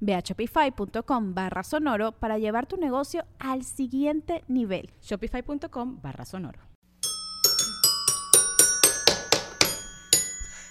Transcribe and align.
Ve 0.00 0.14
a 0.14 0.20
shopify.com 0.20 1.34
barra 1.34 1.62
sonoro 1.62 2.12
para 2.12 2.38
llevar 2.38 2.66
tu 2.66 2.76
negocio 2.76 3.24
al 3.38 3.64
siguiente 3.64 4.44
nivel. 4.48 4.90
Shopify.com 5.02 6.00
barra 6.00 6.24
sonoro. 6.24 6.60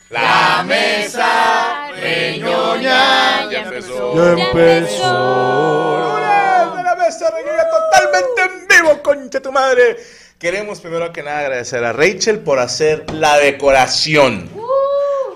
La 0.09 0.63
mesa 0.65 1.91
reñoña 1.91 3.51
ya 3.51 3.63
empezó. 3.63 4.15
Ya 4.15 4.43
empezó. 4.43 6.13
¡Hola! 6.13 6.81
La 6.83 6.95
mesa 6.95 7.29
reñoña 7.29 7.63
totalmente 7.69 8.41
en 8.41 8.67
vivo, 8.67 9.03
concha 9.03 9.41
tu 9.41 9.51
madre. 9.51 9.97
Queremos 10.39 10.79
primero 10.79 11.11
que 11.11 11.23
nada 11.23 11.39
agradecer 11.39 11.83
a 11.83 11.91
Rachel 11.91 12.39
por 12.39 12.59
hacer 12.59 13.11
la 13.13 13.37
decoración 13.37 14.49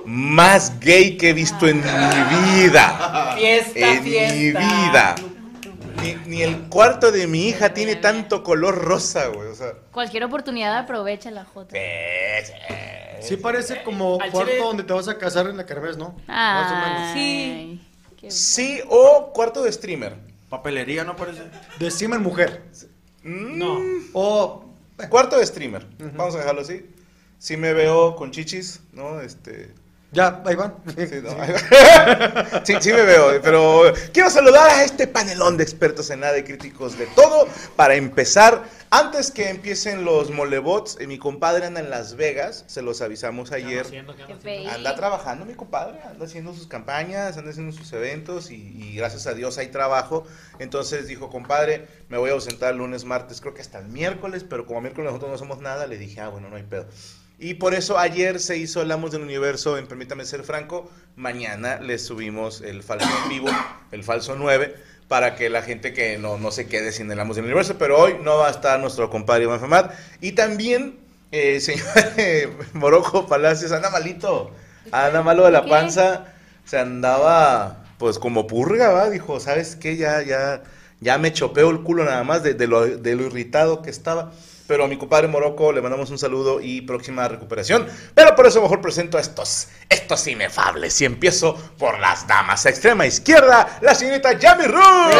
más 0.06 0.80
gay 0.80 1.18
que 1.18 1.30
he 1.30 1.34
visto 1.34 1.68
en 1.68 1.78
mi 1.78 2.62
vida. 2.62 3.36
Fiesta, 3.38 3.80
en 3.94 4.04
fiesta. 4.04 4.34
mi 4.36 4.46
vida. 4.52 5.16
Ni, 6.02 6.16
ni 6.26 6.42
el 6.42 6.58
cuarto 6.70 7.12
de 7.12 7.28
mi 7.28 7.48
hija 7.48 7.74
tiene 7.74 7.96
tanto 7.96 8.44
color 8.44 8.76
rosa, 8.84 9.28
güey. 9.28 9.50
O 9.50 9.56
sea, 9.56 9.74
Cualquier 9.92 10.24
oportunidad 10.24 10.76
aprovecha 10.78 11.30
la 11.32 11.46
Jota. 11.46 11.76
Sí 13.22 13.38
parece 13.38 13.84
como 13.84 14.18
Al 14.20 14.32
cuarto 14.32 14.52
chile- 14.52 14.64
donde 14.64 14.84
te 14.84 14.94
vas 14.94 15.08
a 15.08 15.18
casar 15.18 15.48
en 15.48 15.58
la 15.58 15.66
kermés, 15.66 15.96
¿no? 15.98 16.16
Más 16.28 16.72
o 16.72 16.76
menos. 16.76 17.12
Ay, 17.16 17.88
qué- 18.18 18.32
sí 18.32 18.80
o 18.90 19.32
cuarto 19.34 19.62
de 19.62 19.72
streamer. 19.72 20.16
Papelería, 20.50 21.04
¿no 21.04 21.16
parece? 21.16 21.44
De 21.80 21.90
Steamer 21.92 22.20
mujer. 22.20 22.64
No. 23.24 23.80
O 24.14 24.66
Cuarto 25.10 25.38
de 25.40 25.46
streamer. 25.48 25.88
Vamos 26.16 26.36
a 26.36 26.40
dejarlo 26.40 26.62
así. 26.62 26.86
Sí 27.40 27.58
me 27.58 27.74
veo 27.74 28.16
con 28.16 28.30
chichis, 28.32 28.82
¿no? 28.92 29.20
Este. 29.22 29.74
Ya, 30.12 30.44
ahí 30.45 30.56
van. 30.56 30.76
Sí, 30.88 31.06
no, 31.23 31.30
sí, 32.66 32.73
sí 32.81 32.92
me 32.92 33.04
veo, 33.04 33.42
pero 33.42 33.94
quiero 34.12 34.30
saludar 34.30 34.70
a 34.70 34.84
este 34.84 35.08
panelón 35.08 35.56
de 35.56 35.64
expertos 35.64 36.09
en 36.09 36.20
nada 36.20 36.38
y 36.38 36.44
críticos 36.44 36.98
de 36.98 37.06
todo. 37.08 37.48
Para 37.78 37.95
empezar, 37.95 38.64
antes 38.90 39.31
que 39.31 39.50
empiecen 39.50 40.03
los 40.03 40.30
molebots, 40.30 40.98
eh, 41.00 41.08
mi 41.08 41.18
compadre 41.18 41.66
anda 41.66 41.80
en 41.80 41.90
Las 41.90 42.18
Vegas, 42.18 42.66
se 42.68 42.81
los 42.81 43.02
avisamos 43.02 43.53
ayer. 43.53 43.86
Anda 44.70 44.95
trabajando 44.95 45.45
mi 45.45 45.53
compadre, 45.53 46.02
anda 46.02 46.25
haciendo 46.25 46.53
sus 46.53 46.68
campañas, 46.68 47.38
anda 47.38 47.52
haciendo 47.52 47.72
sus 47.72 47.94
eventos 47.94 48.52
y, 48.52 48.56
y 48.56 48.96
gracias 48.98 49.28
a 49.28 49.34
Dios 49.34 49.57
hay 49.59 49.68
trabajo. 49.68 50.25
Entonces 50.59 51.07
dijo, 51.07 51.30
compadre, 51.30 51.88
me 52.09 52.18
voy 52.18 52.31
a 52.31 52.34
ausentar 52.34 52.75
lunes, 52.75 53.06
martes, 53.06 53.40
creo 53.40 53.53
que 53.53 53.62
hasta 53.62 53.80
el 53.80 53.88
miércoles, 53.88 54.44
pero 54.44 54.66
como 54.66 54.81
miércoles 54.81 55.09
nosotros 55.09 55.31
no 55.31 55.38
somos 55.38 55.62
nada, 55.62 55.88
le 55.88 55.97
dije, 55.97 56.19
ah, 56.19 56.28
bueno, 56.28 56.50
no 56.50 56.57
hay 56.57 56.63
pedo. 56.63 56.88
Y 57.44 57.56
por 57.56 57.74
eso 57.74 57.97
ayer 57.97 58.40
se 58.40 58.57
hizo 58.57 58.84
el 58.84 58.91
Amos 58.91 59.09
del 59.09 59.24
Universo 59.24 59.75
en 59.79 59.88
Permítame 59.88 60.25
Ser 60.25 60.44
Franco. 60.44 60.91
Mañana 61.16 61.79
les 61.79 62.06
subimos 62.06 62.62
el 62.62 62.84
falso 62.84 63.09
en 63.24 63.29
vivo, 63.29 63.50
el 63.91 64.03
falso 64.03 64.35
9, 64.38 64.75
para 65.07 65.34
que 65.34 65.50
la 65.50 65.63
gente 65.63 65.91
que 65.91 66.19
no, 66.19 66.38
no 66.38 66.51
se 66.51 66.68
quede 66.68 66.91
sin 66.91 67.12
el 67.12 67.19
Amos 67.19 67.38
del 67.38 67.46
Universo. 67.46 67.80
Pero 67.80 68.00
hoy 68.00 68.18
no 68.22 68.38
va 68.38 68.50
a 68.50 68.51
estar 68.51 68.80
nuestro 68.80 69.09
compadre 69.09 69.46
Iván 69.46 69.59
Femat. 69.59 69.91
Y 70.22 70.34
también, 70.34 71.00
eh, 71.31 71.59
señor 71.62 71.88
eh, 72.18 72.47
Morojo 72.74 73.25
Palacios, 73.25 73.72
anda 73.72 73.90
malito. 73.90 74.51
Anda 74.91 75.24
malo 75.24 75.44
de 75.44 75.51
la 75.51 75.66
panza. 75.66 76.28
Se 76.66 76.78
andaba, 76.78 77.85
pues, 77.97 78.19
como 78.19 78.46
purga, 78.46 78.90
¿va? 78.90 79.09
Dijo, 79.09 79.40
¿sabes 79.40 79.75
qué? 79.75 79.97
Ya, 79.97 80.22
ya, 80.22 80.62
ya 81.00 81.18
me 81.18 81.34
chopeo 81.34 81.72
el 81.72 81.81
culo 81.81 82.06
nada 82.06 82.24
más 82.24 82.44
de, 82.44 82.53
de 82.53 82.68
lo, 82.68 82.85
de 82.85 83.16
lo 83.16 83.24
irritado 83.24 83.81
que 83.81 83.90
estaba. 83.90 84.31
Pero 84.72 84.86
a 84.86 84.88
mi 84.88 84.96
compadre 84.96 85.28
Morocco 85.28 85.74
le 85.74 85.82
mandamos 85.82 86.12
un 86.12 86.18
saludo 86.18 86.62
y 86.62 86.80
próxima 86.80 87.28
recuperación. 87.28 87.86
Pero 88.16 88.34
por 88.38 88.48
eso 88.48 88.62
mejor 88.62 88.80
presento 88.80 89.18
a 89.18 89.20
estos, 89.20 89.68
estos 89.90 90.26
inefables. 90.28 91.02
Y 91.02 91.04
empiezo 91.04 91.56
por 91.78 92.00
las 92.00 92.26
damas. 92.26 92.66
A 92.66 92.70
extrema 92.70 93.06
izquierda, 93.06 93.80
la 93.81 93.94
señorita 93.94 94.31
Yami 94.31 94.68
Ruth. 94.68 95.12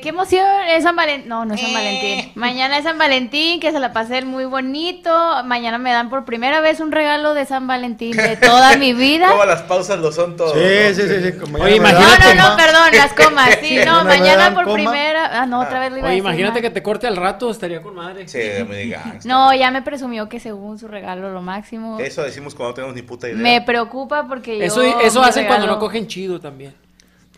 Eh, 0.00 0.02
qué 0.02 0.08
emoción, 0.08 0.46
es 0.68 0.82
San 0.84 0.96
Valentín. 0.96 1.28
No, 1.28 1.44
no 1.44 1.54
es 1.54 1.60
San 1.60 1.70
Eh. 1.70 1.74
Valentín. 1.74 2.32
Mañana 2.34 2.78
es 2.78 2.84
San 2.84 2.96
Valentín, 2.98 3.60
que 3.60 3.70
se 3.70 3.78
la 3.78 3.92
pasé 3.92 4.22
muy 4.24 4.46
bonito. 4.46 5.10
Mañana 5.44 5.76
me 5.78 5.92
dan 5.92 6.08
por 6.08 6.24
primera 6.24 6.60
vez 6.60 6.80
un 6.80 6.90
regalo 6.90 7.34
de 7.34 7.44
San 7.44 7.66
Valentín 7.66 8.16
de 8.16 8.36
toda 8.36 8.76
mi 8.76 8.92
vida. 8.94 9.28
Todas 9.30 9.46
las 9.46 9.62
pausas 9.62 9.98
lo 9.98 10.10
son 10.10 10.36
todo. 10.36 10.54
Sí, 10.54 10.58
¿no? 10.60 10.94
sí, 10.94 11.02
sí, 11.22 11.38
como 11.38 11.58
Oye, 11.58 11.78
No, 11.78 11.88
imagínate, 11.88 12.34
no, 12.34 12.42
no, 12.42 12.50
coma. 12.50 12.56
perdón, 12.56 12.88
las 12.96 13.12
comas. 13.12 13.58
Sí, 13.62 13.78
no, 13.86 14.04
mañana 14.04 14.54
por 14.54 14.64
coma. 14.64 14.74
primera. 14.76 15.40
Ah, 15.42 15.46
no, 15.46 15.60
otra 15.60 15.80
vez 15.80 15.90
lo 15.92 15.98
iba 15.98 16.06
a 16.06 16.10
Oye, 16.10 16.16
decir 16.16 16.24
imagínate 16.30 16.52
mal. 16.54 16.62
que 16.62 16.70
te 16.70 16.82
corte 16.82 17.06
al 17.06 17.16
rato, 17.16 17.50
estaría 17.50 17.82
con 17.82 17.94
madre. 17.94 18.26
Sí, 18.26 18.38
me 18.68 18.76
diga. 18.76 19.04
No, 19.24 19.54
ya 19.54 19.70
me 19.70 19.82
presumió 19.82 20.28
que 20.28 20.40
según 20.40 20.78
su 20.78 20.88
regalo 20.88 21.30
lo 21.30 21.42
máximo. 21.42 21.98
Eso 22.00 22.22
decimos 22.22 22.54
cuando 22.54 22.70
no 22.70 22.74
tenemos 22.74 22.96
ni 22.96 23.02
puta 23.02 23.28
idea. 23.28 23.36
Me 23.38 23.60
preocupa 23.60 24.26
porque 24.26 24.58
yo. 24.58 24.64
Eso, 24.64 24.82
eso 25.00 25.22
hacen 25.22 25.46
cuando 25.46 25.66
no 25.66 25.78
cogen 25.78 26.06
chido 26.06 26.40
también. 26.40 26.74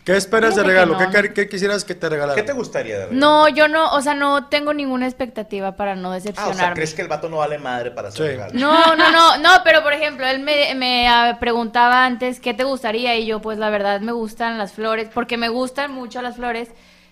¿Qué 0.03 0.17
esperas 0.17 0.55
de 0.55 0.63
regalo? 0.63 0.97
no. 0.99 1.09
¿Qué, 1.11 1.33
qué 1.33 1.47
quisieras 1.47 1.85
que 1.85 1.95
te 1.95 2.09
regalaran? 2.09 2.35
¿Qué 2.35 2.43
te 2.45 2.51
gustaría 2.53 2.95
de 2.99 3.05
regalo? 3.05 3.19
No, 3.19 3.47
yo 3.47 3.67
no, 3.69 3.91
o 3.93 4.01
sea, 4.01 4.13
no 4.13 4.47
tengo 4.47 4.73
ninguna 4.73 5.05
expectativa 5.07 5.77
para 5.77 5.95
no 5.95 6.09
Ah, 6.09 6.11
o 6.11 6.13
decepcionarme. 6.15 6.55
sea, 6.59 6.73
¿crees 6.73 6.93
que 6.93 7.01
el 7.03 7.07
vato 7.07 7.29
no 7.29 7.37
vale 7.37 7.57
madre 7.57 7.91
para 7.91 8.09
hacer 8.09 8.25
Sí. 8.25 8.31
regalo? 8.33 8.53
No, 8.59 8.95
no, 8.97 9.11
no, 9.11 9.37
no, 9.37 9.49
pero 9.63 9.81
por 9.81 9.93
ejemplo, 9.93 10.27
él 10.27 10.39
me, 10.41 10.75
me 10.75 11.07
ah, 11.07 11.37
preguntaba 11.39 12.05
antes 12.05 12.39
qué 12.41 12.53
te 12.53 12.63
gustaría 12.65 13.17
y 13.17 13.25
yo 13.25 13.41
pues 13.41 13.57
la 13.57 13.69
verdad 13.69 14.01
me 14.01 14.11
gustan 14.11 14.57
las 14.57 14.73
flores, 14.73 15.07
porque 15.13 15.37
me 15.37 15.47
gustan 15.49 15.91
mucho 15.93 16.21
las 16.21 16.35
flores. 16.35 16.69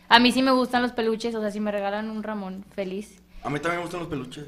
A 0.10 0.20
mí 0.20 0.34
sí 0.34 0.42
me 0.42 0.52
gustan 0.52 0.82
los 0.82 0.92
peluches, 0.92 1.34
o 1.36 1.40
sea, 1.42 1.52
si 1.52 1.62
me 1.62 1.72
regalan 1.72 2.10
un 2.10 2.22
Ramón, 2.24 2.66
feliz. 2.76 3.22
A 3.44 3.50
mí 3.50 3.60
también 3.60 3.78
me 3.78 3.84
gustan 3.84 4.02
los 4.02 4.10
peluches. 4.10 4.44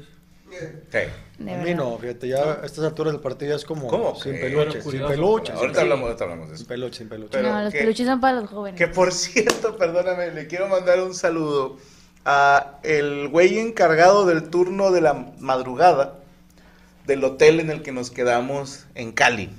Sí. 0.90 1.48
A 1.50 1.56
mí 1.62 1.74
no, 1.74 1.98
fíjate, 1.98 2.28
ya 2.28 2.60
a 2.62 2.66
estas 2.66 2.84
alturas 2.84 3.12
del 3.12 3.20
partido 3.20 3.50
ya 3.50 3.56
es 3.56 3.64
como 3.64 3.88
¿Cómo 3.88 4.14
sin 4.14 4.32
que? 4.34 4.38
peluche, 4.38 4.54
Bueno, 4.56 4.72
sin 4.72 4.82
curioso. 4.82 5.08
peluche. 5.08 5.52
Ahorita 5.52 5.72
sin- 5.74 5.82
hablamos, 5.82 6.04
ahorita 6.06 6.24
hablamos 6.24 6.48
de 6.50 6.56
Sin 6.56 6.62
eso. 6.62 6.68
peluche, 6.68 6.98
sin 6.98 7.08
peluche. 7.08 7.30
Pero 7.32 7.52
no, 7.52 7.62
los 7.62 7.72
que- 7.72 7.78
peluches 7.80 8.06
son 8.06 8.20
para 8.20 8.40
los 8.40 8.50
jóvenes. 8.50 8.78
Que 8.78 8.86
por 8.88 9.12
cierto, 9.12 9.76
perdóname, 9.76 10.30
le 10.32 10.46
quiero 10.46 10.68
mandar 10.68 11.00
un 11.02 11.14
saludo 11.14 11.78
a 12.24 12.78
el 12.82 13.28
güey 13.28 13.58
encargado 13.58 14.24
del 14.26 14.44
turno 14.50 14.90
de 14.92 15.00
la 15.00 15.32
madrugada 15.38 16.14
del 17.06 17.22
hotel 17.24 17.60
en 17.60 17.70
el 17.70 17.82
que 17.82 17.92
nos 17.92 18.10
quedamos 18.10 18.86
en 18.94 19.12
Cali. 19.12 19.50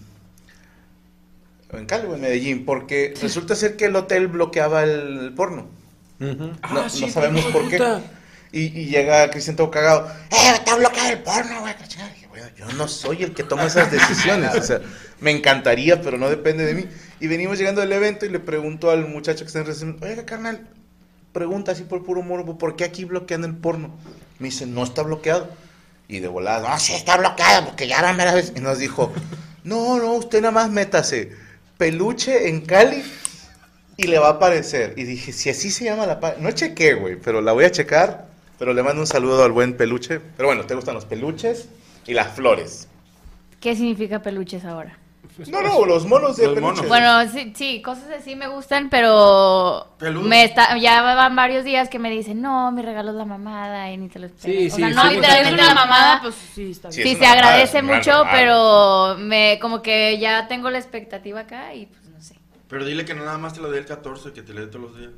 O 1.73 1.77
En 1.77 1.85
Cali 1.85 2.07
o 2.07 2.15
en 2.15 2.21
Medellín, 2.21 2.65
porque 2.65 3.13
resulta 3.21 3.55
ser 3.55 3.75
que 3.75 3.85
el 3.85 3.95
hotel 3.95 4.27
bloqueaba 4.27 4.83
el 4.83 5.33
porno. 5.35 5.67
Ujú. 6.19 6.31
No, 6.45 6.55
Ah, 6.63 6.89
sí, 6.89 7.01
no 7.05 7.11
sabemos 7.11 7.43
por 7.45 7.67
qué. 7.69 7.77
puta. 7.77 8.01
Y, 8.55 8.67
y 8.67 8.85
llega 8.85 9.29
Cristian 9.29 9.57
todo 9.57 9.69
cagado. 9.69 10.07
¡Eh, 10.31 10.53
está 10.53 10.75
bloqueado 10.75 11.09
el 11.09 11.19
porno, 11.19 11.59
güey! 11.59 11.73
yo 12.57 12.65
no 12.77 12.87
soy 12.87 13.23
el 13.23 13.33
que 13.33 13.43
toma 13.43 13.65
esas 13.65 13.91
decisiones. 13.91 14.55
O 14.55 14.61
sea, 14.61 14.79
me 15.19 15.31
encantaría, 15.31 16.01
pero 16.01 16.17
no 16.17 16.29
depende 16.29 16.65
de 16.65 16.73
mí. 16.73 16.85
Y 17.19 17.27
venimos 17.27 17.57
llegando 17.57 17.81
del 17.81 17.91
evento 17.91 18.25
y 18.25 18.29
le 18.29 18.39
pregunto 18.39 18.91
al 18.91 19.09
muchacho 19.09 19.43
que 19.43 19.47
está 19.47 19.59
en 19.59 19.65
recepción, 19.65 19.97
oiga, 20.01 20.25
carnal, 20.25 20.69
pregunta 21.33 21.73
así 21.73 21.83
por 21.83 22.05
puro 22.05 22.21
morbo, 22.21 22.57
¿por 22.57 22.77
qué 22.77 22.85
aquí 22.85 23.03
bloquean 23.03 23.43
el 23.43 23.57
porno? 23.57 23.93
Me 24.39 24.47
dice, 24.47 24.65
no 24.65 24.83
está 24.83 25.01
bloqueado. 25.01 25.49
Y 26.07 26.19
de 26.19 26.29
volada, 26.29 26.69
no, 26.69 26.79
sí 26.79 26.93
está 26.93 27.17
bloqueado, 27.17 27.65
porque 27.65 27.89
ya 27.89 28.01
van 28.01 28.21
a 28.21 28.33
ver. 28.33 28.53
Y 28.55 28.61
nos 28.61 28.79
dijo, 28.79 29.11
no, 29.65 29.97
no, 29.97 30.13
usted 30.13 30.39
nada 30.39 30.53
más 30.53 30.69
métase 30.69 31.31
peluche 31.77 32.47
en 32.47 32.61
Cali 32.61 33.03
y 33.97 34.07
le 34.07 34.17
va 34.17 34.27
a 34.27 34.31
aparecer. 34.31 34.93
Y 34.95 35.03
dije, 35.03 35.33
si 35.33 35.49
así 35.49 35.71
se 35.71 35.83
llama 35.83 36.05
la 36.05 36.21
página. 36.21 36.43
No 36.43 36.51
chequé, 36.51 36.93
güey, 36.93 37.17
pero 37.17 37.41
la 37.41 37.51
voy 37.51 37.65
a 37.65 37.71
checar. 37.71 38.34
Pero 38.57 38.73
le 38.73 38.83
mando 38.83 39.01
un 39.01 39.07
saludo 39.07 39.43
al 39.43 39.51
buen 39.51 39.75
peluche. 39.75 40.19
Pero 40.37 40.47
bueno, 40.47 40.63
¿te 40.65 40.75
gustan 40.75 40.95
los 40.95 41.05
peluches? 41.05 41.69
Y 42.07 42.13
las 42.13 42.33
flores. 42.35 42.87
¿Qué 43.59 43.75
significa 43.75 44.21
peluches 44.21 44.63
ahora? 44.63 44.97
No, 45.47 45.61
no, 45.61 45.85
los 45.85 46.05
monos 46.05 46.37
de 46.37 46.47
Los 46.47 46.61
monos. 46.61 46.87
Bueno, 46.87 47.27
sí, 47.29 47.51
sí, 47.55 47.81
cosas 47.81 48.05
así 48.17 48.35
me 48.37 48.47
gustan, 48.47 48.89
pero 48.89 49.87
me 50.23 50.45
está, 50.45 50.77
ya 50.77 51.01
van 51.01 51.35
varios 51.35 51.65
días 51.65 51.89
que 51.89 51.99
me 51.99 52.09
dicen, 52.09 52.41
no, 52.41 52.71
mi 52.71 52.81
regalo 52.81 53.09
es 53.09 53.17
la 53.17 53.25
mamada 53.25 53.91
y 53.91 53.97
ni 53.97 54.07
te 54.07 54.19
lo 54.19 54.27
esperas. 54.27 54.55
Sí, 54.55 54.67
o 54.67 54.75
sí, 54.75 54.81
sea, 54.81 54.89
sí, 54.89 54.95
no 54.95 55.11
literalmente 55.11 55.61
la 55.63 55.73
mamada, 55.73 56.21
pues 56.21 56.35
sí, 56.53 56.71
está 56.71 56.89
Sí, 56.91 57.03
Sí, 57.03 57.09
se 57.15 57.15
mamada, 57.15 57.33
agradece 57.33 57.81
mucho, 57.81 58.11
mamada. 58.11 58.31
pero 58.31 59.15
me 59.17 59.59
como 59.59 59.81
que 59.81 60.17
ya 60.19 60.47
tengo 60.47 60.69
la 60.69 60.77
expectativa 60.77 61.41
acá 61.41 61.73
y 61.73 61.87
pues 61.87 62.07
no 62.07 62.21
sé. 62.21 62.35
Pero 62.69 62.85
dile 62.85 63.03
que 63.03 63.13
no 63.13 63.25
nada 63.25 63.37
más 63.37 63.53
te 63.53 63.59
lo 63.59 63.69
dé 63.69 63.79
el 63.79 63.85
14, 63.85 64.31
que 64.31 64.41
te 64.41 64.53
lo 64.53 64.61
dé 64.61 64.67
todos 64.67 64.91
los 64.91 64.97
días. 64.97 65.11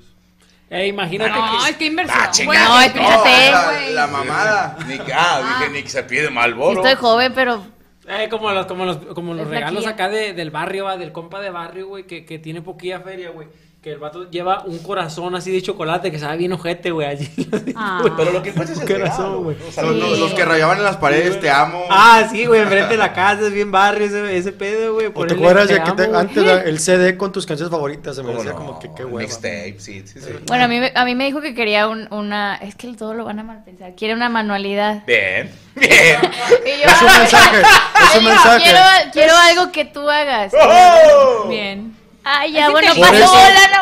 Eh, 0.70 0.88
imagínate 0.88 1.32
No, 1.32 1.60
que... 1.64 1.70
es 1.70 1.76
que 1.78 1.86
inversión. 1.86 2.20
Ah, 2.22 2.32
Bueno, 2.46 2.64
No, 2.70 2.80
que- 2.80 2.86
espérate. 2.88 3.52
la, 3.52 3.90
la 3.92 4.08
mamada. 4.08 4.78
Ni, 4.88 5.00
ah, 5.14 5.58
dije, 5.60 5.72
ni 5.72 5.84
que 5.84 5.90
se 5.90 6.04
pide 6.04 6.30
Malboro. 6.30 6.84
Estoy 6.84 6.96
joven, 6.96 7.32
pero 7.34 7.66
Eh, 8.10 8.28
como 8.30 8.52
los, 8.52 8.66
como 8.66 8.86
los, 8.86 8.98
como 9.16 9.34
los 9.34 9.48
regalos 9.48 9.86
acá 9.88 10.10
de, 10.10 10.34
del 10.34 10.52
barrio, 10.52 10.86
va, 10.86 10.98
del 10.98 11.12
compa 11.12 11.40
de 11.42 11.50
barrio, 11.50 11.88
güey, 11.88 12.06
que, 12.06 12.26
que 12.26 12.40
tiene 12.40 12.62
poquilla 12.62 13.00
feria, 13.02 13.30
güey. 13.32 13.48
Que 13.88 13.94
el 13.94 14.00
vato 14.00 14.30
lleva 14.30 14.64
un 14.66 14.80
corazón 14.80 15.34
así 15.36 15.50
de 15.50 15.62
chocolate 15.62 16.12
que 16.12 16.20
sabe 16.20 16.36
bien 16.36 16.52
ojete, 16.52 16.92
güey, 16.92 17.08
allí. 17.08 17.30
Ah. 17.80 18.02
Pero 18.18 18.32
lo 18.34 18.44
que 18.44 18.52
cuenta 18.52 18.74
es 18.74 18.82
el 18.82 18.86
Corazón, 18.88 19.18
regalo, 19.24 19.42
güey. 19.44 19.56
O 19.66 19.72
sea, 19.72 19.84
Los, 19.84 19.96
lo- 19.96 20.10
los- 20.10 20.20
los 20.20 20.34
que 20.34 20.44
rayaban 20.44 20.80
en 20.80 20.84
las 20.84 20.98
paredes, 20.98 21.40
te 21.40 21.50
amo. 21.50 21.86
Ah, 21.90 22.28
sí, 22.30 22.46
güey, 22.46 22.60
enfrente 22.62 22.90
de 22.94 22.98
la 22.98 23.14
casa, 23.14 23.44
es 23.44 23.54
bien 23.54 23.72
barrio 23.72 24.08
ese, 24.08 24.36
ese 24.36 24.52
pedo, 24.52 24.96
güey. 24.96 25.08
¿O 25.14 25.26
te 25.26 25.36
acuerdas 25.36 25.70
de 25.70 25.82
que 25.82 25.92
te- 25.92 26.08
güey. 26.08 26.20
antes 26.20 26.44
la- 26.44 26.62
el 26.64 26.80
CD 26.80 27.16
con 27.16 27.32
tus 27.32 27.46
canciones 27.46 27.72
favoritas? 27.72 28.14
Se 28.18 28.24
me 28.24 28.28
¿Cómo 28.30 28.40
decía 28.40 28.52
no? 28.52 28.58
como 28.66 28.80
que 28.80 28.90
qué 28.94 29.06
hueva. 29.06 29.20
Mixtape, 29.20 29.76
sí, 29.78 30.04
sí, 30.06 30.20
sí. 30.20 30.30
bueno, 30.48 30.66
a 30.66 30.68
mí, 30.68 30.80
me- 30.82 30.92
a 30.94 31.06
mí 31.06 31.16
me 31.16 31.24
dijo 31.26 31.40
que 31.40 31.54
quería 31.54 31.88
un- 31.88 32.12
una, 32.12 32.56
es 32.58 32.76
que 32.76 32.94
todo 32.94 33.14
lo 33.14 33.24
van 33.24 33.40
a 33.40 33.44
mal 33.44 33.64
pensar, 33.64 33.94
quiere 33.96 34.16
una 34.16 34.28
manualidad. 34.28 35.06
Bien, 35.08 35.50
bien. 35.76 36.20
Yo, 36.22 36.90
Es 36.90 37.02
un 37.02 37.20
mensaje, 37.20 37.62
es 37.62 38.18
un 38.18 38.26
mensaje. 38.26 38.64
Quiero, 38.66 38.80
quiero 39.14 39.34
algo 39.38 39.72
que 39.72 39.86
tú 39.86 40.10
hagas. 40.10 40.52
¡Oh! 40.60 41.48
Bien. 41.48 41.96
Ay, 42.30 42.52
ya, 42.52 42.70
bueno, 42.70 42.92
te- 42.94 43.00
Por 43.00 43.10
pasó 43.10 43.24
eso- 43.24 43.34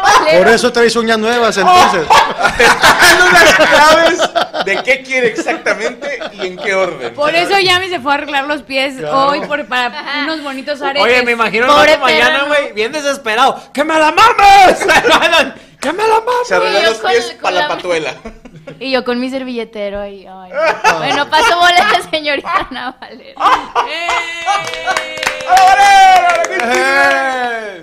vale. 0.03 0.37
Por 0.37 0.47
eso 0.49 0.71
traes 0.71 0.95
uñas 0.95 1.17
nuevas, 1.17 1.57
entonces. 1.57 2.07
Dando 2.59 3.25
las 3.31 3.53
claves 3.55 4.19
de 4.65 4.83
qué 4.83 5.01
quiere 5.03 5.27
exactamente 5.29 6.19
y 6.33 6.47
en 6.47 6.57
qué 6.57 6.75
orden. 6.75 7.13
Por 7.15 7.33
eso 7.33 7.57
Yami 7.59 7.89
se 7.89 7.99
fue 7.99 8.11
a 8.11 8.15
arreglar 8.15 8.45
los 8.45 8.61
pies 8.61 8.95
Claro. 8.97 9.27
hoy 9.29 9.41
por, 9.41 9.65
para 9.65 9.91
unos 10.23 10.43
bonitos 10.43 10.81
aretes. 10.81 11.01
Oye, 11.03 11.23
me 11.23 11.31
imagino 11.31 11.65
el 11.83 11.99
mañana, 11.99 12.43
güey, 12.45 12.71
bien 12.73 12.91
desesperado. 12.91 13.59
¡Que 13.73 13.83
me 13.83 13.97
la 13.97 14.11
mames! 14.11 14.79
¡Que 15.85 15.93
me 15.93 16.07
la 16.07 16.15
mames! 16.19 16.47
Se 16.47 16.55
arregló 16.55 16.81
los 16.81 16.97
pies 16.99 17.31
con 17.33 17.41
para 17.41 17.55
la 17.55 17.61
la- 17.61 17.67
patuela. 17.67 18.15
Y 18.79 18.89
yo 18.91 19.05
con 19.05 19.19
mi 19.19 19.29
servilletero 19.29 20.01
ahí. 20.01 20.25
Ay, 20.27 20.51
no. 20.51 20.97
bueno, 20.97 21.29
pasó 21.29 21.55
bola 21.59 21.91
la 21.91 22.01
señorita 22.09 22.67
Ana 22.71 22.97
Valera. 22.99 23.39
¡Eh! 23.87 24.07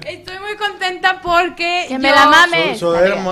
Estoy 0.07 0.39
muy 0.41 0.57
contenta 0.57 1.21
porque. 1.23 1.87
Que 1.89 1.99
me 1.99 2.09
yo- 2.09 2.15
la 2.15 2.27
mames. 2.27 2.79
Su- 2.79 2.87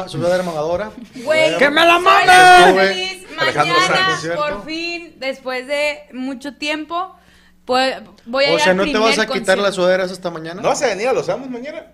Sudadera 0.09 0.43
mamadora. 0.45 0.91
Güey, 1.25 1.57
¡Que 1.59 1.71
me 1.71 1.85
la 1.85 1.99
mames! 1.99 3.27
Mañana, 3.37 3.75
por 4.37 4.65
fin, 4.65 5.15
después 5.19 5.67
de 5.67 6.03
mucho 6.13 6.55
tiempo, 6.57 7.17
pues, 7.65 7.97
voy 8.27 8.45
a 8.45 8.51
O 8.51 8.55
ir 8.55 8.61
sea, 8.61 8.71
al 8.73 8.77
¿no 8.77 8.85
te 8.85 8.99
vas 8.99 9.19
a 9.19 9.23
quitar 9.27 9.29
concierto. 9.39 9.63
las 9.63 9.75
sudaderas 9.75 10.13
hasta 10.13 10.31
mañana? 10.31 10.61
¿No 10.61 10.69
vas 10.69 10.83
a 10.83 10.87
venir 10.89 11.09
a 11.09 11.13
Los 11.15 11.27
Amos 11.31 11.49
mañana? 11.49 11.87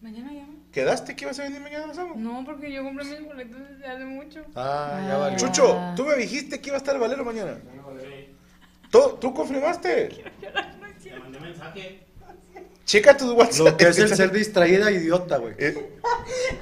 Mañana 0.00 0.30
ya. 0.32 0.37
¿Quedaste 0.78 1.16
que 1.16 1.24
ibas 1.24 1.36
a 1.40 1.42
venir 1.42 1.60
mañana 1.60 1.82
a 1.82 1.86
Los 1.88 1.98
Amos? 1.98 2.16
No, 2.18 2.44
porque 2.44 2.72
yo 2.72 2.84
compré 2.84 3.04
mis 3.04 3.26
boletos 3.26 3.60
desde 3.68 3.84
hace 3.84 4.04
mucho. 4.04 4.44
Ah, 4.54 5.04
ya 5.08 5.16
valió. 5.16 5.36
Chucho, 5.36 5.76
tú 5.96 6.04
me 6.04 6.14
dijiste 6.14 6.60
que 6.60 6.68
iba 6.68 6.76
a 6.76 6.78
estar 6.78 6.94
el 6.94 7.00
Valero 7.00 7.24
mañana. 7.24 7.58
¿Tú, 8.88 9.18
tú 9.20 9.34
confirmaste? 9.34 10.22
Checa 12.84 13.16
tu 13.16 13.32
WhatsApp. 13.32 13.66
Lo 13.66 13.76
que 13.76 13.88
es 13.88 13.98
el 13.98 14.14
ser 14.14 14.30
distraída 14.30 14.88
idiota, 14.92 15.38
güey. 15.38 15.54
Eh, 15.58 15.98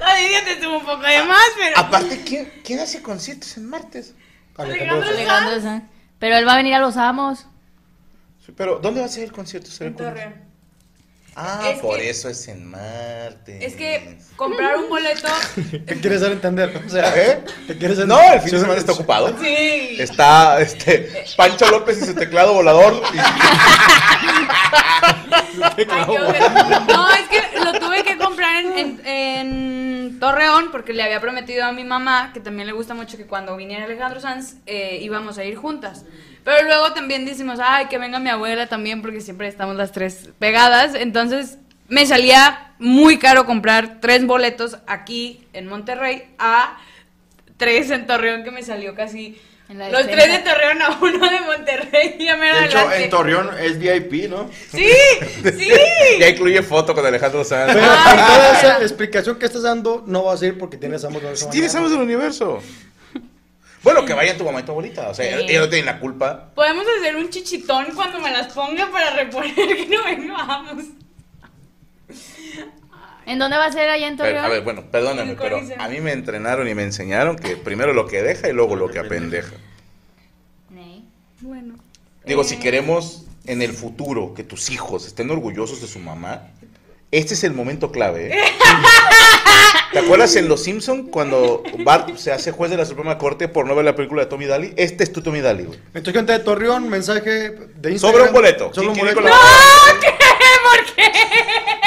La 0.00 0.60
tuvo 0.62 0.78
un 0.78 0.86
poco 0.86 1.02
de 1.02 1.22
más, 1.22 1.50
pero. 1.54 1.78
aparte, 1.78 2.22
¿quién, 2.24 2.50
¿quién 2.64 2.80
hace 2.80 3.02
conciertos 3.02 3.54
en 3.58 3.68
martes? 3.68 4.14
Alejandro. 4.56 5.06
Alejandro 5.06 5.60
Sanz. 5.60 5.84
Pero 6.18 6.36
él 6.36 6.48
va 6.48 6.54
a 6.54 6.56
venir 6.56 6.72
a 6.72 6.78
los 6.78 6.96
amos. 6.96 7.46
Sí, 8.46 8.54
Pero, 8.56 8.78
¿dónde 8.78 9.00
va 9.00 9.06
a 9.06 9.10
ser 9.10 9.24
el 9.24 9.32
concierto? 9.32 9.70
¿Será 9.70 9.88
En? 9.88 9.96
Torreón. 9.96 10.45
Ah, 11.38 11.69
Es 11.71 11.81
por 11.81 11.99
que- 11.99 12.09
eso 12.09 12.31
es 12.31 12.49
en 12.49 12.65
martes. 12.65 13.62
Es 13.62 13.75
que 13.77 14.17
comprar 14.37 14.79
un 14.79 14.88
boleto. 14.88 15.29
¿Qué 15.87 16.00
quieres 16.00 16.23
dar 16.23 16.31
a 16.31 16.35
entender? 16.35 16.83
O 16.87 16.88
sea, 16.88 17.15
¿Eh? 17.15 17.44
¿qué 17.67 17.77
quieres 17.77 17.99
No, 18.06 18.19
el 18.33 18.41
fin 18.41 18.53
de 18.53 18.61
semana 18.61 18.79
está 18.79 18.93
ocupado. 18.93 19.37
Sí. 19.38 19.97
Está 20.00 20.59
este 20.62 21.25
Pancho 21.37 21.71
López 21.71 22.00
y 22.00 22.06
su 22.06 22.15
teclado 22.15 22.55
volador. 22.55 23.03
y- 23.12 23.19
Ay. 25.91 26.06
No, 26.88 27.09
es 27.11 27.29
que 27.29 27.61
lo 27.65 27.73
tuve 27.79 28.03
que 28.05 28.17
comprar 28.17 28.65
en, 28.65 28.79
en- 28.79 29.06
en 29.06 30.21
Torreón 30.21 30.71
porque 30.71 30.93
le 30.93 31.03
había 31.03 31.21
prometido 31.21 31.65
a 31.65 31.73
mi 31.73 31.85
mamá, 31.85 32.31
que 32.33 32.41
también 32.41 32.67
le 32.67 32.73
gusta 32.73 32.94
mucho, 32.94 33.17
que 33.17 33.27
cuando 33.27 33.56
viniera 33.56 33.85
Alejandro 33.85 34.21
Sanz 34.21 34.55
eh, 34.67 34.99
íbamos 35.03 35.38
a 35.38 35.44
ir 35.44 35.56
juntas. 35.56 36.05
Pero 36.46 36.62
luego 36.62 36.93
también 36.93 37.25
decimos, 37.25 37.58
ay, 37.60 37.87
que 37.87 37.98
venga 37.98 38.20
mi 38.20 38.31
abuela 38.31 38.69
también 38.69 39.02
porque 39.02 39.20
siempre 39.20 39.48
estamos 39.48 39.75
las 39.75 39.90
tres 39.90 40.28
pegadas. 40.38 40.94
Entonces 40.94 41.58
me 41.88 42.06
salía 42.06 42.72
muy 42.78 43.19
caro 43.19 43.46
comprar 43.46 43.98
tres 44.00 44.25
boletos 44.25 44.78
aquí 44.87 45.44
en 45.52 45.66
Monterrey 45.66 46.22
a 46.38 46.78
tres 47.56 47.90
en 47.90 48.06
Torreón 48.06 48.44
que 48.44 48.52
me 48.52 48.62
salió 48.62 48.94
casi... 48.94 49.37
En 49.69 49.78
la 49.78 49.90
Los 49.90 50.06
tres 50.06 50.31
de 50.31 50.38
Torreón 50.38 50.81
a 50.82 50.96
uno 51.02 51.28
de 51.28 51.40
Monterrey. 51.40 52.16
Ya 52.20 52.37
me 52.37 52.46
De 52.54 52.66
hecho, 52.66 52.92
en 52.92 53.10
Torreón 53.10 53.50
es 53.60 53.76
VIP, 53.81 54.31
¿no? 54.31 54.49
Sí, 54.70 54.88
sí. 55.42 55.72
Ya 56.20 56.28
incluye 56.28 56.62
foto 56.62 56.94
con 56.94 57.04
Alejandro 57.04 57.42
Sanz. 57.42 57.72
Pero 57.72 57.84
Ah, 57.84 58.04
con 58.04 58.37
toda 58.37 58.52
esa 58.52 58.82
explicación 58.82 59.37
que 59.37 59.46
estás 59.46 59.62
dando, 59.62 60.04
no 60.06 60.22
vas 60.22 60.40
a 60.42 60.46
ir 60.46 60.58
porque 60.58 60.76
tienes 60.76 61.04
ambos 61.04 61.20
de 61.22 61.32
esa 61.32 61.50
Tienes 61.50 61.75
amos 61.75 61.90
del 61.90 62.02
universo. 62.02 62.62
Bueno, 63.87 64.05
que 64.05 64.15
vayan 64.15 64.37
tu 64.37 64.43
mamá 64.43 64.59
y 64.59 64.62
tu 64.65 64.73
abuelita. 64.73 65.11
O 65.11 65.15
sea, 65.15 65.38
Sí. 65.38 65.44
ellos 65.49 65.62
no 65.62 65.69
tienen 65.69 65.87
la 65.87 66.00
culpa. 66.00 66.50
Podemos 66.56 66.85
hacer 66.99 67.15
un 67.15 67.31
chichitón 67.31 67.87
cuando 67.94 68.19
me 68.19 68.33
las 68.33 68.53
ponga 68.53 68.91
para 68.91 69.11
reponer 69.11 69.55
que 69.55 69.87
no 69.87 70.03
vengamos. 70.03 70.87
¿En 73.27 73.38
dónde 73.38 73.56
va 73.56 73.67
a 73.67 73.71
ser 73.71 73.88
allá 73.88 74.09
en 74.09 74.17
Torreón? 74.17 74.44
a 74.44 74.49
ver, 74.49 74.62
bueno, 74.62 74.83
perdóname, 74.91 75.37
pero 75.37 75.61
a 75.79 75.88
mí 75.88 76.00
me 76.00 76.11
entrenaron 76.11 76.69
y 76.69 76.75
me 76.75 76.83
enseñaron 76.83 77.37
que 77.37 77.56
primero 77.56 77.93
lo 77.93 78.09
que 78.09 78.25
deja 78.25 78.49
y 78.49 78.53
luego 78.53 78.75
lo 78.75 78.88
que 78.88 78.99
apendeja. 78.99 79.55
Bueno. 81.41 81.77
Digo, 82.25 82.43
si 82.43 82.56
queremos 82.56 83.25
en 83.44 83.62
el 83.62 83.73
futuro 83.73 84.35
que 84.35 84.43
tus 84.43 84.71
hijos 84.71 85.06
estén 85.06 85.31
orgullosos 85.31 85.81
de 85.81 85.87
su 85.87 86.00
mamá, 86.00 86.49
este 87.12 87.35
es 87.35 87.44
el 87.44 87.53
momento 87.53 87.93
clave. 87.93 88.37
¿eh? 88.37 88.43
¿Te 89.93 89.99
acuerdas 90.00 90.35
en 90.37 90.49
Los 90.49 90.62
Simpson 90.62 91.06
cuando 91.06 91.62
Bart 91.85 92.17
se 92.17 92.33
hace 92.33 92.50
juez 92.53 92.71
de 92.71 92.77
la 92.77 92.85
Suprema 92.85 93.17
Corte 93.19 93.49
por 93.49 93.67
no 93.67 93.75
ver 93.75 93.85
la 93.85 93.94
película 93.97 94.23
de 94.23 94.27
Tommy 94.29 94.47
Daly? 94.47 94.75
Este 94.77 95.05
es 95.05 95.12
tu 95.12 95.23
Tommy 95.23 95.41
Daly, 95.41 95.65
güey. 95.65 95.79
Entonces, 95.94 96.12
gente 96.15 96.33
de 96.33 96.38
Torreón, 96.41 96.88
mensaje 96.88 97.52
de 97.76 97.90
Instagram. 97.93 97.99
Sobra 97.99 98.25
un 98.25 98.33
boleto. 98.33 98.75
Sobra 98.75 98.88
un 98.90 98.95
¿Quién 98.95 99.07
quiere 99.07 99.21
boleto. 99.21 99.21
con 99.23 99.31
la- 99.31 100.00
¿Por 100.71 100.95
qué? 100.95 101.02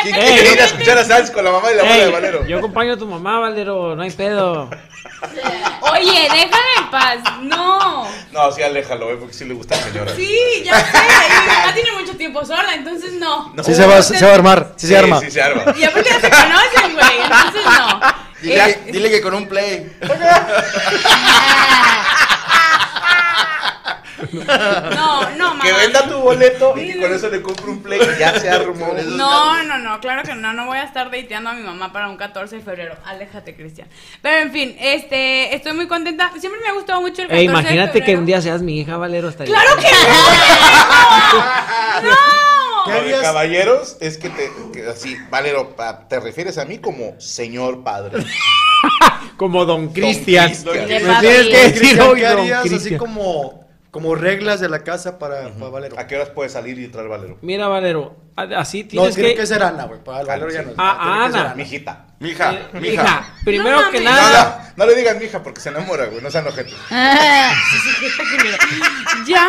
¿Quién 0.03 0.15
quiere 0.15 0.51
ir 0.53 0.61
a 0.61 0.65
escuchar 0.65 0.97
a 0.97 1.03
Sanz 1.05 1.31
con 1.31 1.43
la 1.43 1.51
mamá 1.51 1.71
y 1.71 1.75
la 1.75 1.81
abuela 1.83 2.03
de 2.05 2.11
Valero? 2.11 2.45
yo 2.45 2.57
acompaño 2.59 2.93
a 2.93 2.97
tu 2.97 3.05
mamá, 3.07 3.39
Valero, 3.39 3.95
no 3.95 4.01
hay 4.03 4.11
pedo. 4.11 4.69
Oye, 5.81 6.27
déjame 6.31 6.69
en 6.77 6.89
paz. 6.91 7.17
No. 7.41 8.07
No, 8.31 8.51
sí, 8.51 8.61
aléjalo, 8.63 9.11
eh, 9.11 9.17
porque 9.19 9.33
sí 9.33 9.45
le 9.45 9.53
gusta 9.53 9.75
a 9.75 9.77
la 9.79 9.83
señora. 9.85 10.15
Sí, 10.15 10.61
ya 10.63 10.79
sé. 10.79 10.97
Y 10.97 11.41
mi 11.41 11.47
mamá 11.47 11.73
tiene 11.73 11.91
mucho 11.93 12.15
tiempo 12.15 12.45
sola, 12.45 12.73
entonces 12.75 13.13
no. 13.13 13.51
No. 13.53 13.63
Sí 13.63 13.73
se 13.75 13.85
va, 13.85 14.01
se 14.01 14.23
va 14.25 14.31
a 14.31 14.35
armar, 14.35 14.73
sí, 14.77 14.87
se 14.87 14.97
arma. 14.97 15.19
Sí, 15.19 15.31
se 15.31 15.41
arma. 15.41 15.63
Y 15.77 15.83
aparte 15.83 16.09
ya 16.09 16.19
se 16.21 16.29
conocen, 16.29 16.93
güey. 16.93 17.21
Entonces 17.23 17.61
no. 17.65 17.99
Dile, 18.41 18.69
Eh, 18.69 18.79
que, 18.85 18.91
dile 18.93 19.09
que 19.11 19.21
con 19.21 19.33
un 19.33 19.47
play. 19.49 19.91
No, 24.33 25.29
no, 25.31 25.49
mamá. 25.55 25.63
Que 25.63 25.73
venda 25.73 26.07
tu 26.07 26.17
boleto 26.19 26.73
y 26.77 26.93
que 26.93 27.01
con 27.01 27.13
eso 27.13 27.29
le 27.29 27.41
compre 27.41 27.69
un 27.71 27.81
play 27.81 27.99
y 28.01 28.19
ya 28.19 28.39
se 28.39 28.49
armó. 28.49 28.93
No, 29.15 29.63
no, 29.63 29.77
no, 29.79 29.99
claro 29.99 30.23
que 30.23 30.35
no, 30.35 30.53
no 30.53 30.65
voy 30.67 30.77
a 30.77 30.83
estar 30.83 31.09
dateando 31.11 31.49
a 31.49 31.53
mi 31.53 31.63
mamá 31.63 31.91
para 31.91 32.09
un 32.09 32.17
14 32.17 32.57
de 32.57 32.61
febrero. 32.61 32.95
Aléjate, 33.05 33.55
Cristian. 33.55 33.87
Pero 34.21 34.37
en 34.43 34.51
fin, 34.51 34.75
este, 34.79 35.55
estoy 35.55 35.73
muy 35.73 35.87
contenta. 35.87 36.31
Siempre 36.39 36.61
me 36.61 36.67
ha 36.69 36.73
gustado 36.73 37.01
mucho 37.01 37.21
el 37.21 37.27
14 37.27 37.39
Ey, 37.41 37.47
de 37.47 37.53
imagínate 37.53 38.03
que 38.03 38.15
un 38.15 38.25
día 38.25 38.41
seas 38.41 38.61
mi 38.61 38.79
hija, 38.79 38.97
Valero, 38.97 39.29
estaría. 39.29 39.53
¡Claro 39.53 39.75
que 39.77 39.87
no! 42.03 42.09
¡No! 42.09 42.15
¿Qué 42.85 42.91
Lo 43.11 43.17
de 43.17 43.21
caballeros 43.23 43.97
es 43.99 44.17
que 44.17 44.29
te, 44.29 44.49
que 44.73 44.87
así, 44.87 45.17
Valero, 45.29 45.75
pa- 45.75 46.07
te 46.07 46.19
refieres 46.19 46.57
a 46.57 46.65
mí 46.65 46.77
como 46.79 47.19
señor 47.19 47.83
padre. 47.83 48.23
Como 49.35 49.65
Don 49.65 49.89
Cristian. 49.89 50.47
Cristian. 50.51 50.75
Papi. 51.07 51.27
tienes 51.27 51.47
que 51.47 51.57
decir 51.57 51.79
Cristian, 51.79 52.07
hoy, 52.09 52.19
¿qué 52.19 52.27
Don 52.27 52.39
harías 52.39 52.59
así 52.59 52.69
Cristian. 52.69 52.99
como, 52.99 53.68
como 53.91 54.13
reglas 54.15 54.59
de 54.59 54.69
la 54.69 54.83
casa 54.83 55.17
para, 55.19 55.49
para 55.53 55.69
Valero? 55.71 55.99
¿A 55.99 56.05
qué 56.07 56.15
horas 56.15 56.29
puede 56.29 56.49
salir 56.49 56.77
y 56.79 56.85
entrar 56.85 57.07
Valero? 57.07 57.37
Mira, 57.41 57.67
Valero, 57.67 58.15
a- 58.35 58.43
así 58.59 58.83
No, 58.83 58.89
tienes 58.89 59.15
tiene 59.15 59.29
que. 59.31 59.35
que 59.41 59.47
ser 59.47 59.63
Ana, 59.63 59.85
güey. 59.85 60.03
Para 60.03 60.21
el 60.21 60.27
Valero 60.27 60.51
ya 60.51 60.61
no. 60.61 60.71
Ah, 60.77 60.99
tiene 61.01 61.25
que 61.25 61.31
ser 61.31 61.41
Ana. 61.41 61.55
Mijita. 61.55 62.05
Mija, 62.19 62.53
Eh, 62.53 62.67
mija. 62.73 62.91
Hija, 63.03 63.33
primero 63.45 63.81
No 63.81 63.89
que. 63.91 63.99
No, 64.01 64.11
nada. 64.11 64.73
no, 64.75 64.83
no 64.85 64.91
le 64.91 64.95
digas 64.97 65.17
mija 65.19 65.41
porque 65.41 65.61
se 65.61 65.69
enamora, 65.69 66.05
güey. 66.07 66.21
No 66.21 66.29
sean 66.29 66.45
ojetes. 66.47 66.75
Ah, 66.91 67.53
¡Ya! 69.27 69.47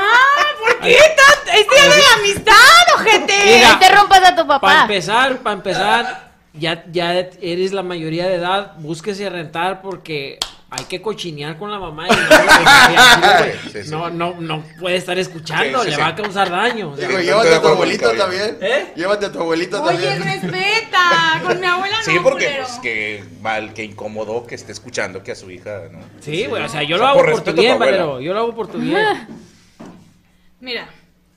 ¿Por 0.58 0.78
qué? 0.80 0.96
tan- 1.16 1.54
Es 1.54 1.66
día 1.68 1.82
de 1.82 2.02
la 2.02 2.14
amistad, 2.18 2.94
ojete. 2.96 3.34
Mira. 3.44 3.68
no 3.68 3.72
interrumpas 3.74 4.24
a 4.24 4.36
tu 4.36 4.46
papá. 4.46 4.60
Para 4.60 4.80
empezar, 4.82 5.36
para 5.38 5.54
empezar, 5.56 6.30
ya, 6.52 6.84
ya 6.90 7.12
eres 7.14 7.72
la 7.72 7.82
mayoría 7.82 8.28
de 8.28 8.36
edad, 8.36 8.74
búsquese 8.78 9.28
rentar 9.30 9.82
porque 9.82 10.38
hay 10.72 10.84
que 10.84 11.02
cochinear 11.02 11.58
con 11.58 11.70
la 11.70 11.78
mamá 11.80 12.06
y 12.06 12.10
no, 12.10 12.16
Sí, 13.72 13.82
sí. 13.84 13.90
no, 13.90 14.08
no, 14.08 14.34
no 14.40 14.62
puede 14.78 14.96
estar 14.96 15.18
escuchando, 15.18 15.78
Sí, 15.80 15.84
sí, 15.84 15.90
le 15.90 15.96
sí. 15.96 16.00
va 16.00 16.06
a 16.08 16.14
causar 16.14 16.48
daño. 16.50 16.94
Digo, 16.96 17.18
llévate 17.18 17.54
a 17.56 17.60
tu 17.60 17.68
abuelito 17.68 18.12
también. 18.12 18.56
¿Eh? 18.60 18.92
Llévate 18.94 19.26
a 19.26 19.32
tu 19.32 19.40
abuelito 19.40 19.82
Oye, 19.82 19.92
también. 19.96 20.22
respeta. 20.22 21.40
Con 21.46 21.58
mi 21.60 21.66
abuela 21.66 21.96
no, 21.98 22.04
Sí, 22.04 22.18
porque 22.22 22.56
pues, 22.60 22.78
que 22.80 23.24
mal, 23.42 23.74
que 23.74 23.82
incomodó 23.84 24.46
que 24.46 24.54
esté 24.54 24.70
escuchando 24.70 25.22
que 25.24 25.32
a 25.32 25.34
su 25.34 25.50
hija, 25.50 25.88
¿no? 25.90 25.98
sí, 26.20 26.46
güey, 26.46 26.62
o 26.62 26.68
sea, 26.68 26.82
yo 26.84 26.96
O 26.96 26.98
lo 27.00 27.06
hago 27.06 27.18
por 27.20 27.32
por 27.32 27.40
tu 27.42 27.52
bien. 27.52 27.78
Valero, 27.78 28.20
yo 28.20 28.32
lo 28.32 28.38
hago 28.40 28.54
por 28.54 28.68
tu 28.68 28.78
bien. 28.78 29.04
Mira. 30.60 30.88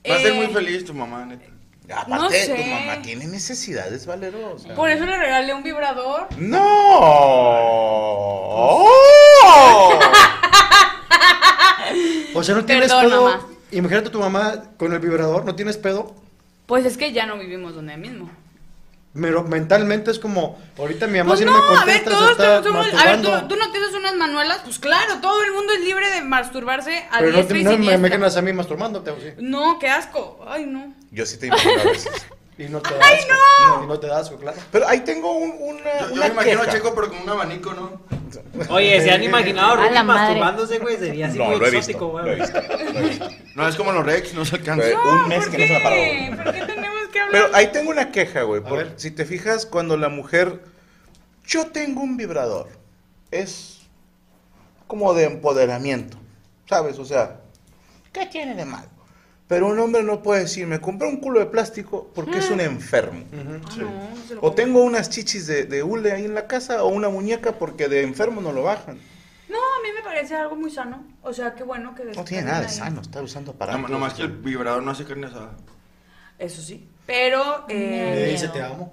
Va 0.08 0.16
a 0.16 0.18
ser 0.18 0.32
eh, 0.32 0.34
muy 0.34 0.46
feliz 0.48 0.84
tu 0.84 0.94
mamá, 0.94 1.24
neta. 1.24 1.46
Aparte, 1.90 2.14
No 2.14 2.30
sé. 2.30 2.54
tu 2.54 2.62
mamá 2.64 3.02
tiene 3.02 3.26
necesidades, 3.26 4.06
Valero. 4.06 4.54
o 4.54 4.58
sea. 4.58 4.74
Por 4.74 4.88
eso 4.90 5.04
le 5.04 5.16
regalé 5.18 5.52
un 5.54 5.62
vibrador. 5.62 6.28
¡No! 6.38 6.64
O 12.34 12.42
sea, 12.42 12.54
no 12.54 12.64
tienes 12.64 12.92
Perdón, 12.92 13.10
pedo. 13.10 13.24
mamá. 13.24 13.46
Imagínate 13.70 14.10
tu 14.10 14.18
mamá 14.20 14.64
con 14.76 14.92
el 14.92 14.98
vibrador, 14.98 15.44
no 15.44 15.54
tienes 15.54 15.76
pedo. 15.76 16.14
Pues 16.66 16.84
es 16.86 16.96
que 16.96 17.12
ya 17.12 17.26
no 17.26 17.38
vivimos 17.38 17.74
donde 17.74 17.96
mismo. 17.96 18.30
Pero 19.20 19.44
mentalmente 19.44 20.10
es 20.10 20.18
como, 20.18 20.58
ahorita 20.76 21.06
mi 21.06 21.18
mamá 21.18 21.28
Pues 21.30 21.38
si 21.40 21.44
no, 21.44 21.52
no, 21.52 21.58
me 21.58 21.64
a 21.78 21.84
ver, 21.84 22.02
contesta, 22.02 22.10
todos 22.10 22.26
se 22.26 22.32
está 22.32 22.62
somos. 22.64 22.80
A 22.86 22.88
ver, 22.88 22.94
masturbando. 22.94 23.40
¿tú, 23.42 23.48
tú 23.48 23.56
no 23.56 23.70
tienes 23.70 23.92
unas 23.94 24.14
manuelas. 24.16 24.60
Pues 24.64 24.78
claro, 24.80 25.20
todo 25.20 25.42
el 25.44 25.52
mundo 25.52 25.72
es 25.72 25.80
libre 25.84 26.10
de 26.10 26.20
masturbarse 26.22 27.04
a 27.12 27.18
Pero 27.20 27.30
no, 27.30 27.36
diestra 27.36 27.54
te- 27.54 27.60
y 27.60 27.64
no 27.64 27.78
me 27.78 27.94
imaginas 27.94 28.36
a 28.36 28.42
mí 28.42 28.52
masturbándote, 28.52 29.10
¿o 29.12 29.20
sí? 29.20 29.28
No, 29.38 29.78
qué 29.78 29.88
asco. 29.88 30.44
Ay, 30.48 30.66
no. 30.66 30.92
Yo 31.12 31.24
sí 31.26 31.38
te 31.38 31.46
imagino 31.46 31.80
a 31.80 31.84
veces. 31.84 32.26
Y 32.56 32.66
no 32.68 32.80
te 32.80 32.94
da 32.94 33.00
asco. 33.04 33.32
no! 33.66 33.82
Y 33.82 33.86
no 33.88 33.98
te 33.98 34.06
da 34.06 34.18
asco, 34.20 34.36
claro. 34.36 34.56
Pero 34.70 34.86
ahí 34.86 35.00
tengo 35.00 35.32
un- 35.32 35.56
una, 35.60 35.98
Yo, 36.02 36.06
yo 36.06 36.12
una 36.14 36.26
me 36.26 36.32
imagino 36.34 36.62
a. 36.62 36.68
Checo, 36.70 36.94
pero 36.94 37.08
con 37.08 37.18
un 37.22 37.28
abanico, 37.28 37.74
¿no? 37.74 38.00
Oye, 38.68 39.00
¿se 39.00 39.10
han 39.10 39.24
imaginado 39.24 39.72
a 39.72 39.90
la 39.90 40.04
madre. 40.04 40.38
masturbándose, 40.40 40.78
güey? 40.78 40.96
Sería 40.96 41.26
así 41.26 41.36
No, 41.38 41.46
muy 41.46 41.58
lo 41.58 41.66
he 41.66 41.76
exótico, 41.76 42.12
visto, 42.22 42.60
güey. 42.62 43.18
No, 43.56 43.66
es 43.68 43.74
como 43.74 43.90
los 43.90 44.06
Rex, 44.06 44.34
no 44.34 44.44
se 44.44 44.54
alcanza. 44.54 44.86
Fue 45.02 45.12
un 45.14 45.28
mes 45.28 45.42
¿Por 45.46 45.50
que 45.50 45.58
no 45.58 45.66
se 45.66 45.72
me 45.72 45.80
paró. 45.80 45.96
qué? 45.96 46.32
¿Por 46.44 46.52
qué 46.54 46.60
tenemos 46.74 46.93
hablar? 47.20 47.42
Pero 47.44 47.56
ahí 47.56 47.68
tengo 47.72 47.90
una 47.90 48.10
queja, 48.10 48.42
güey. 48.42 48.62
Si 48.96 49.10
te 49.10 49.24
fijas, 49.24 49.66
cuando 49.66 49.96
la 49.96 50.08
mujer. 50.08 50.62
Yo 51.46 51.66
tengo 51.66 52.00
un 52.02 52.16
vibrador. 52.16 52.68
Es 53.30 53.80
como 54.86 55.12
de 55.14 55.24
empoderamiento. 55.24 56.16
¿Sabes? 56.68 56.98
O 56.98 57.04
sea, 57.04 57.40
¿qué 58.12 58.26
tiene 58.26 58.54
de 58.54 58.64
malo? 58.64 58.88
Pero 59.46 59.66
un 59.68 59.78
hombre 59.78 60.02
no 60.02 60.22
puede 60.22 60.40
decir, 60.40 60.66
me 60.66 60.80
compré 60.80 61.06
un 61.06 61.18
culo 61.18 61.38
de 61.40 61.46
plástico 61.46 62.10
porque 62.14 62.38
es 62.38 62.48
un 62.50 62.60
enfermo. 62.60 63.22
Ah, 63.34 63.58
no, 63.76 64.40
O 64.40 64.52
tengo 64.52 64.82
unas 64.82 65.10
chichis 65.10 65.46
de, 65.46 65.64
de 65.64 65.82
hule 65.82 66.12
ahí 66.12 66.24
en 66.24 66.34
la 66.34 66.46
casa 66.46 66.82
o 66.82 66.88
una 66.88 67.10
muñeca 67.10 67.52
porque 67.58 67.88
de 67.88 68.02
enfermo 68.02 68.40
no 68.40 68.52
lo 68.52 68.62
bajan. 68.62 68.96
No, 69.50 69.58
a 69.58 69.82
mí 69.82 69.88
me 69.94 70.02
parece 70.02 70.34
algo 70.34 70.56
muy 70.56 70.70
sano. 70.70 71.04
O 71.20 71.34
sea, 71.34 71.54
qué 71.54 71.62
bueno 71.62 71.94
que 71.94 72.04
No 72.04 72.24
tiene 72.24 72.44
nada 72.44 72.60
de 72.60 72.66
ahí. 72.68 72.72
sano, 72.72 73.02
está 73.02 73.20
usando 73.20 73.52
No, 73.52 73.56
aparatos. 73.56 73.90
nomás 73.90 74.14
que 74.14 74.22
el 74.22 74.32
vibrador 74.32 74.82
no 74.82 74.92
hace 74.92 75.04
carne 75.04 75.26
asada. 75.26 75.50
Eso 76.38 76.62
sí. 76.62 76.88
Pero. 77.06 77.64
Le 77.68 78.28
Eh, 78.28 78.30
dice 78.32 78.48
te 78.48 78.62
amo. 78.62 78.92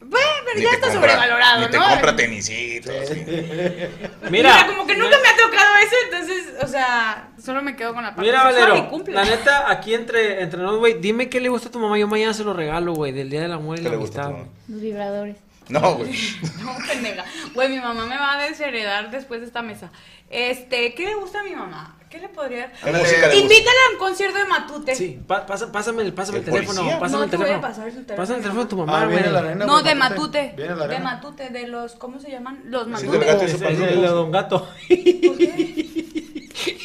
bueno, 0.00 0.26
pero 0.44 0.56
Ni 0.58 0.62
ya 0.64 0.70
te 0.70 0.74
está 0.76 0.88
compra- 0.88 1.00
sobrevalorado, 1.12 1.60
Ni 1.64 1.70
te 1.70 1.78
¿no? 1.78 1.88
compra 1.88 2.16
tenisitos. 2.16 2.94
sí. 3.08 3.24
Mira, 4.30 4.66
como 4.66 4.86
que 4.86 4.96
nunca 4.96 5.16
me 5.22 5.28
ha 5.28 5.36
tocado 5.36 5.76
eso, 5.82 5.96
entonces, 6.04 6.54
o 6.62 6.66
sea, 6.68 7.28
solo 7.42 7.62
me 7.62 7.76
quedo 7.76 7.94
con 7.94 8.02
la 8.02 8.10
parte 8.10 8.22
Mira, 8.22 8.42
sexual 8.42 8.68
Valero, 8.70 8.86
y 8.86 8.90
cumple. 8.90 9.14
la 9.14 9.24
neta, 9.24 9.70
aquí 9.70 9.94
entre, 9.94 10.42
entre 10.42 10.60
nos, 10.60 10.78
güey, 10.78 10.94
dime 11.00 11.28
qué 11.28 11.40
le 11.40 11.48
gusta 11.48 11.68
a 11.68 11.72
tu 11.72 11.78
mamá. 11.78 11.98
Yo 11.98 12.06
mañana 12.08 12.34
se 12.34 12.44
lo 12.44 12.52
regalo, 12.52 12.92
güey, 12.94 13.12
del 13.12 13.30
Día 13.30 13.40
del 13.42 13.52
Amor 13.52 13.78
y 13.78 13.82
¿Qué 13.82 13.88
la 13.88 13.90
le 13.90 13.96
gusta 13.96 14.20
a 14.22 14.24
tu 14.24 14.28
amistad. 14.30 14.44
mamá? 14.48 14.58
Los 14.68 14.80
vibradores. 14.80 15.36
No, 15.68 15.94
güey. 15.96 16.12
No, 16.62 16.76
pendeja. 16.86 17.24
Güey, 17.54 17.68
mi 17.70 17.80
mamá 17.80 18.06
me 18.06 18.16
va 18.16 18.34
a 18.38 18.42
desheredar 18.48 19.10
después 19.10 19.40
de 19.40 19.46
esta 19.46 19.62
mesa. 19.62 19.90
Este, 20.30 20.94
¿qué 20.94 21.06
le 21.06 21.14
gusta 21.14 21.40
a 21.40 21.42
mi 21.44 21.54
mamá? 21.56 21.95
¿Qué 22.10 22.18
le 22.20 22.28
podría...? 22.28 22.70
¿Qué 22.72 22.92
música 22.92 23.20
le 23.20 23.26
gusta? 23.26 23.34
Invítala 23.36 23.78
a 23.88 23.92
un 23.92 23.98
concierto 23.98 24.38
de 24.38 24.44
Matute. 24.44 24.94
Sí, 24.94 25.20
pa- 25.26 25.44
pasa- 25.44 25.72
pásame, 25.72 26.02
el- 26.02 26.14
pásame 26.14 26.38
el, 26.38 26.44
¿El 26.44 26.50
teléfono, 26.52 26.78
policía? 26.80 27.00
pásame 27.00 27.18
No 27.18 27.24
el 27.24 27.30
te 27.30 27.36
voy 27.36 27.44
a 27.44 27.48
teléfono. 27.48 27.68
pasar 27.68 27.84
su 27.90 27.94
teléfono. 27.96 28.16
Pásame 28.16 28.36
el 28.36 28.42
teléfono 28.42 28.64
de 28.64 28.70
tu 28.70 28.76
mamá, 28.76 28.92
Ah, 29.00 29.04
güey. 29.06 29.16
viene 29.16 29.32
la 29.32 29.38
arena. 29.40 29.64
No, 29.66 29.82
de 29.82 29.94
Matute. 29.96 30.54
Viene 30.56 30.76
la 30.76 30.86
De 30.86 30.94
arena. 30.94 31.10
Matute, 31.14 31.50
de 31.50 31.66
los, 31.66 31.94
¿cómo 31.96 32.20
se 32.20 32.30
llaman? 32.30 32.60
Los 32.66 32.84
Sí, 32.84 32.90
Matute. 32.90 33.18
del 33.18 33.26
gato 33.26 33.44
Es- 33.44 33.54
es 33.54 33.62
pandilla. 33.62 33.88
el 33.90 34.00
de 34.02 34.08
Don 34.08 34.30
Gato. 34.30 34.60
¿Por 34.60 35.38
qué? 35.38 35.86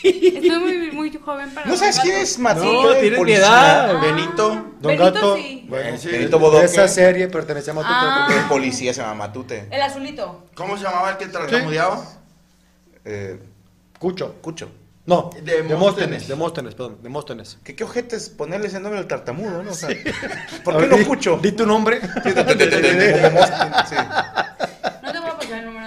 Estoy 0.04 0.60
muy, 0.60 0.92
muy 0.92 1.12
joven 1.24 1.50
para 1.54 1.68
¿No 1.68 1.78
sabes 1.78 2.00
quién 2.00 2.16
es 2.18 2.40
Matute? 2.40 2.66
No, 2.66 2.90
el 2.92 2.94
tienes 3.00 3.12
mi 3.12 3.18
policía? 3.18 3.46
edad. 3.46 4.02
Benito. 4.02 4.50
Don 4.50 4.82
Benito 4.82 5.04
Gato, 5.04 5.36
sí. 5.38 5.66
bueno, 5.70 5.98
Sí, 5.98 6.08
Benito 6.10 6.40
Bodoque. 6.40 6.60
de 6.62 6.66
esa 6.66 6.88
serie 6.88 7.28
pertenece 7.28 7.72
a 7.72 7.74
Matute. 7.76 7.94
Ah. 7.96 8.28
El 8.32 8.44
policía 8.46 8.94
se 8.94 9.02
llama 9.02 9.14
Matute. 9.14 9.68
El 9.72 9.82
azulito. 9.82 10.46
¿Cómo 10.56 10.78
se 10.78 10.84
llamaba 10.84 11.12
el 11.12 11.18
que 11.18 11.28
tartamudeaba? 11.28 12.04
Eh, 13.06 13.40
Cucho. 14.00 14.36
Cucho. 14.42 14.72
No, 15.06 15.32
De 15.42 15.64
Demóstenes. 15.64 16.28
Demóstenes, 16.28 16.76
perdón, 16.76 16.98
Demóstenes. 17.02 17.58
¿Qué, 17.64 17.76
qué 17.76 17.84
ojetes 17.84 18.30
ponerle 18.30 18.68
ese 18.68 18.80
nombre 18.80 19.00
al 19.00 19.08
tartamudo, 19.08 19.64
¿no? 19.64 19.72
O 19.72 19.74
sea, 19.74 19.90
¿por 20.64 20.78
qué 20.78 20.88
no 20.88 21.04
Cucho? 21.08 21.40
Di 21.42 21.52
tu 21.54 21.66
nombre. 21.66 22.00
Sí, 22.24 22.32
de- 22.32 22.44
de- 22.44 22.56
de- 22.56 22.68
de- 22.82 22.94
de- 22.94 23.22
como 23.22 23.40
Mostin, 23.40 23.72
sí. 23.90 23.96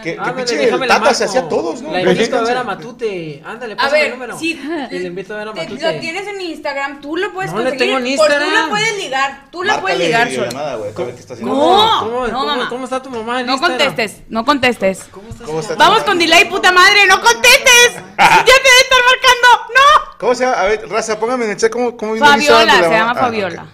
No 0.04 0.22
Que 0.24 0.30
Ándale, 0.30 0.34
pinche 0.36 0.56
déjame 0.56 0.84
el 0.86 0.88
Tata 0.92 1.14
se 1.14 1.24
hacía 1.24 1.40
a 1.40 1.48
todos, 1.48 1.80
¿no? 1.82 1.90
La 1.92 2.02
invito 2.02 2.36
a 2.36 2.42
ver 2.42 2.56
a 2.58 2.62
Matute. 2.64 3.42
Ándale, 3.44 3.72
A 3.72 3.76
pásame 3.76 4.04
el 4.04 4.10
número. 4.10 4.38
si 4.38 4.50
Y 4.52 4.98
le 4.98 5.06
invito 5.06 5.34
a 5.34 5.38
ver 5.38 5.48
a 5.48 5.52
te- 5.54 5.60
Matute. 5.62 5.92
lo 5.94 6.00
tienes 6.00 6.26
en 6.28 6.40
Instagram, 6.40 7.00
tú 7.00 7.16
lo 7.16 7.32
puedes 7.32 7.50
No 7.52 7.56
conseguir. 7.62 7.78
tengo 7.78 7.98
en 7.98 8.16
por- 8.16 8.26
tú 8.26 8.32
Instagram. 8.34 8.62
lo 8.64 8.68
puedes 8.70 8.96
ligar, 8.98 9.44
tú 9.50 9.62
lo 9.64 9.80
puedes 9.80 9.98
ligar 9.98 10.20
solo. 10.28 10.30
videollamada, 10.42 10.74
güey, 10.76 10.90
a 10.90 10.98
ver 11.04 11.14
qué 11.14 11.20
está 11.20 11.32
haciendo. 11.34 11.54
No, 11.54 11.60
¿Cómo, 12.00 12.26
no, 12.26 12.32
cómo- 12.32 12.46
mamá. 12.46 12.68
¿Cómo 12.68 12.84
está 12.84 13.02
tu 13.02 13.10
mamá 13.10 13.40
en 13.40 13.46
No 13.46 13.52
Instagram? 13.54 13.78
contestes, 13.86 14.22
no 14.28 14.44
contestes. 14.44 15.04
¿Cómo 15.10 15.28
está 15.30 15.44
¿Cómo 15.44 15.58
su 15.58 15.62
está 15.62 15.76
mamá? 15.76 15.90
Vamos 15.90 16.04
con 16.04 16.18
delay, 16.18 16.44
puta 16.50 16.70
madre, 16.72 17.06
no 17.08 17.20
contestes. 17.20 17.94
ya 18.18 18.44
te 18.44 18.44
debe 18.44 18.80
estar 18.82 19.00
marcando, 19.06 19.48
no. 19.74 20.18
¿Cómo 20.18 20.34
se 20.34 20.44
llama? 20.44 20.60
A 20.60 20.64
ver, 20.66 20.88
raza, 20.88 21.18
póngame 21.18 21.44
en 21.46 21.50
el 21.52 21.56
chat 21.56 21.70
cómo, 21.72 21.96
cómo 21.96 22.16
Fabiola, 22.16 22.36
Instagram 22.36 22.84
se 22.84 22.90
llama? 22.90 23.10
Ah, 23.12 23.14
Fabiola. 23.14 23.66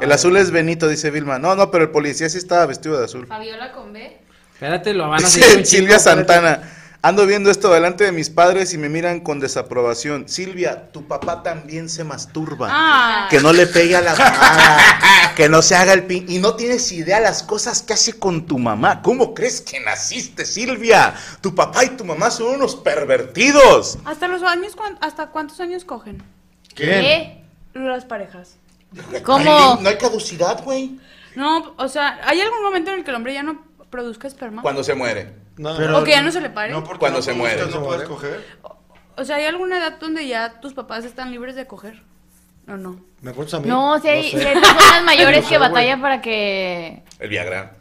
El 0.00 0.10
azul 0.10 0.36
es 0.36 0.50
Benito, 0.50 0.88
dice 0.88 1.10
Vilma. 1.10 1.38
No, 1.38 1.54
no, 1.54 1.70
pero 1.70 1.84
el 1.84 1.90
policía 1.90 2.28
sí 2.28 2.36
estaba 2.38 2.66
vestido 2.66 2.98
de 2.98 3.04
azul. 3.04 3.26
Fabiola 3.28 3.70
con 3.72 3.92
B. 3.92 4.18
Espérate, 4.54 4.94
lo 4.94 5.08
van 5.08 5.24
a 5.24 5.28
chingo, 5.28 5.46
Silvia 5.64 5.96
espérate. 5.96 6.26
Santana. 6.28 6.70
Ando 7.02 7.26
viendo 7.26 7.50
esto 7.50 7.70
delante 7.70 8.04
de 8.04 8.12
mis 8.12 8.30
padres 8.30 8.72
y 8.72 8.78
me 8.78 8.88
miran 8.88 9.20
con 9.20 9.38
desaprobación. 9.38 10.26
Silvia, 10.26 10.90
tu 10.90 11.06
papá 11.06 11.42
también 11.42 11.90
se 11.90 12.02
masturba. 12.02 12.68
Ah. 12.70 13.26
Que 13.28 13.40
no 13.40 13.52
le 13.52 13.66
pegue 13.66 13.94
a 13.94 14.00
la 14.00 14.14
mamá, 14.14 14.78
que 15.36 15.50
no 15.50 15.60
se 15.60 15.74
haga 15.76 15.92
el 15.92 16.04
pin. 16.04 16.24
Y 16.30 16.38
no 16.38 16.54
tienes 16.54 16.90
idea 16.92 17.20
las 17.20 17.42
cosas 17.42 17.82
que 17.82 17.92
hace 17.92 18.14
con 18.18 18.46
tu 18.46 18.58
mamá. 18.58 19.02
¿Cómo 19.02 19.34
crees 19.34 19.60
que 19.60 19.80
naciste, 19.80 20.46
Silvia? 20.46 21.12
Tu 21.42 21.54
papá 21.54 21.84
y 21.84 21.90
tu 21.90 22.06
mamá 22.06 22.30
son 22.30 22.54
unos 22.54 22.74
pervertidos. 22.74 23.98
Hasta 24.06 24.26
los 24.26 24.42
años, 24.42 24.74
cuan- 24.74 24.96
¿hasta 25.02 25.26
cuántos 25.26 25.60
años 25.60 25.84
cogen 25.84 26.22
¿Qué? 26.74 27.42
las 27.74 28.06
parejas? 28.06 28.56
¿Cómo? 29.24 29.78
No 29.82 29.88
hay 29.90 29.98
caducidad, 29.98 30.64
güey. 30.64 30.98
No, 31.34 31.74
o 31.76 31.88
sea, 31.88 32.18
¿hay 32.24 32.40
algún 32.40 32.62
momento 32.62 32.92
en 32.92 33.00
el 33.00 33.04
que 33.04 33.10
el 33.10 33.16
hombre 33.16 33.34
ya 33.34 33.42
no 33.42 33.60
produzca 33.94 34.26
esperma? 34.26 34.60
Cuando 34.62 34.82
se 34.82 34.94
muere. 34.94 35.32
No, 35.56 35.76
Pero- 35.76 36.00
o 36.00 36.04
que 36.04 36.10
ya 36.10 36.22
no 36.22 36.32
se 36.32 36.40
le 36.40 36.50
pare. 36.50 36.72
No, 36.72 36.82
porque 36.82 36.98
Cuando 36.98 37.20
no 37.20 37.22
se 37.22 37.32
muere. 37.32 37.64
No 37.66 37.84
puedes 37.84 38.08
coger. 38.08 38.44
O 39.16 39.24
sea, 39.24 39.36
¿hay 39.36 39.44
alguna 39.44 39.78
edad 39.78 39.98
donde 40.00 40.26
ya 40.26 40.60
tus 40.60 40.74
papás 40.74 41.04
están 41.04 41.30
libres 41.30 41.54
de 41.54 41.68
coger? 41.68 42.02
¿O 42.66 42.76
no? 42.76 42.98
¿Me 43.22 43.30
a 43.30 43.60
mí? 43.60 43.68
No, 43.68 44.00
si 44.00 44.08
hay, 44.08 44.30
sé. 44.32 44.40
si 44.40 44.44
hay 44.46 44.54
personas 44.54 45.04
mayores 45.04 45.36
No 45.36 45.42
sé, 45.44 45.48
que 45.48 45.58
güey. 45.58 45.70
batallan 45.70 46.00
para 46.00 46.20
que... 46.20 47.04
El 47.20 47.28
Viagra. 47.28 47.76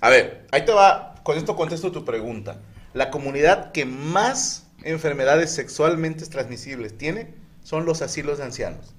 A 0.00 0.08
ver, 0.10 0.46
ahí 0.52 0.64
te 0.64 0.72
va. 0.72 1.16
Con 1.24 1.36
esto 1.36 1.56
contesto 1.56 1.90
tu 1.90 2.04
pregunta. 2.04 2.58
La 2.94 3.10
comunidad 3.10 3.72
que 3.72 3.84
más 3.84 4.68
enfermedades 4.84 5.52
sexualmente 5.52 6.24
transmisibles 6.26 6.96
tiene 6.96 7.34
son 7.64 7.84
los 7.84 8.00
asilos 8.00 8.38
de 8.38 8.44
ancianos. 8.44 8.94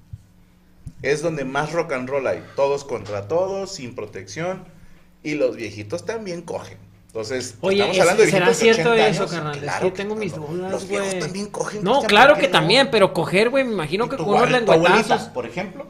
Es 1.02 1.22
donde 1.22 1.44
más 1.46 1.72
rock 1.72 1.92
and 1.92 2.08
roll 2.10 2.26
hay. 2.26 2.44
Todos 2.54 2.84
contra 2.84 3.26
todos, 3.28 3.72
sin 3.72 3.94
protección. 3.94 4.64
Y 5.22 5.34
los 5.34 5.56
viejitos 5.56 6.04
también 6.06 6.42
cogen. 6.42 6.78
Entonces, 7.08 7.56
Oye, 7.60 7.76
estamos 7.78 7.96
es- 7.96 8.00
hablando 8.02 8.22
de 8.22 8.30
¿será 8.30 8.46
viejitos 8.46 8.66
de 8.68 8.74
cierto 8.74 8.90
80 8.92 9.08
eso, 9.08 9.22
años. 9.22 9.32
carnal? 9.34 9.54
Es 9.56 9.62
Claro 9.62 9.86
que 9.90 9.96
tengo 9.96 10.14
mis 10.14 10.34
dudas, 10.34 10.70
Los 10.70 10.88
viejos 10.88 11.08
güey. 11.08 11.20
también 11.20 11.46
cogen. 11.48 11.82
No, 11.84 12.02
claro 12.02 12.32
¿por 12.34 12.40
que 12.40 12.46
no? 12.46 12.52
también, 12.52 12.88
pero 12.90 13.12
coger, 13.12 13.50
güey, 13.50 13.64
me 13.64 13.72
imagino 13.72 14.06
¿Y 14.06 14.08
que 14.10 14.16
con 14.16 14.26
abuelita, 14.36 14.76
lengüetazos. 14.76 15.22
por 15.28 15.44
ejemplo? 15.46 15.86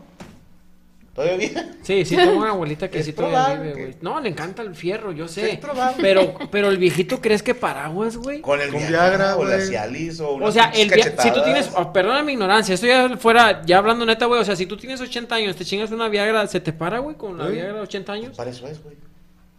¿Todavía? 1.15 1.73
Sí, 1.83 2.05
sí, 2.05 2.17
tengo 2.17 2.39
una 2.39 2.51
abuelita 2.51 2.89
que 2.89 2.99
Es 3.01 3.07
sí 3.07 3.13
todavía 3.13 3.61
vive, 3.61 3.75
que- 3.75 3.83
güey. 3.83 3.97
No, 4.01 4.21
le 4.21 4.29
encanta 4.31 4.63
el 4.63 4.75
fierro, 4.75 5.13
yo 5.13 5.29
sé. 5.29 5.53
Es 5.53 5.59
probable. 5.59 5.97
Pero, 6.01 6.35
pero 6.51 6.69
el 6.71 6.79
viejito, 6.79 7.21
¿crees 7.21 7.43
que 7.43 7.55
paraguas, 7.55 8.17
güey? 8.17 8.41
Con 8.41 8.61
el 8.61 8.71
Con 8.73 8.87
Viagra, 8.89 9.37
o 9.37 9.45
la. 9.45 9.61
Cialis 9.61 10.21
o 10.21 10.37
O 10.37 10.53
sea, 10.53 10.71
el 10.71 10.89
via- 10.89 11.15
si 11.19 11.31
tú 11.33 11.43
tienes, 11.43 11.69
oh, 11.77 11.93
perdona 11.93 12.23
mi 12.23 12.33
ignorancia, 12.33 12.75
esto 12.77 12.87
ya 12.87 13.17
fuera, 13.19 13.61
ya 13.67 13.79
hablando 13.79 14.07
neta, 14.07 14.25
güey, 14.27 14.41
o 14.41 14.45
sea, 14.45 14.57
si 14.57 14.65
tú 14.67 14.77
tienes 14.79 15.01
80 15.01 15.35
años, 15.35 15.57
te 15.57 15.65
chingas 15.67 15.91
una 15.91 16.09
Viagra, 16.09 16.47
¿se 16.47 16.61
te 16.61 16.73
para, 16.73 17.01
güey, 17.01 17.17
con 17.17 17.37
la. 17.37 17.47
Viagra 17.49 17.75
de 17.75 17.81
80 17.81 18.13
años? 18.13 18.37
Para 18.37 18.51
eso 18.51 18.67
es, 18.69 18.83
güey. 18.83 18.97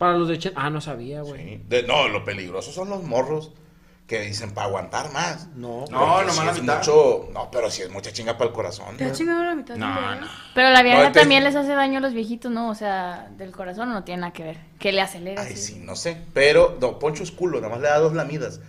Para 0.01 0.17
los 0.17 0.27
de 0.29 0.33
80, 0.33 0.59
ah, 0.59 0.71
no 0.71 0.81
sabía, 0.81 1.21
güey. 1.21 1.61
Sí. 1.69 1.83
No, 1.87 2.07
lo 2.07 2.23
peligroso 2.25 2.71
son 2.71 2.89
los 2.89 3.03
morros 3.03 3.51
que 4.07 4.19
dicen 4.21 4.51
para 4.51 4.65
aguantar 4.65 5.11
más. 5.11 5.49
No. 5.55 5.85
No, 5.91 5.99
Porque 5.99 6.25
nomás 6.25 6.35
si 6.35 6.43
la 6.45 6.51
es 6.53 6.61
mitad. 6.61 6.77
mucho, 6.79 7.29
no, 7.31 7.51
pero 7.51 7.69
si 7.69 7.83
es 7.83 7.91
mucha 7.91 8.11
chinga 8.11 8.35
para 8.35 8.49
el 8.49 8.55
corazón. 8.55 8.97
¿Te 8.97 9.03
has 9.05 9.15
chingado 9.15 9.43
la 9.43 9.53
mitad? 9.53 9.75
No, 9.75 9.85
siempre, 9.93 10.21
no. 10.21 10.27
Pero 10.55 10.69
la 10.71 10.81
Viagra 10.81 11.03
No, 11.03 11.11
te- 11.11 11.19
también 11.19 11.43
les 11.43 11.55
hace 11.55 11.75
daño 11.75 11.99
a 11.99 12.01
los 12.01 12.13
viejitos, 12.13 12.51
¿no? 12.51 12.69
O 12.71 12.73
sea, 12.73 13.27
del 13.37 13.51
corazón 13.51 13.91
no 13.93 14.03
tiene 14.03 14.21
nada 14.21 14.33
que 14.33 14.43
ver. 14.43 14.57
Que 14.79 14.91
le 14.91 15.01
acelera. 15.01 15.43
Ay, 15.43 15.55
sí, 15.55 15.79
no 15.85 15.95
sé. 15.95 16.17
Pero, 16.33 16.79
no, 16.81 16.97
Poncho 16.97 17.21
es 17.21 17.29
culo, 17.31 17.61
nada 17.61 17.69
más 17.71 17.81
le 17.81 17.87
da 17.89 17.99
dos 17.99 18.13
lamidas. 18.13 18.59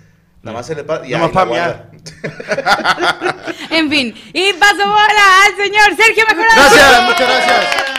Nada 0.42 0.58
más 0.58 0.66
se 0.66 0.74
le 0.74 0.84
pasa. 0.84 1.04
Nada 1.08 1.18
más 1.24 1.30
pa' 1.32 1.46
miar. 1.46 1.90
En 3.70 3.88
fin, 3.88 4.14
y 4.34 4.52
paso 4.52 4.76
bola 4.84 5.46
al 5.46 5.56
señor 5.56 5.96
Sergio 5.96 6.24
Mejorado. 6.28 6.56
Gracias, 6.56 7.02
muchas 7.04 7.20
gracias. 7.28 7.91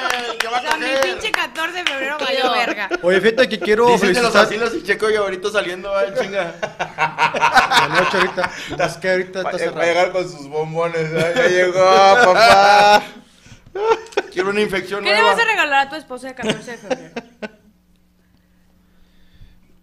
¿Qué 0.61 0.67
va 0.67 0.73
O 0.73 0.73
a 0.73 0.77
sea, 0.77 0.77
mi 0.77 0.85
coger? 0.95 1.01
pinche 1.01 1.31
14 1.31 1.73
de 1.77 1.83
febrero 1.85 2.17
valió 2.19 2.51
verga. 2.51 2.89
Oye, 3.01 3.21
fíjate 3.21 3.49
que 3.49 3.59
quiero 3.59 3.85
Dicen 3.87 4.13
que 4.13 4.21
los 4.21 4.31
felicitar 4.33 4.45
asilos 4.45 4.73
y 4.75 4.83
Checo 4.83 5.09
y 5.09 5.15
ahorita 5.15 5.49
saliendo 5.51 5.89
va 5.91 6.03
el 6.03 6.13
chinga. 6.17 6.55
la 6.59 7.87
noche 8.01 8.17
ahorita. 8.17 8.51
Es 8.85 8.97
que 8.97 9.09
ahorita 9.11 9.43
Va, 9.43 9.51
está 9.51 9.51
va 9.51 9.55
a 9.55 9.59
cerrado. 9.59 9.81
llegar 9.87 10.11
con 10.11 10.29
sus 10.29 10.47
bombones. 10.47 11.09
¿eh? 11.11 11.33
Ya 11.35 11.47
llegó, 11.47 11.83
papá. 12.25 13.03
Quiero 14.31 14.49
una 14.49 14.61
infección 14.61 15.03
¿Qué 15.03 15.09
le 15.09 15.15
nueva. 15.15 15.33
vas 15.33 15.41
a 15.43 15.45
regalar 15.45 15.87
a 15.87 15.89
tu 15.89 15.95
esposa 15.95 16.27
de 16.27 16.35
14 16.35 16.71
de 16.71 16.77
febrero? 16.77 17.13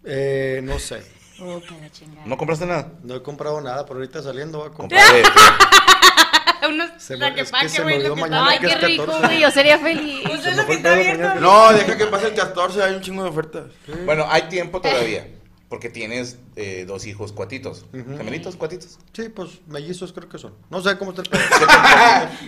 Eh, 0.03 0.61
no 0.63 0.79
sé. 0.79 1.05
Puta 1.37 1.73
la 1.81 1.89
chingada. 1.91 2.25
¿No 2.25 2.37
compraste 2.37 2.65
nada? 2.65 2.87
No 3.03 3.15
he 3.15 3.21
comprado 3.23 3.59
nada, 3.61 3.85
pero 3.85 3.95
ahorita 3.99 4.21
saliendo 4.21 4.59
voy 4.59 4.69
a 4.69 4.73
comprar. 4.73 5.01
Compadre, 5.03 5.23
Unos 6.69 6.89
Se 6.97 7.13
me- 7.13 7.19
traquepaque, 7.19 7.65
es 7.65 7.71
que 7.71 7.77
se 7.77 7.79
me 7.79 7.83
güey, 7.83 7.95
olvidó 7.97 8.09
lo 8.09 8.15
que 8.15 8.21
mañana 8.21 8.49
Ay, 8.49 8.59
que 8.59 8.67
qué 8.67 8.73
es 8.73 8.81
rico, 8.81 9.05
14. 9.05 9.27
güey. 9.27 9.41
Yo 9.41 9.51
sería 9.51 9.79
feliz. 9.79 10.21
Pues 10.27 10.41
Se 10.43 10.49
es 10.51 10.57
lo 10.57 10.65
que 10.65 10.73
está 10.73 10.93
abierto. 10.93 11.39
No, 11.39 11.73
deja 11.73 11.97
que 11.97 12.05
pase 12.07 12.27
el 12.27 12.33
14, 12.35 12.83
hay 12.83 12.95
un 12.95 13.01
chingo 13.01 13.23
de 13.23 13.29
ofertas. 13.29 13.65
Bueno, 14.05 14.25
hay 14.29 14.43
tiempo 14.43 14.81
todavía. 14.81 15.27
Porque 15.69 15.89
tienes 15.89 16.37
eh, 16.57 16.83
dos 16.85 17.07
hijos 17.07 17.31
cuatitos. 17.31 17.85
¿Gemelitos, 17.93 18.57
cuatitos? 18.57 18.99
Sí, 19.13 19.29
pues 19.29 19.61
mellizos 19.67 20.11
creo 20.11 20.27
que 20.27 20.37
son. 20.37 20.53
No 20.69 20.81
sé 20.81 20.97
cómo 20.97 21.11
está 21.11 21.21
el 21.21 21.29
pedo. 21.29 21.41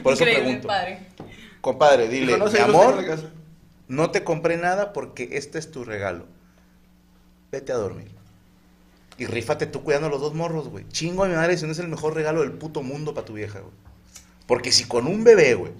Por 0.03 0.13
eso 0.13 0.23
Increíble, 0.23 0.43
pregunto. 0.43 0.67
padre. 0.67 1.07
Compadre, 1.61 2.09
dile, 2.09 2.33
No, 2.33 2.39
no 2.39 2.45
mi 2.47 2.51
sé, 2.51 2.61
amor, 2.61 3.01
la 3.01 3.17
no 3.87 4.11
te 4.11 4.25
compré 4.25 4.57
nada 4.57 4.91
porque 4.91 5.29
este 5.33 5.57
es 5.57 5.71
tu 5.71 5.85
regalo. 5.85 6.25
Vete 7.49 7.71
a 7.71 7.75
dormir. 7.75 8.11
Y 9.17 9.25
rífate 9.27 9.67
tú 9.67 9.83
cuidando 9.83 10.07
a 10.07 10.09
los 10.09 10.19
dos 10.19 10.33
morros, 10.33 10.67
güey. 10.67 10.85
Chingo 10.89 11.23
a 11.23 11.27
mi 11.27 11.35
madre 11.35 11.55
si 11.57 11.65
no 11.65 11.71
es 11.71 11.79
el 11.79 11.87
mejor 11.87 12.15
regalo 12.15 12.41
del 12.41 12.51
puto 12.51 12.81
mundo 12.81 13.13
para 13.13 13.25
tu 13.25 13.33
vieja, 13.33 13.59
güey. 13.59 13.73
Porque 14.47 14.71
si 14.71 14.85
con 14.85 15.07
un 15.07 15.23
bebé, 15.23 15.53
güey, 15.55 15.71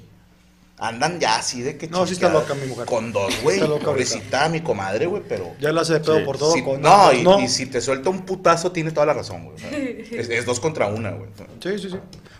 andan 0.78 1.20
ya 1.20 1.36
así 1.38 1.62
de 1.62 1.78
que 1.78 1.88
No, 1.88 2.06
sí 2.08 2.14
está 2.14 2.30
loca 2.30 2.54
mi 2.56 2.66
mujer. 2.68 2.86
Con 2.86 3.12
dos, 3.14 3.34
güey. 3.44 3.58
Está 3.58 3.68
loca 3.68 3.88
ahorita. 3.88 4.10
Pobrecita 4.12 4.50
mi 4.50 4.62
comadre, 4.62 5.06
güey, 5.06 5.22
pero... 5.28 5.54
Ya 5.60 5.72
la 5.72 5.82
hace 5.82 5.94
de 5.94 6.00
pedo 6.00 6.20
Sí. 6.20 6.24
por 6.26 6.38
todo. 6.38 6.54
Si- 6.54 6.64
con- 6.64 6.82
no, 6.82 7.14
y, 7.14 7.24
no. 7.24 7.40
y 7.40 7.48
si 7.48 7.66
te 7.68 7.80
suelta 7.82 8.10
un 8.10 8.22
putazo, 8.26 8.72
tiene 8.72 8.92
toda 8.92 9.06
la 9.06 9.14
razón, 9.14 9.46
güey. 9.46 9.58
es, 10.12 10.30
es 10.30 10.46
dos 10.46 10.60
contra 10.60 10.88
una, 10.88 11.12
güey. 11.12 11.30
Sí, 11.62 11.78
sí, 11.80 11.90
sí. 11.90 11.98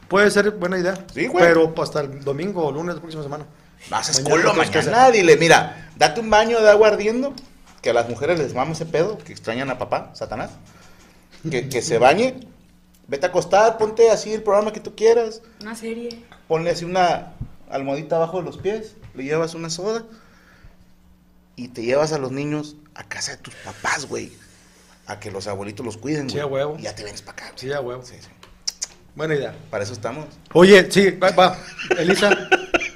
Puede 0.08 0.30
ser 0.32 0.52
buena 0.52 0.78
idea. 0.78 0.94
Sí, 1.14 1.28
güey. 1.28 1.44
Pero 1.46 1.74
hasta 1.82 2.02
el 2.02 2.24
domingo 2.24 2.66
o 2.66 2.72
lunes 2.72 2.96
la 2.96 3.02
próxima 3.02 3.24
semana. 3.24 3.46
Mañana 3.90 4.08
no 4.44 4.52
tienes 4.54 4.70
que 4.70 4.78
mañana, 4.80 5.04
hacer. 5.04 5.14
dile, 5.16 5.38
mira, 5.38 5.90
date 5.98 6.22
un 6.22 6.30
baño 6.30 6.62
de 6.62 6.70
agua 6.70 6.88
ardiendo, 6.90 7.34
que 7.82 7.90
a 7.90 7.94
las 7.94 8.08
mujeres 8.10 8.40
les 8.40 8.54
mama 8.54 8.72
ese 8.72 8.86
pedo, 8.86 9.18
que 9.18 9.34
extrañan 9.34 9.70
a 9.70 9.78
papá, 9.78 10.12
Satanás, 10.14 10.52
que, 11.50 11.68
que 11.68 11.82
se 11.82 11.98
bañe, 11.98 12.36
vete 13.08 13.26
a 13.26 13.30
acostar, 13.30 13.78
ponte 13.78 14.10
así 14.10 14.34
el 14.34 14.44
programa 14.44 14.72
que 14.74 14.80
tú 14.80 14.96
quieras, 14.96 15.42
Una 15.62 15.76
serie. 15.76 16.24
ponle 16.48 16.70
así 16.72 16.86
una 16.86 17.34
almohadita 17.70 18.16
abajo 18.18 18.38
de 18.40 18.44
los 18.44 18.58
pies, 18.58 18.96
le 19.16 19.24
llevas 19.24 19.54
una 19.56 19.70
soda 19.70 20.04
y 21.56 21.68
te 21.70 21.84
llevas 21.84 22.14
a 22.14 22.18
los 22.18 22.32
niños 22.32 22.76
a 22.96 23.04
casa 23.04 23.32
de 23.34 23.38
tus 23.38 23.54
papás, 23.56 24.06
güey, 24.08 24.32
a 25.06 25.20
que 25.20 25.32
los 25.32 25.48
abuelitos 25.48 25.86
los 25.86 25.98
cuiden, 25.98 26.30
Sí, 26.30 26.36
güey. 26.38 26.42
a 26.44 26.48
huevo. 26.48 26.76
Y 26.80 26.84
ya 26.84 26.96
te 26.96 27.04
vienes 27.04 27.22
para 27.22 27.34
acá. 27.34 27.46
güey. 27.50 27.60
Sí, 27.60 27.72
a 27.74 27.82
huevo. 27.82 28.04
Sí, 28.04 28.16
sí. 28.20 28.28
Buena 29.16 29.36
idea. 29.36 29.56
Para 29.70 29.84
eso 29.84 29.94
estamos. 29.94 30.26
Oye, 30.54 30.90
sí, 30.92 31.12
va, 31.12 31.30
va. 31.32 31.58
Elisa, 32.00 32.32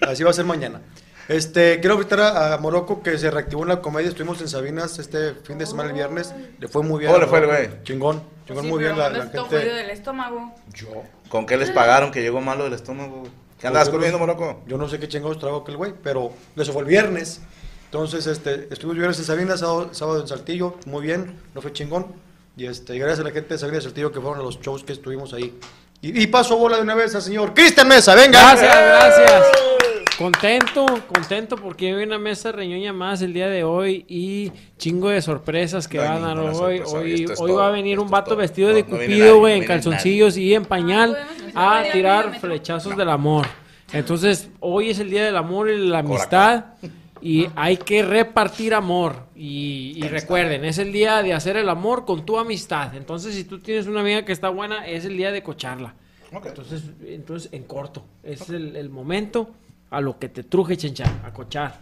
así 0.08 0.24
va 0.24 0.32
a 0.32 0.34
ser 0.34 0.46
mañana. 0.46 0.82
Este, 1.27 1.79
quiero 1.81 1.96
invitar 1.96 2.22
a, 2.22 2.53
a 2.53 2.57
Morocco 2.57 3.03
que 3.03 3.17
se 3.17 3.29
reactivó 3.29 3.63
en 3.63 3.69
la 3.69 3.81
comedia. 3.81 4.07
Estuvimos 4.07 4.39
en 4.41 4.48
Sabinas 4.48 4.98
este 5.00 5.34
fin 5.34 5.57
de 5.57 5.65
semana 5.65 5.89
el 5.89 5.96
viernes. 5.96 6.34
Le 6.60 6.67
fue 6.67 6.84
muy 6.84 7.00
bien. 7.00 7.12
¿Cómo 7.12 7.24
le 7.24 7.29
fue 7.29 7.39
el 7.39 7.46
güey? 7.48 7.84
Chingón, 7.84 8.24
chingón 8.48 8.63
sí, 8.63 8.69
muy 8.69 8.79
bien 8.84 8.98
la, 8.98 9.10
la 9.10 9.27
gente. 9.27 9.57
del 9.57 9.89
estómago. 9.89 10.53
Yo, 10.74 11.03
¿Con 11.29 11.46
qué 11.46 11.57
les 11.57 11.69
pagaron 11.72 12.12
que 12.12 12.22
llegó 12.22 12.39
malo 12.39 12.63
del 12.63 12.74
estómago? 12.74 13.24
¿Qué 13.60 13.67
andabas 13.67 13.89
Pues 13.89 13.93
yo 13.93 13.98
comiendo, 14.00 14.19
Morocco? 14.19 14.62
Yo 14.67 14.77
no 14.77 14.88
sé 14.88 15.00
qué 15.00 15.07
chingados 15.07 15.39
trago 15.39 15.57
aquel 15.57 15.77
güey, 15.77 15.93
pero 16.01 16.31
eso 16.55 16.72
fue 16.72 16.83
el 16.83 16.87
viernes. 16.87 17.42
Entonces, 17.85 18.27
este, 18.27 18.68
estuvimos 18.72 18.96
viernes 18.98 19.20
en 19.20 19.25
Sabinas, 19.25 19.59
sábado, 19.59 19.90
sábado 19.94 20.22
en 20.22 20.27
Saltillo, 20.27 20.75
muy 20.85 21.03
bien, 21.03 21.40
no 21.55 21.61
fue 21.61 21.74
chingón. 21.74 22.07
Y 22.55 22.66
este, 22.66 22.98
gracias 22.98 23.20
a 23.20 23.24
la 23.24 23.31
gente 23.31 23.53
de 23.53 23.57
Sabinas 23.57 23.83
y 23.83 23.87
Saltillo 23.87 24.11
que 24.11 24.22
fueron 24.22 24.40
a 24.40 24.44
los 24.44 24.59
shows 24.61 24.83
que 24.83 24.94
estuvimos 24.94 25.33
ahí. 25.33 25.59
Y, 26.01 26.22
y 26.22 26.27
paso 26.27 26.57
bola 26.57 26.77
de 26.77 26.83
una 26.83 26.96
vez 26.96 27.16
al 27.16 27.22
señor 27.22 27.53
Cristian 27.53 27.87
Mesa, 27.87 28.13
venga. 28.16 28.40
Gracias, 28.40 28.75
gracias. 28.75 29.87
Contento, 30.18 30.86
contento 31.08 31.58
porque 31.58 31.90
hay 31.94 32.03
una 32.03 32.18
mesa 32.18 32.51
reñoña 32.51 32.92
más 32.92 33.22
el 33.22 33.34
día 33.34 33.50
de 33.50 33.64
hoy 33.64 34.03
y 34.08 34.51
chingo 34.77 35.10
de 35.10 35.22
sorpresas 35.22 35.88
que 35.88 36.00
No 36.00 36.06
van 36.06 36.24
a 36.24 36.27
dar 36.30 36.40
hoy. 36.40 36.82
Hoy, 36.88 37.24
es 37.25 37.40
hoy 37.40 37.51
todo, 37.51 37.58
va 37.58 37.68
a 37.68 37.72
venir 37.72 38.00
un 38.00 38.10
vato 38.10 38.32
todo. 38.32 38.38
vestido 38.38 38.70
No, 38.70 38.75
de 38.75 38.84
cupido, 38.84 39.38
güey, 39.38 39.58
no 39.58 39.62
en 39.62 39.68
calzoncillos 39.68 40.36
y 40.38 40.56
en 40.56 40.66
pañal 40.66 41.16
a 41.53 41.84
tirar 41.94 42.40
flechazos 42.40 42.98
del 42.98 43.10
amor. 43.10 43.46
Entonces, 43.94 44.50
hoy 44.60 44.90
es 44.90 44.98
el 44.98 45.12
día 45.12 45.24
del 45.24 45.38
amor 45.38 45.70
y 45.70 45.88
la 45.88 46.00
amistad 46.00 46.66
y 47.22 47.48
hay 47.56 47.77
que 47.77 48.01
repartir 48.01 48.74
amor. 48.74 49.27
Y, 49.36 49.94
y 49.98 50.08
recuerden, 50.08 50.66
es 50.66 50.80
el 50.80 50.92
día 50.92 51.22
de 51.22 51.36
hacer 51.36 51.58
el 51.58 51.70
amor 51.70 52.06
con 52.06 52.25
tu 52.25 52.40
amistad. 52.40 52.96
Entonces, 52.96 53.36
si 53.36 53.44
tú 53.44 53.60
tienes 53.60 53.86
una 53.86 54.00
amiga 54.00 54.25
que 54.25 54.32
está 54.32 54.50
buena, 54.50 54.88
es 54.88 55.06
el 55.06 55.16
día 55.16 55.32
de 55.32 55.44
cocharla. 55.44 55.94
Ok. 56.34 56.48
Entonces, 56.48 56.82
entonces 57.06 57.53
en 57.53 57.66
corto, 57.66 58.03
es 58.24 58.50
el, 58.50 58.75
el 58.75 58.90
momento 58.90 59.51
a 59.90 60.02
lo 60.02 60.20
que 60.20 60.28
te 60.30 60.44
truje, 60.44 60.76
chencha, 60.78 61.06
a 61.26 61.32
cochar. 61.32 61.80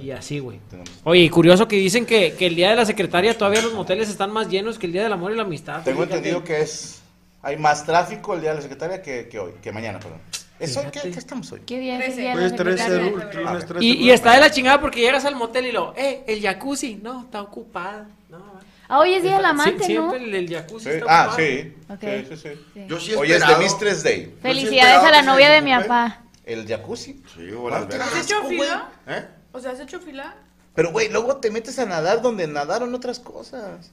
Y 0.00 0.10
así, 0.10 0.38
güey. 0.38 0.60
Oye, 1.04 1.22
y 1.22 1.30
curioso 1.30 1.66
que 1.66 1.76
dicen 1.76 2.04
que, 2.04 2.34
que 2.34 2.46
el 2.46 2.54
día 2.56 2.70
de 2.70 2.76
la 2.76 2.84
secretaria 2.84 3.36
todavía 3.36 3.62
los 3.62 3.72
moteles 3.74 4.08
están 4.10 4.30
más 4.32 4.48
llenos 4.48 4.78
que 4.78 4.86
el 4.86 4.92
día 4.92 5.02
del 5.02 5.12
amor 5.12 5.32
y 5.32 5.36
la 5.36 5.42
amistad. 5.44 5.82
Tengo 5.82 6.02
Fíjate. 6.02 6.16
entendido 6.18 6.44
que 6.44 6.60
es 6.60 7.00
hay 7.40 7.56
más 7.56 7.86
tráfico 7.86 8.34
el 8.34 8.40
día 8.40 8.50
de 8.50 8.56
la 8.56 8.62
secretaria 8.62 9.00
que, 9.00 9.28
que 9.28 9.38
hoy, 9.38 9.52
que 9.62 9.72
mañana, 9.72 9.98
perdón. 10.00 10.18
¿Eso 10.60 10.82
qué, 10.90 11.00
qué 11.10 11.18
estamos 11.18 11.50
hoy? 11.52 11.60
¿Qué 11.64 11.78
día 11.78 12.00
es 12.00 12.16
día 12.16 12.30
de 12.30 12.34
Pues 12.36 12.50
la 12.50 12.56
13, 12.56 12.78
secretaria? 12.82 13.06
el 13.06 13.44
lunes 13.46 13.66
13. 13.66 13.84
Y, 13.84 13.92
y 13.92 14.10
está 14.10 14.32
de 14.32 14.40
la 14.40 14.50
chingada 14.50 14.80
porque 14.80 15.00
llegas 15.00 15.24
al 15.24 15.36
motel 15.36 15.66
y 15.66 15.72
lo, 15.72 15.94
eh, 15.96 16.24
el 16.26 16.42
jacuzzi, 16.42 16.96
no, 16.96 17.22
está 17.22 17.40
ocupado. 17.42 18.06
No, 18.28 18.58
Ah, 18.90 18.98
hoy 19.00 19.14
es 19.14 19.22
día 19.22 19.36
del 19.36 19.42
Sie- 19.44 19.48
amante, 19.50 19.78
¿no? 19.94 20.10
Siempre 20.10 20.16
el, 20.24 20.34
el 20.34 20.50
jacuzzi 20.54 20.84
Sí. 20.84 20.90
está 20.96 21.06
Ah, 21.08 21.26
ocupado. 21.28 21.46
sí. 21.46 21.74
Ok. 21.90 22.00
Sí, 22.00 22.26
sí, 22.28 22.36
sí. 22.36 22.48
Sí. 22.74 22.84
Yo 22.88 23.00
sí 23.00 23.14
Hoy 23.14 23.32
es 23.32 23.46
de 23.46 23.56
Mistress 23.56 24.02
Day. 24.02 24.34
Felicidades 24.42 24.94
esperaba 24.96 25.08
a 25.08 25.10
la 25.12 25.22
novia 25.22 25.50
de 25.50 25.62
mi 25.62 25.72
papá. 25.72 26.22
El 26.48 26.66
jacuzzi. 26.66 27.22
Sí, 27.34 27.50
o 27.52 27.68
las. 27.68 27.84
¿Has 27.94 28.24
hecho 28.24 28.42
fila? 28.44 28.88
¿Eh? 29.06 29.26
O 29.52 29.60
sea, 29.60 29.72
¿has 29.72 29.80
hecho 29.80 30.00
fila? 30.00 30.34
Pero, 30.74 30.92
güey, 30.92 31.10
luego 31.10 31.36
te 31.36 31.50
metes 31.50 31.78
a 31.78 31.84
nadar 31.86 32.22
donde 32.22 32.46
nadaron 32.46 32.94
otras 32.94 33.18
cosas. 33.18 33.90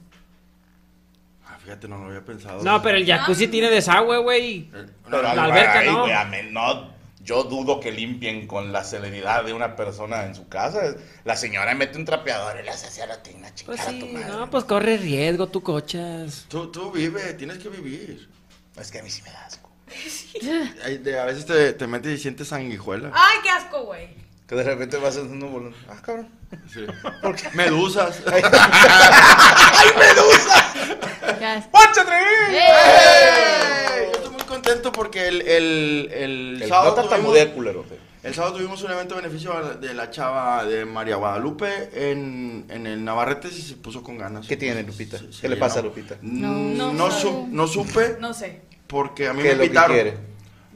Ah, 1.46 1.58
fíjate, 1.62 1.86
no 1.86 1.98
lo 1.98 2.06
había 2.06 2.24
pensado. 2.24 2.62
No, 2.62 2.80
pero 2.82 2.96
el 2.96 3.06
jacuzzi 3.06 3.48
tiene 3.48 3.68
desagüe, 3.70 4.18
güey. 4.18 4.70
Eh, 4.74 4.86
Pero 5.04 5.22
la 5.22 5.32
alberca 5.32 5.80
ay, 5.80 5.88
no. 5.90 6.00
güey, 6.02 6.12
amén, 6.12 6.52
no. 6.52 6.94
Yo 7.20 7.42
dudo 7.42 7.80
que 7.80 7.90
limpien 7.90 8.46
con 8.46 8.72
la 8.72 8.84
celeridad 8.84 9.44
de 9.44 9.52
una 9.52 9.74
persona 9.74 10.24
en 10.26 10.34
su 10.36 10.48
casa. 10.48 10.94
La 11.24 11.34
señora 11.36 11.74
mete 11.74 11.98
un 11.98 12.04
trapeador 12.04 12.56
y 12.60 12.62
le 12.62 12.70
hace 12.70 12.86
así 12.86 13.00
a 13.00 13.06
la 13.06 13.20
tina, 13.22 13.48
Pues 13.66 13.80
a 13.80 13.86
tu 13.86 13.92
sí, 14.06 14.12
madre. 14.12 14.28
no, 14.28 14.48
pues 14.50 14.64
corre 14.64 14.96
riesgo, 14.96 15.48
tú 15.48 15.60
cochas. 15.62 16.46
Tú, 16.48 16.70
tú 16.70 16.92
vive, 16.92 17.34
tienes 17.34 17.58
que 17.58 17.68
vivir. 17.68 18.28
Es 18.80 18.92
que 18.92 19.00
a 19.00 19.02
mí 19.02 19.10
sí 19.10 19.22
me 19.22 19.30
da 19.30 19.44
Ay, 20.84 20.98
de- 20.98 21.18
a 21.18 21.24
veces 21.24 21.46
te, 21.46 21.72
te 21.72 21.86
metes 21.86 22.12
y 22.18 22.22
sientes 22.22 22.48
sanguijuela. 22.48 23.10
Ay, 23.14 23.38
qué 23.42 23.50
asco, 23.50 23.84
güey. 23.84 24.08
Que 24.46 24.54
de 24.54 24.62
repente 24.62 24.96
vas 24.98 25.16
haciendo 25.16 25.46
un 25.46 25.52
bolón. 25.52 25.74
Ah, 25.88 25.96
cabrón. 26.02 26.28
Sí. 26.72 26.86
Medusas. 27.54 28.22
Ya 31.40 31.56
es- 31.56 31.66
¡Poncho 31.66 32.04
Trevi! 32.04 32.56
¡Eh! 32.56 34.06
Yo 34.06 34.12
estoy 34.12 34.30
muy 34.32 34.42
contento 34.42 34.92
porque 34.92 35.26
el, 35.28 35.42
el, 35.42 36.10
el, 36.12 36.62
El 36.62 36.68
sábado 36.68 36.94
tuvimos- 37.08 37.46
culero. 37.54 37.84
El 38.22 38.34
sábado 38.34 38.54
tuvimos 38.56 38.82
un 38.82 38.90
evento 38.90 39.14
de 39.14 39.22
beneficio 39.22 39.76
de 39.76 39.94
la 39.94 40.10
chava 40.10 40.64
de 40.64 40.84
María 40.84 41.16
Guadalupe 41.16 41.90
en, 41.94 42.66
en 42.68 42.86
el 42.86 43.04
Navarrete 43.04 43.48
y 43.48 43.52
se 43.62 43.74
puso 43.76 44.02
con 44.02 44.18
ganas. 44.18 44.46
¿Qué 44.48 44.56
tiene, 44.56 44.82
Lupita? 44.82 45.18
Se- 45.18 45.32
se 45.32 45.40
¿Qué 45.42 45.48
le 45.48 45.54
llenó. 45.54 45.66
pasa 45.66 45.78
a 45.80 45.82
Lupita? 45.82 46.16
No, 46.22 46.48
No, 46.52 46.92
no 46.92 47.10
su- 47.10 47.28
sabe. 47.28 47.44
no 47.50 47.66
supe 47.68 48.16
No 48.20 48.34
sé. 48.34 48.62
Porque 48.86 49.28
a 49.28 49.32
mí 49.32 49.42
¿Qué 49.42 49.54
me 49.54 49.64
invitaron. 49.64 50.14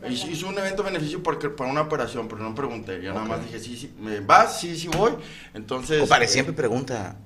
hizo 0.09 0.49
un 0.49 0.59
evento 0.59 0.83
beneficio 0.83 1.23
porque, 1.23 1.49
para 1.49 1.71
una 1.71 1.83
operación, 1.83 2.29
pero 2.29 2.43
no 2.43 2.55
pregunté. 2.55 3.03
Yo 3.03 3.13
nada 3.13 3.27
más 3.27 3.45
dije, 3.45 3.59
sí, 3.59 3.77
sí, 3.77 3.95
¿me 3.99 4.21
vas? 4.21 4.61
Sí, 4.61 4.77
sí 4.77 4.89
voy. 4.89 5.13
Entonces... 5.55 6.01
Compadre, 6.01 6.25
eh, 6.25 6.29
siempre 6.29 6.55
pregunta. 6.55 7.17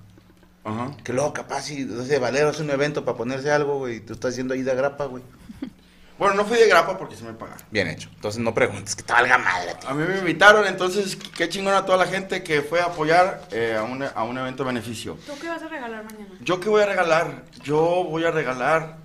Ajá. 0.64 0.96
Que 1.04 1.12
luego 1.12 1.32
capaz 1.32 1.62
si, 1.62 1.84
no 1.84 2.04
sé, 2.04 2.18
Valero 2.18 2.48
hace 2.48 2.62
un 2.62 2.70
evento 2.70 3.04
para 3.04 3.16
ponerse 3.16 3.50
algo, 3.50 3.78
güey, 3.78 3.96
y 3.96 4.00
tú 4.00 4.14
estás 4.14 4.32
haciendo 4.32 4.54
ahí 4.54 4.62
de 4.62 4.74
grapa, 4.74 5.06
güey. 5.06 5.22
Bueno, 6.16 6.34
no 6.34 6.44
fui 6.44 6.56
de 6.56 6.68
grapa 6.68 6.96
porque 6.96 7.16
se 7.16 7.24
me 7.24 7.32
pagaron. 7.32 7.60
Bien 7.72 7.88
hecho. 7.88 8.08
Entonces 8.14 8.40
no 8.40 8.54
preguntes, 8.54 8.94
que 8.94 9.02
te 9.02 9.12
valga 9.12 9.36
madre 9.36 9.70
a 9.70 9.78
ti. 9.80 9.86
A 9.88 9.94
mí 9.94 10.04
me 10.06 10.18
invitaron, 10.18 10.64
entonces 10.64 11.16
qué 11.16 11.48
chingón 11.48 11.74
a 11.74 11.84
toda 11.84 11.98
la 11.98 12.06
gente 12.06 12.44
que 12.44 12.62
fue 12.62 12.80
a 12.80 12.84
apoyar 12.84 13.42
eh, 13.50 13.74
a, 13.76 13.82
un, 13.82 14.00
a 14.00 14.22
un 14.22 14.38
evento 14.38 14.64
beneficio. 14.64 15.18
¿Tú 15.26 15.32
qué 15.40 15.48
vas 15.48 15.60
a 15.62 15.68
regalar 15.68 16.04
mañana? 16.04 16.30
¿Yo 16.40 16.60
qué 16.60 16.68
voy 16.68 16.82
a 16.82 16.86
regalar? 16.86 17.42
Yo 17.64 18.04
voy 18.08 18.24
a 18.24 18.30
regalar 18.30 18.98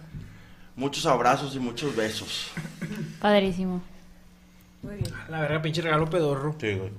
muchos 0.80 1.06
abrazos 1.06 1.54
y 1.56 1.60
muchos 1.60 1.96
besos. 1.96 2.48
Padrísimo. 3.20 3.82
La 5.30 5.42
verga, 5.42 5.62
pinche 5.62 5.82
regalo 5.82 6.10
pedorro. 6.10 6.56
Sí, 6.60 6.74
güey. 6.76 6.92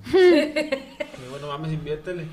Bueno, 1.30 1.48
mames, 1.48 1.72
inviértele. 1.72 2.26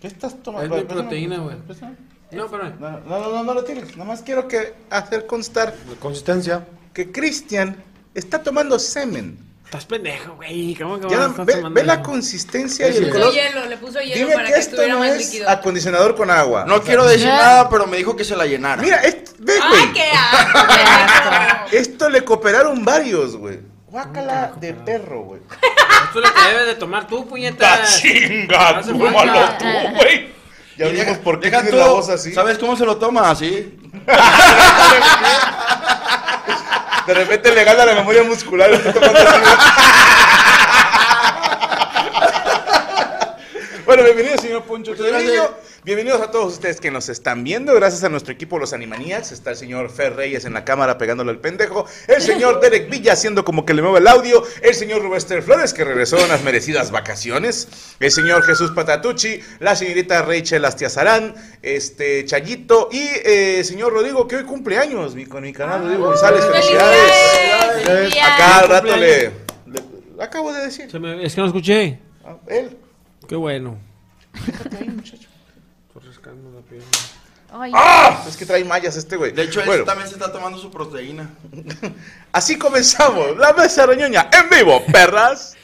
¿Qué 0.00 0.06
estás 0.06 0.42
tomando? 0.42 0.64
Es 0.64 0.70
de 0.70 0.86
Préstame, 0.86 1.00
proteína, 1.02 1.38
güey. 1.38 1.56
préstame. 1.58 1.96
No, 2.32 2.48
pero. 2.48 2.70
No, 2.70 2.90
no, 2.90 3.00
no, 3.00 3.30
no, 3.30 3.44
no 3.44 3.54
lo 3.54 3.62
tienes. 3.64 3.92
Nada 3.96 4.06
más 4.08 4.22
quiero 4.22 4.48
que 4.48 4.74
hacer 4.90 5.26
constar 5.26 5.74
La 5.88 5.96
consistencia. 5.96 6.66
que 6.94 7.12
Cristian 7.12 7.76
está 8.14 8.42
tomando 8.42 8.78
semen. 8.78 9.38
Estás 9.64 9.86
pendejo, 9.86 10.34
güey. 10.36 10.74
¿Cómo 10.76 11.00
que 11.00 11.08
Ya, 11.08 11.18
vas 11.26 11.38
a 11.38 11.42
estar 11.42 11.46
ve, 11.62 11.68
ve 11.70 11.82
la 11.84 12.00
consistencia 12.02 12.88
y 12.88 12.96
el 12.96 13.10
color. 13.10 13.28
puso 13.28 13.34
hielo, 13.40 13.66
le 13.66 13.76
puso 13.78 14.00
hielo 14.00 14.14
Dime 14.14 14.34
para 14.34 14.46
que 14.46 14.52
que 14.54 14.60
esto 14.60 14.70
estuviera 14.76 14.94
no 14.94 15.00
más 15.00 15.10
es 15.10 15.18
líquido. 15.32 15.48
acondicionador 15.50 16.14
con 16.14 16.30
agua. 16.30 16.64
No 16.66 16.80
quiero 16.82 17.04
decir 17.06 17.26
nada, 17.26 17.68
pero 17.68 17.86
me 17.86 17.96
dijo 17.96 18.14
que 18.14 18.24
se 18.24 18.36
la 18.36 18.46
llenara. 18.46 18.80
Mira, 18.80 18.98
esto, 18.98 19.32
ve, 19.38 19.54
¡Ay, 19.60 19.68
güey. 19.70 19.92
qué 19.92 20.10
asco! 20.12 21.68
Esto 21.76 22.08
le 22.08 22.24
cooperaron 22.24 22.84
varios, 22.84 23.36
güey. 23.36 23.58
Guácala 23.88 24.52
de 24.60 24.74
perro, 24.74 25.22
güey. 25.22 25.40
Esto 25.50 26.20
es 26.20 26.28
lo 26.28 26.34
que 26.34 26.48
debes 26.50 26.66
de 26.66 26.74
tomar 26.76 27.06
tú, 27.08 27.26
puñetas. 27.26 27.98
chinga! 28.02 28.78
Hace 28.78 28.92
tómalo 28.92 29.32
falta. 29.34 29.58
tú, 29.58 29.66
güey. 29.96 30.32
Ya 30.76 30.88
vimos 30.88 31.18
por 31.18 31.38
qué 31.40 31.50
tiene 31.50 31.70
la 31.72 31.86
voz 31.88 32.08
así. 32.08 32.32
¿Sabes 32.32 32.58
cómo 32.58 32.76
se 32.76 32.84
lo 32.84 32.96
toma? 32.96 33.30
Así. 33.30 33.78
De 37.06 37.14
repente 37.14 37.54
le 37.54 37.64
gana 37.64 37.84
la 37.84 37.94
memoria 37.94 38.22
muscular. 38.22 38.70
Bueno, 43.84 44.02
bienvenido, 44.02 44.38
señor 44.38 44.62
Poncho. 44.62 44.94
Bienvenidos 45.84 46.22
a 46.22 46.30
todos 46.30 46.54
ustedes 46.54 46.80
que 46.80 46.90
nos 46.90 47.10
están 47.10 47.44
viendo. 47.44 47.74
Gracias 47.74 48.02
a 48.04 48.08
nuestro 48.08 48.32
equipo, 48.32 48.58
los 48.58 48.72
Animaniacs. 48.72 49.32
Está 49.32 49.50
el 49.50 49.56
señor 49.56 49.90
Fer 49.90 50.16
Reyes 50.16 50.46
en 50.46 50.54
la 50.54 50.64
cámara 50.64 50.96
pegándole 50.96 51.30
al 51.30 51.40
pendejo. 51.40 51.84
El 52.08 52.22
señor 52.22 52.58
Derek 52.60 52.88
Villa 52.88 53.12
haciendo 53.12 53.44
como 53.44 53.66
que 53.66 53.74
le 53.74 53.82
mueve 53.82 53.98
el 53.98 54.08
audio. 54.08 54.42
El 54.62 54.74
señor 54.74 55.02
Rubester 55.02 55.42
Flores 55.42 55.74
que 55.74 55.84
regresó 55.84 56.16
de 56.16 56.24
unas 56.24 56.42
merecidas 56.42 56.90
vacaciones. 56.90 57.68
El 58.00 58.10
señor 58.10 58.42
Jesús 58.44 58.70
Patatucci. 58.70 59.40
La 59.60 59.76
señorita 59.76 60.22
Rachel 60.22 60.64
Astiazarán. 60.64 61.34
Este 61.60 62.24
Chayito. 62.24 62.88
Y 62.90 63.00
eh, 63.02 63.58
el 63.58 63.64
señor 63.66 63.92
Rodrigo 63.92 64.26
que 64.26 64.36
hoy 64.36 64.44
cumple 64.44 64.78
años. 64.78 65.14
Mi, 65.14 65.26
con 65.26 65.42
mi 65.42 65.52
canal 65.52 65.82
Rodrigo 65.82 66.06
González. 66.06 66.46
Felicidades. 66.46 68.14
Acá 68.22 68.58
al 68.60 68.68
rato 68.70 68.96
le, 68.96 69.30
Cumpleaños. 69.30 69.32
le- 70.16 70.24
Acabo 70.24 70.50
de 70.50 70.62
decir. 70.62 70.90
Se 70.90 70.98
me- 70.98 71.22
Es 71.26 71.34
que 71.34 71.42
no 71.42 71.46
escuché. 71.48 71.98
Ah, 72.24 72.38
Él. 72.46 72.74
Qué 73.28 73.36
bueno. 73.36 73.76
Fíjate 74.32 74.78
ahí, 74.78 74.88
muchacho. 74.88 75.28
Pierna. 76.68 76.86
Ay, 77.56 77.70
¡Ah! 77.74 78.24
Es 78.28 78.36
que 78.36 78.44
trae 78.46 78.64
mallas 78.64 78.96
este 78.96 79.16
güey. 79.16 79.30
De 79.32 79.42
hecho, 79.42 79.60
él 79.60 79.66
Bueno. 79.66 79.84
también 79.84 80.08
se 80.08 80.14
está 80.14 80.32
tomando 80.32 80.58
su 80.58 80.70
proteína. 80.70 81.30
Así 82.32 82.58
comenzamos 82.58 83.36
la 83.36 83.52
mesa 83.52 83.86
roñoña 83.86 84.28
en 84.32 84.50
vivo, 84.50 84.84
perras. 84.86 85.54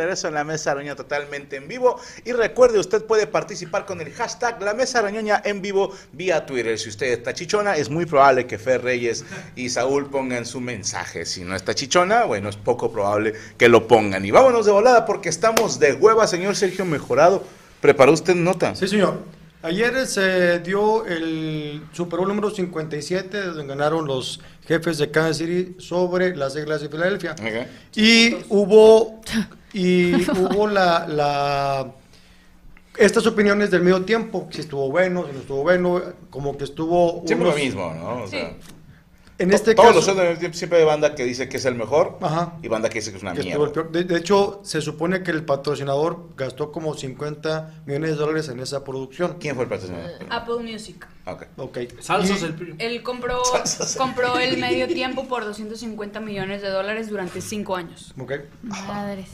Regreso 0.00 0.28
en 0.28 0.34
la 0.34 0.44
mesa 0.44 0.74
roñoña 0.74 0.96
totalmente 0.96 1.56
en 1.56 1.68
vivo. 1.68 2.00
Y 2.24 2.32
recuerde, 2.32 2.78
usted 2.78 3.04
puede 3.04 3.26
participar 3.26 3.86
con 3.86 4.00
el 4.00 4.12
hashtag 4.12 4.62
La 4.62 4.74
Mesa 4.74 5.02
Roñoña 5.02 5.40
en 5.44 5.62
vivo 5.62 5.92
vía 6.12 6.46
Twitter. 6.46 6.78
Si 6.78 6.88
usted 6.88 7.08
está 7.08 7.34
chichona, 7.34 7.76
es 7.76 7.90
muy 7.90 8.06
probable 8.06 8.46
que 8.46 8.58
Fer 8.58 8.82
Reyes 8.82 9.24
y 9.56 9.68
Saúl 9.68 10.10
pongan 10.10 10.46
su 10.46 10.60
mensaje. 10.60 11.24
Si 11.24 11.44
no 11.44 11.54
está 11.54 11.74
chichona, 11.74 12.24
bueno, 12.24 12.48
es 12.48 12.56
poco 12.56 12.90
probable 12.90 13.34
que 13.56 13.68
lo 13.68 13.86
pongan. 13.86 14.24
Y 14.24 14.30
vámonos 14.30 14.66
de 14.66 14.72
volada 14.72 15.06
porque 15.06 15.28
estamos 15.28 15.78
de 15.78 15.94
hueva, 15.94 16.26
señor 16.26 16.56
Sergio 16.56 16.84
Mejorado. 16.84 17.44
¿Preparó 17.80 18.12
usted 18.12 18.34
nota? 18.34 18.74
Sí, 18.74 18.88
señor. 18.88 19.18
Ayer 19.62 20.06
se 20.06 20.60
dio 20.60 21.04
el 21.04 21.82
Super 21.92 22.18
Bowl 22.18 22.28
número 22.28 22.50
57, 22.50 23.42
donde 23.42 23.66
ganaron 23.66 24.06
los 24.06 24.40
jefes 24.66 24.96
de 24.96 25.10
Kansas 25.10 25.36
City 25.36 25.76
sobre 25.78 26.34
las 26.34 26.56
Águilas 26.56 26.80
de 26.80 26.88
Filadelfia. 26.88 27.34
Y 27.94 28.36
hubo, 28.48 29.20
y 29.72 30.14
hubo 30.30 30.66
la, 30.66 31.06
la- 31.06 31.92
estas 32.96 33.26
opiniones 33.26 33.70
del 33.70 33.82
medio 33.82 34.02
tiempo, 34.04 34.48
si 34.50 34.60
estuvo 34.60 34.90
bueno, 34.90 35.24
si 35.26 35.32
no 35.32 35.38
estuvo 35.40 35.62
bueno, 35.62 36.02
como 36.28 36.56
que 36.58 36.64
estuvo... 36.64 37.22
Siempre 37.26 37.48
lo 37.48 37.54
mismo, 37.54 37.94
¿no? 37.94 38.24
O 38.24 38.26
sea, 38.28 38.52
En 39.38 39.52
este 39.54 39.74
todos 39.74 40.04
caso... 40.04 40.12
los 40.22 40.38
tiempo 40.38 40.56
siempre 40.58 40.80
hay 40.80 40.84
banda 40.84 41.14
que 41.14 41.24
dice 41.24 41.48
que 41.48 41.56
es 41.56 41.64
el 41.64 41.76
mejor 41.76 42.18
Ajá. 42.20 42.54
y 42.62 42.68
banda 42.68 42.90
que 42.90 42.98
dice 42.98 43.10
que 43.10 43.16
es 43.16 43.22
una 43.22 43.32
que 43.32 43.42
mierda. 43.44 43.52
estuvo 43.52 43.64
el 43.64 43.72
peor. 43.72 43.90
De, 43.92 44.04
de 44.04 44.18
hecho, 44.18 44.60
se 44.64 44.82
supone 44.82 45.22
que 45.22 45.30
el 45.30 45.44
patrocinador 45.46 46.28
gastó 46.36 46.72
como 46.72 46.94
50 46.94 47.84
millones 47.86 48.10
de 48.10 48.16
dólares 48.16 48.48
en 48.50 48.60
esa 48.60 48.84
producción. 48.84 49.36
¿Quién 49.40 49.54
fue 49.54 49.64
el 49.64 49.70
patrocinador? 49.70 50.10
Apple 50.28 50.56
Music. 50.70 51.06
Ok. 51.26 51.44
Ok. 51.56 51.78
Salsas 52.00 52.42
el 52.42 52.74
Él 52.78 53.02
compró, 53.02 53.40
compró 53.96 54.38
el 54.38 54.58
medio 54.58 54.88
tiempo 54.88 55.26
por 55.26 55.44
250 55.46 56.20
millones 56.20 56.60
de 56.60 56.68
dólares 56.68 57.08
durante 57.08 57.40
5 57.40 57.76
años. 57.76 58.12
ok. 58.20 58.32
madres. 58.62 59.28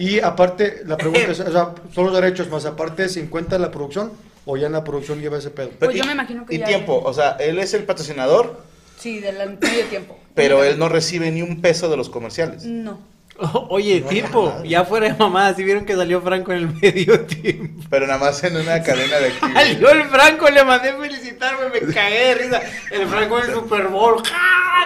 Y 0.00 0.18
aparte, 0.20 0.82
la 0.86 0.96
pregunta 0.96 1.20
es, 1.30 1.40
o 1.40 1.52
sea, 1.52 1.74
son 1.94 2.06
los 2.06 2.14
derechos 2.14 2.48
más 2.48 2.64
aparte 2.64 3.08
50 3.08 3.56
de 3.56 3.60
la 3.60 3.70
producción 3.70 4.12
o 4.46 4.56
ya 4.56 4.66
en 4.66 4.72
la 4.72 4.82
producción 4.82 5.20
lleva 5.20 5.36
ese 5.36 5.50
pedo. 5.50 5.70
Pues 5.78 5.94
Y- 5.94 5.98
yo 5.98 6.04
me 6.06 6.12
imagino 6.12 6.46
que 6.46 6.54
Y 6.54 6.58
ya- 6.58 6.64
tiempo, 6.66 7.02
o 7.04 7.12
sea, 7.12 7.32
él 7.32 7.58
es 7.58 7.74
el 7.74 7.84
patrocinador, 7.84 8.62
Sí, 8.98 9.20
del 9.20 9.36
medio 9.60 9.84
tiempo. 9.90 10.18
pero 10.34 10.64
él 10.64 10.78
no 10.78 10.88
recibe 10.88 11.30
ni 11.30 11.42
un 11.42 11.60
peso 11.60 11.90
de 11.90 11.96
los 11.98 12.08
comerciales. 12.08 12.64
No. 12.64 12.98
Oye, 13.68 14.00
tiempo, 14.02 14.54
ya 14.64 14.84
fuera 14.84 15.08
de 15.08 15.14
mamá, 15.14 15.54
si 15.54 15.64
vieron 15.64 15.84
que 15.84 15.94
salió 15.96 16.20
Franco 16.20 16.52
en 16.52 16.58
el 16.58 16.68
medio 16.82 17.20
tiempo. 17.22 17.82
Pero 17.88 18.06
nada 18.06 18.18
más 18.18 18.42
en 18.44 18.56
una 18.56 18.82
cadena 18.82 19.16
de 19.18 19.28
aquí. 19.42 19.52
Salió 19.54 19.90
el 19.90 20.04
Franco, 20.08 20.48
le 20.50 20.64
mandé 20.64 20.92
felicitarme, 20.92 21.68
me 21.70 21.92
cagué 21.92 22.18
de 22.26 22.34
risa. 22.34 22.60
El 22.90 23.06
Franco 23.08 23.38
en 23.40 23.48
el 23.48 23.54
Super 23.54 23.88
Bowl. 23.88 24.22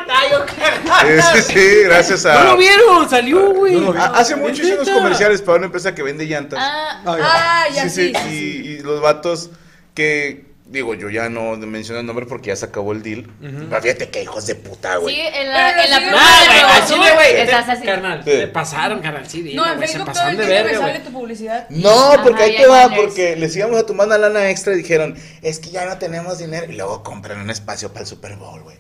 Tallo, 0.07 0.45
Sí, 0.47 1.43
sí, 1.43 1.53
sí, 1.55 1.83
gracias 1.85 2.27
a... 2.27 2.35
¿No 2.35 2.45
lo 2.51 2.57
vieron? 2.59 3.09
Salió, 3.09 3.55
güey. 3.55 3.73
Yo 3.73 3.81
lo 3.81 3.93
vi. 3.95 3.99
A- 3.99 4.05
Hace 4.07 4.37
mucho 4.37 4.61
¿Es 4.63 4.69
hice 4.69 4.75
unos 4.75 4.91
comerciales 4.91 5.41
para 5.41 5.57
una 5.57 5.67
empresa 5.67 5.95
que 5.95 6.03
vende 6.03 6.27
llantas. 6.27 6.59
Ah, 6.63 7.01
Ah, 7.07 7.65
ya. 7.75 7.85
Ah, 7.85 7.89
sí, 7.89 7.89
sí. 7.89 8.13
sí, 8.13 8.13
sí, 8.15 8.29
y, 8.29 8.31
sí. 8.31 8.69
y 8.69 8.79
los 8.83 9.01
vatos 9.01 9.51
que, 9.95 10.45
digo, 10.75 10.95
yo 10.95 11.09
ya 11.09 11.29
no 11.31 11.57
menciono 11.57 12.01
el 12.01 12.07
nombre 12.07 12.27
porque 12.27 12.49
ya 12.49 12.57
se 12.57 12.67
acabó 12.67 12.93
el 12.93 13.03
deal. 13.03 13.27
Pero 13.41 13.81
fíjate 13.83 14.11
que 14.11 14.23
hijos 14.23 14.47
de 14.47 14.55
puta, 14.57 14.97
güey. 14.97 15.15
sí, 15.15 15.21
en 15.23 15.49
la, 15.49 15.85
en 15.85 15.91
la 15.91 15.97
sí, 15.99 16.05
prueba 16.05 16.21
Ah, 16.23 16.81
de 16.81 16.97
güey, 16.97 17.15
güey. 17.15 17.41
estás 17.41 17.67
te- 17.67 17.73
así. 17.73 17.85
Carnal, 17.85 18.19
Sí. 18.25 18.31
te 18.31 18.47
pasaron, 18.49 19.01
carnal, 19.01 19.27
sí, 19.29 19.43
dilo, 19.43 19.65
No, 19.65 19.73
en 19.73 19.79
se 19.81 19.87
Facebook 19.87 20.05
todo 20.07 20.15
pasaron 20.15 20.31
el 20.41 20.47
de 20.47 20.53
verga, 20.63 20.79
sale 20.79 20.99
tu 21.01 21.13
publicidad. 21.13 21.67
No, 21.71 22.13
porque 22.23 22.43
Ajá, 22.43 22.53
ahí 22.53 22.57
te 22.57 22.67
va, 22.67 22.91
porque 22.95 23.37
les 23.37 23.57
íbamos 23.57 23.79
a 23.79 23.87
tomar 23.87 24.07
una 24.07 24.19
lana 24.19 24.51
extra 24.51 24.75
y 24.75 24.77
dijeron, 24.77 25.17
es 25.43 25.59
que 25.59 25.71
ya 25.71 25.87
no 25.87 25.97
tenemos 25.99 26.39
dinero. 26.39 26.67
Y 26.71 26.77
luego 26.77 27.03
compran 27.03 27.41
un 27.41 27.51
espacio 27.51 27.89
para 27.91 28.01
el 28.03 28.07
Super 28.07 28.37
Bowl, 28.37 28.61
güey. 28.63 28.77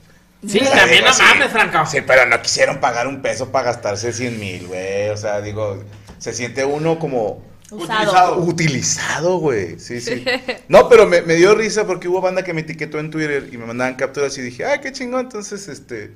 Sí, 0.46 0.59
sea, 0.59 0.70
también 0.72 0.98
digo, 0.98 1.07
no 1.09 1.14
sí. 1.14 1.22
mames, 1.22 1.50
Franco. 1.50 1.87
Sí, 1.87 2.00
pero 2.07 2.26
no 2.26 2.42
quisieron 2.42 2.78
pagar 2.78 3.07
un 3.07 3.22
peso 3.22 3.50
para 3.50 3.66
gastarse 3.66 4.12
100 4.12 4.38
mil, 4.38 4.66
güey. 4.66 5.09
O 5.09 5.16
sea, 5.16 5.40
digo, 5.40 5.83
se 6.18 6.35
siente 6.35 6.64
uno 6.66 6.98
como 6.98 7.42
Usado. 7.70 8.38
utilizado, 8.40 9.38
güey. 9.38 9.79
Sí, 9.79 10.00
sí. 10.00 10.24
No, 10.68 10.88
pero 10.88 11.07
me, 11.07 11.22
me 11.22 11.35
dio 11.35 11.55
risa 11.55 11.87
porque 11.87 12.09
hubo 12.09 12.20
banda 12.20 12.44
que 12.44 12.53
me 12.55 12.61
etiquetó 12.62 12.98
en 12.98 13.11
Twitter 13.11 13.48
y 13.53 13.57
me 13.59 13.66
mandaban 13.66 13.94
capturas 13.96 14.37
y 14.38 14.42
dije, 14.42 14.64
ay, 14.64 14.81
qué 14.81 14.92
chingón. 14.92 15.20
Entonces, 15.22 15.68
este, 15.68 16.12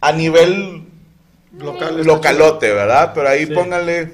a 0.00 0.12
nivel 0.12 0.84
Local, 1.58 2.04
localote, 2.04 2.72
¿verdad? 2.72 3.12
Pero 3.14 3.28
ahí 3.28 3.46
Sí. 3.46 3.52
pónganle 3.52 4.12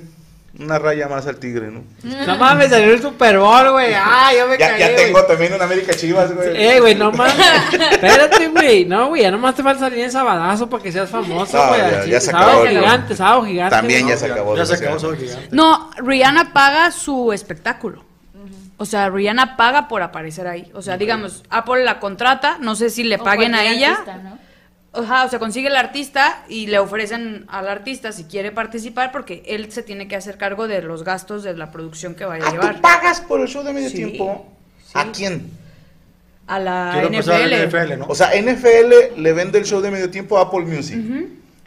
una 0.58 0.78
raya 0.78 1.08
más 1.08 1.26
al 1.26 1.36
tigre, 1.36 1.70
¿no? 1.70 1.82
No 2.26 2.36
mames, 2.36 2.70
salió 2.70 2.92
el 2.92 3.00
Super 3.02 3.38
Bowl, 3.38 3.70
güey. 3.72 3.92
Ah, 3.96 4.30
yo 4.36 4.46
me 4.48 4.58
Ya, 4.58 4.68
cagué, 4.68 4.80
ya 4.80 4.96
tengo 4.96 5.22
también 5.24 5.52
una 5.54 5.64
América 5.64 5.94
Chivas, 5.94 6.34
güey. 6.34 6.50
Eh, 6.54 6.80
güey, 6.80 6.94
no 6.94 7.10
mames. 7.12 7.34
Espérate, 7.92 8.48
güey. 8.48 8.84
No, 8.84 9.08
güey, 9.08 9.22
ya 9.22 9.30
nomás 9.30 9.54
te 9.54 9.62
falta 9.62 9.80
salir 9.80 10.00
en 10.00 10.12
sabadazo 10.12 10.68
para 10.68 10.82
que 10.82 10.92
seas 10.92 11.08
famoso, 11.10 11.56
No, 11.56 11.68
güey. 11.68 11.80
ya- 11.80 12.04
ya 12.06 12.20
se 12.20 12.30
sábado 12.30 12.50
acabó 12.62 12.66
gigante, 12.68 13.16
sábado 13.16 13.44
gigante. 13.44 13.76
También 13.76 14.08
ya 14.08 14.16
se 14.16 14.26
acabó. 14.26 14.56
Ya 14.56 14.66
se 14.66 14.74
acabó 14.74 14.94
desgraciadamente. 14.96 15.26
Soy 15.26 15.28
Gigante. 15.28 15.56
No, 15.56 15.90
Rihanna 15.98 16.52
paga 16.52 16.90
su 16.90 17.32
espectáculo. 17.32 18.04
O 18.78 18.84
sea, 18.84 19.08
Rihanna 19.10 19.56
paga 19.56 19.86
por 19.86 20.02
aparecer 20.02 20.48
ahí. 20.48 20.68
O 20.74 20.82
sea, 20.82 20.96
digamos, 20.96 21.44
Apple 21.50 21.84
la 21.84 22.00
contrata, 22.00 22.56
no 22.60 22.74
sé 22.74 22.90
si 22.90 23.04
le 23.04 23.14
O 23.16 23.22
paguen 23.22 23.54
a 23.54 23.64
ella. 23.64 23.90
artista, 23.92 24.16
¿no? 24.16 24.38
Ajá, 24.94 25.24
o 25.24 25.28
sea, 25.28 25.38
consigue 25.38 25.68
el 25.68 25.76
artista 25.76 26.44
y 26.48 26.66
le 26.66 26.78
ofrecen 26.78 27.46
al 27.48 27.66
artista 27.68 28.12
si 28.12 28.24
quiere 28.24 28.52
participar 28.52 29.10
porque 29.10 29.42
él 29.46 29.72
se 29.72 29.82
tiene 29.82 30.06
que 30.06 30.16
hacer 30.16 30.36
cargo 30.36 30.68
de 30.68 30.82
los 30.82 31.02
gastos 31.02 31.42
de 31.42 31.56
la 31.56 31.70
producción 31.72 32.14
que 32.14 32.26
vaya 32.26 32.44
a 32.44 32.48
Ah, 32.48 32.52
llevar. 32.52 32.74
¿tú 32.76 32.80
pagas 32.82 33.20
por 33.22 33.40
el 33.40 33.48
show 33.48 33.62
de 33.62 33.72
medio 33.72 33.88
Sí, 33.88 33.96
tiempo? 33.96 34.46
sí. 34.84 34.92
¿A 34.94 35.10
quién? 35.10 35.50
A 36.46 36.58
la 36.58 36.90
Quiero 36.92 37.08
NFL. 37.08 37.66
NFL, 37.68 37.98
¿no? 38.00 38.06
O 38.08 38.14
sea, 38.14 38.32
NFL 38.34 39.16
le 39.22 39.32
vende 39.32 39.58
el 39.58 39.64
show 39.64 39.80
de 39.80 39.90
medio 39.90 40.10
tiempo 40.10 40.36
a 40.36 40.42
Apple 40.42 40.60
Music. 40.66 40.98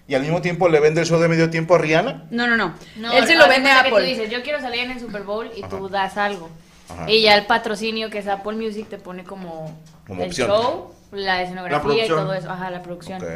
Y 0.07 0.13
al 0.13 0.21
mismo 0.21 0.39
tiempo 0.39 0.69
le 0.69 0.79
vende 0.79 1.01
el 1.01 1.07
show 1.07 1.19
de 1.19 1.27
medio 1.27 1.49
tiempo 1.49 1.73
a 1.73 1.79
Rihanna. 1.79 2.25
No, 2.29 2.45
no, 2.45 2.55
no. 2.55 2.75
No, 2.97 3.11
él 3.11 3.25
se 3.25 3.33
lo 3.33 3.47
vende 3.47 3.71
a 3.71 3.81
cuenta 3.81 3.83
que 3.83 3.89
Apple. 3.89 4.01
Tú 4.03 4.07
dices, 4.07 4.29
yo 4.29 4.43
quiero 4.43 4.61
salir 4.61 4.81
en 4.81 4.91
el 4.91 4.99
Super 4.99 5.23
Bowl 5.23 5.49
y 5.55 5.63
tú 5.63 5.89
das 5.89 6.17
algo. 6.17 6.51
Ajá. 6.89 7.09
Y 7.09 7.23
ya 7.23 7.35
el 7.35 7.47
patrocinio 7.47 8.11
que 8.11 8.19
es 8.19 8.27
Apple 8.27 8.53
Music 8.55 8.87
te 8.87 8.99
pone 8.99 9.23
como, 9.23 9.75
Como 10.05 10.21
el 10.21 10.27
opción. 10.29 10.47
show, 10.47 10.93
la 11.15 11.41
escenografía 11.41 11.79
y 11.79 12.07
producción. 12.07 12.19
todo 12.19 12.33
eso. 12.33 12.49
Ajá, 12.51 12.69
la 12.69 12.81
producción. 12.81 13.21
Ok. 13.21 13.29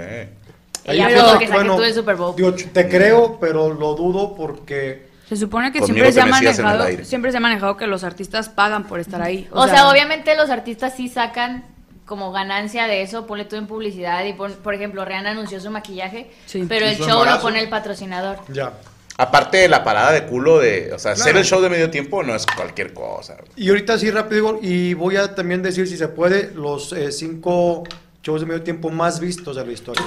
Y 0.86 0.90
Ahí 0.92 0.98
ya 0.98 1.06
fue 1.10 1.16
todo 1.18 1.34
lo 1.34 1.40
que 1.40 1.94
Super 1.94 2.16
Bowl. 2.16 2.36
digo, 2.36 2.54
te 2.54 2.88
creo, 2.90 3.38
pero 3.40 3.74
lo 3.74 3.96
dudo 3.96 4.34
porque 4.36 5.10
Se 5.28 5.36
supone 5.36 5.72
que 5.72 5.82
siempre 5.82 6.12
se, 6.12 6.22
ha 6.22 6.26
manejado, 6.26 6.86
siempre 7.04 7.32
se 7.32 7.38
ha 7.38 7.42
manejado 7.42 7.76
que 7.78 7.86
los 7.86 8.04
artistas 8.04 8.50
pagan 8.50 8.86
por 8.86 9.00
estar 9.00 9.22
ahí. 9.22 9.48
O, 9.52 9.68
sea, 9.68 9.90
obviamente 9.90 10.36
los 10.36 10.50
artistas 10.50 10.94
sí 10.96 11.08
sacan 11.10 11.66
como 12.06 12.32
ganancia 12.32 12.88
de 12.88 13.04
eso, 13.04 13.28
ponle 13.28 13.46
tú 13.46 13.56
en 13.56 13.68
publicidad 13.68 14.26
y 14.26 14.34
pon- 14.34 14.56
por 14.64 14.74
ejemplo, 14.74 15.06
Rihanna 15.06 15.32
anunció 15.32 15.60
su 15.60 15.70
maquillaje, 15.70 16.32
Sí. 16.48 16.66
pero 16.68 16.88
el 16.88 16.98
show 16.98 17.24
lo 17.24 17.40
pone 17.40 17.60
el 17.60 17.70
patrocinador. 17.70 18.40
ya. 18.48 18.74
Aparte 19.22 19.58
de 19.58 19.68
la 19.68 19.84
parada 19.84 20.14
de 20.14 20.26
culo 20.26 20.60
de, 20.60 20.94
o 20.94 20.98
sea, 21.00 21.12
hacer 21.12 21.24
Claro. 21.26 21.40
el 21.40 21.46
show 21.46 21.62
de 21.62 21.70
medio 21.70 21.90
tiempo 21.90 22.24
no 22.24 22.34
es 22.36 22.46
cualquier 22.46 22.94
cosa. 22.94 23.36
Y 23.58 23.68
ahorita 23.68 23.98
sí 24.00 24.10
rápido 24.12 24.60
y 24.62 24.94
voy 24.94 25.18
a 25.18 25.36
también 25.36 25.62
decir 25.62 25.88
si 25.90 25.98
se 25.98 26.08
puede 26.08 26.52
los 26.56 26.94
eh, 26.94 27.12
cinco 27.12 27.84
shows 28.24 28.40
de 28.42 28.48
medio 28.48 28.62
tiempo 28.64 28.90
más 28.90 29.20
vistos 29.20 29.58
de 29.58 29.66
la 29.66 29.72
historia. 29.74 30.04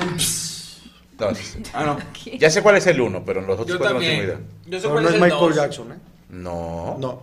Entonces, 1.13 1.59
Ah, 1.73 1.85
no. 1.85 1.99
ya 2.39 2.51
sé 2.51 2.63
cuál 2.63 2.77
es 2.77 2.87
el 2.87 3.01
uno, 3.01 3.23
pero 3.25 3.41
los 3.43 3.51
otros 3.61 3.69
Yo 3.69 3.79
cuatro 3.79 3.99
no 3.99 4.01
tengo 4.01 4.13
también. 4.23 4.39
idea. 4.39 4.47
Yo 4.67 4.79
sé 4.79 4.83
Pero 4.83 4.93
cuál 4.93 5.03
no 5.05 5.09
es 5.11 5.15
es 5.15 5.21
el 5.21 5.21
Michael 5.27 5.41
dos. 5.41 5.55
Jackson, 5.57 5.93
¿eh? 5.93 5.97
No. 6.31 6.97
No, 6.99 7.23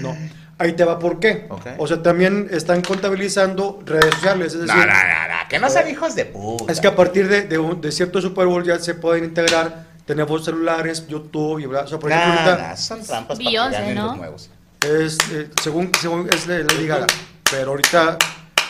no. 0.00 0.16
Ahí 0.56 0.72
te 0.72 0.84
va 0.84 0.98
por 0.98 1.20
qué. 1.20 1.46
Ok. 1.50 1.66
O 1.78 1.86
sea, 1.86 2.02
también 2.02 2.48
están 2.50 2.80
contabilizando 2.80 3.80
redes 3.84 4.14
sociales, 4.14 4.54
es 4.54 4.60
No, 4.60 4.66
decir, 4.74 4.76
no, 4.76 4.84
no, 4.86 4.88
no, 5.42 5.48
que 5.50 5.58
no 5.58 5.68
sean 5.68 5.88
hijos 5.90 6.14
de 6.14 6.24
puta. 6.26 6.72
es 6.72 6.80
que 6.80 6.86
a 6.86 6.96
partir 6.96 7.28
de, 7.28 7.42
de, 7.42 7.58
un- 7.58 7.80
de 7.80 7.92
cierto 7.92 8.20
Super 8.20 8.46
Bowl 8.46 8.64
ya 8.64 8.78
se 8.78 8.94
pueden 8.94 9.24
integrar 9.24 9.92
teléfonos 10.06 10.44
celulares, 10.44 11.06
YouTube 11.08 11.60
y 11.60 11.66
bla. 11.66 11.80
O 11.82 11.86
sea, 11.88 11.98
por 11.98 12.10
ejemplo, 12.12 12.34
Nah, 12.34 12.40
ahorita 12.50 12.68
nah, 12.68 12.76
son 12.76 13.02
trampas 13.02 13.38
para 13.38 13.38
que 13.38 13.44
Beyoncé, 13.44 13.78
ganen 13.78 13.94
¿no? 13.94 14.06
los 14.08 14.16
nuevos. 14.16 14.50
es, 14.82 15.18
eh, 15.32 15.48
según, 15.62 15.90
según 16.00 16.28
es 16.32 16.46
de 16.46 16.64
Lady 16.64 16.86
Gaga, 16.86 17.06
pero 17.50 17.70
ahorita, 17.70 18.18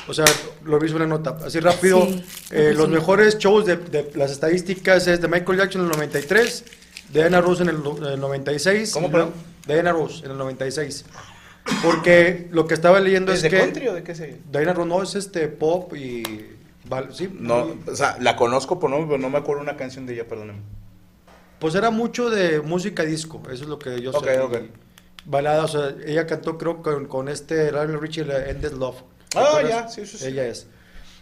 o 0.07 0.15
sea, 0.15 0.25
lo 0.65 0.79
vi 0.79 0.89
en 0.91 0.97
una 0.97 1.07
nota, 1.07 1.37
así 1.45 1.59
rápido, 1.61 2.03
Sí, 2.07 2.25
eh, 2.51 2.73
los 2.77 2.89
mejores 2.89 3.39
shows 3.39 3.67
de, 3.67 3.77
de 3.77 4.13
las 4.15 4.31
estadísticas 4.31 5.07
es 5.09 5.21
de 5.21 5.29
Michael 5.29 5.59
Jackson 5.59 5.81
en 5.83 5.87
el 5.89 5.93
93, 5.93 6.65
Diana 7.13 7.41
Ross 7.41 7.61
en 7.61 7.69
el, 7.69 7.83
no- 7.83 7.97
en 7.99 8.05
el 8.05 8.21
96. 8.21 8.93
¿Cómo, 8.93 9.09
luego- 9.09 9.33
Diana 9.67 9.93
Ross 9.93 10.23
en 10.25 10.31
el 10.33 10.39
96. 10.39 11.05
Porque 11.83 12.49
lo 12.51 12.67
que 12.67 12.75
estaba 12.75 13.01
leyendo 13.01 13.33
¿Es 13.33 13.39
es 13.39 13.43
de 13.45 13.51
que 13.51 13.59
country 13.59 13.89
o 13.89 13.95
de 13.95 14.03
qué 14.03 14.15
sé? 14.15 14.39
Diana 14.53 14.73
Ross 14.75 14.87
no 14.87 15.03
es 15.03 15.15
este 15.15 15.49
pop 15.49 15.95
y... 15.97 16.23
val- 16.87 17.09
sí, 17.15 17.29
No, 17.33 17.75
o 17.87 17.97
sea, 17.97 18.19
la 18.21 18.37
conozco 18.37 18.79
por 18.79 18.91
nombre, 18.91 19.09
pero 19.09 19.19
no 19.23 19.31
me 19.31 19.39
acuerdo 19.39 19.63
una 19.63 19.77
canción 19.77 20.05
de 20.07 20.15
ella, 20.15 20.29
perdóname. 20.29 20.59
Pues 21.65 21.75
era 21.77 21.89
mucho 21.91 22.29
de 22.29 22.61
música 22.61 23.05
disco, 23.05 23.41
eso 23.51 23.63
es 23.63 23.69
lo 23.71 23.79
que 23.79 23.99
yo 24.03 24.13
sé. 24.13 24.39
ok. 24.39 24.57
Balada, 25.25 25.65
o 25.65 25.69
sea, 25.69 25.95
ella 26.07 26.27
cantó 26.27 26.59
creo 26.59 26.83
con, 26.83 27.07
con 27.07 27.31
este 27.31 27.73
Lionel 27.73 28.03
Richie, 28.03 28.21
Endless 28.51 28.75
Love. 28.75 28.97
¿Te 29.31 29.39
Ah, 29.39 29.63
ya, 29.67 29.89
sí, 29.89 30.05
sí, 30.05 30.19
sí. 30.19 30.27
Ella 30.27 30.47
es. 30.47 30.67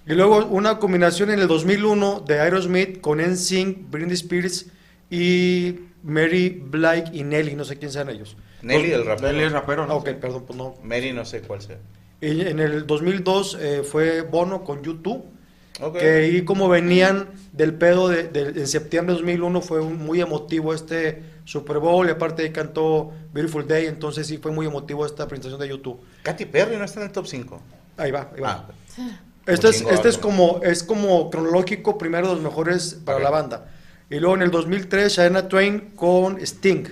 Y 0.04 0.14
luego 0.14 0.44
una 0.46 0.80
combinación 0.80 1.30
en 1.30 1.38
el 1.38 1.46
2001 1.46 2.24
de 2.26 2.40
Aerosmith 2.40 3.00
con 3.00 3.18
NSYNC, 3.20 3.88
Britney 3.88 4.14
Spears 4.14 4.66
y 5.08 5.78
Mary 6.02 6.60
Blake 6.60 7.10
y 7.12 7.22
Nelly, 7.22 7.54
no 7.54 7.64
sé 7.64 7.78
quién 7.78 7.92
sean 7.92 8.10
ellos. 8.10 8.36
Nelly, 8.62 8.90
el 8.90 9.06
rapero. 9.06 9.28
Nelly 9.28 9.44
es 9.44 9.52
rapero, 9.52 9.84
Ah, 9.84 9.86
¿no? 9.86 9.96
ok, 9.98 10.08
perdón, 10.14 10.44
pues 10.44 10.56
no. 10.58 10.74
Mary 10.82 11.12
no 11.12 11.24
sé 11.24 11.40
cuál 11.42 11.62
sea. 11.62 11.78
Y 12.20 12.40
en 12.40 12.58
el 12.58 12.84
2002 12.84 13.58
eh, 13.60 13.82
fue 13.84 14.22
Bono 14.22 14.64
con 14.64 14.82
YouTube. 14.82 15.22
Ok. 15.82 15.98
Que 15.98 16.10
ahí 16.10 16.44
como 16.44 16.68
venían 16.68 17.28
del 17.52 17.74
pedo 17.74 18.08
de, 18.08 18.24
de- 18.28 18.60
en 18.60 18.66
septiembre 18.68 19.14
de 19.14 19.20
2001 19.20 19.60
fue 19.60 19.80
un- 19.80 19.98
muy 19.98 20.20
emotivo 20.20 20.72
este 20.74 21.22
Super 21.44 21.78
Bowl 21.78 22.06
y 22.06 22.10
aparte 22.10 22.42
ahí 22.44 22.50
cantó 22.52 23.10
Beautiful 23.32 23.66
Day, 23.66 23.86
entonces 23.86 24.26
sí 24.28 24.38
fue 24.38 24.52
muy 24.52 24.66
emotivo 24.66 25.04
esta 25.04 25.26
presentación 25.26 25.60
de 25.60 25.68
YouTube. 25.68 26.00
Katy 26.22 26.46
Perry 26.46 26.76
no 26.76 26.84
está 26.84 27.00
en 27.00 27.06
el 27.06 27.12
top 27.12 27.26
5. 27.26 27.60
Ahí 27.96 28.10
va, 28.10 28.30
ahí 28.34 28.40
va. 28.40 28.68
Ah, 28.98 29.20
este 29.46 29.68
es, 29.68 29.78
chingón, 29.78 29.94
este 29.94 30.08
es 30.08 30.18
como 30.18 30.60
es 30.62 30.82
como 30.84 31.28
cronológico 31.30 31.98
primero 31.98 32.28
de 32.28 32.34
los 32.34 32.42
mejores 32.44 32.94
para 33.04 33.18
Ok. 33.18 33.24
la 33.24 33.30
banda. 33.30 33.72
Y 34.08 34.20
luego 34.20 34.36
en 34.36 34.42
el 34.42 34.50
2003 34.50 35.12
Shania 35.12 35.48
Twain 35.48 35.80
con 35.96 36.38
Sting. 36.40 36.84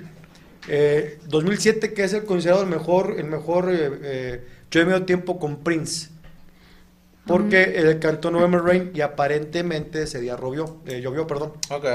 Eh, 0.68 1.18
2007 1.28 1.94
que 1.94 2.04
es 2.04 2.12
el 2.12 2.24
considerado 2.24 2.62
el 2.64 2.68
mejor 2.68 3.14
el 3.18 3.24
mejor 3.26 3.70
eh, 3.72 3.90
eh, 4.02 4.44
de 4.70 4.84
medio 4.84 5.04
tiempo 5.04 5.38
con 5.38 5.58
Prince. 5.62 6.08
Porque 7.30 7.62
él 7.76 7.98
cantó 7.98 8.30
November 8.30 8.62
Rain 8.62 8.90
y 8.94 9.00
aparentemente 9.00 10.02
ese 10.02 10.20
día 10.20 10.36
llovió, 10.38 10.78
eh, 10.86 11.00
llovió, 11.00 11.26
perdón. 11.26 11.52
ok. 11.70 11.86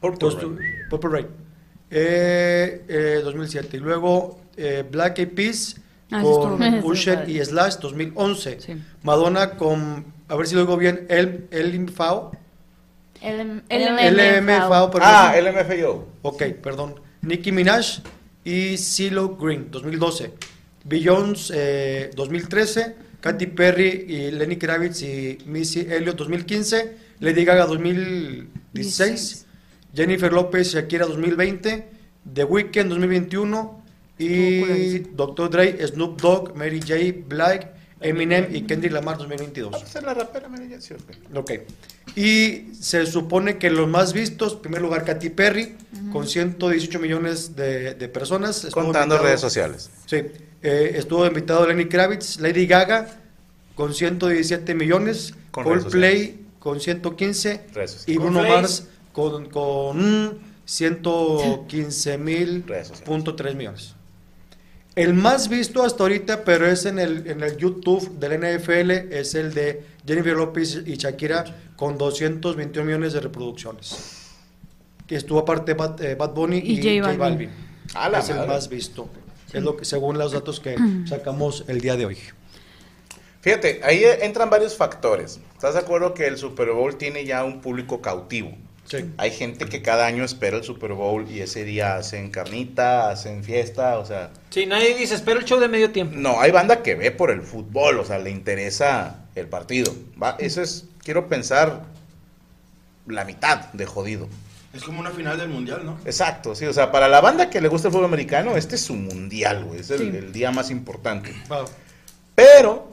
Purple 0.00 0.28
Entonces, 0.28 0.42
Rain. 0.42 0.72
Purple 0.88 1.10
Rain. 1.10 1.26
Eh, 1.90 2.84
eh, 2.88 3.20
2007. 3.22 3.76
Y 3.76 3.80
luego 3.80 4.40
eh, 4.56 4.84
Black 4.90 5.18
Eyed 5.18 5.34
Peas 5.34 5.76
Ah, 6.12 6.22
con. 6.22 6.60
Usher 6.84 7.28
y 7.28 7.42
Slash 7.44 7.76
2011. 7.76 8.60
Sí. 8.60 8.74
Madonna 9.02 9.50
con, 9.56 10.04
a 10.28 10.34
ver 10.34 10.46
si 10.46 10.54
lo 10.54 10.62
digo 10.62 10.76
bien, 10.76 11.06
El, 11.08 11.46
El 11.50 11.88
Fao. 11.88 12.32
El, 13.20 13.62
LMFAO, 13.68 14.90
perdón. 14.90 15.08
Ah, 15.10 15.34
LMFAO. 15.40 16.06
Ok, 16.22 16.42
perdón. 16.62 17.00
Nicki 17.22 17.52
Minaj 17.52 18.00
y 18.44 18.76
CeeLo 18.78 19.36
Green 19.36 19.70
2012. 19.70 20.32
Beyoncé 20.84 21.54
eh, 22.06 22.10
2013. 22.16 22.96
Katy 23.20 23.46
Perry 23.48 24.06
y 24.08 24.30
Lenny 24.30 24.56
Kravitz 24.56 25.02
y 25.02 25.38
Missy 25.46 25.80
Elliott 25.80 26.16
2015. 26.16 26.96
Lady 27.20 27.44
Gaga 27.44 27.66
2016. 27.66 28.48
16. 28.72 29.46
Jennifer 29.94 30.32
López 30.32 30.72
Shakira 30.72 31.06
2020. 31.06 31.88
The 32.34 32.44
Weeknd 32.44 32.88
2021. 32.88 33.80
Y 34.18 34.98
Dr. 35.14 35.48
Dre, 35.48 35.86
Snoop 35.86 36.20
Dogg, 36.20 36.54
Mary 36.54 36.78
J. 36.80 37.24
Blige, 37.26 37.68
Eminem 38.00 38.48
y 38.54 38.62
Kendrick 38.62 38.92
Lamar 38.92 39.18
2022. 39.18 39.72
Ah, 39.74 39.78
pues 39.80 39.94
es 39.96 40.02
la 40.02 40.14
rapera, 40.14 40.48
Jane, 40.48 40.80
sí, 40.80 40.94
ok. 40.94 41.36
Ok. 41.36 41.50
Y 42.16 42.74
se 42.80 43.06
supone 43.06 43.58
que 43.58 43.70
los 43.70 43.88
más 43.88 44.12
vistos, 44.12 44.54
en 44.54 44.58
primer 44.60 44.82
lugar, 44.82 45.04
Katy 45.04 45.30
Perry, 45.30 45.76
con 46.12 46.26
118 46.26 46.98
millones 46.98 47.54
de, 47.56 47.94
de 47.94 48.08
personas. 48.08 48.66
Contando 48.72 49.14
invitado- 49.16 49.22
redes 49.22 49.40
sociales. 49.40 49.90
Sí. 50.06 50.16
Eh, 50.62 50.92
estuvo 50.96 51.26
invitado 51.26 51.66
Lenny 51.66 51.86
Kravitz, 51.86 52.40
Lady 52.40 52.66
Gaga, 52.66 53.20
con 53.74 53.94
117 53.94 54.74
millones, 54.74 55.34
Con 55.50 55.64
Coldplay, 55.64 56.44
con 56.58 56.80
115, 56.80 57.60
Redes 57.72 57.90
sociales. 57.92 58.08
y 58.08 58.14
Con 58.16 58.34
Bruno. 58.34 58.48
Mars, 58.48 58.88
con, 59.12 59.48
con 59.48 60.38
115 60.64 62.18
mil 62.18 62.64
punto 63.04 63.34
tres 63.36 63.54
millones. 63.54 63.94
El 65.00 65.14
más 65.14 65.48
visto 65.48 65.82
hasta 65.82 66.02
ahorita, 66.02 66.44
pero 66.44 66.66
es 66.66 66.84
en 66.84 66.98
el, 66.98 67.26
en 67.26 67.42
el 67.42 67.56
YouTube 67.56 68.18
del 68.18 68.38
NFL, 68.38 68.90
es 69.14 69.34
el 69.34 69.54
de 69.54 69.82
Jennifer 70.06 70.36
Lopez 70.36 70.82
y 70.84 70.96
Shakira 70.96 71.72
con 71.74 71.96
221 71.96 72.84
millones 72.84 73.14
de 73.14 73.20
reproducciones. 73.20 74.28
Que 75.06 75.16
estuvo 75.16 75.38
aparte 75.38 75.72
Bad, 75.72 76.02
eh, 76.02 76.16
Bad 76.16 76.34
Bunny 76.34 76.58
y, 76.58 76.72
Y 76.72 76.76
J 76.76 77.12
J 77.12 77.18
Balvin. 77.18 77.48
Balvin. 77.48 77.50
A 77.94 78.10
la 78.10 78.18
es 78.18 78.28
el 78.28 78.36
madre. 78.36 78.48
más 78.50 78.68
visto. 78.68 79.08
Es 79.54 79.62
lo 79.62 79.74
que, 79.74 79.86
según 79.86 80.18
los 80.18 80.32
datos 80.32 80.60
que 80.60 80.76
sacamos 81.08 81.64
el 81.66 81.80
día 81.80 81.96
de 81.96 82.04
hoy. 82.04 82.18
Fíjate, 83.40 83.80
ahí 83.82 84.02
entran 84.20 84.50
varios 84.50 84.76
factores. 84.76 85.40
¿Estás 85.54 85.72
de 85.72 85.80
acuerdo 85.80 86.12
que 86.12 86.26
el 86.26 86.36
Super 86.36 86.72
Bowl 86.72 86.96
tiene 86.96 87.24
ya 87.24 87.42
un 87.42 87.62
público 87.62 88.02
cautivo? 88.02 88.54
Sí. 88.90 89.08
Hay 89.18 89.30
gente 89.30 89.66
que 89.66 89.82
cada 89.82 90.04
año 90.06 90.24
espera 90.24 90.56
el 90.56 90.64
Super 90.64 90.94
Bowl 90.94 91.30
y 91.30 91.42
ese 91.42 91.64
día 91.64 91.94
hacen 91.94 92.30
carnita, 92.32 93.08
hacen 93.10 93.44
fiesta, 93.44 93.98
o 93.98 94.04
sea... 94.04 94.30
Sí, 94.50 94.66
nadie 94.66 94.96
dice, 94.96 95.14
espera 95.14 95.38
el 95.38 95.44
show 95.44 95.60
de 95.60 95.68
medio 95.68 95.92
tiempo. 95.92 96.16
No, 96.16 96.40
hay 96.40 96.50
banda 96.50 96.82
que 96.82 96.96
ve 96.96 97.12
por 97.12 97.30
el 97.30 97.42
fútbol, 97.42 98.00
o 98.00 98.04
sea, 98.04 98.18
le 98.18 98.30
interesa 98.30 99.26
el 99.36 99.46
partido. 99.46 99.94
¿va? 100.20 100.34
Eso 100.40 100.60
es, 100.60 100.86
quiero 101.04 101.28
pensar, 101.28 101.84
la 103.06 103.24
mitad 103.24 103.66
de 103.72 103.86
jodido. 103.86 104.28
Es 104.74 104.82
como 104.82 104.98
una 104.98 105.10
final 105.10 105.38
del 105.38 105.50
mundial, 105.50 105.84
¿no? 105.84 105.98
Exacto, 106.04 106.56
sí, 106.56 106.64
o 106.66 106.72
sea, 106.72 106.90
para 106.90 107.08
la 107.08 107.20
banda 107.20 107.48
que 107.48 107.60
le 107.60 107.68
gusta 107.68 107.86
el 107.88 107.92
fútbol 107.92 108.06
americano, 108.06 108.56
este 108.56 108.74
es 108.74 108.80
su 108.82 108.94
mundial, 108.96 109.64
güey, 109.66 109.80
es 109.80 109.90
el, 109.90 109.98
Sí. 109.98 110.16
el 110.16 110.32
día 110.32 110.50
más 110.50 110.68
importante. 110.70 111.32
Wow. 111.48 111.66
Pero, 112.34 112.90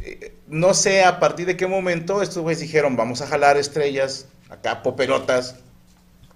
eh, 0.00 0.34
no 0.48 0.72
sé 0.72 1.04
a 1.04 1.20
partir 1.20 1.46
de 1.46 1.56
qué 1.56 1.66
momento 1.66 2.22
estos 2.22 2.42
güeyes 2.42 2.60
dijeron, 2.60 2.96
vamos 2.96 3.20
a 3.20 3.26
jalar 3.26 3.58
estrellas, 3.58 4.26
acá 4.50 4.82
poperotas, 4.82 5.56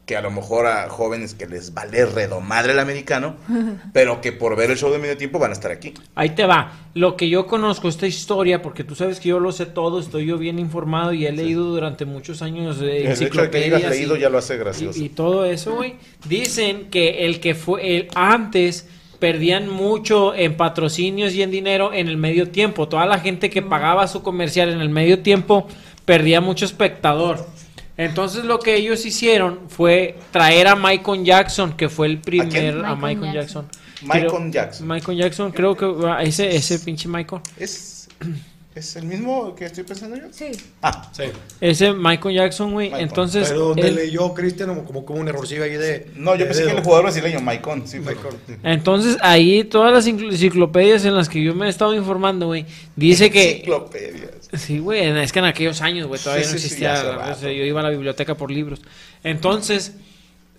que 0.07 0.17
a 0.17 0.21
lo 0.21 0.33
mejor 0.33 0.67
a 0.67 0.89
jóvenes 0.89 1.33
que 1.35 1.47
les 1.47 1.75
vale 1.75 2.05
redomadre 2.07 2.73
el 2.73 2.81
americano, 2.81 3.37
pero 3.93 4.21
que 4.21 4.33
por 4.33 4.57
ver 4.57 4.71
el 4.73 4.77
show 4.77 4.91
de 4.91 4.99
medio 4.99 5.17
tiempo 5.17 5.39
van 5.39 5.51
a 5.51 5.55
estar 5.55 5.71
aquí. 5.71 5.95
Ahí 6.17 6.31
te 6.31 6.45
va. 6.45 6.73
Lo 6.95 7.17
que 7.17 7.29
yo 7.29 7.47
conozco, 7.47 7.89
esta 7.89 8.07
historia, 8.09 8.61
porque 8.63 8.83
tú 8.83 8.95
sabes 8.97 9.21
que 9.21 9.29
yo 9.29 9.39
lo 9.39 9.53
sé 9.53 9.65
todo, 9.65 10.01
estoy 10.01 10.27
yo 10.27 10.39
bien 10.39 10.59
informado 10.59 11.13
y 11.13 11.25
he 11.27 11.33
leído 11.33 11.65
durante 11.67 12.05
muchos 12.05 12.43
años 12.43 12.79
eh, 12.83 12.83
El 12.83 12.89
hecho 12.89 12.97
de 12.97 13.05
que 13.07 13.13
enciclopedias. 13.25 13.77
digas 13.77 13.91
leído 13.93 14.17
y- 14.17 14.21
ya 14.21 14.29
lo 14.29 14.39
hace 14.39 14.57
gracioso. 14.59 14.99
Y, 14.99 15.05
y 15.05 15.09
todo 15.11 15.45
eso, 15.45 15.77
güey. 15.77 15.95
Dicen 16.29 16.91
que 16.91 17.25
el 17.25 17.39
que 17.39 17.55
fue 17.55 17.97
el 17.97 18.09
antes 18.17 18.89
perdían 19.21 19.69
mucho 19.69 20.35
en 20.35 20.57
patrocinios 20.57 21.33
y 21.35 21.43
en 21.43 21.53
dinero 21.53 21.93
en 21.93 22.09
el 22.09 22.17
medio 22.17 22.49
tiempo. 22.51 22.89
Toda 22.89 23.07
la 23.07 23.21
gente 23.21 23.51
que 23.51 23.63
pagaba 23.63 24.09
su 24.09 24.21
comercial 24.25 24.69
en 24.71 24.81
el 24.81 24.89
medio 24.89 25.21
tiempo 25.21 25.69
perdía 26.05 26.41
mucho 26.41 26.65
espectador. 26.65 27.47
Entonces 27.97 28.45
lo 28.45 28.59
que 28.59 28.75
ellos 28.77 29.05
hicieron 29.05 29.61
fue 29.69 30.17
traer 30.31 30.69
a 30.69 30.77
Michael 30.77 31.25
Jackson, 31.25 31.75
que 31.77 31.89
fue 31.89 32.07
el 32.07 32.19
primer 32.19 32.85
a 32.85 32.95
Michael 32.95 33.17
Michael 33.19 33.33
Jackson. 33.35 33.67
Michael 34.03 34.27
Creo- 34.29 34.51
Jackson. 34.51 34.89
Michael 34.89 35.19
Jackson, 35.19 35.53
creo 35.53 35.77
que 35.77 35.93
ah, 36.09 36.23
ese 36.23 36.57
ese 36.57 36.79
pinche 36.81 37.07
Michael. 37.09 37.43
¿Es, 37.57 38.09
¿Es 38.75 38.97
el 38.97 39.05
mismo 39.05 39.55
que 39.55 39.67
estoy 39.67 39.85
pensando 39.85 40.17
yo? 40.17 40.25
Sí. 40.33 40.47
Ah, 40.81 41.11
Sí. 41.13 41.25
Ese 41.61 41.93
Michael 41.93 42.35
Jackson, 42.35 42.73
güey. 42.73 42.91
Entonces 42.95 43.49
Pero 43.49 43.69
donde 43.69 43.87
él- 43.89 43.95
leyó 43.97 44.33
Cristian 44.33 44.75
como, 44.87 45.05
como, 45.05 45.21
un 45.21 45.29
errorcillo 45.29 45.63
ahí 45.63 45.75
de. 45.75 46.11
no, 46.17 46.33
yo 46.35 46.39
de 46.39 46.45
pensé 46.47 46.63
que 46.63 46.69
dedo. 46.69 46.79
el 46.79 46.83
jugador 46.85 47.05
brasileño, 47.05 47.41
Maicon, 47.41 47.87
sí, 47.87 47.99
Maicon. 48.01 48.35
Entonces, 48.63 49.19
ahí 49.21 49.63
todas 49.65 49.93
las 49.93 50.07
encicl- 50.09 50.31
enciclopedias 50.33 51.05
en 51.05 51.15
las 51.15 51.29
que 51.29 51.43
yo 51.45 51.55
me 51.55 51.67
he 51.67 51.69
estado 51.69 51.95
informando, 51.95 52.47
güey, 52.47 52.65
dice 52.97 53.31
que... 53.31 53.51
Enciclopedias. 53.53 54.42
Sí, 54.53 54.79
güey, 54.81 55.01
es 55.01 55.33
que 55.33 55.39
en 55.39 55.47
aquellos 55.47 55.81
años, 55.81 56.07
güey, 56.07 56.21
todavía 56.21 56.45
Sí, 56.45 56.53
no 56.53 56.59
sí, 56.59 56.69
sí, 56.69 56.85
existía... 56.85 57.37
yo 57.41 57.51
iba 57.51 57.81
a 57.81 57.85
la 57.85 57.91
biblioteca 57.91 58.35
por 58.37 58.51
libros. 58.51 58.81
Entonces, 59.25 59.97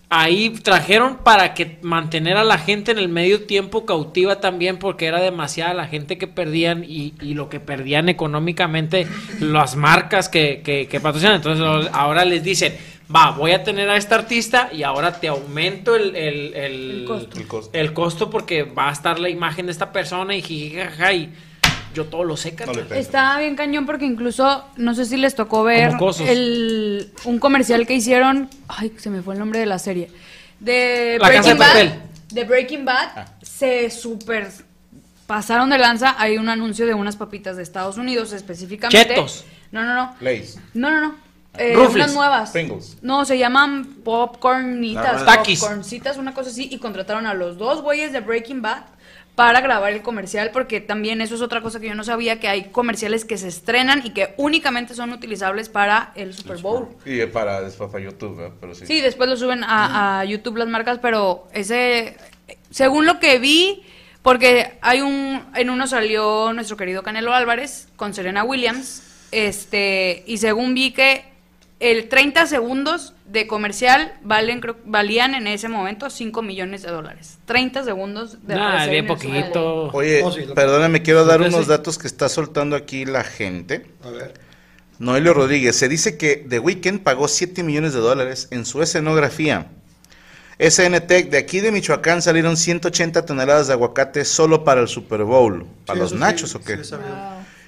ahí 0.10 0.50
trajeron 0.50 1.18
para 1.18 1.54
que 1.54 1.78
mantener 1.84 2.38
a 2.38 2.44
la 2.44 2.58
gente 2.58 2.92
en 2.92 2.98
el 2.98 3.10
medio 3.10 3.44
tiempo 3.44 3.86
cautiva 3.86 4.40
también, 4.40 4.78
porque 4.78 5.06
era 5.06 5.22
demasiada 5.22 5.74
la 5.76 5.88
gente 5.88 6.18
que 6.18 6.28
perdían 6.28 6.84
y, 6.84 7.14
y 7.22 7.36
lo 7.36 7.50
que 7.50 7.60
perdían 7.60 8.10
económicamente 8.10 9.08
las 9.40 9.76
marcas 9.76 10.28
que, 10.28 10.62
que, 10.64 10.88
que 10.88 11.00
patrocinan. 11.00 11.36
Entonces, 11.36 11.90
ahora 11.94 12.26
les 12.26 12.44
dicen... 12.44 12.76
Va, 13.14 13.32
voy 13.32 13.52
a 13.52 13.64
tener 13.64 13.90
a 13.90 13.98
este 13.98 14.16
artista 14.16 14.70
y 14.72 14.82
ahora 14.82 15.20
te 15.20 15.28
aumento 15.28 15.94
el, 15.96 16.16
el, 16.16 16.54
el, 16.56 16.92
El 17.02 17.06
costo. 17.06 17.38
El 17.40 17.48
costo. 17.48 17.78
el 17.78 17.94
costo 17.94 18.30
porque 18.30 18.64
va 18.64 18.90
a 18.90 18.92
estar 18.94 19.20
la 19.20 19.30
imagen 19.30 19.66
de 19.68 19.74
esta 19.74 19.92
persona 19.92 20.36
y 20.36 20.42
jijijaja 20.42 21.14
y 21.14 21.30
yo 21.94 22.06
todo 22.06 22.24
lo 22.24 22.36
sé, 22.38 22.56
carnal. 22.56 22.88
Está 22.92 23.38
bien 23.40 23.56
cañón 23.56 23.86
porque 23.86 24.06
incluso, 24.06 24.66
no 24.78 24.94
sé 24.96 25.06
si 25.06 25.18
les 25.18 25.36
tocó 25.36 25.64
ver 25.64 25.92
el, 26.28 27.12
un 27.26 27.40
comercial 27.40 27.86
que 27.88 27.94
hicieron, 27.94 28.50
ay, 28.68 28.94
se 28.98 29.10
me 29.10 29.22
fue 29.22 29.34
el 29.36 29.40
nombre 29.40 29.60
de 29.60 29.66
la 29.66 29.80
serie, 29.80 30.10
de 30.60 31.18
La 31.22 31.30
Casa 31.30 31.42
Breaking 31.54 31.58
Bad, 31.60 31.68
Papel. 31.68 31.94
de 32.32 32.44
Breaking 32.44 32.86
Bad, 32.86 33.10
Ah. 33.16 33.26
se 33.42 33.90
super 33.90 34.50
pasaron 35.28 35.70
de 35.70 35.78
lanza, 35.78 36.16
hay 36.18 36.38
un 36.38 36.50
anuncio 36.50 36.86
de 36.86 36.94
unas 36.94 37.16
papitas 37.16 37.56
de 37.58 37.64
Estados 37.64 37.98
Unidos 37.98 38.34
específicamente. 38.34 39.08
Chetos. 39.16 39.46
No, 39.72 39.84
no, 39.84 39.96
no. 39.96 40.16
Lays. 40.20 40.60
No, 40.74 40.92
no, 40.92 41.00
no. 41.02 41.16
Eh, 41.58 41.78
unas 41.78 42.14
nuevas. 42.14 42.52
Pringles. 42.52 42.98
No, 43.02 43.26
se 43.26 43.38
llaman 43.38 43.86
popcornitas. 44.04 45.26
Takis. 45.26 45.60
Popcorncitas, 45.60 46.18
una 46.18 46.34
cosa 46.34 46.50
así. 46.50 46.68
Y 46.72 46.78
contrataron 46.80 47.26
a 47.26 47.34
los 47.34 47.58
dos 47.58 47.82
güeyes 47.82 48.12
de 48.12 48.20
Breaking 48.22 48.62
Bad 48.62 48.84
para 49.36 49.62
grabar 49.62 49.94
el 49.94 50.02
comercial. 50.02 50.52
Porque 50.52 50.82
también 50.82 51.22
eso 51.22 51.36
es 51.36 51.42
otra 51.42 51.62
cosa 51.62 51.80
que 51.80 51.88
yo 51.88 51.96
no 51.96 52.04
sabía: 52.04 52.40
que 52.40 52.48
hay 52.48 52.66
comerciales 52.66 53.26
que 53.26 53.38
se 53.38 53.48
estrenan 53.48 54.02
y 54.06 54.12
que 54.12 54.34
únicamente 54.38 54.94
son 54.94 55.12
utilizables 55.12 55.70
para 55.70 56.12
el 56.16 56.34
Super 56.34 56.58
Bowl. 56.58 56.90
Y 57.06 57.20
eh, 57.20 57.28
para 57.28 57.62
después 57.62 57.92
para 57.92 58.04
YouTube, 58.04 58.38
¿verdad? 58.38 58.56
pero 58.60 58.76
sí. 58.76 58.86
Sí, 58.86 59.02
después 59.02 59.30
lo 59.30 59.38
suben 59.38 59.64
a, 59.64 60.20
a 60.20 60.26
YouTube 60.26 60.58
las 60.58 60.68
marcas, 60.68 61.00
pero 61.00 61.48
ese, 61.54 62.18
según 62.70 63.06
lo 63.06 63.20
que 63.20 63.40
vi, 63.40 63.84
porque 64.22 64.78
hay 64.82 65.02
un, 65.02 65.44
en 65.56 65.70
uno 65.70 65.88
salió 65.88 66.54
nuestro 66.54 66.78
querido 66.78 67.04
Canelo 67.04 67.34
Álvarez 67.34 67.90
con 67.96 68.14
Serena 68.14 68.44
Williams, 68.44 69.04
este, 69.32 70.24
y 70.26 70.38
según 70.38 70.74
vi 70.74 70.92
que 70.92 71.26
el 71.80 72.08
30 72.08 72.46
segundos 72.48 73.14
de 73.34 73.48
comercial 73.48 74.14
valen, 74.24 74.62
creo- 74.62 74.78
valían 74.86 75.34
en 75.36 75.48
ese 75.48 75.68
momento 75.68 76.10
5 76.10 76.42
millones 76.44 76.84
de 76.84 76.92
dólares. 76.92 77.40
30 77.46 77.84
segundos 77.84 78.46
de 78.48 78.56
Nah, 78.56 78.86
bien 78.86 79.08
poquito. 79.08 79.88
Oye, 79.92 80.24
sí, 80.34 80.46
lo- 80.46 80.54
perdóname, 80.54 81.02
quiero 81.02 81.26
dar 81.26 81.42
unos 81.42 81.68
datos 81.68 81.98
que 81.98 82.08
está 82.08 82.30
soltando 82.30 82.76
aquí 82.76 83.06
la 83.06 83.24
gente. 83.24 83.88
A 84.04 84.10
ver. 84.12 84.34
Noelio 85.00 85.34
Rodríguez, 85.34 85.76
se 85.76 85.90
dice 85.90 86.18
que 86.18 86.36
The 86.48 86.60
Weeknd 86.60 87.00
pagó 87.02 87.28
7 87.28 87.64
millones 87.64 87.94
de 87.94 88.00
dólares 88.00 88.48
en 88.52 88.66
su 88.66 88.82
escenografía. 88.84 89.68
SNT, 90.60 91.24
de 91.32 91.38
aquí 91.40 91.60
de 91.60 91.72
Michoacán 91.72 92.22
salieron 92.22 92.56
180 92.56 93.26
toneladas 93.26 93.68
de 93.68 93.74
aguacate 93.74 94.24
solo 94.24 94.64
para 94.64 94.82
el 94.82 94.88
Super 94.88 95.24
Bowl. 95.24 95.66
¿Para 95.88 95.96
Sí, 95.98 96.02
los 96.02 96.10
sí, 96.12 96.18
nachos 96.18 96.54
o 96.56 96.60
sí 96.60 96.66
qué? 96.66 96.84
sabido. 96.84 97.10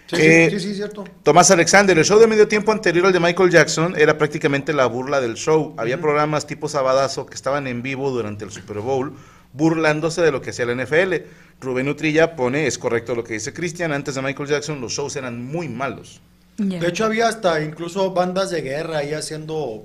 Sí, 0.08 0.16
Eh, 0.20 0.50
sí, 0.52 0.60
sí, 0.60 0.68
sí, 0.70 0.76
cierto. 0.76 1.04
Tomás 1.24 1.50
Alexander, 1.52 1.98
el 1.98 2.06
show 2.06 2.20
de 2.20 2.28
medio 2.28 2.48
tiempo 2.48 2.72
anterior 2.72 3.08
al 3.08 3.14
de 3.14 3.20
Michael 3.20 3.50
Jackson 3.50 3.96
era 3.98 4.18
prácticamente 4.18 4.72
la 4.74 4.86
burla 4.86 5.20
del 5.20 5.36
show. 5.36 5.74
Había 5.78 6.00
programas 6.00 6.46
tipo 6.46 6.70
Sabadazo 6.70 7.26
que 7.26 7.34
estaban 7.34 7.66
en 7.68 7.82
vivo 7.82 8.12
durante 8.12 8.46
el 8.46 8.52
Super 8.52 8.80
Bowl 8.80 9.14
burlándose 9.56 10.22
de 10.22 10.32
lo 10.32 10.42
que 10.42 10.50
hacía 10.52 10.66
la 10.66 10.76
NFL. 10.76 11.14
Rubén 11.62 11.88
Utrilla 11.88 12.36
pone, 12.36 12.68
es 12.68 12.78
correcto 12.78 13.16
lo 13.16 13.24
que 13.24 13.34
dice 13.34 13.54
Cristian, 13.54 13.94
antes 13.94 14.16
de 14.16 14.22
Michael 14.22 14.50
Jackson 14.50 14.82
los 14.82 14.92
shows 14.92 15.16
eran 15.16 15.44
muy 15.44 15.70
malos. 15.70 16.22
De 16.58 16.88
hecho, 16.88 17.06
había 17.06 17.28
hasta 17.28 17.62
incluso 17.62 18.12
bandas 18.12 18.50
de 18.50 18.62
guerra 18.62 19.00
ahí 19.00 19.14
haciendo 19.14 19.84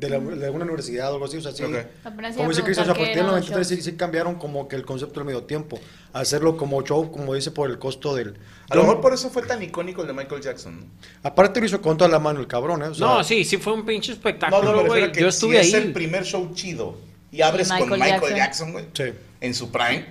de, 0.00 0.08
la- 0.10 0.18
de 0.18 0.44
alguna 0.46 0.64
universidad 0.64 1.10
o 1.10 1.14
algo 1.14 1.26
así. 1.26 1.36
O 1.36 1.40
sea, 1.40 1.52
sí. 1.52 1.62
Ok. 1.62 1.74
Apenas 2.04 2.32
iba 2.34 2.36
Como 2.38 2.48
dice 2.50 2.62
Cristian, 2.62 2.82
o 2.82 2.86
sea, 2.86 2.94
a 2.94 2.96
partir 2.96 3.08
del 3.16 3.24
eran 3.26 3.26
los 3.36 3.50
93 3.50 3.68
sí, 3.68 3.82
sí 3.90 3.96
cambiaron 3.96 4.34
como 4.36 4.66
que 4.66 4.76
el 4.76 4.84
concepto 4.84 5.20
del 5.20 5.26
medio 5.26 5.44
tiempo. 5.44 5.78
Hacerlo 6.12 6.56
como 6.56 6.82
show, 6.82 7.12
como 7.12 7.34
dice, 7.34 7.50
por 7.52 7.70
el 7.70 7.78
costo 7.78 8.14
del... 8.14 8.36
A 8.68 8.74
lo 8.74 8.82
mejor 8.82 9.00
por 9.00 9.12
eso 9.14 9.30
fue 9.30 9.42
tan 9.42 9.62
icónico 9.62 10.00
el 10.02 10.08
de 10.08 10.12
Michael 10.14 10.40
Jackson. 10.40 10.80
¿no? 10.80 10.86
Aparte 11.22 11.60
lo 11.60 11.66
hizo 11.66 11.80
con 11.80 11.96
toda 11.96 12.10
la 12.10 12.18
mano 12.18 12.40
el 12.40 12.46
cabrón, 12.48 12.82
¿eh? 12.82 12.86
O 12.86 12.94
sea, 12.94 13.06
No, 13.06 13.24
sí, 13.24 13.44
sí 13.44 13.58
fue 13.58 13.72
un 13.74 13.84
pinche 13.84 14.10
No, 14.12 14.16
espectáculo, 14.16 14.62
no, 14.72 14.82
refiero 14.82 15.08
güey. 15.10 15.20
Yo 15.20 15.28
estuve 15.28 15.52
si 15.52 15.58
ahí. 15.58 15.68
es 15.68 15.74
el 15.86 15.92
primer 15.92 16.24
show 16.24 16.50
chido 16.54 16.96
y 17.32 17.42
abres 17.42 17.68
Michael 17.70 17.88
con 17.90 17.98
Michael 18.00 18.20
Jackson. 18.34 18.36
Jackson, 18.36 18.72
güey, 18.72 18.84
Sí, 18.92 19.04
en 19.40 19.54
su 19.54 19.70
prime, 19.70 20.06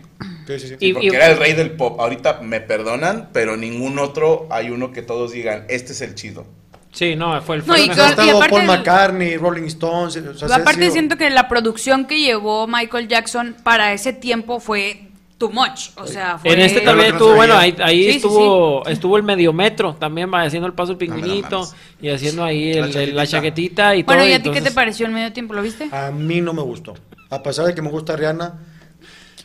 sí, 0.47 0.59
sí. 0.59 0.67
sí. 0.69 0.75
Y- 0.79 0.93
porque 0.93 1.07
era 1.07 1.27
el 1.31 1.37
rey 1.37 1.53
del 1.53 1.71
pop. 1.71 1.99
Ahorita 1.99 2.39
me 2.41 2.61
perdonan, 2.61 3.29
pero 3.33 3.57
ningún 3.57 3.99
otro 3.99 4.47
hay 4.51 4.69
uno 4.69 4.91
que 4.93 5.01
todos 5.01 5.31
digan, 5.33 5.65
este 5.67 5.91
es 5.93 6.01
el 6.01 6.15
chido. 6.15 6.45
Sí, 6.91 7.15
no, 7.15 7.39
fue 7.41 7.57
el 7.57 7.65
No, 7.67 7.77
y 7.77 7.87
con- 7.87 7.91
estado 8.09 8.37
aparte 8.37 8.49
Paul 8.49 8.61
el- 8.61 8.67
McCartney, 8.67 9.37
Rolling 9.37 9.63
Stones. 9.67 10.17
O 10.17 10.33
sea, 10.47 10.55
Aparte 10.57 10.81
sido- 10.81 10.91
siento 10.93 11.17
que 11.17 11.29
la 11.29 11.47
producción 11.47 12.05
que 12.05 12.19
llevó 12.19 12.67
Michael 12.67 13.07
Jackson 13.07 13.55
para 13.63 13.93
ese 13.93 14.11
tiempo 14.11 14.59
fue 14.59 15.05
too 15.37 15.49
much. 15.51 15.91
O 15.97 16.05
sea, 16.07 16.37
fue... 16.39 16.51
En 16.51 16.59
este 16.61 16.81
también 16.81 17.13
estuvo, 17.13 17.35
bueno, 17.35 17.55
ahí, 17.55 17.71
veía. 17.71 17.85
ahí 17.85 18.03
Sí, 18.05 18.09
sí, 18.11 18.15
estuvo 18.17 18.85
estuvo 18.87 19.17
el 19.17 19.23
mediometro 19.23 19.95
también 19.97 20.33
va 20.33 20.41
haciendo 20.41 20.67
el 20.67 20.73
paso 20.73 20.93
lo 20.93 20.97
pingüinito 20.97 21.69
y 22.01 22.09
haciendo 22.09 22.43
ahí 22.43 22.71
el- 22.71 22.79
La 22.81 22.85
el- 22.87 22.91
chaquetita. 22.93 23.15
la 23.15 23.27
chaquetita 23.27 23.95
y 23.95 24.03
Bueno, 24.03 24.21
todo. 24.23 24.29
¿y 24.31 24.33
a 24.33 24.41
ti 24.43 24.49
qué 24.51 24.61
te 24.61 24.71
pareció 24.71 25.05
el 25.05 25.13
medio 25.13 25.31
tiempo? 25.31 25.53
¿Lo 25.53 25.61
viste? 25.61 25.87
A 25.91 26.11
mí 26.11 26.41
no 26.41 26.53
me 26.53 26.61
gustó. 26.63 26.95
A 27.29 27.41
pesar 27.43 27.65
de 27.67 27.75
que 27.75 27.81
me 27.81 27.89
gusta 27.89 28.15
Rihanna, 28.17 28.53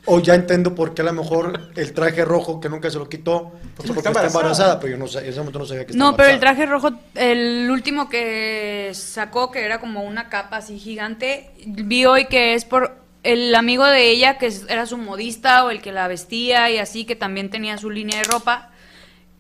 hoy 0.07 0.23
ya 0.23 0.35
entiendo 0.35 0.75
por 0.75 0.95
qué 0.95 1.03
a 1.03 1.07
lo 1.07 1.13
mejor 1.13 1.71
el 1.77 1.93
traje 1.93 2.25
rojo 2.25 2.61
que 2.61 2.69
nunca 2.69 2.91
se 2.91 2.99
lo 2.99 3.09
quitó, 3.09 3.53
pues 3.77 3.91
porque 3.91 4.09
está 4.09 4.27
embarazada, 4.27 4.81
pero 4.81 4.93
yo 4.93 4.99
no 4.99 5.07
sé, 5.07 5.21
en 5.21 5.27
ese 5.27 5.39
momento 5.39 5.59
no 5.59 5.67
sabía 5.67 5.85
que 5.87 5.93
estaba 5.93 6.11
No, 6.11 6.17
pero 6.17 6.31
el 6.31 6.41
traje 6.41 6.67
rojo, 6.67 6.91
el 7.15 7.69
último 7.71 8.09
que 8.09 8.91
sacó, 8.95 9.51
que 9.51 9.65
era 9.65 9.81
como 9.81 10.03
una 10.03 10.29
capa 10.29 10.59
así 10.59 10.79
gigante, 10.79 11.51
vi 11.67 12.05
hoy 12.05 12.27
que 12.27 12.55
es 12.55 12.65
por 12.65 12.97
el 13.23 13.55
amigo 13.55 13.87
de 13.87 14.11
ella, 14.11 14.39
que 14.39 14.53
era 14.69 14.87
su 14.87 14.99
modista 14.99 15.65
o 15.65 15.71
el 15.71 15.81
que 15.81 15.93
la 15.93 16.09
vestía 16.09 16.71
y 16.71 16.79
así, 16.79 17.05
que 17.05 17.17
también 17.17 17.51
tenía 17.51 17.79
su 17.79 17.91
línea 17.91 18.19
de 18.19 18.25
ropa, 18.25 18.71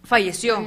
falleció. 0.04 0.64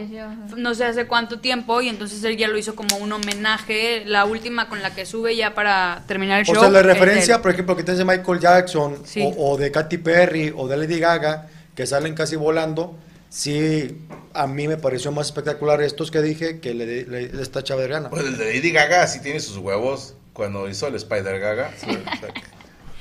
No 0.55 0.73
sé 0.75 0.85
hace 0.85 1.05
cuánto 1.07 1.39
tiempo 1.39 1.81
y 1.81 1.89
entonces 1.89 2.23
él 2.23 2.37
ya 2.37 2.47
lo 2.47 2.57
hizo 2.57 2.75
como 2.75 2.97
un 2.97 3.11
homenaje, 3.11 4.03
la 4.05 4.25
última 4.25 4.67
con 4.67 4.81
la 4.81 4.93
que 4.95 5.05
sube 5.05 5.35
ya 5.35 5.53
para 5.53 6.03
terminar 6.07 6.39
el 6.41 6.49
O 6.49 6.53
show. 6.53 6.61
sea, 6.63 6.69
la 6.71 6.81
referencia, 6.81 7.41
por 7.41 7.51
ejemplo, 7.51 7.75
que 7.75 7.83
tienes 7.83 7.99
de 7.99 8.05
Michael 8.05 8.39
Jackson 8.39 9.01
Sí. 9.05 9.21
o, 9.23 9.51
o 9.53 9.57
de 9.57 9.71
Katy 9.71 9.97
Perry 9.99 10.53
o 10.55 10.67
de 10.67 10.77
Lady 10.77 10.99
Gaga, 10.99 11.47
que 11.75 11.85
salen 11.85 12.15
casi 12.15 12.35
volando, 12.35 12.95
sí, 13.29 14.01
a 14.33 14.47
mí 14.47 14.67
me 14.67 14.77
pareció 14.77 15.11
más 15.11 15.27
espectacular 15.27 15.81
estos 15.81 16.09
que 16.09 16.21
dije 16.21 16.59
que 16.59 16.73
le, 16.73 16.85
de- 16.85 17.05
le- 17.05 17.27
de 17.27 17.43
esta 17.43 17.63
chava 17.63 17.81
de 17.81 17.87
Rihanna. 17.89 18.09
Pues 18.09 18.25
el 18.25 18.37
de 18.37 18.55
Lady 18.55 18.71
Gaga 18.71 19.05
sí 19.07 19.21
tiene 19.21 19.39
sus 19.39 19.57
huevos 19.57 20.15
cuando 20.33 20.67
hizo 20.67 20.87
el 20.87 20.95
Spider 20.95 21.39
Gaga. 21.39 21.71
Sí, 21.77 21.87
o 21.91 22.56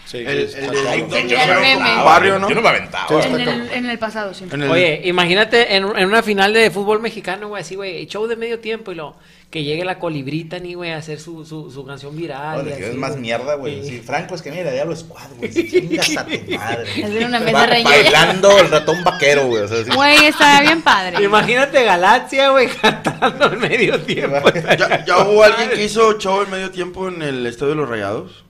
Sí, 0.07 0.19
El- 0.19 0.38
está 0.38 0.59
el 0.61 0.71
de 0.71 0.76
claro. 0.78 0.89
Ay, 0.91 1.01
yo, 1.01 1.09
no, 1.09 1.18
yo 1.18 1.37
me 1.37 1.47
no 1.47 1.61
me 1.61 1.66
aventaba, 1.66 2.03
barrio, 2.05 2.39
¿no? 2.39 2.49
yo 2.49 2.55
no 2.55 2.62
me 2.62 2.68
aventaba. 2.68 3.09
Sí, 3.09 3.28
en, 3.28 3.41
el, 3.41 3.70
en 3.72 3.87
el 3.87 3.99
pasado 3.99 4.33
siempre. 4.35 4.68
Oye, 4.68 5.01
imagínate 5.05 5.74
en, 5.74 5.85
en 5.97 6.07
una 6.07 6.22
final 6.22 6.53
de 6.53 6.70
fútbol 6.70 7.01
mexicano, 7.01 7.49
güey, 7.49 7.62
así, 7.62 7.74
güey, 7.74 8.07
show 8.07 8.26
de 8.28 8.37
medio 8.37 8.61
tiempo 8.61 8.93
y 8.93 8.95
lo 8.95 9.16
que 9.51 9.64
llegue 9.64 9.85
la 9.85 9.99
colibrita 9.99 10.59
ni, 10.61 10.74
güey, 10.74 10.93
a 10.93 10.99
hacer 10.99 11.18
su, 11.18 11.45
su, 11.45 11.70
su 11.72 11.85
canción 11.85 12.16
viral. 12.16 12.61
Oye, 12.61 12.70
y 12.70 12.76
que 12.78 12.85
así, 12.85 12.93
es 12.93 12.95
más 12.97 13.11
güey. 13.12 13.22
mierda, 13.22 13.55
güey. 13.57 13.83
Sí. 13.85 13.99
Franco, 14.01 14.35
es 14.37 14.43
que 14.43 14.51
mira, 14.53 14.70
Diablo 14.70 14.95
Squad, 14.95 15.28
güey. 15.39 15.53
si 15.53 15.68
Chingas 15.68 16.16
a 16.16 16.24
tu 16.26 16.31
madre. 16.53 16.91
Hacer 17.05 17.26
una 17.26 17.41
mesa. 17.41 17.66
Bailando 17.85 18.59
el 18.61 18.68
ratón 18.70 19.03
vaquero, 19.03 19.47
güey. 19.47 19.62
O 19.64 19.68
sea, 19.68 19.83
sí. 19.85 19.91
Güey, 19.93 20.26
está 20.26 20.61
bien 20.61 20.83
padre. 20.83 21.22
Imagínate 21.24 21.83
Galaxia, 21.85 22.51
güey, 22.51 22.68
cantando 22.83 23.53
en 23.53 23.59
medio 23.59 24.01
tiempo. 24.03 24.49
¿Ya, 24.78 25.05
ya 25.05 25.18
hubo 25.24 25.43
alguien 25.43 25.70
que 25.70 25.83
hizo 25.85 26.16
show 26.18 26.43
en 26.43 26.51
medio 26.51 26.70
tiempo 26.70 27.09
en 27.09 27.22
el 27.22 27.47
Estadio 27.47 27.70
de 27.70 27.76
los 27.76 27.89
Rayados? 27.89 28.45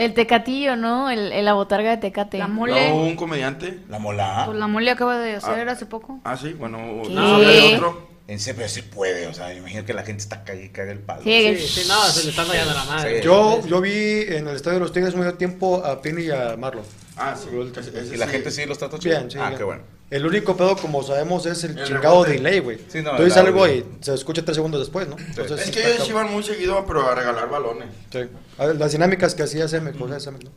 El 0.00 0.14
tecatillo, 0.14 0.76
¿no? 0.76 1.10
El, 1.10 1.32
el- 1.32 1.44
la 1.44 1.52
botarga 1.52 1.90
de 1.90 1.96
tecate. 1.98 2.38
La 2.38 2.46
No, 2.48 2.54
mole. 2.54 2.92
un 2.92 3.16
comediante. 3.16 3.78
La 3.88 3.98
mola. 3.98 4.44
Pues 4.46 4.58
la 4.58 4.66
mole 4.66 4.90
acaba 4.90 5.18
de 5.18 5.36
hacer 5.36 5.68
hace 5.68 5.86
poco. 5.86 6.20
Ah, 6.24 6.36
sí, 6.36 6.52
bueno, 6.54 6.78
¿Qué? 7.04 7.10
no, 7.10 7.36
hay 7.36 7.74
otro. 7.74 8.08
En 8.26 8.38
serio, 8.38 8.58
pero 8.58 8.68
se 8.68 8.82
puede. 8.84 9.26
O 9.26 9.34
sea, 9.34 9.52
imagino 9.52 9.84
que 9.84 9.92
la 9.92 10.02
gente 10.04 10.22
está 10.22 10.44
cague 10.44 10.66
y 10.66 10.68
caga 10.68 10.92
el 10.92 11.00
palo. 11.00 11.22
Sí, 11.24 11.56
Sí, 11.58 11.82
sí, 11.82 11.88
no, 11.88 12.00
se 12.04 12.24
le 12.24 12.30
están 12.30 12.46
rayando 12.48 12.74
la 12.74 12.84
madre. 12.84 13.18
Sí. 13.18 13.24
Yo, 13.24 13.60
yo 13.66 13.80
vi 13.80 14.22
en 14.28 14.46
el 14.46 14.54
estadio 14.54 14.74
de 14.78 14.80
los 14.84 14.92
Tigres 14.92 15.16
medio 15.16 15.34
tiempo 15.34 15.82
a 15.84 16.00
Pini 16.00 16.22
y 16.22 16.30
a 16.30 16.54
Marlon. 16.56 16.84
Ah, 17.20 17.36
sí. 17.36 17.48
ese- 17.78 18.14
¿Y 18.14 18.18
la 18.18 18.26
sí. 18.26 18.32
gente 18.32 18.50
sí 18.50 18.64
los 18.66 18.78
trata 18.78 18.98
chido? 18.98 19.16
Bien, 19.18 19.30
sí. 19.30 19.38
Ah, 19.40 19.52
qué 19.56 19.62
bueno. 19.64 19.82
El 20.10 20.26
único 20.26 20.56
pedo, 20.56 20.76
como 20.76 21.02
sabemos, 21.04 21.46
es 21.46 21.62
el, 21.64 21.78
El 21.78 21.84
chingado 21.86 22.24
rebote. 22.24 22.32
delay, 22.32 22.58
güey. 22.58 22.78
Sí, 22.88 23.00
no, 23.02 23.14
Tú 23.16 23.22
dices 23.22 23.38
el 23.38 23.46
algo 23.46 23.68
y 23.68 23.84
se 24.00 24.12
escucha 24.14 24.44
tres 24.44 24.56
segundos 24.56 24.80
después, 24.80 25.06
¿no? 25.06 25.16
Entonces, 25.18 25.68
Es 25.68 25.70
que 25.70 25.92
ellos 25.92 26.08
iban 26.08 26.32
muy 26.32 26.42
seguido, 26.42 26.84
pero 26.86 27.06
a 27.08 27.14
regalar 27.14 27.48
balones. 27.48 27.88
Sí. 28.10 28.20
A 28.58 28.66
ver, 28.66 28.76
las 28.76 28.90
dinámicas 28.92 29.34
que 29.36 29.44
hacía 29.44 29.68
Semex, 29.68 29.96
pues, 29.96 30.22
Semex, 30.22 30.44
¿no? 30.44 30.50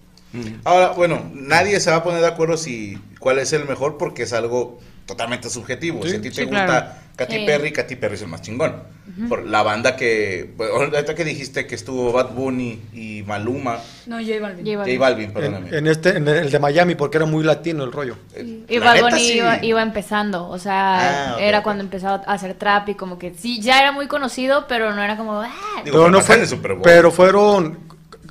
Ahora, 0.64 0.90
bueno, 0.94 1.30
nadie 1.36 1.80
se 1.80 1.92
va 1.92 1.98
a 1.98 2.04
poner 2.04 2.22
de 2.22 2.28
acuerdo 2.28 2.58
si 2.58 2.98
cuál 3.20 3.38
es 3.38 3.54
el 3.54 3.66
mejor 3.66 3.98
porque 4.00 4.24
es 4.24 4.34
algo 4.34 4.80
totalmente 5.06 5.50
subjetivo. 5.50 6.04
Sí, 6.04 6.10
si 6.12 6.16
a 6.18 6.22
ti 6.22 6.30
te 6.30 6.36
sí, 6.36 6.44
gusta 6.46 6.66
claro. 6.66 6.86
Katy 7.16 7.36
Sí. 7.40 7.44
Perry, 7.46 7.72
Katy 7.72 7.96
Perry 7.98 8.16
es 8.16 8.22
el 8.24 8.28
más 8.28 8.42
chingón. 8.42 8.92
Por 9.30 9.46
la 9.46 9.62
banda 9.62 9.96
que, 9.96 10.52
pues, 10.58 10.70
ahorita 10.72 11.14
que 11.14 11.24
dijiste 11.26 11.68
que 11.68 11.76
estuvo 11.76 12.12
Bad 12.12 12.32
Bunny 12.34 12.82
y 12.94 13.22
Maluma, 13.28 13.78
No, 14.08 14.18
J 14.18 14.40
Balvin. 14.40 14.76
J 14.78 14.90
Balvin, 14.98 15.32
perdóname. 15.32 15.68
En, 15.70 15.76
en 15.76 15.88
este, 15.88 16.18
en 16.18 16.28
el 16.28 16.50
de 16.50 16.58
Miami, 16.58 16.96
porque 16.96 17.18
era 17.18 17.26
muy 17.28 17.44
latino 17.44 17.84
el 17.84 17.92
rollo. 17.92 18.16
Eh, 18.34 18.64
Y 18.68 18.80
Bad 18.80 19.02
Bunny 19.02 19.20
sí. 19.20 19.34
iba, 19.38 19.64
iba 19.64 19.82
empezando, 19.84 20.48
o 20.50 20.58
sea, 20.58 21.34
Ah, 21.34 21.38
era 21.40 21.62
cuando 21.62 21.84
empezó 21.84 22.08
a 22.08 22.16
hacer 22.16 22.56
trap 22.56 22.90
y 22.90 22.96
como 22.96 23.20
que 23.20 23.34
sí, 23.38 23.62
ya 23.62 23.78
era 23.80 23.92
muy 23.92 24.08
conocido, 24.08 24.66
pero 24.68 24.96
no 24.96 25.04
era 25.04 25.16
como... 25.18 25.42
ah. 25.42 25.52
Digo, 25.86 25.98
Pero 25.98 26.10
no 26.10 26.22
fue, 26.22 26.38
en 26.40 26.48
Super 26.48 26.74
Bowl. 26.74 26.82
pero 26.84 27.12
fueron 27.12 27.78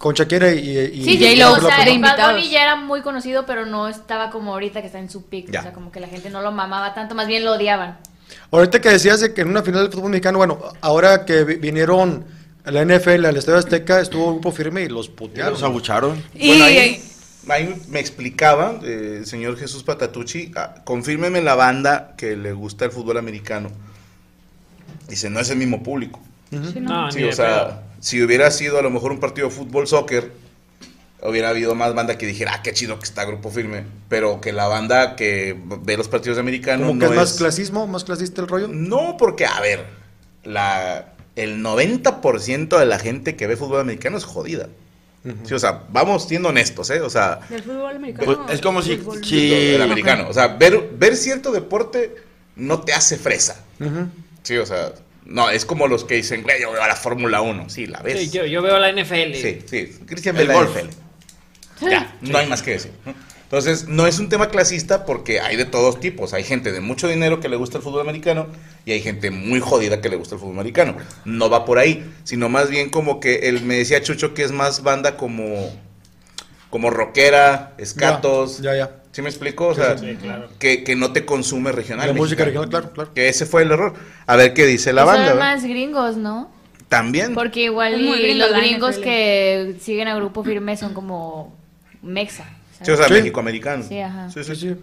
con 0.03 0.15
Shakira 0.15 0.51
y, 0.53 0.59
y 0.59 1.05
Sí, 1.05 1.11
y 1.13 1.39
J-Lo, 1.41 1.53
o 1.53 1.61
sea, 1.69 1.79
Bad. 2.01 2.33
Bunny 2.33 2.51
ya 2.51 2.63
era 2.65 2.75
muy 2.75 3.03
conocido, 3.03 3.47
pero 3.47 3.67
no 3.67 3.87
estaba 3.87 4.31
como 4.31 4.53
ahorita 4.53 4.81
que 4.81 4.89
está 4.89 4.99
en 4.99 5.09
su 5.09 5.27
pick. 5.27 5.49
Ya. 5.49 5.61
O 5.61 5.63
sea, 5.63 5.73
como 5.73 5.93
que 5.93 6.01
la 6.01 6.09
gente 6.09 6.29
no 6.29 6.43
lo 6.43 6.51
mamaba 6.51 6.93
tanto, 6.93 7.15
más 7.15 7.29
bien 7.29 7.45
lo 7.45 7.53
odiaban. 7.53 7.99
Ahorita 8.51 8.81
que 8.81 8.89
decías 8.89 9.21
de 9.21 9.33
que 9.33 9.43
en 9.43 9.49
una 9.49 9.63
final 9.63 9.83
del 9.85 9.93
fútbol 9.93 10.11
mexicano, 10.11 10.39
bueno, 10.39 10.59
ahora 10.81 11.25
que 11.25 11.45
vi- 11.45 11.55
vinieron 11.55 12.25
a 12.65 12.71
la 12.73 12.83
NFL 12.85 13.25
al 13.27 13.37
Estadio 13.37 13.61
Azteca, 13.61 14.01
estuvo 14.01 14.27
un 14.27 14.33
grupo 14.35 14.51
firme 14.51 14.83
y 14.83 14.89
los 14.89 15.07
Y 15.07 15.11
putearon. 15.11 15.53
los 15.53 15.63
abucharon. 15.63 16.21
Y 16.35 16.49
Bueno, 16.49 16.65
ahí, 16.65 17.01
ahí 17.49 17.83
me 17.89 18.01
explicaba 18.01 18.81
eh, 18.83 19.19
el 19.21 19.27
señor 19.27 19.57
Jesús 19.57 19.85
Patatucci, 19.85 20.51
ah, 20.57 20.75
confírmeme 20.83 21.41
la 21.43 21.55
banda 21.55 22.15
que 22.17 22.37
le 22.37 22.53
gusta 22.53 22.87
el 22.87 22.91
fútbol 22.91 23.19
americano. 23.19 23.71
Dice, 25.09 25.31
no 25.31 25.39
es 25.39 25.49
el 25.51 25.59
mismo 25.59 25.81
público. 25.83 26.21
Sí, 26.51 26.81
no. 26.81 27.05
No, 27.05 27.13
Sí, 27.13 27.21
ni 27.21 27.29
o 27.29 27.33
sea, 27.33 27.47
pedo. 27.69 27.92
Si 28.03 28.21
hubiera 28.21 28.51
sido 28.51 28.81
a 28.81 28.83
lo 28.83 28.91
mejor 28.91 29.13
un 29.13 29.21
partido 29.21 29.49
de 29.49 29.55
fútbol, 29.55 29.87
soccer, 29.87 30.33
hubiera 31.23 31.51
habido 31.51 31.77
más 31.77 31.95
banda 31.95 32.19
que 32.19 32.27
dijera, 32.27 32.55
ah, 32.55 32.63
qué 32.63 32.73
chido 32.73 32.99
que 32.99 33.05
está 33.05 33.25
Grupo 33.25 33.49
Firme. 33.49 33.85
Pero 34.09 34.41
que 34.41 34.53
la 34.53 34.67
banda 34.67 35.15
que 35.15 35.57
ve 35.83 35.97
los 35.97 36.09
partidos 36.09 36.37
americanos 36.39 36.89
Como 36.89 36.99
que 36.99 37.07
no 37.07 37.13
es 37.13 37.17
más 37.17 37.33
clasismo, 37.35 37.87
más 37.87 38.03
clasista 38.03 38.43
el 38.43 38.49
rollo. 38.49 38.67
No, 38.67 39.17
porque, 39.17 39.47
a 39.47 39.61
ver, 39.61 39.87
la, 40.43 41.13
el 41.37 41.63
90% 41.63 42.77
de 42.77 42.87
la 42.87 42.99
gente 42.99 43.37
que 43.37 43.47
ve 43.47 43.57
fútbol 43.57 43.81
americano 43.81 44.19
es 44.19 44.25
jodida. 44.25 44.69
Sí, 45.45 45.55
o 45.55 45.59
sea, 45.61 45.85
vamos 45.91 46.27
siendo 46.27 46.49
honestos, 46.49 46.91
¿eh? 46.91 47.01
O 47.01 47.09
sea, 47.09 47.39
Del 47.49 47.63
fútbol 47.63 47.95
americano. 47.95 48.25
Pues, 48.45 48.55
es 48.55 48.61
como 48.61 48.83
si, 48.83 48.97
Fútbol. 48.97 49.25
si 49.25 49.53
el 49.55 49.81
americano. 49.81 50.27
O 50.29 50.35
sea, 50.35 50.49
ver, 50.49 50.91
ver 50.99 51.17
cierto 51.17 51.53
deporte 51.53 52.17
no 52.57 52.81
te 52.81 52.93
hace 52.93 53.17
fresa. 53.17 53.63
Sí, 54.43 54.57
o 54.57 54.67
sea, 54.67 54.93
no, 55.33 55.49
es 55.49 55.65
como 55.65 55.89
los 55.89 56.05
que 56.05 56.17
dicen, 56.17 56.43
güey, 56.43 56.61
yo 56.61 56.71
veo 56.73 56.83
a 56.83 56.89
la 56.89 56.95
Fórmula 56.95 57.41
1. 57.41 57.71
Sí, 57.71 57.87
la 57.87 58.01
ves. 58.01 58.21
Sí, 58.21 58.31
yo, 58.31 58.45
yo 58.45 58.61
veo 58.61 58.79
la 58.79 58.93
NFL. 58.93 59.35
Sí, 59.35 59.63
sí. 59.65 59.99
Cristian 60.07 60.37
El 60.37 60.47
ve 60.47 60.53
la 60.53 60.61
golf. 60.61 60.77
NFL. 60.77 61.89
Ya, 61.89 62.15
no 62.21 62.37
hay 62.37 62.47
más 62.47 62.63
que 62.63 62.73
decir. 62.73 62.93
Entonces, 63.45 63.89
no 63.89 64.07
es 64.07 64.19
un 64.19 64.29
tema 64.29 64.51
clasista 64.51 65.07
porque 65.07 65.41
hay 65.41 65.57
de 65.57 65.65
todos 65.65 66.01
tipos. 66.01 66.35
Hay 66.35 66.45
gente 66.45 66.71
de 66.71 66.81
mucho 66.81 67.09
dinero 67.09 67.41
que 67.41 67.49
le 67.49 67.57
gusta 67.57 67.79
el 67.79 67.83
fútbol 67.83 68.03
americano 68.03 68.47
y 68.85 68.93
hay 68.93 69.01
gente 69.01 69.31
muy 69.31 69.61
jodida 69.61 70.03
que 70.03 70.11
le 70.11 70.17
gusta 70.17 70.35
el 70.35 70.41
fútbol 70.41 70.55
americano. 70.55 70.97
No 71.25 71.49
va 71.49 71.65
por 71.65 71.79
ahí, 71.79 72.05
sino 72.25 72.51
más 72.51 72.69
bien 72.69 72.91
como 72.91 73.19
que 73.19 73.49
él 73.49 73.63
me 73.63 73.77
decía 73.77 74.03
Chucho 74.03 74.35
que 74.35 74.43
es 74.43 74.53
más 74.53 74.83
banda 74.83 75.17
como 75.17 75.71
como 76.69 76.91
rockera, 76.91 77.75
escatos. 77.79 78.61
Ya, 78.61 78.77
ya. 78.77 79.02
¿Sí 79.13 79.23
me 79.23 79.29
explico? 79.29 79.69
O 79.69 79.75
sea, 79.75 79.97
Sí, 79.99 80.17
claro. 80.21 80.49
que, 80.59 80.83
que 80.85 80.97
no 80.97 81.13
te 81.13 81.25
consume 81.25 81.71
regional. 81.71 82.09
La 82.09 82.15
música 82.15 82.45
regional, 82.45 82.69
claro, 82.71 82.93
claro. 82.93 83.13
Que 83.15 83.29
ese 83.29 83.45
fue 83.47 83.63
el 83.63 83.71
error. 83.71 83.95
A 84.27 84.37
ver 84.37 84.55
qué 84.55 84.67
dice 84.67 84.93
la 84.93 85.03
Y 85.03 85.07
banda. 85.07 85.29
Son 85.31 85.39
más 85.39 85.63
gringos, 85.65 86.17
¿no? 86.17 86.51
También. 86.89 87.35
Porque 87.35 87.65
igual 87.65 88.01
y 88.01 88.35
los 88.35 88.53
gringos 88.53 88.99
que 88.99 89.77
siguen 89.81 90.09
a 90.09 90.17
Grupo 90.17 90.43
Firme 90.45 90.77
son 90.77 90.93
como 90.95 91.55
mexa. 92.03 92.45
Sí, 92.83 92.91
o 92.91 92.97
sea, 92.97 93.07
Sí. 93.07 93.15
México-americano. 93.15 93.85
Sí, 93.89 94.01
ajá. 94.01 94.31
Sí, 94.31 94.43
Sí, 94.45 94.55
sí. 94.55 94.61
sí. 94.69 94.77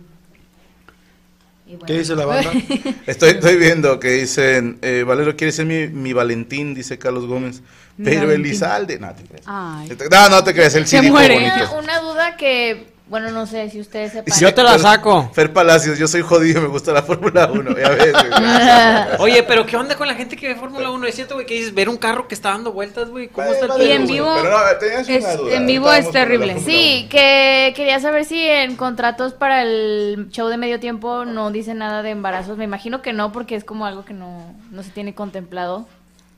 Y 1.68 1.72
bueno. 1.74 1.86
¿Qué 1.86 1.94
dice 2.00 2.16
la 2.16 2.26
banda? 2.26 2.52
Estoy, 3.06 3.30
estoy 3.32 3.58
viendo 3.58 4.00
que 4.00 4.10
dicen, 4.12 4.80
eh, 4.82 5.04
Valero 5.06 5.36
quiere 5.36 5.52
ser 5.52 5.66
mi, 5.68 5.88
mi 5.88 6.14
Valentín, 6.14 6.74
dice 6.74 6.98
Carlos 6.98 7.28
Gómez. 7.28 7.62
Pero 7.98 8.22
Valentín. 8.22 8.46
Elizalde, 8.46 8.98
no 9.00 9.14
te 9.14 9.24
creas. 9.24 9.44
Ay. 9.46 9.90
No, 10.10 10.30
no 10.30 10.44
te 10.44 10.54
creas, 10.54 10.74
el 10.76 10.88
Se 10.88 10.98
sí 10.98 11.02
dijo 11.04 11.14
muere. 11.16 11.36
bonito. 11.36 11.72
Una, 11.78 11.80
una 11.80 12.00
duda 12.00 12.38
que, 12.38 12.88
bueno, 13.10 13.32
no 13.32 13.46
sé 13.46 13.70
si 13.70 13.80
ustedes 13.80 14.12
sepan. 14.14 14.40
Yo 14.40 14.54
te 14.54 14.62
la 14.64 14.78
saco. 14.80 15.30
Fer 15.34 15.52
Palacios, 15.52 15.98
yo 15.98 16.08
soy 16.08 16.22
jodido, 16.22 16.62
me 16.62 16.68
gusta 16.68 16.94
la 16.94 17.02
Fórmula 17.04 17.50
1, 17.52 17.78
ya 17.78 17.90
ves. 17.90 18.14
güey. 18.14 19.18
Oye, 19.20 19.44
pero 19.44 19.66
¿qué 19.66 19.76
onda 19.78 19.96
con 19.96 20.08
la 20.08 20.16
gente 20.16 20.36
que 20.36 20.48
ve 20.48 20.56
Fórmula 20.56 20.92
1? 20.92 21.08
Es 21.08 21.16
cierto, 21.16 21.34
güey, 21.34 21.46
que 21.46 21.56
dices 21.56 21.74
ver 21.74 21.90
un 21.90 21.98
carro 21.98 22.28
que 22.28 22.36
está 22.36 22.50
dando 22.52 22.72
vueltas, 22.72 23.10
güey. 23.10 23.28
¿Cómo 23.30 23.48
está 23.52 23.66
el 23.76 23.82
Y 23.88 23.92
en 23.92 24.08
vivo 24.08 24.32
pero 24.42 24.52
no, 24.52 24.58
tenías 24.80 25.10
es- 25.10 25.24
una 25.24 25.34
duda. 25.36 25.56
en 25.56 25.66
vivo 25.68 25.92
es 25.92 26.12
terrible. 26.12 26.60
Sí, 26.60 27.08
que 27.10 27.74
quería 27.76 28.00
saber 28.00 28.26
si 28.26 28.48
en 28.48 28.76
contratos 28.76 29.34
para 29.34 29.64
el 29.64 30.28
show 30.32 30.48
de 30.48 30.58
medio 30.58 30.80
tiempo 30.80 31.26
no 31.26 31.52
dice 31.52 31.74
nada 31.74 32.04
de 32.04 32.12
embarazos. 32.12 32.58
Me 32.58 32.64
imagino 32.66 33.02
que 33.02 33.12
no, 33.14 33.32
porque 33.32 33.56
es 33.56 33.64
como 33.64 33.86
algo 33.86 34.06
que 34.06 34.14
no, 34.14 34.54
no 34.72 34.84
se 34.84 34.92
tiene 34.92 35.16
contemplado. 35.16 35.88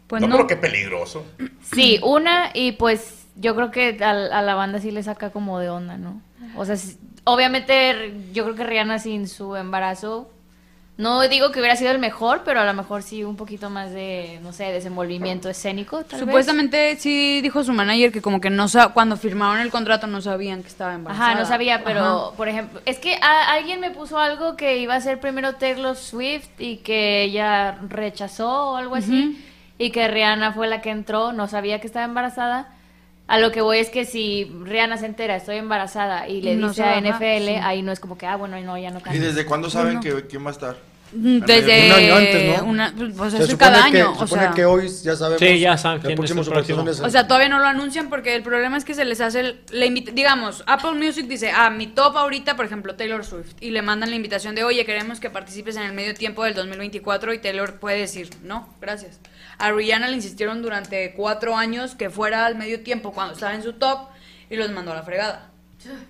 Pues 0.07 0.21
no, 0.21 0.27
no. 0.27 0.35
pero 0.35 0.47
qué 0.47 0.55
peligroso. 0.57 1.25
Sí, 1.73 1.99
una, 2.03 2.49
y 2.53 2.73
pues 2.73 3.25
yo 3.35 3.55
creo 3.55 3.71
que 3.71 3.97
a, 4.03 4.09
a 4.11 4.41
la 4.41 4.55
banda 4.55 4.79
sí 4.79 4.91
le 4.91 5.03
saca 5.03 5.29
como 5.29 5.59
de 5.59 5.69
onda, 5.69 5.97
¿no? 5.97 6.21
O 6.55 6.65
sea, 6.65 6.75
obviamente 7.23 8.13
yo 8.33 8.43
creo 8.43 8.55
que 8.55 8.63
Rihanna 8.63 8.99
sin 8.99 9.27
su 9.27 9.55
embarazo, 9.55 10.29
no 10.97 11.21
digo 11.27 11.51
que 11.51 11.59
hubiera 11.59 11.75
sido 11.75 11.89
el 11.91 11.97
mejor, 11.99 12.41
pero 12.45 12.59
a 12.59 12.65
lo 12.65 12.73
mejor 12.73 13.01
sí 13.01 13.23
un 13.23 13.35
poquito 13.35 13.69
más 13.71 13.91
de, 13.91 14.39
no 14.43 14.53
sé, 14.53 14.65
desenvolvimiento 14.65 15.49
escénico, 15.49 16.03
tal 16.03 16.19
vez. 16.19 16.19
Supuestamente 16.19 16.95
sí 16.97 17.41
dijo 17.41 17.63
su 17.63 17.73
manager 17.73 18.11
que 18.11 18.21
como 18.21 18.39
que 18.39 18.49
no 18.51 18.67
sa- 18.67 18.89
cuando 18.89 19.17
firmaron 19.17 19.61
el 19.61 19.71
contrato 19.71 20.05
no 20.05 20.21
sabían 20.21 20.61
que 20.61 20.67
estaba 20.67 20.93
embarazada. 20.93 21.31
Ajá, 21.31 21.39
no 21.39 21.45
sabía, 21.47 21.83
pero 21.83 22.01
Ajá. 22.27 22.35
por 22.37 22.49
ejemplo, 22.49 22.81
es 22.85 22.99
que 22.99 23.15
a- 23.15 23.51
alguien 23.53 23.79
me 23.79 23.89
puso 23.89 24.19
algo 24.19 24.55
que 24.55 24.77
iba 24.77 24.93
a 24.93 25.01
ser 25.01 25.19
primero 25.19 25.55
Taylor 25.55 25.95
Swift 25.95 26.49
y 26.59 26.77
que 26.77 27.23
ella 27.23 27.79
rechazó 27.87 28.71
o 28.71 28.75
algo 28.75 28.95
así, 28.95 29.43
y 29.79 29.89
que 29.89 30.07
Rihanna 30.07 30.51
fue 30.51 30.67
la 30.67 30.81
que 30.81 30.91
entró, 30.91 31.31
no 31.33 31.47
sabía 31.47 31.79
que 31.81 31.87
estaba 31.87 32.05
embarazada. 32.05 32.67
A 33.31 33.39
lo 33.39 33.53
que 33.53 33.61
voy 33.61 33.77
es 33.77 33.89
que 33.89 34.03
si 34.03 34.43
Rihanna 34.63 34.97
se 34.97 35.05
entera, 35.05 35.37
estoy 35.37 35.55
embarazada, 35.55 36.27
y 36.27 36.41
le 36.41 36.57
No 36.57 36.67
dice 36.67 36.83
a 36.83 36.87
baja, 36.87 36.99
NFL, 36.99 37.45
sí. 37.47 37.55
ahí 37.63 37.81
no 37.81 37.93
es 37.93 38.01
como 38.01 38.17
que, 38.17 38.27
ah, 38.27 38.35
bueno, 38.35 38.59
no, 38.59 38.77
ya 38.77 38.91
no 38.91 38.99
¿Y 38.99 39.01
cambia. 39.03 39.21
desde 39.21 39.45
cuándo 39.45 39.69
saben 39.69 40.01
que 40.01 40.27
quién 40.27 40.43
va 40.43 40.49
a 40.49 40.51
estar? 40.51 40.75
Desde 41.13 41.87
Un 41.87 41.91
año 41.91 42.15
antes, 42.15 42.57
¿no? 42.59 42.65
una- 42.65 42.93
pues, 42.95 43.13
pues, 43.17 43.31
Se 43.31 43.37
eso 43.37 43.45
es 43.45 43.51
supone 43.51 43.71
cada 43.71 43.91
que- 43.91 43.97
año. 44.01 44.15
Se 44.15 44.23
o 44.23 44.27
supone 44.27 44.41
sea, 44.43 44.51
que 44.53 44.65
hoy 44.65 44.87
ya 45.03 45.15
sabemos. 45.15 45.39
Sí, 45.39 45.59
ya 45.59 45.77
saben 45.77 45.99
quién 45.99 46.23
es 46.23 46.31
el 46.31 46.45
próximo. 46.45 46.85
O 47.03 47.09
sea, 47.09 47.27
todavía 47.27 47.49
no 47.49 47.59
lo 47.59 47.65
anuncian 47.65 48.09
porque 48.09 48.35
el 48.35 48.43
problema 48.43 48.77
es 48.77 48.85
que 48.85 48.93
se 48.93 49.03
les 49.05 49.19
hace 49.19 49.39
el- 49.41 49.83
invita- 49.83 50.11
digamos, 50.13 50.63
Apple 50.67 50.93
Music 50.93 51.27
dice, 51.27 51.51
ah, 51.53 51.69
mi 51.69 51.87
top 51.87 52.17
ahorita, 52.17 52.55
por 52.55 52.65
ejemplo, 52.65 52.95
Taylor 52.95 53.25
Swift, 53.25 53.53
y 53.59 53.71
le 53.71 53.81
mandan 53.81 54.09
la 54.09 54.15
invitación 54.15 54.55
de, 54.55 54.63
oye, 54.63 54.85
queremos 54.85 55.19
que 55.19 55.29
participes 55.29 55.75
en 55.75 55.83
el 55.83 55.93
medio 55.93 56.13
tiempo 56.13 56.43
del 56.43 56.53
2024 56.53 57.33
y 57.33 57.39
Taylor 57.39 57.79
puede 57.79 57.99
decir, 57.99 58.29
no, 58.43 58.69
gracias. 58.79 59.19
A 59.57 59.71
Rihanna 59.71 60.07
le 60.07 60.15
insistieron 60.15 60.61
durante 60.61 61.13
cuatro 61.13 61.55
años 61.57 61.93
que 61.95 62.09
fuera 62.09 62.45
al 62.45 62.55
medio 62.55 62.81
tiempo 62.81 63.11
cuando 63.11 63.33
estaba 63.33 63.53
en 63.53 63.63
su 63.63 63.73
top 63.73 64.07
y 64.49 64.55
los 64.55 64.71
mandó 64.71 64.91
a 64.91 64.95
la 64.95 65.03
fregada. 65.03 65.50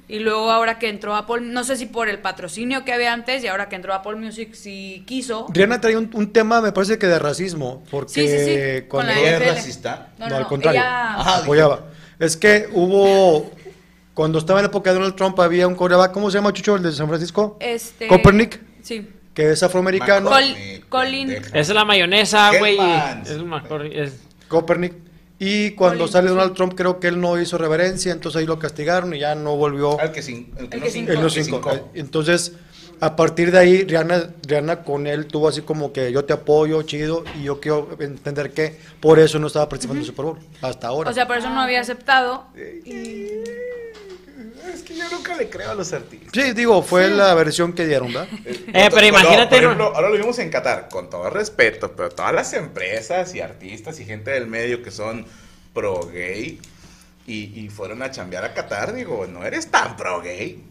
Y 0.07 0.19
luego 0.19 0.51
ahora 0.51 0.77
que 0.79 0.89
entró 0.89 1.15
Apple, 1.15 1.41
no 1.41 1.63
sé 1.63 1.75
si 1.77 1.85
por 1.85 2.09
el 2.09 2.19
patrocinio 2.19 2.83
que 2.85 2.93
había 2.93 3.13
antes 3.13 3.43
y 3.43 3.47
ahora 3.47 3.69
que 3.69 3.75
entró 3.75 3.93
Apple 3.93 4.15
Music 4.15 4.53
sí 4.53 5.03
quiso. 5.07 5.47
Rihanna 5.49 5.79
traía 5.81 5.97
un, 5.97 6.09
un 6.13 6.33
tema, 6.33 6.61
me 6.61 6.71
parece 6.71 6.97
que 6.97 7.07
de 7.07 7.19
racismo, 7.19 7.83
porque 7.89 8.11
Sí, 8.11 8.27
sí, 8.27 8.37
sí. 8.45 8.87
Con 8.87 9.05
cuando 9.05 9.13
la 9.13 9.19
¿Ella 9.19 9.29
es 9.37 9.41
NFL. 9.41 9.55
racista? 9.55 10.09
No, 10.17 10.25
No, 10.25 10.29
no, 10.31 10.37
al 10.37 10.47
contrario. 10.47 10.81
ella- 10.81 11.15
Ajá, 11.19 11.37
apoyaba. 11.37 11.85
Es 12.19 12.37
que 12.37 12.67
hubo, 12.73 13.51
cuando 14.13 14.37
estaba 14.39 14.59
en 14.59 14.65
la 14.65 14.69
época 14.69 14.89
de 14.91 14.95
Donald 14.97 15.15
Trump, 15.15 15.39
había 15.39 15.67
un 15.67 15.75
coreback, 15.75 16.11
¿cómo 16.11 16.29
se 16.29 16.37
llama 16.37 16.51
Chucho, 16.53 16.75
el 16.75 16.83
de 16.83 16.91
San 16.91 17.07
Francisco? 17.07 17.57
Este, 17.59 18.07
Copernic. 18.07 18.59
Sí. 18.83 19.07
Que 19.33 19.51
es 19.51 19.63
afroamericano. 19.63 20.29
Col- 20.29 20.55
Colin- 20.89 21.31
Esa 21.31 21.57
es 21.59 21.69
la 21.69 21.85
mayonesa, 21.85 22.49
¿Qué 22.51 22.59
güey. 22.59 22.77
Es 23.23 23.29
es- 23.31 24.13
Copernic. 24.49 24.93
Y 25.43 25.71
cuando 25.71 26.07
sale 26.07 26.27
sí. 26.27 26.35
Donald 26.35 26.53
Trump, 26.53 26.73
creo 26.75 26.99
que 26.99 27.07
él 27.07 27.19
no 27.19 27.41
hizo 27.41 27.57
reverencia, 27.57 28.11
entonces 28.11 28.39
ahí 28.39 28.45
lo 28.45 28.59
castigaron 28.59 29.11
y 29.15 29.19
ya 29.19 29.33
no 29.33 29.55
volvió. 29.55 29.99
Al 29.99 30.11
que, 30.11 30.21
cin- 30.21 30.47
el 30.55 30.69
que 30.69 30.75
El 30.75 30.79
no 30.81 30.85
que 30.85 30.91
cinco. 30.91 31.11
Él 31.11 31.19
no 31.19 31.27
el 31.27 31.33
que 31.33 31.43
cinco. 31.43 31.69
cinco. 31.71 31.89
Entonces, 31.95 32.53
a 32.99 33.15
partir 33.15 33.51
de 33.51 33.57
ahí, 33.57 33.83
Rihanna, 33.83 34.29
Rihanna 34.45 34.83
con 34.83 35.07
él 35.07 35.25
tuvo 35.25 35.47
así 35.47 35.61
como 35.61 35.91
que 35.91 36.11
yo 36.11 36.25
te 36.25 36.33
apoyo, 36.33 36.83
chido, 36.83 37.23
y 37.39 37.45
yo 37.45 37.59
quiero 37.59 37.89
entender 37.99 38.51
que 38.53 38.77
por 38.99 39.17
eso 39.17 39.39
no 39.39 39.47
estaba 39.47 39.67
participando 39.67 39.97
en 39.97 40.01
el 40.01 40.05
Super 40.05 40.25
Bowl, 40.25 40.37
hasta 40.61 40.87
ahora. 40.89 41.09
O 41.09 41.13
sea, 41.13 41.25
por 41.25 41.37
eso 41.37 41.49
no 41.49 41.59
había 41.61 41.81
aceptado. 41.81 42.45
Es 44.73 44.83
que 44.83 44.95
yo 44.95 45.03
nunca 45.11 45.35
le 45.35 45.49
creo 45.49 45.71
a 45.71 45.73
los 45.75 45.91
artistas. 45.93 46.29
sí, 46.33 46.53
digo, 46.53 46.81
fue 46.83 47.09
la 47.09 47.33
versión 47.33 47.73
que 47.73 47.85
dieron, 47.85 48.13
¿verdad? 48.13 48.27
Eh, 48.73 48.89
pero 48.93 49.05
imagínate, 49.07 49.55
por 49.55 49.63
ejemplo, 49.63 49.93
ahora 49.95 50.09
lo 50.09 50.15
vimos 50.17 50.39
en 50.39 50.49
Qatar, 50.49 50.87
con 50.89 51.09
todo 51.09 51.29
respeto, 51.29 51.91
pero 51.95 52.09
todas 52.09 52.33
las 52.33 52.53
empresas 52.53 53.33
y 53.35 53.41
artistas 53.41 53.99
y 53.99 54.05
gente 54.05 54.31
del 54.31 54.47
medio 54.47 54.81
que 54.83 54.91
son 54.91 55.25
pro 55.73 56.07
gay 56.07 56.59
y, 57.27 57.59
y 57.61 57.69
fueron 57.69 58.01
a 58.01 58.11
chambear 58.11 58.43
a 58.45 58.53
Qatar, 58.53 58.93
digo, 58.93 59.27
no 59.27 59.43
eres 59.45 59.69
tan 59.71 59.95
pro 59.97 60.21
gay. 60.21 60.63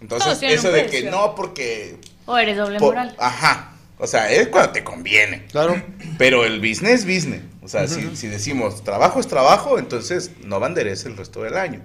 Entonces, 0.00 0.38
Todos 0.40 0.52
eso 0.52 0.70
de 0.72 0.86
que 0.86 1.04
no, 1.10 1.34
porque. 1.34 1.96
O 2.26 2.36
eres 2.38 2.56
doble 2.56 2.78
por- 2.78 2.94
moral. 2.94 3.14
ajá. 3.18 3.68
O 3.98 4.06
sea, 4.08 4.32
es 4.32 4.48
cuando 4.48 4.72
te 4.72 4.82
conviene. 4.82 5.46
Claro. 5.52 5.80
Pero 6.18 6.44
el 6.44 6.58
business, 6.58 7.04
business. 7.04 7.42
O 7.62 7.68
sea, 7.68 7.86
si, 7.86 8.16
si 8.16 8.26
decimos 8.26 8.82
trabajo 8.82 9.20
es 9.20 9.28
trabajo, 9.28 9.78
entonces 9.78 10.32
no 10.42 10.58
banderes 10.58 11.04
el 11.04 11.16
resto 11.16 11.42
del 11.44 11.56
año. 11.56 11.82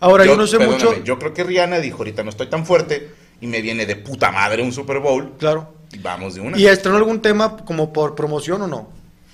Ahora, 0.00 0.24
yo, 0.24 0.36
no 0.36 0.46
sé 0.46 0.58
mucho. 0.58 1.02
Yo 1.04 1.18
creo 1.18 1.34
que 1.34 1.44
Rihanna 1.44 1.78
dijo, 1.80 1.98
ahorita 1.98 2.22
no 2.22 2.30
estoy 2.30 2.46
tan 2.48 2.64
fuerte 2.64 3.10
y 3.40 3.46
me 3.46 3.60
viene 3.62 3.86
de 3.86 3.96
puta 3.96 4.30
madre 4.30 4.62
un 4.62 4.72
Super 4.72 4.98
Bowl. 5.00 5.34
Claro. 5.38 5.74
Y 5.92 5.98
vamos 5.98 6.34
de 6.34 6.40
una. 6.40 6.58
¿Y 6.58 6.66
estrenó 6.66 6.98
algún 6.98 7.20
tema 7.22 7.56
como 7.64 7.92
por 7.92 8.14
promoción 8.14 8.62
o 8.62 8.66
no? 8.66 8.88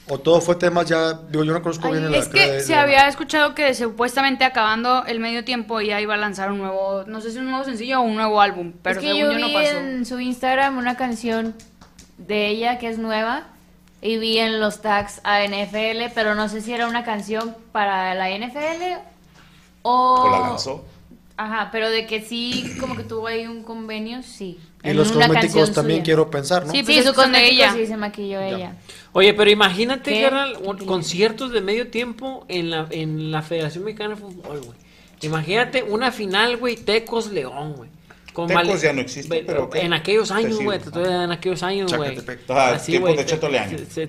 ¿O 0.06 0.18
todo 0.18 0.40
fue 0.42 0.56
temas 0.56 0.86
ya, 0.86 1.14
digo, 1.14 1.44
yo 1.44 1.52
no 1.54 1.62
conozco 1.62 1.90
bien 1.90 2.12
la 2.12 2.18
Es 2.18 2.28
que 2.28 2.38
de- 2.52 2.60
se 2.60 2.74
de- 2.74 2.78
había 2.78 3.08
escuchado 3.08 3.54
que 3.54 3.74
supuestamente 3.74 4.44
acabando 4.44 5.04
el 5.06 5.18
medio 5.18 5.44
tiempo 5.44 5.80
ya 5.80 5.98
iba 6.00 6.12
a 6.12 6.18
lanzar 6.18 6.52
un 6.52 6.58
nuevo, 6.58 7.04
no 7.06 7.22
sé 7.22 7.30
si 7.32 7.38
un 7.38 7.46
nuevo 7.50 7.64
sencillo 7.64 8.00
o 8.00 8.02
un 8.02 8.14
nuevo 8.14 8.40
álbum, 8.42 8.72
pero 8.82 9.00
es 9.00 9.06
que 9.06 9.12
según 9.14 9.20
yo 9.22 9.30
yo, 9.32 9.36
vi 9.46 9.52
no 9.54 9.58
pasó. 9.58 9.78
en 9.78 10.04
su 10.04 10.20
Instagram 10.20 10.76
una 10.76 10.96
canción 10.98 11.54
de 12.18 12.48
ella 12.48 12.78
que 12.78 12.88
es 12.90 12.98
nueva 12.98 13.44
y 14.02 14.18
vi 14.18 14.38
en 14.38 14.60
los 14.60 14.82
tags 14.82 15.22
a 15.24 15.42
NFL, 15.42 16.12
pero 16.14 16.34
no 16.34 16.50
sé 16.50 16.60
si 16.60 16.74
era 16.74 16.86
una 16.86 17.02
canción 17.02 17.56
para 17.72 18.14
la 18.14 18.28
NFL 18.30 18.98
o... 19.84 20.22
O 20.24 20.30
la 20.30 20.40
lanzó. 20.48 20.84
Ajá, 21.36 21.70
pero 21.72 21.90
de 21.90 22.06
que 22.06 22.20
sí, 22.20 22.76
como 22.78 22.94
que 22.96 23.02
tuvo 23.02 23.26
ahí 23.26 23.44
un 23.46 23.64
convenio, 23.64 24.22
sí. 24.22 24.58
Y 24.84 24.90
En 24.90 24.96
los 24.96 25.10
cosméticos 25.10 25.72
también 25.72 25.98
suya. 25.98 26.04
quiero 26.04 26.30
pensar, 26.30 26.64
¿no? 26.66 26.70
Sí, 26.72 26.82
pues 26.84 26.98
cosmético 27.12 27.52
ella. 27.52 27.72
sí 27.74 27.86
se 27.86 27.96
maquilló 27.96 28.40
ella. 28.40 28.76
Oye, 29.12 29.34
pero 29.34 29.50
imagínate, 29.50 30.12
Qué 30.12 30.30
conciertos 30.86 31.50
de 31.50 31.60
medio 31.60 31.88
tiempo 31.88 32.44
en 32.48 32.70
la, 32.70 32.86
en 32.90 33.32
la 33.32 33.42
Federación 33.42 33.82
Mexicana 33.84 34.14
de 34.14 34.20
Fútbol, 34.20 34.60
güey. 34.60 34.78
Imagínate 35.22 35.82
una 35.82 36.12
final, 36.12 36.56
güey, 36.56 36.76
Tecos 36.76 37.30
León, 37.32 37.72
güey. 37.74 37.90
Con 38.32 38.48
Tecos 38.48 38.66
Vale- 38.66 38.78
ya 38.80 38.92
no 38.92 39.00
existe, 39.00 39.42
pero. 39.46 39.70
En 39.74 39.92
aquellos 39.92 40.30
años, 40.30 40.60
güey, 40.60 40.78
te 40.78 40.86
estoy 40.86 41.04
en 41.04 41.32
aquellos 41.32 41.62
años, 41.62 41.92
güey. 41.96 42.16
Tiempos 42.84 43.16
de 43.16 43.26
Cheto 43.26 43.48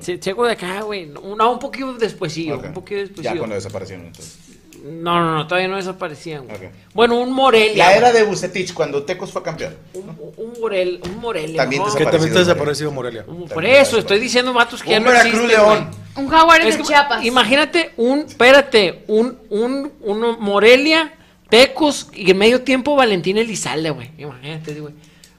se- 0.01 0.19
Checo 0.19 0.45
de 0.45 0.51
acá, 0.53 0.81
güey. 0.81 1.05
No, 1.07 1.51
un 1.51 1.59
poquito 1.59 1.93
despuesío, 1.93 2.55
Ok. 2.57 2.65
un 2.65 2.73
poquito 2.73 2.97
Ya 2.97 3.05
despuésío. 3.07 3.37
cuando 3.37 3.55
desaparecieron 3.55 4.05
entonces. 4.07 4.37
No, 4.87 5.19
no, 5.19 5.33
no, 5.35 5.47
todavía 5.47 5.67
no 5.67 5.77
desaparecían, 5.77 6.45
güey. 6.45 6.69
Bueno, 6.93 7.17
un 7.19 7.31
Morelia. 7.33 7.87
La 7.87 7.95
era 7.95 8.13
de 8.13 8.21
Bucetich 8.23 8.71
cuando 8.73 9.01
Tecos 9.03 9.31
fue 9.31 9.41
campeón. 9.41 9.75
Un, 9.95 10.09
un, 10.37 10.53
Morel, 10.61 10.99
un 11.03 11.17
Morelia. 11.17 11.57
También 11.63 11.81
¿no? 11.81 11.93
Que 11.95 12.03
también 12.03 12.25
está 12.27 12.39
Desaparecido, 12.39 12.91
Morelia. 12.91 13.23
Un- 13.27 13.39
Por 13.39 13.49
También 13.49 13.77
eso, 13.77 13.97
estoy 13.97 14.19
diciendo 14.19 14.53
vatos 14.53 14.83
que 14.83 14.91
ya 14.91 14.97
Un 14.97 15.05
no 15.05 15.09
Veracruz 15.09 15.33
existen, 15.33 15.65
León. 15.65 15.89
güey. 16.13 16.25
Un 16.25 16.31
Jaguares 16.31 16.67
Es 16.67 16.73
de 16.77 16.81
que, 16.83 16.87
Chiapas. 16.87 17.25
Imagínate 17.25 17.91
un, 17.97 18.19
espérate, 18.19 19.03
un, 19.07 19.39
un, 19.49 19.91
un 20.01 20.37
Morelia, 20.39 21.13
Tecos 21.49 22.09
y 22.13 22.29
en 22.29 22.37
medio 22.37 22.61
tiempo 22.61 22.95
Valentín 22.95 23.37
Elizalde, 23.37 23.89
güey. 23.89 24.11
Imagínate, 24.19 24.79
güey. 24.79 24.93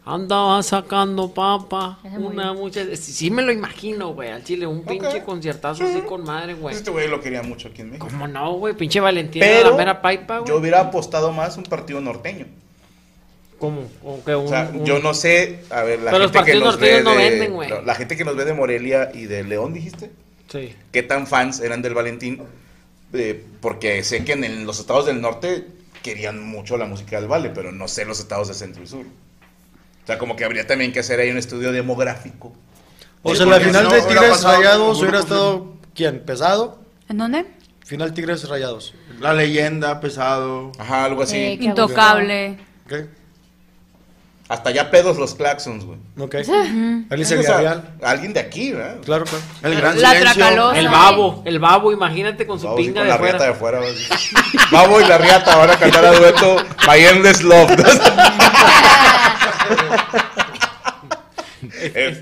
Andaba 0.09 0.63
sacando 0.63 1.35
papa, 1.35 1.99
una 2.17 2.53
mucha. 2.53 2.85
Sí, 2.95 3.13
sí 3.13 3.31
me 3.31 3.43
lo 3.43 3.51
imagino, 3.51 4.15
güey, 4.15 4.31
al 4.31 4.45
chile, 4.45 4.65
un 4.65 4.85
pinche 4.85 5.25
conciertazo 5.25 5.83
así 5.85 6.01
con 6.03 6.23
madre, 6.23 6.55
güey. 6.55 6.77
Este 6.77 6.93
güey 6.93 7.09
lo 7.09 7.21
quería 7.21 7.43
mucho 7.43 7.67
aquí 7.69 7.81
en 7.83 7.89
México. 7.89 8.07
¿Cómo 8.09 8.29
no, 8.29 8.53
güey? 8.53 8.75
Pinche 8.75 9.01
Valentín 9.01 9.43
era 9.43 9.57
Pero 9.57 9.71
la 9.73 9.77
mera 9.77 10.01
paipa, 10.03 10.39
güey. 10.39 10.49
yo 10.49 10.59
hubiera 10.59 10.81
apostado 10.81 11.33
más 11.33 11.57
un 11.57 11.65
partido 11.65 12.01
norteño. 12.01 12.47
¿Cómo? 13.59 13.89
Como 14.01 14.23
que 14.25 14.37
un, 14.37 14.47
O 14.47 14.49
sea, 14.49 14.71
un- 14.73 14.85
yo 14.85 15.01
no 15.01 15.13
sé, 15.13 15.65
a 15.71 15.83
ver, 15.83 15.99
la 16.03 16.13
Pero 16.13 16.23
los 16.25 16.33
gente 16.33 16.53
que 16.53 16.59
nos 16.61 16.79
ve 16.79 17.01
norteños 17.03 17.05
no 17.05 17.11
de, 17.21 17.31
venden, 17.31 17.53
güey. 17.55 17.71
la 17.85 17.95
gente 17.97 18.17
que 18.17 18.25
nos 18.25 18.37
ve 18.37 18.45
de 18.45 18.55
Morelia 18.55 19.11
y 19.13 19.25
de 19.25 19.43
León, 19.43 19.73
dijiste, 19.73 20.13
Sí. 20.49 20.73
qué 20.93 21.03
tan 21.03 21.27
fans 21.27 21.59
eran 21.61 21.83
del 21.83 21.95
Valentín, 21.95 22.43
Eh, 23.13 23.43
porque 23.61 24.03
sé 24.03 24.25
que 24.25 24.33
en 24.33 24.45
el- 24.45 24.65
los 24.65 24.79
estados 24.81 25.07
del 25.07 25.21
norte 25.21 25.65
querían 26.03 26.43
mucho 26.45 26.77
la 26.77 26.85
música 26.87 27.19
del 27.19 27.29
Vale, 27.29 27.51
pero 27.51 27.73
no 27.73 27.87
sé 27.89 28.05
los 28.05 28.19
estados 28.21 28.49
de 28.49 28.55
centro 28.55 28.83
y 28.83 28.87
sur. 28.89 29.07
O 30.07 30.09
sea, 30.09 30.19
como 30.19 30.37
que 30.37 30.45
habría 30.45 30.65
también 30.67 30.93
que 30.93 31.01
hacer 31.01 31.19
ahí 31.19 31.31
un 31.31 31.37
estudio 31.37 31.73
demográfico. 31.73 32.53
O 33.23 33.33
Sí, 33.33 33.39
sea, 33.39 33.47
la 33.47 33.59
final 33.59 33.89
de 33.89 34.03
Tigres 34.03 34.43
Rayados 34.45 35.01
hubiera 35.01 35.19
estado, 35.19 35.73
¿quién? 35.97 36.21
¿Pesado? 36.25 36.79
¿En 37.09 37.19
dónde? 37.19 37.45
Final 37.85 38.15
Tigres 38.15 38.49
Rayados. 38.49 38.95
La 39.19 39.35
leyenda, 39.35 39.99
pesado. 40.01 40.71
Ajá, 40.79 41.05
algo 41.07 41.23
así. 41.25 41.37
Eh, 41.37 41.59
Qué 41.59 41.65
Intocable. 41.65 42.59
¿Ok? 42.87 42.93
Hasta 44.49 44.71
ya 44.71 44.93
pedos 44.93 45.17
los 45.19 45.35
claxons, 45.35 45.85
güey. 45.85 45.99
Ok. 46.21 46.37
Alicia 47.11 47.37
O 47.41 47.43
sea, 47.43 47.57
Villarreal. 47.59 47.95
alguien 48.01 48.33
de 48.33 48.39
aquí, 48.39 48.71
¿verdad? 48.71 48.99
Claro, 49.05 49.25
claro. 49.25 49.43
El 49.65 49.75
gran 49.75 50.01
La 50.01 50.11
silencio. 50.11 50.33
Tracalosa. 50.35 50.79
El 50.79 50.89
babo, 50.89 51.43
el 51.45 51.59
babo, 51.59 51.91
imagínate 51.93 52.47
con 52.47 52.61
su 52.61 52.69
ir 52.69 52.77
pinga 52.77 53.01
con 53.01 53.03
de 53.05 53.09
la 53.09 53.17
riata 53.17 53.39
fuera. 53.39 53.45
de 53.45 53.51
afuera. 53.53 53.79
güey. 53.81 53.95
Babo 54.71 55.01
y 55.01 55.05
la 55.05 55.19
riata 55.19 55.57
van 55.57 55.71
a 55.71 55.77
cantar 55.77 56.05
a 56.05 56.13
dueto 56.13 56.57
My 56.87 56.99
Endless 57.05 57.43
Love. 57.43 57.71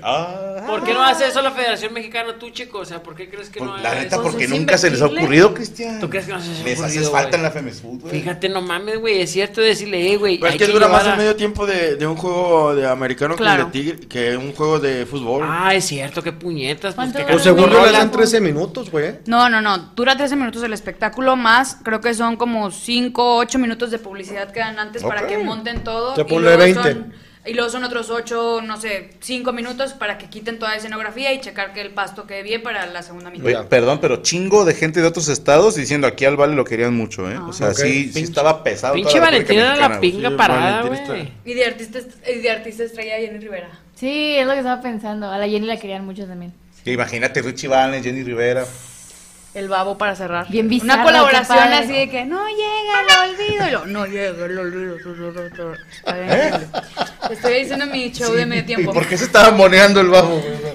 Ah. 0.01 0.63
¿Por 0.65 0.83
qué 0.83 0.93
no 0.93 1.03
hace 1.03 1.27
eso 1.27 1.41
la 1.41 1.51
Federación 1.51 1.93
Mexicana 1.93 2.35
tú, 2.39 2.49
chico? 2.49 2.79
O 2.79 2.85
sea, 2.85 3.03
¿por 3.03 3.15
qué 3.15 3.29
crees 3.29 3.49
que 3.49 3.59
no 3.59 3.71
Pues, 3.71 3.83
la 3.83 3.93
neta, 3.93 4.15
eso? 4.15 4.23
porque 4.23 4.45
es 4.45 4.49
nunca 4.49 4.77
se 4.77 4.89
les 4.89 5.01
ha 5.01 5.05
ocurrido, 5.05 5.53
Cristian. 5.53 5.99
¿Tú 5.99 6.09
crees 6.09 6.25
que 6.25 6.31
no 6.33 6.41
se 6.41 6.47
les 6.49 6.59
ha 6.61 6.63
Les 6.63 6.79
ocurrido, 6.79 6.99
haces 7.01 7.11
falta 7.11 7.29
güey? 7.29 7.39
en 7.39 7.43
la 7.43 7.51
FEMESFUT, 7.51 8.01
güey. 8.01 8.21
Fíjate, 8.21 8.49
no 8.49 8.61
mames, 8.61 8.97
güey, 8.99 9.21
es 9.21 9.31
cierto 9.31 9.61
decirle, 9.61 10.13
eh, 10.13 10.17
güey. 10.17 10.39
Pero 10.39 10.51
es 10.53 10.57
que 10.57 10.65
dura 10.67 10.87
más 10.87 11.03
llevar 11.03 11.05
el 11.07 11.13
a- 11.13 11.17
medio 11.17 11.35
tiempo 11.35 11.65
de, 11.67 11.95
de 11.95 12.07
un 12.07 12.15
juego 12.15 12.73
de 12.75 12.87
americano 12.87 13.35
Claro. 13.35 13.69
que, 13.71 13.77
de 13.79 13.83
tigre, 13.93 14.07
que 14.07 14.37
un 14.37 14.53
juego 14.53 14.79
de 14.79 15.05
fútbol. 15.05 15.43
Ah, 15.47 15.75
es 15.75 15.85
cierto, 15.85 16.23
qué 16.23 16.31
puñetas. 16.31 16.95
Pues, 16.95 16.95
¿Cuánto 16.95 17.17
qué 17.17 17.23
dura 17.23 17.33
Pues 17.33 17.43
según 17.43 17.69
yo 17.69 17.85
le 17.85 17.91
dan 17.91 18.01
tiempo? 18.01 18.17
13 18.17 18.41
minutos, 18.41 18.89
güey. 18.89 19.19
No, 19.27 19.49
no, 19.49 19.61
no. 19.61 19.77
Dura 19.95 20.15
13 20.17 20.35
minutos 20.37 20.63
el 20.63 20.73
espectáculo 20.73 21.35
más. 21.35 21.77
Creo 21.83 22.01
que 22.01 22.13
son 22.13 22.35
como 22.37 22.71
5, 22.71 23.37
8 23.37 23.59
minutos 23.59 23.91
de 23.91 23.99
publicidad 23.99 24.51
que 24.51 24.59
dan 24.61 24.79
antes 24.79 25.03
para 25.03 25.21
Ok. 25.23 25.27
que 25.27 25.37
monten 25.39 25.83
todo. 25.83 26.13
Te 26.15 26.21
y 26.21 26.23
ponle 26.23 26.55
luego 26.55 26.63
20. 26.63 26.81
son- 26.93 27.24
y 27.45 27.53
luego 27.53 27.69
son 27.69 27.83
otros 27.83 28.09
8, 28.09 28.61
no 28.63 28.79
sé, 28.79 29.11
5 29.19 29.53
minutos 29.53 29.93
para 29.93 30.17
que 30.17 30.27
quiten 30.29 30.57
toda 30.57 30.71
la 30.71 30.77
escenografía 30.77 31.31
y 31.33 31.39
checar 31.41 31.73
que 31.73 31.81
el 31.81 31.91
pasto 31.91 32.25
quede 32.25 32.43
bien 32.43 32.63
para 32.63 32.85
la 32.87 33.03
segunda 33.03 33.29
mitad. 33.29 33.45
Oye, 33.45 33.63
perdón, 33.69 33.99
pero 34.01 34.17
chingo 34.21 34.65
de 34.65 34.73
gente 34.73 35.01
de 35.01 35.07
otros 35.07 35.27
estados 35.29 35.75
diciendo 35.75 36.07
aquí 36.07 36.25
al 36.25 36.37
Vale 36.37 36.55
lo 36.55 36.65
querían 36.65 36.95
mucho, 36.95 37.29
¿eh? 37.29 37.37
O 37.37 37.53
sea, 37.53 37.73
sí, 37.73 38.11
sí 38.11 38.21
estaba 38.23 38.63
pesado. 38.63 38.95
Pinche 38.95 39.11
toda 39.11 39.21
la 39.21 39.31
Valentina 39.31 39.75
era 39.75 39.89
la 39.89 39.99
pinga 39.99 40.29
Sí, 40.29 40.35
parada, 40.35 40.81
güey. 40.83 41.31
Y 41.45 41.53
de 41.53 41.65
artista, 41.65 41.99
y 42.29 42.39
de 42.39 42.49
artista 42.51 42.83
estrella 42.83 43.17
Jenny 43.17 43.39
Rivera. 43.39 43.69
Sí, 43.95 44.35
es 44.37 44.45
lo 44.45 44.53
que 44.53 44.59
estaba 44.59 44.81
pensando. 44.81 45.29
A 45.29 45.37
la 45.37 45.47
Jenny 45.47 45.67
la 45.67 45.77
querían 45.77 46.05
mucho 46.05 46.25
también. 46.25 46.53
güey. 46.83 46.95
Imagínate 46.95 47.41
Richie 47.41 47.67
Valens, 47.67 48.03
Jenny 48.05 48.23
Rivera. 48.23 48.65
El 49.55 49.69
babo 49.69 49.97
para 49.97 50.15
cerrar. 50.15 50.47
Bien 50.49 50.65
Una 50.65 50.69
bizarro, 50.75 51.03
colaboración 51.05 51.57
qué 51.57 51.63
padre. 51.63 51.75
así 51.75 51.93
de 51.93 52.09
que 52.09 52.25
no 52.25 52.45
llega 52.49 53.01
el 53.01 53.29
olvido. 53.31 53.67
Y 53.67 53.71
lo, 53.71 53.85
no 53.85 54.05
llega 54.05 54.45
el 54.45 54.57
olvido. 54.59 54.97
Increíble. 54.99 56.67
Estoy 57.31 57.53
diciendo 57.59 57.85
mi 57.87 58.11
show 58.11 58.33
de 58.33 58.45
medio 58.45 58.63
¿Y 58.63 58.65
tiempo. 58.65 58.93
por 58.93 59.07
qué 59.07 59.17
se 59.17 59.23
estaba 59.25 59.51
moneando 59.51 60.01
el 60.01 60.09
güey? 60.09 60.23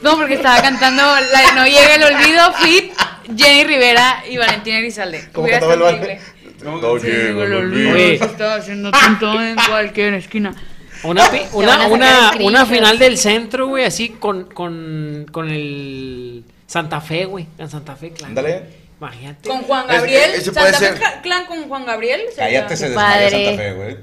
No, 0.02 0.16
porque 0.16 0.34
estaba 0.34 0.62
cantando 0.62 1.02
la, 1.02 1.54
No 1.54 1.66
llega 1.66 1.94
el 1.94 2.02
olvido, 2.04 2.52
fit, 2.54 2.92
Jenny 3.36 3.64
Rivera 3.64 4.24
y 4.28 4.38
Valentina 4.38 4.78
Elizalde. 4.78 5.28
¿Cómo 5.32 5.46
cantaba 5.46 5.74
el 5.74 5.96
increíble. 5.96 6.20
No 6.64 6.98
Sí, 6.98 7.06
llega 7.06 7.44
el 7.44 7.52
olvido, 7.54 7.92
Oye. 7.92 8.18
se 8.18 8.24
está 8.24 8.54
haciendo 8.54 8.90
tonto 8.90 9.42
en 9.42 9.56
cualquier 9.56 10.14
esquina. 10.14 10.54
Una, 11.02 11.30
una, 11.52 11.86
una, 11.86 12.30
una 12.40 12.66
final 12.66 12.98
del 12.98 13.16
centro, 13.16 13.68
güey, 13.68 13.84
así 13.84 14.10
con, 14.10 14.44
con, 14.44 15.26
con 15.32 15.48
el 15.50 16.44
Santa 16.70 17.00
Fe, 17.00 17.24
güey. 17.24 17.48
En 17.58 17.68
Santa 17.68 17.96
Fe, 17.96 18.12
claro. 18.12 18.28
Ándale. 18.28 18.62
Imagínate. 19.00 19.48
Con 19.48 19.62
Juan 19.62 19.86
Es- 19.90 19.96
Gabriel. 19.96 20.42
Santa 20.42 20.62
Fe 20.66 20.72
ser. 20.74 20.98
Cla- 21.00 21.20
Clan 21.22 21.46
con 21.46 21.68
Juan 21.68 21.84
Gabriel. 21.84 22.20
Cállate, 22.36 22.76
se 22.76 22.86
desmaya 22.90 23.08
padre. 23.28 23.44
Santa 23.46 23.62
Fe, 23.62 23.72
güey. 23.72 23.96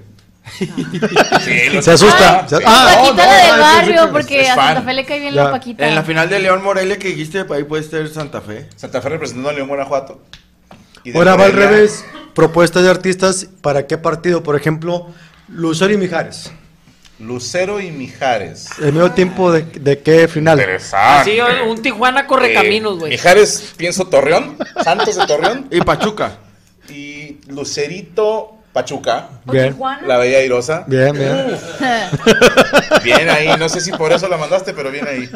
Sí, 1.43 1.69
lo 1.73 1.81
Se 1.81 1.91
asusta. 1.91 2.39
Ah, 2.39 2.47
Se- 2.49 2.57
sí. 2.57 2.63
ah, 2.65 2.91
Paquita 2.93 3.25
no, 3.25 3.31
no, 3.31 3.31
la 3.31 3.37
del 3.37 3.51
no, 3.57 3.61
barrio, 3.61 4.03
es- 4.05 4.11
porque 4.11 4.41
es 4.41 4.49
a 4.49 4.55
Santa. 4.55 4.81
Fe 4.81 4.93
le 4.93 5.05
cae 5.05 5.19
bien 5.19 5.33
Ya. 5.33 5.43
la 5.45 5.51
Paquita. 5.51 5.87
En 5.87 5.95
la 5.95 6.03
final 6.03 6.29
de 6.29 6.39
León 6.39 6.63
Morelia 6.63 6.97
que 6.99 7.07
dijiste, 7.09 7.45
ahí 7.49 7.63
puede 7.63 7.83
estar 7.83 8.05
Santa 8.09 8.41
Fe. 8.41 8.67
Santa 8.75 9.01
Fe 9.01 9.09
representando 9.09 9.49
a 9.49 9.53
León 9.53 9.67
Guanajuato. 9.69 10.21
Ahora 11.15 11.35
va 11.37 11.45
al 11.45 11.53
revés. 11.53 12.03
Propuestas 12.33 12.83
de 12.83 12.89
artistas 12.89 13.47
para 13.61 13.87
qué 13.87 13.97
partido. 13.97 14.43
Por 14.43 14.55
ejemplo, 14.55 15.07
Lucero 15.47 15.93
y 15.93 15.97
Mijares. 15.97 16.51
Lucero 17.19 17.79
y 17.81 17.91
Mijares. 17.91 18.69
El 18.79 18.93
medio 18.93 19.11
tiempo 19.11 19.51
de, 19.51 19.63
de 19.63 19.99
qué 19.99 20.27
final. 20.27 20.59
Interesante. 20.59 21.41
Así, 21.41 21.59
un 21.67 21.81
Tijuana 21.81 22.27
corre 22.27 22.51
Eh, 22.51 22.53
caminos, 22.53 22.99
güey. 22.99 23.11
Mijares, 23.13 23.73
pienso 23.75 24.05
Torreón. 24.07 24.57
Santos 24.83 25.15
de 25.15 25.25
Torreón. 25.25 25.67
Y 25.71 25.81
Pachuca. 25.81 26.37
Y 26.89 27.37
Lucerito 27.47 28.53
Pachuca, 28.71 29.29
¿O 29.47 29.51
Bien. 29.51 29.75
La 30.05 30.17
Bella 30.17 30.37
Airosa. 30.37 30.83
Bien, 30.87 31.11
bien. 31.11 31.57
Bien 33.03 33.27
ahí, 33.29 33.49
no 33.57 33.67
sé 33.69 33.81
si 33.81 33.91
por 33.91 34.11
eso 34.13 34.27
la 34.27 34.37
mandaste, 34.37 34.73
pero 34.73 34.91
bien 34.91 35.07
ahí. 35.07 35.27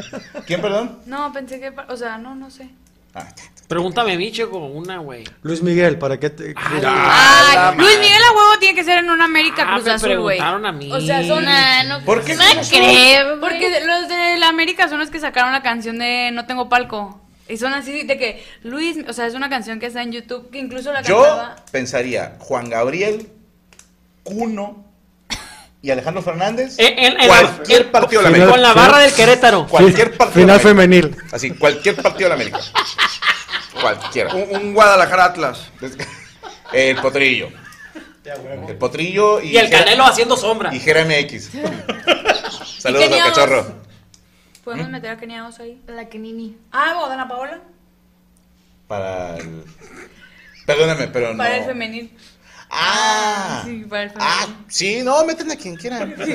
¿Quién, 0.46 0.62
perdón? 0.62 1.00
No, 1.08 1.34
pensé 1.34 1.60
que, 1.60 1.74
o 1.90 1.98
sea, 1.98 2.20
no, 2.20 2.36
no 2.36 2.52
sé. 2.52 2.70
Ah, 3.14 3.28
Pregúntame 3.68 4.14
a 4.14 4.18
mí, 4.18 4.32
Checo, 4.34 4.58
una, 4.58 4.98
güey. 4.98 5.24
Luis 5.44 5.62
Miguel, 5.62 5.98
¿para 5.98 6.20
qué 6.20 6.30
te.? 6.30 6.54
Ay, 6.58 7.78
Luis 7.78 8.00
Miguel 8.00 8.22
a 8.30 8.32
huevo 8.36 8.60
tiene 8.60 8.76
que 8.76 8.84
ser 8.84 8.98
en 8.98 9.10
una 9.10 9.26
América 9.26 9.64
Ah, 9.66 9.74
Cruz 9.76 9.86
me 9.86 9.92
Azul, 9.92 10.20
güey. 10.20 10.38
preguntaron 10.38 10.66
a 10.66 10.72
mí. 10.74 10.92
O 10.92 11.00
sea, 11.00 11.26
son 11.26 11.46
Nah, 11.46 11.84
no, 11.84 12.02
¿Por 12.06 12.24
qué 12.24 12.36
no 12.36 12.44
Azul? 12.44 12.78
creo, 12.80 13.38
güey. 13.38 13.40
Porque 13.40 13.80
los 13.86 14.10
de 14.10 14.38
la 14.40 14.50
América 14.50 14.90
son 14.90 15.00
los 15.00 15.10
que 15.10 15.20
sacaron 15.22 15.54
la 15.54 15.62
canción 15.62 16.00
de 16.00 16.32
No 16.34 16.46
tengo 16.46 16.68
palco. 16.68 17.22
Y 17.48 17.58
son 17.58 17.74
así 17.74 18.04
de 18.04 18.18
que 18.18 18.44
Luis, 18.64 18.98
o 19.08 19.14
sea, 19.14 19.26
es 19.26 19.36
una 19.36 19.50
canción 19.50 19.80
que 19.80 19.86
está 19.86 20.02
en 20.02 20.12
YouTube 20.12 20.50
que 20.52 20.60
incluso 20.60 20.92
la 20.92 21.02
Yo 21.02 21.22
cantaba. 21.22 21.56
pensaría 21.72 22.36
Juan 22.40 22.70
Gabriel, 22.70 23.30
Cuno 24.24 24.86
y 25.82 25.90
Alejandro 25.92 26.22
Fernández. 26.22 26.76
En- 26.78 26.98
en- 27.00 27.20
en 27.22 27.28
cualquier 27.28 27.86
la- 27.86 27.92
partido 27.92 28.22
de 28.22 28.24
la 28.24 28.30
América. 28.30 28.52
Con 28.52 28.62
la 28.62 28.74
barra 28.74 28.98
del 29.00 29.14
Querétaro. 29.14 29.68
Cualquier 29.68 30.16
partido. 30.18 30.42
Final 30.42 30.60
femenil. 30.60 31.16
Así, 31.32 31.52
cualquier 31.52 31.96
partido 31.96 32.30
de 32.30 32.30
la 32.30 32.36
América. 32.36 32.60
Cualquiera. 33.82 34.34
Un, 34.36 34.56
un 34.56 34.74
Guadalajara 34.74 35.26
Atlas. 35.26 35.72
El 36.74 36.98
potrillo. 36.98 37.50
El 38.68 38.78
potrillo 38.78 39.42
y, 39.42 39.48
Y 39.54 39.58
el 39.58 39.68
Jera- 39.68 39.80
Canelo 39.80 40.06
haciendo 40.06 40.38
sombra. 40.38 40.74
Y 40.74 40.80
Jera 40.80 41.04
MX. 41.06 41.50
Saludos 42.80 43.12
al 43.12 43.20
cachorro. 43.20 43.82
¿Podemos 44.64 44.90
meter 44.90 45.10
a 45.12 45.18
Kenia 45.18 45.50
ahí? 45.60 45.82
La 45.88 46.08
que 46.08 46.20
Nini. 46.20 46.56
Ah, 46.72 47.00
¿o 47.04 47.10
Dana 47.10 47.28
Paola? 47.28 47.60
Para 48.88 49.38
el. 49.38 49.64
Perdóname, 50.68 51.08
pero 51.08 51.32
no. 51.32 51.38
Para 51.38 51.58
el 51.58 51.66
femenil. 51.66 52.12
Ah. 52.72 53.64
Sí, 53.66 53.86
para 53.90 54.04
el. 54.04 54.12
Ah, 54.18 54.48
sí, 54.68 55.02
no, 55.04 55.24
meten 55.26 55.52
a 55.52 55.56
quien 55.56 55.76
quieran. 55.76 56.16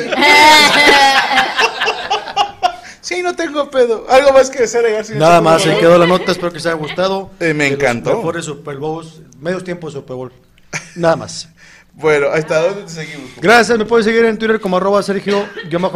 Sí, 3.06 3.22
no 3.22 3.36
tengo 3.36 3.70
pedo. 3.70 4.04
Algo 4.10 4.32
más 4.32 4.50
que 4.50 4.58
desear 4.62 4.84
Nada 5.14 5.40
más, 5.40 5.62
se 5.62 5.78
quedó 5.78 5.96
la 5.96 6.08
nota, 6.08 6.32
espero 6.32 6.50
que 6.50 6.56
les 6.56 6.66
haya 6.66 6.74
gustado. 6.74 7.30
Eh, 7.38 7.54
me 7.54 7.62
De 7.62 7.70
los 7.70 7.78
encantó. 7.78 8.16
Mejores 8.16 8.44
Super 8.46 8.78
Bowls, 8.78 9.20
medios 9.38 9.62
tiempos 9.62 9.94
de 9.94 10.00
Super 10.00 10.16
Bowl. 10.16 10.32
Nada 10.96 11.14
más. 11.14 11.48
Bueno, 11.98 12.26
¿hasta 12.28 12.60
dónde 12.60 12.82
te 12.82 12.90
seguimos? 12.90 13.30
Gracias, 13.40 13.78
me 13.78 13.86
pueden 13.86 14.04
seguir 14.04 14.22
en 14.26 14.36
Twitter 14.36 14.60
como 14.60 14.76
arroba 14.76 15.02
Sergio 15.02 15.48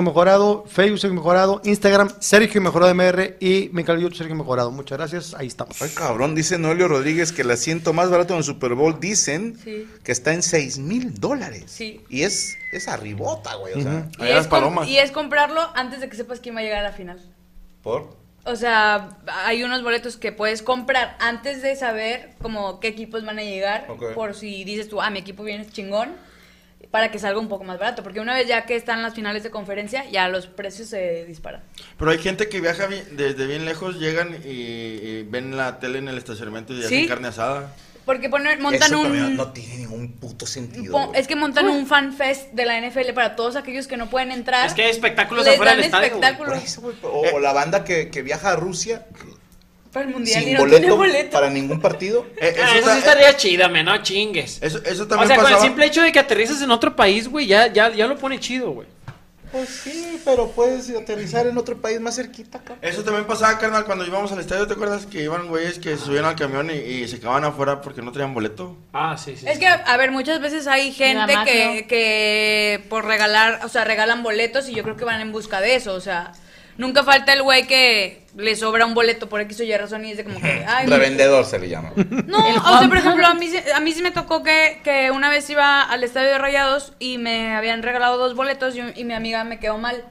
mejorado, 0.03 0.65
Facebook 0.67 0.99
Sergio 0.99 1.15
Mejorado, 1.15 1.61
Instagram 1.63 2.09
Sergio 2.21 2.61
Mejorado 2.63 2.95
MR 2.95 3.37
y 3.39 3.69
mi 3.75 3.85
canal 3.85 4.01
YouTube 4.01 4.17
Sergio 4.17 4.35
Mejorado. 4.35 4.71
Muchas 4.71 4.97
gracias, 4.97 5.35
ahí 5.35 5.47
estamos. 5.49 5.81
Ay, 5.83 5.91
cabrón, 5.95 6.35
dice 6.35 6.57
Noelio 6.59 6.89
Rodríguez 6.89 7.33
que 7.33 7.43
el 7.43 7.51
asiento 7.51 7.93
más 7.93 8.09
barato 8.11 8.33
en 8.33 8.39
el 8.39 8.45
Super 8.45 8.75
Bowl 8.75 8.99
dicen 8.99 9.59
Sí. 9.63 9.87
que 10.03 10.13
está 10.13 10.33
en 10.33 10.43
6 10.43 10.79
mil 10.79 11.13
dólares. 11.21 11.65
Sí. 11.67 12.01
Y 12.09 12.23
es, 12.23 12.57
es 12.73 12.89
arribota, 12.89 13.55
güey. 13.57 13.75
O 13.75 13.83
sea, 13.83 14.09
es, 14.21 14.47
com- 14.47 14.49
palomas. 14.49 14.89
y 14.89 14.97
es 14.97 15.11
comprarlo 15.11 15.61
antes 15.75 16.01
de 16.01 16.09
que 16.09 16.17
sepas 16.17 16.41
quién 16.41 16.57
va 16.57 16.61
a 16.61 16.63
llegar 16.63 16.79
a 16.79 16.89
la 16.91 16.93
final. 16.93 17.21
¿por? 17.83 18.17
O 18.45 18.57
sea, 18.57 19.11
hay 19.45 19.63
unos 19.63 19.83
boletos 19.83 20.17
que 20.17 20.33
puedes 20.33 20.63
comprar 20.63 21.17
antes 21.21 21.63
de 21.63 21.77
saber 21.77 22.31
como 22.41 22.81
qué 22.81 22.89
equipos 22.89 23.25
van 23.25 23.39
a 23.39 23.43
llegar. 23.43 23.87
Por 24.15 24.35
si 24.35 24.65
dices 24.65 24.89
tú, 24.89 25.01
ah, 25.01 25.11
mi 25.11 25.19
equipo 25.19 25.43
viene 25.45 25.67
chingón. 25.67 26.11
Para 26.91 27.13
que 27.13 27.21
salga 27.21 27.39
un 27.39 27.49
poco 27.49 27.63
más 27.63 27.79
barato. 27.79 28.03
Porque 28.03 28.19
una 28.19 28.35
vez 28.35 28.49
ya 28.49 28.67
que 28.67 28.75
están 28.75 29.03
las 29.03 29.15
finales 29.15 29.45
de 29.45 29.51
conferencia, 29.51 30.09
ya 30.11 30.29
los 30.29 30.47
precios 30.47 30.89
se 30.89 31.25
disparan. 31.25 31.63
Pero 31.97 32.11
hay 32.11 32.19
gente 32.19 32.49
que 32.49 32.61
viaja 32.61 32.89
desde 33.13 33.47
bien 33.47 33.65
lejos, 33.65 34.01
llegan 34.01 34.35
y, 34.45 34.49
y 34.49 35.23
ven 35.23 35.57
la 35.57 35.79
tele 35.79 35.99
en 35.99 36.09
el 36.09 36.19
estacionamiento 36.19 36.73
y 36.73 36.79
¿Sí? 36.79 36.85
hacen 36.85 37.07
carne 37.07 37.29
asada. 37.29 37.73
Porque 38.05 38.29
ponen, 38.29 38.61
montan 38.63 38.91
Eso 38.93 39.01
un. 39.01 39.37
no 39.37 39.53
tiene 39.53 39.77
ningún 39.77 40.13
puto 40.13 40.47
sentido. 40.47 40.93
güey. 40.93 41.21
es 41.21 41.27
que 41.29 41.37
montan 41.37 41.69
un 41.69 41.87
fan 41.87 42.13
fest 42.13 42.51
de 42.53 42.65
la 42.65 42.81
NFL 42.81 43.13
para 43.15 43.37
todos 43.37 43.57
aquellos 43.57 43.87
que 43.87 43.97
no 43.97 44.09
pueden 44.11 44.33
entrar. 44.33 44.67
Es 44.67 44.75
que 44.75 44.83
hay 44.85 44.91
espectáculos 44.91 45.45
les 45.45 45.55
afuera 45.55 45.73
dan 45.73 45.79
del 45.79 45.87
estadio, 45.87 46.09
güey. 46.09 46.21
espectáculos 46.21 46.55
Por 46.59 46.63
eso, 46.67 46.81
güey, 46.81 46.97
o, 47.03 47.37
o 47.37 47.41
la 47.41 47.53
banda 47.53 47.85
que, 47.85 48.09
que 48.11 48.23
viaja 48.23 48.51
a 48.53 48.57
Rusia 48.57 49.07
para 49.93 50.07
el 50.07 50.13
mundial 50.13 50.41
y 50.43 50.45
sin 50.45 50.55
no 50.55 50.61
boleto, 50.61 50.79
tiene 50.81 50.95
boleto. 50.95 51.31
para 51.31 51.51
ningún 51.51 51.81
partido. 51.81 52.27
Eh, 52.41 52.55
Ah, 52.63 52.77
eso, 52.77 52.79
eso 52.79 52.79
sí 52.79 52.85
ta- 52.85 52.99
estaría 52.99 53.37
chida, 53.37 53.69
me 53.69 53.83
no 53.85 53.97
chingues. 54.03 54.59
eso, 54.63 54.81
eso 54.85 55.03
O 55.03 55.07
también 55.07 55.29
sea, 55.29 55.37
con 55.37 55.47
el 55.47 55.53
pasaba. 55.53 55.63
simple 55.65 55.87
hecho 55.87 56.03
de 56.03 56.11
que 56.13 56.19
aterrizas 56.21 56.63
en 56.63 56.71
otro 56.71 56.95
país, 56.97 57.29
güey, 57.29 57.47
ya, 57.47 57.67
ya, 57.73 57.91
ya 57.91 58.07
lo 58.07 58.17
pone 58.17 58.39
chido, 58.41 58.71
güey. 58.71 58.89
Pues 59.53 59.69
sí, 59.69 60.21
pero 60.25 60.49
puedes 60.51 60.89
aterrizar 60.91 61.47
en 61.47 61.59
otro 61.59 61.77
país 61.81 62.01
más 62.01 62.17
cerquita, 62.17 62.59
cabrón. 62.59 62.79
Eso 62.83 63.03
también 63.03 63.27
pasaba, 63.27 63.59
carnal, 63.59 63.85
cuando 63.85 64.07
íbamos 64.07 64.31
al 64.31 64.39
estadio, 64.39 64.67
¿te 64.67 64.75
acuerdas 64.75 65.07
que 65.07 65.23
iban 65.23 65.49
güeyes 65.49 65.79
que 65.79 65.97
se 65.97 66.05
subían 66.05 66.25
al 66.25 66.37
camión 66.37 66.71
y, 66.71 66.75
y 66.75 67.09
se 67.09 67.19
quedaban 67.19 67.45
afuera 67.45 67.81
porque 67.81 68.01
no 68.01 68.13
traían 68.13 68.33
boleto? 68.33 68.77
Ah, 68.93 69.17
sí, 69.19 69.37
sí. 69.37 69.47
Es 69.47 69.55
sí. 69.55 69.61
que, 69.61 69.67
a 69.67 69.97
ver, 69.97 70.13
muchas 70.13 70.41
veces 70.41 70.67
hay 70.67 70.93
gente 70.93 71.35
que, 71.45 71.87
que 71.89 72.85
por 72.89 73.05
regalar, 73.05 73.61
o 73.65 73.69
sea, 73.69 73.85
regalan 73.85 74.23
boletos 74.23 74.69
y 74.69 74.75
yo 74.75 74.83
creo 74.83 74.97
que 74.97 75.05
van 75.05 75.21
en 75.21 75.33
busca 75.33 75.61
de 75.61 75.75
eso, 75.75 75.95
o 75.95 76.01
sea, 76.01 76.33
nunca 76.81 77.05
falta 77.05 77.33
el 77.33 77.43
güey 77.43 77.67
que 77.67 78.27
le 78.37 78.57
sobra 78.57 78.87
un 78.87 78.95
boleto 78.95 79.29
por 79.29 79.41
X 79.43 79.61
o 79.61 79.63
Y 79.65 79.77
razón 79.77 80.05
y 80.05 80.11
dice 80.11 80.25
como 80.25 80.41
que, 80.41 80.65
ay. 80.67 80.87
Revendedor 80.87 81.45
se 81.45 81.59
le 81.59 81.69
llama. 81.69 81.93
No, 82.27 82.39
o 82.39 82.79
sea, 82.79 82.89
por 82.89 82.97
ejemplo, 82.97 83.27
a 83.27 83.35
mí, 83.35 83.49
sí- 83.49 83.71
a 83.75 83.81
mí 83.81 83.93
sí 83.93 84.03
me 84.03 84.11
tocó 84.11 84.43
que, 84.43 84.81
que 84.83 85.11
una 85.11 85.29
vez 85.31 85.49
iba 85.51 85.83
al 85.83 86.03
estadio 86.03 86.29
de 86.31 86.39
Rayados 86.39 86.93
y 86.99 87.19
me 87.19 87.55
habían 87.55 87.83
regalado 87.83 88.17
dos 88.19 88.35
boletos 88.35 88.75
y, 88.77 88.81
y 88.97 89.05
mi 89.05 89.15
amiga 89.15 89.45
me 89.45 89.59
quedó 89.59 89.79
mal. 89.79 90.05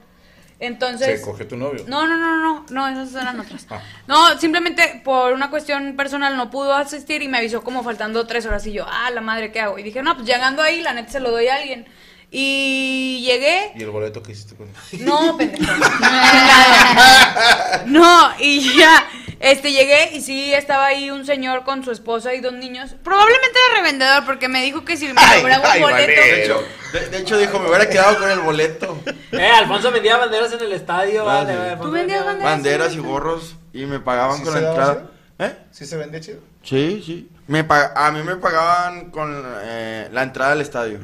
Entonces... 0.62 1.22
Se 1.22 1.26
cogió 1.26 1.48
tu 1.48 1.56
novio. 1.56 1.86
No, 1.88 2.06
no, 2.06 2.18
no, 2.18 2.36
no, 2.36 2.66
no, 2.70 2.88
esas 2.90 3.22
eran 3.22 3.40
otras. 3.40 3.66
Ah. 3.70 3.82
No, 4.08 4.38
simplemente 4.38 5.02
por 5.06 5.32
una 5.32 5.50
cuestión 5.50 5.96
personal 5.96 6.36
no 6.36 6.50
pudo 6.50 6.74
asistir 6.76 7.22
y 7.22 7.30
me 7.30 7.38
avisó 7.38 7.64
como 7.64 7.82
faltando 7.82 8.28
tres 8.28 8.46
horas 8.46 8.68
y 8.68 8.74
yo, 8.74 8.86
ah, 8.90 9.10
la 9.12 9.22
madre, 9.22 9.52
¿qué 9.54 9.62
hago? 9.62 9.80
Y 9.80 9.84
dije, 9.84 10.04
no, 10.04 10.16
pues 10.16 10.28
llegando 10.28 10.62
ahí, 10.62 10.82
la 10.82 10.94
neta 10.94 11.12
se 11.14 11.22
lo 11.22 11.32
doy 11.32 11.48
a 11.48 11.56
alguien. 11.56 11.86
Y 12.32 13.24
llegué, 13.26 13.72
¿Y 13.76 13.82
el 13.84 13.90
boleto 13.90 14.22
que 14.22 14.34
hiciste 14.34 14.56
con 14.56 14.68
él? 14.68 15.06
no, 15.06 15.36
pendejo. 15.38 15.74
no, 17.86 18.30
y 18.40 18.78
ya, 18.78 19.08
este, 19.40 19.72
llegué 19.72 20.16
y 20.16 20.22
sí 20.22 20.54
estaba 20.54 20.88
ahí 20.88 21.10
un 21.10 21.26
señor 21.26 21.64
con 21.64 21.84
su 21.84 21.92
esposa 21.92 22.34
y 22.34 22.42
dos 22.42 22.54
niños. 22.54 22.96
Probablemente 23.04 23.58
era 23.72 23.82
revendedor 23.82 24.26
porque 24.26 24.48
me 24.48 24.62
dijo 24.62 24.86
que 24.86 24.98
si 24.98 25.08
me 25.08 25.14
Ay, 25.18 25.42
sobraba 25.42 25.66
un 25.70 25.72
ay, 25.72 25.82
boleto. 25.82 26.22
vale. 26.22 26.36
De 26.36 26.44
hecho, 26.44 26.64
de, 26.94 27.10
de 27.10 27.18
hecho 27.20 27.38
dijo, 27.38 27.60
me 27.60 27.70
hubiera 27.70 27.90
quedado 27.90 28.18
con 28.20 28.30
el 28.30 28.40
boleto. 28.40 29.00
Eh, 29.32 29.46
Alfonso 29.50 29.92
vendía 29.92 30.18
banderas 30.18 30.52
en 30.54 30.62
el 30.62 30.74
estadio, 30.74 31.22
Ah, 31.30 31.44
vale, 31.44 31.56
vale, 31.58 31.78
¿Tú 31.78 31.92
vendías 31.92 32.26
vendía- 32.26 32.46
banderas? 32.46 32.52
Banderas 32.52 32.94
y 32.94 33.00
gorros 33.00 33.56
y 33.74 33.86
me 33.86 34.00
pagaban 34.00 34.38
¿Sí 34.38 34.44
con 34.44 34.54
la 34.62 34.70
entrada. 34.70 35.04
¿Eh? 35.40 35.56
¿Sí 35.72 35.86
se 35.86 35.96
vendía 35.98 36.20
chido? 36.20 36.40
Sí, 36.64 37.02
sí. 37.06 37.30
Me 37.48 37.66
a 37.70 38.12
mí 38.12 38.22
me 38.24 38.36
pagaban 38.36 39.10
con 39.10 39.44
eh, 39.64 40.10
la 40.12 40.24
entrada 40.24 40.52
al 40.52 40.62
estadio. 40.62 41.00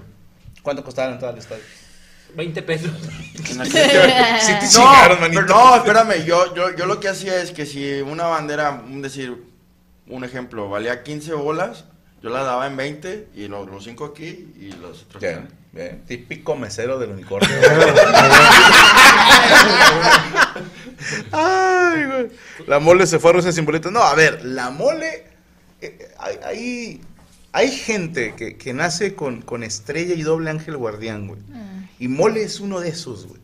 ¿Cuánto 0.65 0.83
costaba 0.83 1.07
la 1.07 1.13
entrada 1.13 1.31
al 1.33 1.39
estadio? 1.39 1.63
20 2.35 2.61
pesos. 2.63 2.91
Sí 3.35 3.53
te 3.53 3.53
No, 3.55 3.63
chingaron, 4.67 5.21
manito. 5.21 5.41
pero 5.45 5.55
no, 5.55 5.75
espérame, 5.77 6.25
yo, 6.25 6.53
yo, 6.55 6.75
yo 6.75 6.85
lo 6.87 6.99
que 6.99 7.07
hacía 7.07 7.41
es 7.41 7.51
que 7.51 7.65
si 7.65 8.01
una 8.01 8.25
bandera, 8.25 8.71
un 8.85 9.01
decir, 9.01 9.43
un 10.07 10.23
ejemplo, 10.23 10.67
valía 10.69 11.03
15 11.03 11.33
bolas, 11.35 11.85
yo 12.21 12.29
la 12.31 12.43
daba 12.43 12.65
en 12.67 12.75
20 12.75 13.29
y 13.35 13.47
los, 13.47 13.67
los 13.69 13.83
5 13.83 14.03
aquí 14.05 14.51
y 14.59 14.71
los 14.81 15.03
otros 15.03 15.21
Bien, 15.21 15.35
acá. 15.37 15.47
bien. 15.71 16.03
Típico 16.05 16.55
mesero 16.55 16.97
del 16.99 17.11
unicornio. 17.11 17.49
Ay, 21.31 22.05
güey. 22.05 22.27
La 22.67 22.79
mole 22.79 23.05
se 23.07 23.19
fue 23.19 23.29
a 23.31 23.33
Rusia 23.33 23.51
sin 23.51 23.65
boleto. 23.65 23.91
No, 23.91 24.01
a 24.01 24.15
ver, 24.15 24.43
la 24.43 24.69
mole. 24.71 25.25
eh, 25.81 26.13
hay, 26.43 27.01
hay, 27.55 27.69
gente 27.71 28.33
que, 28.35 28.57
que 28.57 28.73
nace 28.73 29.15
con, 29.15 29.41
con 29.41 29.63
estrella 29.63 30.13
y 30.13 30.21
doble 30.21 30.49
ángel 30.49 30.77
guardián, 30.77 31.27
güey. 31.27 31.39
Y 31.99 32.07
mole 32.07 32.43
es 32.43 32.59
uno 32.59 32.79
de 32.81 32.89
esos, 32.89 33.27
güey. 33.27 33.39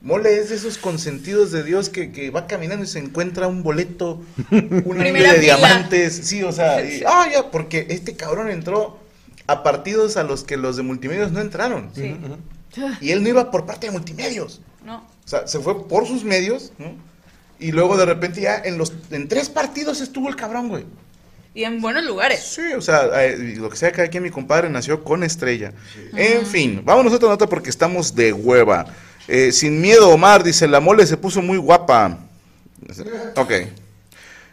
Mole 0.00 0.38
es 0.38 0.50
de 0.50 0.54
esos 0.56 0.78
consentidos 0.78 1.50
de 1.50 1.64
Dios 1.64 1.88
que, 1.88 2.12
que 2.12 2.30
va 2.30 2.46
caminando 2.46 2.84
y 2.84 2.86
se 2.88 3.00
encuentra 3.00 3.48
un 3.48 3.62
boleto, 3.64 4.22
un 4.50 5.00
anillo 5.00 5.32
de 5.32 5.40
diamantes. 5.40 6.14
Sí, 6.22 6.42
o 6.44 6.52
sea, 6.52 6.84
y- 6.88 7.02
ah, 7.06 7.26
ya, 7.32 7.50
porque 7.50 7.86
este 7.90 8.14
cabrón 8.14 8.48
entró 8.50 8.98
a 9.48 9.62
partidos 9.62 10.16
a 10.16 10.22
los 10.22 10.44
que 10.44 10.56
los 10.56 10.76
de 10.76 10.82
multimedios 10.84 11.32
no 11.32 11.40
entraron. 11.40 11.90
Sí, 11.94 12.16
Y 13.00 13.10
él 13.10 13.22
no 13.22 13.28
iba 13.30 13.50
por 13.50 13.66
parte 13.66 13.86
de 13.88 13.92
multimedios. 13.92 14.60
no. 14.84 14.98
O 15.24 15.30
sea, 15.30 15.46
se 15.46 15.58
fue 15.60 15.86
por 15.88 16.06
sus 16.06 16.24
medios, 16.24 16.72
¿no? 16.78 16.92
Y 17.58 17.72
luego 17.72 17.98
de 17.98 18.06
repente 18.06 18.40
ya 18.40 18.56
en 18.56 18.78
los 18.78 18.94
en 19.10 19.28
tres 19.28 19.50
partidos 19.50 20.00
estuvo 20.00 20.28
el 20.30 20.36
cabrón, 20.36 20.68
güey. 20.68 20.84
Y 21.54 21.64
en 21.64 21.80
buenos 21.80 22.04
lugares. 22.04 22.40
Sí, 22.54 22.72
o 22.76 22.80
sea, 22.80 23.08
eh, 23.24 23.36
lo 23.56 23.68
que 23.68 23.76
sea 23.76 23.90
que 23.90 24.02
aquí 24.02 24.20
mi 24.20 24.30
compadre 24.30 24.68
nació 24.70 25.02
con 25.02 25.24
estrella. 25.24 25.72
En 26.14 26.46
fin, 26.46 26.82
vámonos 26.84 27.12
a 27.12 27.16
otra 27.16 27.28
nota 27.30 27.46
porque 27.48 27.70
estamos 27.70 28.14
de 28.14 28.32
hueva. 28.32 28.86
Eh, 29.26 29.50
sin 29.52 29.80
miedo, 29.80 30.08
Omar, 30.10 30.42
dice, 30.44 30.68
la 30.68 30.80
mole 30.80 31.06
se 31.06 31.16
puso 31.16 31.42
muy 31.42 31.58
guapa. 31.58 32.18
Ok. 33.36 33.52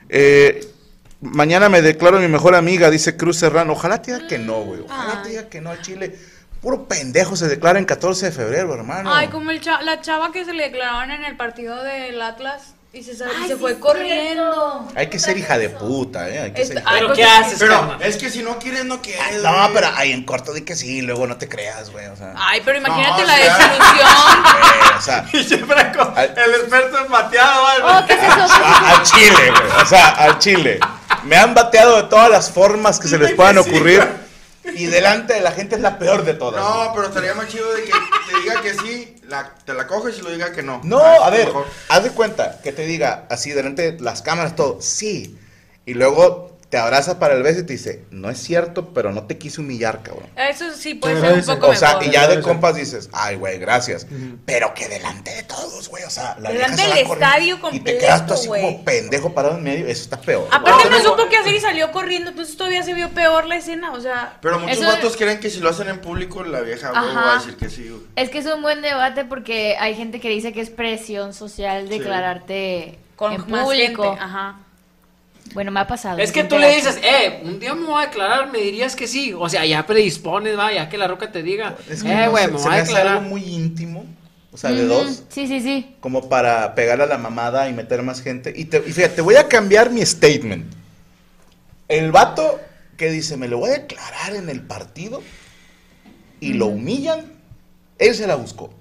Eh, 0.10 0.68
mañana 1.22 1.70
me 1.70 1.82
declaro 1.82 2.20
mi 2.20 2.28
mejor 2.28 2.56
amiga, 2.56 2.90
dice 2.90 3.16
Cruz 3.18 3.38
Serrano. 3.38 3.74
Ojalá 3.74 4.02
te 4.02 4.14
diga 4.14 4.28
que 4.28 4.38
no, 4.38 4.62
güey. 4.64 4.82
Ojalá 4.82 5.22
te 5.22 5.30
Ay. 5.30 5.36
diga 5.36 5.50
que 5.50 5.62
no 5.62 5.72
al 5.72 5.82
Chile. 5.82 6.16
Puro 6.62 6.88
pendejo 6.88 7.36
se 7.36 7.48
declara 7.48 7.78
en 7.78 7.86
14 7.86 8.28
de 8.28 8.32
febrero, 8.32 8.74
hermano. 8.74 9.14
Ay, 9.14 9.28
como 9.28 9.52
el 9.52 9.62
cha- 9.62 9.82
la 9.82 10.02
chava 10.02 10.32
que 10.32 10.46
se 10.46 10.54
le 10.54 10.64
declaraban 10.64 11.12
en 11.12 11.24
el 11.24 11.36
partido 11.38 11.84
del 11.84 12.20
Atlas 12.22 12.75
Y 12.96 13.04
se, 13.04 13.14
sal- 13.14 13.28
y 13.30 13.42
Ay, 13.42 13.48
se 13.50 13.56
sí 13.56 13.60
fue 13.60 13.78
corriendo. 13.78 14.88
Hay 14.96 15.08
que 15.08 15.20
ser 15.20 15.36
hija 15.38 15.58
de 15.58 15.68
puta, 15.68 16.30
¿eh? 16.30 16.40
Hay 16.40 16.52
que 16.54 16.66
ser 16.66 16.78
hija 16.78 16.94
de 16.94 17.00
¿Pero 17.02 17.14
qué 17.14 17.24
haces, 17.26 17.60
Pero 17.60 17.98
es 18.00 18.16
que 18.16 18.30
si 18.30 18.42
no 18.42 18.58
quieres, 18.58 18.86
no 18.86 19.02
quieres. 19.02 19.44
No, 19.44 19.52
güey. 19.54 19.74
pero 19.74 19.90
ahí 19.98 20.14
en 20.14 20.24
corto 20.24 20.54
di 20.54 20.62
que 20.62 20.78
sí, 20.78 21.02
luego 21.02 21.28
no 21.28 21.36
te 21.36 21.50
creas, 21.50 21.90
güey. 21.92 22.06
O 22.06 22.16
sea, 22.16 22.34
Ay, 22.38 22.62
pero 22.64 22.78
imagínate 22.78 23.22
No, 23.24 23.28
la 23.28 23.34
o 23.34 23.38
sea- 23.38 23.58
desilusión. 23.58 24.44
güey, 24.44 24.98
o 24.98 25.02
sea, 25.02 25.26
Y 25.34 26.20
Al- 26.20 26.38
el 26.38 26.56
experto 26.62 26.98
en 27.06 27.12
bateado, 27.12 27.64
¿vale? 27.64 27.84
Oh, 27.84 28.08
¿qué 28.08 28.14
es 28.14 28.24
eso? 28.24 28.64
a- 28.64 28.90
al 28.92 29.04
chile, 29.04 29.52
güey. 29.52 29.82
O 29.82 29.86
sea, 29.86 30.08
al 30.12 30.40
chile. 30.40 30.80
Me 31.24 31.36
han 31.36 31.54
bateado 31.54 31.98
de 31.98 32.04
todas 32.04 32.30
las 32.30 32.50
formas 32.50 32.98
que 32.98 33.10
se 33.10 33.18
les 33.18 33.34
puedan 33.34 33.58
ocurrir. 33.58 34.08
Y 34.74 34.86
delante 34.88 35.34
de 35.36 35.42
la 35.42 35.52
gente 35.52 35.76
es 35.76 35.82
la 35.82 35.98
peor 36.00 36.24
de 36.26 36.34
todas. 36.34 36.64
No, 36.64 36.92
pero 36.94 37.08
estaría 37.08 37.34
más 37.34 37.48
chido 37.48 37.72
de 37.74 37.84
que 37.84 37.92
te 37.92 38.40
diga 38.42 38.62
que 38.62 38.74
sí, 38.74 39.16
la, 39.28 39.54
te 39.66 39.74
la 39.74 39.86
coges 39.88 40.18
y 40.18 40.22
lo 40.22 40.32
diga 40.32 40.52
que 40.52 40.64
no. 40.64 40.82
No, 40.84 41.00
Ah, 41.00 41.28
a 41.28 41.30
ver, 41.30 41.48
mejor. 41.48 41.66
haz 41.90 42.04
de 42.04 42.10
cuenta 42.12 42.60
que 42.64 42.72
te 42.72 42.86
diga 42.86 43.26
así 43.30 43.52
delante 43.52 43.92
de 43.94 44.00
las 44.02 44.22
cámaras 44.22 44.56
todo, 44.56 44.82
sí. 44.82 45.38
Y 45.86 45.94
luego 45.94 46.55
te 46.76 46.82
abraza 46.82 47.20
para 47.20 47.36
el 47.36 47.42
beso 47.42 47.62
y 47.62 47.64
te 47.64 47.72
dice, 47.72 48.04
no 48.12 48.30
es 48.30 48.38
cierto, 48.38 48.94
pero 48.94 49.14
no 49.14 49.24
te 49.28 49.38
quise 49.38 49.62
humillar, 49.62 50.04
cabrón. 50.04 50.28
Eso 50.36 50.74
sí 50.74 50.96
puede 50.96 51.22
ser 51.22 51.32
un 51.32 51.46
poco 51.46 51.68
O 51.72 51.74
sea, 51.74 51.92
mejor. 52.00 52.04
y 52.08 52.12
ya 52.12 52.28
de 52.28 52.42
compas 52.42 52.76
dices, 52.76 53.10
ay, 53.14 53.38
güey, 53.38 53.60
gracias. 53.60 54.06
Pero 54.46 54.74
que 54.74 54.90
delante 54.90 55.34
de 55.34 55.44
todos, 55.44 55.88
güey, 55.88 56.04
o 56.04 56.10
sea, 56.10 56.36
la 56.38 56.52
Delante 56.52 56.82
del 56.82 56.98
estadio 56.98 57.54
Y 57.54 57.56
te 57.56 57.62
completo, 57.62 58.00
quedas 58.02 58.28
tú 58.28 58.34
así 58.34 58.48
como 58.50 58.84
pendejo 58.84 59.34
parado 59.34 59.56
en 59.58 59.64
medio, 59.64 59.88
eso 59.88 60.02
está 60.04 60.20
peor. 60.20 60.50
Aparte 60.52 60.90
no 60.90 61.00
supo 61.00 61.30
qué 61.30 61.38
hacer 61.38 61.54
y 61.56 61.62
salió 61.62 61.94
corriendo, 61.94 62.32
entonces 62.32 62.58
todavía 62.58 62.84
se 62.84 62.94
vio 62.94 63.08
peor 63.12 63.46
la 63.46 63.56
escena, 63.56 63.94
o 63.94 64.02
sea... 64.02 64.38
Pero 64.42 64.60
muchos 64.60 64.78
Eso- 64.78 64.88
vatos 64.88 65.16
creen 65.16 65.40
que 65.40 65.50
si 65.50 65.62
lo 65.62 65.70
hacen 65.70 65.88
en 65.88 66.02
público, 66.02 66.44
la 66.44 66.60
vieja 66.60 66.92
va 66.92 67.36
a 67.36 67.38
decir 67.38 67.56
que 67.56 67.70
sí. 67.70 67.88
güey. 67.88 68.02
Es 68.18 68.30
que 68.30 68.40
es 68.40 68.46
un 68.48 68.62
buen 68.62 68.82
debate 68.82 69.24
porque 69.24 69.78
hay 69.80 69.96
gente 69.96 70.20
que 70.20 70.28
dice 70.28 70.52
que 70.52 70.60
es 70.60 70.70
presión 70.70 71.34
social 71.34 71.88
declararte 71.88 73.00
Con 73.16 73.32
en 73.32 73.44
público. 73.46 74.04
gente, 74.10 74.20
Ajá. 74.22 74.60
Bueno, 75.54 75.72
me 75.72 75.80
ha 75.80 75.88
pasado. 75.88 76.18
Es 76.20 76.32
que 76.32 76.44
tú 76.44 76.58
le 76.58 76.76
dices, 76.76 77.00
eh, 77.04 77.42
un 77.44 77.60
día 77.60 77.74
me 77.76 77.86
voy 77.86 78.04
a 78.04 78.08
declarar, 78.08 78.52
me 78.52 78.60
dirías 78.60 78.96
que 78.96 79.08
sí. 79.08 79.34
O 79.38 79.48
sea, 79.48 79.66
ya 79.66 79.86
predispones, 79.86 80.58
va, 80.58 80.74
ya 80.74 80.90
que 80.90 80.98
la 80.98 81.08
roca 81.08 81.32
te 81.32 81.44
diga, 81.44 81.76
Es 81.90 82.04
que 82.04 82.12
eh, 82.12 82.26
no 82.26 82.32
güey, 82.32 82.48
me 82.48 82.58
se 82.58 82.64
voy 82.64 82.72
me 82.72 82.80
a 82.80 82.82
hace 82.82 82.92
declarar. 82.94 83.18
algo 83.20 83.30
muy 83.30 83.44
íntimo, 83.44 84.06
o 84.52 84.58
sea, 84.58 84.72
de 84.72 84.86
dos, 84.86 85.24
Sí, 85.30 85.48
sí, 85.48 85.62
sí. 85.62 85.96
como 86.02 86.28
para 86.28 86.76
pegarle 86.76 87.06
a 87.06 87.08
la 87.08 87.18
mamada 87.18 87.70
y 87.70 87.74
meter 87.74 88.02
más 88.02 88.22
gente. 88.22 88.54
Y, 88.56 88.66
te, 88.66 88.78
y 88.80 88.92
fíjate, 88.92 89.16
te 89.16 89.22
voy 89.22 89.36
a 89.36 89.48
cambiar 89.48 89.92
mi 89.92 90.06
statement. 90.06 90.66
El 91.88 92.12
vato 92.12 92.60
que 92.98 93.10
dice, 93.12 93.38
me 93.38 93.48
lo 93.48 93.60
voy 93.60 93.70
a 93.70 93.74
declarar 93.74 94.36
en 94.36 94.50
el 94.50 94.62
partido 94.62 95.22
y 96.40 96.54
lo 96.54 96.66
humillan, 96.68 97.32
él 98.00 98.16
se 98.16 98.28
la 98.28 98.36
buscó. 98.36 98.74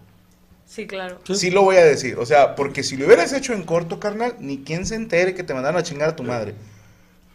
Sí, 0.75 0.89
claro. 0.89 1.21
Sí. 1.33 1.53
lo 1.53 1.63
voy 1.63 1.77
a 1.77 1.85
decir. 1.85 2.17
O 2.19 2.27
sea, 2.27 2.57
porque 2.57 2.83
si 2.83 2.97
lo 2.97 3.07
hubieras 3.07 3.33
hecho 3.33 3.53
en 3.53 3.63
corto, 3.63 4.01
carnal, 4.01 4.35
ni 4.41 4.65
quien 4.65 4.87
se 4.87 4.97
entere 4.97 5.33
que 5.33 5.45
te 5.45 5.55
mandaron 5.55 5.79
a 5.79 5.85
chingar 5.85 6.09
a 6.09 6.17
tu 6.17 6.25
madre. 6.25 6.57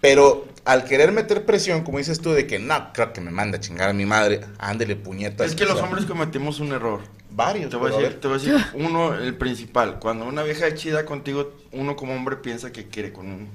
Pero 0.02 0.46
al 0.66 0.84
querer 0.84 1.14
meter 1.14 1.46
presión, 1.46 1.84
como 1.84 2.00
dices 2.00 2.20
tú, 2.20 2.34
de 2.34 2.46
que 2.46 2.60
no, 2.60 2.92
creo 2.92 3.14
que 3.14 3.22
me 3.22 3.32
manda 3.32 3.58
a 3.58 3.62
chingar 3.62 3.90
a 3.90 3.94
mi 3.94 4.06
madre, 4.06 4.42
ándele 4.58 4.98
puñetas. 4.98 5.48
Es 5.48 5.56
que 5.56 5.64
los 5.64 5.76
sea, 5.76 5.86
hombres 5.86 6.06
cometimos 6.06 6.60
un 6.60 6.74
error. 6.74 7.00
Varios. 7.30 7.70
Te 7.70 7.78
voy, 7.78 7.94
a 7.94 7.96
decir, 7.96 8.20
te 8.20 8.28
voy 8.28 8.36
a 8.36 8.40
decir, 8.42 8.66
uno, 8.74 9.16
el 9.16 9.36
principal. 9.36 10.00
Cuando 10.00 10.26
una 10.26 10.44
vieja 10.44 10.68
es 10.68 10.76
chida 10.76 11.06
contigo, 11.06 11.54
uno 11.72 11.96
como 11.96 12.14
hombre 12.14 12.36
piensa 12.36 12.74
que 12.74 12.88
quiere 12.88 13.14
con 13.14 13.28
uno. 13.28 13.48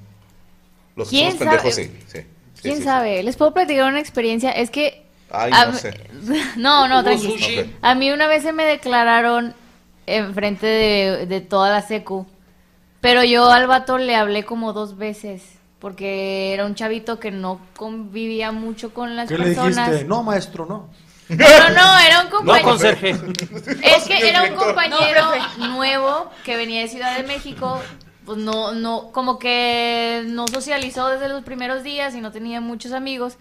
Los 0.96 1.10
que 1.10 1.16
¿Quién 1.16 1.32
somos 1.32 1.44
pendejos, 1.44 1.74
sabe? 1.74 1.90
sí. 2.06 2.20
¿Quién 2.62 2.76
sí, 2.76 2.80
sí. 2.80 2.84
sabe? 2.84 3.22
Les 3.22 3.36
puedo 3.36 3.52
platicar 3.52 3.86
una 3.90 4.00
experiencia. 4.00 4.50
Es 4.50 4.70
que. 4.70 5.04
Ay, 5.28 5.50
a 5.52 5.66
no 5.66 5.76
sé. 5.76 5.92
no, 6.56 6.88
no, 6.88 7.04
tranquilo. 7.04 7.64
A 7.82 7.94
mí 7.94 8.10
una 8.10 8.28
vez 8.28 8.44
se 8.44 8.52
me 8.54 8.64
declararon 8.64 9.54
enfrente 10.06 10.66
de, 10.66 11.26
de 11.26 11.40
toda 11.40 11.70
la 11.70 11.82
secu. 11.82 12.26
Pero 13.00 13.22
yo 13.24 13.50
al 13.50 13.66
vato 13.66 13.98
le 13.98 14.16
hablé 14.16 14.44
como 14.44 14.72
dos 14.72 14.96
veces. 14.96 15.42
Porque 15.78 16.54
era 16.54 16.64
un 16.64 16.74
chavito 16.74 17.20
que 17.20 17.30
no 17.30 17.60
convivía 17.76 18.52
mucho 18.52 18.94
con 18.94 19.16
las 19.16 19.28
¿Qué 19.28 19.36
le 19.36 19.44
personas. 19.44 19.88
dijiste? 19.90 20.08
No, 20.08 20.22
maestro, 20.22 20.64
no. 20.64 20.88
No, 21.28 21.36
no, 21.70 21.98
era 22.00 22.20
un 22.20 22.24
No, 22.26 22.30
compañero. 22.30 22.68
conserje. 22.70 23.10
Es 23.82 24.04
que 24.04 24.28
era 24.28 24.44
un 24.44 24.54
compañero 24.56 25.22
No, 25.58 25.68
nuevo 25.68 26.30
que 26.44 26.56
venía 26.56 26.80
de 26.82 26.88
Ciudad 26.88 27.16
de 27.16 27.22
México. 27.24 27.80
Pues 28.24 28.38
no, 28.38 28.72
no, 28.72 29.10
como 29.12 29.38
que 29.38 30.22
no 30.26 30.48
socializó 30.48 31.08
desde 31.08 31.28
los 31.28 31.42
primeros 31.44 31.82
días 31.82 32.14
y 32.14 32.20
no 32.22 32.32
tenía 32.32 32.62
muchos 32.62 32.92
amigos. 32.92 33.36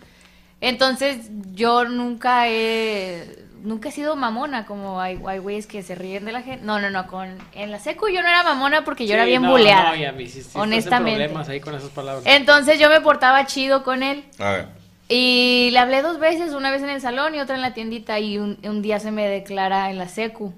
Entonces 0.60 1.30
yo 1.54 1.86
nunca 1.86 2.48
he, 2.50 3.43
nunca 3.64 3.90
he 3.90 3.92
sido 3.92 4.16
mamona, 4.16 4.66
como 4.66 5.02
hay, 5.02 5.20
hay 5.26 5.40
güeyes 5.40 5.66
que 5.66 5.82
se 5.82 5.96
ríen 5.96 6.26
de 6.26 6.32
la 6.32 6.42
gente. 6.44 6.64
No, 6.64 6.80
no, 6.80 6.90
no, 6.92 7.08
con, 7.08 7.36
en 7.54 7.72
la 7.72 7.80
secu 7.80 8.08
yo 8.10 8.22
no 8.22 8.28
era 8.28 8.44
mamona 8.44 8.84
porque 8.84 9.08
yo 9.08 9.16
era 9.16 9.24
Sí, 9.24 9.30
bien 9.32 9.42
no, 9.42 9.50
buleada. 9.52 9.96
No, 9.96 10.14
me 10.14 10.24
hiciste 10.24 10.40
estás 10.42 10.56
en 10.56 10.62
honestamente. 10.62 11.20
problemas 11.20 11.50
ahí 11.50 11.60
con 11.60 11.74
esas 11.76 11.90
palabras. 11.90 12.24
Entonces 12.28 12.80
yo 12.80 12.90
me 12.90 13.02
portaba 13.02 13.46
chido 13.48 13.84
con 13.84 14.04
él. 14.04 14.24
A 14.38 14.52
ver. 14.52 14.68
Y 15.10 15.70
le 15.72 15.80
hablé 15.80 16.02
dos 16.02 16.20
veces, 16.20 16.54
una 16.54 16.72
vez 16.72 16.82
en 16.84 16.90
el 16.90 17.02
salón 17.02 17.36
y 17.36 17.40
otra 17.40 17.56
en 17.56 17.62
la 17.62 17.74
tiendita 17.74 18.20
y 18.20 18.38
un, 18.38 18.58
un 18.64 18.82
día 18.82 19.00
se 19.00 19.12
me 19.12 19.28
declara 19.28 19.90
en 19.90 19.98
la 19.98 20.08
secu. 20.08 20.54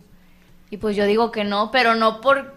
Y 0.69 0.77
pues 0.77 0.95
yo 0.95 1.05
digo 1.05 1.31
que 1.31 1.43
no, 1.43 1.71
pero 1.71 1.95
no 1.95 2.21
por 2.21 2.55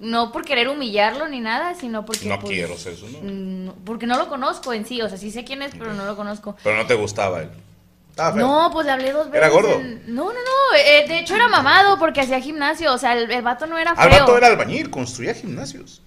no 0.00 0.30
por 0.30 0.44
querer 0.44 0.68
humillarlo 0.68 1.26
ni 1.28 1.40
nada, 1.40 1.74
sino 1.74 2.04
porque 2.04 2.28
No 2.28 2.38
pues, 2.38 2.52
quiero 2.52 2.76
ser 2.76 2.92
eso, 2.92 3.06
¿no? 3.08 3.18
mm, 3.20 3.84
porque 3.84 4.06
no 4.06 4.16
lo 4.16 4.28
conozco 4.28 4.72
en 4.72 4.86
sí, 4.86 5.02
o 5.02 5.08
sea, 5.08 5.18
sí 5.18 5.32
sé 5.32 5.42
quién 5.44 5.60
es, 5.62 5.72
pero 5.76 5.92
no 5.92 6.04
lo 6.04 6.14
conozco. 6.16 6.54
Pero 6.62 6.76
no 6.76 6.86
te 6.86 6.94
gustaba 6.94 7.42
él. 7.42 7.50
Feo. 8.18 8.34
No, 8.46 8.70
pues 8.72 8.86
le 8.86 8.92
hablé 8.92 9.12
dos 9.12 9.26
veces. 9.30 9.38
¿Era 9.38 9.48
gordo? 9.48 9.80
No, 10.06 10.24
no, 10.24 10.32
no, 10.32 10.76
eh, 10.76 11.06
de 11.08 11.18
hecho 11.20 11.34
era 11.34 11.48
mamado 11.48 11.98
porque 11.98 12.20
hacía 12.20 12.40
gimnasio, 12.40 12.92
o 12.92 12.98
sea, 12.98 13.14
el, 13.14 13.30
el 13.30 13.42
vato 13.42 13.66
no 13.66 13.78
era 13.78 13.94
feo. 13.94 14.04
Al 14.04 14.10
vato 14.10 14.36
era 14.36 14.48
albañil, 14.48 14.90
construía 14.90 15.34
gimnasios. 15.34 16.02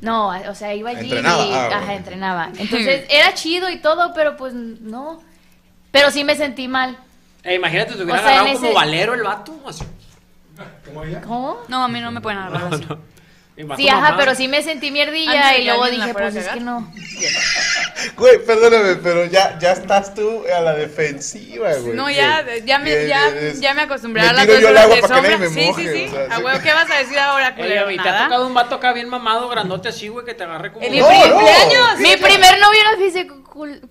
No, 0.00 0.28
o 0.28 0.54
sea, 0.54 0.74
iba 0.74 0.90
allí 0.90 1.04
Entrenaba, 1.04 1.44
y 1.44 1.52
ah, 1.52 1.66
ajá, 1.66 1.78
bueno. 1.78 1.92
entrenaba. 1.92 2.50
Entonces, 2.56 3.06
era 3.10 3.34
chido 3.34 3.70
y 3.70 3.78
todo, 3.78 4.12
pero 4.14 4.36
pues 4.36 4.52
no. 4.54 5.22
Pero 5.90 6.10
sí 6.10 6.24
me 6.24 6.36
sentí 6.36 6.68
mal. 6.68 6.98
Eh, 7.42 7.54
imagínate, 7.54 7.94
te 7.94 8.02
hubiera 8.02 8.20
O 8.20 8.22
sea, 8.22 8.40
agarrado 8.40 8.60
como 8.60 8.74
valero 8.74 9.14
el 9.14 9.22
vato. 9.22 9.58
Así. 9.66 9.84
¿Cómo? 11.24 11.58
No, 11.68 11.84
a 11.84 11.88
mí 11.88 12.00
no 12.00 12.10
me 12.10 12.20
pueden 12.20 12.38
agarrar 12.38 12.72
así. 12.72 12.82
El 12.82 12.88
vato 12.88 13.00
Sí, 13.76 13.88
ajá, 13.88 14.16
pero 14.18 14.34
sí 14.34 14.48
me 14.48 14.62
sentí 14.62 14.90
mierdilla 14.90 15.48
Antes 15.48 15.60
y 15.60 15.64
luego 15.64 15.86
dije, 15.86 16.12
pues 16.12 16.36
es 16.36 16.48
que 16.48 16.60
no. 16.60 16.92
Güey, 18.16 18.44
perdóname, 18.44 18.96
pero 18.96 19.24
ya, 19.24 19.58
ya 19.58 19.72
estás 19.72 20.14
tú 20.14 20.42
a 20.54 20.60
la 20.60 20.74
defensiva, 20.74 21.72
güey. 21.76 21.94
No, 21.94 22.10
ya, 22.10 22.44
ya 22.64 22.78
me, 22.78 23.06
ya, 23.08 23.20
ya 23.58 23.74
me 23.74 23.82
acostumbré 23.82 24.22
me 24.22 24.28
a 24.28 24.32
las 24.34 24.46
dos 24.46 24.60
yo 24.60 24.68
horas 24.68 24.88
de 24.90 25.00
para 25.00 25.20
que 25.20 25.22
nadie 25.22 25.30
sombra. 25.32 25.48
me 25.48 25.54
Sí, 25.54 25.66
moje, 25.66 25.82
sí, 25.82 25.98
sí. 25.98 26.04
o 26.06 26.10
sea, 26.26 26.36
A 26.36 26.38
huevo, 26.40 26.60
¿qué 26.62 26.72
vas 26.74 26.90
a 26.90 26.98
decir 26.98 27.18
ahora, 27.18 27.54
culero? 27.54 27.90
y 27.90 27.96
te 27.98 28.08
ha 28.08 28.24
tocado 28.24 28.46
un 28.46 28.54
vato 28.54 28.74
acá 28.76 28.92
bien 28.92 29.08
mamado, 29.08 29.48
grandote 29.48 29.88
así, 29.88 30.08
güey, 30.08 30.24
que 30.26 30.34
te 30.34 30.44
agarre 30.44 30.72
como... 30.72 30.84
El 30.84 30.98
No, 30.98 31.08
pri- 31.08 31.18
no. 31.28 31.34
cumpleaños. 31.36 31.98
Mi 31.98 32.16
primer 32.16 32.60
novio 32.60 32.80
era 32.80 32.96
físico, 32.98 33.42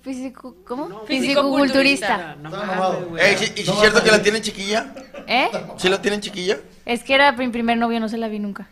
físico 0.02 0.56
¿cómo? 0.64 0.88
No, 0.88 1.00
¿sí- 3.36 3.52
¿Y 3.56 3.64
si 3.64 3.70
es 3.70 3.78
cierto 3.80 4.02
que 4.02 4.10
la 4.12 4.22
tienen 4.22 4.42
chiquilla? 4.42 4.86
¿Eh? 5.26 5.50
¿Sí 5.76 5.88
la 5.88 6.00
tienen 6.00 6.20
chiquilla? 6.20 6.58
Es 6.86 7.02
que 7.02 7.14
era 7.14 7.32
mi 7.32 7.48
primer 7.48 7.76
novio, 7.76 7.98
no 8.00 8.08
se 8.08 8.16
la 8.16 8.28
vi 8.28 8.38
nunca. 8.38 8.68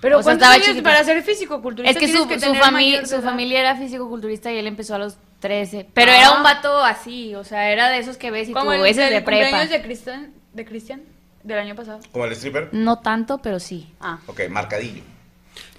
Pero 0.00 0.18
O 0.18 0.22
sea, 0.22 0.36
¿cuántos 0.36 0.48
estaba 0.48 0.52
años 0.72 0.82
para 0.82 1.02
ser 1.02 1.22
físico-culturista 1.22 1.90
Es 1.90 1.96
que 1.98 2.06
su, 2.16 2.26
tienes 2.26 2.44
su, 2.44 2.52
fami- 2.54 3.22
familia 3.22 3.60
era 3.60 3.74
físico-culturista 3.76 4.52
y 4.52 4.58
él 4.58 4.66
empezó 4.66 4.94
a 4.94 4.98
los 4.98 5.16
13. 5.40 5.88
Pero 5.94 6.12
Ah. 6.12 6.16
era 6.18 6.32
un 6.32 6.42
vato 6.42 6.84
así, 6.84 7.34
o 7.34 7.44
sea, 7.44 7.70
era 7.72 7.88
de 7.88 7.98
esos 7.98 8.18
que 8.18 8.30
ves 8.30 8.48
y 8.48 8.52
tú, 8.52 8.58
Como 8.58 8.72
el, 8.74 8.84
ese 8.86 9.00
de 9.10 9.22
prepa. 9.22 9.64
de 9.66 9.82
Cristian, 9.82 10.32
de 10.52 10.64
Cristian, 10.66 11.02
del 11.42 11.58
año 11.58 11.74
pasado. 11.74 12.00
Como 12.12 12.26
el 12.26 12.32
stripper. 12.32 12.68
No 12.72 12.98
tanto, 12.98 13.38
pero 13.38 13.58
sí. 13.58 13.90
Ah. 14.00 14.18
Ok, 14.26 14.42
marcadillo. 14.50 15.02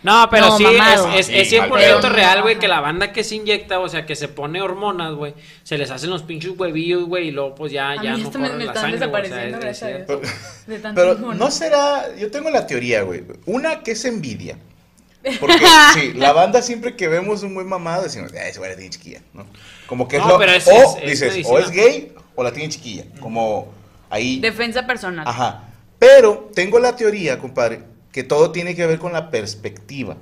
No, 0.07 0.27
pero 0.29 0.47
No, 0.47 0.57
sí, 0.57 0.63
mamado. 0.63 1.11
es, 1.13 1.29
es, 1.29 1.35
es 1.35 1.49
Sí, 1.49 1.55
100% 1.57 1.69
pero- 2.01 2.09
real, 2.09 2.41
güey, 2.41 2.57
que 2.59 2.67
la 2.67 2.79
banda 2.79 3.11
que 3.11 3.23
se 3.23 3.35
inyecta, 3.35 3.79
o 3.79 3.87
sea, 3.89 4.05
que 4.05 4.15
se 4.15 4.27
pone 4.27 4.61
hormonas, 4.61 5.13
güey, 5.13 5.33
se 5.63 5.77
les 5.77 5.91
hacen 5.91 6.09
los 6.09 6.23
pinches 6.23 6.51
huevillos, 6.57 7.03
güey, 7.05 7.27
y 7.27 7.31
luego 7.31 7.53
pues 7.55 7.71
ya, 7.71 7.91
A 7.91 7.95
ya 8.03 8.13
mí 8.15 8.21
no 8.21 8.27
esto 8.27 8.39
me, 8.39 8.49
me 8.49 8.65
la 8.65 8.71
están 8.71 8.91
sangre, 8.91 9.07
güey, 9.07 9.21
o 9.21 9.25
sea, 9.25 9.37
desapareciendo, 9.47 9.67
es- 9.67 9.81
es. 10.23 10.67
De 10.67 10.79
tanto 10.79 11.01
Pero 11.01 11.33
no 11.33 11.51
será, 11.51 12.15
yo 12.17 12.31
tengo 12.31 12.49
la 12.49 12.65
teoría, 12.65 13.01
güey. 13.03 13.23
Una 13.45 13.81
que 13.83 13.91
es 13.91 14.05
envidia. 14.05 14.57
Porque 15.39 15.57
sí, 15.93 16.13
la 16.13 16.31
banda 16.31 16.61
siempre 16.61 16.95
que 16.95 17.07
vemos 17.09 17.43
un 17.43 17.53
buen 17.53 17.67
mamado 17.67 18.03
decimos, 18.03 18.31
"Ah, 18.33 18.47
ese 18.47 18.59
güey 18.59 18.71
la 18.71 18.77
tiene 18.77 18.91
chiquilla, 18.91 19.19
¿no? 19.33 19.45
Como 19.87 20.07
que 20.07 20.17
es 20.17 20.21
No, 20.23 20.29
lo, 20.29 20.37
pero 20.37 20.53
es- 20.53 20.67
o 20.67 20.71
es- 20.71 20.95
es 21.01 21.09
dices, 21.09 21.31
medicina. 21.33 21.55
o 21.55 21.59
es 21.59 21.71
gay 21.71 22.13
o 22.35 22.43
la 22.43 22.51
tiene 22.53 22.69
chiquilla, 22.69 23.03
como 23.19 23.67
ahí. 24.09 24.39
Defensa 24.39 24.85
personal. 24.87 25.27
Ajá. 25.27 25.63
Pero 25.99 26.49
tengo 26.53 26.79
la 26.79 26.95
teoría, 26.95 27.39
compadre, 27.39 27.81
que 28.11 28.23
todo 28.23 28.51
tiene 28.51 28.75
que 28.75 28.85
ver 28.87 28.99
con 28.99 29.13
la 29.13 29.29
perspectiva. 29.29 30.17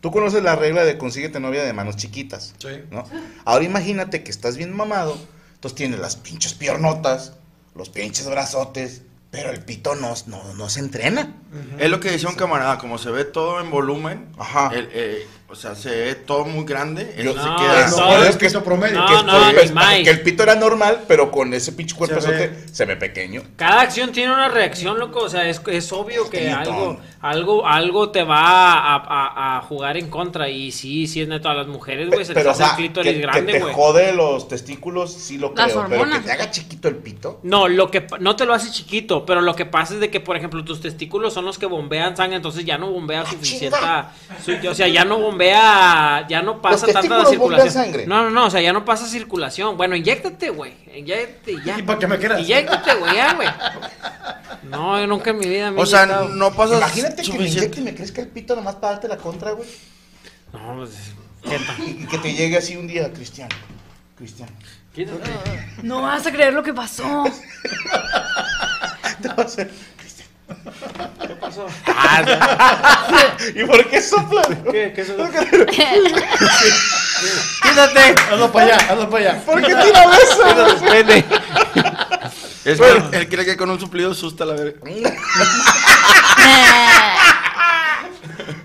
Tú 0.00 0.10
conoces 0.10 0.42
la 0.42 0.56
regla 0.56 0.84
de 0.84 0.96
consíguete 0.96 1.40
novia 1.40 1.62
de 1.62 1.72
manos 1.72 1.96
chiquitas. 1.96 2.54
Sí. 2.58 2.68
¿no? 2.90 3.04
Ahora 3.44 3.64
imagínate 3.64 4.22
que 4.22 4.30
estás 4.30 4.56
bien 4.56 4.74
mamado, 4.74 5.18
entonces 5.54 5.76
tienes 5.76 6.00
las 6.00 6.16
pinches 6.16 6.54
piernotas, 6.54 7.34
los 7.74 7.90
pinches 7.90 8.26
brazotes, 8.28 9.02
pero 9.30 9.50
el 9.50 9.62
pito 9.62 9.94
no, 9.94 10.14
no, 10.26 10.54
no 10.54 10.68
se 10.68 10.80
entrena. 10.80 11.34
Es 11.78 11.90
lo 11.90 12.00
que 12.00 12.10
decía 12.10 12.28
un 12.28 12.34
camarada, 12.34 12.78
como 12.78 12.98
se 12.98 13.10
ve 13.10 13.24
todo 13.24 13.60
en 13.60 13.70
volumen, 13.70 14.28
Ajá. 14.38 14.70
el, 14.74 14.88
eh, 14.92 15.26
o 15.50 15.54
sea, 15.54 15.74
se 15.74 15.90
ve 15.90 16.14
todo 16.14 16.44
muy 16.44 16.64
grande. 16.64 17.14
Yo- 17.18 17.32
Eso 17.32 17.34
No, 17.34 17.58
se 17.58 17.64
queda. 17.64 17.86
Eso, 17.86 18.00
no, 18.00 18.08
pero 18.08 18.22
es 18.22 18.28
es 18.30 18.36
que 18.36 18.46
piso 18.46 18.62
promedio. 18.64 18.98
No, 19.00 19.06
que, 19.06 19.14
no, 19.24 20.02
que- 20.04 20.10
el 20.10 20.20
pito 20.22 20.42
era 20.42 20.54
normal, 20.54 21.04
pero 21.08 21.30
con 21.30 21.52
ese 21.54 21.72
pinche 21.72 21.94
cuerpo 21.96 22.20
Se 22.20 22.30
ve. 22.30 22.64
se 22.72 22.84
ve 22.84 22.96
pequeño. 22.96 23.42
Cada 23.56 23.80
acción 23.80 24.12
tiene 24.12 24.32
una 24.32 24.48
reacción, 24.48 24.98
loco. 24.98 25.20
O 25.20 25.28
sea, 25.28 25.48
es, 25.48 25.60
es 25.66 25.92
obvio 25.92 26.28
que 26.30 26.50
algo, 26.50 26.98
algo, 27.20 27.66
algo 27.66 28.10
te 28.10 28.22
va 28.22 28.72
a, 28.74 28.96
a- 28.96 29.58
a 29.58 29.62
jugar 29.62 29.96
en 29.96 30.08
contra. 30.08 30.48
Y 30.48 30.70
sí, 30.72 31.06
sí 31.06 31.20
es 31.22 31.28
neto 31.28 31.48
a 31.48 31.54
las 31.54 31.66
mujeres, 31.66 32.08
güey. 32.10 32.24
Se 32.24 32.32
Pero, 32.34 32.50
o 32.50 32.52
hace 32.52 32.62
el 32.62 32.68
sea, 32.68 32.76
clítoris 32.76 33.12
que, 33.12 33.16
que 33.20 33.22
grande, 33.26 33.52
te 33.54 33.60
güey. 33.60 33.74
jode 33.74 34.12
los 34.12 34.48
testículos, 34.48 35.12
sí 35.12 35.38
lo 35.38 35.52
Las 35.54 35.72
creo. 35.72 35.84
Pero 35.84 35.88
que 35.88 35.94
hormonas. 36.02 36.24
te 36.24 36.32
haga 36.32 36.50
chiquito 36.50 36.88
el 36.88 36.96
pito. 36.96 37.40
No, 37.42 37.68
lo 37.68 37.90
que 37.90 38.06
no 38.20 38.36
te 38.36 38.46
lo 38.46 38.54
hace 38.54 38.70
chiquito, 38.70 39.26
pero 39.26 39.40
lo 39.40 39.54
que 39.54 39.66
pasa 39.66 39.94
es 39.94 40.00
de 40.00 40.10
que, 40.10 40.20
por 40.20 40.36
ejemplo, 40.36 40.64
tus 40.64 40.80
testículos 40.80 41.34
son 41.34 41.44
los 41.44 41.58
que 41.58 41.66
bombean 41.66 42.16
sangre, 42.16 42.36
entonces 42.36 42.64
ya 42.64 42.78
no 42.78 42.90
bombea 42.90 43.26
suficiente, 43.26 43.76
su- 44.44 44.68
o 44.68 44.74
sea, 44.74 44.88
ya 44.88 45.04
no 45.04 45.18
bombea, 45.18 45.39
ya 45.48 46.42
no 46.42 46.60
pasa 46.60 46.86
tanta 46.86 47.00
testículos 47.00 47.24
bombean 47.38 47.62
circulación. 47.62 47.84
sangre. 47.84 48.06
No, 48.06 48.24
no, 48.24 48.30
no, 48.30 48.46
o 48.46 48.50
sea, 48.50 48.60
ya 48.60 48.72
no 48.72 48.84
pasa 48.84 49.06
circulación. 49.06 49.76
Bueno, 49.76 49.96
inyéctate, 49.96 50.50
güey, 50.50 50.74
inyéctate 50.94 51.52
y 51.52 51.64
ya. 51.64 51.78
¿Y 51.78 51.82
para 51.82 51.98
qué 51.98 52.06
me 52.06 52.18
quieras? 52.18 52.40
Inyéctate, 52.40 52.94
güey, 52.94 53.14
ya, 53.14 53.34
güey. 53.34 53.48
No, 54.64 55.00
yo 55.00 55.06
nunca 55.06 55.30
en 55.30 55.38
mi 55.38 55.46
vida 55.46 55.70
me 55.70 55.80
he 55.80 55.82
O 55.82 55.86
sea, 55.86 56.04
inyectado. 56.04 56.28
no 56.30 56.52
pasa 56.52 56.76
Imagínate 56.76 57.22
que 57.22 57.32
me 57.38 57.48
inyecte 57.48 57.80
y 57.80 57.84
me 57.84 57.94
crezca 57.94 58.20
el 58.20 58.28
pito 58.28 58.54
nomás 58.54 58.76
para 58.76 58.94
darte 58.94 59.08
la 59.08 59.16
contra, 59.16 59.52
güey. 59.52 59.68
No, 60.52 60.76
pues. 60.76 61.12
Y, 61.78 62.06
que 62.06 62.18
te 62.18 62.34
llegue 62.34 62.58
así 62.58 62.76
un 62.76 62.86
día, 62.86 63.12
Cristiano. 63.12 63.54
Cristiano. 64.16 64.52
Quítate. 64.94 65.30
No 65.82 66.02
vas 66.02 66.26
a 66.26 66.32
creer 66.32 66.52
lo 66.52 66.62
que 66.62 66.74
pasó. 66.74 67.24
¿Qué 71.26 71.34
pasó? 71.34 71.66
Ah, 71.86 73.36
¿Y 73.54 73.64
por 73.64 73.84
qué 73.88 74.00
soplas? 74.00 74.46
¿qué, 74.70 74.92
qué 74.94 75.00
eso? 75.02 75.14
Quítate. 77.62 78.14
Hazlo 78.30 78.50
para 78.52 78.66
allá, 78.66 78.76
hazlo 78.90 79.10
para 79.10 79.30
allá. 79.30 79.42
¿Por 79.44 79.60
qué 79.60 79.74
tira 79.74 80.06
besos? 80.08 80.80
Vete. 80.90 81.24
Es 82.64 82.78
que 82.80 82.88
él, 82.90 83.02
él 83.12 83.28
cree 83.28 83.44
que 83.44 83.56
con 83.56 83.70
un 83.70 83.80
suplido 83.80 84.10
asusta 84.12 84.44
la 84.44 84.54
verga. 84.54 84.78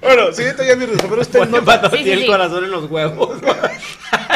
Bueno, 0.01 0.31
siguiente 0.33 0.67
ya 0.67 0.75
mi 0.75 0.85
ruso, 0.85 1.07
pero 1.09 1.21
usted 1.21 1.39
no. 1.49 1.63
Cuando 1.63 1.89
Sí, 1.89 1.97
sí, 1.97 2.03
tiene 2.03 2.13
el 2.21 2.25
sí. 2.25 2.27
corazón 2.31 2.63
en 2.63 2.71
los 2.71 2.89
huevos. 2.91 3.37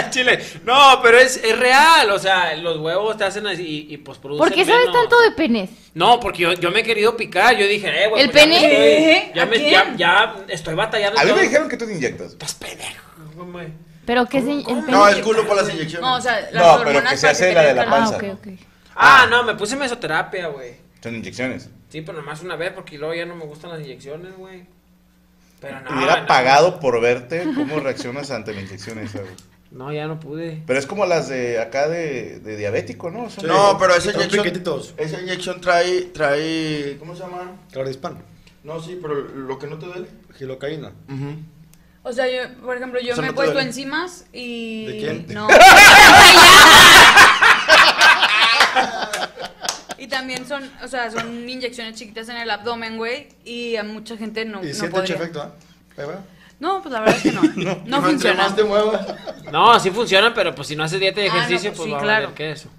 Chile. 0.14 0.40
No, 0.64 1.00
pero 1.02 1.18
es, 1.18 1.38
es 1.44 1.58
real, 1.58 2.10
o 2.12 2.20
sea, 2.20 2.56
los 2.56 2.78
huevos 2.78 3.18
te 3.18 3.24
hacen 3.24 3.46
así 3.48 3.88
y, 3.90 3.94
y 3.94 3.98
pues 3.98 4.18
producen 4.18 4.40
¿Por 4.46 4.54
qué 4.54 4.66
sabes 4.66 4.88
menos. 4.88 5.02
tanto 5.02 5.20
de 5.22 5.32
penes? 5.32 5.70
No, 5.94 6.20
porque 6.20 6.44
yo, 6.44 6.54
yo 6.54 6.72
me 6.72 6.80
he 6.80 6.84
querido 6.84 7.16
picar, 7.18 7.56
yo 7.58 7.66
dije, 7.68 7.88
eh, 8.04 8.08
güey. 8.10 8.24
¿El 8.24 8.30
pues 8.32 8.44
ya 8.46 8.50
pene? 8.50 8.62
me 8.62 8.68
estoy- 8.68 9.04
¿Qué? 9.04 9.32
Ya, 9.36 9.42
¿A 9.42 9.46
me, 9.46 9.56
quién? 9.58 9.72
ya, 9.72 9.96
ya 9.98 10.36
estoy 10.50 10.76
batallando. 10.76 11.20
A 11.20 11.24
mí 11.24 11.32
me 11.34 11.42
dijeron 11.44 11.70
que 11.70 11.78
tú 11.78 11.86
te 11.86 11.94
inyectas. 11.94 12.32
Estás 12.34 12.54
pendejo, 12.56 13.04
güey. 13.36 13.68
¿Pero 14.06 14.26
qué 14.26 14.40
es 14.40 14.46
el 14.46 14.64
pene? 14.64 14.82
No, 14.88 15.08
el 15.08 15.22
culo 15.22 15.46
por 15.48 15.56
las 15.56 15.70
inyecciones. 15.70 16.02
No, 16.02 16.16
o 16.16 16.22
sea, 16.22 16.42
las 16.52 16.54
No, 16.54 16.78
pero 16.80 16.90
hormonas 16.90 17.12
que 17.12 17.18
se 17.18 17.28
hace 17.28 17.54
la 17.54 17.62
de 17.64 17.74
la. 17.76 17.84
Ah, 17.84 17.90
panza. 17.90 18.16
ok, 18.18 18.24
ok. 18.34 18.48
Ah, 18.96 19.28
no, 19.30 19.44
me 19.44 19.56
puse 19.56 19.76
mesoterapia, 19.76 20.48
güey. 20.48 20.74
Son 21.02 21.16
inyecciones. 21.16 21.70
Sí, 21.90 22.02
pero 22.02 22.18
nomás 22.20 22.42
una 22.42 22.56
vez 22.56 22.72
porque 22.74 22.98
luego 22.98 23.14
ya 23.14 23.26
no 23.26 23.36
me 23.36 23.46
gustan 23.46 23.72
las 23.72 23.80
inyecciones, 23.82 24.36
güey. 24.36 24.66
Pero 25.62 25.80
no. 25.82 25.96
Hubiera 25.98 26.22
no. 26.22 26.28
pagado 26.28 26.80
por 26.80 27.00
verte 27.02 27.44
cómo 27.56 27.80
reaccionas 27.80 28.32
ante 28.32 28.54
la 28.54 28.62
inyección 28.62 28.98
esa, 29.00 29.20
güey. 29.20 29.34
No, 29.72 29.94
ya 29.94 30.08
no 30.08 30.20
pude. 30.20 30.64
Pero 30.66 30.80
es 30.80 30.86
como 30.88 31.06
las 31.06 31.30
de 31.30 31.60
acá 31.60 31.88
de, 31.88 32.40
de 32.40 32.58
diabético, 32.58 33.12
¿no? 33.12 33.30
Son- 33.30 33.46
No, 33.48 33.78
pero 33.80 33.94
esa 33.94 34.12
Son 34.12 34.16
inyección. 34.16 34.44
piquetitos. 34.44 34.94
Esa 34.98 35.22
inyección 35.22 35.62
trae, 35.62 36.02
trae. 36.06 36.96
¿Cómo 36.98 37.14
se 37.16 37.22
llama? 37.22 37.52
Clarispan, 37.72 38.24
No, 38.64 38.82
sí, 38.82 38.98
pero 39.02 39.14
lo 39.16 39.60
que 39.60 39.68
no 39.68 39.78
te 39.78 39.86
duele. 39.86 40.08
gilocaína. 40.38 40.92
O 42.02 42.12
sea, 42.14 42.28
yo, 42.28 42.52
por 42.64 42.78
ejemplo, 42.78 43.00
yo 43.00 43.14
Eso 43.14 43.22
me 43.22 43.28
no 43.28 43.32
he 43.32 43.34
te 43.34 43.36
puesto 43.36 43.54
duele. 43.54 43.68
enzimas 43.68 44.26
y... 44.34 44.86
¿De 44.88 44.98
quién? 44.98 45.26
No. 45.30 45.48
y 49.98 50.08
también 50.08 50.48
son, 50.48 50.64
o 50.84 50.88
sea, 50.88 51.12
son 51.12 51.48
inyecciones 51.48 51.96
chiquitas 51.96 52.30
en 52.30 52.38
el 52.38 52.50
abdomen, 52.50 52.98
güey, 52.98 53.28
y 53.44 53.76
a 53.76 53.84
mucha 53.84 54.16
gente 54.18 54.46
no, 54.46 54.64
Y 54.64 54.68
no 54.68 54.74
siente 54.74 54.82
mucho 54.88 54.92
podría. 54.92 55.16
efecto, 55.18 55.42
¿ah? 55.42 55.52
Ahí 55.98 56.06
va. 56.08 56.24
No, 56.60 56.82
pues 56.82 56.92
la 56.92 57.00
verdad 57.02 57.16
es 57.18 57.24
que 57.24 57.32
no. 57.32 57.42
No, 57.86 57.98
Entre 57.98 58.02
funciona. 58.02 58.44
más 58.44 58.56
te 58.56 58.64
muevas. 58.64 59.08
No, 59.52 59.80
sí 59.80 59.92
funciona, 59.92 60.34
pero 60.34 60.54
pues 60.54 60.68
si 60.68 60.76
no 60.76 60.84
haces 60.84 61.00
dieta 61.00 61.22
y 61.24 61.28
Ah, 61.28 61.34
no, 61.34 61.38
ejercicio, 61.40 61.70
pues 61.72 61.78
pues 61.78 61.86
sí, 61.88 61.92
va 61.92 61.98
a 62.00 62.02
claro. 62.02 62.22
valer 62.26 62.36
que 62.38 62.52
eso. 62.52 62.70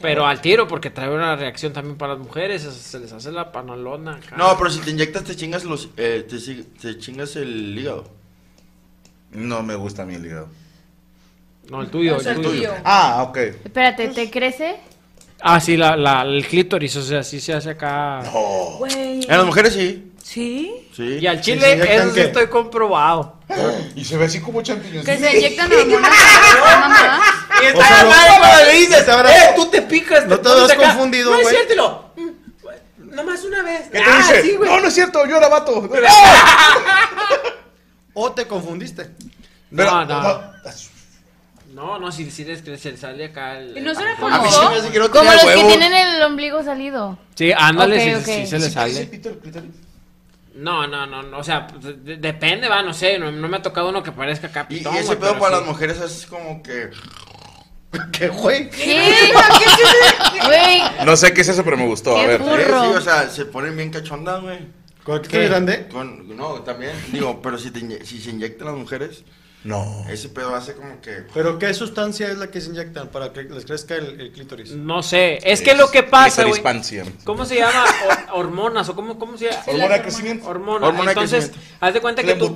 Pero 0.00 0.26
al 0.26 0.40
tiro, 0.40 0.68
porque 0.68 0.90
trae 0.90 1.08
una 1.10 1.34
reacción 1.36 1.72
también 1.72 1.96
para 1.98 2.14
las 2.14 2.22
mujeres, 2.22 2.62
se- 2.62 2.98
les 3.00 3.12
hace 3.12 3.32
la 3.32 3.50
panolona. 3.52 4.20
No, 4.36 4.56
pero 4.56 4.70
si 4.70 4.80
te 4.80 4.90
inyectas, 4.90 5.24
te 5.24 5.34
chingas 5.36 5.64
los. 5.64 5.88
Eh, 5.96 6.26
te, 6.28 6.38
te 6.80 6.98
chingas 6.98 7.36
el 7.36 7.76
hígado. 7.78 8.04
No 9.32 9.62
me 9.62 9.74
gusta 9.74 10.02
a 10.02 10.06
mí 10.06 10.14
el 10.14 10.26
hígado. 10.26 10.48
No, 11.70 11.80
el 11.82 11.88
tuyo, 11.88 12.20
el 12.20 12.26
el 12.26 12.34
tuyo. 12.36 12.50
tuyo. 12.50 12.72
Ah, 12.84 13.24
ok. 13.28 13.36
Espérate, 13.64 14.08
¿te 14.08 14.30
crece? 14.30 14.76
Ah, 15.40 15.58
sí, 15.60 15.76
la, 15.76 15.96
la, 15.96 16.22
el 16.22 16.46
clítoris, 16.46 16.94
o 16.96 17.02
sea, 17.02 17.22
sí 17.22 17.40
se 17.40 17.52
hace 17.54 17.70
acá. 17.70 18.22
Güey. 18.78 19.22
En 19.24 19.28
las 19.36 19.44
mujeres 19.46 19.72
sí. 19.74 20.11
¿Sí? 20.22 20.88
Sí. 20.96 21.18
Y 21.20 21.26
al 21.26 21.38
Sí, 21.38 21.42
chile, 21.52 21.60
se 21.66 21.72
inyectan 21.74 22.06
eso 22.06 22.14
sí 22.14 22.20
estoy 22.20 22.46
comprobado. 22.48 23.38
Y 23.96 24.04
se 24.04 24.16
ve 24.16 24.26
así 24.26 24.40
como 24.40 24.62
champiñones. 24.62 25.04
Que 25.04 25.18
se 25.18 25.30
inyectan 25.36 25.72
hormonas 25.72 26.10
la 26.64 26.78
mamá. 26.80 27.20
Y 27.62 27.76
O 27.76 27.82
sea, 27.82 28.04
lo- 28.04 28.38
cuando 28.38 28.64
le 28.64 28.72
dices, 28.78 29.04
te 29.04 29.10
habrás- 29.10 29.32
eh, 29.32 29.52
tú 29.56 29.66
te 29.66 29.82
picas. 29.82 30.26
no 30.26 30.38
te 30.38 30.48
pones 30.48 30.70
acá. 30.70 30.82
confundido, 30.88 31.30
No 31.30 31.36
es 31.38 31.42
güey. 31.42 31.54
cierto, 31.56 31.72
y 31.72 31.76
lo, 31.76 32.12
mm, 32.16 32.30
Nomás 33.14 33.44
una 33.44 33.62
vez. 33.62 33.82
¿Qué 33.92 33.98
te 33.98 34.04
Ah, 34.04 34.16
dice? 34.18 34.42
sí, 34.42 34.52
güey. 34.56 34.70
no, 34.70 34.80
no 34.80 34.88
es 34.88 34.94
cierto, 34.94 35.26
yo 35.26 35.36
era 35.36 35.48
vato. 35.48 35.88
O 38.14 38.32
te 38.32 38.46
confundiste. 38.46 39.10
No, 39.70 40.04
no. 40.04 40.52
No, 41.74 41.98
no, 41.98 42.12
si, 42.12 42.30
si 42.30 42.44
les 42.44 42.60
crece, 42.60 42.94
sale 42.98 43.24
acá 43.26 43.58
el... 43.58 43.78
¿Y 43.78 43.80
no 43.80 43.94
será 43.94 44.14
como 44.16 44.28
mí 44.42 44.50
se 44.50 44.60
me 44.68 44.76
hace 44.76 44.90
que 44.90 44.98
no 44.98 45.10
Como 45.10 45.22
tenía 45.22 45.32
los 45.32 45.40
que 45.42 45.48
huevo. 45.56 45.68
tienen 45.68 45.94
el 45.94 46.22
ombligo 46.22 46.62
salido. 46.62 47.18
Sí, 47.34 47.50
ándale, 47.56 47.96
Ok, 47.96 48.02
sí, 48.02 48.14
ok. 48.14 48.24
sí, 48.44 48.46
se 48.46 48.58
le 48.58 48.68
¿Sí 48.68 48.74
parece 48.74 49.06
sale. 49.06 49.10
No, 50.54 50.86
no, 50.86 51.06
no, 51.06 51.22
no, 51.22 51.38
o 51.38 51.44
sea, 51.44 51.66
pues, 51.66 52.04
de- 52.04 52.16
depende, 52.18 52.68
va, 52.68 52.82
no 52.82 52.92
sé, 52.92 53.18
no, 53.18 53.30
no 53.32 53.48
me 53.48 53.56
ha 53.56 53.62
tocado 53.62 53.88
uno 53.88 54.02
que 54.02 54.12
parezca 54.12 54.46
Y, 54.46 54.50
y 54.50 54.52
capitón. 54.52 54.96
ese 54.96 55.16
pedo 55.16 55.38
para 55.38 55.56
sí. 55.56 55.60
las 55.60 55.66
mujeres 55.70 56.00
es 56.00 56.26
como 56.26 56.62
que. 56.62 56.90
¿Qué, 58.12 58.28
güey? 58.28 58.70
¿Qué? 58.70 59.32
Güey, 60.44 60.82
No 61.04 61.16
sé 61.16 61.32
qué 61.34 61.42
es 61.42 61.48
eso, 61.48 61.62
pero 61.64 61.76
me 61.76 61.86
gustó. 61.86 62.16
A 62.16 62.26
ver. 62.26 62.40
burro. 62.40 62.84
Sí, 62.84 62.96
o 62.96 63.00
sea, 63.00 63.28
se 63.28 63.44
ponen 63.46 63.76
bien 63.76 63.90
cachondas, 63.90 64.40
güey. 64.42 64.58
¿Con 65.04 65.20
qué 65.22 65.48
grande? 65.48 65.88
Con, 65.88 66.36
no, 66.36 66.62
también, 66.62 66.92
digo, 67.10 67.40
pero 67.42 67.58
si, 67.58 67.70
te 67.70 67.80
inye- 67.80 68.02
si 68.04 68.20
se 68.20 68.30
inyectan 68.30 68.68
las 68.68 68.76
mujeres, 68.76 69.24
No. 69.64 70.04
ese 70.10 70.28
pedo 70.28 70.54
hace 70.54 70.74
como 70.74 71.00
que. 71.00 71.24
¿Pero 71.32 71.58
qué 71.58 71.72
sustancia 71.74 72.28
es 72.28 72.38
la 72.38 72.50
que 72.50 72.60
se 72.60 72.70
inyectan 72.70 73.08
para 73.08 73.32
que 73.32 73.44
les 73.44 73.64
crezca 73.64 73.94
el, 73.94 74.20
el 74.20 74.32
clítoris? 74.32 74.72
No 74.72 75.02
sé, 75.02 75.38
es 75.42 75.60
que 75.62 75.74
lo 75.74 75.90
que 75.90 76.02
pasa. 76.02 76.42
Clitorispancia. 76.42 77.04
¿Cómo 77.24 77.44
se 77.44 77.56
llama? 77.56 77.84
Hor- 78.08 78.40
hormonas 78.40 78.88
o 78.88 78.94
cómo, 78.94 79.18
cómo 79.18 79.36
se 79.38 79.46
llama? 79.50 79.62
Hormona 79.66 79.94
de 79.94 80.02
crecimiento. 80.02 80.48
Hormona. 80.48 80.86
Hormona 80.88 81.04
de 81.06 81.10
Entonces, 81.12 81.44
crecimiento. 81.46 81.76
haz 81.80 81.94
de 81.94 82.00
cuenta 82.00 82.22
que 82.22 82.34
tú, 82.34 82.52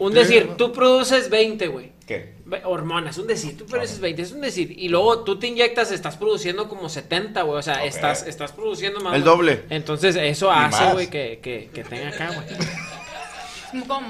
un 0.00 0.12
decir, 0.14 0.50
tú 0.56 0.72
produces 0.72 1.30
20, 1.30 1.66
güey. 1.68 1.92
¿Qué? 2.06 2.34
Hormonas, 2.64 3.18
un 3.18 3.26
decir, 3.26 3.56
tú 3.58 3.66
produces 3.66 4.00
20, 4.00 4.22
es 4.22 4.32
un 4.32 4.40
decir. 4.40 4.72
Y 4.78 4.88
luego 4.88 5.24
tú 5.24 5.38
te 5.38 5.46
inyectas, 5.46 5.92
estás 5.92 6.16
produciendo 6.16 6.68
como 6.68 6.88
70, 6.88 7.42
güey. 7.42 7.58
O 7.58 7.62
sea, 7.62 7.84
estás, 7.84 8.26
estás 8.26 8.52
produciendo 8.52 9.00
más. 9.00 9.14
El 9.14 9.24
doble. 9.24 9.64
Entonces, 9.70 10.16
eso 10.16 10.50
hace, 10.50 10.92
güey, 10.94 11.08
que, 11.08 11.38
que, 11.42 11.68
que 11.72 11.84
tenga 11.84 12.08
acá, 12.08 12.28
güey. 12.34 12.46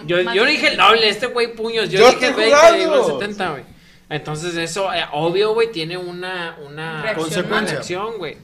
Yo, 0.06 0.20
yo 0.20 0.44
no 0.44 0.44
dije 0.44 0.68
el 0.68 0.76
doble, 0.76 1.08
este 1.08 1.26
güey 1.26 1.54
puños. 1.54 1.88
Yo, 1.90 2.00
Yo 2.00 2.10
dije 2.10 2.28
estoy 2.28 2.44
20, 2.50 2.56
jugando. 2.56 2.78
digo 2.78 3.20
el 3.20 3.20
70, 3.20 3.50
güey. 3.50 3.64
Entonces, 4.10 4.56
eso, 4.56 4.92
eh, 4.92 5.04
obvio, 5.12 5.52
güey, 5.52 5.70
tiene 5.70 5.96
una, 5.98 6.56
una 6.66 7.02
reacción, 7.02 8.16
güey. 8.18 8.38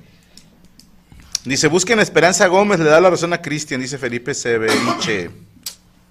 Dice, 1.45 1.69
busquen 1.69 1.99
a 1.99 2.03
Esperanza 2.03 2.47
Gómez, 2.47 2.79
le 2.81 2.87
da 2.87 3.01
la 3.01 3.11
razón 3.11 3.33
a 3.33 3.43
Cristian, 3.43 3.81
dice 3.81 3.99
Felipe 3.99 4.35
Severiche. 4.35 5.31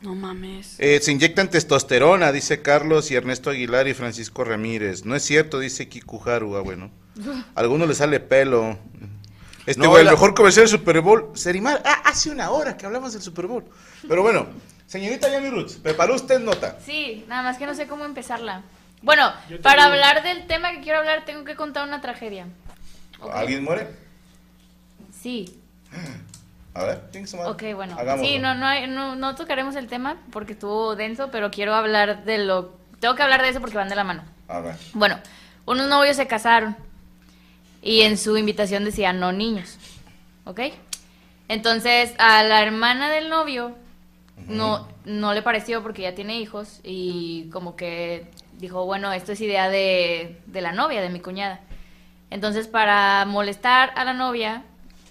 No 0.02 0.14
mames. 0.16 0.76
Eh, 0.80 1.00
se 1.02 1.12
inyectan 1.12 1.50
testosterona, 1.50 2.32
dice 2.32 2.62
Carlos 2.62 3.10
y 3.10 3.16
Ernesto 3.16 3.50
Aguilar 3.50 3.88
y 3.88 3.94
Francisco 3.94 4.44
Ramírez. 4.44 5.06
No 5.06 5.16
es 5.16 5.24
cierto, 5.24 5.60
dice 5.60 5.88
Kikuharu, 5.88 6.58
ah, 6.58 6.62
bueno. 6.62 6.92
A 7.56 7.60
algunos 7.60 7.88
le 7.88 7.96
sale 7.96 8.20
pelo. 8.20 8.78
Este 9.66 9.82
No, 9.82 9.90
güey, 9.90 10.04
el 10.04 10.12
mejor 10.12 10.36
comercial 10.36 10.66
del 10.66 10.78
Super 10.78 11.00
Bowl. 11.00 11.30
Serimar, 11.36 11.82
ah, 11.86 12.02
hace 12.06 12.30
una 12.30 12.50
hora 12.52 12.76
que 12.76 12.86
hablamos 12.86 13.14
del 13.14 13.22
Super 13.22 13.48
Bowl. 13.48 13.64
Pero 14.08 14.22
bueno, 14.22 14.48
señorita 14.94 15.28
Yami 15.28 15.50
Roots, 15.50 15.74
¿preparó 15.78 16.14
usted 16.14 16.40
nota? 16.40 16.78
Sí, 16.86 17.26
nada 17.28 17.42
más 17.42 17.58
que 17.58 17.66
no 17.66 17.74
sé 17.74 17.88
cómo 17.88 18.06
empezarla. 18.06 18.62
Bueno, 19.02 19.34
para 19.64 19.86
hablar 19.86 20.22
del 20.22 20.46
tema 20.46 20.70
que 20.72 20.82
quiero 20.82 21.00
hablar, 21.00 21.26
tengo 21.26 21.44
que 21.46 21.56
contar 21.56 21.88
una 21.88 22.00
tragedia. 22.00 22.46
¿Alguien 23.34 23.64
muere? 23.64 23.88
Sí, 25.12 25.60
A 26.76 26.84
ver, 26.84 27.02
su 27.28 27.38
madre. 27.38 27.52
ok, 27.72 27.76
bueno. 27.76 27.96
Hagámoslo. 27.98 28.28
Sí, 28.28 28.38
no, 28.38 28.54
no, 28.54 28.68
hay- 28.68 28.88
no, 28.88 29.16
no 29.16 29.34
tocaremos 29.36 29.76
el 29.76 29.88
tema 29.88 30.18
porque 30.32 30.54
estuvo 30.54 30.96
denso, 30.96 31.30
pero 31.32 31.50
quiero 31.50 31.74
hablar 31.74 32.24
de 32.24 32.38
lo... 32.38 32.78
Tengo 33.00 33.16
que 33.16 33.24
hablar 33.24 33.42
de 33.42 33.50
eso 33.50 33.62
porque 33.62 33.78
van 33.78 33.90
de 33.90 33.96
la 33.96 34.04
mano. 34.04 34.24
A 34.48 34.60
ver. 34.60 34.76
Bueno, 34.94 35.18
unos 35.66 35.88
novios 35.88 36.16
se 36.18 36.28
casaron 36.28 36.78
y 37.82 38.02
en 38.02 38.18
su 38.18 38.38
invitación 38.38 38.86
decía 38.86 39.12
no 39.12 39.32
niños, 39.32 39.78
¿ok? 40.46 40.60
Entonces 41.48 42.14
a 42.20 42.44
la 42.44 42.62
hermana 42.62 43.10
del 43.10 43.30
novio 43.30 43.76
no, 44.48 44.88
no 45.06 45.34
le 45.34 45.42
pareció 45.42 45.82
porque 45.82 46.04
ya 46.04 46.16
tiene 46.16 46.40
hijos 46.40 46.80
y 46.84 47.50
como 47.52 47.76
que 47.76 48.28
dijo, 48.58 48.86
bueno, 48.86 49.12
esto 49.14 49.32
es 49.32 49.42
idea 49.42 49.70
de, 49.70 50.42
de 50.46 50.62
la 50.62 50.72
novia, 50.72 51.02
de 51.02 51.10
mi 51.10 51.20
cuñada. 51.20 51.62
Entonces, 52.30 52.68
para 52.68 53.26
molestar 53.26 53.92
a 53.96 54.06
la 54.06 54.14
novia, 54.14 54.64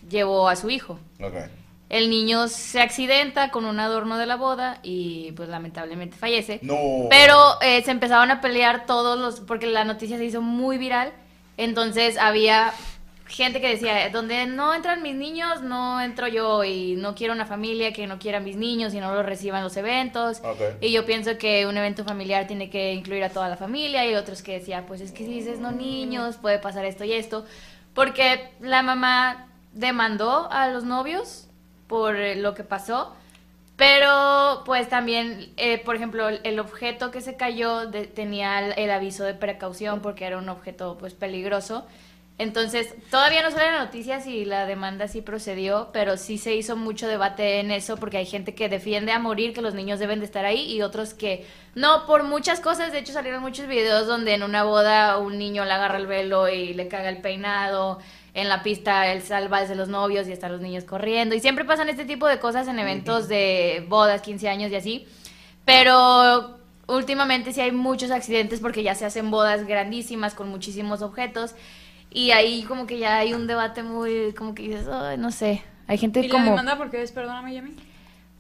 llevó 0.09 0.49
a 0.49 0.57
su 0.57 0.71
hijo. 0.71 0.99
El 1.89 2.09
niño 2.09 2.49
se 2.49 2.81
accidenta 2.81 3.51
con 3.51 3.65
un 3.65 3.79
adorno 3.79 4.17
de 4.17 4.27
la 4.27 4.37
boda 4.37 4.81
y 4.83 5.33
pues 5.33 5.49
lamentablemente 5.49 6.17
fallece. 6.17 6.59
No. 6.63 6.77
Pero 7.11 7.61
eh, 7.61 7.83
se 7.83 7.91
empezaron 7.91 8.31
a 8.31 8.41
pelear 8.41 8.87
todos 8.87 9.19
los, 9.19 9.41
porque 9.41 9.67
la 9.67 9.85
noticia 9.85 10.17
se 10.17 10.25
hizo 10.25 10.41
muy 10.41 10.79
viral. 10.79 11.13
Entonces 11.59 12.17
había 12.17 12.73
gente 13.33 13.61
que 13.61 13.69
decía, 13.69 14.09
donde 14.11 14.47
no 14.47 14.75
entran 14.75 15.03
mis 15.03 15.15
niños, 15.15 15.63
no 15.63 16.01
entro 16.01 16.29
yo 16.29 16.63
y 16.65 16.95
no 16.97 17.15
quiero 17.15 17.33
una 17.33 17.47
familia 17.47 17.93
que 17.93 18.07
no 18.07 18.19
quiera 18.19 18.39
a 18.39 18.41
mis 18.41 18.57
niños 18.57 18.95
y 18.95 19.01
no 19.01 19.15
los 19.15 19.25
reciban 19.27 19.63
los 19.65 19.77
eventos. 19.77 20.41
Ok. 20.45 20.61
Y 20.81 20.93
yo 20.93 21.05
pienso 21.07 21.39
que 21.39 21.67
un 21.67 21.77
evento 21.77 22.05
familiar 22.05 22.47
tiene 22.47 22.71
que 22.71 22.93
incluir 22.93 23.25
a 23.25 23.31
toda 23.31 23.49
la 23.49 23.57
familia 23.57 24.07
y 24.07 24.15
otros 24.15 24.43
que 24.43 24.53
decían, 24.59 24.85
pues 24.87 25.01
es 25.01 25.13
que 25.13 25.25
si 25.25 25.33
dices 25.33 25.59
no 25.59 25.73
niños, 25.73 26.37
puede 26.37 26.59
pasar 26.59 26.85
esto 26.85 27.05
y 27.05 27.13
esto. 27.15 27.45
Porque 27.95 28.51
la 28.61 28.83
mamá 28.83 29.49
demandó 29.73 30.51
a 30.53 30.69
los 30.69 30.85
novios 30.85 31.49
por 31.89 32.17
eh, 32.17 32.37
lo 32.37 32.55
que 32.55 32.65
pasó. 32.65 33.15
Pero, 33.77 34.63
pues 34.65 34.89
también, 34.89 35.53
eh, 35.57 35.79
por 35.79 35.97
ejemplo, 35.97 36.29
el, 36.29 36.41
el 36.45 36.61
objeto 36.61 37.11
que 37.11 37.21
se 37.21 37.37
cayó 37.37 37.87
de- 37.87 38.07
tenía 38.07 38.61
el, 38.61 38.75
el 38.79 38.91
aviso 38.91 39.25
de 39.25 39.35
precaución 39.35 40.01
porque 40.01 40.25
era 40.27 40.39
un 40.39 40.49
objeto, 40.49 40.97
pues, 40.99 41.15
peligroso. 41.15 41.87
Entonces, 42.43 42.95
todavía 43.11 43.43
no 43.43 43.51
sale 43.51 43.73
la 43.73 43.85
noticia 43.85 44.21
si 44.21 44.45
la 44.45 44.67
demanda 44.67 45.09
sí 45.09 45.23
procedió, 45.23 45.91
pero 45.93 46.17
sí 46.17 46.39
se 46.39 46.55
hizo 46.55 46.77
mucho 46.77 47.07
debate 47.07 47.61
en 47.61 47.71
eso 47.71 47.97
porque 47.97 48.19
hay 48.19 48.27
gente 48.27 48.55
que 48.55 48.69
defiende 48.69 49.13
a 49.13 49.19
morir 49.19 49.55
que 49.55 49.63
los 49.63 49.75
niños 49.75 49.99
deben 49.99 50.19
de 50.19 50.27
estar 50.27 50.45
ahí 50.45 50.73
y 50.73 50.83
otros 50.83 51.15
que 51.15 51.47
no, 51.75 52.07
por 52.07 52.25
muchas 52.25 52.61
cosas. 52.61 52.93
De 52.93 52.99
hecho, 52.99 53.13
salieron 53.13 53.43
muchos 53.43 53.67
videos 53.67 54.07
donde 54.07 54.35
en 54.35 54.43
una 54.43 54.65
boda 54.65 55.19
un 55.19 55.39
niño 55.39 55.65
le 55.65 55.73
agarra 55.73 55.99
el 55.99 56.07
velo 56.07 56.49
y 56.49 56.75
le 56.75 56.89
caga 56.89 57.09
el 57.09 57.19
peinado. 57.19 57.99
En 58.35 58.49
la 58.49 58.63
pista 58.63 59.13
el 59.13 59.23
salva 59.23 59.61
desde 59.61 59.75
los 59.75 59.89
novios 59.89 60.27
y 60.27 60.33
están 60.33 60.53
los 60.53 60.61
niños 60.61 60.85
corriendo. 60.85 61.35
Y 61.35 61.41
siempre 61.41 61.67
pasan 61.67 61.91
este 61.91 62.07
tipo 62.07 62.27
de 62.27 62.39
cosas 62.39 62.67
en 62.67 62.79
eventos 62.79 63.29
de 63.29 63.85
bodas, 63.89 64.23
15 64.23 64.49
años 64.49 64.73
y 64.73 64.77
así. 64.77 65.07
Pero 65.65 66.59
últimamente 66.87 67.53
sí 67.53 67.61
hay 67.61 67.73
muchos 67.73 68.11
accidentes 68.11 68.61
porque 68.61 68.83
ya 68.83 68.95
se 68.95 69.05
hacen 69.05 69.31
bodas 69.31 69.67
grandísimas 69.67 70.35
con 70.35 70.49
muchísimos 70.49 71.03
objetos. 71.03 71.55
Y 72.15 72.31
ahí 72.33 72.63
como 72.65 72.87
que 72.87 72.99
ya 72.99 73.17
hay 73.19 73.35
un 73.35 73.47
debate 73.47 73.83
muy, 73.83 74.35
como 74.35 74.55
que 74.55 74.63
dices, 74.65 74.87
"Ay, 74.89 75.17
no 75.19 75.31
sé. 75.33 75.63
Hay 75.87 75.99
gente 75.99 76.21
¿Y 76.21 76.29
la 76.29 76.33
como 76.33 76.51
demanda 76.51 76.77
por 76.77 76.91
qué 76.91 77.03
es? 77.03 77.13
Perdóname, 77.13 77.55
Yami. 77.55 77.75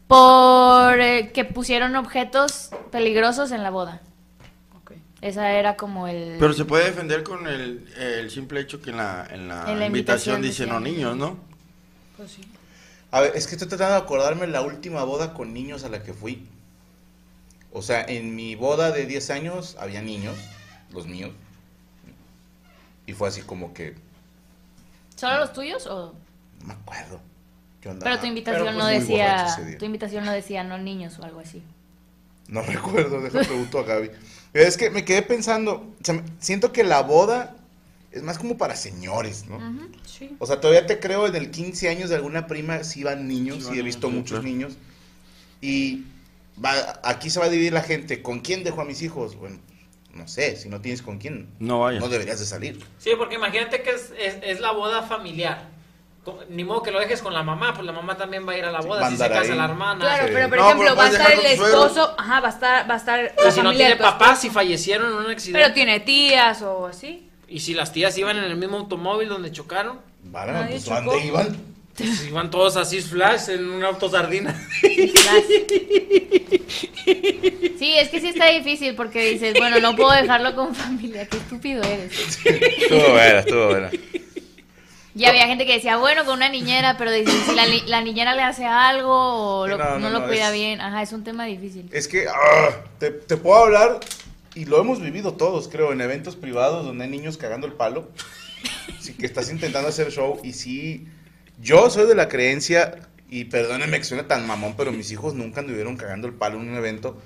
por 0.08 1.00
eh, 1.00 1.30
que 1.32 1.44
pusieron 1.44 1.96
objetos 1.96 2.70
peligrosos 2.90 3.50
en 3.50 3.62
la 3.62 3.70
boda. 3.70 4.00
Ok. 4.76 4.92
Esa 5.22 5.52
era 5.52 5.76
como 5.76 6.06
el... 6.06 6.36
Pero 6.38 6.52
se 6.52 6.64
puede 6.66 6.84
defender 6.84 7.22
con 7.22 7.46
el, 7.46 7.88
el 7.96 8.30
simple 8.30 8.60
hecho 8.60 8.80
que 8.82 8.90
en 8.90 8.98
la, 8.98 9.26
en 9.30 9.48
la, 9.48 9.70
En 9.70 9.78
la 9.78 9.86
invitación, 9.86 10.36
invitación 10.36 10.42
dice 10.42 10.62
decía 10.64 10.72
no 10.74 10.80
niños, 10.80 11.16
¿no? 11.16 11.38
Pues 12.16 12.32
sí. 12.32 12.42
A 13.10 13.20
ver, 13.20 13.32
es 13.34 13.46
que 13.46 13.54
estoy 13.54 13.68
tratando 13.68 13.94
de 13.94 14.00
acordarme 14.02 14.46
la 14.46 14.60
última 14.62 15.02
boda 15.04 15.32
con 15.34 15.52
niños 15.54 15.84
a 15.84 15.88
la 15.88 16.02
que 16.02 16.12
fui. 16.12 16.46
O 17.72 17.80
sea, 17.82 18.02
en 18.04 18.34
mi 18.36 18.54
boda 18.54 18.90
de 18.90 19.06
10 19.06 19.30
años 19.30 19.76
había 19.80 20.02
niños, 20.02 20.36
los 20.92 21.06
míos. 21.06 21.30
Y 23.06 23.12
fue 23.12 23.28
así 23.28 23.42
como 23.42 23.72
que, 23.74 23.94
¿Solo 25.16 25.38
los 25.38 25.52
tuyos 25.52 25.86
o...? 25.86 26.14
no 26.60 26.66
me 26.66 26.72
acuerdo. 26.74 27.20
Yo 27.82 27.90
andaba- 27.90 28.10
Pero 28.12 28.20
tu 28.20 28.26
invitación 28.26 28.64
pero, 28.66 28.78
no 28.78 28.84
pues, 28.84 29.08
borracho 29.08 29.62
decía... 29.62 29.78
Tu 29.78 29.84
invitación 29.84 30.24
no 30.24 30.32
decía 30.32 30.64
no 30.64 30.78
niños 30.78 31.18
o 31.18 31.24
algo 31.24 31.40
así. 31.40 31.62
No 32.48 32.62
recuerdo, 32.62 33.20
deja 33.20 33.40
pregunto 33.40 33.78
a 33.80 33.84
Gaby. 33.84 34.10
Pero 34.52 34.68
es 34.68 34.76
que 34.76 34.90
me 34.90 35.04
quedé 35.04 35.22
pensando, 35.22 35.72
o 36.00 36.04
sea, 36.04 36.22
siento 36.38 36.72
que 36.72 36.84
la 36.84 37.02
boda 37.02 37.56
es 38.12 38.22
más 38.22 38.38
como 38.38 38.58
para 38.58 38.76
señores, 38.76 39.46
¿no? 39.48 39.58
Sí. 40.04 40.36
O 40.38 40.46
sea, 40.46 40.60
todavía 40.60 40.86
te 40.86 41.00
creo 41.00 41.26
en 41.26 41.34
el 41.34 41.50
15 41.50 41.88
años 41.88 42.10
de 42.10 42.16
alguna 42.16 42.46
prima, 42.46 42.84
sí 42.84 43.02
van 43.02 43.26
niños, 43.26 43.64
Sí 43.64 43.78
he 43.78 43.82
visto 43.82 44.08
niños, 44.08 44.18
muchos 44.22 44.40
claro. 44.40 44.44
niños. 44.44 44.74
Y 45.62 46.04
va, 46.62 47.00
aquí 47.02 47.30
se 47.30 47.40
va 47.40 47.46
a 47.46 47.48
dividir 47.48 47.72
la 47.72 47.82
gente. 47.82 48.20
¿Con 48.22 48.40
quién 48.40 48.62
dejo 48.64 48.82
a 48.82 48.84
mis 48.84 49.00
hijos? 49.02 49.36
Bueno, 49.36 49.58
no 50.14 50.28
sé, 50.28 50.56
si 50.56 50.68
no 50.68 50.80
tienes 50.80 51.02
con 51.02 51.18
quién, 51.18 51.48
No 51.58 51.80
vaya. 51.80 51.98
no 52.00 52.08
deberías 52.08 52.38
de 52.40 52.46
salir. 52.46 52.84
Sí, 52.98 53.10
porque 53.16 53.36
imagínate 53.36 53.82
que 53.82 53.90
es, 53.90 54.12
es, 54.18 54.36
es 54.42 54.60
la 54.60 54.72
boda 54.72 55.02
familiar. 55.02 55.70
Ni 56.50 56.62
modo 56.62 56.82
que 56.84 56.92
lo 56.92 57.00
dejes 57.00 57.20
con 57.20 57.34
la 57.34 57.42
mamá, 57.42 57.74
pues 57.74 57.84
la 57.84 57.90
mamá 57.90 58.16
también 58.16 58.46
va 58.46 58.52
a 58.52 58.56
ir 58.58 58.64
a 58.64 58.70
la 58.70 58.80
boda 58.80 59.10
si 59.10 59.16
se 59.16 59.28
casa 59.28 59.40
ahí. 59.52 59.58
la 59.58 59.64
hermana. 59.64 59.98
Claro, 60.00 60.26
Sí. 60.28 60.30
pero 60.32 60.48
por 60.50 60.58
No, 60.58 60.64
ejemplo, 60.66 60.84
pero 60.90 60.96
va 60.96 61.04
a 61.06 61.08
estar 61.10 61.32
el 61.32 61.46
esposo, 61.46 62.14
ajá, 62.16 62.40
va 62.40 62.46
a 62.46 62.50
estar, 62.52 62.88
va 62.90 62.94
a 62.94 62.96
estar 62.98 63.20
Y 63.20 63.44
la 63.44 63.50
si 63.50 63.58
no 63.58 63.64
familia 63.64 63.86
tiene 63.86 63.96
tu 63.96 64.02
papás, 64.02 64.28
esposo. 64.28 64.40
si 64.42 64.50
fallecieron 64.50 65.08
en 65.10 65.18
un 65.18 65.30
accidente. 65.32 65.60
Pero 65.64 65.74
tiene 65.74 65.98
tías 66.00 66.62
o 66.62 66.86
así. 66.86 67.28
Y 67.48 67.58
si 67.58 67.74
las 67.74 67.92
tías 67.92 68.16
iban 68.18 68.36
en 68.38 68.44
el 68.44 68.56
mismo 68.56 68.76
automóvil 68.78 69.28
donde 69.28 69.50
chocaron, 69.50 70.00
Nadie 70.22 70.78
pues. 70.78 70.84
¿dónde 70.84 71.26
iban? 71.26 71.56
Pues 71.96 72.26
iban 72.26 72.50
todos 72.50 72.76
así 72.76 73.00
flash 73.00 73.50
en 73.50 73.68
un 73.68 73.84
auto 73.84 74.08
sardina. 74.10 74.54
Sí, 77.78 77.94
es 77.98 78.08
que 78.10 78.20
sí 78.20 78.28
está 78.28 78.46
difícil 78.48 78.94
porque 78.94 79.30
dices, 79.32 79.54
bueno, 79.58 79.80
no 79.80 79.96
puedo 79.96 80.12
dejarlo 80.12 80.54
con 80.54 80.74
familia, 80.74 81.26
qué 81.26 81.36
estúpido 81.36 81.82
eres. 81.82 82.12
Estuvo 82.46 83.00
buena, 83.10 83.38
estuvo 83.40 83.66
buena. 83.68 83.90
Y 85.14 85.24
había 85.24 85.46
gente 85.46 85.66
que 85.66 85.74
decía, 85.74 85.96
bueno, 85.96 86.24
con 86.24 86.34
una 86.36 86.48
niñera, 86.48 86.96
pero 86.96 87.10
dices, 87.10 87.34
si 87.46 87.54
la, 87.54 87.66
ni- 87.66 87.82
la 87.86 88.00
niñera 88.00 88.34
le 88.34 88.42
hace 88.42 88.64
algo 88.64 89.10
o 89.62 89.64
Sí, 89.66 89.72
lo- 89.72 89.78
no, 89.78 89.84
no, 89.90 89.98
no, 89.98 90.10
lo 90.10 90.20
no, 90.20 90.26
cuida 90.28 90.48
es- 90.48 90.54
bien, 90.54 90.80
ajá, 90.80 91.02
es 91.02 91.12
un 91.12 91.24
tema 91.24 91.44
difícil. 91.44 91.88
Es 91.92 92.06
que 92.08 92.26
ah, 92.28 92.70
te, 92.98 93.10
te 93.10 93.36
puedo 93.36 93.64
hablar, 93.64 93.98
y 94.54 94.64
lo 94.64 94.80
hemos 94.80 95.00
vivido 95.02 95.34
todos, 95.34 95.68
creo, 95.68 95.92
en 95.92 96.00
eventos 96.00 96.36
privados 96.36 96.86
donde 96.86 97.04
hay 97.04 97.10
niños 97.10 97.36
cagando 97.36 97.66
el 97.66 97.72
palo. 97.74 98.08
Sí, 99.00 99.14
que 99.14 99.26
estás 99.26 99.50
intentando 99.50 99.88
hacer 99.88 100.12
show 100.12 100.40
y 100.44 100.52
sí, 100.52 101.06
yo 101.62 101.88
soy 101.88 102.06
de 102.06 102.14
la 102.14 102.28
creencia, 102.28 102.94
y 103.30 103.44
perdónenme 103.44 103.96
que 103.98 104.04
suene 104.04 104.24
tan 104.24 104.46
mamón, 104.46 104.74
pero 104.76 104.92
mis 104.92 105.10
hijos 105.10 105.32
nunca 105.32 105.60
anduvieron 105.60 105.96
cagando 105.96 106.26
el 106.28 106.34
palo 106.34 106.60
en 106.60 106.68
un 106.68 106.76
evento 106.76 107.16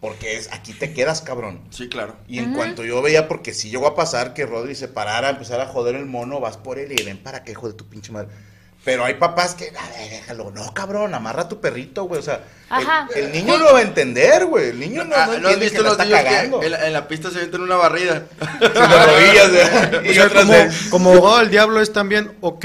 porque 0.00 0.36
es 0.36 0.52
aquí 0.52 0.74
te 0.74 0.92
quedas, 0.92 1.22
cabrón. 1.22 1.62
Sí, 1.70 1.88
claro. 1.88 2.16
Y 2.28 2.38
en 2.38 2.52
cuanto 2.52 2.84
yo 2.84 3.00
veía, 3.00 3.26
porque 3.26 3.54
si 3.54 3.70
llegó 3.70 3.86
a 3.86 3.94
pasar 3.94 4.34
que 4.34 4.44
Rodri 4.44 4.74
se 4.74 4.86
parara, 4.88 5.30
empezar 5.30 5.62
a 5.62 5.66
joder 5.66 5.94
el 5.94 6.04
mono, 6.04 6.40
vas 6.40 6.58
por 6.58 6.78
él 6.78 6.92
y 6.92 7.02
ven 7.02 7.16
para 7.16 7.42
qué, 7.42 7.52
hijo 7.52 7.68
de 7.68 7.72
tu 7.72 7.86
pinche 7.88 8.12
madre. 8.12 8.28
Pero 8.84 9.02
hay 9.06 9.14
papás 9.14 9.54
que, 9.54 9.68
a 9.70 9.88
ver, 9.98 10.10
déjalo, 10.10 10.50
no, 10.50 10.74
cabrón, 10.74 11.14
amarra 11.14 11.44
a 11.44 11.48
tu 11.48 11.58
perrito, 11.58 12.04
güey. 12.04 12.20
O 12.20 12.22
sea, 12.22 12.34
el- 12.34 12.42
Ajá. 12.68 13.08
El, 13.16 13.32
niño 13.32 13.56
lo 13.56 13.72
va 13.72 13.78
a 13.78 13.82
entender, 13.82 14.44
güey. 14.44 14.68
El 14.68 14.80
niño 14.80 15.04
no, 15.04 15.14
Ah, 15.16 15.24
no 15.28 15.38
¿No 15.38 15.48
has 15.48 15.54
entiende 15.54 15.64
visto 15.64 15.78
que 15.78 15.82
los 15.84 15.92
está 15.92 16.04
niños 16.04 16.20
cagando. 16.22 16.60
que 16.60 16.66
en 16.66 16.72
la, 16.72 16.86
en 16.88 16.92
la 16.92 17.08
pista 17.08 17.30
se 17.30 17.38
meten 17.38 17.60
una 17.62 17.76
barrida? 17.76 18.26
Rodillas, 18.60 19.50
güey. 19.50 19.96
O 20.08 20.10
Y 20.10 20.14
sea, 20.14 20.26
otras 20.26 20.44
como, 20.44 20.52
de- 20.52 20.70
como 20.90 21.10
abogado 21.14 21.38
del 21.38 21.50
diablo 21.50 21.80
es 21.80 21.92
también, 21.94 22.32
ok, 22.42 22.64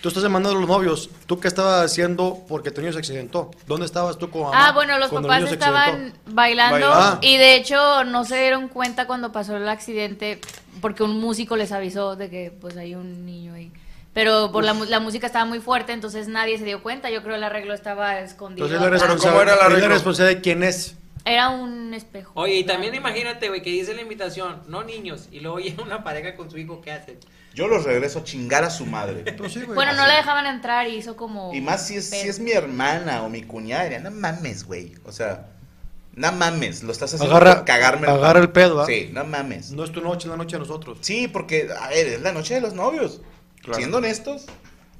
tú 0.00 0.08
estás 0.08 0.22
demandando 0.22 0.56
a 0.56 0.60
los 0.60 0.68
novios, 0.68 1.10
¿tú 1.26 1.40
qué 1.40 1.48
estabas 1.48 1.84
haciendo 1.84 2.44
porque 2.48 2.70
tu 2.70 2.80
niño 2.80 2.92
se 2.92 2.98
accidentó? 3.00 3.50
¿Dónde 3.66 3.86
estabas 3.86 4.18
tú 4.18 4.30
con 4.30 4.42
mamá 4.42 4.68
Ah, 4.68 4.72
bueno, 4.72 4.98
los 4.98 5.10
papás 5.10 5.42
estaban 5.50 6.12
bailando 6.26 6.88
Bailando. 6.90 7.18
y 7.22 7.36
de 7.36 7.56
hecho 7.56 8.04
no 8.04 8.24
se 8.24 8.40
dieron 8.40 8.68
cuenta 8.68 9.06
cuando 9.06 9.32
pasó 9.32 9.56
el 9.56 9.68
accidente 9.68 10.40
porque 10.80 11.02
un 11.02 11.18
músico 11.20 11.56
les 11.56 11.72
avisó 11.72 12.14
de 12.16 12.30
que 12.30 12.52
pues 12.60 12.76
hay 12.76 12.94
un 12.94 13.26
niño 13.26 13.54
ahí. 13.54 13.72
Pero 14.14 14.50
por 14.50 14.64
la, 14.64 14.74
mu- 14.74 14.84
la 14.84 14.98
música 15.00 15.26
estaba 15.26 15.44
muy 15.44 15.60
fuerte, 15.60 15.92
entonces 15.92 16.26
nadie 16.28 16.58
se 16.58 16.64
dio 16.64 16.82
cuenta. 16.82 17.08
Yo 17.10 17.22
creo 17.22 17.36
el 17.36 17.44
arreglo 17.44 17.74
estaba 17.74 18.18
escondido. 18.20 18.66
Entonces 18.66 19.00
la 19.00 19.16
¿cómo 19.16 19.40
era 19.42 19.54
el 19.68 19.80
la 19.80 19.88
responsabilidad 19.88 20.36
de 20.38 20.42
quién 20.42 20.62
es. 20.64 20.96
Era 21.24 21.50
un 21.50 21.92
espejo. 21.94 22.32
Oye, 22.34 22.54
y 22.56 22.64
también 22.64 22.94
imagínate, 22.94 23.48
güey, 23.48 23.62
que 23.62 23.70
dice 23.70 23.94
la 23.94 24.00
invitación, 24.02 24.62
no 24.66 24.82
niños, 24.82 25.28
y 25.30 25.40
luego 25.40 25.58
llega 25.58 25.82
una 25.82 26.02
pareja 26.02 26.34
con 26.36 26.50
su 26.50 26.56
hijo, 26.58 26.80
¿qué 26.80 26.90
hacen? 26.92 27.18
Yo 27.58 27.66
los 27.66 27.82
regreso 27.82 28.20
a 28.20 28.24
chingar 28.24 28.62
a 28.62 28.70
su 28.70 28.86
madre. 28.86 29.24
Pues 29.36 29.52
sí, 29.52 29.62
güey. 29.62 29.74
Bueno, 29.74 29.92
no 29.94 30.02
así. 30.02 30.08
la 30.12 30.16
dejaban 30.18 30.46
entrar 30.46 30.86
y 30.86 30.94
hizo 30.94 31.16
como... 31.16 31.52
Y 31.52 31.60
más 31.60 31.84
si 31.88 31.96
es, 31.96 32.08
si 32.08 32.28
es 32.28 32.38
mi 32.38 32.52
hermana 32.52 33.22
o 33.24 33.28
mi 33.28 33.42
cuñada, 33.42 33.82
diría, 33.82 33.98
no 33.98 34.12
mames, 34.12 34.62
güey. 34.64 34.94
O 35.04 35.10
sea, 35.10 35.46
no 36.14 36.30
mames, 36.30 36.84
lo 36.84 36.92
estás 36.92 37.14
haciendo 37.14 37.34
Agarra- 37.34 37.56
por 37.56 37.64
cagarme 37.64 38.06
agarra 38.06 38.38
el 38.38 38.50
pedo, 38.50 38.80
¿ah? 38.80 38.86
Sí, 38.86 39.10
no 39.12 39.24
mames. 39.24 39.72
No 39.72 39.82
es 39.82 39.90
tu 39.90 40.00
noche, 40.00 40.28
es 40.28 40.30
la 40.30 40.36
noche 40.36 40.54
de 40.54 40.60
nosotros. 40.60 40.98
Sí, 41.00 41.26
porque, 41.26 41.68
a 41.76 41.88
ver, 41.88 42.06
es 42.06 42.20
la 42.22 42.30
noche 42.30 42.54
de 42.54 42.60
los 42.60 42.74
novios. 42.74 43.22
Claro. 43.60 43.74
Siendo 43.76 43.96
honestos, 43.98 44.46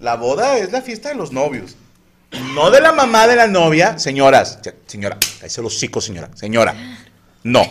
la 0.01 0.17
boda 0.17 0.59
es 0.59 0.73
la 0.73 0.83
fiesta 0.83 1.11
de 1.11 1.15
los 1.15 1.31
novios. 1.31 1.77
No 2.55 2.73
de 2.73 2.81
la 2.81 2.91
mamá 2.93 3.29
de 3.29 3.37
la 3.37 3.47
novia, 3.47 3.99
señoras. 4.01 4.61
Ya, 4.63 4.75
Señora, 4.87 5.17
cállese 5.41 5.63
los 5.63 5.77
hocico, 5.77 6.01
señora. 6.01 6.29
Señora, 6.35 6.75
no. 7.45 7.63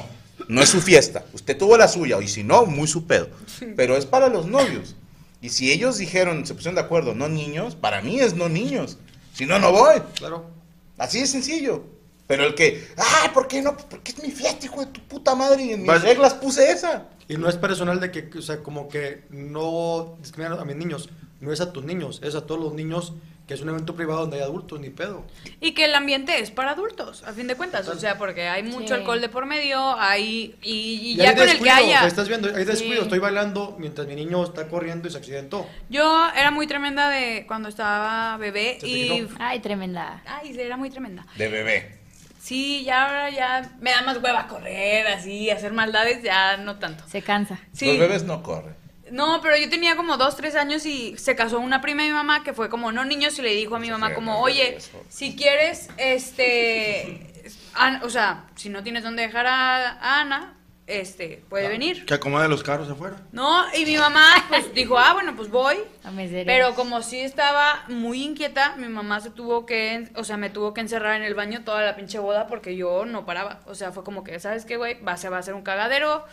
No 0.47 0.61
es 0.61 0.69
su 0.69 0.81
fiesta. 0.81 1.25
Usted 1.33 1.57
tuvo 1.57 1.77
la 1.77 1.87
suya, 1.87 2.21
y 2.21 2.27
si 2.27 2.43
no, 2.43 2.65
muy 2.65 2.87
su 2.87 3.05
pedo. 3.05 3.29
Pero 3.75 3.97
es 3.97 4.05
para 4.05 4.29
los 4.29 4.47
novios. 4.47 4.95
Y 5.41 5.49
si 5.49 5.71
ellos 5.71 5.97
dijeron, 5.97 6.45
se 6.45 6.53
pusieron 6.53 6.75
de 6.75 6.81
acuerdo, 6.81 7.13
no 7.13 7.27
niños, 7.29 7.75
para 7.75 8.01
mí 8.01 8.19
es 8.19 8.35
no 8.35 8.49
niños. 8.49 8.97
Si 9.33 9.45
no, 9.45 9.59
no 9.59 9.71
voy. 9.71 10.01
Claro. 10.15 10.49
Así 10.97 11.19
de 11.19 11.27
sencillo. 11.27 11.83
Pero 12.27 12.45
el 12.45 12.55
que, 12.55 12.87
ay, 12.97 13.29
¿por 13.33 13.47
qué 13.47 13.61
no? 13.61 13.77
Porque 13.77 14.11
es 14.11 14.21
mi 14.21 14.31
fiesta, 14.31 14.65
hijo 14.65 14.81
de 14.81 14.87
tu 14.87 15.01
puta 15.01 15.35
madre, 15.35 15.63
y 15.63 15.71
en 15.73 15.83
mis 15.83 16.01
reglas 16.01 16.33
puse 16.33 16.71
esa. 16.71 17.07
Y 17.29 17.37
no 17.37 17.47
es 17.47 17.55
personal 17.55 17.99
de 17.99 18.11
que, 18.11 18.37
o 18.37 18.41
sea, 18.41 18.63
como 18.63 18.89
que 18.89 19.23
no 19.29 20.17
discriminan 20.19 20.59
a 20.59 20.65
mis 20.65 20.75
niños, 20.75 21.09
no 21.39 21.53
es 21.53 21.61
a 21.61 21.71
tus 21.71 21.85
niños, 21.85 22.19
es 22.23 22.35
a 22.35 22.45
todos 22.45 22.59
los 22.59 22.73
niños 22.73 23.13
que 23.47 23.53
es 23.53 23.61
un 23.61 23.69
evento 23.69 23.95
privado 23.95 24.21
donde 24.21 24.37
hay 24.37 24.43
adultos, 24.43 24.77
ni 24.79 24.89
pedo. 24.89 25.25
Y 25.61 25.71
que 25.71 25.85
el 25.85 25.95
ambiente 25.95 26.37
es 26.39 26.51
para 26.51 26.71
adultos, 26.71 27.23
a 27.23 27.31
fin 27.31 27.47
de 27.47 27.55
cuentas. 27.55 27.87
O 27.87 27.97
sea, 27.97 28.17
porque 28.17 28.47
hay 28.49 28.61
mucho 28.63 28.87
Sí. 28.89 28.93
alcohol 28.93 29.21
de 29.21 29.29
por 29.29 29.45
medio, 29.45 29.97
hay. 29.97 30.55
Y, 30.61 30.69
y 30.71 31.11
Y 31.11 31.15
ya 31.15 31.29
hay 31.29 31.35
con 31.35 31.43
el 31.43 31.57
que 31.57 31.63
descuido, 31.63 31.75
haya. 31.75 32.01
que 32.01 32.07
estás 32.07 32.27
viendo, 32.27 32.49
hay 32.53 32.65
descuido, 32.65 32.95
Sí. 32.97 33.01
estoy 33.03 33.19
bailando 33.19 33.75
mientras 33.79 34.05
mi 34.05 34.15
niño 34.15 34.43
está 34.43 34.67
corriendo 34.67 35.07
y 35.07 35.11
se 35.11 35.17
accidentó. 35.17 35.65
Yo 35.89 36.27
era 36.35 36.51
muy 36.51 36.67
tremenda 36.67 37.09
de 37.09 37.45
cuando 37.47 37.69
estaba 37.69 38.35
bebé 38.37 38.73
¿Se 38.81 38.85
te 38.85 38.87
y. 38.89 39.27
Ay, 39.39 39.59
tremenda. 39.61 40.21
Ay, 40.25 40.53
era 40.59 40.75
muy 40.75 40.89
tremenda. 40.89 41.25
De 41.37 41.47
bebé. 41.47 41.97
Sí, 42.41 42.83
ya 42.85 43.05
ahora 43.07 43.29
ya 43.29 43.71
me 43.81 43.91
da 43.91 44.03
más 44.03 44.17
hueva 44.23 44.47
correr, 44.47 45.05
así, 45.07 45.49
hacer 45.49 45.73
maldades, 45.73 46.23
ya 46.23 46.55
no 46.55 46.77
tanto. 46.79 47.03
Se 47.07 47.21
cansa. 47.21 47.59
Sí. 47.73 47.87
Los 47.87 47.97
bebés 47.99 48.23
no 48.23 48.41
corren. 48.41 48.73
No, 49.11 49.39
pero 49.41 49.57
yo 49.57 49.69
tenía 49.69 49.95
como 49.95 50.17
dos, 50.17 50.35
tres 50.35 50.55
años 50.55 50.85
y 50.85 51.17
se 51.17 51.35
casó 51.35 51.59
una 51.59 51.81
prima 51.81 52.03
de 52.03 52.09
mi 52.09 52.13
mamá 52.13 52.43
que 52.43 52.53
fue 52.53 52.69
como 52.69 52.91
no 52.91 53.05
niños 53.05 53.37
y 53.39 53.41
le 53.41 53.53
dijo 53.53 53.75
a 53.75 53.79
mi 53.79 53.89
mamá 53.89 54.13
como, 54.13 54.39
oye, 54.39 54.77
si 55.09 55.35
quieres, 55.35 55.89
este, 55.97 57.33
An- 57.75 58.01
o 58.03 58.09
sea, 58.09 58.45
si 58.55 58.69
no 58.69 58.83
tienes 58.83 59.03
dónde 59.03 59.23
dejar 59.23 59.45
a, 59.47 59.91
a 59.91 60.21
Ana, 60.21 60.53
este, 60.87 61.43
puede 61.49 61.67
venir. 61.67 62.05
Que 62.05 62.13
acomode 62.13 62.47
los 62.47 62.63
carros 62.63 62.89
afuera. 62.89 63.17
No, 63.33 63.65
y 63.75 63.85
mi 63.85 63.97
mamá 63.97 64.25
pues 64.47 64.73
dijo, 64.73 64.97
ah, 64.97 65.13
bueno, 65.13 65.35
pues 65.35 65.49
voy. 65.49 65.75
A. 66.03 66.11
Pero 66.45 66.75
como 66.75 67.01
sí 67.01 67.19
estaba 67.19 67.83
muy 67.89 68.23
inquieta, 68.23 68.75
mi 68.77 68.87
mamá 68.87 69.19
se 69.19 69.29
tuvo 69.29 69.65
que, 69.65 70.09
o 70.15 70.23
sea, 70.23 70.37
me 70.37 70.49
tuvo 70.49 70.73
que 70.73 70.79
encerrar 70.81 71.17
en 71.17 71.23
el 71.23 71.35
baño 71.35 71.63
toda 71.65 71.81
la 71.83 71.95
pinche 71.97 72.19
boda 72.19 72.47
porque 72.47 72.75
yo 72.77 73.05
no 73.05 73.25
paraba. 73.25 73.59
O 73.65 73.75
sea, 73.75 73.91
fue 73.91 74.03
como 74.05 74.23
que, 74.23 74.39
¿sabes 74.39 74.63
qué, 74.65 74.77
güey? 74.77 75.01
Va, 75.01 75.17
se 75.17 75.27
va 75.29 75.37
a 75.37 75.39
hacer 75.41 75.53
un 75.55 75.61
cagadero 75.63 76.25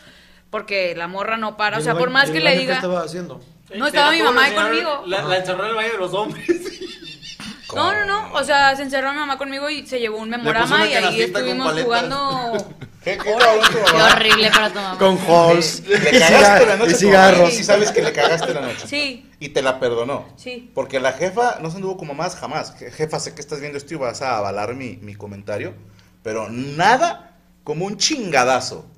porque 0.49 0.95
la 0.95 1.07
morra 1.07 1.37
no 1.37 1.57
para. 1.57 1.77
O 1.77 1.79
¿Y 1.79 1.83
sea, 1.83 1.95
por 1.97 2.09
más 2.09 2.29
que 2.31 2.39
le 2.39 2.57
diga... 2.57 2.73
¿Qué 2.75 2.85
estaba 2.85 3.01
haciendo? 3.03 3.41
No, 3.75 3.87
estaba 3.87 4.11
mi 4.11 4.21
mamá 4.21 4.45
ahí 4.45 4.53
conmigo. 4.53 5.03
La, 5.07 5.23
la 5.23 5.37
encerró 5.37 5.63
en 5.63 5.69
el 5.69 5.75
baño 5.75 5.91
de 5.91 5.97
los 5.97 6.13
hombres. 6.13 6.45
No, 7.73 7.91
no, 7.93 8.05
no. 8.05 8.33
O 8.33 8.43
sea, 8.43 8.73
se 8.77 8.83
encerró 8.83 9.11
mi 9.11 9.17
mamá 9.19 9.37
conmigo 9.37 9.69
y 9.69 9.85
se 9.85 9.99
llevó 9.99 10.17
un 10.19 10.29
memorama 10.29 10.87
y 10.87 10.93
ahí 10.93 11.03
con 11.03 11.39
estuvimos 11.41 11.81
jugando. 11.81 12.53
¿Qué, 13.03 13.17
qué 13.17 13.33
horrible 13.33 14.49
para 14.49 14.69
tu 14.69 14.75
mamá. 14.75 14.97
Con 14.97 15.17
halls 15.17 15.81
Le 15.85 15.97
y, 16.15 16.19
cagaste 16.19 16.65
la 16.67 16.77
noche. 16.77 16.91
y 16.91 16.95
cigarros. 16.95 17.53
Y 17.53 17.63
sabes 17.63 17.91
que 17.91 18.01
le 18.01 18.13
cagaste 18.13 18.53
la 18.53 18.61
noche. 18.61 18.87
Sí. 18.87 19.29
Y 19.41 19.49
te 19.49 19.61
la 19.61 19.79
perdonó. 19.81 20.25
Sí. 20.37 20.71
Porque 20.73 21.01
la 21.01 21.11
jefa 21.13 21.57
no 21.61 21.69
se 21.69 21.75
anduvo 21.77 21.97
como 21.97 22.13
más 22.13 22.35
jamás. 22.37 22.73
Je- 22.79 22.91
Jefa, 22.91 23.19
sé 23.19 23.35
que 23.35 23.41
estás 23.41 23.59
viendo 23.59 23.77
esto 23.77 23.93
y 23.93 23.97
vas 23.97 24.21
a 24.21 24.37
avalar 24.37 24.73
mi, 24.75 24.95
mi 25.01 25.15
comentario. 25.15 25.73
Pero 26.23 26.47
nada 26.49 27.35
como 27.65 27.85
un 27.85 27.97
chingadazo. 27.97 28.89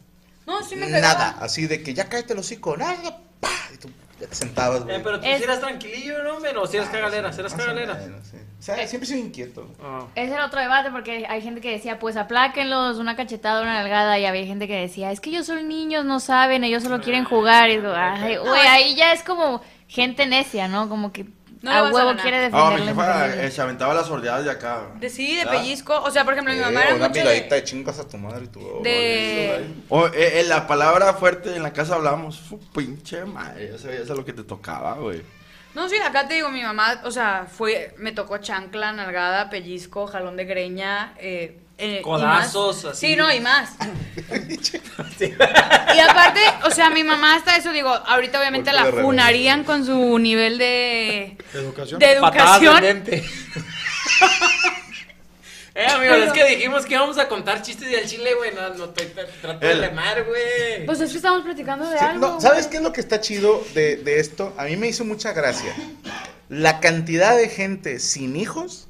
No, 0.47 0.63
sí 0.63 0.75
me 0.75 0.87
pegaba. 0.87 1.13
Nada. 1.13 1.37
Así 1.41 1.67
de 1.67 1.83
que 1.83 1.93
ya 1.93 2.09
cállate 2.09 2.33
el 2.33 2.39
hocico. 2.39 2.75
Nada. 2.75 3.19
pa, 3.39 3.49
Y 3.71 3.77
tú 3.77 3.89
ya 4.19 4.25
te 4.25 4.33
sentabas, 4.33 4.83
güey. 4.83 4.95
Eh, 4.95 5.01
pero 5.03 5.19
tú 5.19 5.27
Es- 5.27 5.37
sí 5.37 5.43
eras 5.43 5.59
tranquilillo, 5.59 6.23
¿no? 6.23 6.39
Pero 6.41 6.65
sí 6.65 6.77
eras 6.77 6.89
cagalera, 6.89 7.31
sí 7.31 7.39
eras 7.41 7.51
Más 7.51 7.61
o 7.61 7.65
cagalera. 7.65 7.93
menos, 7.93 8.25
sí. 8.25 8.37
O 8.59 8.63
sea, 8.63 8.75
siempre 8.87 9.07
he 9.07 9.13
sido 9.13 9.19
inquieto. 9.23 9.69
Ah. 9.79 10.07
Ese 10.15 10.33
era 10.33 10.47
otro 10.47 10.59
debate 10.59 10.89
porque 10.89 11.27
hay 11.29 11.41
gente 11.43 11.61
que 11.61 11.69
decía, 11.69 11.99
pues 11.99 12.17
apláquenlos, 12.17 12.97
una 12.97 13.15
cachetada, 13.15 13.61
una 13.61 13.73
nalgada, 13.75 14.17
y 14.17 14.25
había 14.25 14.45
gente 14.47 14.67
que 14.67 14.75
decía, 14.75 15.11
es 15.11 15.19
que 15.19 15.29
ellos 15.29 15.45
son 15.45 15.67
niños, 15.67 16.03
no 16.05 16.19
saben, 16.19 16.63
ellos 16.63 16.81
solo 16.81 16.99
quieren 17.01 17.23
jugar. 17.25 17.69
Y 17.69 17.75
digo, 17.77 17.93
ay, 17.95 18.37
güey, 18.37 18.65
ahí 18.67 18.95
ya 18.95 19.11
es 19.13 19.21
como 19.21 19.61
gente 19.87 20.25
necia, 20.25 20.67
¿no? 20.67 20.89
Como 20.89 21.11
que 21.11 21.27
No 21.61 21.71
a 21.71 21.81
vas 21.81 21.97
a 21.99 22.05
huevo 22.05 22.07
ganar. 22.07 22.21
quiere 22.21 22.49
No, 22.49 22.71
mi 22.71 22.85
defenderle. 22.85 22.85
jefa 22.85 23.35
eh, 23.45 23.51
se 23.51 23.61
aventaba 23.61 23.93
las 23.93 24.07
sordeadas 24.07 24.45
de 24.45 24.51
acá. 24.51 24.89
De 24.95 25.09
sí, 25.09 25.35
de 25.35 25.43
¿Ah? 25.43 25.49
pellizco. 25.49 26.01
O 26.03 26.11
sea, 26.11 26.23
por 26.23 26.33
ejemplo, 26.33 26.53
mi 26.53 26.59
Eh, 26.59 26.61
mamá 26.61 26.83
era 26.83 26.95
una 26.95 27.09
mucho 27.09 27.19
miradita 27.19 27.55
de... 27.55 27.61
de 27.61 27.63
chingas 27.63 27.99
a 27.99 28.07
tu 28.07 28.17
madre 28.17 28.45
y 28.45 28.47
tu 28.47 28.59
de... 28.83 29.75
O, 29.89 30.07
eh, 30.07 30.39
eh, 30.41 30.45
la 30.47 30.67
palabra 30.67 31.13
fuerte 31.13 31.55
en 31.55 31.63
la 31.63 31.73
casa 31.73 31.95
hablamos. 31.95 32.39
Fu, 32.39 32.59
pinche 32.73 33.25
madre. 33.25 33.71
Ya 33.71 33.77
sabías 33.77 34.09
a 34.09 34.15
lo 34.15 34.23
que 34.25 34.33
te 34.33 34.43
tocaba, 34.43 34.93
güey. 34.95 35.21
No, 35.73 35.87
sí, 35.89 35.95
acá 35.97 36.27
te 36.27 36.35
digo, 36.35 36.49
mi 36.49 36.63
mamá, 36.63 37.01
o 37.03 37.11
sea, 37.11 37.45
fue, 37.51 37.93
me 37.97 38.11
tocó 38.11 38.39
chancla, 38.39 38.93
nalgada, 38.93 39.49
pellizco, 39.51 40.07
jalón 40.07 40.35
de 40.35 40.45
greña, 40.45 41.13
eh, 41.19 41.59
eh, 41.77 42.01
Codazos, 42.01 42.85
así. 42.85 43.07
Sí, 43.07 43.15
no, 43.15 43.31
y 43.33 43.39
más. 43.39 43.71
y 45.19 45.99
aparte, 45.99 46.41
o 46.65 46.71
sea, 46.71 46.89
mi 46.89 47.03
mamá 47.03 47.35
hasta 47.35 47.55
eso, 47.55 47.71
digo, 47.71 47.89
ahorita 47.89 48.39
obviamente 48.39 48.71
Golpe 48.71 48.95
la 48.97 49.01
funarían 49.03 49.63
con 49.63 49.85
su 49.85 50.17
nivel 50.19 50.57
de, 50.57 51.37
Educación. 51.53 51.99
de 51.99 52.11
educación. 52.13 52.81
de 52.81 52.93
mente. 52.93 53.23
eh, 55.75 55.85
amigos, 55.87 56.17
es 56.17 56.33
que 56.33 56.45
dijimos 56.45 56.85
que 56.85 56.93
íbamos 56.95 57.17
a 57.19 57.27
contar 57.27 57.61
chistes 57.61 57.89
de 57.89 57.97
al 57.99 58.07
chile, 58.07 58.33
güey. 58.35 58.53
No, 58.55 58.69
no 58.73 58.85
estoy 58.85 59.07
tra- 59.07 59.27
trato 59.41 59.67
de 59.67 59.75
lemar, 59.75 60.23
güey. 60.23 60.85
Pues 60.85 60.99
es 61.01 61.11
que 61.11 61.17
estamos 61.17 61.43
platicando 61.43 61.87
de 61.89 61.97
Sí, 61.99 62.03
algo. 62.05 62.27
no, 62.27 62.41
¿Sabes 62.41 62.67
qué 62.67 62.77
es 62.77 62.83
lo 62.83 62.91
que 62.91 63.01
está 63.01 63.21
chido 63.21 63.63
de, 63.75 63.97
de 63.97 64.19
esto? 64.19 64.53
A 64.57 64.63
mí 64.65 64.75
me 64.77 64.87
hizo 64.87 65.05
mucha 65.05 65.33
gracia. 65.33 65.73
La 66.49 66.79
cantidad 66.79 67.37
de 67.37 67.49
gente 67.49 67.99
sin 67.99 68.35
hijos 68.35 68.86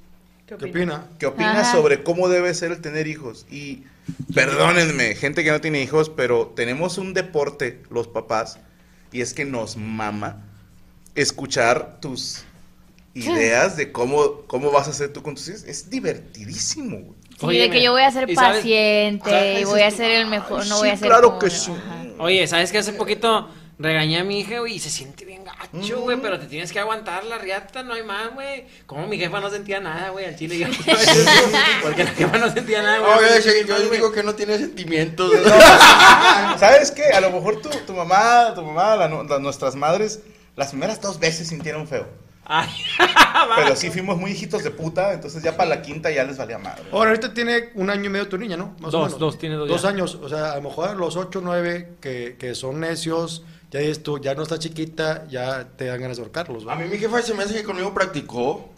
¿Qué 0.48 0.56
¿Qué 0.56 0.66
opinas? 0.66 1.00
opina? 1.00 1.06
que 1.20 1.26
opina 1.26 1.60
Ajá. 1.62 1.72
sobre 1.74 2.04
cómo 2.04 2.30
debe 2.30 2.54
ser 2.54 2.72
el 2.72 2.80
tener 2.82 3.06
hijos. 3.08 3.46
Y 3.52 3.84
perdónenme, 4.34 5.14
gente 5.16 5.44
que 5.44 5.52
no 5.52 5.60
tiene 5.62 5.82
hijos, 5.82 6.10
pero 6.10 6.54
tenemos 6.56 6.98
un 6.98 7.14
deporte, 7.14 7.84
los 7.90 8.08
papás, 8.08 8.58
y 9.12 9.22
es 9.22 9.34
que 9.34 9.44
nos 9.46 9.76
mama 9.78 10.44
escuchar 11.16 12.00
tus 12.00 12.44
ideas 13.14 13.76
de 13.78 13.92
cómo, 13.92 14.42
cómo 14.48 14.72
vas 14.72 14.88
a 14.88 14.92
hacer 14.92 15.12
tú 15.12 15.22
con 15.24 15.36
tus 15.36 15.48
hijos. 15.50 15.64
Es 15.64 15.90
divertidísimo, 15.90 16.98
güey. 16.98 17.18
Sí, 17.40 17.46
Oye, 17.46 17.62
de 17.64 17.70
que 17.70 17.84
yo 17.84 17.92
voy 17.92 18.02
a 18.02 18.12
ser 18.12 18.34
paciente 18.34 19.54
y 19.54 19.58
ese 19.58 19.66
voy 19.66 19.82
a 19.82 19.92
ser 19.92 20.10
el 20.12 20.28
mejor, 20.28 20.62
Ay, 20.64 20.70
no 20.70 20.76
sí, 20.76 20.82
voy 20.82 20.90
a 20.90 20.98
ser 20.98 21.08
claro 21.08 21.28
como- 21.30 21.40
que 21.40 21.50
sí. 21.50 21.72
ajá. 21.72 22.06
Oye, 22.20 22.48
¿sabes 22.48 22.72
qué? 22.72 22.80
Hace 22.80 22.94
poquito 22.94 23.48
regañé 23.80 24.18
a 24.20 24.24
mi 24.24 24.40
hija, 24.40 24.60
güey, 24.60 24.76
y 24.76 24.80
se 24.80 24.90
siente 24.90 25.24
bien 25.26 25.44
gacho, 25.44 26.02
güey, 26.02 26.18
pero 26.22 26.40
te 26.40 26.48
tienes 26.48 26.72
que 26.72 26.80
aguantar 26.80 27.24
la 27.26 27.38
riata, 27.38 27.84
no 27.84 27.94
hay 27.94 28.04
más, 28.04 28.34
güey. 28.34 28.66
Como 28.86 29.08
mi 29.08 29.18
jefa 29.18 29.40
no 29.40 29.50
sentía 29.50 29.80
nada, 29.80 30.10
güey, 30.10 30.26
al 30.26 30.36
chile 30.36 30.58
yo. 30.60 30.68
Porque 31.84 32.04
la 32.04 32.10
jefa 32.12 32.38
no 32.38 32.52
sentía 32.52 32.82
nada, 32.82 33.00
güey. 33.00 33.30
Oye, 33.38 33.66
yo 33.68 33.76
güey. 33.76 33.90
digo 33.92 34.12
que 34.12 34.24
no 34.24 34.34
tiene 34.36 34.58
sentimientos. 34.58 35.32
¿Sabes 36.60 36.92
qué? 36.92 37.06
A 37.06 37.22
lo 37.22 37.32
mejor 37.32 37.62
tu, 37.62 37.70
tu 37.70 37.94
mamá, 37.94 38.54
tu 38.56 38.64
mamá, 38.64 38.96
la 38.96 39.08
nuestras 39.40 39.76
madres, 39.76 40.22
las 40.56 40.70
primeras 40.70 41.02
dos 41.02 41.20
veces 41.20 41.48
sintieron 41.48 41.88
feo. 41.88 42.08
Ay, 42.50 42.70
Pero 43.58 43.76
sí 43.76 43.92
fuimos 43.92 44.18
muy 44.18 44.32
hijitos 44.32 44.64
de 44.64 44.72
puta, 44.72 45.12
entonces 45.12 45.44
ya 45.44 45.58
para 45.58 45.70
la 45.70 45.82
quinta 45.82 46.10
ya 46.10 46.24
les 46.24 46.38
valía 46.38 46.58
madre. 46.58 46.84
Ahora, 46.94 47.10
ahorita 47.10 47.34
tiene 47.34 47.72
un 47.76 47.90
año 47.90 48.06
y 48.06 48.10
medio 48.10 48.30
tu 48.30 48.38
niña, 48.38 48.56
¿no? 48.56 48.74
Más 48.80 48.94
o 48.94 48.98
Dos, 49.00 49.06
menos. 49.08 49.20
dos, 49.20 49.38
tiene 49.38 49.56
dos 49.56 49.68
Dos 49.68 49.82
ya. 49.82 49.90
años. 49.90 50.16
O 50.16 50.30
sea, 50.30 50.54
a 50.54 50.56
lo 50.56 50.62
mejor 50.62 50.96
los 50.96 51.18
ocho, 51.18 51.42
nueve 51.44 51.98
que, 52.00 52.38
que 52.40 52.56
son 52.56 52.80
necios, 52.80 53.44
ya 53.78 53.88
dices 53.88 54.04
tú, 54.04 54.20
ya 54.20 54.34
no 54.36 54.44
está 54.44 54.60
chiquita, 54.60 55.26
ya 55.30 55.68
te 55.76 55.86
dan 55.86 56.02
ganas 56.02 56.18
de 56.18 56.24
ahorcarlos, 56.24 56.66
A 56.68 56.76
mí 56.76 56.86
mi 56.90 56.98
jefa 56.98 57.22
se 57.22 57.34
me 57.34 57.44
hace 57.44 57.54
que 57.56 57.64
conmigo 57.64 57.94
practicó. 57.94 58.70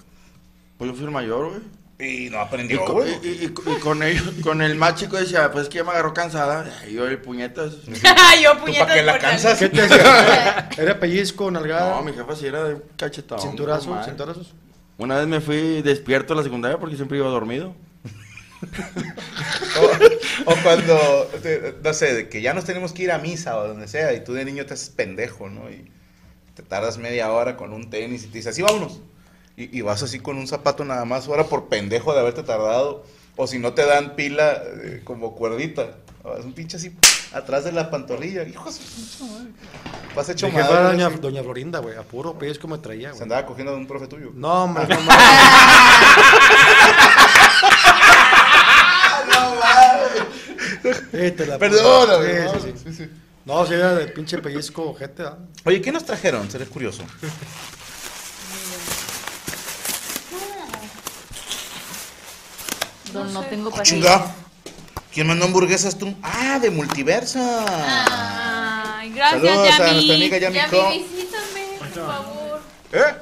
Pues 0.77 0.91
yo 0.91 0.95
fui 0.95 1.05
el 1.05 1.11
mayor, 1.11 1.49
güey. 1.49 1.61
Y 2.01 2.29
no 2.29 2.37
Y, 2.37 2.39
aprendió, 2.41 2.85
güey. 2.85 3.11
y- 3.21 3.27
y- 3.27 3.45
y 3.45 3.79
con, 3.81 4.01
ellos, 4.03 4.23
con 4.41 4.61
el 4.61 4.75
más 4.75 4.95
chico 4.95 5.17
decía, 5.17 5.51
pues 5.51 5.63
es 5.63 5.69
que 5.69 5.79
ya 5.79 5.83
me 5.83 5.91
agarró 5.91 6.13
cansada. 6.13 6.65
Y 6.89 6.93
yo 6.93 7.05
el 7.05 7.17
puñetas. 7.19 7.73
yo 8.41 8.53
¿Tú 8.53 8.59
puñetas 8.61 8.87
para 8.87 8.93
qué 8.95 9.03
la 9.03 9.19
cansas? 9.19 9.59
¿Qué 9.59 9.67
te 9.67 9.81
decía? 9.81 10.69
¿Era 10.77 10.97
pellizco, 10.97 11.51
nalgada? 11.51 11.95
No, 11.97 12.01
mi 12.03 12.13
jefa 12.13 12.33
sí 12.37 12.45
era 12.45 12.63
de 12.63 12.77
cachetón. 12.95 13.41
cinturazo, 13.41 13.89
madre. 13.89 14.05
cinturazos? 14.05 14.53
Una 14.97 15.17
vez 15.17 15.27
me 15.27 15.41
fui 15.41 15.81
despierto 15.81 16.31
a 16.33 16.37
la 16.37 16.43
secundaria 16.43 16.77
porque 16.77 16.95
siempre 16.95 17.17
iba 17.17 17.27
dormido. 17.27 17.75
O, 20.45 20.51
o 20.51 20.55
cuando, 20.63 21.31
no 21.83 21.93
sé, 21.93 22.27
que 22.29 22.41
ya 22.41 22.53
nos 22.53 22.65
tenemos 22.65 22.91
que 22.93 23.03
ir 23.03 23.11
a 23.11 23.17
misa 23.17 23.57
o 23.57 23.67
donde 23.67 23.87
sea, 23.87 24.13
y 24.13 24.23
tú 24.23 24.33
de 24.33 24.45
niño 24.45 24.65
te 24.65 24.73
haces 24.73 24.89
pendejo, 24.89 25.49
¿no? 25.49 25.69
Y 25.69 25.89
te 26.55 26.63
tardas 26.63 26.97
media 26.97 27.31
hora 27.31 27.55
con 27.55 27.71
un 27.73 27.89
tenis 27.89 28.23
y 28.23 28.27
te 28.27 28.37
dices, 28.39 28.51
así 28.53 28.61
vámonos. 28.61 28.99
Y, 29.55 29.77
y 29.77 29.81
vas 29.81 30.03
así 30.03 30.19
con 30.19 30.37
un 30.37 30.47
zapato 30.47 30.83
nada 30.85 31.05
más, 31.05 31.27
ahora 31.27 31.45
por 31.45 31.69
pendejo 31.69 32.13
de 32.13 32.19
haberte 32.19 32.43
tardado. 32.43 33.03
O 33.35 33.47
si 33.47 33.57
no 33.59 33.73
te 33.73 33.85
dan 33.85 34.15
pila 34.17 34.61
eh, 34.83 35.01
como 35.05 35.33
cuerdita. 35.35 35.95
Es 36.37 36.43
un 36.43 36.51
pinche 36.51 36.75
así 36.75 36.93
atrás 37.31 37.63
de 37.63 37.71
la 37.71 37.89
pantorrilla. 37.89 38.43
Hijo 38.43 38.69
de 38.69 38.79
madre. 39.25 39.51
Vas 40.13 40.27
hecho 40.27 40.49
madre, 40.49 40.65
era 40.67 40.83
doña, 40.83 41.07
así. 41.07 41.17
doña 41.19 41.41
Florinda, 41.43 41.79
güey. 41.79 41.95
A 41.95 42.01
puro 42.03 42.35
me 42.67 42.77
traía, 42.79 43.09
Se 43.09 43.13
güey. 43.13 43.23
andaba 43.23 43.45
cogiendo 43.45 43.71
de 43.71 43.77
un 43.77 43.87
profe 43.87 44.07
tuyo. 44.07 44.31
No, 44.33 44.65
hombre, 44.65 44.83
no 44.89 44.99
mames. 44.99 45.25
Sí, 51.11 51.31
te 51.31 51.45
la- 51.45 51.57
Perdóname. 51.57 52.27
Sí, 52.27 52.73
¿no? 52.75 52.91
sí, 52.91 52.93
sí. 52.97 53.09
No, 53.45 53.65
si 53.65 53.73
era 53.73 53.95
de 53.95 54.07
pinche 54.07 54.37
pellizco, 54.39 54.89
ojete, 54.91 55.23
¿ah? 55.23 55.37
Oye, 55.65 55.81
¿qué 55.81 55.91
nos 55.91 56.05
trajeron? 56.05 56.49
Seré 56.51 56.65
curioso. 56.65 57.03
Don, 63.13 63.33
no 63.33 63.41
tengo 63.43 63.69
Ah, 63.73 63.77
paciencia. 63.77 64.11
chinga. 64.17 64.35
¿Quién 65.13 65.27
mandó 65.27 65.45
hamburguesas 65.45 65.97
tú? 65.97 66.15
Ah, 66.21 66.59
de 66.59 66.69
multiversa. 66.69 67.65
Ay, 68.99 69.09
gracias, 69.11 69.41
Saludos 69.41 69.57
a 69.57 69.77
nuestra 69.77 69.89
amiga 70.17 70.37
Yami 70.37 70.55
Yami, 70.57 70.69
Co. 70.69 70.89
visítame, 70.91 71.65
por 71.79 71.89
favor. 72.05 72.61
¿Eh? 72.91 73.15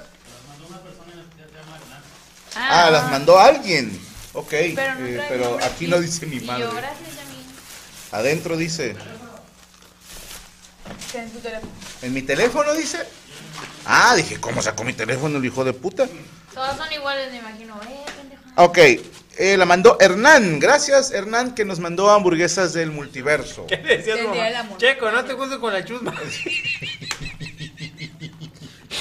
Ah, 2.55 2.89
las 2.91 3.09
mandó 3.09 3.39
alguien. 3.39 3.97
Ok, 4.33 4.49
Pero 4.49 4.95
no 4.95 5.05
eh, 5.05 5.21
pero 5.29 5.57
aquí 5.63 5.87
no 5.87 5.99
dice 5.99 6.25
mi 6.25 6.35
Y 6.37 6.39
yo, 6.41 6.45
madre. 6.47 6.65
gracias. 6.75 7.16
Adentro 8.11 8.57
dice. 8.57 8.95
En 11.13 11.31
tu 11.31 11.39
teléfono. 11.39 11.71
¿En 12.01 12.13
mi 12.13 12.21
teléfono 12.21 12.73
dice? 12.73 12.99
Ah, 13.85 14.15
dije, 14.15 14.39
¿cómo 14.39 14.61
sacó 14.61 14.83
mi 14.83 14.93
teléfono 14.93 15.37
el 15.37 15.45
hijo 15.45 15.63
de 15.63 15.73
puta? 15.73 16.07
Todos 16.53 16.77
son 16.77 16.91
iguales, 16.91 17.31
me 17.31 17.39
imagino. 17.39 17.79
Eh. 17.89 18.05
Ok, 18.55 18.77
eh, 19.37 19.55
la 19.57 19.65
mandó 19.65 19.97
Hernán. 19.99 20.59
Gracias, 20.59 21.11
Hernán, 21.11 21.53
que 21.53 21.65
nos 21.65 21.79
mandó 21.79 22.09
hamburguesas 22.11 22.73
del 22.73 22.91
multiverso. 22.91 23.67
¿Qué 23.67 23.77
decías, 23.77 24.19
El 24.19 24.27
mamá? 24.27 24.77
Checo, 24.77 25.11
no 25.11 25.23
te 25.23 25.33
juntes 25.33 25.57
con 25.59 25.73
la 25.73 25.85
chusma. 25.85 26.13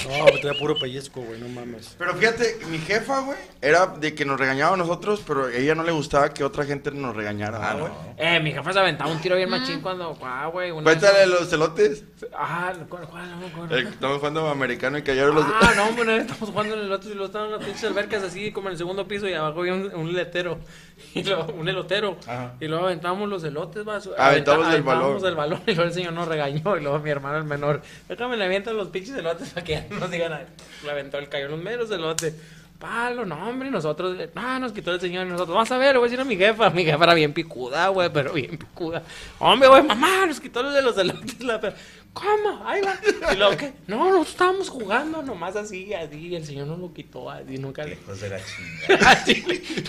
No, 0.06 0.24
me 0.48 0.54
puro 0.58 0.78
pellizco, 0.78 1.20
güey, 1.20 1.40
no 1.40 1.48
mames. 1.48 1.94
Pero 1.98 2.14
fíjate, 2.14 2.58
mi 2.70 2.78
jefa, 2.78 3.20
güey, 3.20 3.38
era 3.60 3.86
de 3.86 4.14
que 4.14 4.24
nos 4.24 4.38
regañaba 4.38 4.74
a 4.74 4.76
nosotros, 4.76 5.22
pero 5.26 5.46
a 5.46 5.52
ella 5.52 5.74
no 5.74 5.82
le 5.82 5.92
gustaba 5.92 6.30
que 6.32 6.44
otra 6.44 6.64
gente 6.64 6.90
nos 6.90 7.14
regañara, 7.16 7.58
Ah, 7.62 7.74
¿no, 7.74 7.80
güey? 7.80 7.92
no. 7.92 8.14
Eh, 8.18 8.40
mi 8.40 8.52
jefa 8.52 8.72
se 8.72 8.78
aventaba 8.78 9.10
un 9.10 9.20
tiro 9.20 9.36
bien 9.36 9.50
machín 9.50 9.80
cuando. 9.80 10.16
Ah, 10.22 10.48
güey. 10.52 10.70
una- 10.70 10.84
Cuéntale 10.84 11.26
los 11.26 11.48
celotes. 11.48 12.04
Ah, 12.36 12.72
¿cuál, 12.88 13.06
cuál? 13.08 13.30
No 13.30 13.36
me 13.38 13.46
acuerdo. 13.46 13.76
Estamos 13.76 14.18
jugando 14.18 14.48
americano 14.48 14.98
y 14.98 15.02
cayeron 15.02 15.34
los. 15.34 15.44
Ah, 15.46 15.72
no, 15.76 16.04
vez 16.04 16.22
estamos 16.22 16.50
jugando 16.50 16.74
en 16.74 16.80
el 16.80 16.92
otro 16.92 17.10
y 17.10 17.14
luego 17.14 17.26
estaban 17.26 17.50
las 17.50 17.62
pinches 17.64 17.84
albercas 17.84 18.22
así 18.22 18.52
como 18.52 18.68
en 18.68 18.72
el 18.72 18.78
segundo 18.78 19.06
piso 19.08 19.28
y 19.28 19.32
abajo 19.34 19.60
había 19.60 19.74
un, 19.74 19.94
un 19.94 20.12
letero. 20.12 20.58
Y 21.14 21.22
luego, 21.24 21.52
un 21.52 21.68
elotero. 21.68 22.16
Ajá. 22.26 22.54
Y 22.58 22.68
luego 22.68 22.86
aventábamos 22.86 23.28
los 23.28 23.44
elotes, 23.44 23.86
va. 23.86 24.00
su- 24.00 24.14
Aventamos 24.16 24.64
aventa- 24.66 24.76
el 24.76 24.82
balón. 24.82 25.02
aventábamos 25.02 25.28
el 25.28 25.34
balón 25.34 25.60
y 25.66 25.74
luego 25.74 25.88
el 25.88 25.92
señor 25.94 26.12
nos 26.14 26.26
regañó. 26.26 26.76
Y 26.76 26.80
luego 26.80 26.98
mi 27.00 27.10
hermano, 27.10 27.36
el 27.36 27.44
menor, 27.44 27.82
déjame 28.08 28.38
le 28.38 28.44
avientan 28.46 28.78
los 28.78 28.88
pinches 28.88 29.14
elotes 29.14 29.50
para 29.50 29.62
que 29.64 29.72
ya 29.72 29.86
no 29.90 29.95
nos 30.00 30.10
digan 30.10 30.30
nada. 30.30 30.46
Le 30.84 30.90
aventó 30.90 31.18
el 31.18 31.28
cayó 31.28 31.48
los 31.48 31.60
meros 31.60 31.90
elotes. 31.90 32.34
Palo, 32.78 33.24
no, 33.24 33.48
hombre, 33.48 33.70
nosotros, 33.70 34.18
eh, 34.20 34.28
ah, 34.34 34.58
nos 34.58 34.72
quitó 34.72 34.92
el 34.92 35.00
señor 35.00 35.26
y 35.26 35.30
nosotros, 35.30 35.56
vas 35.56 35.72
a 35.72 35.78
ver, 35.78 35.94
le 35.94 35.98
voy 35.98 36.08
a 36.08 36.10
decir 36.10 36.20
a 36.20 36.24
mi 36.26 36.36
jefa, 36.36 36.68
mi 36.68 36.84
jefa 36.84 37.04
era 37.04 37.14
bien 37.14 37.32
picuda, 37.32 37.88
güey, 37.88 38.10
pero 38.12 38.34
bien 38.34 38.58
picuda. 38.58 39.02
Hombre, 39.38 39.66
güey, 39.70 39.82
mamá, 39.82 40.26
nos 40.26 40.38
quitó 40.40 40.62
los 40.62 40.74
de 40.74 40.82
los 40.82 40.98
elotes, 40.98 41.40
la 41.40 41.58
per- 41.58 41.74
¿Cómo? 42.12 42.62
Ahí 42.66 42.82
va. 42.82 42.98
Y 43.32 43.36
luego, 43.36 43.56
¿qué? 43.56 43.72
No, 43.86 43.96
nosotros 44.04 44.28
estábamos 44.28 44.68
jugando 44.68 45.22
nomás 45.22 45.56
así, 45.56 45.94
así, 45.94 46.34
el 46.36 46.44
señor 46.44 46.66
nos 46.66 46.78
lo 46.78 46.92
quitó, 46.92 47.30
así, 47.30 47.56
nunca 47.56 47.82
le... 47.84 47.94
Hijos 47.94 48.20
de 48.20 48.28
la 48.28 48.38
chingada. 48.44 49.10
Así, 49.12 49.44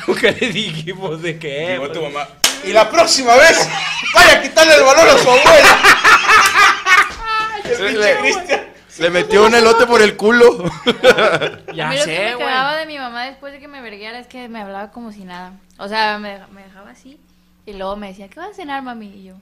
nunca 0.07 0.31
le 0.31 0.49
dijimos 0.49 1.21
de 1.21 1.37
qué. 1.39 1.67
Llegó 1.71 1.87
pues. 1.87 1.91
tu 1.93 2.01
mamá. 2.03 2.25
Y 2.65 2.71
la 2.71 2.89
próxima 2.89 3.35
vez, 3.35 3.67
vaya 4.13 4.39
a 4.39 4.41
quitarle 4.41 4.75
el 4.75 4.83
valor 4.83 5.09
a 5.09 5.17
su 5.17 5.29
abuela. 5.29 5.79
Le, 7.79 7.91
le- 7.91 8.76
le 8.99 9.09
metió 9.09 9.45
un 9.45 9.53
elote 9.53 9.85
por 9.85 10.01
el 10.01 10.15
culo. 10.17 10.63
Ya 11.73 11.89
a 11.89 11.91
mí 11.91 11.97
lo 11.97 12.05
que 12.05 12.15
sé, 12.15 12.35
me 12.35 12.43
cagaba 12.43 12.75
de 12.77 12.85
mi 12.87 12.97
mamá 12.97 13.25
después 13.25 13.53
de 13.53 13.59
que 13.59 13.67
me 13.67 13.81
verguiara 13.81 14.17
es 14.19 14.25
que 14.25 14.49
me 14.49 14.59
hablaba 14.59 14.89
como 14.91 15.11
si 15.11 15.25
nada. 15.25 15.53
O 15.77 15.87
sea, 15.87 16.17
me, 16.17 16.39
me 16.51 16.63
dejaba 16.63 16.89
así 16.89 17.19
y 17.67 17.73
luego 17.73 17.95
me 17.97 18.07
decía, 18.07 18.29
¿qué 18.29 18.39
vas 18.39 18.49
a 18.51 18.53
cenar, 18.53 18.81
mami? 18.81 19.07
Y 19.07 19.25
yo. 19.25 19.35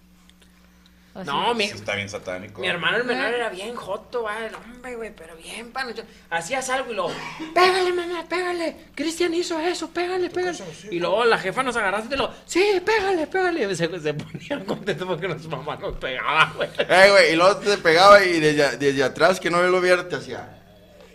O 1.16 1.24
sea, 1.24 1.34
No, 1.34 1.54
mi, 1.56 1.64
Está 1.64 1.96
bien 1.96 2.10
satánico. 2.10 2.60
mi 2.62 2.68
hermano 2.68 2.98
el 2.98 3.06
menor 3.06 3.34
era 3.34 3.50
bien 3.50 3.74
joto, 3.76 4.22
güey, 4.24 4.36
hombre, 4.54 4.96
güey, 4.96 5.16
pero 5.16 5.36
bien 5.38 5.72
panocho. 5.72 6.04
Hacías 6.30 6.70
algo 6.70 6.92
y 6.92 6.96
luego, 6.96 7.12
pégale, 7.54 7.94
mamá, 7.94 8.26
pégale. 8.28 8.76
Cristian 8.94 9.34
hizo 9.34 9.60
eso, 9.60 9.90
pégale, 9.92 10.30
pégale. 10.30 10.58
Y 10.92 11.00
luego 11.00 11.24
la 11.26 11.38
jefa 11.40 11.64
nos 11.64 11.76
agarraste 11.78 12.14
y 12.14 12.18
luego, 12.18 12.34
sí, 12.46 12.82
pégale, 12.86 13.28
pégale. 13.28 13.76
Se, 13.76 13.88
se 14.00 14.14
ponía 14.14 14.60
contento 14.68 15.08
porque 15.08 15.28
nuestra 15.30 15.50
mamá 15.56 15.78
nos 15.78 15.96
pegaba, 15.98 16.52
güey. 16.56 16.70
Eh, 16.78 17.08
güey, 17.12 17.34
y 17.34 17.36
luego 17.38 17.58
te 17.58 17.78
pegaba 17.78 18.24
y 18.24 18.40
desde, 18.42 18.78
desde 18.78 19.04
atrás, 19.04 19.40
que 19.40 19.50
no 19.50 19.64
lo 19.64 19.80
viera, 19.82 20.08
te 20.10 20.18
hacía. 20.18 20.50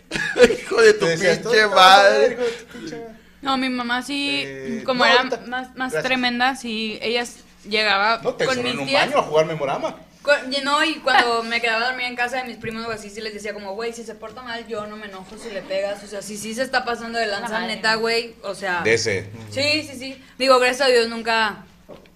Hijo 0.61 0.81
de 0.81 0.93
tu 0.95 1.05
pinche 1.05 1.37
"Tú, 1.37 1.49
padre, 1.49 1.67
madre. 1.69 2.33
hijo 2.33 2.41
de 2.43 2.49
tu 2.51 2.65
pinche 2.79 2.95
madre". 2.97 3.11
No, 3.41 3.57
mi 3.57 3.69
mamá 3.69 4.03
sí, 4.03 4.43
Eh, 4.45 4.83
como 4.85 5.03
no, 5.05 5.11
era 5.11 5.23
más, 5.47 5.75
más 5.75 5.93
tremenda, 6.03 6.55
sí, 6.55 6.99
ella 7.01 7.21
s- 7.21 7.39
llegaba 7.63 8.19
No, 8.23 8.33
te 8.35 8.45
con 8.45 8.61
mis 8.63 8.73
en 8.73 8.79
un 8.79 8.87
tías. 8.87 9.07
baño 9.07 9.19
a 9.19 9.23
jugar 9.23 9.45
memorama. 9.45 9.95
con- 10.21 10.53
y 10.53 10.61
no, 10.61 10.83
y 10.83 10.95
cuando 10.95 11.43
me 11.43 11.59
quedaba 11.61 11.85
a 11.85 11.87
dormir 11.89 12.05
en 12.07 12.15
casa 12.15 12.37
de 12.37 12.43
mis 12.45 12.57
primos 12.57 12.85
o 12.85 12.91
así, 12.91 13.09
sí 13.09 13.21
les 13.21 13.33
decía 13.33 13.53
como, 13.53 13.73
güey, 13.73 13.93
si 13.93 14.03
se 14.03 14.15
porta 14.15 14.41
mal, 14.41 14.67
yo 14.67 14.85
no 14.87 14.95
me 14.97 15.07
enojo 15.07 15.37
si 15.37 15.49
le 15.49 15.61
pegas. 15.61 16.03
O 16.03 16.07
sea, 16.07 16.21
si 16.21 16.37
sí 16.37 16.53
se 16.53 16.61
está 16.63 16.85
pasando 16.85 17.17
de 17.19 17.27
lanza, 17.27 17.65
neta, 17.65 17.95
güey. 17.95 18.35
O 18.43 18.53
sea, 18.55 18.81
De 18.81 18.93
ese. 18.93 19.29
sí, 19.49 19.83
sí, 19.89 19.97
sí. 19.97 20.23
Digo, 20.37 20.59
gracias 20.59 20.87
a 20.87 20.91
Dios 20.91 21.07
nunca, 21.09 21.65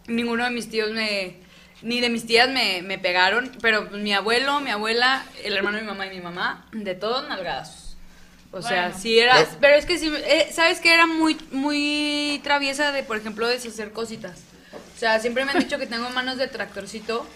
ninguno 0.07 0.43
de 0.43 0.51
mis 0.51 0.69
tíos 0.69 0.91
me, 0.91 1.37
ni 1.81 1.99
de 2.01 2.09
mis 2.09 2.25
tías 2.25 2.49
me, 2.49 2.81
me 2.83 2.97
pegaron, 2.99 3.51
pero 3.61 3.83
mi 3.91 4.13
abuelo, 4.13 4.59
mi 4.61 4.69
abuela, 4.71 5.23
el 5.43 5.55
hermano 5.57 5.77
de 5.77 5.83
mi 5.83 5.87
mamá 5.89 6.05
y 6.07 6.09
mi 6.11 6.21
mamá, 6.21 6.67
de 6.73 6.93
todos 6.95 7.27
nalgadas. 7.27 7.95
O 8.51 8.61
sea, 8.61 8.93
sí 8.93 9.19
era, 9.19 9.35
Pero- 9.35 9.49
pero 9.59 9.75
es 9.75 9.85
que 9.85 9.97
sí, 9.97 10.09
eh, 10.15 10.49
¿sabes 10.53 10.79
que 10.79 10.93
Era 10.93 11.07
muy, 11.07 11.35
muy 11.51 12.39
traviesa 12.43 12.91
de, 12.93 13.03
por 13.03 13.17
ejemplo, 13.17 13.47
deshacer 13.47 13.91
cositas. 13.91 14.39
O 14.95 14.97
sea, 14.99 15.19
siempre 15.19 15.43
me 15.43 15.51
han 15.51 15.59
dicho 15.59 15.77
que 15.77 15.87
tengo 15.87 16.09
manos 16.11 16.37
de 16.37 16.47
tractorcito, 16.47 17.27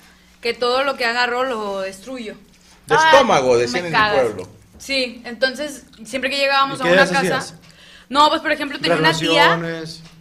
que 0.41 0.53
todo 0.53 0.83
lo 0.83 0.95
que 0.95 1.05
agarro 1.05 1.43
lo 1.43 1.81
destruyo. 1.81 2.35
De 2.87 2.95
Ay, 2.95 3.01
estómago, 3.11 3.53
me 3.53 3.59
decían 3.59 3.85
en 3.85 3.91
cagas. 3.91 4.21
pueblo. 4.21 4.49
Sí, 4.77 5.21
entonces, 5.25 5.83
siempre 6.05 6.29
que 6.29 6.37
llegábamos 6.37 6.79
¿Y 6.79 6.83
a 6.83 6.85
una 6.85 6.95
casa... 6.95 7.19
hacías? 7.19 7.53
No, 8.07 8.27
pues 8.29 8.41
por 8.41 8.51
ejemplo 8.51 8.79
tenía 8.79 8.97
una 8.97 9.13
tía... 9.13 9.57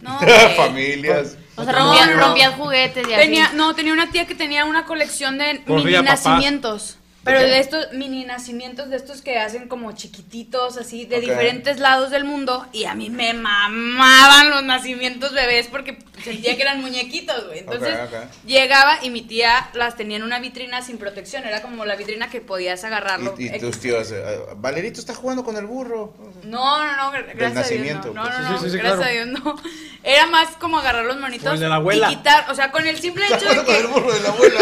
No, 0.01 0.19
güey. 0.21 0.55
Familias. 0.55 1.37
O 1.55 1.63
sea, 1.63 1.73
no. 1.73 2.17
rompías 2.17 2.53
juguetes 2.55 3.07
y 3.07 3.13
así. 3.13 3.21
Tenía, 3.21 3.51
no, 3.53 3.73
tenía 3.73 3.93
una 3.93 4.11
tía 4.11 4.27
que 4.27 4.35
tenía 4.35 4.65
una 4.65 4.85
colección 4.85 5.37
de 5.37 5.63
mini 5.65 6.01
nacimientos. 6.01 6.98
Pero 7.23 7.41
de 7.41 7.59
estos 7.59 7.91
mini 7.93 8.23
nacimientos, 8.23 8.89
de 8.89 8.95
estos 8.95 9.21
que 9.21 9.37
hacen 9.37 9.67
como 9.67 9.91
chiquititos, 9.91 10.77
así, 10.77 11.05
de 11.05 11.17
Ok. 11.17 11.21
diferentes 11.23 11.77
lados 11.79 12.11
del 12.11 12.23
mundo. 12.23 12.65
Y 12.71 12.85
a 12.85 12.95
mí 12.95 13.09
me 13.09 13.33
mamaban 13.33 14.49
los 14.49 14.63
nacimientos 14.63 15.33
bebés 15.33 15.67
porque 15.67 15.99
sentía 16.23 16.55
que 16.55 16.61
eran 16.61 16.81
muñequitos, 16.81 17.45
güey. 17.47 17.59
Entonces 17.59 17.97
llegaba 18.45 18.99
y 19.03 19.09
mi 19.09 19.21
tía 19.21 19.69
las 19.73 19.95
tenía 19.97 20.17
en 20.17 20.23
una 20.23 20.39
vitrina 20.39 20.81
sin 20.81 20.97
protección. 20.97 21.45
Era 21.45 21.61
como 21.61 21.85
la 21.85 21.95
vitrina 21.97 22.29
que 22.29 22.39
podías 22.41 22.83
agarrarlo. 22.85 23.35
Y, 23.37 23.53
y 23.53 23.59
tus 23.59 23.79
tíos, 23.79 24.11
eh, 24.11 24.39
Valerito 24.57 24.99
está 24.99 25.13
jugando 25.13 25.43
con 25.43 25.57
el 25.57 25.65
burro. 25.65 26.13
No, 26.43 26.85
no, 26.85 26.95
no, 26.95 27.11
gra- 27.11 27.25
gracias 27.35 27.67
a 27.67 27.69
Dios 27.69 27.85
nacimiento, 27.85 28.13
no. 28.13 28.23
No, 28.23 28.29
pues. 28.29 28.39
no, 28.39 28.47
Sí, 28.47 28.53
no, 28.53 28.59
sí, 28.61 28.69
sí, 28.71 28.77
gracias 28.77 28.95
claro. 28.97 29.03
a 29.03 29.25
Dios 29.25 29.27
no. 29.43 29.55
Era 30.03 30.25
más 30.27 30.49
como 30.55 30.79
agarrar 30.79 31.03
los 31.05 31.19
monitos 31.19 31.53
el 31.53 31.59
de 31.59 31.67
la 31.67 31.75
abuela. 31.75 32.09
y 32.11 32.15
quitar, 32.15 32.49
o 32.49 32.55
sea, 32.55 32.71
con 32.71 32.87
el 32.87 32.97
simple 32.99 33.25
hecho 33.29 33.39
de 33.45 33.57
Jugando 33.57 33.65
con 33.65 33.75
el 33.75 33.81
que 33.81 33.87
burro 33.87 34.13
de 34.13 34.19
la 34.21 34.29
abuela. 34.29 34.59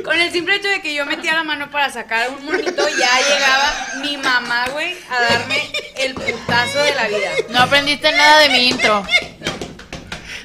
con 0.04 0.18
el 0.20 0.32
simple 0.32 0.56
hecho 0.56 0.68
de 0.68 0.82
que 0.82 0.92
yo 0.94 1.06
metía 1.06 1.35
la 1.36 1.44
mano 1.44 1.70
para 1.70 1.90
sacar 1.90 2.30
un 2.30 2.44
monito, 2.46 2.88
ya 2.98 3.10
llegaba 3.28 4.00
mi 4.00 4.16
mamá, 4.16 4.68
güey, 4.72 4.94
a 5.10 5.20
darme 5.20 5.58
el 5.98 6.14
putazo 6.14 6.78
de 6.78 6.94
la 6.94 7.08
vida. 7.08 7.30
No 7.50 7.60
aprendiste 7.60 8.10
nada 8.10 8.40
de 8.40 8.48
mi 8.48 8.68
intro. 8.68 9.04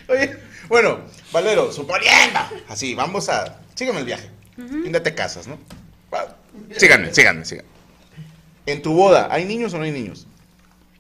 Oye, 0.10 0.38
bueno, 0.68 1.00
Valero, 1.32 1.72
suponiendo. 1.72 2.40
Así, 2.68 2.94
vamos 2.94 3.30
a. 3.30 3.62
Sígueme 3.74 4.00
el 4.00 4.06
viaje. 4.06 4.30
¿En 4.58 4.84
dónde 4.84 5.00
te 5.00 5.16
casas, 5.16 5.48
no? 5.48 5.58
Síganme, 6.78 7.14
síganme, 7.14 7.46
síganme. 7.46 7.70
En 8.66 8.82
tu 8.82 8.94
boda, 8.94 9.30
¿hay 9.32 9.46
niños 9.46 9.74
o 9.74 9.78
no 9.78 9.86
hay 9.86 9.92
niños? 9.92 10.28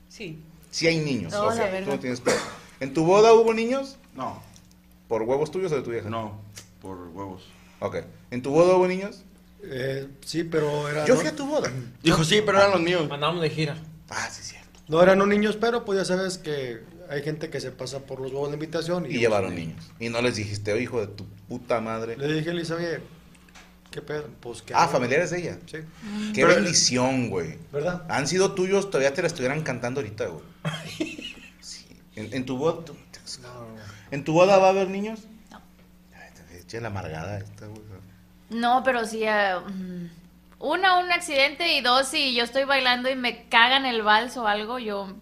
Sí. 0.07 0.41
Sí 0.71 0.87
hay 0.87 0.99
niños. 0.99 1.33
No, 1.33 1.43
o 1.43 1.49
la 1.49 1.55
sea, 1.55 1.65
verga. 1.65 1.85
tú 1.85 1.91
no 1.91 1.99
tienes 1.99 2.21
pedo. 2.21 2.39
¿En 2.79 2.93
tu 2.93 3.03
boda 3.03 3.33
hubo 3.33 3.53
niños? 3.53 3.97
No, 4.15 4.41
¿Por 5.09 5.23
huevos 5.23 5.51
tuyos 5.51 5.69
o 5.73 5.75
de 5.75 5.81
tu 5.81 5.91
vieja? 5.91 6.09
no, 6.09 6.39
por 6.81 6.97
huevos. 7.09 7.43
Ok. 7.79 7.97
¿En 8.31 8.41
tu 8.41 8.51
boda 8.51 8.75
hubo 8.75 8.87
niños? 8.87 9.23
Eh, 9.63 10.07
sí, 10.25 10.43
pero 10.43 10.89
era, 10.89 11.05
Yo 11.05 11.15
fui 11.15 11.27
a 11.27 11.35
tu 11.35 11.45
boda. 11.45 11.71
Dijo, 12.01 12.23
sí, 12.23 12.41
pero 12.45 12.57
eran 12.57 12.71
los 12.71 12.81
míos. 12.81 13.07
Mandábamos 13.07 13.41
de 13.41 13.49
gira. 13.49 13.77
Ah, 14.09 14.27
sí, 14.31 14.41
cierto. 14.43 14.79
no 14.87 15.01
eran 15.01 15.17
no 15.19 15.25
niños, 15.25 15.57
pero 15.59 15.85
pues 15.85 15.97
ya 15.99 16.05
sabes 16.05 16.37
que 16.37 16.81
hay 17.09 17.21
gente 17.23 17.49
que 17.49 17.59
se 17.61 17.71
pasa 17.71 17.99
por 17.99 18.19
los 18.19 18.31
huevos 18.31 18.49
de 18.49 18.55
invitación. 18.55 19.05
Y 19.05 19.19
llevaron 19.19 19.55
niños. 19.55 19.91
Y 19.99 20.09
no 20.09 20.21
les 20.21 20.35
dijiste, 20.35 20.73
oh, 20.73 20.77
hijo 20.77 20.99
de 20.99 21.07
tu 21.07 21.25
puta 21.47 21.79
madre. 21.81 22.17
Le 22.17 22.33
dije 22.33 22.49
a 22.49 22.53
Elisa, 22.53 22.75
oye, 22.75 22.99
¿qué 23.91 24.01
pedo? 24.01 24.27
Pues 24.39 24.61
que. 24.61 24.73
Ah, 24.73 24.87
familiares 24.87 25.29
de 25.31 25.39
ella. 25.39 25.57
Sí, 25.65 25.77
Qué 26.33 26.41
Pero- 26.45 26.55
bendición, 26.55 27.29
güey. 27.29 27.57
¿verdad? 27.71 28.03
Han 28.09 28.27
sido 28.27 28.53
tuyos, 28.53 28.89
todavía 28.89 29.13
te 29.13 29.21
la 29.21 29.27
estuvieran 29.27 29.61
cantando 29.61 30.01
ahorita, 30.01 30.25
güey. 30.27 30.43
Sí. 31.61 31.85
¿En, 32.15 32.33
en 32.33 32.45
tu 32.45 32.57
boda? 32.57 32.83
tú- 32.85 32.95
¿En 34.11 34.23
tu 34.25 34.33
boda 34.33 34.57
va 34.57 34.67
a 34.67 34.69
haber 34.71 34.89
niños? 34.89 35.21
No. 35.51 35.61
Ay, 36.13 36.29
te 36.49 36.59
eché 36.59 36.81
la 36.81 36.87
amargada 36.89 37.37
esta, 37.37 37.67
güey. 37.67 37.81
No, 38.51 38.83
pero 38.83 39.05
sí. 39.05 39.21
eh, 39.23 39.55
mm, 39.65 40.05
una, 40.59 40.99
un 40.99 41.11
accidente 41.11 41.73
y 41.73 41.81
dos, 41.81 42.07
si 42.07 42.35
yo 42.35 42.43
estoy 42.43 42.65
bailando 42.65 43.09
y 43.09 43.15
me 43.15 43.47
cagan 43.49 43.85
el 43.85 44.03
vals 44.03 44.37
o 44.37 44.45
algo, 44.47 44.77
yo 44.77 45.15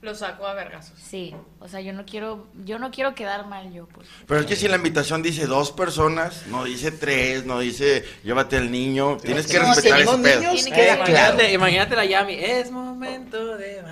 Lo 0.00 0.14
saco 0.14 0.46
a 0.46 0.54
vergazos. 0.54 0.98
sí. 0.98 1.34
O 1.58 1.68
sea, 1.68 1.80
yo 1.80 1.92
no 1.92 2.04
quiero, 2.06 2.46
yo 2.64 2.78
no 2.78 2.92
quiero 2.92 3.14
quedar 3.16 3.46
mal 3.48 3.72
yo, 3.72 3.88
pues. 3.88 4.06
Pero 4.28 4.38
es 4.38 4.46
que 4.46 4.54
si 4.54 4.68
la 4.68 4.76
invitación 4.76 5.20
dice 5.20 5.46
dos 5.46 5.72
personas, 5.72 6.46
no 6.46 6.62
dice 6.62 6.92
tres, 6.92 7.44
no 7.44 7.58
dice 7.58 8.04
llévate 8.22 8.56
al 8.56 8.70
niño, 8.70 9.16
tienes 9.16 9.48
que 9.48 9.58
no, 9.58 9.74
respetar 9.74 10.00
ese 10.02 10.16
pedo. 10.18 10.38
niños, 10.52 10.64
queda 10.66 10.98
que- 10.98 11.10
claro. 11.10 11.34
Imagínate, 11.34 11.52
imagínate 11.54 11.96
la 11.96 12.04
Yami. 12.04 12.34
Es 12.34 12.70
momento 12.70 13.56
de 13.56 13.82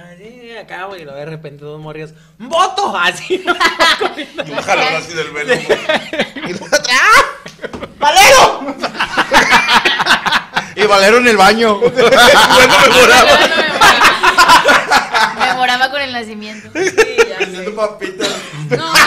güey. 0.88 1.02
Y 1.02 1.04
luego 1.04 1.18
de 1.18 1.26
repente 1.26 1.64
dos 1.64 1.80
morrios. 1.80 2.14
¡Voto! 2.38 2.96
Así. 2.96 3.42
Y 3.44 4.52
así 4.52 5.14
del 5.14 5.30
velo. 5.32 5.54
Y 7.46 7.62
la. 7.62 7.68
¡Valero! 7.98 8.74
Y 10.76 10.86
Valero 10.86 11.18
en 11.18 11.28
el 11.28 11.36
baño. 11.36 11.78
Memoraba 15.38 15.90
con 15.90 16.00
el 16.00 16.12
nacimiento. 16.12 16.68
Sí, 16.74 16.90
ya 17.28 17.38
sé. 17.46 17.70
Papitas. 17.70 18.28
No, 18.70 18.76
yo, 18.76 19.02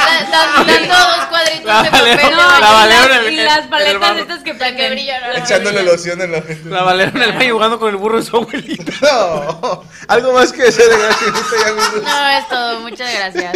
Da- 0.00 0.24
dan- 0.30 0.66
Dando 0.66 0.94
dos 0.94 1.26
cuadritos 1.26 1.58
estas 1.60 1.82
de 1.84 1.90
Valero, 1.90 2.16
papel. 2.22 2.36
No, 2.36 2.48
la 2.48 2.58
y 2.58 2.72
Valero 2.72 3.08
las- 3.08 3.10
en 3.10 3.24
el- 3.26 3.32
y 3.34 3.38
en 3.38 3.44
las 3.44 3.58
el 3.58 3.68
paletas 3.68 4.00
baño. 4.00 4.20
estas 4.22 4.42
que 4.42 4.52
La 4.54 4.58
que 4.58 4.64
prenden. 4.64 4.92
brilla. 4.92 5.20
¿no? 5.20 5.32
Echándole 5.34 5.82
loción 5.82 6.20
en 6.22 6.32
la 6.32 6.42
La 6.64 6.82
Valero 6.82 7.10
en 7.14 7.22
el 7.22 7.32
baño 7.32 7.52
jugando 7.54 7.78
con 7.78 7.88
el 7.90 7.96
burro 7.96 8.16
de 8.18 8.24
su 8.26 8.36
abuelita. 8.36 8.92
No, 9.02 9.84
algo 10.08 10.32
más 10.32 10.52
que 10.52 10.62
decir 10.64 10.84
de 10.86 10.96
gracias, 10.98 11.30
Yami 11.66 11.80
Rus. 11.94 12.02
No, 12.02 12.28
es 12.30 12.48
todo. 12.48 12.80
Muchas 12.80 13.12
gracias. 13.14 13.52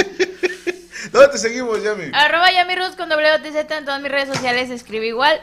¿Dónde 1.15 1.29
te 1.29 1.39
seguimos, 1.39 1.81
Yami? 1.81 2.11
Arroba 2.13 2.51
Yamirus 2.51 2.97
con 2.97 3.09
WTZ 3.09 3.71
en 3.71 3.85
todas 3.85 4.03
mis 4.03 4.11
redes 4.11 4.29
sociales. 4.29 4.69
Escribe 4.69 5.07
igual. 5.07 5.41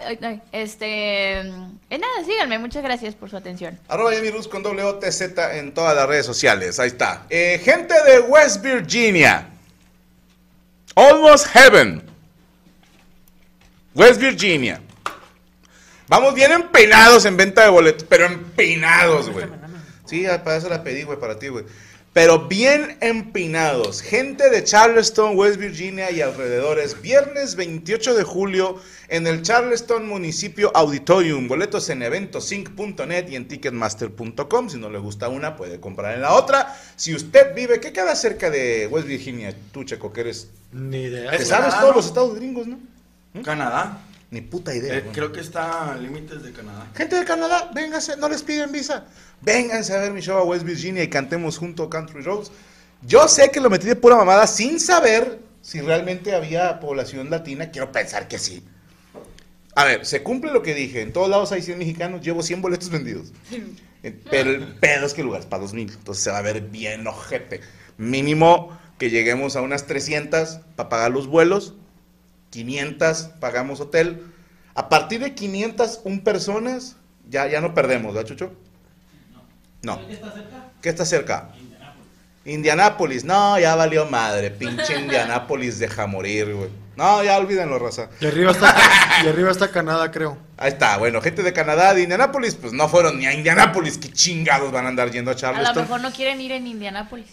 Este. 0.52 1.40
eh, 1.40 1.98
nada, 1.98 2.26
síganme. 2.26 2.60
Muchas 2.60 2.84
gracias 2.84 3.16
por 3.16 3.30
su 3.30 3.38
atención. 3.38 3.80
Arroba 3.88 4.14
Yami 4.14 4.32
Rus 4.32 4.50
con 4.50 4.64
WTZ 4.64 5.22
en 5.54 5.74
todas 5.74 5.96
las 5.96 6.10
redes 6.10 6.26
sociales. 6.26 6.78
Ahí 6.78 6.90
está. 6.90 7.26
Eh, 7.30 7.62
gente 7.64 7.94
de 8.04 8.20
West 8.20 8.62
Virginia. 8.62 9.48
Almost 10.94 11.48
Heaven. 11.48 12.04
West 13.96 14.20
Virginia. 14.20 14.82
Vamos 16.10 16.34
bien 16.36 16.52
empeinados 16.52 17.24
en 17.24 17.38
venta 17.38 17.64
de 17.64 17.70
boletos, 17.70 18.06
pero 18.10 18.26
empeinados, 18.26 19.30
güey. 19.30 19.46
Sí, 20.04 20.26
para 20.44 20.58
eso 20.58 20.68
la 20.68 20.84
pedí, 20.84 21.04
güey, 21.04 21.18
para 21.18 21.40
ti, 21.40 21.48
güey. 21.48 21.64
Pero 22.14 22.50
bien 22.50 22.98
empinados. 23.00 24.02
Gente 24.02 24.50
de 24.50 24.66
Charleston, 24.66 25.38
West 25.38 25.58
Virginia 25.58 26.12
y 26.12 26.20
alrededores. 26.20 27.02
Viernes 27.02 27.56
28 27.56 28.16
de 28.16 28.24
julio 28.24 28.82
en 29.08 29.28
el 29.28 29.44
Charleston 29.44 30.10
Municipio 30.10 30.74
Auditorium. 30.76 31.48
Boletos 31.48 31.90
en 31.90 32.02
eventosync.net 32.02 33.30
y 33.30 33.38
en 33.38 33.48
ticketmaster.com. 33.48 34.70
Si 34.70 34.78
no 34.78 34.90
le 34.90 35.00
gusta 35.00 35.30
una, 35.30 35.56
puede 35.56 35.80
comprar 35.80 36.16
en 36.16 36.22
la 36.24 36.34
otra. 36.34 36.78
Si 36.98 37.16
usted 37.16 37.56
vive, 37.56 37.80
¿qué 37.80 37.94
queda 37.94 38.14
cerca 38.14 38.50
de 38.50 38.88
West 38.88 39.08
Virginia? 39.08 39.56
Tú, 39.72 39.86
Checo, 39.86 40.12
que 40.12 40.20
eres... 40.20 40.50
Ni 40.74 41.04
idea. 41.04 41.32
Te 41.32 41.46
sabes 41.46 41.80
todos 41.80 41.96
los 41.96 42.06
estados 42.06 42.36
gringos, 42.36 42.68
¿no? 42.68 42.78
Canadá. 43.42 44.02
Ni 44.32 44.40
puta 44.40 44.74
idea. 44.74 44.98
Eh, 44.98 45.04
creo 45.12 45.34
que 45.34 45.42
está 45.42 45.92
a 45.92 45.98
límites 45.98 46.42
de 46.42 46.54
Canadá. 46.54 46.90
Gente 46.96 47.18
de 47.18 47.26
Canadá, 47.26 47.70
vénganse, 47.76 48.16
no 48.16 48.30
les 48.30 48.42
piden 48.42 48.72
visa. 48.72 49.06
Vénganse 49.42 49.94
a 49.94 50.00
ver 50.00 50.14
mi 50.14 50.22
show 50.22 50.38
a 50.38 50.44
West 50.44 50.64
Virginia 50.66 51.04
y 51.04 51.10
cantemos 51.10 51.58
junto 51.58 51.90
Country 51.90 52.22
Roads. 52.22 52.50
Yo 53.02 53.28
sé 53.28 53.52
que 53.52 53.60
lo 53.60 53.70
metí 53.70 53.88
de 53.88 53.98
pura 53.98 54.16
mamada 54.16 54.48
sin 54.48 54.80
saber 54.80 55.40
si 55.62 55.82
realmente 55.82 56.34
había 56.34 56.80
población 56.80 57.30
latina. 57.30 57.72
Quiero 57.72 57.92
pensar 57.92 58.30
que 58.30 58.40
sí. 58.40 58.64
A 59.76 59.84
ver, 59.84 60.06
se 60.06 60.24
cumple 60.24 60.54
lo 60.54 60.62
que 60.62 60.76
dije. 60.76 61.02
En 61.02 61.12
todos 61.12 61.30
lados 61.30 61.52
hay 61.52 61.62
100 61.62 61.78
mexicanos. 61.78 62.22
Llevo 62.22 62.42
100 62.42 62.62
boletos 62.62 62.90
vendidos. 62.90 63.32
Eh, 64.04 64.20
Pero 64.32 64.50
el 64.50 64.66
pedo 64.80 65.06
es 65.06 65.14
que 65.14 65.22
el 65.22 65.28
lugar 65.28 65.42
es 65.42 65.46
para 65.46 65.62
2000. 65.62 65.92
Entonces 65.92 66.24
se 66.24 66.32
va 66.32 66.40
a 66.40 66.42
ver 66.42 66.62
bien 66.62 67.06
ojete. 67.06 67.62
Mínimo 68.00 68.76
que 68.98 69.12
lleguemos 69.12 69.56
a 69.56 69.62
unas 69.62 69.86
300 69.86 70.62
para 70.76 70.90
pagar 70.90 71.12
los 71.12 71.28
vuelos. 71.28 71.76
500 72.52 73.24
pagamos 73.40 73.80
hotel. 73.82 74.24
A 74.76 74.88
partir 74.88 75.22
de 75.22 75.34
501 75.34 76.24
personas, 76.24 76.96
ya, 77.30 77.48
ya 77.48 77.60
no 77.60 77.74
perdemos, 77.74 78.14
¿verdad, 78.14 78.30
Chucho? 78.30 78.54
No. 79.82 80.00
¿Qué 80.82 80.90
está 80.90 81.06
cerca? 81.06 81.50
Indianápolis. 82.46 83.24
No, 83.24 83.60
ya 83.60 83.76
valió 83.76 84.06
madre. 84.06 84.52
Pinche 84.52 85.00
Indianápolis 85.00 85.80
deja 85.80 86.08
morir, 86.08 86.54
güey. 86.54 86.70
No, 86.96 87.24
ya 87.24 87.38
olvídenlo, 87.38 87.80
raza. 87.80 88.10
Y 88.20 88.26
arriba 88.26 88.52
está, 88.52 88.76
y 89.24 89.28
arriba 89.28 89.50
está 89.50 89.72
Canadá, 89.72 90.12
creo. 90.12 90.38
Ahí 90.58 90.70
está, 90.70 90.98
bueno, 90.98 91.22
gente 91.22 91.42
de 91.42 91.54
Canadá, 91.54 91.94
de 91.94 92.04
Indianápolis, 92.04 92.56
pues 92.56 92.74
no 92.74 92.90
fueron 92.90 93.18
ni 93.18 93.26
a 93.26 93.34
Indianápolis. 93.34 93.98
¿Qué 93.98 94.12
chingados 94.12 94.72
van 94.72 94.86
a 94.86 94.90
andar 94.90 95.10
yendo 95.10 95.32
a 95.32 95.34
A 95.34 95.36
lo 95.36 95.40
Charleston? 95.40 95.84
mejor 95.84 96.02
no 96.02 96.12
quieren 96.12 96.42
ir 96.42 96.52
en 96.52 96.68
Indianápolis. 96.68 97.28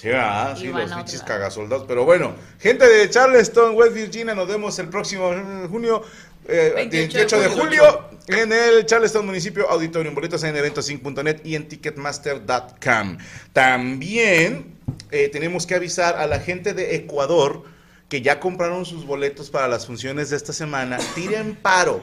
Sí, 0.00 0.08
ah, 0.14 0.54
sí, 0.56 0.68
los 0.68 0.90
pinches 0.94 1.22
cagasoldados. 1.22 1.84
Pero 1.86 2.06
bueno, 2.06 2.34
gente 2.58 2.88
de 2.88 3.10
Charleston, 3.10 3.74
West 3.74 3.92
Virginia, 3.92 4.34
nos 4.34 4.48
vemos 4.48 4.78
el 4.78 4.88
próximo 4.88 5.30
junio, 5.68 6.02
eh, 6.48 6.72
28 6.74 7.18
28 7.18 7.40
de 7.40 7.48
julio, 7.48 8.04
en 8.28 8.50
el 8.50 8.86
Charleston 8.86 9.26
Municipio 9.26 9.68
Auditorium. 9.68 10.14
Boletos 10.14 10.42
en 10.44 10.56
eventosync.net 10.56 11.42
y 11.44 11.54
en 11.54 11.68
ticketmaster.com. 11.68 13.18
También 13.52 14.74
eh, 15.10 15.28
tenemos 15.28 15.66
que 15.66 15.74
avisar 15.74 16.16
a 16.16 16.26
la 16.26 16.40
gente 16.40 16.72
de 16.72 16.94
Ecuador 16.94 17.64
que 18.08 18.22
ya 18.22 18.40
compraron 18.40 18.86
sus 18.86 19.04
boletos 19.04 19.50
para 19.50 19.68
las 19.68 19.86
funciones 19.86 20.30
de 20.30 20.36
esta 20.36 20.54
semana. 20.54 20.96
Tiren 21.14 21.56
paro. 21.56 22.00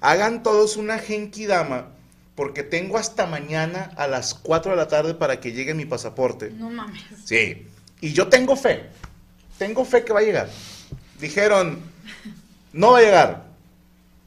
Hagan 0.00 0.44
todos 0.44 0.76
una 0.76 1.00
genkidama. 1.00 1.93
Porque 2.34 2.62
tengo 2.64 2.98
hasta 2.98 3.26
mañana 3.26 3.92
a 3.96 4.08
las 4.08 4.34
4 4.34 4.72
de 4.72 4.76
la 4.76 4.88
tarde 4.88 5.14
para 5.14 5.40
que 5.40 5.52
llegue 5.52 5.72
mi 5.74 5.84
pasaporte. 5.84 6.50
No 6.50 6.68
mames. 6.70 7.02
Sí. 7.24 7.66
Y 8.00 8.12
yo 8.12 8.28
tengo 8.28 8.56
fe. 8.56 8.86
Tengo 9.58 9.84
fe 9.84 10.04
que 10.04 10.12
va 10.12 10.18
a 10.20 10.24
llegar. 10.24 10.48
Dijeron, 11.20 11.78
no 12.72 12.92
va 12.92 12.98
a 12.98 13.02
llegar. 13.02 13.44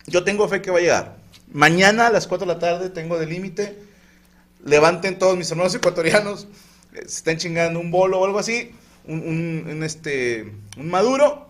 Yo 0.05 0.23
tengo 0.23 0.47
fe 0.47 0.61
que 0.61 0.71
va 0.71 0.77
a 0.77 0.81
llegar. 0.81 1.17
Mañana 1.51 2.07
a 2.07 2.09
las 2.09 2.27
4 2.27 2.47
de 2.47 2.53
la 2.53 2.59
tarde 2.59 2.89
tengo 2.89 3.19
de 3.19 3.25
límite. 3.25 3.77
Levanten 4.63 5.19
todos 5.19 5.37
mis 5.37 5.49
hermanos 5.51 5.75
ecuatorianos. 5.75 6.47
eh, 6.93 6.99
Se 7.07 7.17
están 7.17 7.37
chingando 7.37 7.79
un 7.79 7.91
bolo 7.91 8.19
o 8.21 8.25
algo 8.25 8.39
así. 8.39 8.71
Un, 9.05 9.19
un- 9.19 9.67
un, 9.69 9.83
este, 9.83 10.53
un 10.77 10.89
maduro. 10.89 11.47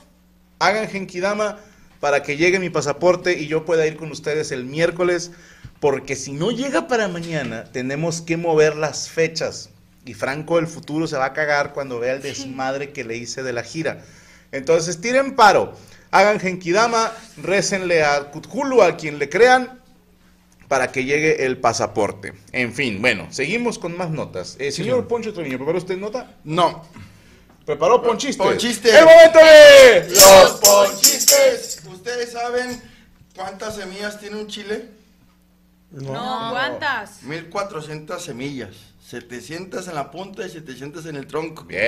Hagan 0.59 0.88
genkidama 0.89 1.59
para 1.99 2.23
que 2.23 2.35
llegue 2.38 2.57
mi 2.59 2.69
pasaporte 2.71 3.39
y 3.39 3.47
yo 3.47 3.63
pueda 3.65 3.85
ir 3.85 3.95
con 3.95 4.11
ustedes 4.11 4.51
el 4.51 4.65
miércoles. 4.65 5.31
Porque 5.79 6.15
si 6.15 6.33
no 6.33 6.51
llega 6.51 6.87
para 6.87 7.07
mañana, 7.07 7.65
tenemos 7.65 8.21
que 8.21 8.37
mover 8.37 8.75
las 8.75 9.09
fechas. 9.09 9.69
Y 10.05 10.13
Franco 10.13 10.55
del 10.55 10.67
futuro 10.67 11.05
se 11.07 11.17
va 11.17 11.25
a 11.25 11.33
cagar 11.33 11.73
cuando 11.73 11.99
vea 11.99 12.13
el 12.13 12.21
desmadre 12.21 12.91
que 12.91 13.03
le 13.03 13.17
hice 13.17 13.43
de 13.43 13.53
la 13.53 13.63
gira. 13.63 14.03
Entonces, 14.51 15.01
tiren 15.01 15.35
paro. 15.35 15.73
Hagan 16.09 16.39
genkidama, 16.39 17.11
récenle 17.37 18.03
a 18.03 18.31
Cthulhu, 18.31 18.81
a 18.81 18.95
quien 18.95 19.19
le 19.19 19.29
crean, 19.29 19.81
para 20.67 20.91
que 20.91 21.03
llegue 21.03 21.45
el 21.45 21.57
pasaporte. 21.57 22.33
En 22.53 22.73
fin, 22.73 23.01
bueno, 23.01 23.27
seguimos 23.29 23.77
con 23.77 23.95
más 23.97 24.09
notas. 24.09 24.55
Eh, 24.59 24.71
señor 24.71 25.07
Poncho 25.07 25.33
Treviño, 25.33 25.57
¿preparó 25.57 25.77
usted 25.77 25.97
nota? 25.97 26.35
No. 26.43 26.85
¿Preparó 27.65 28.01
Ponchiste? 28.01 28.41
Ponchiste. 28.41 28.97
¡El 28.97 29.03
momento 29.03 29.39
de 29.39 30.09
Los 30.09 30.51
ponchistes. 30.61 31.81
¿Ustedes 31.91 32.31
saben 32.31 32.81
cuántas 33.35 33.75
semillas 33.75 34.17
tiene 34.19 34.37
un 34.37 34.47
chile? 34.47 34.97
No, 35.91 36.49
¿cuántas? 36.51 37.23
1400 37.23 38.23
semillas. 38.23 38.76
700 39.07 39.88
en 39.88 39.95
la 39.95 40.11
punta 40.11 40.45
y 40.45 40.49
700 40.49 41.05
en 41.05 41.15
el 41.15 41.27
tronco. 41.27 41.64
Bien. 41.64 41.80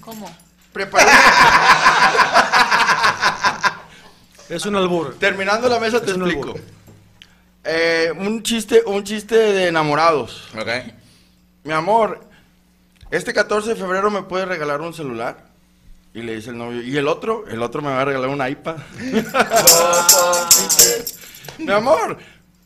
¿Cómo? 0.00 0.34
Preparé. 0.72 1.10
Es 4.48 4.64
un 4.66 4.76
albur. 4.76 5.18
Terminando 5.18 5.68
la 5.68 5.78
mesa 5.78 6.00
te 6.00 6.12
un 6.12 6.22
explico. 6.22 6.54
Eh, 7.64 8.12
un 8.16 8.42
chiste, 8.42 8.82
un 8.86 9.04
chiste 9.04 9.36
de 9.36 9.68
enamorados. 9.68 10.48
Ok. 10.54 10.68
Mi 11.64 11.72
amor, 11.72 12.20
este 13.10 13.32
14 13.32 13.70
de 13.70 13.76
febrero 13.76 14.10
me 14.10 14.22
puedes 14.22 14.46
regalar 14.46 14.80
un 14.82 14.92
celular. 14.92 15.53
Y 16.14 16.22
le 16.22 16.36
dice 16.36 16.50
el 16.50 16.58
novio, 16.58 16.80
¿y 16.80 16.96
el 16.96 17.08
otro? 17.08 17.44
El 17.48 17.60
otro 17.60 17.82
me 17.82 17.88
va 17.88 18.02
a 18.02 18.04
regalar 18.04 18.28
un 18.28 18.46
iPad. 18.46 18.76
Mi 21.58 21.72
amor, 21.72 22.16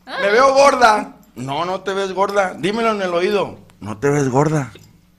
me 0.04 0.30
veo 0.30 0.52
gorda. 0.52 1.16
No, 1.34 1.64
no 1.64 1.80
te 1.80 1.94
ves 1.94 2.12
gorda. 2.12 2.52
Dímelo 2.58 2.90
en 2.90 3.00
el 3.00 3.14
oído. 3.14 3.60
No 3.80 3.96
te 3.96 4.10
ves 4.10 4.28
gorda. 4.28 4.70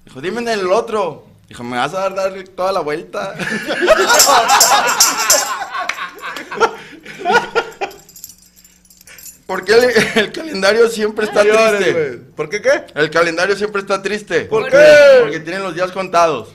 Dijo, 0.05 0.21
dime 0.21 0.41
en 0.41 0.49
el 0.49 0.71
otro. 0.71 1.25
Dijo, 1.47 1.63
¿me 1.63 1.77
vas 1.77 1.95
a 1.95 2.11
dar, 2.11 2.31
toda 2.55 2.71
la 2.71 2.81
vuelta? 2.81 3.33
¿Por 9.47 9.65
qué 9.65 9.73
el, 9.73 9.85
el 10.17 10.31
calendario 10.31 10.87
siempre 10.89 11.25
está 11.25 11.41
triste? 11.41 12.21
¿Por 12.35 12.47
qué 12.47 12.61
qué? 12.61 12.85
El 12.93 13.09
calendario 13.09 13.55
siempre 13.55 13.81
está 13.81 14.03
triste. 14.03 14.41
¿Por 14.41 14.69
qué? 14.69 14.85
Porque 15.21 15.39
tienen 15.39 15.63
los 15.63 15.73
días 15.73 15.91
contados. 15.91 16.49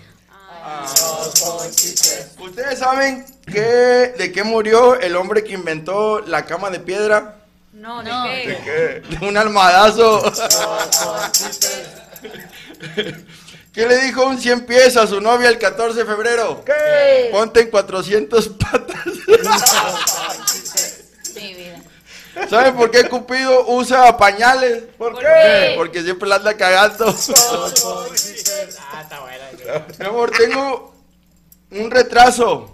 ¿Ustedes 2.38 2.78
saben 2.78 3.26
qué, 3.46 4.14
de 4.16 4.32
qué 4.32 4.42
murió 4.44 4.98
el 4.98 5.16
hombre 5.16 5.44
que 5.44 5.52
inventó 5.54 6.20
la 6.20 6.44
cama 6.46 6.70
de 6.70 6.80
piedra? 6.80 7.36
No, 7.72 8.02
¿de 8.02 8.10
No. 8.10 8.24
qué? 8.24 8.58
¿Qué? 8.64 9.16
De 9.16 9.26
un 9.26 9.36
almadazo. 9.36 10.22
¿Qué 13.72 13.86
le 13.88 13.98
dijo 14.04 14.24
un 14.24 14.38
100 14.40 14.66
pies 14.66 14.96
a 14.96 15.06
su 15.06 15.20
novia 15.20 15.48
el 15.48 15.58
14 15.58 15.98
de 15.98 16.04
febrero? 16.06 16.64
¿Qué? 16.64 17.28
Ponte 17.32 17.60
en 17.60 17.70
400 17.70 18.48
patas. 18.50 19.04
Mi 21.34 21.54
vida. 21.54 21.73
¿Saben 22.48 22.76
por 22.76 22.90
qué 22.90 23.08
Cupido 23.08 23.66
usa 23.68 24.16
pañales? 24.16 24.84
¿Por 24.98 25.18
qué? 25.18 25.74
Porque 25.76 26.02
siempre 26.02 26.28
la 26.28 26.36
anda 26.36 26.56
cagando. 26.56 27.14
Mi 29.98 30.06
amor, 30.06 30.30
tengo 30.30 30.94
un 31.70 31.90
retraso. 31.90 32.70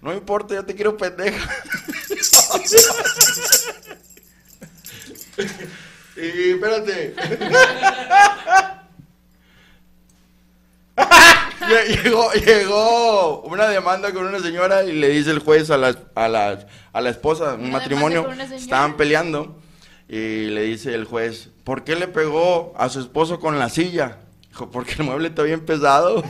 No 0.00 0.12
importa, 0.12 0.54
yo 0.54 0.64
te 0.64 0.74
quiero 0.74 0.96
pendeja. 0.96 1.48
y 6.16 6.50
espérate. 6.50 7.14
Lle- 11.68 12.02
Llegó, 12.04 12.32
llegó 12.32 13.40
una 13.42 13.66
demanda 13.68 14.12
con 14.12 14.26
una 14.26 14.38
señora 14.40 14.84
y 14.84 14.92
le 14.92 15.08
dice 15.08 15.30
el 15.30 15.38
juez 15.40 15.70
a 15.70 15.76
la, 15.78 15.96
a 16.14 16.28
la, 16.28 16.66
a 16.92 17.00
la 17.00 17.10
esposa, 17.10 17.54
un 17.54 17.70
matrimonio, 17.72 18.22
estaban 18.64 18.96
peleando 18.96 19.56
y 20.08 20.46
le 20.50 20.62
dice 20.62 20.94
el 20.94 21.04
juez, 21.04 21.50
¿por 21.64 21.84
qué 21.84 21.96
le 21.96 22.08
pegó 22.08 22.74
a 22.76 22.88
su 22.88 23.00
esposo 23.00 23.40
con 23.40 23.58
la 23.58 23.68
silla? 23.68 24.18
Dijo, 24.54 24.70
porque 24.70 24.92
el 24.98 25.02
mueble 25.02 25.26
está 25.26 25.42
bien 25.42 25.66
pesado. 25.66 26.22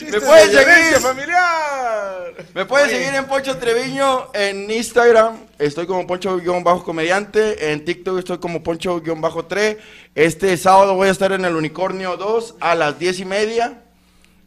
¡Me 0.00 0.20
puedes 0.22 0.50
seguir? 0.50 1.00
familiar! 1.00 2.34
Me 2.54 2.64
pueden 2.64 2.88
seguir 2.88 3.14
en 3.14 3.26
Poncho 3.26 3.58
Treviño 3.58 4.32
en 4.32 4.70
Instagram. 4.70 5.36
Estoy 5.58 5.86
como 5.86 6.06
Poncho-comediante. 6.06 7.72
En 7.72 7.84
TikTok 7.84 8.20
estoy 8.20 8.38
como 8.38 8.62
Poncho-3. 8.62 9.76
Este 10.14 10.56
sábado 10.56 10.94
voy 10.94 11.08
a 11.08 11.10
estar 11.10 11.30
en 11.32 11.44
el 11.44 11.54
Unicornio 11.54 12.16
2 12.16 12.54
a 12.58 12.74
las 12.74 12.98
10 12.98 13.20
y 13.20 13.24
media. 13.26 13.82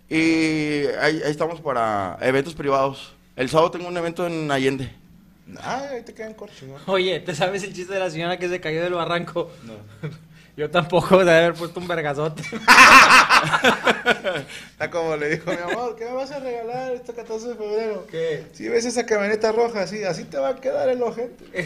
Y 0.10 0.88
ahí, 1.00 1.22
ahí 1.24 1.30
estamos 1.30 1.62
para 1.62 2.18
eventos 2.22 2.56
privados. 2.56 3.14
El 3.36 3.52
sábado 3.52 3.70
tengo 3.70 3.88
un 3.88 3.96
evento 3.96 4.26
en 4.26 4.50
Allende. 4.50 4.92
Ay, 5.62 5.98
ahí 5.98 6.02
te 6.02 6.16
quedan 6.16 6.34
cortos, 6.34 6.64
¿no? 6.64 6.92
Oye, 6.92 7.20
¿te 7.20 7.36
sabes 7.36 7.62
el 7.62 7.72
chiste 7.72 7.94
de 7.94 8.00
la 8.00 8.10
señora 8.10 8.40
que 8.40 8.50
se 8.50 8.60
cayó 8.60 8.82
del 8.82 8.96
barranco? 8.96 9.52
No. 9.64 9.76
Yo 10.58 10.70
tampoco 10.72 11.24
de 11.26 11.32
haber 11.38 11.54
puesto 11.54 11.80
un 11.82 11.88
vergazote. 11.88 12.42
Está 14.72 14.90
como 14.90 15.16
le 15.18 15.30
dijo 15.32 15.52
mi 15.52 15.58
amor, 15.58 15.96
¿qué 15.98 16.06
me 16.06 16.14
vas 16.14 16.32
a 16.32 16.40
regalar 16.40 16.94
este 16.94 17.14
14 17.14 17.50
de 17.50 17.56
febrero? 17.56 18.08
¿Qué? 18.10 18.48
Si 18.54 18.70
ves 18.70 18.86
esa 18.86 19.06
camioneta 19.06 19.52
roja 19.52 19.82
así, 19.82 20.04
así 20.06 20.24
te 20.24 20.38
va 20.38 20.50
a 20.50 20.56
quedar 20.56 20.88
el 20.90 21.02
ojete. 21.04 21.66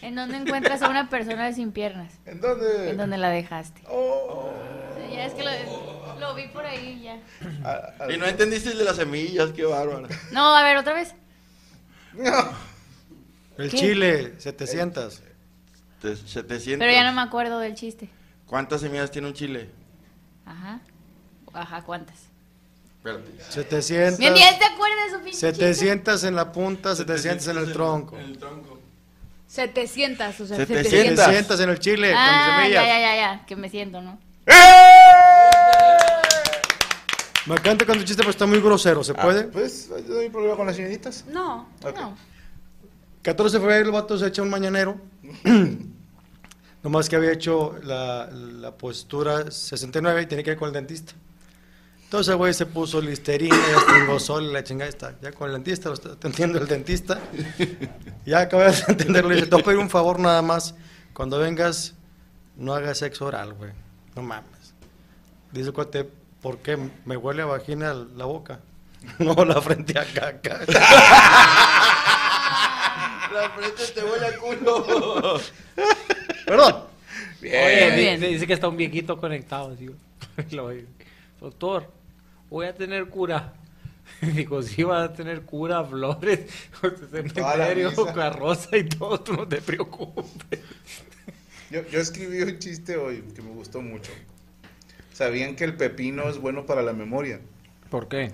¿En 0.00 0.14
dónde 0.14 0.36
encuentras 0.38 0.80
a 0.82 0.88
una 0.88 1.10
persona 1.10 1.52
sin 1.52 1.72
piernas? 1.72 2.12
¿En 2.24 2.40
dónde? 2.40 2.90
¿En 2.90 2.96
dónde 2.96 3.18
la 3.18 3.28
dejaste? 3.30 3.82
Oh. 3.88 4.50
Ya 5.12 5.26
es 5.26 5.32
que 5.34 5.42
lo, 5.42 5.50
lo 6.20 6.34
vi 6.34 6.46
por 6.48 6.64
ahí 6.64 7.02
ya. 7.02 7.18
A- 7.68 8.04
a- 8.04 8.12
Y 8.12 8.16
no 8.16 8.24
entendiste 8.26 8.70
el 8.70 8.78
de 8.78 8.84
las 8.84 8.96
semillas, 8.96 9.50
qué 9.50 9.64
bárbaro. 9.64 10.06
No, 10.30 10.54
a 10.56 10.62
ver, 10.62 10.76
otra 10.76 10.94
vez. 10.94 11.14
El 13.58 13.70
¿Qué? 13.70 13.76
chile, 13.76 14.34
700. 14.38 15.22
Te- 16.00 16.16
700. 16.16 16.78
Pero 16.78 16.92
ya 16.92 17.04
no 17.04 17.12
me 17.12 17.22
acuerdo 17.22 17.58
del 17.58 17.74
chiste. 17.74 18.08
¿Cuántas 18.46 18.80
semillas 18.80 19.10
tiene 19.10 19.28
un 19.28 19.34
chile? 19.34 19.70
Ajá. 20.46 20.80
Ajá, 21.52 21.82
¿cuántas? 21.82 22.16
Espérate. 22.98 23.30
700. 23.50 24.18
Ni 24.18 24.26
él 24.26 24.58
te 24.58 24.64
acuerdas 24.64 25.06
de 25.12 25.18
su 25.18 25.24
pinche 25.24 25.38
700 25.38 26.24
en 26.24 26.34
la 26.36 26.52
punta, 26.52 26.94
700 26.96 27.46
en 27.48 27.58
el 27.58 27.72
tronco. 27.72 28.16
En 28.18 28.24
el 28.26 28.38
tronco. 28.38 28.78
700, 29.46 30.40
o 30.40 30.46
sea, 30.46 30.56
700. 30.56 30.90
700. 30.90 31.24
700 31.24 31.60
en 31.60 31.70
el 31.70 31.78
chile, 31.78 32.12
Ah, 32.14 32.26
con 32.26 32.34
ya, 32.34 32.56
semillas. 32.62 32.86
ya, 32.86 33.00
ya, 33.00 33.16
ya, 33.16 33.46
que 33.46 33.56
me 33.56 33.68
siento, 33.70 34.00
¿no? 34.02 34.18
Me 37.46 37.54
encanta 37.54 37.86
cuando 37.86 38.02
el 38.02 38.06
chiste 38.06 38.20
pero 38.22 38.30
está 38.30 38.44
muy 38.44 38.60
grosero, 38.60 39.02
¿se 39.02 39.14
puede? 39.14 39.40
Ah, 39.40 39.48
pues, 39.50 39.88
yo 39.88 40.14
no 40.14 40.20
hay 40.20 40.28
problema 40.28 40.54
con 40.56 40.66
las 40.66 40.76
señoritas. 40.76 41.24
No. 41.28 41.66
Ok. 41.82 41.96
No. 41.98 42.16
14 43.28 43.58
de 43.58 43.60
febrero 43.60 43.84
el 43.84 43.92
vato 43.92 44.16
se 44.16 44.26
echa 44.26 44.40
un 44.40 44.48
mañanero. 44.48 44.98
Nomás 46.82 47.10
que 47.10 47.16
había 47.16 47.30
hecho 47.30 47.76
la, 47.82 48.72
postura 48.78 49.50
69 49.50 50.22
y 50.22 50.26
tenía 50.26 50.42
que 50.42 50.52
ir 50.52 50.56
con 50.56 50.68
el 50.68 50.72
dentista. 50.72 51.12
Entonces 52.04 52.34
güey 52.36 52.54
se 52.54 52.64
puso 52.64 53.02
listerina 53.02 53.54
y 53.54 54.50
la 54.50 54.64
chingada 54.64 54.88
está. 54.88 55.14
Ya 55.20 55.32
con 55.32 55.48
el 55.48 55.56
dentista, 55.56 55.90
lo 55.90 55.94
está 55.96 56.12
atendiendo 56.12 56.58
el 56.58 56.66
dentista. 56.66 57.20
Ya 58.24 58.40
acabé 58.40 58.72
de 58.72 58.82
entenderlo. 58.88 59.28
Le 59.28 59.34
dice, 59.34 59.46
te 59.46 59.56
voy 59.56 59.60
a 59.60 59.64
pedir 59.66 59.78
un 59.78 59.90
favor 59.90 60.18
nada 60.18 60.40
más. 60.40 60.74
Cuando 61.12 61.38
vengas, 61.38 61.96
no 62.56 62.72
hagas 62.72 62.96
sexo 62.96 63.26
oral, 63.26 63.52
güey. 63.52 63.72
No 64.16 64.22
mames. 64.22 64.72
Dice 65.52 65.70
cuate, 65.72 66.08
¿por 66.40 66.60
qué? 66.60 66.78
Me 67.04 67.18
huele 67.18 67.42
a 67.42 67.44
vagina 67.44 67.92
la 67.92 68.24
boca. 68.24 68.60
No, 69.18 69.44
la 69.44 69.60
frente 69.60 69.98
a 69.98 70.04
caca. 70.06 70.60
La 73.32 73.50
frente 73.50 73.82
te 73.94 74.02
huele 74.04 74.26
a 74.26 74.36
culo. 74.38 75.40
Perdón. 76.46 76.84
Oye, 77.40 77.80
Muy 77.90 77.90
di- 77.96 78.00
bien. 78.02 78.20
dice 78.20 78.46
que 78.46 78.52
está 78.54 78.68
un 78.68 78.76
viejito 78.76 79.18
conectado. 79.18 79.72
Así, 79.72 79.88
Lo 80.54 80.66
oye. 80.66 80.86
Doctor, 81.40 81.90
voy 82.50 82.66
a 82.66 82.74
tener 82.74 83.06
cura. 83.08 83.52
Digo, 84.22 84.62
sí, 84.62 84.82
vas 84.82 85.10
a 85.10 85.12
tener 85.12 85.42
cura, 85.42 85.84
flores, 85.84 86.40
cementerio, 87.10 87.92
carroza 88.14 88.76
y 88.76 88.84
todo, 88.84 89.20
tú 89.20 89.34
no 89.34 89.46
te 89.46 89.60
preocupes. 89.60 90.60
Yo, 91.70 91.86
yo 91.88 92.00
escribí 92.00 92.40
un 92.42 92.58
chiste 92.58 92.96
hoy 92.96 93.22
que 93.34 93.42
me 93.42 93.50
gustó 93.50 93.82
mucho. 93.82 94.10
¿Sabían 95.12 95.54
que 95.56 95.64
el 95.64 95.74
pepino 95.76 96.28
es 96.28 96.38
bueno 96.38 96.64
para 96.64 96.82
la 96.82 96.92
memoria? 96.94 97.40
¿Por 97.90 98.08
qué? 98.08 98.32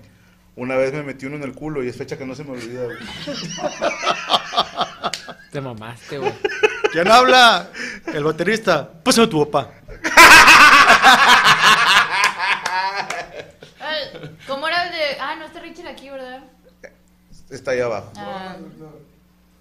Una 0.57 0.77
vez 0.77 0.93
me 0.93 1.03
metí 1.03 1.27
uno 1.27 1.37
en 1.37 1.43
el 1.43 1.53
culo 1.55 1.83
y 1.83 1.89
es 1.89 1.97
fecha 1.97 2.17
que 2.17 2.25
no 2.25 2.35
se 2.35 2.45
me 2.45 2.53
olvida. 2.53 2.85
güey. 2.85 2.97
Te 5.51 5.61
mamaste, 5.61 6.19
güey. 6.19 6.33
¿Quién 6.93 7.09
habla? 7.09 7.71
El 8.13 8.25
baterista. 8.25 8.89
Pásame 9.03 9.27
tu 9.27 9.51
papá. 9.51 9.71
¿Cómo 14.47 14.69
era 14.69 14.87
el 14.87 14.93
de.? 14.93 14.99
Ah, 15.21 15.37
no 15.39 15.47
está 15.47 15.61
Richard 15.61 15.89
aquí, 15.89 16.11
¿verdad? 16.11 16.45
Está 17.51 17.73
ahí 17.73 17.81
abajo. 17.81 18.13
Ah, 18.17 18.57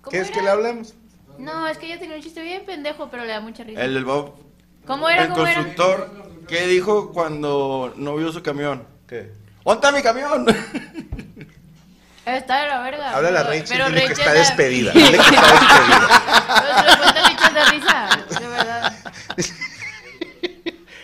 ¿cómo 0.01 0.11
¿Qué 0.11 0.19
es 0.19 0.27
era? 0.27 0.35
que 0.37 0.41
le 0.43 0.49
hablemos? 0.49 0.93
No, 1.37 1.67
es 1.67 1.77
que 1.77 1.87
ella 1.87 1.99
tenía 1.99 2.15
un 2.15 2.21
chiste 2.21 2.41
bien 2.41 2.65
pendejo, 2.65 3.09
pero 3.09 3.23
le 3.23 3.29
da 3.31 3.41
mucha 3.41 3.63
risa. 3.63 3.83
El 3.83 3.93
del 3.93 4.05
Bob. 4.05 4.35
¿Cómo 4.85 5.09
era? 5.09 5.23
El 5.23 5.29
¿Cómo 5.29 5.47
era? 5.47 5.55
constructor, 5.63 6.45
¿qué 6.47 6.67
dijo 6.67 7.11
cuando 7.11 7.93
no 7.95 8.15
vio 8.15 8.31
su 8.31 8.43
camión? 8.43 8.85
¿Qué? 9.07 9.31
¿Dónde 9.63 9.87
está 9.87 9.91
mi 9.91 10.01
camión? 10.03 10.45
Está 12.25 12.61
de 12.63 12.67
la 12.69 12.79
verga. 12.81 13.11
Habla 13.11 13.29
a 13.29 13.31
pero- 13.31 13.43
Rachel, 13.49 13.65
pero 13.69 13.89
dile 13.89 14.01
que 14.01 14.07
Rachel 14.09 14.19
está 14.19 14.33
la- 14.33 14.39
despedida. 14.39 14.91
Dile 14.93 15.11
que 15.11 15.17
está 15.17 15.41
despedida. 15.51 16.09
De 17.53 17.65
risa, 17.65 18.39
de 18.39 18.47
verdad. 18.47 18.93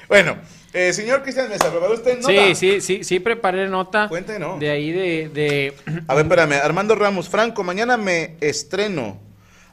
Bueno, 0.07 0.37
eh, 0.73 0.91
señor 0.91 1.21
Cristian 1.21 1.49
Mesa, 1.49 1.69
¿preparó 1.69 1.93
usted 1.93 2.15
nota? 2.19 2.27
Sí, 2.33 2.55
sí, 2.55 2.81
sí, 2.81 3.03
sí 3.03 3.19
preparé 3.19 3.67
nota. 3.69 4.07
Cuente, 4.07 4.39
¿no? 4.39 4.57
De 4.57 4.71
ahí 4.71 4.91
de, 4.91 5.29
de... 5.29 5.75
A 6.07 6.15
ver, 6.15 6.25
espérame. 6.25 6.53
Armando 6.63 6.95
Ramos, 6.95 7.29
Franco, 7.29 7.63
mañana 7.63 7.95
me 7.95 8.35
estreno. 8.41 9.19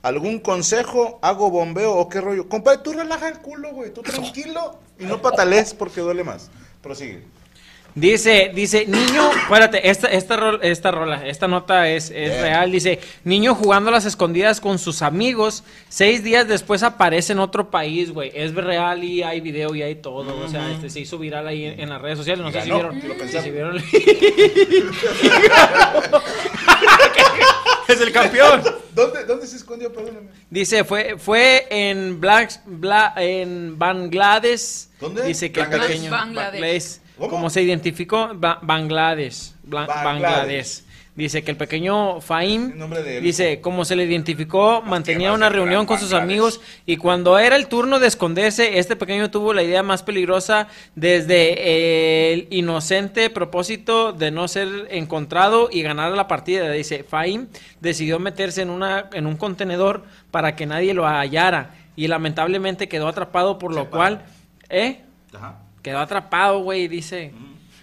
¿Algún 0.02 0.38
consejo? 0.40 1.18
¿Hago 1.22 1.50
bombeo 1.50 1.94
o 1.94 2.08
qué 2.10 2.20
rollo? 2.20 2.48
Compadre, 2.50 2.80
tú 2.84 2.92
relaja 2.92 3.28
el 3.28 3.38
culo, 3.38 3.70
güey. 3.70 3.94
Tú 3.94 4.02
tranquilo 4.02 4.78
y 4.98 5.04
no 5.06 5.22
patales 5.22 5.72
porque 5.72 6.02
duele 6.02 6.22
más. 6.22 6.50
Prosigue. 6.82 7.22
Dice, 7.98 8.52
dice, 8.54 8.84
niño, 8.86 9.30
espérate, 9.32 9.88
esta, 9.88 10.08
esta, 10.08 10.36
rol- 10.36 10.58
esta 10.62 10.90
rola, 10.90 11.26
esta 11.26 11.48
nota 11.48 11.88
es, 11.88 12.10
es 12.10 12.28
Bien. 12.30 12.42
real. 12.42 12.70
Dice, 12.70 13.00
niño 13.24 13.54
jugando 13.54 13.88
a 13.88 13.92
las 13.92 14.04
escondidas 14.04 14.60
con 14.60 14.78
sus 14.78 15.00
amigos, 15.00 15.64
seis 15.88 16.22
días 16.22 16.46
después 16.46 16.82
aparece 16.82 17.32
en 17.32 17.38
otro 17.38 17.70
país, 17.70 18.12
güey. 18.12 18.30
Es 18.34 18.54
real 18.54 19.02
y 19.02 19.22
hay 19.22 19.40
video 19.40 19.74
y 19.74 19.80
hay 19.82 19.94
todo. 19.94 20.44
O 20.44 20.48
sea, 20.50 20.70
este 20.72 20.90
se 20.90 21.00
hizo 21.00 21.16
viral 21.18 21.46
ahí 21.48 21.64
en, 21.64 21.80
en 21.80 21.88
las 21.88 22.02
redes 22.02 22.18
sociales. 22.18 22.44
No 22.44 22.52
sé 22.52 22.60
si 22.60 22.70
vieron. 22.70 22.96
lo 22.96 23.00
si 23.14 23.18
pensamos. 23.18 23.50
vieron- 23.50 23.82
es 27.88 28.00
el 28.00 28.12
campeón. 28.12 28.62
¿Dónde, 28.94 29.24
dónde 29.24 29.46
se 29.46 29.56
escondió? 29.56 29.90
Perdóname. 29.92 30.28
Dice, 30.50 30.84
fue, 30.84 31.16
fue 31.18 31.66
en 31.70 32.20
Black, 32.20 32.60
Bla- 32.66 33.14
en 33.16 33.78
Bangladesh. 33.78 34.88
¿Dónde? 35.00 35.22
Dice 35.24 35.50
que 35.50 35.60
Bangladesh. 35.60 35.86
pequeño. 35.88 36.10
Bangladesh. 36.10 36.98
¿Cómo? 37.18 37.30
Como 37.30 37.50
se 37.50 37.62
identificó, 37.62 38.30
Ba- 38.34 38.58
Bangladesh. 38.62 39.52
Bla- 39.64 39.86
Bangladesh. 39.86 40.04
Bangladesh. 40.04 40.82
Dice 41.16 41.42
que 41.42 41.50
el 41.50 41.56
pequeño 41.56 42.20
Fahim, 42.20 42.72
El 42.72 42.78
nombre 42.78 43.02
de 43.02 43.16
él. 43.16 43.24
dice, 43.24 43.62
como 43.62 43.86
se 43.86 43.96
le 43.96 44.04
identificó, 44.04 44.82
mantenía 44.82 45.32
una 45.32 45.48
reunión 45.48 45.86
con 45.86 45.98
sus 45.98 46.12
amigos 46.12 46.60
y 46.84 46.98
cuando 46.98 47.38
era 47.38 47.56
el 47.56 47.68
turno 47.68 47.98
de 47.98 48.06
esconderse, 48.06 48.78
este 48.78 48.96
pequeño 48.96 49.30
tuvo 49.30 49.54
la 49.54 49.62
idea 49.62 49.82
más 49.82 50.02
peligrosa 50.02 50.68
desde 50.94 52.32
el 52.34 52.48
inocente 52.50 53.30
propósito 53.30 54.12
de 54.12 54.30
no 54.30 54.46
ser 54.46 54.88
encontrado 54.90 55.70
y 55.72 55.80
ganar 55.80 56.12
la 56.12 56.28
partida. 56.28 56.70
Dice, 56.70 57.02
Fahim 57.02 57.46
decidió 57.80 58.18
meterse 58.18 58.60
en, 58.60 58.68
una, 58.68 59.08
en 59.14 59.26
un 59.26 59.38
contenedor 59.38 60.04
para 60.30 60.54
que 60.54 60.66
nadie 60.66 60.92
lo 60.92 61.06
hallara 61.06 61.74
y 61.96 62.08
lamentablemente 62.08 62.88
quedó 62.88 63.08
atrapado 63.08 63.58
por 63.58 63.72
lo 63.74 63.84
Sepa. 63.84 63.96
cual... 63.96 64.24
¿Eh? 64.68 65.00
Ajá. 65.34 65.60
Quedó 65.86 66.00
atrapado, 66.00 66.58
güey, 66.64 66.88
dice. 66.88 67.32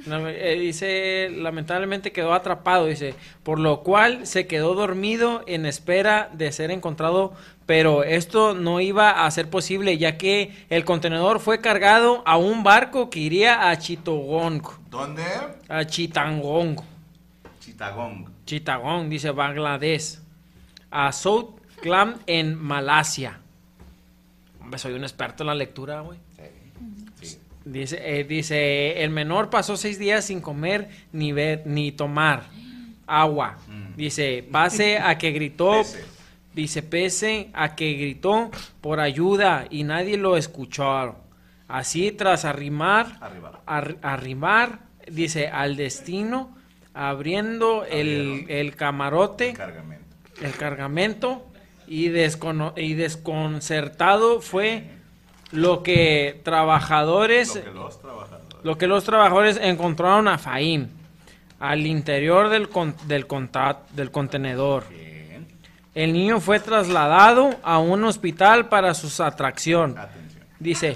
No, 0.05 0.27
eh, 0.27 0.55
dice, 0.59 1.30
lamentablemente 1.34 2.11
quedó 2.11 2.34
atrapado, 2.34 2.88
dice, 2.88 3.15
por 3.43 3.59
lo 3.59 3.80
cual 3.80 4.27
se 4.27 4.45
quedó 4.45 4.73
dormido 4.73 5.45
en 5.47 5.65
espera 5.65 6.30
de 6.34 6.51
ser 6.51 6.69
encontrado, 6.71 7.31
pero 7.65 8.03
esto 8.03 8.55
no 8.55 8.81
iba 8.81 9.25
a 9.25 9.31
ser 9.31 9.49
posible 9.49 9.97
ya 9.97 10.17
que 10.17 10.53
el 10.69 10.84
contenedor 10.84 11.39
fue 11.39 11.61
cargado 11.61 12.23
a 12.25 12.35
un 12.35 12.61
barco 12.61 13.09
que 13.09 13.19
iría 13.21 13.69
a 13.69 13.77
Chittagong, 13.77 14.63
¿Dónde? 14.89 15.23
a 15.69 15.85
Chittagong, 15.85 16.81
Chitagong. 17.61 18.30
Chittagong, 18.45 19.09
dice 19.09 19.31
Bangladesh, 19.31 20.19
a 20.91 21.09
South 21.13 21.51
Clam 21.81 22.15
en 22.27 22.61
Malasia. 22.61 23.39
Hombre, 24.59 24.77
soy 24.77 24.91
un 24.91 25.03
experto 25.03 25.43
en 25.43 25.47
la 25.47 25.55
lectura, 25.55 26.01
güey. 26.01 26.19
Dice, 27.65 27.99
eh, 28.19 28.23
dice, 28.26 29.03
el 29.03 29.10
menor 29.10 29.49
pasó 29.49 29.77
seis 29.77 29.98
días 29.98 30.26
sin 30.26 30.41
comer 30.41 30.90
ni 31.14 31.31
ver 31.31 31.64
ni 31.65 31.91
tomar 31.91 32.44
agua. 33.07 33.57
Dice, 33.95 34.45
base 34.49 34.98
a 34.98 35.18
que 35.18 35.31
gritó, 35.31 35.72
Pese. 35.77 36.03
dice, 36.53 36.84
pese 36.84 37.49
a 37.53 37.76
que 37.76 37.94
gritó 37.94 38.52
por 38.81 38.99
ayuda 38.99 39.65
y 39.69 39.84
nadie 39.84 40.18
lo 40.18 40.35
escuchó. 40.35 41.15
Así 41.68 42.11
tras 42.11 42.44
arrimar, 42.44 43.18
Arribar. 43.22 43.61
ar- 43.65 43.98
arrimar, 44.02 44.80
dice, 45.10 45.48
al 45.48 45.76
destino, 45.77 46.56
abriendo 46.94 47.85
el, 47.85 48.45
el 48.49 48.76
camarote, 48.76 49.53
Cargamento. 49.53 50.06
el 50.41 50.52
cargamento 50.52 51.48
y, 51.88 52.10
descono- 52.10 52.73
y 52.76 52.94
desconcertado 52.94 54.41
fue 54.41 54.84
lo 55.53 55.81
que 55.84 56.41
trabajadores 56.43 57.55
Lo 57.55 57.63
que 57.63 57.71
los 57.71 57.99
trabajadores. 58.01 58.55
lo 58.63 58.77
que 58.77 58.88
los 58.88 59.03
trabajadores 59.03 59.59
encontraron 59.61 60.27
a 60.27 60.38
Faín 60.38 60.91
al 61.59 61.85
interior 61.88 62.49
del, 62.49 62.67
con- 62.69 62.95
del, 63.07 63.25
conta- 63.27 63.80
del 63.91 64.11
contenedor. 64.11 64.85
Bien. 64.89 65.47
El 65.95 66.11
niño 66.11 66.39
fue 66.41 66.59
trasladado 66.59 67.55
a 67.63 67.77
un 67.80 68.03
hospital 68.03 68.67
para 68.67 68.93
su 68.93 69.23
atracción. 69.23 69.97
Atención. 69.97 70.43
Dice, 70.59 70.95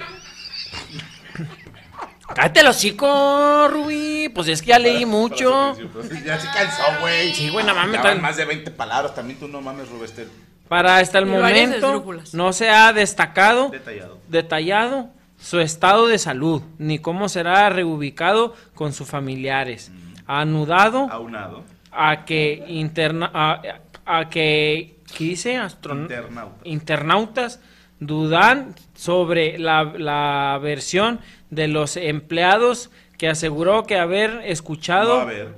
cállate 2.36 2.60
el 2.62 2.68
hocico, 2.68 3.68
Rubí. 3.70 4.30
Pues 4.30 4.48
es 4.48 4.62
que 4.62 4.68
ya 4.70 4.80
leí 4.80 5.06
mucho. 5.06 5.76
Pues 5.94 6.24
Ya 6.24 6.40
se 6.40 6.48
cansó, 6.48 6.84
güey. 7.02 7.34
Sí, 7.34 7.50
güey, 7.50 7.66
no 7.66 7.74
mames, 7.76 8.22
más 8.22 8.38
de 8.38 8.46
20 8.46 8.72
palabras. 8.72 9.16
También 9.16 9.40
tú 9.40 9.48
no 9.48 9.62
mames, 9.62 9.88
Rubester. 9.90 10.28
Para 10.68 10.98
hasta 10.98 11.20
el 11.20 11.28
Y 11.28 11.32
momento 11.32 12.06
no 12.34 12.54
se 12.54 12.70
ha 12.70 12.92
destacado 12.94 13.70
Detallado. 13.70 14.18
detallado 14.28 15.10
su 15.40 15.60
estado 15.60 16.08
de 16.08 16.18
salud, 16.18 16.62
ni 16.78 17.00
cómo 17.00 17.30
será 17.30 17.70
reubicado 17.70 18.54
con 18.76 18.92
sus 18.94 19.08
familiares. 19.08 19.92
Anudado 20.26 21.08
Aunado. 21.12 21.64
a 21.92 22.26
que 22.26 22.64
interna 22.68 23.32
a, 23.34 23.62
a 24.06 24.30
que 24.30 24.98
¿qué 25.16 25.24
dice 25.24 25.56
Astron- 25.58 26.02
Internauta. 26.04 26.56
internautas 26.66 27.60
dudan 28.00 28.76
sobre 28.96 29.58
la, 29.58 29.84
la 29.84 30.60
versión 30.62 31.20
de 31.50 31.68
los 31.68 31.96
empleados 31.98 32.90
que 33.18 33.30
aseguró 33.30 33.84
que 33.84 33.98
haber 33.98 34.42
escuchado 34.46 35.16
No, 35.16 35.22
a 35.22 35.26
ver. 35.26 35.56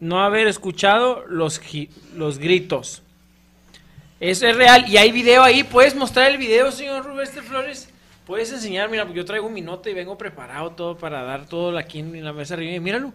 no 0.00 0.22
haber 0.22 0.48
escuchado 0.48 1.24
los, 1.28 1.60
los 2.16 2.38
gritos. 2.38 3.02
Eso 4.20 4.46
es 4.46 4.54
real. 4.54 4.86
Y 4.86 4.98
hay 4.98 5.10
video 5.10 5.42
ahí. 5.42 5.64
¿Puedes 5.64 5.94
mostrar 5.94 6.30
el 6.30 6.36
video, 6.36 6.70
señor 6.70 7.06
Rubester 7.06 7.42
Flores? 7.42 7.88
Puedes 8.26 8.52
enseñar, 8.52 8.90
mira, 8.90 9.10
yo 9.12 9.24
traigo 9.24 9.48
mi 9.48 9.62
nota 9.62 9.88
y 9.88 9.94
vengo 9.94 10.16
preparado 10.18 10.70
todo 10.70 10.96
para 10.96 11.22
dar 11.22 11.46
todo 11.46 11.76
aquí 11.76 12.00
en 12.00 12.22
la 12.22 12.34
mesa 12.34 12.54
arriba. 12.54 12.74
Y 12.74 12.80
Míralo, 12.80 13.14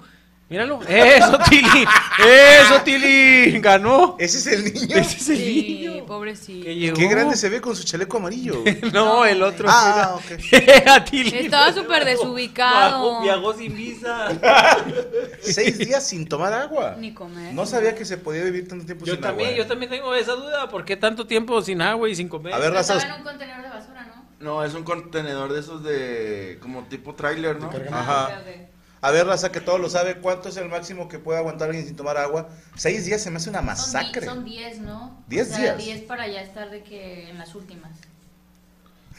míralo. 0.50 0.80
Eso, 0.88 1.38
Tili. 1.50 1.86
Eso, 2.28 2.82
Tili. 2.84 3.60
Ganó. 3.60 4.16
Ese 4.20 4.38
es 4.38 4.48
el 4.48 4.74
niño. 4.74 4.96
Ese 4.96 5.18
es 5.18 5.30
el 5.30 5.38
Sí, 5.38 5.78
niño 5.88 6.06
pobrecito. 6.06 6.66
que 6.66 6.76
llegó. 6.76 6.96
Qué 6.98 7.08
grande 7.08 7.36
se 7.36 7.50
ve 7.50 7.60
con 7.62 7.76
su 7.76 7.84
chaleco 7.84 8.18
amarillo. 8.18 8.64
No, 8.94 9.26
el 9.26 9.42
otro. 9.44 9.68
ah, 9.70 10.16
ok. 10.18 10.40
Era 10.52 11.04
Tili. 11.04 11.36
Estaba 11.38 11.74
súper 11.74 12.06
desubicado. 12.06 13.22
Viajó 13.22 13.54
sin 13.54 13.76
visa. 13.76 14.30
Seis 15.42 15.78
días 15.78 16.06
sin 16.08 16.28
tomar 16.28 16.54
agua. 16.54 16.96
Ni 17.00 17.14
comer. 17.14 17.54
No 17.54 17.66
sabía 17.66 17.96
que 17.96 18.06
se 18.06 18.18
podía 18.18 18.44
vivir 18.44 18.68
tanto 18.68 18.86
tiempo 18.86 19.06
Yo 19.06 19.14
sin 19.14 19.22
también, 19.22 19.50
agua. 19.50 19.58
yo 19.58 19.68
también 19.68 19.92
tengo 19.92 20.14
esa 20.16 20.34
duda. 20.34 20.70
¿Por 20.70 20.86
qué 20.86 20.96
tanto 20.96 21.26
tiempo 21.28 21.62
sin 21.62 21.82
agua 21.82 22.10
y 22.10 22.16
sin 22.16 22.28
comer? 22.30 22.54
A 22.54 22.58
ver, 22.58 22.68
Pero 22.68 22.76
raza. 22.78 22.96
estaba 22.98 23.16
en 23.16 23.22
un 23.22 23.26
contenedor 23.28 23.62
de 23.64 23.70
basura, 23.70 24.06
¿no? 24.06 24.26
No, 24.40 24.64
es 24.64 24.74
un 24.74 24.84
contenedor 24.84 25.54
de 25.54 25.60
esos 25.60 25.84
de. 25.84 26.60
como 26.62 26.84
tipo 26.84 27.16
trailer, 27.16 27.60
¿no? 27.60 27.70
Ajá. 27.92 28.26
Ok, 28.26 28.32
ok. 28.42 28.75
A 29.06 29.12
ver, 29.12 29.28
raza, 29.28 29.52
que 29.52 29.62
todo 29.62 29.78
lo 29.78 29.88
sabe. 29.88 30.16
¿Cuánto 30.16 30.50
es 30.50 30.58
el 30.58 30.68
máximo 30.68 31.08
que 31.08 31.20
puede 31.20 31.38
aguantar 31.38 31.68
alguien 31.70 31.86
sin 31.86 31.96
tomar 31.96 32.18
agua? 32.18 32.50
Seis 32.76 33.06
días 33.06 33.22
se 33.22 33.30
me 33.30 33.38
hace 33.38 33.52
una 33.52 33.62
masacre. 33.62 34.26
Son 34.26 34.44
10, 34.44 34.80
¿no? 34.80 35.16
¿Diez 35.28 35.48
o 35.52 35.56
sea, 35.56 35.60
días? 35.62 35.78
10 35.78 36.02
para 36.04 36.28
ya 36.28 36.42
estar 36.42 36.72
de 36.72 36.82
que 36.82 37.30
en 37.30 37.38
las 37.38 37.54
últimas. 37.54 37.92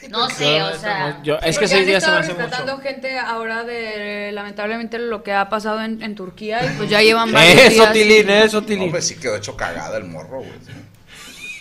No 0.09 0.29
sé, 0.29 0.61
o 0.61 0.77
sea. 0.77 1.21
Yo- 1.23 1.37
es 1.39 1.57
que 1.57 1.67
seis 1.69 1.87
días 1.87 2.03
se 2.03 2.11
me 2.11 2.17
hace 2.17 2.33
rescatando 2.33 2.73
mucho. 2.75 2.83
gente 2.87 3.17
ahora 3.17 3.63
de 3.63 4.31
lamentablemente 4.33 4.99
lo 4.99 5.23
que 5.23 5.31
ha 5.33 5.47
pasado 5.47 5.81
en, 5.81 6.03
en 6.03 6.15
Turquía 6.15 6.65
y 6.65 6.75
pues 6.77 6.89
ya 6.89 7.01
llevan 7.01 7.31
varios 7.33 7.55
Eso, 7.61 7.69
días. 7.83 7.93
Tilín, 7.93 8.29
eso, 8.29 8.59
No, 8.61 8.67
Tilín. 8.67 8.91
pues 8.91 9.07
sí 9.07 9.15
quedó 9.15 9.37
hecho 9.37 9.55
cagada 9.55 9.97
el 9.97 10.03
morro, 10.03 10.39
güey. 10.39 10.51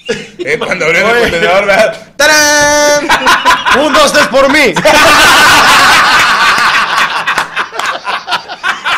eh, 0.38 0.58
cuando 0.58 0.84
abrió 0.84 1.08
el 1.14 1.22
contenedor, 1.22 1.64
¿verdad? 1.64 2.12
¡Tarán! 2.16 3.08
Un, 3.86 3.92
dos, 3.92 4.12
tres 4.12 4.26
por 4.26 4.52
mí. 4.52 4.74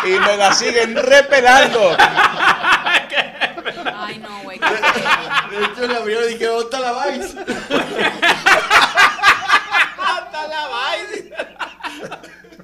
Y 0.09 0.19
me 0.19 0.37
la 0.37 0.53
siguen 0.53 0.95
repelando. 0.95 1.95
Ay, 3.95 4.17
no, 4.17 4.41
güey. 4.43 4.59
De 4.59 5.65
hecho, 5.65 5.87
le 5.87 5.95
abrieron 5.95 6.23
y 6.25 6.33
dijeron, 6.33 6.63
¿dónde 6.63 6.79
la 6.79 6.91
vais? 6.91 7.35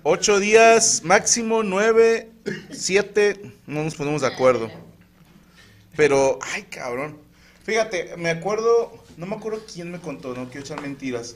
Ocho 0.01 0.39
días, 0.39 1.01
máximo 1.03 1.63
nueve, 1.63 2.31
siete, 2.71 3.53
no 3.65 3.83
nos 3.83 3.95
ponemos 3.95 4.21
de 4.21 4.27
acuerdo. 4.27 4.71
Pero, 5.95 6.39
ay, 6.53 6.63
cabrón. 6.63 7.19
Fíjate, 7.63 8.15
me 8.17 8.29
acuerdo, 8.29 9.03
no 9.17 9.25
me 9.25 9.35
acuerdo 9.35 9.61
quién 9.71 9.91
me 9.91 9.99
contó, 9.99 10.33
no 10.33 10.45
quiero 10.45 10.61
echar 10.61 10.81
mentiras. 10.81 11.35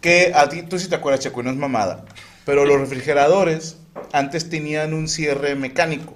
Que 0.00 0.32
a 0.34 0.48
ti, 0.48 0.62
tú 0.62 0.78
sí 0.78 0.88
te 0.88 0.96
acuerdas, 0.96 1.20
Checo, 1.20 1.40
y 1.40 1.44
no 1.44 1.50
es 1.50 1.56
mamada. 1.56 2.04
Pero 2.44 2.64
los 2.64 2.78
refrigeradores 2.78 3.78
antes 4.12 4.48
tenían 4.48 4.94
un 4.94 5.08
cierre 5.08 5.54
mecánico 5.54 6.14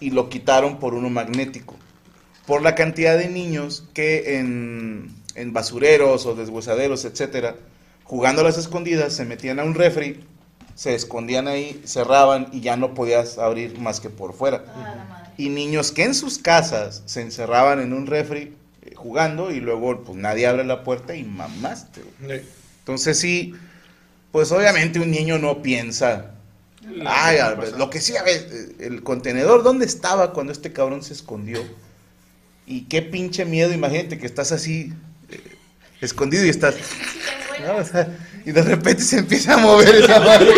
y 0.00 0.10
lo 0.10 0.28
quitaron 0.28 0.78
por 0.78 0.94
uno 0.94 1.10
magnético. 1.10 1.76
Por 2.46 2.62
la 2.62 2.74
cantidad 2.74 3.16
de 3.16 3.28
niños 3.28 3.88
que 3.94 4.38
en, 4.38 5.14
en 5.34 5.52
basureros 5.52 6.26
o 6.26 6.34
deshuesaderos, 6.34 7.04
etcétera, 7.04 7.56
jugando 8.04 8.42
a 8.42 8.44
las 8.44 8.58
escondidas, 8.58 9.14
se 9.14 9.24
metían 9.24 9.60
a 9.60 9.64
un 9.64 9.74
refri, 9.74 10.20
se 10.74 10.94
escondían 10.94 11.48
ahí, 11.48 11.80
cerraban 11.84 12.48
y 12.52 12.60
ya 12.60 12.76
no 12.76 12.94
podías 12.94 13.38
abrir 13.38 13.78
más 13.78 14.00
que 14.00 14.10
por 14.10 14.34
fuera. 14.34 14.64
Ah. 14.68 15.32
Y 15.36 15.48
niños 15.48 15.92
que 15.92 16.04
en 16.04 16.14
sus 16.14 16.38
casas 16.38 17.02
se 17.06 17.22
encerraban 17.22 17.80
en 17.80 17.92
un 17.92 18.06
refri 18.06 18.54
eh, 18.82 18.94
jugando 18.94 19.50
y 19.50 19.60
luego 19.60 20.02
pues 20.02 20.18
nadie 20.18 20.46
abre 20.46 20.64
la 20.64 20.84
puerta 20.84 21.14
y 21.14 21.24
mamaste. 21.24 22.02
Entonces 22.80 23.18
sí, 23.18 23.54
pues 24.32 24.52
obviamente 24.52 25.00
un 25.00 25.10
niño 25.10 25.38
no 25.38 25.62
piensa. 25.62 26.33
Ay, 27.06 27.38
a 27.38 27.54
ver, 27.54 27.72
lo 27.72 27.90
que 27.90 28.00
sí, 28.00 28.16
a 28.16 28.22
ver, 28.22 28.48
eh, 28.50 28.76
el 28.80 29.02
contenedor, 29.02 29.62
¿dónde 29.62 29.86
estaba 29.86 30.32
cuando 30.32 30.52
este 30.52 30.72
cabrón 30.72 31.02
se 31.02 31.12
escondió? 31.12 31.62
Y 32.66 32.82
qué 32.82 33.02
pinche 33.02 33.44
miedo, 33.44 33.72
imagínate 33.72 34.18
que 34.18 34.26
estás 34.26 34.52
así, 34.52 34.92
eh, 35.30 35.40
escondido 36.00 36.44
y 36.44 36.48
estás... 36.48 36.76
¿no? 37.64 37.76
O 37.76 37.84
sea, 37.84 38.08
y 38.44 38.52
de 38.52 38.62
repente 38.62 39.02
se 39.02 39.18
empieza 39.18 39.54
a 39.54 39.56
mover 39.56 39.94
esa 39.94 40.20
madre. 40.20 40.50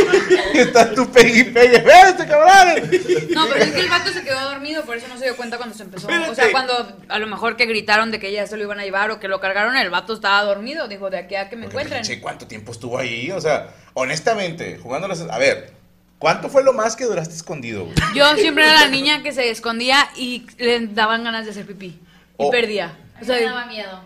y 0.54 0.58
estás 0.58 0.94
tú 0.94 1.10
pegue 1.10 1.40
y 1.40 1.44
pegue. 1.44 1.78
¡Ve 1.78 1.92
este 2.08 2.26
cabrón! 2.26 2.90
No, 3.32 3.46
pero 3.48 3.64
es 3.64 3.70
que 3.70 3.80
el 3.80 3.88
vato 3.88 4.12
se 4.12 4.22
quedó 4.24 4.40
dormido, 4.50 4.84
por 4.84 4.96
eso 4.96 5.06
no 5.08 5.16
se 5.16 5.24
dio 5.24 5.36
cuenta 5.36 5.56
cuando 5.56 5.74
se 5.76 5.84
empezó. 5.84 6.08
O 6.08 6.34
sea, 6.34 6.50
cuando 6.50 6.98
a 7.08 7.18
lo 7.18 7.26
mejor 7.26 7.56
que 7.56 7.66
gritaron 7.66 8.10
de 8.10 8.18
que 8.18 8.32
ya 8.32 8.46
se 8.46 8.56
lo 8.56 8.64
iban 8.64 8.80
a 8.80 8.84
llevar 8.84 9.10
o 9.10 9.20
que 9.20 9.28
lo 9.28 9.40
cargaron, 9.40 9.76
el 9.76 9.90
vato 9.90 10.14
estaba 10.14 10.42
dormido. 10.42 10.88
Dijo, 10.88 11.10
de 11.10 11.18
aquí 11.18 11.36
a 11.36 11.48
que 11.48 11.56
me 11.56 11.64
Porque, 11.64 11.76
encuentren. 11.76 12.02
pinche, 12.02 12.20
¿cuánto 12.20 12.46
tiempo 12.46 12.72
estuvo 12.72 12.98
ahí? 12.98 13.30
O 13.30 13.40
sea, 13.40 13.68
honestamente, 13.94 14.78
jugando 14.82 15.06
las... 15.06 15.20
A 15.20 15.38
ver, 15.38 15.75
¿cuánto 16.18 16.48
fue 16.48 16.62
lo 16.64 16.72
más 16.72 16.96
que 16.96 17.04
duraste 17.04 17.34
escondido? 17.34 17.84
güey? 17.84 17.94
Yo 18.14 18.34
siempre 18.36 18.64
era 18.64 18.80
la 18.80 18.88
niña 18.88 19.22
que 19.22 19.32
se 19.32 19.50
escondía 19.50 20.08
y 20.16 20.46
le 20.58 20.86
daban 20.88 21.24
ganas 21.24 21.44
de 21.44 21.50
hacer 21.52 21.66
pipí. 21.66 21.86
Y 21.86 21.98
Oh. 22.38 22.50
perdía. 22.50 22.96
O 23.20 23.24
sea, 23.24 23.36
me 23.36 23.44
daba 23.44 23.66
miedo. 23.66 24.00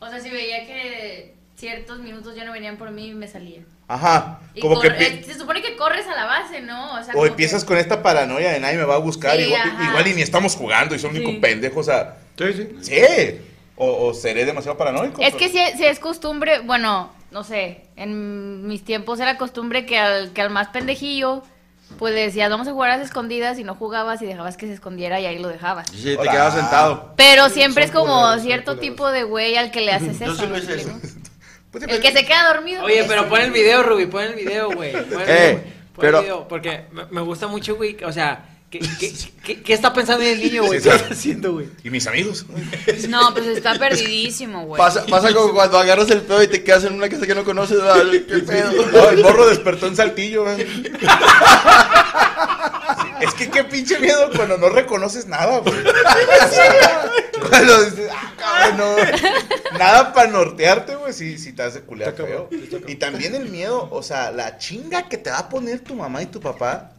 O 0.00 0.08
sea, 0.08 0.20
si 0.20 0.28
veía 0.30 0.66
que 0.66 1.34
ciertos 1.56 1.98
minutos 2.00 2.34
ya 2.36 2.44
no 2.44 2.52
venían 2.52 2.76
por 2.76 2.90
mí, 2.90 3.12
me 3.14 3.26
salía. 3.28 3.62
Ajá, 3.86 4.40
Y 4.54 4.60
como 4.60 4.80
que... 4.80 4.88
eh, 4.88 5.22
se 5.24 5.34
supone 5.34 5.60
que 5.62 5.76
corres 5.76 6.06
a 6.06 6.14
la 6.14 6.24
base, 6.24 6.60
¿no? 6.62 6.94
O, 6.94 7.02
sea, 7.02 7.10
O 7.10 7.12
como 7.18 7.26
empiezas 7.26 7.62
que- 7.62 7.68
con 7.68 7.76
esta 7.78 8.02
paranoia 8.02 8.50
de 8.52 8.60
nadie 8.60 8.76
me 8.78 8.84
va 8.84 8.94
a 8.94 8.98
buscar, 8.98 9.36
Sí, 9.36 9.42
igual, 9.44 10.06
y 10.08 10.14
ni 10.14 10.22
estamos 10.22 10.56
jugando 10.56 10.94
y 10.94 10.98
son 10.98 11.12
Sí. 11.14 11.18
único 11.18 11.40
pendejos, 11.40 11.86
o 11.88 11.90
sea, 11.90 12.16
Sí, 12.38 12.52
sí. 12.54 12.68
sí, 12.80 13.40
o, 13.76 14.06
o 14.06 14.14
seré 14.14 14.44
demasiado 14.46 14.76
paranoico. 14.78 15.20
Es 15.22 15.34
que 15.34 15.48
si 15.50 15.58
es 15.84 15.98
costumbre, 15.98 16.60
bueno, 16.60 17.12
no 17.34 17.42
sé, 17.44 17.82
en 17.96 18.66
mis 18.66 18.84
tiempos 18.84 19.18
era 19.20 19.36
costumbre 19.36 19.84
que 19.84 19.98
al, 19.98 20.32
que 20.32 20.40
al 20.40 20.50
más 20.50 20.68
pendejillo, 20.68 21.42
pues 21.98 22.14
le 22.14 22.20
decías, 22.20 22.48
vamos 22.48 22.68
a 22.68 22.72
jugar 22.72 22.90
a 22.92 22.96
las 22.96 23.06
escondidas 23.06 23.58
y 23.58 23.64
no 23.64 23.74
jugabas 23.74 24.22
y 24.22 24.26
dejabas 24.26 24.56
que 24.56 24.66
se 24.66 24.72
escondiera 24.74 25.18
y 25.20 25.26
ahí 25.26 25.38
lo 25.40 25.48
dejabas. 25.48 25.88
Sí, 25.90 26.04
te 26.04 26.16
Hola. 26.16 26.30
quedabas 26.30 26.54
sentado. 26.54 27.12
Pero 27.16 27.48
siempre 27.48 27.84
es 27.84 27.90
como 27.90 28.20
culeros, 28.22 28.42
cierto 28.42 28.78
tipo 28.78 29.10
de 29.10 29.24
güey 29.24 29.56
al 29.56 29.70
que 29.72 29.80
le 29.80 29.92
haces 29.96 30.18
Yo 30.20 30.26
eso. 30.26 30.36
sí 30.36 30.42
lo 30.42 30.48
¿me 30.48 30.58
hice 30.60 30.74
eso. 30.76 30.90
Pues, 31.72 31.84
El 31.88 32.00
que 32.00 32.12
se 32.12 32.24
queda 32.24 32.54
dormido. 32.54 32.84
Oye, 32.84 33.04
pero 33.08 33.28
pon 33.28 33.40
el 33.40 33.50
video, 33.50 33.82
Ruby, 33.82 34.06
pon 34.06 34.22
el 34.22 34.34
video, 34.34 34.70
güey. 34.70 34.92
Pon 34.92 35.20
el 35.22 35.28
Eh, 35.28 35.34
video, 35.34 35.52
güey. 35.52 35.62
Pon 35.64 36.00
pero- 36.00 36.18
el 36.18 36.24
video, 36.24 36.48
porque 36.48 36.86
me, 36.92 37.04
me 37.06 37.20
gusta 37.20 37.48
mucho, 37.48 37.74
güey. 37.74 37.96
O 38.04 38.12
sea, 38.12 38.53
¿Qué, 38.70 38.80
qué, 38.98 39.14
qué, 39.44 39.62
qué 39.62 39.72
está 39.72 39.92
pensando 39.92 40.24
el 40.24 40.40
niño, 40.40 40.64
güey? 40.64 40.80
Sí, 40.80 40.88
¿Qué 40.88 40.96
está 40.96 41.14
haciendo, 41.14 41.52
güey? 41.52 41.68
¿Y 41.84 41.90
mis 41.90 42.06
amigos? 42.08 42.44
No, 43.08 43.32
pues 43.32 43.46
está 43.46 43.78
perdidísimo, 43.78 44.64
güey. 44.66 44.78
Pasa, 44.78 45.06
pasa 45.06 45.32
como 45.32 45.54
cuando 45.54 45.78
agarras 45.78 46.10
el 46.10 46.22
pedo 46.22 46.42
y 46.42 46.48
te 46.48 46.64
quedas 46.64 46.82
en 46.84 46.94
una 46.94 47.08
casa 47.08 47.24
que 47.26 47.34
no 47.36 47.44
conoces. 47.44 47.80
¿verdad? 47.80 48.02
¿Qué 48.10 48.38
pedo? 48.40 48.72
No, 48.90 49.10
el 49.10 49.22
morro 49.22 49.46
despertó 49.46 49.86
en 49.86 49.94
saltillo, 49.94 50.42
güey. 50.44 50.66
Es 53.20 53.32
que 53.34 53.48
qué 53.48 53.64
pinche 53.64 53.98
miedo 54.00 54.28
cuando 54.34 54.58
no 54.58 54.68
reconoces 54.68 55.26
nada, 55.26 55.58
güey. 55.58 55.74
Cuando 57.48 57.84
dices, 57.84 58.10
ah, 58.12 58.32
cabrón, 58.36 58.76
no. 58.78 59.78
Nada 59.78 60.12
para 60.12 60.30
nortearte, 60.30 60.96
güey, 60.96 61.12
si, 61.12 61.38
si 61.38 61.52
te 61.52 61.62
hace 61.62 61.82
culear 61.82 62.14
feo. 62.14 62.48
Y 62.86 62.96
también 62.96 63.34
el 63.34 63.48
miedo, 63.50 63.88
o 63.90 64.02
sea, 64.02 64.30
la 64.30 64.58
chinga 64.58 65.08
que 65.08 65.16
te 65.18 65.30
va 65.30 65.38
a 65.38 65.48
poner 65.48 65.80
tu 65.80 65.94
mamá 65.94 66.22
y 66.22 66.26
tu 66.26 66.40
papá. 66.40 66.90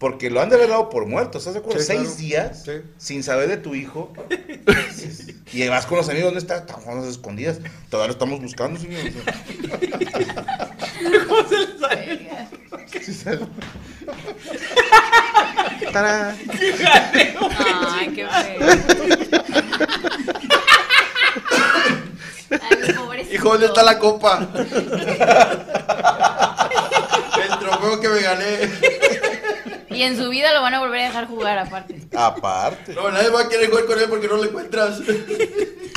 Porque 0.00 0.30
lo 0.30 0.40
han 0.40 0.48
de 0.48 0.56
haber 0.56 0.70
dado 0.70 0.88
por 0.88 1.04
muerto, 1.06 1.36
¿estás 1.36 1.52
de 1.52 1.60
acuerdo? 1.60 1.78
Sí, 1.78 1.86
Seis 1.86 2.00
claro. 2.00 2.16
días 2.16 2.62
Sí. 2.64 2.72
sin 2.96 3.22
saber 3.22 3.48
de 3.50 3.58
tu 3.58 3.74
hijo. 3.74 4.10
y 5.52 5.68
vas 5.68 5.84
con 5.84 5.98
los 5.98 6.08
amigos, 6.08 6.28
¿dónde 6.28 6.40
está? 6.40 6.56
Están 6.56 6.76
jugando 6.76 7.02
a 7.02 7.06
las 7.06 7.16
escondidas. 7.16 7.58
Todavía 7.90 8.06
lo 8.08 8.12
estamos 8.14 8.40
buscando, 8.40 8.80
señor. 8.80 9.02
Sí, 13.02 13.14
sale. 13.14 13.40
¡Tarán! 15.92 16.36
Ay, 17.88 18.08
qué 18.14 18.26
feo. 18.26 18.60
Ay, 22.50 22.92
pobrecito. 22.94 23.34
Hijo, 23.34 23.48
¿dónde 23.50 23.66
está 23.66 23.82
la 23.82 23.98
copa? 23.98 24.48
el 27.42 27.58
trofeo 27.58 28.00
que 28.00 28.08
me 28.08 28.20
gané. 28.20 28.70
Y 29.90 30.02
en 30.02 30.16
su 30.16 30.28
vida 30.28 30.54
lo 30.54 30.62
van 30.62 30.74
a 30.74 30.80
volver 30.80 31.00
a 31.00 31.04
dejar 31.04 31.26
jugar 31.26 31.58
aparte. 31.58 32.00
Aparte. 32.16 32.94
No, 32.94 33.10
nadie 33.10 33.28
va 33.28 33.42
a 33.42 33.48
querer 33.48 33.68
jugar 33.68 33.86
con 33.86 33.98
él 33.98 34.06
porque 34.08 34.28
no 34.28 34.36
lo 34.36 34.44
encuentras. 34.44 35.00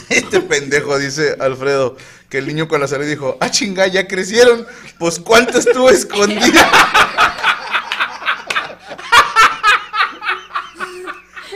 Este 0.09 0.41
pendejo, 0.41 0.99
dice 0.99 1.37
Alfredo, 1.39 1.95
que 2.29 2.39
el 2.39 2.45
niño 2.45 2.67
con 2.67 2.81
la 2.81 2.87
salud 2.87 3.05
dijo, 3.05 3.37
ah, 3.39 3.49
chinga, 3.49 3.87
ya 3.87 4.07
crecieron. 4.07 4.67
Pues, 4.99 5.17
¿cuánto 5.17 5.57
estuvo 5.57 5.89
escondida? 5.89 6.69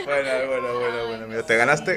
Bueno, 0.04 0.30
bueno, 0.46 0.80
bueno, 0.80 1.06
bueno. 1.06 1.26
Mira, 1.28 1.42
te 1.42 1.54
ganaste 1.54 1.94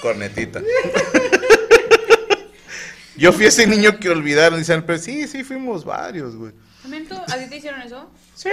cornetita. 0.00 0.62
Yo 3.16 3.32
fui 3.32 3.46
ese 3.46 3.66
niño 3.66 3.98
que 3.98 4.10
olvidaron, 4.10 4.60
dice 4.60 4.74
Alfredo. 4.74 5.02
Sí, 5.02 5.26
sí, 5.26 5.42
fuimos 5.42 5.84
varios, 5.84 6.36
güey. 6.36 6.52
¿También 6.82 7.08
tú? 7.08 7.16
¿A 7.16 7.36
ti 7.36 7.50
te 7.50 7.56
hicieron 7.56 7.82
eso? 7.82 8.08
Sí. 8.36 8.48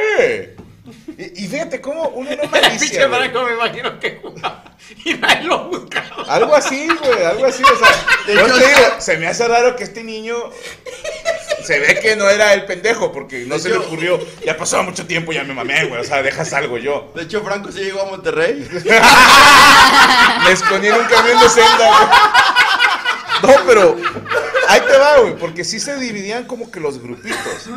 Y, 1.17 1.45
y 1.45 1.47
fíjate 1.47 1.81
cómo 1.81 2.09
uno 2.09 2.29
no 2.35 2.49
malicia. 2.49 3.09
Franco 3.09 3.43
me 3.43 3.53
imagino 3.53 3.99
que 3.99 4.19
jugaba. 4.21 4.63
Y 5.03 5.13
nadie 5.15 5.43
lo 5.43 5.69
buscaba. 5.69 6.23
Algo 6.27 6.55
así, 6.55 6.87
güey, 6.87 7.23
algo 7.23 7.45
así, 7.45 7.63
o 7.63 7.77
sea, 7.77 8.05
yo 8.27 8.45
te 8.45 8.67
digo, 8.67 8.95
se 8.99 9.17
me 9.17 9.27
hace 9.27 9.47
raro 9.47 9.75
que 9.75 9.83
este 9.83 10.03
niño 10.03 10.35
se 11.63 11.79
ve 11.79 11.99
que 11.99 12.15
no 12.15 12.29
era 12.29 12.53
el 12.53 12.65
pendejo, 12.65 13.11
porque 13.11 13.45
no 13.45 13.57
se 13.59 13.69
le 13.69 13.77
ocurrió, 13.77 14.19
ya 14.45 14.57
pasó 14.57 14.81
mucho 14.83 15.05
tiempo, 15.05 15.31
ya 15.31 15.43
me 15.43 15.53
mamé, 15.53 15.85
güey, 15.85 16.01
o 16.01 16.03
sea, 16.03 16.21
dejas 16.21 16.53
algo 16.53 16.77
yo. 16.77 17.11
De 17.15 17.23
hecho, 17.23 17.43
Franco 17.43 17.71
sí 17.71 17.79
llegó 17.79 18.01
a 18.01 18.05
Monterrey. 18.05 18.67
Me 20.45 20.51
escondí 20.51 20.87
en 20.87 20.95
un 20.95 21.05
camión 21.05 21.39
de 21.39 21.49
senda, 21.49 21.87
güey. 21.87 23.55
No, 23.55 23.65
pero 23.65 23.97
ahí 24.67 24.81
te 24.81 24.97
va, 24.97 25.19
güey, 25.19 25.35
porque 25.37 25.63
sí 25.63 25.79
se 25.79 25.97
dividían 25.97 26.45
como 26.45 26.69
que 26.71 26.79
los 26.79 27.01
grupitos. 27.01 27.69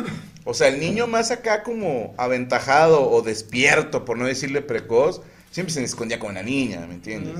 O 0.49 0.53
sea, 0.53 0.67
el 0.67 0.79
niño 0.79 1.07
más 1.07 1.31
acá 1.31 1.63
como 1.63 2.13
aventajado 2.17 3.09
o 3.09 3.21
despierto, 3.21 4.03
por 4.05 4.17
no 4.17 4.25
decirle 4.25 4.61
precoz, 4.61 5.21
siempre 5.51 5.73
se 5.73 5.83
escondía 5.83 6.19
con 6.19 6.33
la 6.35 6.43
niña, 6.43 6.85
¿me 6.87 6.95
entiendes? 6.95 7.35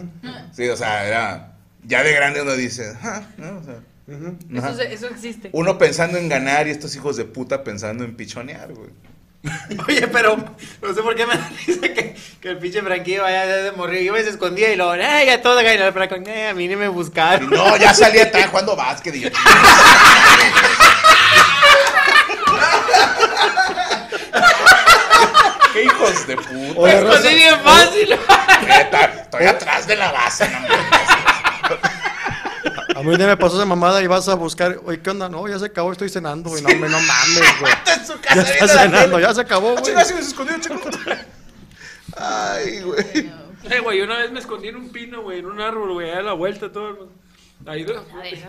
Sí, 0.56 0.68
o 0.69 0.77
sea, 0.77 1.06
era... 1.07 1.53
Ya 1.86 2.03
de 2.03 2.11
grande 2.14 2.41
uno 2.41 2.53
dice, 2.56 2.94
ah, 3.02 3.22
¿no? 3.38 3.57
O 3.57 3.64
sea, 3.64 3.76
ajá. 4.60 4.69
Eso, 4.69 4.77
se- 4.77 4.94
eso 4.94 5.07
existe. 5.07 5.49
Uno 5.53 5.77
pensando 5.77 6.18
en 6.18 6.27
ganar 6.27 6.68
y 6.68 6.72
estos 6.72 6.95
hijos 6.95 7.15
de 7.15 7.23
puta 7.26 7.64
pensando 7.64 8.03
en 8.03 8.15
pichonear, 8.15 8.73
güey. 8.73 8.90
Oye, 9.88 10.07
pero 10.10 10.36
no 10.81 10.94
sé 10.94 11.02
por 11.02 11.15
qué 11.15 11.26
me 11.26 11.34
dice 11.68 11.94
que, 11.94 12.15
que 12.41 12.49
el 12.49 12.57
pinche 12.57 12.81
Franquillo 12.81 13.22
vaya 13.23 13.45
de 13.45 13.72
morir. 13.72 14.02
Iba 14.02 14.19
y 14.19 14.23
se 14.23 14.31
escondía 14.31 14.73
y 14.73 14.76
luego, 14.76 14.91
¡ay, 14.91 15.27
ya 15.27 15.41
todo! 15.41 15.61
Y 15.61 15.65
el 15.65 15.94
Franco, 15.94 16.15
"Eh, 16.30 16.48
a 16.49 16.53
mí 16.53 16.68
ni 16.68 16.76
me 16.76 16.86
Y 16.86 16.90
buscaron. 16.90 17.49
no, 17.49 17.77
ya 17.77 17.94
salía 17.94 18.23
atrás 18.23 18.48
jugando 18.49 18.76
básquet 18.76 19.15
y 19.15 19.19
yo... 19.22 19.30
¡Qué 25.74 25.84
hijos 25.84 26.28
de 26.28 26.36
puta! 26.38 26.80
Oye, 26.80 26.95
Me 27.02 27.10
escondí 27.10 27.36
bien 27.36 27.60
fácil. 27.64 28.10
Neta, 28.68 29.06
estoy 29.06 29.45
atrás 29.45 29.88
de 29.88 29.95
la 29.95 30.11
base, 30.11 30.49
no 30.49 30.60
mames. 30.61 30.80
A 32.95 33.02
mí 33.03 33.07
un 33.11 33.18
día 33.18 33.28
me 33.28 33.38
pasó 33.38 33.56
esa 33.57 33.66
mamada 33.66 34.02
y 34.02 34.07
vas 34.07 34.28
a 34.28 34.34
buscar, 34.34 34.80
oye, 34.84 34.99
¿qué 35.02 35.10
onda? 35.11 35.30
No, 35.30 35.48
ya 35.48 35.57
se 35.60 35.66
acabó, 35.68 35.91
estoy 35.91 36.10
cenando, 36.10 36.49
güey. 36.49 36.61
No, 36.64 36.70
hombre, 36.70 36.90
no 36.90 36.99
mames, 36.99 37.60
güey. 37.61 37.72
Está 37.86 37.94
en 37.94 38.06
su 38.06 38.14
Ya 38.14 38.41
está 38.41 38.44
viendo 38.44 38.66
la 38.66 38.68
cenando, 38.82 39.16
tele. 39.16 39.22
ya 39.28 39.34
se 39.36 39.41
acabó, 39.41 39.76
Ah, 39.78 39.82
güey. 39.82 39.95
me 39.95 40.20
escondió, 40.20 40.60
chico. 40.60 40.82
Ay, 42.18 42.82
güey. 42.82 43.32
Eh, 43.70 43.80
güey, 43.82 44.02
una 44.02 44.18
vez 44.18 44.32
me 44.32 44.40
escondí 44.40 44.68
en 44.70 44.76
un 44.78 44.90
pino, 44.91 45.22
güey, 45.22 45.40
en 45.40 45.45
un 45.45 45.61
árbol, 45.61 45.94
güey, 45.94 46.11
a 46.11 46.22
la 46.22 46.34
vuelta 46.34 46.72
todo. 46.72 47.10
Ahí, 47.65 47.86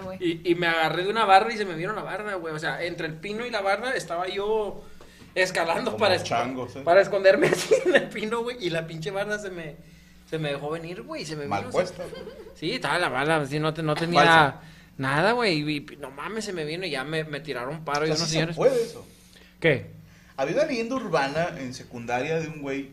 güey. 0.05 0.19
y, 0.21 0.51
y 0.51 0.55
me 0.55 0.67
agarré 0.69 1.03
de 1.05 1.11
una 1.11 1.25
barra 1.25 1.53
y 1.53 1.57
se 1.57 1.65
me 1.65 1.75
vieron 1.75 1.97
la 1.97 2.03
barra, 2.03 2.35
güey. 2.37 2.55
O 2.55 2.59
sea, 2.59 2.83
entre 2.85 3.07
el 3.09 3.15
pino 3.15 3.45
y 3.45 3.51
la 3.51 3.61
barra 3.61 3.95
estaba 3.95 4.29
yo 4.29 4.85
escalando 5.35 5.93
Como 5.93 5.99
para, 6.03 6.15
es- 6.15 6.25
changos, 6.25 6.77
¿eh? 6.77 6.83
para 6.83 7.01
esconderme 7.01 7.47
así 7.53 7.75
en 7.87 7.97
el 7.97 8.09
pino, 8.09 8.43
güey. 8.43 8.57
Y 8.61 8.71
la 8.71 8.87
pinche 8.87 9.11
barra 9.11 9.39
se 9.39 9.51
me, 9.51 9.77
se 10.29 10.39
me 10.39 10.51
dejó 10.51 10.71
venir, 10.71 11.03
güey. 11.03 11.25
Se 11.25 11.37
me 11.37 11.47
Mal 11.47 11.61
vino, 11.63 11.73
puesta. 11.73 12.05
Sí, 12.55 12.73
estaba 12.73 12.99
la 12.99 13.09
bala, 13.09 13.37
así 13.39 13.59
no, 13.59 13.75
te- 13.75 13.83
no 13.83 13.95
tenía 13.95 14.21
Falsa. 14.21 14.61
nada, 14.99 15.33
güey. 15.33 15.59
Y, 15.69 15.77
y 15.93 15.97
no 15.97 16.11
mames, 16.11 16.45
se 16.45 16.53
me 16.53 16.65
vino 16.65 16.87
y 16.87 16.91
ya 16.91 17.05
me, 17.05 17.25
me 17.25 17.41
tiraron 17.41 17.85
paro 17.85 18.03
O 18.03 18.07
sea, 18.07 18.15
unos 18.17 18.29
sí 18.29 18.39
se 18.39 18.47
puede 18.49 18.83
eso. 18.83 19.07
¿Qué? 19.59 19.91
Había 20.37 20.55
una 20.55 20.65
leyenda 20.67 20.95
urbana 20.95 21.49
en 21.59 21.75
secundaria 21.75 22.39
de 22.41 22.49
un 22.49 22.63
güey 22.63 22.93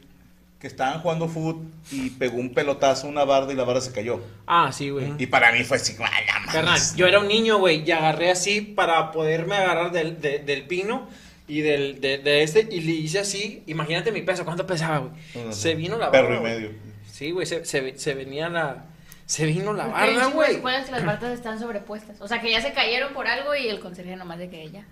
que 0.59 0.67
estaban 0.67 1.01
jugando 1.01 1.27
fútbol 1.27 1.67
y 1.91 2.09
pegó 2.11 2.37
un 2.37 2.53
pelotazo 2.53 3.07
a 3.07 3.09
una 3.11 3.23
barda 3.25 3.53
y 3.53 3.55
la 3.55 3.63
barda 3.63 3.79
se 3.81 3.91
cayó. 3.91 4.21
Ah, 4.47 4.71
sí, 4.73 4.89
güey. 4.89 5.13
Y 5.19 5.27
para 5.27 5.51
mí 5.51 5.63
fue 5.63 5.77
así, 5.77 5.95
"Ah, 5.99 6.09
la 6.25 6.33
mames". 6.39 6.53
Carnal, 6.53 6.79
yo 6.95 7.05
era 7.07 7.19
un 7.19 7.27
niño, 7.27 7.59
güey, 7.59 7.83
y 7.87 7.91
agarré 7.91 8.31
así 8.31 8.61
para 8.61 9.11
poderme 9.11 9.55
agarrar 9.55 9.91
del, 9.91 10.19
de- 10.19 10.39
del 10.39 10.63
pino 10.63 11.07
y 11.47 11.61
del, 11.61 12.01
de, 12.01 12.17
de 12.17 12.41
este, 12.43 12.67
y 12.71 12.81
le 12.81 12.91
hice 12.91 13.19
así, 13.19 13.63
imagínate 13.67 14.11
mi 14.11 14.23
peso, 14.23 14.45
¿cuánto 14.45 14.65
pesaba, 14.65 14.97
güey? 14.99 15.53
Se 15.53 15.75
vino 15.75 15.97
la 15.97 16.09
Perro 16.11 16.29
barra, 16.29 16.39
y 16.39 16.43
medio. 16.43 16.71
Sí, 17.11 17.31
güey, 17.31 17.45
se, 17.45 17.63
se, 17.65 17.97
se 17.97 18.13
venía 18.15 18.49
la... 18.49 18.85
Se 19.27 19.45
vino 19.45 19.73
la 19.73 19.91
hay 19.93 20.15
de 20.15 20.25
güey. 20.27 20.55
escuelas 20.55 20.85
que 20.85 20.91
las 20.93 21.05
bardas 21.05 21.33
están 21.33 21.59
sobrepuestas. 21.59 22.21
O 22.21 22.27
sea, 22.29 22.39
que 22.41 22.49
ya 22.49 22.61
se 22.61 22.71
cayeron 22.71 23.13
por 23.13 23.27
algo 23.27 23.53
y 23.55 23.67
el 23.67 23.79
conserje 23.81 24.15
nomás 24.15 24.39
de 24.39 24.49
que 24.49 24.61
ella. 24.63 24.85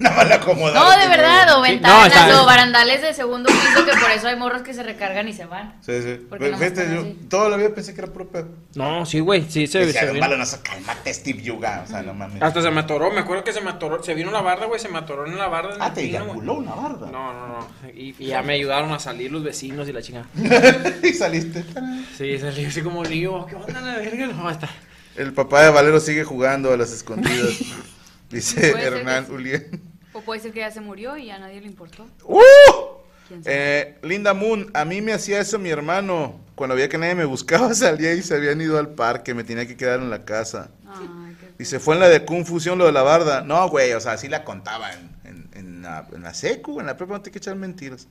Nada 0.00 0.16
más 0.16 0.28
la 0.28 0.34
acomodaron. 0.36 0.82
No, 0.82 0.98
de 0.98 1.08
verdad, 1.08 1.56
o 1.56 1.64
Sí, 1.64 1.70
ventanas 1.70 2.28
no, 2.28 2.42
o 2.42 2.46
barandales 2.46 3.00
de 3.00 3.14
segundo 3.14 3.48
piso, 3.48 3.84
que 3.84 3.92
por 3.96 4.10
eso 4.10 4.26
hay 4.26 4.34
morros 4.36 4.62
que 4.62 4.74
se 4.74 4.82
recargan 4.82 5.28
y 5.28 5.32
se 5.32 5.44
van. 5.46 5.74
Sí, 5.82 6.02
sí. 6.02 6.16
Porque 6.28 6.46
Pero 6.46 6.56
nomás 6.56 6.70
Fíjate, 6.72 6.94
yo 6.94 7.00
así. 7.02 7.18
toda 7.30 7.48
la 7.48 7.56
vida 7.56 7.68
pensé 7.74 7.94
que 7.94 8.00
era 8.00 8.12
puro 8.12 8.28
pedo. 8.28 8.48
No, 8.74 9.06
sí, 9.06 9.20
güey, 9.20 9.48
sí, 9.48 9.66
se, 9.68 9.78
Decía, 9.86 10.00
se 10.00 10.06
un 10.08 10.14
vino. 10.14 10.26
balonazo, 10.26 10.58
cálmate, 10.64 11.14
Steve 11.14 11.42
Yuga. 11.42 11.82
O 11.84 11.88
sea, 11.88 12.02
no 12.02 12.12
mames. 12.12 12.42
Hasta 12.42 12.60
se 12.60 12.70
me 12.72 12.80
atoró, 12.80 13.12
me 13.12 13.20
acuerdo 13.20 13.44
que 13.44 13.52
se 13.52 13.60
me 13.60 13.70
atoró, 13.70 14.02
se 14.02 14.14
vino 14.14 14.32
la 14.32 14.40
barra, 14.40 14.66
güey, 14.66 14.80
se 14.80 14.88
me 14.88 14.98
atoró 14.98 15.26
en 15.26 15.38
la 15.38 15.46
barra. 15.46 15.74
en 15.76 15.82
Ah, 15.82 15.94
te 15.94 16.00
eyaculó 16.02 16.54
una 16.54 16.74
barda. 16.74 17.10
No, 17.12 17.32
no, 17.32 17.46
no. 17.46 17.68
Y, 17.94 18.16
y 18.18 18.26
ya 18.26 18.42
me 18.42 18.54
ayudaron 18.54 18.92
a 18.92 18.98
salir 18.98 19.30
los 19.30 19.44
vecinos 19.44 19.88
y 19.88 19.92
la 19.92 20.02
chingada. 20.02 20.26
y 21.04 21.12
saliste. 21.12 21.64
Sí, 22.18 22.36
salí 22.40 22.64
así 22.64 22.82
como 22.82 23.04
niño, 23.04 23.46
¿qué 23.46 23.54
onda 23.54 23.80
la 23.80 23.94
verga? 23.98 24.26
No, 24.26 24.50
está. 24.50 24.68
El 25.16 25.32
papá 25.32 25.62
de 25.62 25.70
Valero 25.70 26.00
sigue 26.00 26.24
jugando 26.24 26.72
a 26.72 26.76
las 26.76 26.90
escondidas. 26.92 27.54
Dice 28.34 28.70
Hernán. 28.70 29.26
Julián. 29.26 29.64
O 30.12 30.20
puede 30.20 30.40
ser 30.40 30.52
que 30.52 30.60
ya 30.60 30.70
se 30.70 30.80
murió 30.80 31.16
y 31.16 31.30
a 31.30 31.38
nadie 31.38 31.60
le 31.60 31.66
importó. 31.66 32.06
¡Uh! 32.24 32.40
Eh, 33.44 33.96
Linda 34.02 34.34
Moon, 34.34 34.70
a 34.74 34.84
mí 34.84 35.00
me 35.00 35.12
hacía 35.12 35.40
eso 35.40 35.58
mi 35.58 35.70
hermano. 35.70 36.40
Cuando 36.54 36.76
veía 36.76 36.88
que 36.88 36.98
nadie 36.98 37.14
me 37.14 37.24
buscaba, 37.24 37.74
salía 37.74 38.12
y 38.14 38.22
se 38.22 38.34
habían 38.34 38.60
ido 38.60 38.78
al 38.78 38.90
parque, 38.90 39.34
me 39.34 39.44
tenía 39.44 39.66
que 39.66 39.76
quedar 39.76 40.00
en 40.00 40.10
la 40.10 40.24
casa. 40.24 40.70
Ay, 40.86 41.36
qué 41.40 41.62
Y 41.62 41.64
se 41.64 41.80
fue 41.80 41.94
en 41.94 42.00
la 42.00 42.08
de 42.08 42.24
confusión 42.24 42.78
lo 42.78 42.86
de 42.86 42.92
la 42.92 43.02
barda. 43.02 43.42
No, 43.42 43.68
güey, 43.68 43.92
o 43.92 44.00
sea, 44.00 44.12
así 44.12 44.28
la 44.28 44.44
contaba 44.44 44.92
en, 44.92 45.10
en, 45.24 45.48
en 45.54 45.82
la, 45.82 46.06
en 46.12 46.22
la 46.22 46.34
secu, 46.34 46.80
en 46.80 46.86
la 46.86 46.96
prepa, 46.96 47.14
no 47.14 47.22
te 47.22 47.30
hay 47.30 47.32
que 47.32 47.38
echar 47.38 47.56
mentiras. 47.56 48.08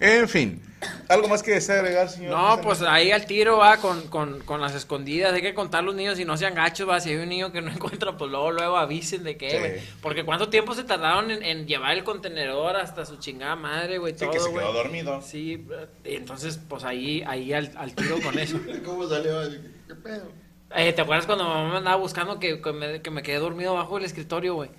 En 0.00 0.28
fin, 0.30 0.62
¿algo 1.08 1.28
más 1.28 1.42
que 1.42 1.50
desea 1.52 1.76
agregar, 1.76 2.08
señor? 2.08 2.30
No, 2.30 2.60
pues 2.62 2.80
ahí 2.80 3.10
al 3.12 3.26
tiro 3.26 3.58
va 3.58 3.76
con, 3.76 4.08
con, 4.08 4.40
con 4.40 4.60
las 4.62 4.74
escondidas. 4.74 5.34
Hay 5.34 5.42
que 5.42 5.52
contar 5.52 5.84
los 5.84 5.94
niños 5.94 6.18
y 6.18 6.24
no 6.24 6.38
sean 6.38 6.54
gachos, 6.54 6.88
va. 6.88 7.00
Si 7.00 7.10
hay 7.10 7.16
un 7.16 7.28
niño 7.28 7.52
que 7.52 7.60
no 7.60 7.70
encuentra, 7.72 8.16
pues 8.16 8.30
luego, 8.30 8.50
luego 8.50 8.78
avisen 8.78 9.22
de 9.24 9.36
qué, 9.36 9.50
Sí. 9.50 9.58
güey. 9.58 9.72
Porque 10.00 10.24
cuánto 10.24 10.48
tiempo 10.48 10.74
se 10.74 10.84
tardaron 10.84 11.30
en, 11.30 11.42
en 11.42 11.66
llevar 11.66 11.92
el 11.92 12.02
contenedor 12.02 12.76
hasta 12.76 13.04
su 13.04 13.16
chingada 13.18 13.56
madre, 13.56 13.98
güey. 13.98 14.14
Sí, 14.14 14.20
todo, 14.20 14.30
que 14.30 14.40
se 14.40 14.48
güey. 14.48 14.64
quedó 14.64 14.72
dormido. 14.72 15.20
Sí, 15.20 15.66
eh, 15.70 15.86
entonces, 16.16 16.58
pues 16.66 16.82
ahí, 16.84 17.22
ahí 17.26 17.52
al, 17.52 17.70
al 17.76 17.94
tiro 17.94 18.18
con 18.22 18.38
eso. 18.38 18.58
¿Cómo 18.84 19.06
salió? 19.06 19.38
¿Qué 19.86 19.94
pedo? 19.96 20.32
Eh, 20.76 20.92
¿Te 20.94 21.02
acuerdas 21.02 21.26
cuando 21.26 21.44
mamá 21.44 21.68
me 21.72 21.76
andaba 21.76 21.96
buscando 21.96 22.38
que, 22.38 22.62
que 22.62 22.72
me, 22.72 23.02
que 23.02 23.10
me 23.10 23.22
quedé 23.22 23.38
dormido 23.38 23.74
bajo 23.74 23.98
el 23.98 24.04
escritorio, 24.04 24.54
güey? 24.54 24.70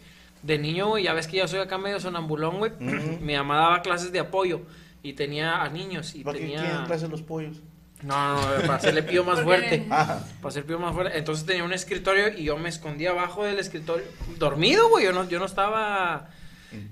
De 0.42 0.58
niño, 0.58 0.88
güey, 0.88 1.04
ya 1.04 1.14
ves 1.14 1.28
que 1.28 1.38
yo 1.38 1.48
soy 1.48 1.60
acá 1.60 1.78
medio 1.78 2.00
sonambulón, 2.00 2.58
güey. 2.58 2.72
Mi 2.80 3.36
mamá 3.36 3.58
daba 3.58 3.82
clases 3.84 4.12
de 4.12 4.18
apoyo. 4.20 4.62
Y 5.04 5.14
tenía 5.14 5.62
a 5.64 5.70
niños 5.70 6.16
y 6.16 6.24
¿Para 6.24 6.38
qué 6.38 6.46
tenía... 6.46 6.84
clase 6.86 7.08
los 7.08 7.22
pollos? 7.22 7.58
No, 8.04 8.34
no, 8.36 8.42
no, 8.42 8.62
para 8.62 8.76
hacerle 8.76 9.04
pío 9.04 9.24
más 9.24 9.42
fuerte. 9.44 9.86
Ajá. 9.92 10.26
Para 10.42 10.50
hacer 10.50 10.66
pío 10.66 10.80
más 10.80 10.94
fuerte. 10.94 11.18
Entonces 11.18 11.46
tenía 11.46 11.64
un 11.64 11.74
escritorio 11.74 12.30
y 12.38 12.44
yo 12.44 12.58
me 12.58 12.70
escondía 12.70 13.12
abajo 13.12 13.44
del 13.44 13.60
escritorio. 13.60 14.06
Dormido, 14.40 14.90
güey. 14.90 15.06
Yo 15.06 15.14
no, 15.14 15.28
yo 15.30 15.40
no 15.40 15.46
estaba. 15.46 16.30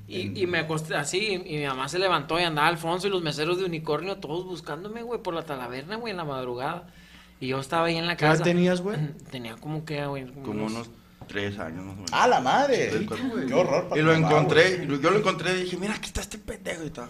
Y, 0.07 0.40
y 0.41 0.45
me 0.45 0.60
acosté 0.60 0.95
así. 0.95 1.41
Y 1.45 1.57
mi 1.57 1.65
mamá 1.65 1.88
se 1.90 1.98
levantó 1.99 2.40
y 2.40 2.44
andaba 2.44 2.68
Alfonso 2.68 3.07
y 3.07 3.10
los 3.10 3.23
meseros 3.23 3.57
de 3.57 3.65
unicornio 3.65 4.18
todos 4.18 4.45
buscándome, 4.45 5.02
güey, 5.03 5.22
por 5.22 5.34
la 5.34 5.44
talaverna, 5.44 5.95
güey, 5.95 6.11
en 6.11 6.18
la 6.18 6.26
madrugada. 6.26 6.88
Y 7.40 7.48
yo 7.48 7.60
estaba 7.60 7.88
ahí 7.88 7.95
en 7.95 8.06
la 8.06 8.18
¿Qué 8.18 8.26
casa. 8.26 8.44
tenías, 8.44 8.81
güey? 8.81 8.98
Tenía 9.31 9.56
como 9.56 9.86
que, 9.86 10.06
güey. 10.06 10.26
Como 10.44 10.65
unos 10.65 10.90
tres 11.27 11.57
años 11.57 11.86
más 11.86 11.94
o 11.94 11.95
menos. 11.95 12.10
¡Ah, 12.11 12.27
la 12.27 12.41
madre! 12.41 12.91
¡Qué 13.48 13.53
horror! 13.53 13.88
para 13.88 14.02
Y 14.02 14.03
lo 14.03 14.11
mamá, 14.14 14.27
encontré, 14.27 14.86
güey. 14.86 14.99
yo 15.02 15.10
lo 15.10 15.18
encontré 15.19 15.57
y 15.57 15.64
dije, 15.64 15.77
mira, 15.77 15.94
aquí 15.95 16.07
está 16.07 16.22
este 16.22 16.38
pendejo 16.38 16.84
y 16.84 16.90
tal. 16.90 17.07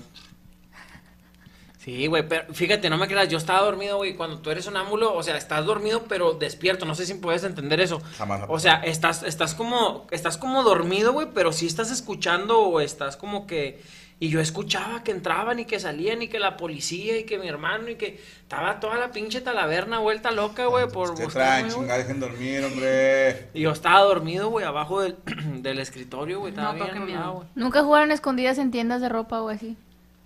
Sí, 1.79 2.07
güey, 2.07 2.27
pero 2.27 2.53
fíjate, 2.53 2.89
no 2.89 2.97
me 2.97 3.07
creas, 3.07 3.29
yo 3.29 3.37
estaba 3.37 3.61
dormido, 3.61 3.95
güey, 3.95 4.13
cuando 4.13 4.39
tú 4.39 4.49
eres 4.51 4.65
sonámbulo, 4.65 5.13
o 5.13 5.23
sea, 5.23 5.37
estás 5.37 5.65
dormido 5.65 6.03
pero 6.09 6.33
despierto, 6.33 6.85
no 6.85 6.93
sé 6.93 7.05
si 7.05 7.13
puedes 7.13 7.45
entender 7.45 7.79
eso. 7.79 8.01
Jamás. 8.17 8.41
O 8.49 8.59
sea, 8.59 8.81
estás, 8.83 9.23
estás 9.23 9.55
como, 9.55 10.05
estás 10.11 10.37
como 10.37 10.63
dormido, 10.63 11.13
güey, 11.13 11.29
pero 11.33 11.53
sí 11.53 11.67
estás 11.67 11.89
escuchando 11.89 12.59
o 12.59 12.81
estás 12.81 13.15
como 13.15 13.47
que... 13.47 13.81
Y 14.21 14.27
yo 14.27 14.41
escuchaba 14.41 15.01
que 15.05 15.11
entraban 15.11 15.59
y 15.59 15.65
que 15.65 15.79
salían 15.79 16.21
y 16.21 16.27
que 16.27 16.39
la 16.39 16.57
policía 16.57 17.17
y 17.17 17.23
que 17.23 17.39
mi 17.39 17.47
hermano 17.47 17.87
y 17.87 17.95
que 17.95 18.19
estaba 18.41 18.81
toda 18.81 18.97
la 18.97 19.13
pinche 19.13 19.39
talaverna 19.39 19.99
vuelta 19.99 20.31
loca, 20.31 20.65
güey, 20.65 20.89
por 20.89 21.15
¿Qué 21.15 21.23
buscarme, 21.23 21.69
chingada? 21.69 21.99
Dejen 21.99 22.19
dormir, 22.19 22.65
hombre. 22.65 23.47
Y 23.53 23.61
yo 23.61 23.71
estaba 23.71 24.01
dormido, 24.01 24.49
güey, 24.49 24.65
abajo 24.65 24.99
del, 24.99 25.15
del 25.61 25.79
escritorio, 25.79 26.39
güey, 26.41 26.51
estaba 26.51 26.73
No, 26.73 26.85
bien 27.05 27.05
güey. 27.05 27.47
Nunca 27.55 27.81
jugaron 27.81 28.11
escondidas 28.11 28.57
en 28.57 28.71
tiendas 28.71 28.99
de 28.99 29.07
ropa 29.07 29.41
o 29.41 29.47
así. 29.47 29.77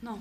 No. 0.02 0.18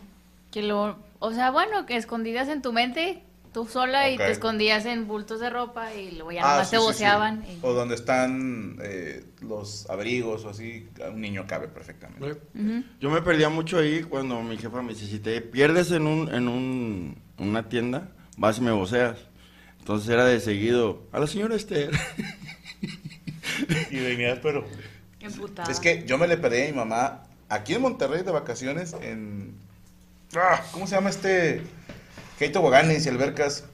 Que 0.50 0.60
lo, 0.60 0.98
o 1.24 1.32
sea, 1.32 1.50
bueno, 1.50 1.86
que 1.86 1.96
escondidas 1.96 2.48
en 2.48 2.62
tu 2.62 2.72
mente, 2.72 3.22
tú 3.52 3.66
sola 3.66 4.08
y 4.10 4.16
te 4.16 4.30
escondías 4.30 4.86
en 4.86 5.06
bultos 5.06 5.38
de 5.40 5.50
ropa 5.50 5.92
y 5.94 6.12
luego 6.12 6.32
ya 6.32 6.40
Ah, 6.42 6.52
nomás 6.54 6.68
sí, 6.70 6.70
te 6.70 6.76
sí, 6.78 6.82
sí. 6.82 6.86
voceaban. 6.88 7.44
y- 7.48 7.58
O 7.62 7.72
donde 7.74 7.94
están 7.94 8.78
eh, 8.82 9.24
los 9.40 9.88
abrigos 9.90 10.44
o 10.44 10.48
así, 10.50 10.88
un 11.12 11.20
niño 11.20 11.44
cabe 11.46 11.68
perfectamente. 11.68 12.40
Yo 13.00 13.10
me 13.10 13.20
perdía 13.22 13.48
mucho 13.50 13.78
ahí 13.78 14.02
cuando 14.02 14.40
mi 14.42 14.56
jefa 14.56 14.82
me 14.82 14.94
dice, 14.94 15.06
si 15.06 15.18
te 15.18 15.40
pierdes 15.42 15.90
en 15.92 16.06
un, 16.06 16.32
en 16.34 16.48
un, 16.48 17.16
una 17.38 17.68
tienda, 17.68 18.08
vas 18.36 18.58
y 18.58 18.62
me 18.62 18.70
voceas. 18.72 19.18
Entonces 19.80 20.08
era 20.08 20.24
de 20.24 20.40
seguido, 20.40 21.06
a 21.12 21.18
la 21.20 21.26
señora 21.26 21.54
Esther. 21.56 21.90
Y 23.90 23.96
venía, 24.00 24.40
pero... 24.40 24.64
Emputada. 25.20 25.70
Es 25.70 25.78
que 25.78 26.04
yo 26.06 26.18
me 26.18 26.26
le 26.26 26.36
perdí 26.36 26.62
a 26.62 26.66
mi 26.66 26.72
mamá 26.72 27.22
aquí 27.48 27.74
en 27.74 27.82
Monterrey 27.82 28.22
de 28.22 28.32
vacaciones 28.32 28.94
en... 29.00 29.54
Ah, 30.36 30.62
¿Cómo 30.72 30.86
se 30.86 30.94
llama 30.94 31.10
este? 31.10 31.62
Que 32.38 32.46
hay 32.46 32.52
toboganes 32.52 33.04
y 33.04 33.08
albercas. 33.08 33.64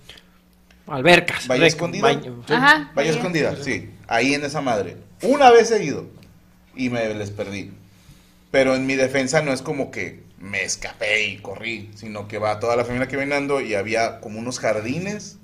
Albercas. 0.86 1.46
Valle 1.46 1.68
rec-. 1.68 2.50
Ajá. 2.50 2.92
Valle. 2.94 3.10
Escondida, 3.10 3.54
sí. 3.62 3.90
Ahí 4.06 4.34
en 4.34 4.44
esa 4.44 4.60
madre. 4.60 4.96
Una 5.22 5.50
vez 5.50 5.70
he 5.70 5.84
ido 5.84 6.06
y 6.74 6.90
me 6.90 7.14
les 7.14 7.30
perdí. 7.30 7.72
Pero 8.50 8.74
en 8.74 8.86
mi 8.86 8.94
defensa 8.94 9.42
no 9.42 9.52
es 9.52 9.62
como 9.62 9.90
que 9.90 10.22
me 10.38 10.62
escapé 10.62 11.26
y 11.28 11.38
corrí, 11.38 11.90
sino 11.94 12.28
que 12.28 12.38
va 12.38 12.60
toda 12.60 12.76
la 12.76 12.84
familia 12.84 13.08
caminando 13.08 13.60
y 13.60 13.74
había 13.74 14.20
como 14.20 14.38
unos 14.38 14.58
jardines, 14.58 15.36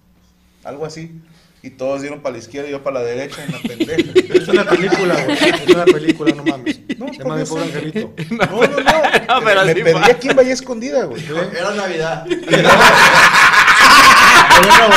algo 0.63 0.87
así. 0.87 1.21
Y 1.65 1.71
todos 1.71 2.03
dieron 2.03 2.21
para 2.21 2.35
la 2.35 2.41
izquierda 2.41 2.69
y 2.69 2.73
yo 2.73 2.83
para 2.83 3.01
la 3.01 3.07
derecha 3.07 3.43
en 3.43 3.53
la 3.53 3.59
pendeja. 3.59 4.13
Es 4.35 4.49
una 4.49 4.65
película, 4.67 5.15
güey. 5.25 5.39
Es 5.49 5.75
una 5.75 5.87
película, 5.87 6.35
no 6.35 6.45
mames. 6.45 6.79
No, 6.99 7.09
Se 7.09 7.21
llama 7.21 7.39
por 7.39 7.49
pobre 7.49 7.65
angelito. 7.65 8.15
No, 8.31 8.45
no, 8.45 8.67
no. 8.67 9.41
No, 9.41 9.45
pero 9.45 9.65
me 9.65 9.93
va. 9.95 10.05
aquí 10.05 10.29
en 10.29 10.37
Valle 10.37 10.53
Escondida, 10.53 11.05
güey. 11.05 11.25
Era 11.57 11.71
Navidad. 11.75 12.27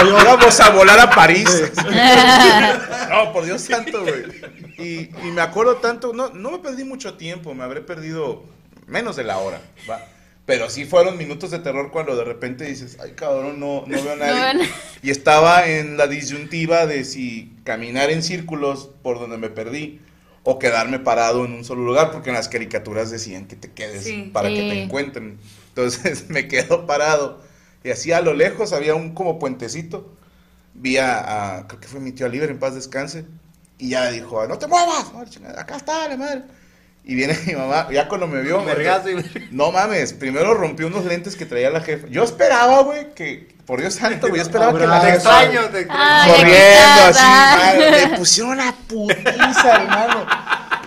Íbamos 0.09 0.59
a 0.59 0.69
volar 0.71 0.99
a 0.99 1.09
París. 1.09 1.71
no, 3.09 3.31
por 3.31 3.45
Dios 3.45 3.61
santo, 3.61 4.01
güey. 4.01 4.25
Y, 4.77 5.09
y 5.25 5.31
me 5.31 5.39
acuerdo 5.39 5.77
tanto, 5.77 6.11
no, 6.11 6.31
no 6.31 6.51
me 6.51 6.59
perdí 6.59 6.83
mucho 6.83 7.13
tiempo, 7.13 7.53
me 7.53 7.63
habré 7.63 7.79
perdido 7.79 8.43
menos 8.87 9.15
de 9.15 9.23
la 9.23 9.37
hora, 9.37 9.61
¿va? 9.89 10.01
Pero 10.47 10.69
sí 10.71 10.85
fueron 10.85 11.17
minutos 11.17 11.51
de 11.51 11.59
terror 11.59 11.91
cuando 11.91 12.15
de 12.15 12.23
repente 12.23 12.63
dices, 12.65 12.97
ay 13.03 13.11
cabrón, 13.11 13.59
no, 13.59 13.83
no 13.85 14.01
veo 14.03 14.13
a 14.13 14.15
nadie. 14.53 14.67
y 15.03 15.11
estaba 15.11 15.67
en 15.67 15.97
la 15.97 16.07
disyuntiva 16.07 16.87
de 16.87 17.03
si 17.03 17.53
caminar 17.63 18.09
en 18.09 18.23
círculos 18.23 18.89
por 19.03 19.19
donde 19.19 19.37
me 19.37 19.49
perdí 19.49 20.01
o 20.43 20.57
quedarme 20.57 20.97
parado 20.99 21.43
en 21.45 21.51
un 21.51 21.65
solo 21.65 21.83
lugar, 21.83 22.11
porque 22.11 22.29
en 22.29 22.35
las 22.35 22.47
caricaturas 22.47 23.11
decían 23.11 23.45
que 23.47 23.57
te 23.57 23.71
quedes 23.73 24.05
Sí. 24.05 24.31
para 24.33 24.47
que 24.49 24.55
te 24.55 24.81
encuentren. 24.83 25.37
Entonces 25.69 26.25
me 26.29 26.47
quedo 26.47 26.87
parado 26.87 27.41
y 27.83 27.91
así 27.91 28.11
a 28.13 28.21
lo 28.21 28.33
lejos 28.33 28.71
había 28.73 28.95
un 28.95 29.13
como 29.13 29.37
puentecito. 29.39 30.13
Vi 30.73 30.95
a, 30.97 31.57
a- 31.57 31.67
creo 31.67 31.81
que 31.81 31.87
fue 31.89 31.99
mi 31.99 32.13
tío 32.13 32.25
Oliver, 32.27 32.49
en 32.49 32.59
paz 32.59 32.73
descanse, 32.75 33.25
y 33.79 33.89
ya 33.89 34.09
dijo, 34.11 34.47
no 34.47 34.57
te 34.57 34.67
muevas, 34.67 35.11
acá 35.57 35.75
está 35.75 36.07
la 36.07 36.15
madre. 36.17 36.43
Y 37.09 37.15
viene 37.15 37.39
mi 37.45 37.53
mamá, 37.53 37.87
ya 37.89 38.09
cuando 38.09 38.27
me 38.27 38.41
vio, 38.41 38.59
y- 39.09 39.47
no 39.51 39.71
mames, 39.71 40.11
primero 40.11 40.53
rompió 40.53 40.87
unos 40.87 41.05
lentes 41.05 41.37
que 41.37 41.45
traía 41.45 41.69
la 41.69 41.79
jefa. 41.79 42.05
Yo 42.09 42.21
esperaba, 42.25 42.81
güey, 42.83 43.13
que, 43.15 43.47
por 43.65 43.79
Dios 43.79 43.93
santo, 43.93 44.27
güey, 44.27 44.41
yo 44.41 44.43
esperaba 44.43 44.77
que 44.77 44.85
la. 44.85 44.99
Te 44.99 45.11
jefa 45.13 45.15
extraño, 45.45 45.69
te 45.69 45.79
extraño. 45.79 46.03
Ay, 46.03 46.31
aquí 46.31 46.41
corriendo 46.41 47.01
así, 47.05 47.23
madre, 47.23 48.07
me 48.09 48.17
pusieron 48.17 48.51
una 48.51 48.75
putiza, 48.75 49.81
hermano. 49.83 50.25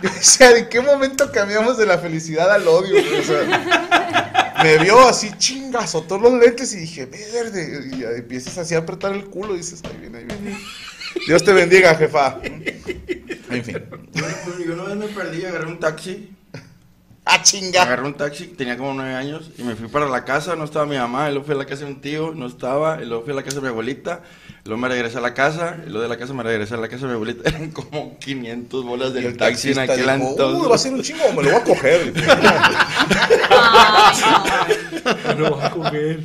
Yo 0.02 0.10
decía, 0.10 0.50
¿de 0.52 0.68
qué 0.68 0.80
momento 0.82 1.32
cambiamos 1.32 1.78
de 1.78 1.86
la 1.86 1.96
felicidad 1.98 2.50
al 2.52 2.68
odio? 2.68 2.90
güey? 3.02 3.20
O 3.20 3.24
sea, 3.24 4.56
me 4.62 4.76
vio 4.78 5.00
así, 5.08 5.30
chinga, 5.38 5.80
azotó 5.80 6.18
los 6.18 6.34
lentes 6.34 6.72
y 6.74 6.80
dije, 6.80 7.06
verde. 7.06 7.80
Y 7.96 8.04
empiezas 8.04 8.58
así 8.58 8.74
a 8.74 8.78
apretar 8.80 9.12
el 9.12 9.24
culo 9.24 9.54
y 9.54 9.58
dices, 9.58 9.80
ahí 9.84 9.96
viene, 9.98 10.18
ahí 10.18 10.24
viene. 10.26 10.58
Dios 11.26 11.42
te 11.44 11.52
bendiga, 11.54 11.94
jefa. 11.94 12.38
En 13.50 13.64
fin. 13.64 13.78
Yo 14.66 14.74
una 14.74 14.84
vez 14.84 14.96
me 14.96 15.06
perdí, 15.08 15.44
agarré 15.44 15.66
un 15.66 15.78
taxi. 15.78 16.30
Ah, 17.24 17.42
chinga. 17.42 17.82
Agarré 17.82 18.06
un 18.06 18.14
taxi, 18.14 18.46
tenía 18.48 18.76
como 18.76 18.94
nueve 18.94 19.14
años, 19.14 19.50
y 19.56 19.62
me 19.62 19.76
fui 19.76 19.88
para 19.88 20.08
la 20.08 20.24
casa, 20.24 20.56
no 20.56 20.64
estaba 20.64 20.86
mi 20.86 20.96
mamá, 20.96 21.28
y 21.28 21.32
luego 21.32 21.44
fui 21.44 21.54
a 21.54 21.58
la 21.58 21.66
casa 21.66 21.84
de 21.84 21.92
un 21.92 22.00
tío, 22.00 22.32
no 22.34 22.46
estaba, 22.46 23.00
y 23.02 23.06
luego 23.06 23.22
fui 23.22 23.32
a 23.32 23.36
la 23.36 23.42
casa 23.42 23.56
de 23.56 23.62
mi 23.62 23.68
abuelita, 23.68 24.22
y 24.64 24.68
luego 24.68 24.80
me 24.80 24.88
regresé 24.88 25.18
a 25.18 25.20
la 25.20 25.34
casa, 25.34 25.76
y 25.86 25.90
luego 25.90 26.02
de 26.02 26.08
la 26.08 26.16
casa 26.16 26.32
me 26.32 26.42
regresé 26.42 26.74
a 26.74 26.78
la 26.78 26.88
casa 26.88 27.02
de 27.02 27.08
mi 27.08 27.14
abuelita, 27.14 27.48
eran 27.48 27.70
como 27.70 28.18
500 28.18 28.84
bolas 28.84 29.12
del 29.12 29.26
el 29.26 29.36
taxi 29.36 29.72
en 29.72 29.78
aquel 29.78 29.98
dijo, 29.98 30.30
entonces. 30.30 30.62
Uy, 30.62 30.68
va 30.68 30.74
a 30.74 30.78
ser 30.78 30.92
un 30.92 31.02
chingo, 31.02 31.32
me 31.36 31.42
lo 31.42 31.50
voy 31.50 31.60
a 31.60 31.64
coger. 31.64 32.12
No. 34.18 35.34
Lo 35.38 35.50
voy 35.54 35.62
a 35.62 35.70
comer. 35.70 36.20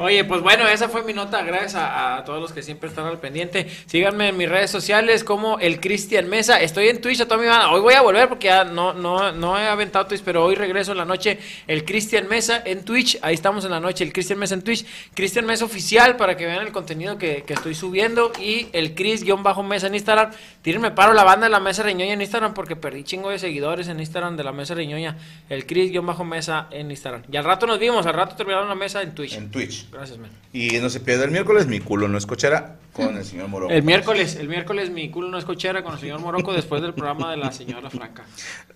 Oye, 0.00 0.24
pues 0.24 0.40
bueno, 0.40 0.66
esa 0.66 0.88
fue 0.88 1.02
mi 1.02 1.12
nota. 1.12 1.42
Gracias 1.42 1.74
a, 1.76 2.22
todos 2.24 2.40
los 2.40 2.52
que 2.52 2.62
siempre 2.62 2.88
están 2.88 3.04
al 3.04 3.18
pendiente. 3.18 3.68
Síganme 3.84 4.28
en 4.28 4.36
mis 4.38 4.48
redes 4.48 4.70
sociales 4.70 5.24
como 5.24 5.58
el 5.58 5.78
Cristian 5.78 6.26
Mesa. 6.28 6.58
Estoy 6.58 6.88
en 6.88 7.02
Twitch 7.02 7.20
a 7.20 7.26
toda 7.26 7.38
mi 7.38 7.46
banda. 7.46 7.70
Hoy 7.70 7.82
voy 7.82 7.92
a 7.92 8.00
volver 8.00 8.28
porque 8.28 8.46
ya 8.46 8.64
no 8.64 9.58
he 9.58 9.68
aventado 9.68 10.06
Twitch, 10.06 10.22
pero 10.24 10.42
hoy 10.44 10.54
regreso 10.54 10.92
en 10.92 10.98
la 10.98 11.04
noche. 11.04 11.38
El 11.66 11.84
Cristian 11.84 12.28
Mesa 12.28 12.62
en 12.64 12.82
Twitch. 12.82 13.18
Ahí 13.20 13.34
estamos 13.34 13.66
en 13.66 13.72
la 13.72 13.80
noche. 13.80 14.02
El 14.02 14.12
Cristian 14.14 14.38
Mesa 14.38 14.54
en 14.54 14.62
Twitch. 14.62 14.86
Cristian 15.12 15.44
Mesa 15.44 15.66
oficial 15.66 16.16
para 16.16 16.34
que 16.34 16.46
vean 16.46 16.66
el 16.66 16.72
contenido 16.72 17.18
que, 17.18 17.42
que 17.46 17.52
estoy 17.52 17.74
subiendo. 17.74 18.32
Y 18.40 18.68
el 18.72 18.94
Cris-Mesa 18.94 19.86
en 19.86 19.94
Instagram. 19.94 20.30
Tírenme 20.62 20.92
paro 20.92 21.12
la 21.12 21.24
banda 21.24 21.44
de 21.44 21.50
la 21.50 21.60
Mesa 21.60 21.82
Reñoña 21.82 22.14
en 22.14 22.22
Instagram 22.22 22.54
porque 22.54 22.74
perdí 22.74 23.04
chingo 23.04 23.28
de 23.28 23.38
seguidores 23.38 23.88
en 23.88 24.00
Instagram 24.00 24.36
de 24.38 24.44
la 24.44 24.52
Mesa 24.52 24.74
Reñoña. 24.74 25.18
El 25.50 25.66
Cris-Mesa 25.66 26.68
en 26.70 26.90
Instagram. 26.90 27.22
Y 27.30 27.36
al 27.36 27.44
rato 27.44 27.66
nos 27.66 27.78
vimos. 27.78 28.06
Al 28.06 28.14
rato 28.14 28.34
terminaron 28.34 28.66
la 28.66 28.74
mesa 28.74 29.02
en 29.02 29.14
Twitch. 29.14 29.34
En 29.34 29.50
Twitch. 29.50 29.89
Gracias, 29.92 30.18
man. 30.18 30.30
Y 30.52 30.78
no 30.78 30.88
se 30.88 31.00
pierda 31.00 31.24
el 31.24 31.30
miércoles, 31.30 31.66
mi 31.66 31.80
culo 31.80 32.08
no 32.08 32.16
es 32.16 32.26
cochera 32.26 32.76
con 32.92 33.16
el 33.16 33.24
señor 33.24 33.48
Moro. 33.48 33.68
El 33.70 33.82
miércoles, 33.82 34.36
el 34.36 34.48
miércoles 34.48 34.90
mi 34.90 35.10
culo 35.10 35.28
no 35.28 35.38
es 35.38 35.44
cochera 35.44 35.82
con 35.82 35.94
el 35.94 36.00
señor 36.00 36.20
Morocco 36.20 36.52
después 36.52 36.80
del 36.82 36.94
programa 36.94 37.30
de 37.30 37.36
la 37.36 37.52
señora 37.52 37.90
Franca. 37.90 38.24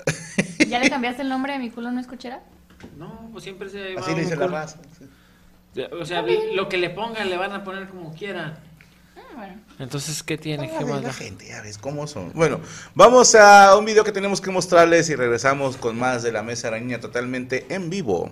¿Ya 0.68 0.78
le 0.78 0.90
cambiaste 0.90 1.22
el 1.22 1.28
nombre 1.28 1.52
de 1.52 1.58
mi 1.58 1.70
culo 1.70 1.90
no 1.90 2.00
es 2.00 2.06
cochera? 2.06 2.42
No, 2.98 3.28
pues 3.32 3.44
siempre 3.44 3.68
se 3.68 3.78
llevado 3.78 4.06
Así 4.06 4.14
le 4.14 4.22
dice 4.22 4.36
la 4.36 4.46
raza. 4.46 4.78
sí. 4.98 5.04
O 6.00 6.04
sea, 6.04 6.24
lo 6.54 6.68
que 6.68 6.76
le 6.76 6.90
pongan 6.90 7.28
le 7.28 7.36
van 7.36 7.52
a 7.52 7.64
poner 7.64 7.88
como 7.88 8.14
quieran. 8.14 8.56
Ah, 9.16 9.20
bueno. 9.36 9.60
Entonces, 9.80 10.22
¿qué 10.22 10.38
tiene? 10.38 10.70
¿Qué 10.70 10.84
más 10.84 11.02
la 11.02 11.12
gente, 11.12 11.48
ya 11.48 11.62
ves 11.62 11.78
cómo 11.78 12.06
son. 12.06 12.32
Bueno, 12.32 12.60
vamos 12.94 13.34
a 13.34 13.76
un 13.76 13.84
video 13.84 14.04
que 14.04 14.12
tenemos 14.12 14.40
que 14.40 14.50
mostrarles 14.52 15.10
y 15.10 15.16
regresamos 15.16 15.76
con 15.76 15.98
más 15.98 16.22
de 16.22 16.30
la 16.30 16.42
mesa 16.42 16.68
araña 16.68 17.00
totalmente 17.00 17.66
en 17.70 17.90
vivo. 17.90 18.30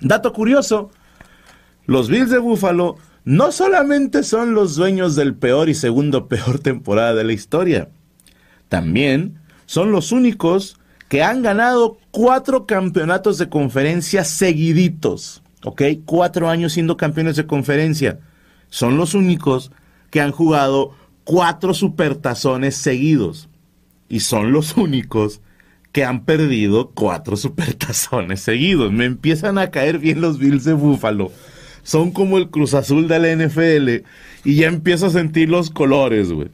Dato 0.00 0.32
curioso, 0.32 0.90
los 1.86 2.08
Bills 2.08 2.30
de 2.30 2.38
Buffalo 2.38 2.96
no 3.24 3.52
solamente 3.52 4.22
son 4.22 4.54
los 4.54 4.76
dueños 4.76 5.16
del 5.16 5.34
peor 5.34 5.68
y 5.68 5.74
segundo 5.74 6.28
peor 6.28 6.58
temporada 6.58 7.14
de 7.14 7.24
la 7.24 7.32
historia, 7.32 7.88
también 8.68 9.38
son 9.66 9.92
los 9.92 10.12
únicos 10.12 10.78
que 11.08 11.22
han 11.22 11.42
ganado 11.42 11.98
cuatro 12.10 12.66
campeonatos 12.66 13.38
de 13.38 13.48
conferencia 13.48 14.24
seguiditos, 14.24 15.42
¿ok? 15.64 15.82
Cuatro 16.04 16.48
años 16.48 16.72
siendo 16.72 16.96
campeones 16.96 17.36
de 17.36 17.46
conferencia. 17.46 18.18
Son 18.68 18.96
los 18.96 19.14
únicos 19.14 19.70
que 20.10 20.20
han 20.20 20.32
jugado 20.32 20.92
cuatro 21.24 21.72
supertazones 21.72 22.76
seguidos. 22.76 23.48
y 24.08 24.20
son 24.20 24.52
los 24.52 24.76
únicos 24.76 25.40
que 25.94 26.04
han 26.04 26.24
perdido 26.24 26.90
cuatro 26.90 27.36
supertazones 27.38 28.40
seguidos. 28.40 28.92
Me 28.92 29.06
empiezan 29.06 29.56
a 29.56 29.70
caer 29.70 29.98
bien 29.98 30.20
los 30.20 30.38
Bills 30.38 30.64
de 30.64 30.74
Búfalo. 30.74 31.32
Son 31.84 32.10
como 32.10 32.36
el 32.36 32.50
Cruz 32.50 32.74
Azul 32.74 33.08
de 33.08 33.18
la 33.20 33.34
NFL 33.34 34.04
y 34.44 34.56
ya 34.56 34.66
empiezo 34.66 35.06
a 35.06 35.10
sentir 35.10 35.48
los 35.48 35.70
colores, 35.70 36.32
güey. 36.32 36.48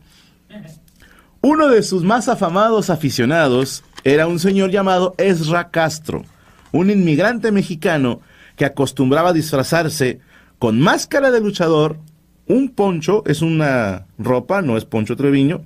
Uno 1.41 1.69
de 1.69 1.83
sus 1.83 2.05
más 2.05 2.29
afamados 2.29 2.91
aficionados 2.91 3.83
era 4.05 4.27
un 4.27 4.39
señor 4.39 4.71
llamado 4.71 5.15
Ezra 5.17 5.71
Castro, 5.71 6.25
un 6.71 6.91
inmigrante 6.91 7.51
mexicano 7.51 8.21
que 8.57 8.67
acostumbraba 8.67 9.31
a 9.31 9.33
disfrazarse 9.33 10.21
con 10.59 10.81
máscara 10.81 11.31
de 11.31 11.41
luchador, 11.41 11.99
un 12.47 12.69
poncho, 12.69 13.23
es 13.25 13.41
una 13.41 14.07
ropa, 14.19 14.61
no 14.61 14.77
es 14.77 14.85
poncho 14.85 15.17
treviño, 15.17 15.63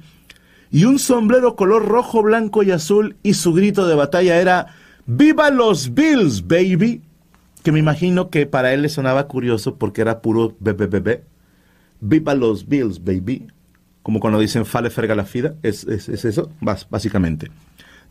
y 0.71 0.85
un 0.85 0.99
sombrero 0.99 1.57
color 1.57 1.87
rojo, 1.87 2.23
blanco 2.23 2.63
y 2.63 2.71
azul, 2.71 3.17
y 3.23 3.35
su 3.35 3.53
grito 3.53 3.87
de 3.87 3.95
batalla 3.95 4.41
era 4.41 4.67
¡Viva 5.07 5.51
los 5.51 5.95
Bills, 5.95 6.47
baby! 6.47 7.03
Que 7.63 7.73
me 7.73 7.79
imagino 7.79 8.31
que 8.31 8.47
para 8.47 8.73
él 8.73 8.83
le 8.83 8.89
sonaba 8.89 9.29
curioso 9.29 9.77
porque 9.77 10.01
era 10.01 10.21
puro 10.21 10.57
bebé 10.61 10.87
bebé. 10.87 11.25
¡Viva 12.01 12.35
los 12.35 12.67
Bills, 12.67 13.03
baby! 13.03 13.47
Como 14.03 14.21
cuando 14.21 14.39
dicen 14.39 14.67
Fale 14.67 14.91
ferga 14.91 15.15
la 15.15 15.25
fida, 15.25 15.55
es, 15.63 15.85
es, 15.85 16.09
es 16.09 16.25
eso, 16.25 16.51
básicamente. 16.61 17.51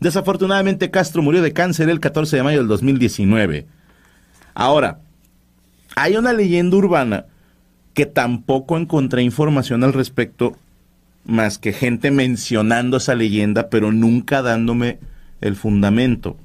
Desafortunadamente 0.00 0.90
Castro 0.90 1.22
murió 1.22 1.42
de 1.42 1.52
cáncer 1.52 1.88
el 1.88 2.00
14 2.00 2.36
de 2.36 2.42
mayo 2.42 2.58
del 2.58 2.68
2019. 2.68 3.66
Ahora, 4.54 5.00
hay 5.96 6.16
una 6.16 6.32
leyenda 6.32 6.76
urbana 6.76 7.26
que 7.94 8.06
tampoco 8.06 8.76
encontré 8.76 9.22
información 9.22 9.84
al 9.84 9.92
respecto, 9.92 10.56
más 11.24 11.58
que 11.58 11.72
gente 11.72 12.10
mencionando 12.10 12.98
esa 12.98 13.14
leyenda, 13.14 13.70
pero 13.70 13.92
nunca 13.92 14.42
dándome 14.42 14.98
el 15.40 15.56
fundamento. 15.56 16.36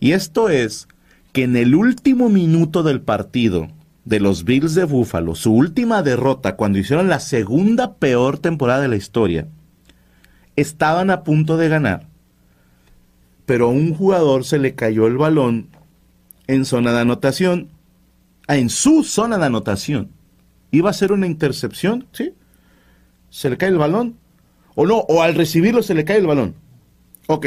Y 0.00 0.12
esto 0.12 0.48
es 0.48 0.88
que 1.32 1.44
en 1.44 1.56
el 1.56 1.74
último 1.74 2.28
minuto 2.28 2.82
del 2.82 3.00
partido 3.00 3.68
de 4.04 4.20
los 4.20 4.44
Bills 4.44 4.74
de 4.74 4.84
Buffalo, 4.84 5.34
su 5.34 5.52
última 5.52 6.02
derrota 6.02 6.56
cuando 6.56 6.78
hicieron 6.78 7.08
la 7.08 7.20
segunda 7.20 7.94
peor 7.94 8.38
temporada 8.38 8.82
de 8.82 8.88
la 8.88 8.96
historia, 8.96 9.46
estaban 10.56 11.10
a 11.10 11.22
punto 11.22 11.56
de 11.56 11.68
ganar, 11.68 12.06
pero 13.46 13.66
a 13.66 13.70
un 13.70 13.94
jugador 13.94 14.44
se 14.44 14.58
le 14.58 14.74
cayó 14.74 15.06
el 15.06 15.16
balón 15.16 15.68
en 16.46 16.64
zona 16.64 16.92
de 16.92 17.00
anotación, 17.00 17.68
ah, 18.48 18.56
en 18.56 18.68
su 18.68 19.04
zona 19.04 19.38
de 19.38 19.46
anotación. 19.46 20.10
Iba 20.70 20.90
a 20.90 20.94
ser 20.94 21.12
una 21.12 21.26
intercepción, 21.26 22.06
¿sí? 22.12 22.34
Se 23.32 23.48
le 23.48 23.56
cae 23.56 23.70
el 23.70 23.78
balón. 23.78 24.18
O 24.74 24.84
no, 24.84 24.98
o 24.98 25.22
al 25.22 25.34
recibirlo 25.34 25.82
se 25.82 25.94
le 25.94 26.04
cae 26.04 26.18
el 26.18 26.26
balón. 26.26 26.54
Ok. 27.28 27.46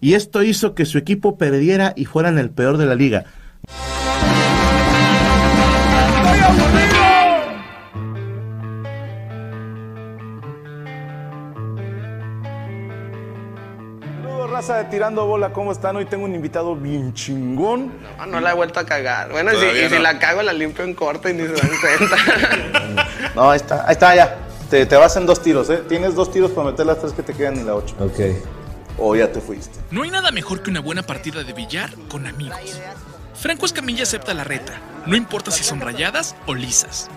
Y 0.00 0.14
esto 0.14 0.44
hizo 0.44 0.76
que 0.76 0.84
su 0.84 0.98
equipo 0.98 1.36
perdiera 1.36 1.94
y 1.96 2.04
fueran 2.04 2.38
el 2.38 2.50
peor 2.50 2.76
de 2.76 2.86
la 2.86 2.94
liga. 2.94 3.24
Saludos, 14.22 14.50
raza 14.50 14.76
de 14.76 14.84
Tirando 14.84 15.26
Bola, 15.26 15.52
¿cómo 15.52 15.72
están? 15.72 15.96
Hoy 15.96 16.04
tengo 16.04 16.24
un 16.24 16.36
invitado 16.36 16.76
bien 16.76 17.12
chingón. 17.14 17.94
No, 18.16 18.26
no 18.26 18.40
la 18.40 18.52
he 18.52 18.54
vuelto 18.54 18.78
a 18.78 18.86
cagar. 18.86 19.32
Bueno, 19.32 19.50
si, 19.50 19.66
y 19.66 19.88
si 19.88 19.98
la 19.98 20.20
cago, 20.20 20.40
la 20.42 20.52
limpio 20.52 20.84
en 20.84 20.94
corte 20.94 21.30
y 21.30 21.34
ni 21.34 21.48
se 21.48 21.54
dan 21.54 21.70
cuenta. 21.80 22.16
No, 23.34 23.50
ahí 23.50 23.56
está, 23.56 23.84
ahí 23.86 23.92
está, 23.92 24.14
ya. 24.14 24.46
Te, 24.70 24.84
te 24.84 24.96
vas 24.96 25.16
en 25.16 25.26
dos 25.26 25.42
tiros, 25.42 25.70
¿eh? 25.70 25.82
Tienes 25.88 26.14
dos 26.14 26.32
tiros 26.32 26.50
para 26.50 26.70
meter 26.70 26.86
las 26.86 26.98
tres 26.98 27.12
que 27.12 27.22
te 27.22 27.32
quedan 27.34 27.58
en 27.58 27.66
la 27.66 27.74
ocho. 27.74 27.94
Ok. 28.00 28.20
O 28.98 29.14
ya 29.14 29.30
te 29.30 29.40
fuiste. 29.40 29.78
No 29.90 30.02
hay 30.02 30.10
nada 30.10 30.30
mejor 30.30 30.62
que 30.62 30.70
una 30.70 30.80
buena 30.80 31.02
partida 31.02 31.44
de 31.44 31.52
billar 31.52 31.94
con 32.08 32.26
amigos. 32.26 32.80
Franco 33.34 33.66
Escamilla 33.66 34.04
acepta 34.04 34.32
la 34.32 34.44
reta, 34.44 34.80
no 35.04 35.14
importa 35.14 35.50
si 35.50 35.62
son 35.62 35.80
rayadas 35.80 36.34
o 36.46 36.54
lisas. 36.54 37.08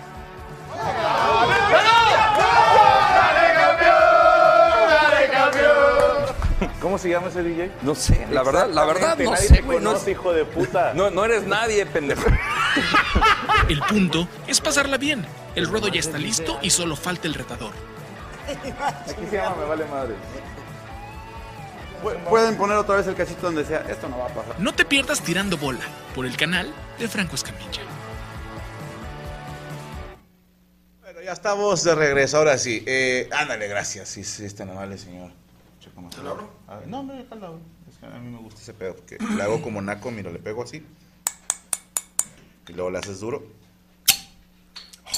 ¿Cómo 6.81 6.97
se 6.97 7.09
llama 7.09 7.27
ese 7.27 7.43
DJ? 7.43 7.71
No 7.81 7.95
sé, 7.95 8.27
la 8.31 8.43
verdad, 8.43 8.69
la 8.69 8.85
verdad 8.85 9.17
no 9.17 9.31
Nadie 9.31 9.47
sé, 9.47 9.55
te 9.55 9.61
güey. 9.61 9.79
No, 9.79 9.91
conoce, 9.91 10.11
hijo 10.11 10.33
de 10.33 10.45
puta. 10.45 10.93
no, 10.93 11.09
no 11.09 11.25
eres 11.25 11.43
nadie, 11.45 11.85
pendejo. 11.85 12.23
El 13.69 13.79
punto 13.81 14.27
es 14.47 14.59
pasarla 14.61 14.97
bien. 14.97 15.25
El 15.55 15.67
ruedo 15.67 15.87
ya 15.87 15.99
está 15.99 16.17
listo 16.17 16.59
y 16.61 16.69
solo 16.69 16.95
falta 16.95 17.27
el 17.27 17.33
retador. 17.33 17.71
Aquí 18.47 19.25
se 19.29 19.35
llama 19.37 19.55
Me 19.57 19.65
Vale 19.65 19.85
Madre. 19.85 20.15
Pueden 22.29 22.55
poner 22.55 22.77
otra 22.77 22.95
vez 22.95 23.07
el 23.07 23.15
cachito 23.15 23.41
donde 23.41 23.65
sea. 23.65 23.79
Esto 23.89 24.07
no 24.07 24.17
va 24.19 24.25
a 24.25 24.29
pasar. 24.29 24.59
No 24.59 24.73
te 24.73 24.85
pierdas 24.85 25.21
tirando 25.21 25.57
bola 25.57 25.81
por 26.15 26.25
el 26.25 26.37
canal 26.37 26.71
de 26.97 27.07
Franco 27.07 27.35
Escamilla. 27.35 27.81
Bueno, 31.01 31.21
ya 31.21 31.33
estamos 31.33 31.83
de 31.83 31.95
regreso, 31.95 32.37
ahora 32.37 32.57
sí. 32.57 32.83
Eh, 32.87 33.29
ándale, 33.31 33.67
gracias. 33.67 34.07
Sí, 34.07 34.23
sí, 34.23 34.45
es 34.45 34.55
tan 34.55 34.69
amable, 34.69 34.97
señor. 34.97 35.31
Más. 35.95 36.15
A 36.67 36.77
ver, 36.77 36.87
No, 36.87 36.99
hombre, 37.01 37.25
güey. 37.29 37.53
Es 37.89 37.97
que 37.97 38.05
a 38.05 38.19
mí 38.19 38.29
me 38.29 38.39
gusta 38.39 38.61
ese 38.61 38.73
pedo, 38.73 38.95
porque 38.95 39.17
le 39.35 39.43
hago 39.43 39.61
como 39.61 39.81
naco, 39.81 40.11
mira, 40.11 40.31
le 40.31 40.39
pego 40.39 40.63
así. 40.63 40.85
Y 42.67 42.73
luego 42.73 42.91
le 42.91 42.99
haces 42.99 43.19
duro. 43.19 43.43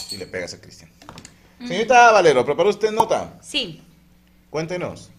Y 0.09 0.17
le 0.17 0.25
pegas 0.25 0.53
a 0.53 0.61
Cristian. 0.61 0.89
Señorita 1.59 2.11
Valero, 2.11 2.45
¿preparó 2.45 2.69
usted 2.69 2.91
nota? 2.91 3.37
Sí. 3.41 3.83
Cuéntenos. 4.49 5.11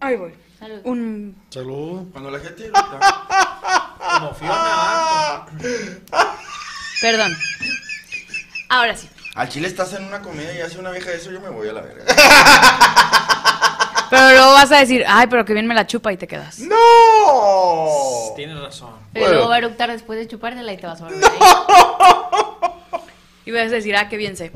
Ahí 0.00 0.16
voy. 0.16 0.34
Salud. 0.58 0.80
Un... 0.84 1.36
Salud. 1.50 2.08
Cuando 2.12 2.30
la 2.30 2.38
gente. 2.38 2.70
Como 4.18 4.34
Fiona. 4.34 5.46
Perdón. 7.00 7.36
Ahora 8.68 8.96
sí. 8.96 9.08
Al 9.34 9.48
chile 9.48 9.68
estás 9.68 9.92
en 9.92 10.04
una 10.04 10.20
comida 10.20 10.52
y 10.52 10.60
hace 10.60 10.78
una 10.78 10.90
vieja 10.90 11.12
eso, 11.12 11.30
yo 11.30 11.40
me 11.40 11.48
voy 11.48 11.68
a 11.68 11.72
la 11.72 11.82
verga. 11.82 12.04
Pero 14.10 14.30
luego 14.30 14.52
vas 14.52 14.70
a 14.72 14.78
decir, 14.80 15.04
ay, 15.06 15.26
pero 15.28 15.44
que 15.44 15.52
bien 15.52 15.66
me 15.66 15.74
la 15.74 15.86
chupa 15.86 16.12
y 16.12 16.16
te 16.16 16.26
quedas. 16.26 16.58
¡No! 16.60 18.32
Tienes 18.36 18.58
razón. 18.60 18.90
Pero 19.12 19.26
Bueno. 19.26 19.34
luego 19.36 19.48
va 19.50 19.54
a 19.56 19.58
eructar 19.58 19.90
después 19.90 20.18
de 20.18 20.26
chupártela 20.28 20.72
y 20.72 20.76
te 20.76 20.86
vas 20.86 21.00
a 21.00 21.04
volver 21.06 21.24
ahí. 21.24 21.38
Y 23.44 23.50
vas 23.50 23.62
a 23.66 23.76
decir, 23.76 23.96
ah, 23.96 24.08
qué 24.08 24.16
bien 24.16 24.36
sé. 24.36 24.52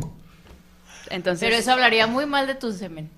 Entonces. 1.11 1.47
Pero 1.49 1.59
eso 1.61 1.73
hablaría 1.73 2.07
muy 2.07 2.27
mal 2.27 2.47
de 2.47 2.55
tu 2.55 2.73
semen. 2.73 3.11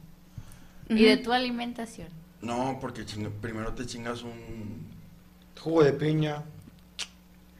Y 0.88 1.04
de 1.04 1.16
tu 1.16 1.32
alimentación. 1.32 2.08
No, 2.40 2.78
porque 2.80 3.04
chinga- 3.06 3.30
primero 3.40 3.72
te 3.72 3.86
chingas 3.86 4.22
un. 4.22 4.86
Jugo 5.60 5.82
de 5.82 5.92
piña. 5.92 6.42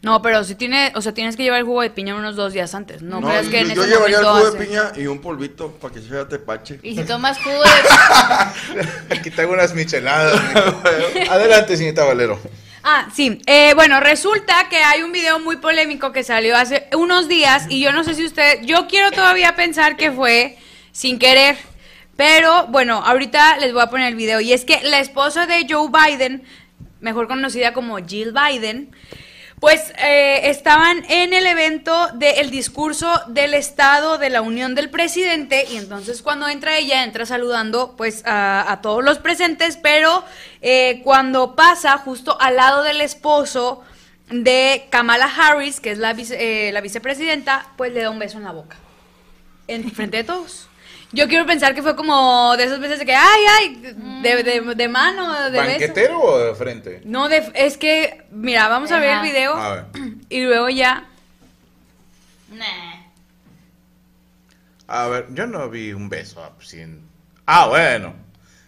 No, 0.05 0.21
pero 0.21 0.45
si 0.45 0.55
tiene, 0.55 0.93
o 0.97 1.01
sea, 1.01 1.15
tienes 1.15 1.35
que 1.35 1.43
llevar 1.43 1.61
el 1.61 1.65
jugo 1.65 1.81
de 1.81 1.89
piña 1.89 2.15
unos 2.15 2.37
dos 2.37 2.53
días 2.53 2.75
antes. 2.75 3.01
No, 3.01 3.23
creas 3.23 3.49
que 3.49 3.61
en 3.61 3.75
yo 3.75 3.83
ese 3.83 3.91
llevaría 3.91 4.19
el 4.19 4.25
jugo 4.27 4.51
de 4.51 4.67
piña 4.67 4.93
y 4.97 5.07
un 5.07 5.19
polvito 5.19 5.73
para 5.73 5.95
que 5.95 6.03
se 6.03 6.09
vea 6.09 6.29
tepache. 6.29 6.79
Y 6.83 6.95
si 6.95 7.05
tomas 7.05 7.39
jugo 7.43 7.63
de... 7.63 8.87
Aquí 9.17 9.31
tengo 9.31 9.55
unas 9.55 9.75
micheladas. 9.75 10.39
Adelante, 11.31 11.79
señorita 11.79 12.05
Valero. 12.05 12.39
Ah, 12.83 13.09
sí. 13.15 13.41
Eh, 13.47 13.73
bueno, 13.77 13.99
resulta 13.99 14.69
que 14.69 14.77
hay 14.77 15.03
un 15.03 15.11
video 15.11 15.39
muy 15.39 15.57
polémico 15.57 16.13
que 16.13 16.23
salió 16.23 16.55
hace 16.55 16.87
unos 16.95 17.27
días 17.27 17.65
y 17.71 17.81
yo 17.81 17.91
no 17.91 18.05
sé 18.05 18.15
si 18.15 18.27
usted, 18.27 18.61
yo 18.61 18.87
quiero 18.89 19.11
todavía 19.11 19.57
pensar 19.57 19.97
que 19.97 20.13
fue 20.13 20.59
sin 20.93 21.19
querer, 21.19 21.57
pero 22.15 22.67
bueno, 22.67 23.03
ahorita 23.03 23.57
les 23.57 23.73
voy 23.73 23.81
a 23.81 23.87
poner 23.87 24.09
el 24.09 24.17
video 24.17 24.39
y 24.43 24.53
es 24.53 24.67
que 24.67 24.83
la 24.83 25.01
esposa 25.01 25.47
de 25.47 25.67
Joe 25.67 25.89
Biden, 25.89 26.43
mejor 27.01 27.27
conocida 27.27 27.73
como 27.73 27.97
Jill 28.07 28.35
Biden, 28.35 28.91
pues 29.61 29.93
eh, 29.99 30.51
estaban 30.51 31.05
en 31.09 31.33
el 31.33 31.47
evento 31.47 32.09
del 32.15 32.51
discurso 32.51 33.23
del 33.29 33.55
Estado 33.55 34.19
de 34.19 34.29
la 34.29 34.43
Unión 34.43 34.75
del 34.75 34.91
Presidente 34.91 35.65
y 35.71 35.77
entonces 35.79 36.21
cuando 36.23 36.49
entra 36.49 36.77
ella 36.77 37.03
entra 37.05 37.25
saludando 37.25 37.95
pues 37.97 38.23
a, 38.27 38.81
todos 38.83 39.03
los 39.03 39.19
presentes, 39.19 39.77
pero 39.79 40.23
eh, 40.61 41.01
cuando 41.03 41.55
pasa 41.57 41.97
justo 41.99 42.37
al 42.41 42.57
lado 42.57 42.83
del 42.83 43.01
esposo 43.01 43.83
de 44.29 44.87
Kamala 44.91 45.27
Harris, 45.35 45.81
que 45.81 45.91
es 45.93 45.99
la, 45.99 46.13
vice- 46.15 46.37
eh, 46.69 46.73
la 46.73 46.81
vicepresidenta, 46.81 47.67
pues 47.77 47.93
le 47.93 48.03
da 48.03 48.11
un 48.11 48.19
beso 48.19 48.39
en 48.39 48.45
la 48.45 48.53
boca, 48.53 48.77
en 49.69 49.91
frente 49.93 50.19
de 50.19 50.25
todos. 50.25 50.69
Yo 51.15 51.29
quiero 51.29 51.47
pensar 51.47 51.75
que 51.75 51.83
fue 51.83 51.95
como 51.97 52.57
de 52.57 52.65
esas 52.65 52.81
veces 52.81 52.99
de 52.99 53.07
que, 53.07 53.15
ay, 53.15 53.41
ay, 53.59 53.95
de, 54.23 54.43
de- 54.43 54.75
de 54.75 54.89
mano, 54.89 55.33
de 55.45 55.51
beso. 55.51 55.65
¿Banquetero 55.65 56.21
o 56.21 56.39
de 56.39 56.55
frente? 56.55 57.01
No, 57.05 57.29
de, 57.29 57.51
es 57.55 57.77
que, 57.79 58.25
mira, 58.31 58.69
vamos 58.69 58.91
a 58.93 58.99
ver 58.99 59.17
el 59.19 59.23
video 59.23 59.55
A 59.55 59.75
ver. 59.75 59.85
y 60.29 60.43
luego 60.43 60.69
ya. 60.69 61.05
Nah. 62.51 62.95
A 64.87 65.07
ver, 65.09 65.27
yo 65.31 65.47
no 65.47 65.71
vi 65.71 65.93
un 65.93 66.09
beso 66.09 66.53
sin. 66.61 67.01
Ah, 67.47 67.67
bueno. 67.69 68.15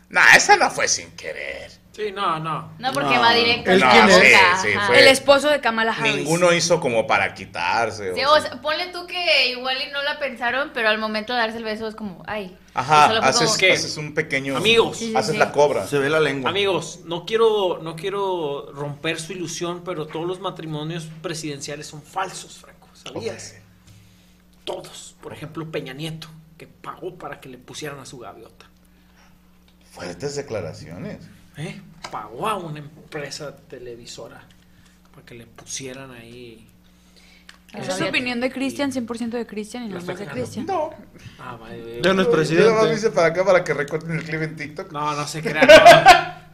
Nah, 0.08 0.34
esa 0.36 0.56
no 0.56 0.70
fue 0.70 0.88
sin 0.88 1.10
querer. 1.12 1.70
Sí, 1.96 2.12
no, 2.12 2.38
no. 2.38 2.72
No, 2.78 2.92
porque 2.92 3.14
No. 3.14 3.22
va 3.22 3.32
directo 3.32 3.70
¿Él 3.70 3.82
a 3.82 3.86
la 3.94 4.06
boca. 4.06 4.58
Sí, 4.60 4.68
sí, 4.68 4.92
El 4.98 5.08
esposo 5.08 5.48
de 5.48 5.62
Kamala 5.62 5.92
Harris. 5.92 6.14
Ninguno 6.16 6.52
hizo 6.52 6.78
como 6.78 7.06
para 7.06 7.32
quitarse. 7.32 8.14
Sí, 8.14 8.22
o 8.22 8.32
o 8.32 8.38
sea. 8.38 8.50
sea, 8.50 8.60
ponle 8.60 8.88
tú 8.88 9.06
que 9.06 9.48
igual 9.48 9.78
y 9.80 9.90
no 9.92 10.02
la 10.02 10.18
pensaron, 10.18 10.72
pero 10.74 10.90
al 10.90 10.98
momento 10.98 11.32
de 11.32 11.38
darse 11.38 11.56
el 11.56 11.64
beso 11.64 11.88
es 11.88 11.94
como, 11.94 12.22
ay. 12.26 12.54
Ajá, 12.74 13.06
haces, 13.26 13.46
como- 13.46 13.56
¿Qué? 13.56 13.72
haces 13.72 13.96
un 13.96 14.12
pequeño. 14.12 14.58
Amigos. 14.58 14.98
Sí, 14.98 15.06
sí, 15.06 15.16
Haces 15.16 15.32
sí. 15.32 15.38
la 15.38 15.52
cobra. 15.52 15.86
Se 15.86 15.98
ve 15.98 16.10
la 16.10 16.20
lengua. 16.20 16.50
Amigos, 16.50 17.00
no 17.06 17.24
quiero, 17.24 17.78
no 17.82 17.96
quiero 17.96 18.70
romper 18.74 19.18
su 19.18 19.32
ilusión, 19.32 19.80
pero 19.82 20.06
todos 20.06 20.26
los 20.26 20.38
matrimonios 20.38 21.08
presidenciales 21.22 21.86
son 21.86 22.02
falsos, 22.02 22.58
Franco. 22.58 22.88
¿Sabías? 22.92 23.54
Todos. 24.64 25.16
Por 25.22 25.32
ejemplo, 25.32 25.70
Peña 25.70 25.94
Nieto, 25.94 26.28
que 26.58 26.66
pagó 26.66 27.16
para 27.16 27.40
que 27.40 27.48
le 27.48 27.56
pusieran 27.56 27.98
a 28.00 28.04
su 28.04 28.18
gaviota. 28.18 28.66
Fuertes 29.92 30.36
declaraciones. 30.36 31.20
¿Eh? 31.58 31.80
Pagó 32.10 32.48
a 32.48 32.56
una 32.56 32.78
empresa 32.80 33.56
televisora 33.68 34.42
para 35.12 35.24
que 35.26 35.34
le 35.34 35.46
pusieran 35.46 36.10
ahí. 36.12 36.66
Esa 37.72 37.92
es 37.92 37.98
su 37.98 38.04
opinión 38.04 38.40
de 38.40 38.50
Cristian, 38.50 38.92
100% 38.92 39.30
de 39.30 39.46
Cristian 39.46 39.84
y 39.84 39.88
¿La 39.88 39.98
no 40.00 40.06
más 40.06 40.18
de? 40.18 40.26
Cristian. 40.26 40.66
No. 40.66 40.90
Ah, 41.38 41.56
vale. 41.60 42.00
Ya 42.02 42.12
no 42.12 42.22
es 42.22 42.28
Yo 42.28 42.58
nada 42.60 42.72
más 42.72 42.78
presidente. 42.84 42.94
hice 42.94 43.10
para 43.10 43.26
acá 43.28 43.44
para 43.44 43.64
que 43.64 43.74
recorten 43.74 44.12
el 44.12 44.22
clip 44.22 44.40
en 44.42 44.56
TikTok. 44.56 44.92
No, 44.92 45.14
no 45.14 45.26
se 45.26 45.42
crean. 45.42 45.66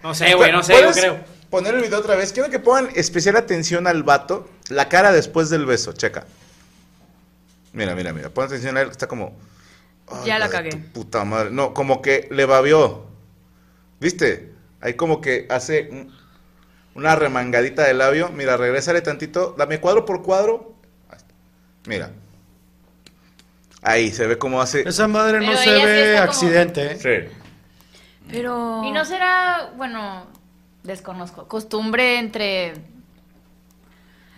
No, 0.02 0.08
no 0.08 0.14
sé, 0.14 0.34
güey, 0.34 0.50
no 0.50 0.62
sé, 0.62 0.72
yo 0.74 0.78
¿Puedes 0.80 0.96
creo. 0.96 1.20
Poner 1.50 1.74
el 1.74 1.82
video 1.82 1.98
otra 1.98 2.16
vez. 2.16 2.32
Quiero 2.32 2.48
que 2.50 2.58
pongan 2.58 2.88
especial 2.94 3.36
atención 3.36 3.86
al 3.86 4.02
vato. 4.04 4.48
La 4.68 4.88
cara 4.88 5.12
después 5.12 5.50
del 5.50 5.66
beso. 5.66 5.92
Checa. 5.92 6.24
Mira, 7.72 7.94
mira, 7.94 8.12
mira. 8.12 8.30
Pon 8.30 8.46
atención 8.46 8.76
a 8.76 8.80
él. 8.80 8.86
que 8.88 8.92
Está 8.92 9.06
como. 9.06 9.36
"Ay, 10.08 10.26
Ya 10.26 10.38
la 10.38 10.48
cagué. 10.48 10.70
Puta 10.76 11.24
madre. 11.24 11.50
No, 11.50 11.74
como 11.74 12.00
que 12.02 12.26
le 12.30 12.46
babió. 12.46 13.04
¿Viste? 14.00 14.51
Ahí 14.82 14.94
como 14.94 15.20
que 15.22 15.46
hace 15.48 15.88
un- 15.90 16.14
una 16.94 17.16
remangadita 17.16 17.84
de 17.84 17.94
labio. 17.94 18.28
Mira, 18.28 18.56
regrésale 18.58 19.00
tantito. 19.00 19.54
Dame 19.56 19.80
cuadro 19.80 20.04
por 20.04 20.22
cuadro. 20.22 20.74
Ahí 21.08 21.16
está. 21.16 21.34
Mira. 21.86 22.10
Ahí 23.80 24.10
se 24.12 24.26
ve 24.26 24.38
cómo 24.38 24.60
hace. 24.60 24.86
Esa 24.88 25.08
madre 25.08 25.40
no 25.40 25.46
Pero 25.46 25.58
se 25.58 25.70
ella 25.70 25.78
sí 25.80 25.84
ve 25.86 26.02
está 26.14 26.20
como- 26.20 26.30
accidente, 26.32 26.92
¿eh? 26.92 26.98
Sí. 27.30 27.36
Pero. 28.30 28.82
Y 28.84 28.92
no 28.92 29.04
será, 29.04 29.72
bueno, 29.76 30.26
desconozco, 30.84 31.48
costumbre 31.48 32.18
entre 32.18 32.74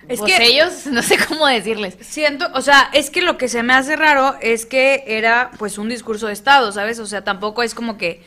Es 0.08 0.18
pues, 0.18 0.34
que- 0.36 0.44
ellos, 0.46 0.86
no 0.86 1.02
sé 1.02 1.16
cómo 1.28 1.46
decirles. 1.46 1.96
Siento, 2.00 2.48
o 2.54 2.62
sea, 2.62 2.88
es 2.92 3.10
que 3.10 3.20
lo 3.22 3.36
que 3.36 3.48
se 3.48 3.62
me 3.62 3.72
hace 3.74 3.96
raro 3.96 4.36
es 4.40 4.64
que 4.66 5.04
era 5.06 5.50
pues 5.58 5.76
un 5.78 5.88
discurso 5.88 6.26
de 6.28 6.32
Estado, 6.32 6.72
¿sabes? 6.72 6.98
O 6.98 7.06
sea, 7.06 7.24
tampoco 7.24 7.62
es 7.62 7.74
como 7.74 7.98
que 7.98 8.22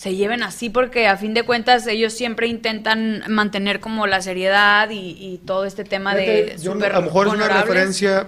se 0.00 0.16
lleven 0.16 0.42
así 0.42 0.70
porque 0.70 1.06
a 1.08 1.18
fin 1.18 1.34
de 1.34 1.42
cuentas 1.42 1.86
ellos 1.86 2.14
siempre 2.14 2.46
intentan 2.46 3.22
mantener 3.28 3.80
como 3.80 4.06
la 4.06 4.22
seriedad 4.22 4.88
y, 4.88 5.10
y 5.10 5.42
todo 5.44 5.66
este 5.66 5.84
tema 5.84 6.14
de 6.14 6.56
yo 6.58 6.70
no- 6.70 6.76
súper 6.80 6.92
a 6.94 7.00
lo 7.00 7.04
mejor 7.04 7.26
es 7.26 7.34
una 7.34 7.48
referencia, 7.48 8.26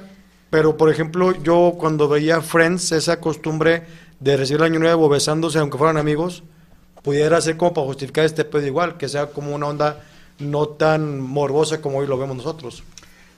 pero 0.50 0.76
por 0.76 0.90
ejemplo, 0.90 1.32
yo 1.42 1.74
cuando 1.78 2.08
veía 2.08 2.42
Friends, 2.42 2.92
esa 2.92 3.20
costumbre 3.20 3.84
de 4.20 4.36
recibir 4.36 4.60
el 4.60 4.66
año 4.66 4.80
nuevo 4.80 5.08
besándose, 5.08 5.58
aunque 5.60 5.78
fueran 5.78 5.96
amigos, 5.96 6.42
pudiera 7.02 7.40
ser 7.40 7.56
como 7.56 7.72
para 7.72 7.86
justificar 7.86 8.26
este 8.26 8.44
pedo 8.44 8.66
igual, 8.66 8.98
que 8.98 9.08
sea 9.08 9.28
como 9.28 9.54
una 9.54 9.66
onda 9.68 10.00
no 10.40 10.66
tan 10.68 11.20
morbosa 11.22 11.80
como 11.80 11.98
hoy 12.00 12.06
lo 12.06 12.18
vemos 12.18 12.36
nosotros. 12.36 12.82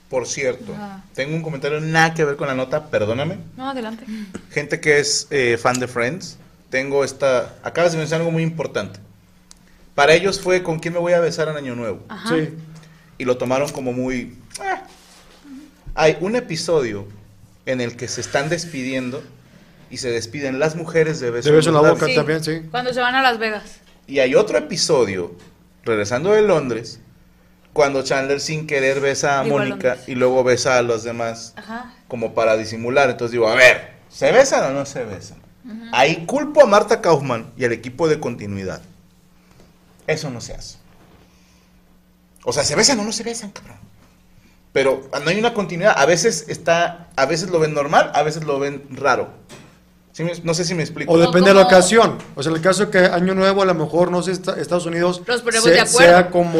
Por 0.09 0.27
cierto, 0.27 0.73
tengo 1.13 1.37
un 1.37 1.41
comentario 1.41 1.79
nada 1.79 2.13
que 2.13 2.25
ver 2.25 2.35
con 2.35 2.49
la 2.49 2.53
nota, 2.53 2.87
perdóname. 2.89 3.37
No, 3.55 3.69
adelante. 3.69 4.03
Gente 4.51 4.81
que 4.81 4.99
es 4.99 5.27
eh, 5.31 5.57
fan 5.57 5.79
de 5.79 5.87
Friends, 5.87 6.37
tengo 6.69 7.03
esta... 7.03 7.55
Acabas 7.63 7.91
de 7.93 7.97
mencionar 7.97 8.21
algo 8.21 8.31
muy 8.31 8.43
importante. 8.43 8.99
Para 9.93 10.13
ellos 10.13 10.39
fue 10.41 10.61
con 10.63 10.79
quién 10.79 10.93
me 10.93 10.99
voy 10.99 11.13
a 11.13 11.19
besar 11.19 11.47
en 11.47 11.55
Año 11.57 11.75
Nuevo. 11.75 12.03
Ajá. 12.09 12.29
Sí. 12.29 12.49
Y 13.17 13.25
lo 13.25 13.37
tomaron 13.37 13.69
como 13.71 13.93
muy... 13.93 14.37
"Ah". 14.59 14.83
Hay 15.93 16.17
un 16.19 16.35
episodio 16.35 17.07
en 17.65 17.79
el 17.81 17.95
que 17.95 18.07
se 18.07 18.19
están 18.21 18.49
despidiendo 18.49 19.23
y 19.89 19.97
se 19.97 20.09
despiden 20.11 20.59
las 20.59 20.75
mujeres 20.75 21.19
de 21.21 21.31
beso, 21.31 21.49
De 21.49 21.55
beso 21.55 21.69
en 21.69 21.75
la 21.75 21.81
boca 21.81 22.01
labios. 22.01 22.15
también, 22.15 22.43
sí. 22.43 22.61
Cuando 22.69 22.93
se 22.93 22.99
van 22.99 23.15
a 23.15 23.21
Las 23.21 23.39
Vegas. 23.39 23.79
Y 24.07 24.19
hay 24.19 24.35
otro 24.35 24.57
episodio, 24.57 25.33
regresando 25.83 26.31
de 26.33 26.41
Londres, 26.41 26.99
cuando 27.71 28.03
Chandler 28.03 28.39
sin 28.41 28.67
querer 28.67 28.99
besa 28.99 29.39
a 29.39 29.43
Digo, 29.43 29.57
Mónica 29.57 29.97
y 30.07 30.15
luego 30.15 30.43
besa 30.43 30.77
a 30.77 30.81
los 30.81 31.03
demás 31.03 31.53
Ajá. 31.55 31.93
como 32.07 32.33
para 32.33 32.57
disimular. 32.57 33.09
Entonces 33.09 33.31
digo, 33.31 33.47
a 33.47 33.55
ver, 33.55 33.91
¿se 34.09 34.31
besan 34.31 34.71
o 34.71 34.73
no 34.77 34.85
se 34.85 35.03
besan? 35.05 35.37
Ahí 35.91 36.25
culpo 36.25 36.61
a 36.61 36.65
Marta 36.65 37.01
Kaufman 37.01 37.47
y 37.57 37.65
al 37.65 37.71
equipo 37.73 38.07
de 38.07 38.19
continuidad. 38.19 38.81
Eso 40.07 40.29
no 40.29 40.39
se 40.41 40.53
hace. 40.53 40.77
O 42.43 42.53
sea, 42.53 42.63
¿se 42.63 42.75
besan 42.75 42.99
o 42.99 43.03
no 43.03 43.11
se 43.11 43.23
besan, 43.23 43.49
cabrón? 43.51 43.77
Pero 44.71 45.09
no 45.23 45.29
hay 45.29 45.39
una 45.39 45.53
continuidad. 45.53 45.95
A 45.97 46.05
veces 46.05 46.45
está, 46.49 47.07
a 47.15 47.25
veces 47.25 47.49
lo 47.49 47.59
ven 47.59 47.73
normal, 47.73 48.11
a 48.13 48.21
veces 48.23 48.43
lo 48.43 48.59
ven 48.59 48.83
raro. 48.91 49.29
¿Sí 50.11 50.23
me- 50.23 50.33
no 50.43 50.53
sé 50.53 50.63
si 50.65 50.75
me 50.75 50.83
explico. 50.83 51.11
O 51.11 51.17
depende 51.17 51.49
de 51.49 51.55
la 51.55 51.63
ocasión. 51.63 52.17
O 52.35 52.43
sea, 52.43 52.51
en 52.51 52.57
el 52.57 52.61
caso 52.61 52.89
que 52.91 52.99
Año 52.99 53.33
Nuevo, 53.33 53.61
a 53.61 53.65
lo 53.65 53.73
mejor, 53.73 54.11
no 54.11 54.21
sé, 54.21 54.31
esta- 54.33 54.59
Estados 54.59 54.85
Unidos 54.85 55.21
Los 55.25 55.41
ponemos 55.41 55.63
se- 55.65 55.71
de 55.71 55.79
acuerdo. 55.81 55.97
sea 55.97 56.29
como 56.29 56.59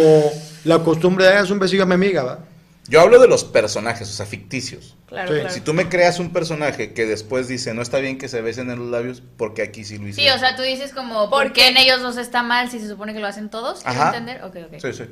la 0.64 0.80
costumbre 0.84 1.26
de 1.26 1.34
"Ah, 1.34 1.40
es 1.41 1.52
un 1.52 1.60
besillo 1.60 1.84
a 1.84 1.86
mi 1.86 1.94
amiga, 1.94 2.23
¿va? 2.23 2.40
Yo 2.88 3.02
hablo 3.02 3.20
de 3.20 3.28
los 3.28 3.44
personajes, 3.44 4.07
o 4.10 4.14
sea, 4.14 4.26
ficticios. 4.28 4.95
Claro, 5.07 5.30
Sí. 5.34 5.40
claro. 5.40 5.53
Si 5.56 5.62
tú 5.62 5.74
me 5.74 5.90
creas 5.90 6.20
un 6.20 6.32
personaje 6.32 6.94
que 6.94 7.06
después 7.06 7.48
dice, 7.48 7.74
no 7.74 7.82
está 7.82 7.98
bien 7.99 8.18
que 8.20 8.28
se 8.28 8.41
besen 8.41 8.70
en 8.70 8.78
los 8.80 8.90
labios, 8.90 9.24
porque 9.38 9.64
aquí 9.64 9.84
sí 9.84 9.98
lo 9.98 10.03
Sí, 10.03 10.10
hicieron. 10.12 10.38
o 10.38 10.40
sea, 10.40 10.56
tú 10.56 10.62
dices 10.62 10.91
como, 10.94 11.30
¿por 11.30 11.52
qué 11.53 11.68
en 11.70 11.78
ellos 11.78 12.02
dos 12.02 12.18
está 12.18 12.44
mal 12.44 12.70
si 12.70 12.80
se 12.80 12.88
supone 12.88 13.14
que 13.14 13.20
lo 13.20 13.28
hacen 13.28 13.49
todos? 13.49 13.82
¿Quieres 13.82 13.99
Ajá. 14.02 14.18
entender? 14.18 14.44
Ok, 14.44 14.56
ok. 14.72 14.80
Sí, 14.82 14.94
sí. 14.94 15.03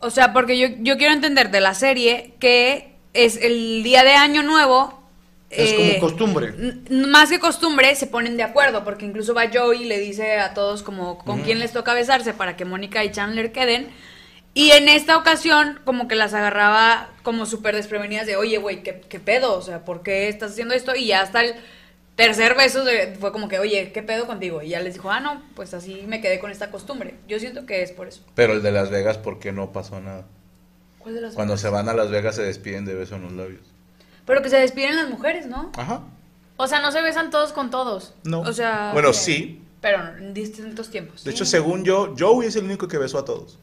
O 0.00 0.10
sea, 0.10 0.32
porque 0.32 0.58
yo, 0.58 0.68
yo 0.80 0.96
quiero 0.96 1.12
entender 1.14 1.50
de 1.50 1.60
la 1.60 1.74
serie 1.74 2.34
que 2.40 2.94
es 3.12 3.36
el 3.36 3.82
día 3.84 4.02
de 4.02 4.12
Año 4.14 4.42
Nuevo. 4.42 4.98
Es 5.50 5.72
eh, 5.72 5.76
como 5.76 5.98
costumbre. 6.10 6.46
n- 6.56 7.06
Más 7.08 7.28
que 7.28 7.38
costumbre, 7.38 7.94
se 7.96 8.06
ponen 8.06 8.36
de 8.36 8.42
acuerdo, 8.44 8.82
porque 8.84 9.04
incluso 9.04 9.34
va 9.34 9.50
Joey 9.52 9.82
y 9.82 9.84
le 9.86 9.98
dice 9.98 10.38
a 10.38 10.54
todos 10.54 10.82
como 10.82 11.18
con 11.18 11.42
quién 11.42 11.58
les 11.58 11.72
toca 11.72 11.92
besarse 11.92 12.32
para 12.34 12.56
que 12.56 12.64
Mónica 12.64 13.04
y 13.04 13.10
Chandler 13.12 13.52
queden. 13.52 13.88
Y 14.52 14.72
en 14.72 14.88
esta 14.88 15.16
ocasión, 15.16 15.78
como 15.84 16.08
que 16.08 16.16
las 16.16 16.34
agarraba 16.34 17.08
como 17.22 17.46
súper 17.46 17.76
desprevenidas 17.76 18.26
de, 18.26 18.36
oye, 18.36 18.58
güey, 18.58 18.82
¿qué, 18.82 19.00
¿qué 19.08 19.20
pedo? 19.20 19.54
O 19.56 19.62
sea, 19.62 19.84
¿por 19.84 20.02
qué 20.02 20.28
estás 20.28 20.52
haciendo 20.52 20.74
esto? 20.74 20.94
Y 20.96 21.06
ya 21.06 21.20
hasta 21.22 21.42
el 21.44 21.54
tercer 22.16 22.56
beso 22.56 22.84
de- 22.84 23.14
fue 23.18 23.30
como 23.32 23.48
que, 23.48 23.58
oye, 23.60 23.92
¿qué 23.92 24.02
pedo 24.02 24.26
contigo? 24.26 24.60
Y 24.60 24.70
ya 24.70 24.80
les 24.80 24.94
dijo, 24.94 25.10
ah, 25.10 25.20
no, 25.20 25.40
pues 25.54 25.72
así 25.72 26.02
me 26.08 26.20
quedé 26.20 26.40
con 26.40 26.50
esta 26.50 26.70
costumbre. 26.70 27.14
Yo 27.28 27.38
siento 27.38 27.64
que 27.64 27.82
es 27.82 27.92
por 27.92 28.08
eso. 28.08 28.22
Pero 28.34 28.52
el 28.54 28.62
de 28.62 28.72
Las 28.72 28.90
Vegas, 28.90 29.18
¿por 29.18 29.38
qué 29.38 29.52
no 29.52 29.72
pasó 29.72 30.00
nada? 30.00 30.26
¿Cuál 30.98 31.14
de 31.14 31.20
las 31.22 31.34
Cuando 31.34 31.56
se 31.56 31.68
van 31.68 31.88
a 31.88 31.94
Las 31.94 32.10
Vegas 32.10 32.34
se 32.36 32.42
despiden 32.42 32.84
de 32.84 32.94
beso 32.94 33.14
en 33.16 33.22
los 33.22 33.32
labios. 33.32 33.62
Pero 34.26 34.42
que 34.42 34.50
se 34.50 34.58
despiden 34.58 34.96
las 34.96 35.08
mujeres, 35.08 35.46
¿no? 35.46 35.70
Ajá. 35.76 36.02
O 36.56 36.66
sea, 36.66 36.80
no 36.80 36.92
se 36.92 37.00
besan 37.00 37.30
todos 37.30 37.52
con 37.52 37.70
todos. 37.70 38.14
No. 38.24 38.40
O 38.40 38.52
sea, 38.52 38.90
bueno, 38.92 39.12
sí. 39.12 39.62
Pero 39.80 40.16
en 40.18 40.34
distintos 40.34 40.90
tiempos. 40.90 41.24
De 41.24 41.30
hecho, 41.30 41.46
según 41.46 41.84
yo, 41.84 42.14
Joey 42.18 42.48
es 42.48 42.56
el 42.56 42.64
único 42.64 42.86
que 42.86 42.98
besó 42.98 43.18
a 43.18 43.24
todos. 43.24 43.58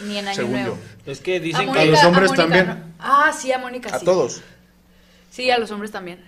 Ni 0.00 0.18
en 0.18 0.26
Año 0.28 0.34
Según 0.36 0.52
Nuevo. 0.52 0.78
Es 1.06 1.20
que 1.20 1.36
A 1.36 1.40
dicen 1.40 1.66
Mónica- 1.66 1.80
A 1.82 1.84
los 1.86 2.04
hombres 2.04 2.30
Mónica, 2.30 2.42
también. 2.42 2.66
¿no? 2.68 2.76
Ah, 2.98 3.32
sí, 3.36 3.52
a 3.52 3.58
Mónica 3.58 3.94
A 3.94 3.98
sí. 3.98 4.04
todos. 4.04 4.42
Sí, 5.30 5.50
a 5.50 5.58
los 5.58 5.70
hombres 5.70 5.90
también. 5.90 6.24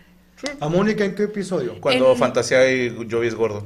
¿A 0.61 0.69
Mónica 0.69 1.05
en 1.05 1.15
qué 1.15 1.25
episodio? 1.25 1.81
Cuando 1.81 2.13
En- 2.13 2.19
fantasea 2.19 2.71
y 2.71 3.07
Joey 3.11 3.29
es 3.29 3.35
gordo. 3.35 3.65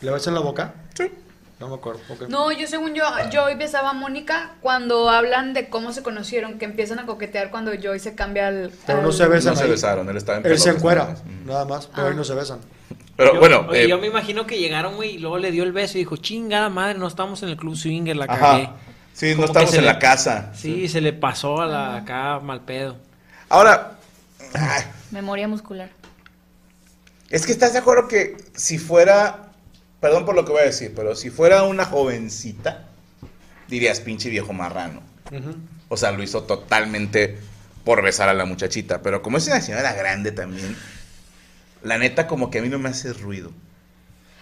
¿Le 0.00 0.10
besan 0.10 0.34
la 0.34 0.40
boca? 0.40 0.74
Sí. 0.94 1.10
No 1.58 1.68
me 1.68 1.74
acuerdo. 1.76 2.00
ok. 2.10 2.28
No, 2.28 2.52
yo 2.52 2.66
según 2.66 2.94
yo, 2.94 3.04
Joy 3.32 3.54
besaba 3.54 3.90
a 3.90 3.92
Mónica 3.94 4.52
cuando 4.60 5.08
hablan 5.08 5.54
de 5.54 5.70
cómo 5.70 5.92
se 5.92 6.02
conocieron, 6.02 6.58
que 6.58 6.66
empiezan 6.66 6.98
a 6.98 7.06
coquetear 7.06 7.50
cuando 7.50 7.72
Joy 7.74 7.98
se 7.98 8.14
cambia 8.14 8.48
al... 8.48 8.70
Pero 8.86 9.00
no 9.00 9.10
se 9.10 9.26
besan 9.26 9.54
No 9.54 9.58
se 9.58 9.64
ahí. 9.64 9.70
besaron, 9.70 10.08
él 10.10 10.16
estaba 10.18 10.38
en 10.38 10.46
Él 10.46 10.58
se 10.58 10.68
encuera, 10.70 11.04
nada 11.04 11.14
más. 11.14 11.46
Nada 11.46 11.64
más, 11.64 11.86
pero 11.86 12.06
Ah. 12.06 12.10
ahí 12.10 12.16
no 12.16 12.24
se 12.24 12.34
besan. 12.34 12.60
Pero 13.16 13.34
Yo- 13.34 13.40
bueno, 13.40 13.66
oye, 13.68 13.84
eh, 13.84 13.88
yo 13.88 13.98
me 13.98 14.06
imagino 14.08 14.46
que 14.46 14.58
llegaron, 14.58 14.96
güey, 14.96 15.14
y 15.14 15.18
luego 15.18 15.38
le 15.38 15.50
dio 15.50 15.64
el 15.64 15.72
beso 15.72 15.96
y 15.96 16.00
dijo, 16.02 16.16
chingada 16.16 16.68
madre, 16.68 16.98
no 16.98 17.06
estamos 17.06 17.42
en 17.42 17.48
el 17.48 17.56
club 17.56 17.74
swinger, 17.76 18.16
la 18.16 18.26
cagué. 18.26 18.68
Sí, 19.14 19.30
Como 19.32 19.42
no 19.42 19.46
estamos 19.46 19.72
en 19.74 19.80
le- 19.80 19.86
la 19.86 19.98
casa. 19.98 20.52
Sí, 20.54 20.88
se 20.88 21.00
le 21.00 21.12
pasó 21.14 21.62
a 21.62 21.66
la 21.66 21.96
acá 21.96 22.38
mal 22.40 22.60
pedo. 22.62 22.96
Ahora, 23.48 23.92
ay, 24.52 24.82
Memoria 25.10 25.48
muscular. 25.48 25.88
es 27.30 27.46
que 27.46 27.52
estás 27.52 27.72
de 27.72 27.78
acuerdo 27.78 28.08
que 28.08 28.36
si 28.54 28.76
fuera, 28.78 29.48
perdón 30.00 30.26
por 30.26 30.34
lo 30.34 30.44
que 30.44 30.52
voy 30.52 30.60
a 30.62 30.66
decir, 30.66 30.92
pero 30.94 31.14
si 31.16 31.30
fuera 31.30 31.62
una 31.64 31.84
jovencita, 31.86 32.84
dirías 33.68 34.00
pinche 34.00 34.28
viejo 34.28 34.52
marrano. 34.52 35.00
O 35.88 35.96
sea, 35.96 36.12
lo 36.12 36.22
hizo 36.22 36.42
totalmente 36.42 37.38
por 37.84 38.02
besar 38.02 38.28
a 38.28 38.34
la 38.34 38.44
muchachita. 38.44 39.00
Pero 39.02 39.22
como 39.22 39.38
es 39.38 39.46
una 39.46 39.60
señora 39.60 39.92
grande 39.94 40.32
también, 40.32 40.76
la 41.86 41.98
neta 41.98 42.26
como 42.26 42.50
que 42.50 42.58
a 42.58 42.62
mí 42.62 42.68
no 42.68 42.78
me 42.78 42.88
hace 42.88 43.12
ruido. 43.12 43.50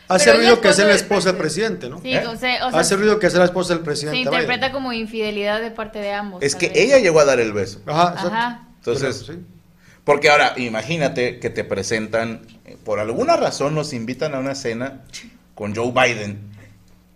Hace 0.09 0.27
Pero 0.27 0.39
ruido 0.39 0.61
que 0.61 0.73
sea 0.75 0.85
la 0.87 0.95
esposa 0.95 1.31
del 1.31 1.39
presidente. 1.39 1.89
presidente, 1.89 1.89
¿no? 1.89 2.01
Sí, 2.03 2.15
¿Eh? 2.15 2.27
o 2.29 2.37
sea, 2.37 2.67
o 2.67 2.71
sea, 2.71 2.81
Hace 2.81 2.97
ruido 2.97 3.19
que 3.19 3.31
sea 3.31 3.39
la 3.39 3.47
esposa 3.47 3.71
del 3.75 3.79
se 3.81 3.85
presidente. 3.85 4.29
vaya. 4.29 4.43
interpreta 4.43 4.73
como 4.73 4.93
infidelidad 4.93 5.61
de 5.63 5.71
parte 5.71 5.99
de 5.99 6.13
ambos. 6.13 6.43
Es 6.43 6.55
que 6.57 6.69
vez. 6.69 6.77
ella 6.79 6.99
llegó 6.99 7.21
a 7.21 7.25
dar 7.25 7.41
el 7.41 7.53
beso. 7.53 7.81
Ajá, 7.87 8.09
exacto. 8.11 8.29
Ajá. 8.29 8.69
Entonces, 8.77 9.25
Pero, 9.27 9.39
sí. 9.39 9.47
porque 10.05 10.29
ahora 10.29 10.53
imagínate 10.59 11.41
que 11.41 11.49
te 11.49 11.65
presentan, 11.65 12.43
eh, 12.67 12.77
por 12.85 12.99
alguna 12.99 13.37
razón 13.37 13.75
nos 13.75 13.95
invitan 13.95 14.35
a 14.35 14.41
una 14.41 14.55
cena 14.55 15.05
con 15.55 15.75
Joe 15.75 15.91
Biden 15.93 16.53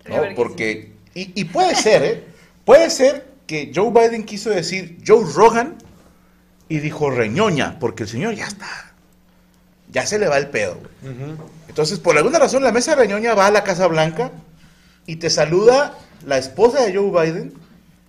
¿no? 0.08 0.22
Porque, 0.34 0.92
y, 1.14 1.38
y 1.38 1.44
puede 1.44 1.74
ser, 1.74 2.02
¿eh? 2.02 2.24
Puede 2.64 2.88
ser 2.88 3.26
que 3.46 3.70
Joe 3.74 3.90
Biden 3.90 4.24
quiso 4.24 4.48
decir 4.48 4.98
Joe 5.06 5.24
Rogan 5.34 5.76
y 6.70 6.78
dijo 6.78 7.10
reñoña, 7.10 7.78
porque 7.78 8.04
el 8.04 8.08
señor 8.08 8.34
ya 8.34 8.46
está. 8.46 8.87
Ya 9.90 10.06
se 10.06 10.18
le 10.18 10.28
va 10.28 10.36
el 10.38 10.48
pedo. 10.48 10.76
güey. 11.02 11.14
Entonces, 11.68 11.98
por 11.98 12.16
alguna 12.16 12.38
razón, 12.38 12.62
la 12.62 12.72
mesa 12.72 12.94
reñoña 12.94 13.34
va 13.34 13.46
a 13.46 13.50
la 13.50 13.64
Casa 13.64 13.86
Blanca 13.86 14.32
y 15.06 15.16
te 15.16 15.30
saluda 15.30 15.94
la 16.26 16.36
esposa 16.38 16.82
de 16.84 16.94
Joe 16.94 17.10
Biden 17.10 17.54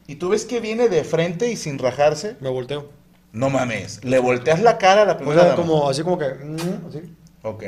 y 0.08 0.16
tú 0.16 0.30
ves 0.30 0.46
que 0.46 0.60
viene 0.60 0.90
de 0.90 1.04
frente 1.04 1.52
y 1.52 1.56
sin 1.56 1.78
rajarse. 1.80 2.36
Me 2.42 2.50
volteo. 2.50 2.90
No 3.32 3.50
mames, 3.52 4.04
le 4.04 4.18
volteas 4.20 4.60
la 4.62 4.78
cara 4.80 5.04
a 5.04 5.06
la 5.06 5.14
O 5.14 5.18
primera 5.18 5.42
sea, 5.42 5.50
dama. 5.52 5.62
como, 5.62 5.88
así 5.90 6.02
como 6.02 6.18
que. 6.18 6.26
mm, 6.30 6.88
así. 6.90 7.02
Ok. 7.44 7.64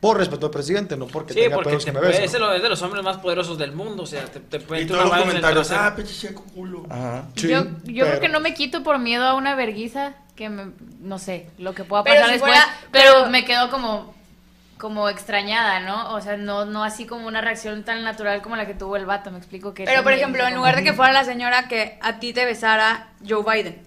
Por 0.00 0.18
respeto 0.18 0.46
al 0.46 0.52
presidente, 0.52 0.96
no 0.96 1.06
porque 1.06 1.32
Sí, 1.32 1.40
tenga 1.40 1.54
porque 1.56 1.70
pedos 1.70 1.84
te 1.84 1.90
que 1.90 1.92
me 1.92 1.98
puede- 2.00 2.10
besen. 2.12 2.24
es, 2.24 2.32
de 2.32 2.38
los, 2.40 2.56
es 2.56 2.62
de 2.62 2.68
los 2.68 2.82
hombres 2.82 3.04
más 3.04 3.18
poderosos 3.18 3.56
del 3.58 3.72
mundo. 3.72 4.02
O 4.02 4.06
sea, 4.06 4.24
te, 4.24 4.40
te 4.40 4.58
puede 4.60 4.82
Y 4.82 4.86
todos 4.86 5.04
los 5.04 5.16
comentarios, 5.16 5.70
ah, 5.72 5.94
pinche 5.96 6.32
culo. 6.34 6.84
Ajá. 6.90 7.28
Sí, 7.36 7.48
yo 7.48 7.64
yo 7.84 8.06
creo 8.06 8.20
que 8.20 8.28
no 8.28 8.40
me 8.40 8.54
quito 8.54 8.82
por 8.82 8.98
miedo 8.98 9.24
a 9.24 9.34
una 9.34 9.54
verguiza 9.54 10.14
que 10.36 10.48
me, 10.48 10.72
no 11.00 11.18
sé, 11.18 11.48
lo 11.58 11.74
que 11.74 11.84
pueda 11.84 12.02
Pero 12.04 12.16
pasar 12.16 12.26
si 12.28 12.32
después, 12.32 12.52
fuera- 12.54 12.76
pero, 12.90 13.12
pero- 13.14 13.30
me 13.30 13.44
quedo 13.44 13.70
como 13.70 14.14
como 14.78 15.08
extrañada, 15.08 15.78
¿no? 15.78 16.12
O 16.14 16.20
sea, 16.20 16.36
no 16.36 16.64
no 16.64 16.82
así 16.82 17.06
como 17.06 17.28
una 17.28 17.40
reacción 17.40 17.84
tan 17.84 18.02
natural 18.02 18.42
como 18.42 18.56
la 18.56 18.66
que 18.66 18.74
tuvo 18.74 18.96
el 18.96 19.06
vato, 19.06 19.30
me 19.30 19.38
explico 19.38 19.74
que 19.74 19.84
Pero, 19.84 20.02
por 20.02 20.12
ejemplo, 20.12 20.44
en 20.44 20.56
lugar 20.56 20.74
de 20.74 20.82
que 20.82 20.92
fuera 20.92 21.12
la 21.12 21.24
señora 21.24 21.68
que 21.68 21.98
a 22.02 22.18
ti 22.18 22.32
te 22.32 22.44
besara 22.44 23.06
Joe 23.24 23.44
Biden. 23.44 23.80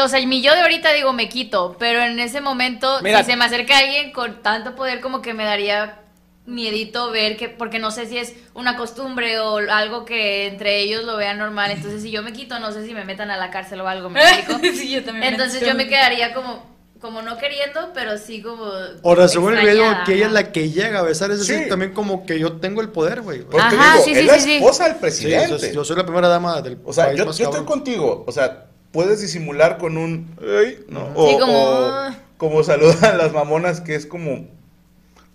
O 0.00 0.08
sea, 0.08 0.24
mi 0.26 0.40
yo 0.42 0.54
de 0.54 0.60
ahorita 0.62 0.92
digo 0.92 1.12
me 1.12 1.28
quito, 1.28 1.76
pero 1.78 2.00
en 2.00 2.18
ese 2.20 2.40
momento, 2.40 3.00
Mira. 3.02 3.18
si 3.18 3.32
se 3.32 3.36
me 3.36 3.44
acerca 3.44 3.76
alguien 3.78 4.12
con 4.12 4.40
tanto 4.42 4.74
poder, 4.76 5.00
como 5.00 5.20
que 5.22 5.34
me 5.34 5.44
daría 5.44 5.98
miedito 6.46 7.10
ver 7.10 7.36
que, 7.36 7.48
porque 7.48 7.78
no 7.78 7.90
sé 7.90 8.06
si 8.06 8.18
es 8.18 8.32
una 8.54 8.76
costumbre 8.76 9.38
o 9.40 9.56
algo 9.58 10.04
que 10.04 10.46
entre 10.46 10.80
ellos 10.80 11.04
lo 11.04 11.16
vean 11.16 11.38
normal. 11.38 11.70
Entonces, 11.72 12.02
si 12.02 12.10
yo 12.10 12.22
me 12.22 12.32
quito, 12.32 12.58
no 12.60 12.72
sé 12.72 12.86
si 12.86 12.94
me 12.94 13.04
metan 13.04 13.30
a 13.30 13.36
la 13.36 13.50
cárcel 13.50 13.80
o 13.80 13.88
algo, 13.88 14.10
¿me 14.10 14.20
explico? 14.22 14.60
sí, 14.76 14.90
yo 14.90 15.04
también. 15.04 15.32
Entonces 15.34 15.60
yo 15.66 15.74
me 15.74 15.88
quedaría 15.88 16.32
como, 16.34 16.64
como 17.00 17.20
no 17.22 17.36
queriendo, 17.36 17.90
pero 17.94 18.16
sí 18.16 18.42
como. 18.42 18.64
Ahora, 19.04 19.28
según 19.28 19.56
el 19.56 19.66
video, 19.66 19.92
que 20.06 20.14
ella 20.14 20.26
es 20.26 20.32
la 20.32 20.52
que 20.52 20.70
llega 20.70 21.00
a 21.00 21.02
besar, 21.02 21.30
es 21.30 21.40
decir, 21.40 21.64
Sí. 21.64 21.68
también 21.68 21.92
como 21.92 22.24
que 22.26 22.38
yo 22.38 22.52
tengo 22.54 22.80
el 22.80 22.88
poder, 22.90 23.22
güey. 23.22 23.42
Porque 23.42 23.58
Ajá, 23.60 23.92
digo, 23.94 24.04
sí, 24.04 24.14
sí, 24.14 24.20
es 24.20 24.26
la 24.26 24.34
sí, 24.34 24.40
sí. 24.40 24.56
esposa 24.56 24.84
del 24.88 24.96
presidente. 24.96 25.48
yo, 25.58 25.72
yo 25.72 25.84
soy 25.84 25.96
la 25.96 26.04
primera 26.06 26.28
dama 26.28 26.62
del 26.62 26.78
O 26.84 26.92
sea, 26.92 27.06
país 27.06 27.18
yo, 27.18 27.26
más 27.26 27.38
yo 27.38 27.50
estoy 27.50 27.64
contigo. 27.64 28.24
O 28.26 28.32
sea, 28.32 28.66
puedes 28.92 29.20
disimular 29.20 29.78
con 29.78 29.98
un. 29.98 30.34
"Ey", 30.40 30.84
¿no? 30.88 31.10
O, 31.14 31.28
Sí, 31.28 31.36
como- 31.38 31.58
o 31.58 32.10
como 32.38 32.62
saludan 32.62 33.18
las 33.18 33.32
mamonas, 33.32 33.80
que 33.80 33.94
es 33.94 34.06
como 34.06 34.46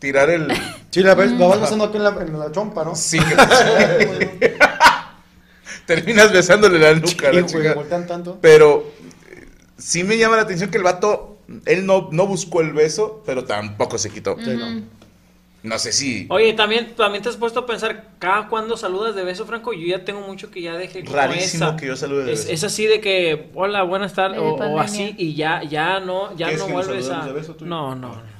tirar 0.01 0.29
el. 0.29 0.51
Sí, 0.89 1.01
la, 1.01 1.15
ves- 1.15 1.31
la 1.31 1.47
vas 1.47 1.61
besando 1.61 1.85
aquí 1.85 1.95
en 1.95 2.03
la, 2.03 2.09
en 2.09 2.37
la 2.37 2.51
chompa, 2.51 2.83
¿no? 2.83 2.93
Sí, 2.95 3.17
que 3.19 3.35
Terminas 5.85 6.31
besándole 6.31 6.79
la 6.79 6.93
nuca 6.95 7.31
la 7.31 7.45
chica. 7.45 7.75
tanto. 8.07 8.37
Pero 8.41 8.91
sí 9.77 10.03
me 10.03 10.17
llama 10.17 10.35
la 10.35 10.41
atención 10.43 10.69
que 10.69 10.77
el 10.77 10.83
vato. 10.83 11.37
Él 11.65 11.85
no, 11.85 12.09
no 12.11 12.27
buscó 12.27 12.61
el 12.61 12.71
beso, 12.73 13.23
pero 13.25 13.43
tampoco 13.45 13.97
se 13.97 14.09
quitó. 14.09 14.37
Sí, 14.43 14.51
no. 14.57 14.81
No 15.63 15.77
sé 15.77 15.91
si. 15.91 16.25
Oye, 16.29 16.53
también, 16.53 16.95
también 16.95 17.21
te 17.21 17.29
has 17.29 17.37
puesto 17.37 17.59
a 17.59 17.65
pensar, 17.67 18.09
cada 18.17 18.47
cuando 18.47 18.77
saludas 18.77 19.13
de 19.15 19.23
beso, 19.23 19.45
Franco, 19.45 19.73
yo 19.73 19.85
ya 19.85 20.03
tengo 20.03 20.21
mucho 20.21 20.49
que 20.49 20.61
ya 20.61 20.73
dejé 20.75 21.03
Rarísimo 21.03 21.67
esa. 21.67 21.75
que 21.77 21.85
yo 21.85 21.95
salude 21.95 22.23
de 22.23 22.33
es, 22.33 22.39
beso. 22.41 22.51
es 22.53 22.63
así 22.63 22.87
de 22.87 22.99
que, 22.99 23.49
hola, 23.53 23.83
buenas 23.83 24.13
tardes, 24.13 24.39
De 24.39 24.43
o, 24.43 24.53
o 24.53 24.57
pandemia. 24.57 24.83
así, 24.83 25.13
y 25.19 25.35
ya, 25.35 25.61
ya 25.63 25.99
no, 25.99 26.35
ya 26.35 26.47
¿Qué 26.47 26.53
es 26.55 26.59
no 26.61 26.67
vuelves 26.69 27.09
a... 27.09 27.25
de 27.25 27.33
beso? 27.33 27.55
No, 27.59 27.93
no, 27.95 28.07
no. 28.09 28.30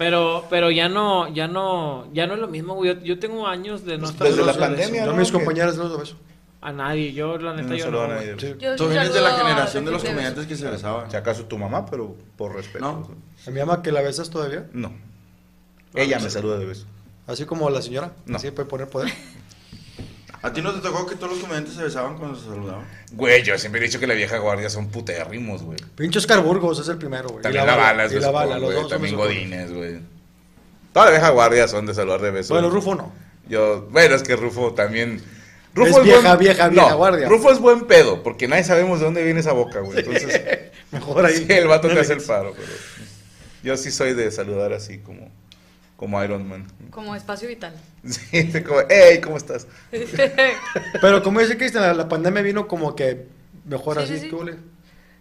Pero, 0.00 0.46
pero 0.48 0.70
ya 0.70 0.88
no, 0.88 1.28
ya 1.28 1.46
no, 1.46 2.10
ya 2.14 2.26
no 2.26 2.32
es 2.32 2.40
lo 2.40 2.48
mismo, 2.48 2.74
güey. 2.74 2.94
Yo, 2.96 3.00
yo 3.02 3.18
tengo 3.18 3.46
años 3.46 3.84
de 3.84 3.98
no 3.98 4.08
estar 4.08 4.28
desde 4.28 4.42
la 4.46 4.54
pandemia, 4.54 5.00
Yo 5.04 5.10
¿no? 5.10 5.12
a 5.12 5.20
mis 5.20 5.28
Que- 5.30 5.34
compañeros 5.36 5.76
no 5.76 5.84
los 5.88 5.98
beso. 6.00 6.16
A 6.62 6.72
nadie, 6.72 7.12
yo 7.12 7.36
la 7.36 7.52
neta 7.52 7.68
No 7.68 7.74
yo 7.76 7.84
saludo 7.84 8.06
no. 8.06 8.12
a 8.14 8.16
güey. 8.16 8.26
nadie. 8.28 8.40
Sí. 8.40 8.54
Yo 8.58 8.76
Tú 8.76 8.84
sí 8.84 8.90
vienes 8.92 9.12
de 9.12 9.20
la 9.20 9.28
saludo 9.32 9.44
a 9.44 9.48
generación 9.50 9.84
de 9.84 9.90
los 9.90 10.00
gente 10.00 10.14
comediantes 10.14 10.46
que 10.46 10.56
se 10.56 10.70
besaban. 10.70 11.10
Si 11.10 11.16
acaso 11.18 11.44
tu 11.44 11.58
mamá, 11.58 11.84
pero 11.84 12.16
por 12.38 12.54
respeto. 12.54 12.82
No. 12.82 13.10
A 13.46 13.50
mi 13.50 13.60
ama 13.60 13.82
que 13.82 13.92
la 13.92 14.00
besas 14.00 14.30
todavía, 14.30 14.66
No. 14.72 14.90
Ella 15.94 16.18
me 16.18 16.30
saluda 16.30 16.56
de 16.56 16.64
beso. 16.64 16.86
así 17.26 17.44
como 17.44 17.68
la 17.68 17.82
señora, 17.82 18.12
No. 18.24 18.36
así 18.38 18.50
puede 18.52 18.68
poner 18.70 18.88
poder. 18.88 19.12
¿A 20.42 20.52
ti 20.52 20.62
no 20.62 20.72
te 20.72 20.80
tocó 20.80 21.06
que 21.06 21.16
todos 21.16 21.32
los 21.32 21.40
comediantes 21.40 21.74
se 21.74 21.82
besaban 21.82 22.16
cuando 22.16 22.38
se 22.38 22.46
saludaban? 22.46 22.86
Güey, 23.12 23.42
yo 23.42 23.58
siempre 23.58 23.80
he 23.80 23.84
dicho 23.84 24.00
que 24.00 24.06
la 24.06 24.14
vieja 24.14 24.38
guardia 24.38 24.70
son 24.70 24.88
putérrimos, 24.88 25.62
güey. 25.62 25.78
Pinche 25.96 26.18
Oscar 26.18 26.40
Burgos 26.40 26.78
es 26.80 26.88
el 26.88 26.96
primero, 26.96 27.28
güey. 27.28 27.42
También 27.42 27.64
Y 27.64 27.66
la 27.66 27.76
bala 27.76 28.04
es 28.06 28.12
y 28.12 28.14
de 28.14 28.20
la 28.22 28.26
sopor, 28.28 28.40
bala, 28.48 28.58
los 28.58 28.74
güey. 28.74 28.88
También. 28.88 29.16
Godines, 29.16 29.72
güey. 29.72 30.00
Toda 30.92 31.06
la 31.06 31.10
vieja 31.12 31.30
guardia 31.30 31.68
son 31.68 31.84
de 31.86 31.94
saludar 31.94 32.22
de 32.22 32.30
beso. 32.30 32.54
Bueno, 32.54 32.70
Rufo 32.70 32.94
no. 32.94 33.12
Yo, 33.48 33.88
bueno, 33.90 34.14
es 34.14 34.22
que 34.22 34.34
Rufo 34.34 34.72
también. 34.72 35.22
Es 35.76 36.02
vieja, 36.02 36.36
vieja, 36.36 36.68
vieja 36.68 36.94
guardia. 36.94 37.28
Rufo 37.28 37.52
es 37.52 37.58
buen 37.58 37.86
pedo, 37.86 38.22
porque 38.22 38.48
nadie 38.48 38.64
sabemos 38.64 38.98
de 38.98 39.04
dónde 39.04 39.22
viene 39.22 39.40
esa 39.40 39.52
boca, 39.52 39.80
güey. 39.80 39.98
Entonces, 39.98 40.40
Mejor 40.90 41.26
ahí. 41.26 41.36
sí, 41.36 41.46
el 41.48 41.68
vato 41.68 41.88
te 41.88 42.00
hace 42.00 42.14
el 42.14 42.22
paro, 42.22 42.54
pero. 42.56 42.72
Yo 43.62 43.76
sí 43.76 43.90
soy 43.90 44.14
de 44.14 44.30
saludar 44.30 44.72
así 44.72 44.98
como, 44.98 45.30
como 46.00 46.24
Iron 46.24 46.48
Man. 46.48 46.64
Como 46.90 47.14
espacio 47.14 47.46
vital. 47.46 47.74
Sí, 48.08 48.50
como, 48.62 48.80
hey, 48.88 49.20
¿cómo 49.22 49.36
estás? 49.36 49.66
Pero 51.02 51.22
como 51.22 51.40
dice 51.40 51.58
Cristian, 51.58 51.82
la, 51.84 51.92
la 51.92 52.08
pandemia 52.08 52.40
vino 52.40 52.66
como 52.66 52.96
que 52.96 53.26
mejor 53.66 53.98
Sí, 53.98 54.02
así. 54.04 54.14
sí, 54.14 54.20
sí. 54.22 54.28
¿qué 54.30 54.34
huele? 54.34 54.56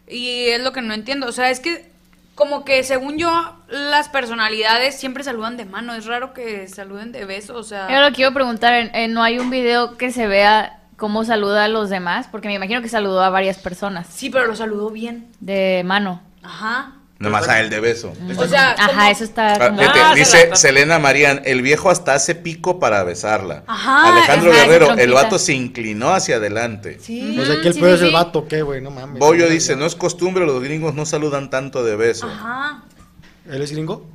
Y 0.08 0.46
es 0.48 0.62
lo 0.62 0.72
que 0.72 0.82
no 0.82 0.94
entiendo. 0.94 1.28
O 1.28 1.34
sea, 1.34 1.50
es 1.52 1.60
que 1.60 1.86
como 2.34 2.64
que 2.64 2.86
según 2.86 3.18
yo, 3.18 3.58
las 3.68 4.08
personalidades 4.08 4.96
siempre 4.98 5.26
saludan 5.26 5.58
de 5.58 5.66
mano. 5.66 5.94
Es 5.94 6.06
raro 6.06 6.32
que 6.34 6.70
saluden 6.70 7.12
de 7.12 7.26
beso. 7.26 7.58
O 7.58 7.64
sea, 7.64 7.90
Yo 7.92 8.00
lo 8.00 8.16
quiero 8.16 8.34
preguntar, 8.34 8.90
¿no 9.10 9.22
hay 9.22 9.38
un 9.40 9.50
video 9.50 9.98
que 9.98 10.14
se 10.14 10.28
vea 10.28 10.80
cómo 10.96 11.26
saluda 11.26 11.66
a 11.66 11.68
los 11.68 11.90
demás? 11.90 12.28
Porque 12.32 12.48
me 12.48 12.54
imagino 12.56 12.82
que 12.82 12.88
saludó 12.88 13.22
a 13.22 13.30
varias 13.30 13.58
personas 13.58 14.08
sí, 14.08 14.30
pero 14.30 14.48
lo 14.48 14.56
saludó 14.56 14.90
bien. 14.90 15.28
de 15.42 15.84
mano. 15.86 16.22
Ajá. 16.42 16.94
Nomás 17.20 17.50
a 17.50 17.60
él 17.60 17.70
de 17.70 17.82
beso. 17.82 18.14
O 18.38 18.48
sea, 18.48 18.72
Ajá, 18.72 19.12
eso 19.12 19.26
está 19.26 19.56
Ah, 19.56 19.68
como... 19.68 19.82
fíjate, 19.82 20.00
Ah, 20.02 20.14
dice 20.16 20.56
Selena 20.56 21.00
Marian, 21.00 21.41
el 21.44 21.62
viejo 21.62 21.90
hasta 21.90 22.14
hace 22.14 22.34
pico 22.34 22.80
para 22.80 23.04
besarla. 23.04 23.66
Ajá, 23.68 24.14
Alejandro 24.14 24.54
ajá, 24.54 24.64
Guerrero, 24.64 24.94
el 24.98 25.12
vato 25.12 25.38
se 25.38 25.54
inclinó 25.54 26.12
hacia 26.14 26.38
adelante. 26.38 26.98
Sí. 27.02 27.38
O 27.38 27.46
sea, 27.46 27.62
que 27.62 27.68
el 27.68 27.74
sí, 27.74 27.82
peor 27.82 27.98
sí, 27.98 28.04
es 28.04 28.08
el 28.08 28.14
vato, 28.14 28.48
¿qué, 28.48 28.62
güey? 28.62 28.82
No 28.82 28.90
mames. 28.90 29.20
Bollo 29.20 29.50
dice, 29.50 29.76
no 29.76 29.86
es 29.86 29.96
costumbre, 29.96 30.46
los 30.46 30.64
gringos 30.64 30.96
no 30.96 31.06
saludan 31.06 31.50
tanto 31.50 31.84
de 31.84 31.98
beso. 31.98 32.26
Ajá. 32.26 32.84
¿Él 33.50 33.62
es 33.62 33.72
gringo? 33.74 34.08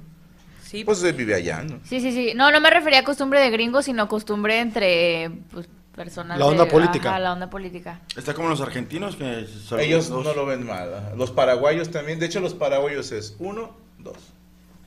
Sí. 0.65 0.83
Pues 0.83 1.03
vive 1.15 1.35
allá, 1.35 1.63
¿no? 1.63 1.81
Sí, 1.85 2.01
sí, 2.01 2.11
sí. 2.11 2.33
No, 2.35 2.51
no 2.51 2.61
me 2.61 2.71
refería 2.71 3.01
a 3.01 3.05
costumbre 3.05 3.39
de 3.41 3.51
gringos, 3.51 3.85
sino 3.85 4.09
costumbre 4.09 4.61
entre 4.61 5.31
pues, 5.53 5.69
personas 5.95 6.39
La 6.39 6.47
onda 6.47 6.65
de- 6.65 6.71
política. 6.71 7.11
Ajá, 7.11 7.19
la 7.19 7.33
onda 7.33 7.49
política. 7.51 8.01
Está 8.17 8.35
como 8.35 8.49
los 8.49 8.61
argentinos 8.61 9.17
que 9.17 9.47
saludan 9.47 9.81
Ellos 9.87 10.09
dos. 10.09 10.25
no 10.25 10.35
lo 10.35 10.47
ven 10.47 10.67
mal. 10.67 11.13
Los 11.17 11.31
paraguayos 11.31 11.91
también. 11.91 12.19
De 12.19 12.27
hecho, 12.27 12.41
los 12.41 12.55
paraguayos 12.55 13.13
es 13.13 13.37
uno, 13.39 13.77
dos. 13.99 14.17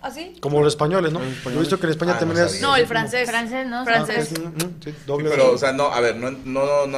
¿Así? 0.01 0.35
Como 0.41 0.61
los 0.61 0.73
españoles, 0.73 1.11
¿no? 1.11 1.19
Los 1.19 1.43
Yo 1.43 1.51
he 1.51 1.59
visto 1.59 1.79
que 1.79 1.85
en 1.87 1.91
España 1.91 2.13
Ah, 2.15 2.19
también 2.19 2.39
no 2.41 2.45
es... 2.45 2.61
No, 2.61 2.75
el 2.75 2.85
francés. 2.85 3.27
Francés, 3.29 3.67
¿no? 3.67 3.83
Francés. 3.83 4.31
Mm, 4.39 4.43
mm, 4.45 4.59
sí, 4.83 4.91
Sí, 4.91 4.95
doble. 5.07 5.29
pero, 5.29 5.51
o 5.53 5.57
sea, 5.57 5.73
no, 5.73 5.85
a 5.91 5.99
ver, 5.99 6.15
no, 6.17 6.29
no, 6.31 6.85
no, 6.85 6.97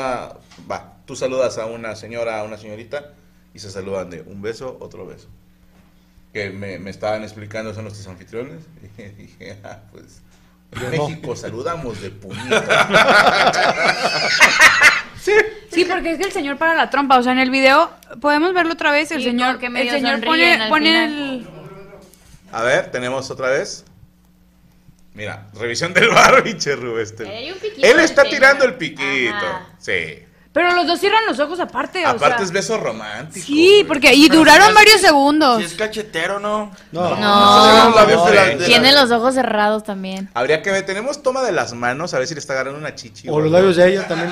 va. 0.69 0.97
Tú 1.05 1.15
saludas 1.15 1.57
a 1.57 1.65
una 1.65 1.95
señora, 1.95 2.39
a 2.41 2.43
una 2.43 2.57
señorita 2.57 3.13
y 3.53 3.59
se 3.59 3.71
saludan 3.71 4.09
de 4.09 4.21
un 4.21 4.41
beso, 4.41 4.77
otro 4.81 5.07
beso. 5.07 5.27
Que 6.33 6.49
me, 6.51 6.77
me 6.77 6.89
estaban 6.91 7.23
explicando, 7.23 7.73
son 7.73 7.83
nuestros 7.85 8.05
anfitriones. 8.07 8.63
Y 8.97 9.03
dije, 9.03 9.57
ah, 9.63 9.79
pues. 9.91 10.21
En. 10.71 10.91
México 10.91 11.35
saludamos 11.35 12.01
de 12.01 12.09
puñita. 12.11 12.87
Sí, 15.71 15.85
porque 15.85 16.11
es 16.13 16.17
que 16.17 16.23
el 16.25 16.31
señor 16.31 16.57
para 16.57 16.73
la 16.75 16.89
trompa. 16.89 17.17
O 17.17 17.23
sea, 17.23 17.31
en 17.33 17.39
el 17.39 17.51
video, 17.51 17.91
podemos 18.21 18.53
verlo 18.53 18.73
otra 18.73 18.91
vez. 18.91 19.11
El 19.11 19.19
Sí, 19.19 19.25
señor, 19.25 19.59
que 19.59 19.67
el 19.67 19.89
señor 19.89 20.23
pone, 20.23 20.59
pone 20.69 21.05
el. 21.05 21.47
A 22.51 22.63
ver, 22.63 22.89
tenemos 22.91 23.29
otra 23.29 23.49
vez. 23.49 23.85
Mira, 25.13 25.47
revisión 25.53 25.93
del 25.93 26.09
bar, 26.13 26.43
este. 26.99 27.25
Piquito 27.61 27.85
Él 27.85 27.99
está 27.99 28.23
señor. 28.23 28.35
tirando 28.35 28.65
el 28.65 28.75
piquito. 28.75 29.35
Ajá. 29.35 29.69
Sí. 29.77 30.23
Pero 30.51 30.73
los 30.73 30.87
dos 30.87 30.99
cierran 30.99 31.23
los 31.27 31.39
ojos 31.39 31.59
aparte. 31.59 32.03
o 32.03 32.07
Aparte 32.09 32.37
sea. 32.37 32.45
es 32.45 32.51
beso 32.51 32.77
romántico. 32.79 33.45
Sí, 33.45 33.69
güey. 33.71 33.83
porque. 33.83 34.13
Y 34.15 34.27
Pero 34.27 34.39
duraron 34.39 34.63
si 34.65 34.69
es- 34.69 34.75
varios 34.75 35.01
segundos. 35.01 35.57
Si 35.59 35.63
es 35.65 35.73
cachetero, 35.75 36.39
¿no? 36.39 36.71
No. 36.91 37.15
No. 37.15 37.93
la- 37.95 38.57
Tiene 38.65 38.91
la- 38.91 39.01
los 39.03 39.11
ojos 39.11 39.35
cerrados 39.35 39.83
también. 39.83 40.29
Habría 40.33 40.63
que 40.63 40.71
ver, 40.71 40.85
tenemos 40.85 41.21
toma 41.21 41.43
de 41.43 41.51
las 41.51 41.73
manos, 41.73 42.13
a 42.15 42.17
ver 42.19 42.27
si 42.27 42.33
le 42.33 42.39
está 42.39 42.53
agarrando 42.53 42.79
una 42.79 42.95
chichi. 42.95 43.29
O 43.29 43.33
güey. 43.33 43.43
los 43.43 43.51
labios 43.51 43.75
de 43.75 43.87
ella 43.89 44.07
también. 44.07 44.31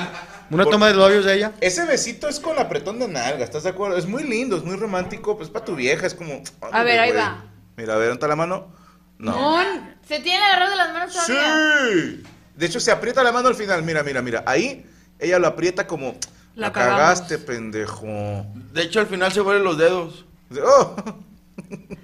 Una 0.50 0.64
Por- 0.64 0.72
toma 0.72 0.88
de 0.88 0.94
los 0.94 1.04
labios 1.04 1.24
de 1.24 1.34
ella. 1.34 1.52
Ese 1.60 1.84
besito 1.84 2.26
es 2.28 2.40
con 2.40 2.58
apretón 2.58 2.98
de 2.98 3.06
nalga, 3.06 3.44
¿estás 3.44 3.62
de 3.62 3.70
acuerdo? 3.70 3.96
Es 3.96 4.06
muy 4.06 4.24
lindo, 4.24 4.56
es 4.56 4.64
muy 4.64 4.76
romántico, 4.76 5.36
pues 5.36 5.50
para 5.50 5.64
tu 5.64 5.76
vieja, 5.76 6.06
es 6.06 6.14
como... 6.14 6.42
A 6.72 6.82
ver, 6.82 6.98
ahí 6.98 7.10
güey. 7.12 7.20
va. 7.22 7.44
Mira, 7.76 7.94
a 7.94 7.96
ver, 7.96 8.08
¿dónde 8.08 8.14
está 8.14 8.28
la 8.28 8.34
mano? 8.36 8.72
No. 9.18 9.32
Mon- 9.38 9.94
¿Se 10.08 10.20
tiene 10.20 10.42
agarrado 10.44 10.70
de 10.70 10.76
las 10.76 10.92
manos 10.92 11.12
todavía? 11.12 11.88
¡Sí! 11.92 12.22
De 12.56 12.66
hecho, 12.66 12.80
se 12.80 12.90
aprieta 12.90 13.22
la 13.22 13.30
mano 13.30 13.48
al 13.48 13.54
final, 13.54 13.82
mira, 13.82 14.02
mira, 14.02 14.22
mira. 14.22 14.42
Ahí, 14.46 14.84
ella 15.18 15.38
lo 15.38 15.46
aprieta 15.48 15.86
como... 15.86 16.16
La 16.54 16.68
La, 16.68 16.72
cagamos". 16.72 16.98
cagaste, 17.00 17.38
pendejo. 17.38 18.06
De 18.72 18.82
hecho, 18.82 19.00
al 19.00 19.06
final 19.06 19.32
se 19.32 19.40
vuelven 19.40 19.64
los 19.64 19.78
dedos. 19.78 20.24
Oh. 20.64 20.96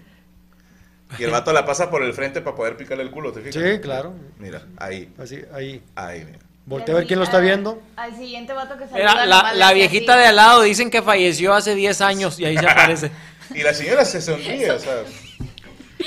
Y 1.19 1.23
el 1.23 1.31
vato 1.31 1.53
la 1.53 1.65
pasa 1.65 1.91
por 1.91 2.03
el 2.03 2.12
frente 2.12 2.41
para 2.41 2.57
poder 2.57 2.77
picarle 2.77 3.05
el 3.05 3.11
culo, 3.12 3.32
¿te 3.32 3.41
fijas? 3.41 3.55
Sí, 3.62 3.78
claro. 3.81 4.15
Mira, 4.39 4.62
ahí, 4.78 5.12
Así, 5.16 5.43
ahí. 5.53 5.81
ahí, 5.95 6.24
mira. 6.24 6.39
Voltea 6.66 6.95
a 6.95 6.99
ver 6.99 7.07
quién 7.07 7.19
lo 7.20 7.24
está 7.24 7.39
viendo. 7.39 7.81
Al 7.95 8.16
siguiente 8.16 8.53
vato 8.53 8.77
que 8.77 8.89
salió. 8.89 8.97
Mira, 9.05 9.24
la, 9.27 9.53
la 9.55 9.73
viejita 9.74 10.16
de 10.16 10.27
al 10.27 10.36
lado 10.36 10.62
dicen 10.62 10.91
que 10.91 11.03
falleció 11.03 11.53
hace 11.55 11.74
10 11.77 12.01
años 12.01 12.41
y 12.41 12.47
ahí 12.47 12.57
se 12.59 12.66
aparece. 12.69 13.11
Y 13.55 13.62
la 13.62 13.74
señora 13.74 14.05
se 14.07 14.23
sonríe, 14.23 14.70
o 14.70 14.78
sea, 14.81 15.03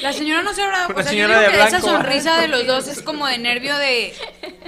La 0.02 0.12
señora 0.12 0.42
no 0.42 0.54
se 0.54 0.64
habrá. 0.64 0.88
O 0.88 1.04
sea, 1.04 1.14
yo 1.14 1.28
digo 1.28 1.40
que 1.52 1.64
esa 1.64 1.80
sonrisa 1.80 2.42
de 2.42 2.48
los 2.48 2.66
dos 2.66 2.88
es 2.88 3.02
como 3.04 3.28
de 3.28 3.38
nervio 3.38 3.78
de. 3.78 4.12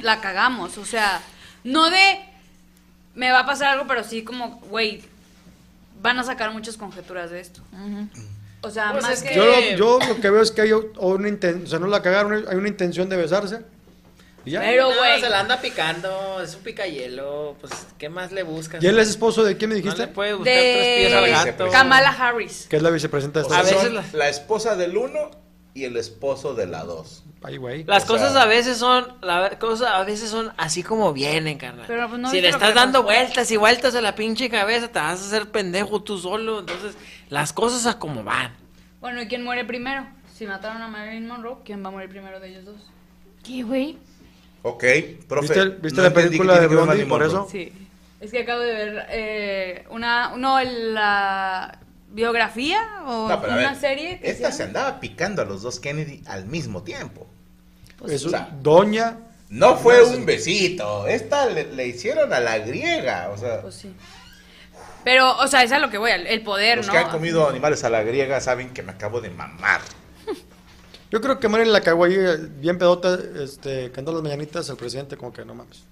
La 0.03 0.21
cagamos. 0.21 0.77
O 0.77 0.85
sea, 0.85 1.21
no 1.63 1.89
de. 1.89 2.19
Me 3.19 3.31
va 3.31 3.39
a 3.41 3.45
pasar 3.45 3.73
algo, 3.73 3.85
pero 3.87 4.03
sí 4.03 4.23
como, 4.23 4.59
güey. 4.69 5.03
Van 6.01 6.17
a 6.17 6.23
sacar 6.23 6.51
muchas 6.53 6.77
conjeturas 6.77 7.29
de 7.31 7.41
esto. 7.41 7.61
O 8.61 8.69
sea, 8.71 8.91
Pues 8.93 9.03
más 9.03 9.21
es 9.21 9.23
que. 9.29 9.35
Yo, 9.35 9.45
lo- 9.45 9.59
yo 9.75 9.99
lo 10.07 10.21
que 10.21 10.29
veo 10.29 10.41
es 10.41 10.51
que 10.51 10.61
hay 10.61 10.71
una 10.71 11.27
intención, 11.27 11.65
o 11.65 11.69
sea, 11.69 11.79
no 11.79 11.87
la 11.87 12.01
cagaron, 12.01 12.45
hay 12.47 12.55
una 12.55 12.67
intención 12.69 13.09
de 13.09 13.17
besarse. 13.17 13.61
Y 14.45 14.51
ya. 14.51 14.61
Pero, 14.61 14.89
No, 14.89 14.97
güey. 14.97 15.19
se 15.19 15.29
la 15.29 15.41
anda 15.41 15.59
picando, 15.59 16.41
es 16.41 16.55
un 16.55 16.61
picayelo, 16.63 17.57
pues, 17.59 17.73
¿qué 17.97 18.07
más 18.07 18.31
le 18.31 18.43
buscas? 18.43 18.81
¿Y 18.81 18.87
él 18.87 18.97
es 18.99 19.09
esposo 19.09 19.43
de 19.43 19.57
quién 19.57 19.69
me 19.71 19.75
No 19.75 19.81
dijiste? 19.81 20.03
le 20.03 20.07
puede 20.07 20.33
buscar 20.33 20.53
tres 20.53 20.97
pies 21.07 21.13
al 21.13 21.23
De 21.25 21.31
gato. 21.31 21.69
Kamala 21.69 22.09
Harris. 22.11 22.65
Que 22.69 22.77
es 22.77 22.81
la 22.81 22.89
vicepresidenta 22.89 23.41
de 23.41 23.47
Estados 23.47 23.91
la- 23.93 24.05
la 24.13 24.29
esposa 24.29 24.77
del 24.77 24.95
uno 24.95 25.31
y 25.73 25.83
el 25.85 25.97
esposo 25.97 26.53
de 26.53 26.65
la 26.67 26.83
dos. 26.83 27.23
Ay, 27.41 27.57
güey. 27.57 27.83
Las 27.85 28.03
O 28.03 28.07
cosas 28.07 28.33
sea- 28.33 28.41
a 28.41 28.45
veces 28.45 28.77
son, 28.77 29.13
las 29.21 29.55
cosas 29.55 29.89
a 29.91 30.03
veces 30.03 30.29
son 30.29 30.51
así 30.57 30.83
como 30.83 31.13
vienen, 31.13 31.57
carnal. 31.57 31.85
Pero, 31.87 32.09
pues, 32.09 32.19
¿no 32.19 32.29
si 32.29 32.41
le 32.41 32.49
estás 32.49 32.73
dando 32.75 33.03
vueltas 33.03 33.49
y 33.51 33.57
vueltas 33.57 33.95
a 33.95 34.01
la 34.01 34.13
pinche 34.15 34.49
cabeza, 34.49 34.87
te 34.89 34.99
vas 34.99 35.21
a 35.21 35.25
hacer 35.25 35.49
pendejo 35.49 36.01
tú 36.03 36.17
solo. 36.17 36.59
Entonces, 36.59 36.95
las 37.29 37.53
cosas 37.53 37.85
a 37.85 37.97
como 37.97 38.23
van. 38.23 38.53
Bueno, 38.99 39.21
¿y 39.21 39.27
quién 39.27 39.43
muere 39.43 39.63
primero? 39.63 40.05
Si 40.35 40.45
mataron 40.45 40.81
a 40.81 40.87
Marilyn 40.87 41.27
Monroe, 41.27 41.57
¿quién 41.63 41.83
va 41.83 41.87
a 41.87 41.91
morir 41.91 42.09
primero 42.09 42.39
de 42.39 42.49
ellos 42.49 42.65
dos? 42.65 42.81
¿Qué, 43.43 43.63
güey? 43.63 43.97
Ok, 44.63 44.83
profe. 45.27 45.53
¿Viste, 45.53 45.69
viste 45.81 45.97
no 46.01 46.03
la 46.09 46.13
película 46.13 46.59
de 46.59 46.67
Blondie 46.67 47.05
por 47.05 47.23
eso? 47.23 47.47
Sí. 47.49 47.71
Es 48.19 48.31
que 48.31 48.39
acabo 48.39 48.59
de 48.59 48.73
ver 48.73 49.05
eh, 49.09 49.85
una. 49.91 50.35
No, 50.35 50.61
la 50.61 51.79
biografía 52.11 52.79
o 53.05 53.27
No, 53.27 53.41
pero 53.41 53.53
a 53.53 53.57
una 53.57 53.71
ver, 53.71 53.79
serie. 53.79 54.19
que 54.19 54.29
esta 54.29 54.51
se 54.51 54.63
andaba 54.63 54.99
picando 54.99 55.41
a 55.41 55.45
los 55.45 55.61
dos 55.61 55.79
Kennedy 55.79 56.23
al 56.27 56.45
mismo 56.45 56.83
tiempo. 56.83 57.27
Es 58.07 58.25
o 58.25 58.29
sea, 58.29 58.49
doña. 58.61 59.17
No 59.49 59.77
fue 59.77 60.03
un 60.03 60.25
besito. 60.25 61.07
Esta 61.07 61.47
le, 61.47 61.73
le 61.73 61.87
hicieron 61.87 62.31
a 62.33 62.39
la 62.39 62.59
griega. 62.59 63.29
O 63.33 63.37
sea, 63.37 63.61
Pues 63.61 63.75
sí. 63.75 63.93
Pero, 65.03 65.37
o 65.37 65.47
sea, 65.47 65.63
es 65.63 65.71
a 65.71 65.79
lo 65.79 65.89
que 65.89 65.97
voy, 65.97 66.11
el 66.11 66.43
poder, 66.43 66.77
los 66.77 66.87
¿no? 66.87 66.91
que 66.91 66.99
han 66.99 67.09
comido 67.09 67.47
animales 67.47 67.83
a 67.83 67.89
la 67.89 68.03
griega 68.03 68.41
saben 68.41 68.71
que 68.73 68.83
me 68.83 68.91
acabo 68.91 69.21
de 69.21 69.29
mamar. 69.29 69.81
Yo 71.11 71.21
creo 71.21 71.39
que 71.39 71.47
Marilyn 71.47 71.73
la 71.73 71.81
cagó 71.81 72.03
ahí 72.03 72.13
eh, 72.15 72.37
bien 72.37 72.77
pedota, 72.77 73.17
este, 73.41 73.85
cantando 73.91 74.11
las 74.13 74.21
mañanitas 74.21 74.69
al 74.69 74.77
presidente, 74.77 75.17
como 75.17 75.33
que 75.33 75.43
no 75.43 75.55
mames. 75.55 75.83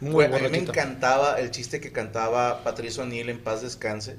Muy 0.00 0.26
Güey, 0.26 0.34
a 0.34 0.38
mí 0.38 0.48
me 0.50 0.58
encantaba 0.58 1.38
el 1.38 1.52
chiste 1.52 1.80
que 1.80 1.92
cantaba 1.92 2.64
Patricio 2.64 3.04
O'Neill 3.04 3.28
en 3.28 3.38
paz 3.38 3.62
descanse. 3.62 4.16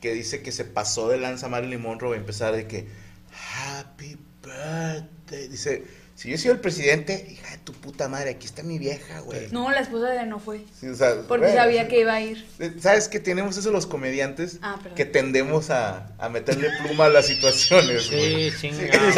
Que 0.00 0.12
dice 0.12 0.42
que 0.42 0.52
se 0.52 0.64
pasó 0.64 1.08
de 1.08 1.18
lanza 1.18 1.48
Marilyn 1.48 1.80
Monroe 1.82 2.14
a 2.16 2.18
empezar 2.20 2.54
de 2.54 2.66
que 2.66 2.86
Happy 3.66 4.16
birthday. 4.44 5.48
Dice, 5.48 5.84
si 6.14 6.30
yo 6.30 6.38
soy 6.38 6.50
el 6.52 6.60
presidente, 6.60 7.26
hija 7.30 7.50
de 7.50 7.58
tu 7.58 7.72
puta 7.72 8.08
madre, 8.08 8.30
aquí 8.30 8.46
está 8.46 8.62
mi 8.62 8.78
vieja, 8.78 9.20
güey. 9.20 9.48
No, 9.50 9.70
la 9.70 9.80
esposa 9.80 10.08
de 10.10 10.20
él 10.22 10.28
no 10.28 10.38
fue. 10.40 10.64
Sí, 10.80 10.88
o 10.88 10.94
sea, 10.94 11.22
Porque 11.28 11.46
güey, 11.46 11.56
sabía 11.56 11.86
que 11.88 12.00
iba 12.00 12.14
a 12.14 12.20
ir. 12.20 12.46
¿Sabes 12.80 13.08
que 13.08 13.20
tenemos 13.20 13.56
eso 13.56 13.70
los 13.70 13.86
comediantes? 13.86 14.58
Ah, 14.62 14.76
perdón. 14.80 14.96
que 14.96 15.04
tendemos 15.04 15.70
a, 15.70 16.08
a 16.18 16.28
meterle 16.28 16.68
pluma 16.82 17.06
a 17.06 17.08
las 17.10 17.26
situaciones. 17.26 18.10
güey. 18.10 18.50
Sí, 18.50 18.56
Sí, 18.70 18.70
sí, 18.78 18.84
entonces, 18.90 19.16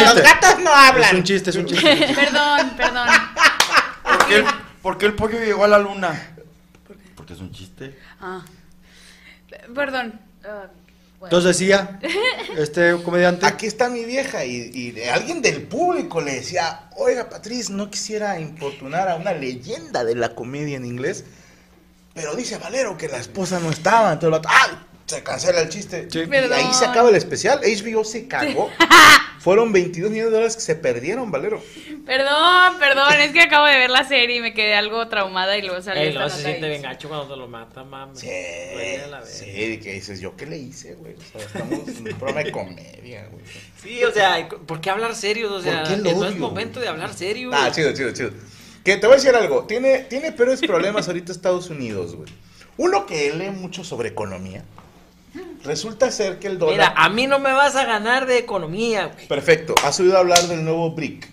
los 0.14 0.22
gatos 0.22 0.58
no 0.62 0.70
Es 0.70 0.76
hablan. 0.90 1.16
un 1.16 1.22
chiste, 1.24 1.50
es 1.50 1.56
un 1.56 1.66
chiste. 1.66 2.14
Perdón, 2.14 2.70
perdón. 2.76 3.08
¿Por 4.02 4.26
qué, 4.28 4.34
el, 4.36 4.44
por 4.82 4.98
qué 4.98 5.06
el 5.06 5.14
pollo 5.14 5.38
llegó 5.38 5.64
a 5.64 5.68
la 5.68 5.78
luna? 5.78 6.36
Porque 7.16 7.32
es 7.32 7.40
un 7.40 7.50
chiste. 7.52 7.96
Ah. 8.20 8.44
Perdón. 9.74 10.20
Ah, 10.44 10.66
bueno. 11.18 11.36
Entonces 11.36 11.58
decía, 11.58 11.98
este 12.56 13.02
comediante, 13.02 13.46
Aquí 13.46 13.66
está 13.66 13.88
mi 13.88 14.04
vieja 14.04 14.44
y, 14.44 14.70
y 14.74 14.90
de 14.90 15.10
alguien 15.10 15.40
del 15.40 15.62
público 15.62 16.20
le 16.20 16.34
decía, 16.34 16.90
oiga 16.96 17.28
Patriz, 17.28 17.70
no 17.70 17.90
quisiera 17.90 18.38
importunar 18.38 19.08
a 19.08 19.16
una 19.16 19.32
leyenda 19.32 20.04
de 20.04 20.14
la 20.14 20.34
comedia 20.34 20.76
en 20.76 20.84
inglés, 20.84 21.24
pero 22.14 22.34
dice 22.34 22.58
Valero 22.58 22.96
que 22.98 23.08
la 23.08 23.18
esposa 23.18 23.60
no 23.60 23.70
estaba, 23.70 24.12
entonces 24.12 24.38
otro, 24.38 24.50
¡ay! 24.52 24.70
Se 25.06 25.22
cancela 25.22 25.60
el 25.60 25.68
chiste. 25.68 26.08
Sí. 26.10 26.24
Y 26.28 26.34
ahí 26.34 26.74
se 26.74 26.84
acaba 26.84 27.08
el 27.08 27.14
especial, 27.14 27.60
HBO 27.60 28.04
se 28.04 28.26
cagó. 28.26 28.70
Fueron 29.46 29.70
22 29.70 30.10
millones 30.10 30.32
de 30.32 30.34
dólares 30.38 30.56
que 30.56 30.62
se 30.62 30.74
perdieron, 30.74 31.30
Valero. 31.30 31.62
Perdón, 32.04 32.80
perdón, 32.80 33.12
es 33.20 33.30
que 33.30 33.42
acabo 33.42 33.64
de 33.66 33.76
ver 33.76 33.90
la 33.90 34.02
serie 34.02 34.38
y 34.38 34.40
me 34.40 34.52
quedé 34.52 34.74
algo 34.74 35.06
traumada 35.06 35.56
y 35.56 35.62
luego 35.62 35.80
salió 35.80 36.02
esta 36.02 36.14
luego 36.18 36.30
se 36.34 36.42
siente 36.42 36.66
y- 36.66 36.70
bien 36.70 36.82
gacho 36.82 37.08
cuando 37.08 37.28
te 37.32 37.36
lo 37.36 37.46
mata, 37.46 37.84
mames. 37.84 38.18
Sí, 38.18 38.28
la 39.08 39.24
sí, 39.24 39.44
y 39.48 39.78
que 39.78 39.92
dices, 39.92 40.18
¿yo 40.20 40.34
qué 40.34 40.46
le 40.46 40.58
hice, 40.58 40.94
güey? 40.94 41.14
O 41.14 41.20
sea, 41.38 41.46
estamos 41.46 41.86
en 41.86 41.98
un 42.12 42.18
programa 42.18 42.42
de 42.42 42.50
comedia, 42.50 43.28
güey. 43.30 43.44
Sí, 43.80 44.02
o 44.02 44.10
sea, 44.10 44.48
¿por 44.48 44.80
qué 44.80 44.90
hablar 44.90 45.14
serios? 45.14 45.52
O 45.52 45.62
sea, 45.62 45.84
¿Por 45.84 45.90
qué 45.90 45.94
el 45.94 46.02
no 46.02 46.26
es 46.26 46.36
momento 46.36 46.80
de 46.80 46.88
hablar 46.88 47.14
serio. 47.14 47.50
Ah, 47.54 47.70
chido, 47.70 47.92
chido, 47.94 48.10
chido. 48.12 48.30
Que 48.82 48.96
te 48.96 49.06
voy 49.06 49.14
a 49.14 49.16
decir 49.18 49.32
algo. 49.36 49.62
Tiene, 49.62 50.00
tiene 50.10 50.32
peores 50.32 50.60
problemas 50.60 51.06
ahorita 51.06 51.30
Estados 51.30 51.70
Unidos, 51.70 52.16
güey. 52.16 52.32
Uno 52.78 53.06
que 53.06 53.32
lee 53.32 53.50
mucho 53.50 53.84
sobre 53.84 54.08
economía. 54.08 54.64
Resulta 55.64 56.10
ser 56.10 56.38
que 56.38 56.46
el 56.48 56.58
dólar. 56.58 56.74
Mira, 56.74 56.94
a 56.96 57.08
mí 57.08 57.26
no 57.26 57.38
me 57.38 57.52
vas 57.52 57.76
a 57.76 57.84
ganar 57.84 58.26
de 58.26 58.38
economía, 58.38 59.06
güey. 59.06 59.26
Perfecto. 59.28 59.74
¿Has 59.84 59.98
oído 60.00 60.16
hablar 60.18 60.42
del 60.48 60.64
nuevo 60.64 60.90
BRIC? 60.92 61.28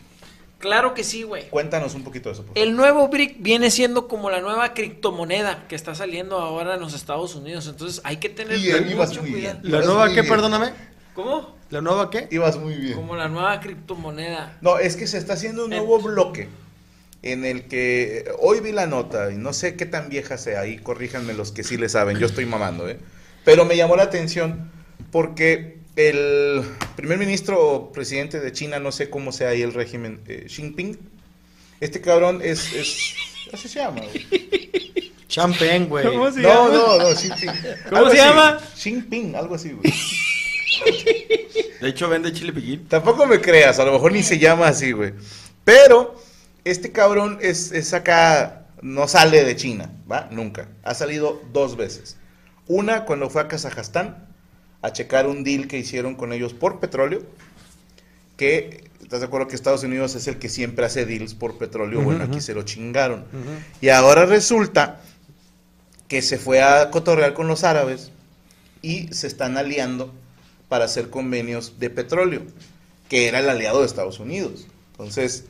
Claro 0.60 0.94
que 0.94 1.04
sí, 1.04 1.24
güey. 1.24 1.50
Cuéntanos 1.50 1.94
un 1.94 2.04
poquito 2.06 2.30
de 2.30 2.34
eso, 2.34 2.44
por 2.44 2.54
favor. 2.56 2.68
El 2.70 2.76
nuevo 2.78 3.10
BRIC 3.10 3.36
viene 3.40 3.70
siendo 3.70 4.08
como 4.08 4.30
la 4.30 4.40
nueva 4.40 4.74
criptomoneda 4.74 5.68
que 5.68 5.76
está 5.76 5.94
saliendo 5.94 6.40
ahora 6.40 6.76
en 6.76 6.80
los 6.80 6.94
Estados 6.94 7.36
Unidos. 7.36 7.68
Entonces 7.68 8.00
hay 8.06 8.18
que 8.18 8.30
tener 8.30 8.58
Y 8.58 8.72
ahí 8.72 8.92
ibas 8.92 9.10
mucho 9.10 9.22
muy 9.24 9.32
cuidado. 9.34 9.60
bien. 9.62 9.72
¿la 9.72 9.78
Ibas 9.78 9.86
nueva 9.88 10.06
muy 10.06 10.16
qué, 10.16 10.22
bien. 10.22 10.34
perdóname? 10.34 10.74
¿Cómo? 11.16 11.56
¿La 11.70 11.82
nueva 11.82 12.10
qué? 12.10 12.28
Ibas 12.32 12.58
muy 12.58 12.76
bien. 12.76 12.94
Como 12.96 13.16
la 13.16 13.28
nueva 13.28 13.60
criptomoneda. 13.60 14.58
No, 14.62 14.80
es 14.80 14.96
que 14.96 15.06
se 15.06 15.18
está 15.18 15.34
haciendo 15.34 15.66
un 15.66 15.72
nuevo 15.72 16.00
bloque 16.00 16.48
en 17.24 17.46
el 17.46 17.68
que 17.68 18.20
eh, 18.20 18.26
hoy 18.40 18.60
vi 18.62 18.72
la 18.72 18.86
nota 18.88 19.32
y 19.32 19.36
no 19.38 19.54
sé 19.54 19.76
qué 19.76 19.86
tan 19.86 20.10
vieja 20.10 20.38
sea, 20.38 20.62
ahí 20.62 20.78
corríjanme 20.78 21.34
los 21.34 21.52
que 21.52 21.64
sí 21.64 21.78
le 21.78 21.90
saben, 21.90 22.18
yo 22.20 22.26
estoy 22.26 22.46
mamando, 22.46 22.88
¿eh? 22.90 23.00
Pero 23.46 23.66
me 23.66 23.76
llamó 23.76 23.96
la 23.96 24.04
atención 24.04 24.72
porque 25.12 25.80
el 25.96 26.64
primer 26.96 27.18
ministro 27.18 27.60
o 27.62 27.92
presidente 27.92 28.40
de 28.40 28.52
China, 28.52 28.80
no 28.80 28.92
sé 28.92 29.10
cómo 29.10 29.32
sea 29.32 29.50
ahí 29.50 29.62
el 29.62 29.74
régimen, 29.74 30.22
eh, 30.28 30.46
Xi 30.48 30.62
Jinping, 30.64 30.98
este 31.80 32.02
cabrón 32.02 32.40
es, 32.44 32.72
es 32.74 33.14
así 33.54 33.68
se 33.68 33.80
llama, 33.80 34.02
güey. 34.02 35.12
Champagne, 35.28 35.86
güey. 35.86 36.06
¿Cómo 36.06 36.32
se 36.32 36.42
No, 36.42 36.50
llama? 36.50 36.70
no, 36.74 36.98
no, 37.00 37.16
Xi 37.16 37.30
Jinping. 37.32 37.52
¿Cómo 37.90 37.98
Algo 37.98 38.10
se 38.12 38.20
así. 38.22 38.30
llama? 38.30 38.60
Xi 38.76 38.90
Jinping, 38.92 39.36
algo 39.36 39.56
así, 39.56 39.72
güey. 39.72 39.94
De 41.82 41.90
hecho, 41.90 42.08
vende 42.10 42.32
chile 42.32 42.54
piquín. 42.54 42.88
Tampoco 42.88 43.26
me 43.26 43.42
creas, 43.42 43.80
a 43.80 43.86
lo 43.86 43.92
mejor 43.94 44.12
ni 44.14 44.24
se 44.24 44.40
llama 44.40 44.68
así, 44.68 44.92
güey. 44.94 45.14
Pero 45.66 46.16
este 46.64 46.92
cabrón 46.92 47.40
es, 47.42 47.72
es 47.72 47.94
acá, 47.94 48.68
no 48.82 49.08
sale 49.08 49.44
de 49.44 49.56
China, 49.56 49.92
¿va? 50.10 50.28
Nunca. 50.32 50.70
Ha 50.84 50.94
salido 50.94 51.42
dos 51.52 51.76
veces. 51.76 52.18
Una 52.68 53.06
cuando 53.06 53.30
fue 53.30 53.42
a 53.42 53.48
Kazajstán 53.48 54.28
a 54.82 54.92
checar 54.92 55.28
un 55.28 55.44
deal 55.44 55.68
que 55.68 55.78
hicieron 55.78 56.16
con 56.16 56.34
ellos 56.34 56.54
por 56.54 56.80
petróleo, 56.80 57.24
que, 58.38 58.90
¿estás 59.02 59.22
de 59.22 59.28
acuerdo 59.28 59.48
que 59.48 59.56
Estados 59.56 59.84
Unidos 59.84 60.16
es 60.16 60.28
el 60.28 60.40
que 60.40 60.50
siempre 60.50 60.86
hace 60.86 61.06
deals 61.06 61.34
por 61.34 61.58
petróleo? 61.58 62.02
Bueno, 62.02 62.24
aquí 62.24 62.42
se 62.42 62.54
lo 62.54 62.64
chingaron. 62.64 63.26
Y 63.82 63.90
ahora 63.90 64.26
resulta 64.26 65.02
que 66.08 66.22
se 66.22 66.38
fue 66.38 66.62
a 66.62 66.90
cotorrear 66.92 67.34
con 67.34 67.48
los 67.48 67.64
árabes 67.64 68.12
y 68.82 69.08
se 69.14 69.28
están 69.28 69.58
aliando 69.58 70.14
para 70.68 70.86
hacer 70.86 71.10
convenios 71.10 71.80
de 71.80 71.90
petróleo, 71.90 72.42
que 73.10 73.28
era 73.28 73.40
el 73.40 73.50
aliado 73.50 73.80
de 73.80 73.86
Estados 73.86 74.20
Unidos. 74.20 74.68
Entonces, 74.92 75.46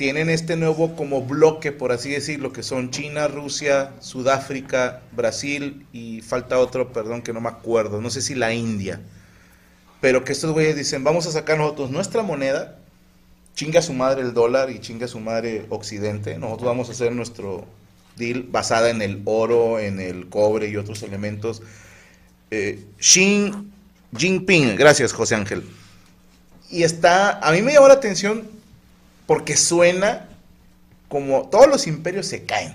tienen 0.00 0.30
este 0.30 0.56
nuevo 0.56 0.96
como 0.96 1.20
bloque, 1.20 1.72
por 1.72 1.92
así 1.92 2.08
decirlo, 2.08 2.54
que 2.54 2.62
son 2.62 2.90
China, 2.90 3.28
Rusia, 3.28 3.92
Sudáfrica, 4.00 5.02
Brasil 5.12 5.84
y 5.92 6.22
falta 6.22 6.58
otro, 6.58 6.90
perdón, 6.90 7.20
que 7.20 7.34
no 7.34 7.42
me 7.42 7.50
acuerdo, 7.50 8.00
no 8.00 8.08
sé 8.08 8.22
si 8.22 8.34
la 8.34 8.54
India. 8.54 9.02
Pero 10.00 10.24
que 10.24 10.32
estos 10.32 10.52
güeyes 10.52 10.74
dicen, 10.74 11.04
vamos 11.04 11.26
a 11.26 11.32
sacar 11.32 11.58
nosotros 11.58 11.90
nuestra 11.90 12.22
moneda, 12.22 12.78
chinga 13.54 13.82
su 13.82 13.92
madre 13.92 14.22
el 14.22 14.32
dólar 14.32 14.70
y 14.70 14.78
chinga 14.78 15.06
su 15.06 15.20
madre 15.20 15.66
Occidente, 15.68 16.38
nosotros 16.38 16.68
vamos 16.68 16.88
a 16.88 16.92
hacer 16.92 17.12
nuestro 17.12 17.66
deal 18.16 18.44
basada 18.44 18.88
en 18.88 19.02
el 19.02 19.20
oro, 19.26 19.78
en 19.78 20.00
el 20.00 20.30
cobre 20.30 20.70
y 20.70 20.78
otros 20.78 21.02
elementos. 21.02 21.60
Eh, 22.50 22.82
Xi 22.98 23.52
Jinping, 24.16 24.76
gracias 24.76 25.12
José 25.12 25.34
Ángel. 25.34 25.62
Y 26.70 26.84
está, 26.84 27.38
a 27.46 27.52
mí 27.52 27.60
me 27.60 27.74
llamó 27.74 27.88
la 27.88 27.94
atención 27.94 28.59
porque 29.30 29.56
suena 29.56 30.26
como 31.06 31.48
todos 31.50 31.68
los 31.68 31.86
imperios 31.86 32.26
se 32.26 32.46
caen, 32.46 32.74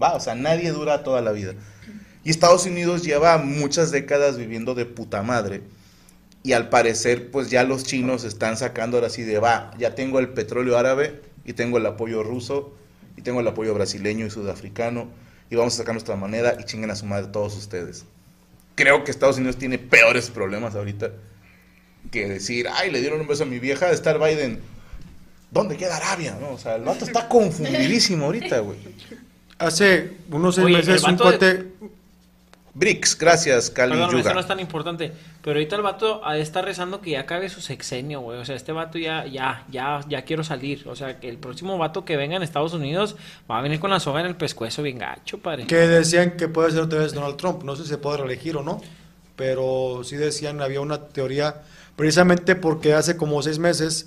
¿va? 0.00 0.14
O 0.14 0.20
sea, 0.20 0.36
nadie 0.36 0.70
dura 0.70 1.02
toda 1.02 1.20
la 1.22 1.32
vida. 1.32 1.54
Y 2.22 2.30
Estados 2.30 2.66
Unidos 2.66 3.02
lleva 3.02 3.36
muchas 3.38 3.90
décadas 3.90 4.38
viviendo 4.38 4.76
de 4.76 4.84
puta 4.84 5.24
madre. 5.24 5.60
Y 6.44 6.52
al 6.52 6.68
parecer, 6.68 7.32
pues 7.32 7.50
ya 7.50 7.64
los 7.64 7.82
chinos 7.82 8.22
están 8.22 8.56
sacando 8.56 8.96
ahora 8.96 9.10
sí 9.10 9.24
de 9.24 9.40
va, 9.40 9.72
ya 9.76 9.96
tengo 9.96 10.20
el 10.20 10.28
petróleo 10.28 10.78
árabe 10.78 11.20
y 11.44 11.54
tengo 11.54 11.78
el 11.78 11.86
apoyo 11.86 12.22
ruso 12.22 12.76
y 13.16 13.22
tengo 13.22 13.40
el 13.40 13.48
apoyo 13.48 13.74
brasileño 13.74 14.24
y 14.24 14.30
sudafricano 14.30 15.08
y 15.50 15.56
vamos 15.56 15.74
a 15.74 15.78
sacar 15.78 15.94
nuestra 15.94 16.14
moneda 16.14 16.56
y 16.60 16.64
chinguen 16.64 16.92
a 16.92 16.94
su 16.94 17.06
madre 17.06 17.26
todos 17.32 17.56
ustedes. 17.56 18.04
Creo 18.76 19.02
que 19.02 19.10
Estados 19.10 19.38
Unidos 19.38 19.56
tiene 19.56 19.78
peores 19.78 20.30
problemas 20.30 20.76
ahorita 20.76 21.10
que 22.12 22.28
decir, 22.28 22.68
ay, 22.72 22.92
le 22.92 23.00
dieron 23.00 23.20
un 23.20 23.26
beso 23.26 23.42
a 23.42 23.46
mi 23.46 23.58
vieja, 23.58 23.88
de 23.88 23.94
estar 23.94 24.20
Biden. 24.20 24.77
¿Dónde 25.50 25.76
queda 25.76 25.96
Arabia? 25.96 26.36
No, 26.40 26.50
o 26.52 26.58
sea, 26.58 26.76
el 26.76 26.82
vato 26.84 27.04
está 27.04 27.28
confundidísimo 27.28 28.26
ahorita, 28.26 28.58
güey. 28.60 28.78
Hace 29.58 30.18
unos 30.30 30.54
seis 30.54 30.66
Oye, 30.66 30.76
meses 30.76 31.02
un 31.04 31.16
de- 31.16 31.22
cuate... 31.22 31.66
Bricks, 32.74 33.18
gracias, 33.18 33.70
Cali 33.70 33.92
Perdón, 33.92 34.10
eso 34.10 34.18
Yuga. 34.18 34.34
no 34.34 34.40
es 34.40 34.46
tan 34.46 34.60
importante. 34.60 35.10
Pero 35.42 35.58
ahorita 35.58 35.74
el 35.74 35.82
vato 35.82 36.20
ah, 36.24 36.38
está 36.38 36.62
rezando 36.62 37.00
que 37.00 37.10
ya 37.10 37.20
acabe 37.20 37.48
su 37.48 37.60
sexenio, 37.60 38.20
güey. 38.20 38.38
O 38.38 38.44
sea, 38.44 38.54
este 38.54 38.70
vato 38.70 38.98
ya, 38.98 39.26
ya, 39.26 39.64
ya, 39.68 40.00
ya 40.08 40.22
quiero 40.22 40.44
salir. 40.44 40.86
O 40.86 40.94
sea, 40.94 41.18
que 41.18 41.28
el 41.28 41.38
próximo 41.38 41.76
vato 41.76 42.04
que 42.04 42.16
venga 42.16 42.36
en 42.36 42.44
Estados 42.44 42.74
Unidos 42.74 43.16
va 43.50 43.58
a 43.58 43.62
venir 43.62 43.80
con 43.80 43.90
la 43.90 43.98
soga 43.98 44.20
en 44.20 44.26
el 44.26 44.36
pescuezo 44.36 44.82
bien 44.82 44.98
gacho, 44.98 45.38
padre. 45.38 45.66
que 45.66 45.74
decían 45.74 46.36
que 46.36 46.46
puede 46.46 46.70
ser 46.70 46.82
otra 46.82 47.00
vez 47.00 47.14
Donald 47.14 47.36
Trump. 47.36 47.64
No 47.64 47.74
sé 47.74 47.82
si 47.82 47.88
se 47.88 47.98
puede 47.98 48.18
reelegir 48.18 48.56
o 48.56 48.62
no, 48.62 48.80
pero 49.34 50.02
sí 50.04 50.14
decían, 50.14 50.60
había 50.62 50.80
una 50.80 51.06
teoría, 51.08 51.62
precisamente 51.96 52.54
porque 52.54 52.94
hace 52.94 53.16
como 53.16 53.42
seis 53.42 53.58
meses, 53.58 54.06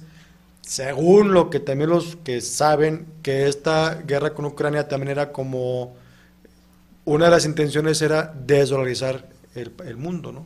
según 0.62 1.34
lo 1.34 1.50
que 1.50 1.60
también 1.60 1.90
los 1.90 2.16
que 2.18 2.42
saben, 2.42 3.06
que 3.24 3.48
esta 3.48 3.96
guerra 4.06 4.34
con 4.34 4.46
Ucrania 4.46 4.88
también 4.88 5.12
era 5.12 5.32
como, 5.32 5.96
una 7.06 7.26
de 7.26 7.32
las 7.32 7.46
intenciones 7.46 8.02
era 8.02 8.34
desdolarizar 8.46 9.28
el, 9.56 9.74
el 9.86 9.98
mundo, 9.98 10.32
¿no? 10.32 10.46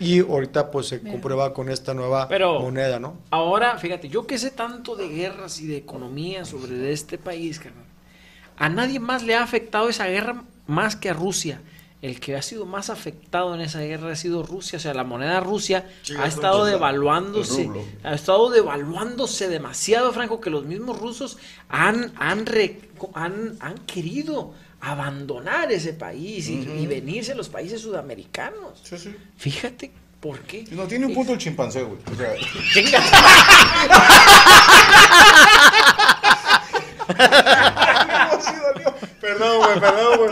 Y 0.00 0.20
ahorita 0.20 0.70
pues 0.70 0.86
se 0.86 1.00
comprueba 1.00 1.52
con 1.52 1.68
esta 1.70 1.92
nueva 1.92 2.28
Pero- 2.28 2.60
moneda, 2.60 3.00
¿no? 3.00 3.18
Ahora, 3.30 3.78
fíjate, 3.78 4.08
yo 4.08 4.26
que 4.26 4.38
sé 4.38 4.50
tanto 4.50 4.94
de 4.94 5.08
guerras 5.08 5.60
y 5.60 5.66
de 5.66 5.76
economía 5.76 6.44
sobre 6.44 6.72
de 6.76 6.92
este 6.92 7.18
país, 7.18 7.58
carnal. 7.58 7.84
A 8.56 8.68
nadie 8.68 9.00
más 9.00 9.22
le 9.24 9.34
ha 9.34 9.42
afectado 9.42 9.88
esa 9.88 10.06
guerra 10.06 10.42
más 10.66 10.94
que 10.94 11.10
a 11.10 11.14
Rusia. 11.14 11.60
El 12.00 12.20
que 12.20 12.36
ha 12.36 12.42
sido 12.42 12.64
más 12.64 12.90
afectado 12.90 13.54
en 13.56 13.60
esa 13.60 13.80
guerra 13.80 14.12
ha 14.12 14.16
sido 14.16 14.44
Rusia. 14.44 14.76
O 14.76 14.80
sea, 14.80 14.94
la 14.94 15.02
moneda 15.04 15.40
Rusia 15.40 15.88
Sí, 16.02 16.14
ha 16.16 16.26
es 16.26 16.34
estado 16.34 16.58
ruso, 16.60 16.70
devaluándose. 16.70 17.68
Ha 18.04 18.14
estado 18.14 18.50
devaluándose 18.50 19.48
demasiado, 19.48 20.12
Franco, 20.12 20.40
que 20.40 20.48
los 20.50 20.64
mismos 20.64 20.98
rusos 21.00 21.38
han, 21.68 22.12
han, 22.16 22.46
re- 22.46 22.80
han, 23.14 23.56
han 23.58 23.78
querido 23.78 24.54
abandonar 24.80 25.72
ese 25.72 25.92
país 25.92 26.48
y, 26.48 26.60
y 26.60 26.86
venirse 26.86 27.32
a 27.32 27.34
los 27.34 27.48
países 27.48 27.80
sudamericanos. 27.80 28.78
Sí, 28.84 28.96
sí. 28.96 29.16
Fíjate 29.36 29.90
por 30.20 30.38
qué. 30.42 30.66
No, 30.70 30.84
tiene 30.86 31.06
un 31.06 31.14
punto 31.14 31.32
el 31.32 31.38
chimpancé, 31.38 31.82
güey. 31.82 31.98
O 32.12 32.14
sea, 32.14 32.32
güey, 39.68 39.80
perdón, 39.92 40.18
güey. 40.18 40.30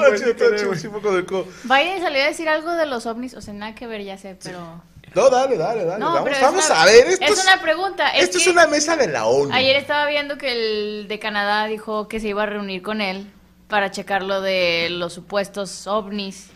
Salió 2.00 2.22
a 2.22 2.26
decir 2.26 2.48
algo 2.48 2.72
de 2.72 2.86
los 2.86 3.06
ovnis, 3.06 3.34
o 3.34 3.40
sea, 3.40 3.54
nada 3.54 3.74
que 3.74 3.86
ver, 3.86 4.02
ya 4.02 4.18
sé, 4.18 4.36
pero... 4.42 4.82
No, 5.14 5.30
dale, 5.30 5.56
dale, 5.56 5.86
dale. 5.86 5.98
No, 5.98 6.12
vamos 6.12 6.68
una- 6.68 6.82
a 6.82 6.84
ver. 6.84 7.06
Esto 7.06 7.24
es 7.24 7.42
una 7.42 7.62
pregunta, 7.62 8.08
es 8.10 8.24
esto 8.24 8.38
es 8.38 8.46
una 8.48 8.66
mesa 8.66 8.96
de 8.96 9.08
la 9.08 9.24
ONU. 9.24 9.50
Ayer 9.54 9.76
estaba 9.76 10.06
viendo 10.06 10.36
que 10.36 10.52
el 10.52 11.08
de 11.08 11.18
Canadá 11.18 11.66
dijo 11.66 12.06
que 12.06 12.20
se 12.20 12.28
iba 12.28 12.42
a 12.42 12.46
reunir 12.46 12.82
con 12.82 13.00
él 13.00 13.26
para 13.66 13.90
checar 13.90 14.22
lo 14.22 14.42
de 14.42 14.88
los 14.90 15.14
supuestos 15.14 15.86
ovnis, 15.86 16.50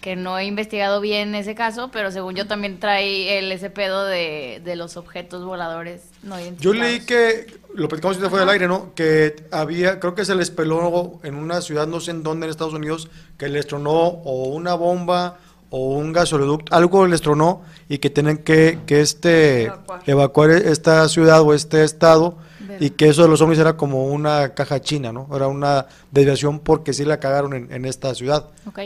que 0.00 0.14
no 0.14 0.38
he 0.38 0.44
investigado 0.44 1.00
bien 1.00 1.34
ese 1.34 1.54
caso, 1.54 1.90
pero 1.92 2.10
según 2.10 2.34
yo 2.34 2.46
también 2.46 2.78
trae 2.78 3.38
el 3.38 3.50
ese 3.50 3.70
pedo 3.70 4.04
de, 4.04 4.60
de 4.64 4.76
los 4.76 4.96
objetos 4.96 5.44
voladores 5.44 6.02
no 6.22 6.36
Yo 6.58 6.72
leí 6.74 7.00
que, 7.00 7.46
lo 7.74 7.88
platicamos 7.88 8.18
fuera 8.18 8.40
del 8.40 8.48
aire, 8.48 8.68
¿no? 8.68 8.94
Que 8.94 9.36
había, 9.50 10.00
creo 10.00 10.14
que 10.14 10.24
se 10.24 10.34
les 10.34 10.50
peló 10.50 11.20
en 11.22 11.36
una 11.36 11.60
ciudad, 11.60 11.86
no 11.86 12.00
sé 12.00 12.10
en 12.10 12.22
dónde, 12.22 12.46
en 12.46 12.50
Estados 12.50 12.74
Unidos, 12.74 13.08
que 13.38 13.48
les 13.48 13.66
tronó 13.66 13.92
o 13.92 14.48
una 14.48 14.74
bomba 14.74 15.38
o 15.70 15.96
un 15.96 16.12
gasoducto, 16.12 16.74
algo 16.74 17.06
les 17.06 17.20
tronó 17.20 17.62
y 17.88 17.98
que 17.98 18.10
tienen 18.10 18.38
que, 18.38 18.80
que 18.86 19.00
este, 19.00 19.64
Evacuar. 19.64 20.02
evacuar 20.06 20.50
esta 20.50 21.08
ciudad 21.08 21.42
o 21.42 21.54
este 21.54 21.84
estado 21.84 22.38
y 22.80 22.90
que 22.90 23.08
eso 23.08 23.22
de 23.22 23.28
los 23.28 23.40
ovnis 23.40 23.58
era 23.58 23.76
como 23.76 24.06
una 24.06 24.54
caja 24.54 24.80
china, 24.80 25.12
¿no? 25.12 25.28
Era 25.34 25.48
una 25.48 25.86
desviación 26.10 26.58
porque 26.58 26.92
sí 26.92 27.04
la 27.04 27.18
cagaron 27.20 27.54
en, 27.54 27.72
en 27.72 27.84
esta 27.84 28.14
ciudad. 28.14 28.46
Ok. 28.66 28.80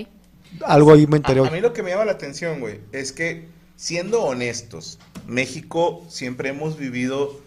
Algo 0.65 0.93
ahí 0.93 1.07
me 1.07 1.19
enteré 1.19 1.41
A, 1.41 1.47
a 1.47 1.51
mí 1.51 1.61
lo 1.61 1.73
que 1.73 1.83
me 1.83 1.91
llama 1.91 2.05
la 2.05 2.13
atención, 2.13 2.61
güey, 2.61 2.81
es 2.93 3.13
que 3.13 3.49
siendo 3.77 4.23
honestos, 4.23 4.99
México 5.27 6.05
siempre 6.09 6.51
hemos 6.51 6.77
vivido, 6.77 7.41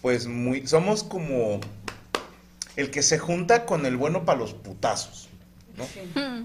pues 0.00 0.26
muy, 0.26 0.66
somos 0.66 1.04
como 1.04 1.60
el 2.76 2.90
que 2.90 3.02
se 3.02 3.18
junta 3.18 3.66
con 3.66 3.86
el 3.86 3.96
bueno 3.96 4.24
para 4.24 4.38
los 4.38 4.54
putazos, 4.54 5.28
¿no? 5.76 5.86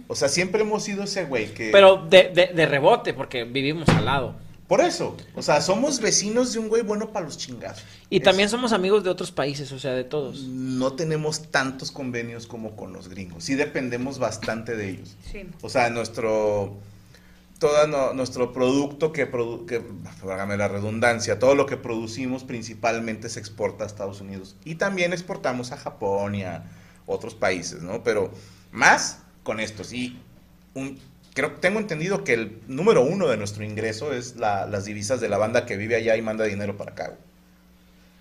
O 0.07 0.15
sea, 0.15 0.29
siempre 0.29 0.61
hemos 0.61 0.83
sido 0.83 1.03
ese 1.03 1.25
güey 1.25 1.53
que... 1.53 1.69
Pero 1.71 1.97
de, 1.97 2.29
de, 2.33 2.47
de 2.53 2.65
rebote, 2.65 3.13
porque 3.13 3.43
vivimos 3.43 3.87
al 3.89 4.05
lado. 4.05 4.35
Por 4.67 4.81
eso, 4.81 5.15
o 5.33 5.41
sea, 5.41 5.61
somos 5.61 6.01
vecinos 6.01 6.51
de 6.51 6.59
un 6.59 6.67
güey 6.67 6.81
bueno 6.81 7.11
para 7.13 7.25
los 7.25 7.37
chingazos. 7.37 7.85
Y 8.09 8.17
Es- 8.17 8.23
también 8.23 8.49
somos 8.49 8.73
amigos 8.73 9.03
de 9.03 9.09
otros 9.09 9.31
países, 9.31 9.71
o 9.71 9.79
sea, 9.79 9.93
de 9.93 10.03
todos. 10.03 10.41
No 10.43 10.93
tenemos 10.93 11.49
tantos 11.51 11.91
convenios 11.91 12.47
como 12.47 12.75
con 12.75 12.91
los 12.91 13.07
gringos. 13.07 13.45
Sí 13.45 13.55
dependemos 13.55 14.19
bastante 14.19 14.75
de 14.75 14.89
ellos. 14.89 15.15
Sí. 15.31 15.43
O 15.61 15.69
sea, 15.69 15.89
nuestro 15.89 16.75
todo 17.59 17.87
no- 17.87 18.13
nuestro 18.13 18.53
producto 18.53 19.11
que, 19.11 19.31
produ- 19.31 19.65
que 19.65 19.81
válgame 20.23 20.57
la 20.57 20.67
redundancia, 20.67 21.39
todo 21.39 21.55
lo 21.55 21.65
que 21.65 21.75
producimos 21.75 22.43
principalmente 22.43 23.29
se 23.29 23.39
exporta 23.39 23.83
a 23.83 23.87
Estados 23.87 24.21
Unidos 24.21 24.55
y 24.63 24.75
también 24.75 25.11
exportamos 25.11 25.71
a 25.71 25.77
Japón 25.77 26.35
y 26.35 26.43
a 26.43 26.65
otros 27.07 27.33
países, 27.33 27.81
¿no? 27.81 28.03
Pero 28.03 28.31
más 28.71 29.19
con 29.41 29.59
estos 29.59 29.91
y 29.91 30.19
un 30.75 30.99
creo 31.37 31.51
tengo 31.53 31.79
entendido 31.79 32.23
que 32.25 32.33
el 32.33 32.59
número 32.67 33.01
uno 33.03 33.27
de 33.27 33.37
nuestro 33.37 33.63
ingreso 33.63 34.11
es 34.13 34.35
la- 34.35 34.65
las 34.65 34.83
divisas 34.85 35.21
de 35.21 35.29
la 35.29 35.37
banda 35.37 35.65
que 35.65 35.77
vive 35.77 35.95
allá 35.95 36.17
y 36.17 36.21
manda 36.21 36.43
dinero 36.45 36.75
para 36.75 36.91
acá. 36.91 37.05
güey. 37.07 37.19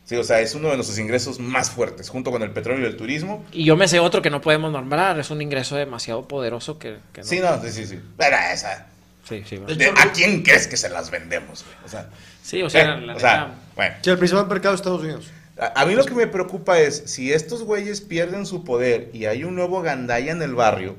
Sí, 0.04 0.14
o 0.14 0.22
sea, 0.22 0.40
es 0.40 0.54
uno 0.54 0.68
de 0.68 0.76
nuestros 0.76 1.00
ingresos 1.00 1.40
más 1.40 1.68
fuertes, 1.70 2.10
junto 2.10 2.30
con 2.30 2.40
el 2.42 2.52
petróleo 2.52 2.84
y 2.84 2.86
el 2.86 2.96
turismo. 2.96 3.44
Y 3.50 3.64
yo 3.64 3.76
me 3.76 3.88
sé 3.88 3.98
otro 3.98 4.22
que 4.22 4.30
no 4.30 4.40
podemos 4.40 4.70
nombrar, 4.70 5.18
es 5.18 5.30
un 5.30 5.42
ingreso 5.42 5.74
demasiado 5.74 6.28
poderoso 6.28 6.78
que, 6.78 6.98
que 7.12 7.22
no. 7.22 7.26
Sí, 7.26 7.40
no, 7.40 7.60
sí, 7.60 7.72
sí, 7.72 7.86
sí. 7.86 8.00
Pero 8.16 8.36
esa, 8.52 8.86
Sí, 9.28 9.42
sí, 9.44 9.56
De 9.56 9.74
¿de- 9.74 9.86
hecho, 9.86 9.94
¿a 10.00 10.12
quién 10.12 10.44
crees 10.44 10.68
que 10.68 10.76
se 10.76 10.88
las 10.88 11.10
vendemos? 11.10 11.64
güey? 11.64 11.76
O 11.84 11.88
sea, 11.88 12.08
Sí, 12.44 12.62
o 12.62 12.70
sea, 12.70 12.94
eh, 12.94 13.00
la 13.00 13.16
o 13.16 13.18
sea, 13.18 13.54
bueno. 13.74 13.96
Sí, 14.00 14.10
el 14.10 14.18
principal 14.18 14.46
mercado 14.46 14.70
de 14.72 14.76
Estados 14.76 15.02
Unidos. 15.02 15.26
A, 15.58 15.80
a 15.82 15.86
mí 15.86 15.94
lo 15.96 16.04
que 16.04 16.14
me 16.14 16.28
preocupa 16.28 16.78
es, 16.78 17.02
si 17.06 17.32
estos 17.32 17.64
güeyes 17.64 18.00
pierden 18.00 18.46
su 18.46 18.62
poder 18.62 19.10
y 19.12 19.24
hay 19.24 19.42
un 19.42 19.56
nuevo 19.56 19.82
gandaya 19.82 20.30
en 20.30 20.42
el 20.42 20.54
barrio, 20.54 20.94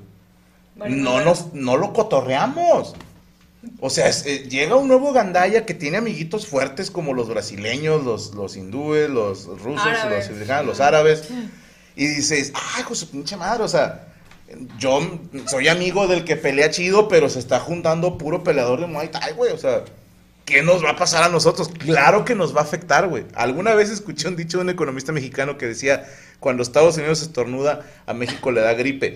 no, 0.90 1.22
nos, 1.24 1.54
no 1.54 1.78
lo 1.78 1.94
cotorreamos. 1.94 2.96
O 3.80 3.90
sea, 3.90 4.08
es- 4.08 4.26
eh, 4.26 4.48
llega 4.50 4.76
un 4.76 4.88
nuevo 4.88 5.12
gandaya 5.14 5.66
que 5.66 5.74
tiene 5.74 5.98
amiguitos 5.98 6.48
fuertes 6.48 6.92
como 6.92 7.14
los 7.14 7.28
brasileños, 7.28 8.04
los, 8.04 8.34
los 8.36 8.56
hindúes, 8.56 9.10
los 9.10 9.46
rusos, 9.62 9.86
Árabes. 9.86 10.30
los, 10.30 10.66
los 10.66 10.80
árabes. 10.80 11.24
Y 11.96 12.06
dices, 12.08 12.54
ay, 12.76 12.84
con 12.84 12.96
su 12.96 13.10
pinche 13.10 13.36
madre, 13.36 13.64
o 13.64 13.68
sea, 13.68 14.08
yo 14.78 15.20
soy 15.48 15.68
amigo 15.68 16.08
del 16.08 16.24
que 16.24 16.36
pelea 16.38 16.70
chido, 16.70 17.08
pero 17.08 17.28
se 17.30 17.40
está 17.40 17.60
juntando 17.60 18.18
puro 18.18 18.44
peleador 18.44 18.80
de 18.80 18.88
Muay 18.88 19.10
Thai, 19.10 19.34
güey, 19.34 19.52
o 19.52 19.58
sea, 19.58 19.84
¿qué 20.46 20.62
nos 20.62 20.84
va 20.86 20.92
a 20.92 20.96
pasar 20.96 21.24
a 21.24 21.30
nosotros? 21.30 21.70
Claro 21.80 22.24
que 22.24 22.36
nos 22.36 22.56
va 22.56 22.62
a 22.62 22.64
afectar, 22.64 23.08
güey. 23.08 23.26
Alguna 23.36 23.74
vez 23.74 23.90
escuché 23.90 24.28
un 24.28 24.36
dicho 24.38 24.60
de 24.60 24.64
un 24.66 24.70
economista 24.70 25.12
mexicano 25.12 25.58
que 25.58 25.66
decía, 25.66 26.06
cuando 26.40 26.62
Estados 26.64 26.98
Unidos 26.98 27.22
estornuda, 27.22 27.82
a 28.06 28.14
México 28.14 28.52
le 28.52 28.62
da 28.62 28.74
gripe. 28.74 29.14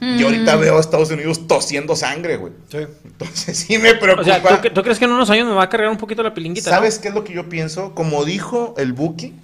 Y 0.00 0.22
ahorita 0.22 0.56
veo 0.56 0.76
a 0.76 0.80
Estados 0.80 1.10
Unidos 1.10 1.46
tosiendo 1.46 1.94
sangre, 1.94 2.36
güey. 2.36 2.52
Sí. 2.70 2.78
Entonces 3.04 3.58
sí 3.68 3.78
me 3.78 3.94
preocupa. 3.94 4.22
O 4.22 4.24
sea, 4.24 4.42
¿tú, 4.42 4.48
cre- 4.48 4.72
tú 4.72 4.82
crees 4.82 4.98
que 4.98 5.04
en 5.04 5.12
unos 5.12 5.28
años 5.30 5.46
me 5.46 5.54
va 5.54 5.64
a 5.64 5.68
cargar 5.68 5.90
un 5.90 5.98
poquito 5.98 6.22
la 6.22 6.32
pilinguita? 6.32 6.70
no? 6.70 6.76
¿Sabes 6.76 6.98
qué 6.98 7.08
es 7.08 7.14
lo 7.14 7.22
que 7.24 7.34
yo 7.34 7.48
pienso? 7.48 7.94
Como 7.94 8.24
dijo 8.24 8.74
el 8.78 8.92
Buki, 8.94 9.34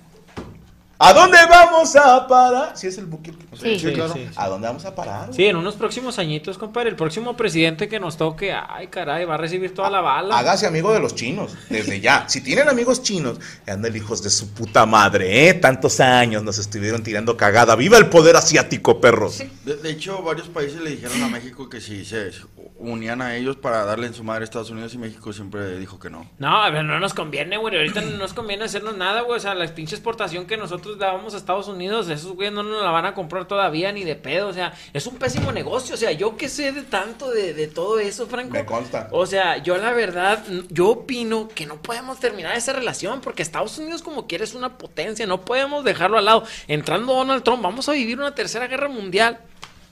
¿a 1.01 1.13
dónde 1.13 1.39
vamos 1.49 1.97
a 1.97 2.27
parar? 2.29 2.77
Si 2.77 2.87
es 2.87 2.99
el 2.99 3.07
Buki. 3.07 3.31
el 3.31 3.37
que- 3.37 3.51
Sí. 3.61 3.79
Sí, 3.79 3.93
claro. 3.93 4.13
sí, 4.15 4.27
sí. 4.29 4.35
¿A 4.37 4.49
dónde 4.49 4.69
vamos 4.69 4.85
a 4.85 4.95
parar? 4.95 5.27
güey? 5.27 5.37
Sí, 5.37 5.45
en 5.47 5.57
unos 5.57 5.75
próximos 5.75 6.19
añitos, 6.19 6.57
compadre, 6.59 6.89
el 6.91 6.97
próximo 6.97 7.37
presidente 7.37 7.89
que 7.89 7.99
nos 8.01 8.17
toque, 8.17 8.53
ay, 8.53 8.87
caray, 8.87 9.25
va 9.25 9.35
a 9.35 9.39
recibir 9.39 9.75
toda 9.75 9.91
la 9.91 10.01
bala. 10.01 10.39
Hágase 10.39 10.67
amigo 10.67 10.93
de 10.93 11.01
los 11.01 11.15
chinos, 11.15 11.57
desde 11.69 12.01
ya. 12.01 12.29
Si 12.29 12.41
tienen 12.43 12.69
amigos 12.69 13.03
chinos, 13.03 13.39
andan 13.67 13.95
hijos 13.97 14.23
de 14.23 14.31
su 14.31 14.51
puta 14.55 14.87
madre, 14.87 15.49
¿eh? 15.49 15.55
Tantos 15.55 16.01
años 16.01 16.43
nos 16.43 16.59
estuvieron 16.59 17.03
tirando 17.03 17.37
cagada. 17.37 17.75
¡Viva 17.77 17.99
el 17.99 18.07
poder 18.09 18.37
asiático, 18.37 19.01
perros! 19.01 19.43
De, 19.65 19.77
de 19.77 19.91
hecho, 19.91 20.23
varios 20.23 20.49
países 20.49 20.81
le 20.81 20.91
dijeron 20.91 21.23
a 21.23 21.29
México 21.29 21.69
que 21.69 21.81
si 21.81 22.05
se 22.05 22.31
unían 22.79 23.21
a 23.21 23.37
ellos 23.37 23.57
para 23.57 23.85
darle 23.85 24.07
en 24.07 24.15
su 24.15 24.25
madre 24.25 24.43
a 24.43 24.45
Estados 24.45 24.71
Unidos 24.71 24.95
y 24.95 24.99
México 24.99 25.33
siempre 25.35 25.79
dijo 25.79 25.99
que 25.99 26.09
no. 26.09 26.31
No, 26.39 26.63
a 26.63 26.71
ver, 26.71 26.85
no 26.85 26.99
nos 26.99 27.13
conviene, 27.15 27.59
güey. 27.59 27.77
Ahorita 27.77 28.01
no 28.01 28.17
nos 28.17 28.33
conviene 28.33 28.65
hacernos 28.65 28.97
nada, 28.97 29.21
güey. 29.23 29.37
O 29.37 29.41
sea, 29.41 29.55
la 29.55 29.67
pinche 29.75 29.95
exportación 29.97 30.47
que 30.47 30.57
nosotros 30.57 30.90
dábamos 30.99 31.35
a 31.35 31.37
Estados 31.37 31.69
Unidos, 31.69 32.09
esos 32.09 32.33
güeyes 32.33 32.53
no 32.55 32.63
nos 32.63 32.83
la 32.83 32.91
van 32.91 33.07
a 33.07 33.15
comprar 33.15 33.47
todavía 33.47 33.93
ni 33.93 34.05
de 34.05 34.17
pedo. 34.17 34.49
O 34.49 34.53
sea, 34.53 34.73
es 34.93 35.07
un 35.07 35.17
pésimo 35.17 35.53
negocio. 35.53 35.95
O 35.95 35.99
sea, 35.99 36.13
yo 36.13 36.37
que 36.37 36.49
sé 36.49 36.73
de 36.73 36.83
tanto 36.83 37.31
de, 37.31 37.55
de 37.55 37.67
todo 37.69 37.99
eso, 37.99 38.27
Franco. 38.27 38.53
Me 38.53 38.65
consta. 38.65 39.09
O 39.13 39.27
sea, 39.27 39.59
yo 39.59 39.77
la 39.77 39.93
verdad, 39.93 40.45
yo 40.69 40.89
opino 40.89 41.49
que 41.49 41.67
no 41.67 41.77
podemos 41.81 42.19
terminar 42.21 42.57
esa 42.57 42.73
relación 42.73 43.21
porque 43.21 43.43
Estados 43.43 43.77
Unidos 43.79 44.03
como 44.03 44.27
quiere 44.27 44.45
es 44.45 44.55
una 44.55 44.79
potencia. 44.79 45.27
No 45.27 45.43
podemos 45.45 45.85
dejarlo 45.85 46.19
al 46.19 46.25
lado. 46.25 46.45
Entrando 46.69 47.15
Donald 47.15 47.43
Trump, 47.43 47.63
vamos 47.63 47.89
a 47.89 47.93
vivir 47.93 48.19
una 48.19 48.35
tercera 48.35 48.67
guerra 48.67 48.89
mundial. 48.89 49.39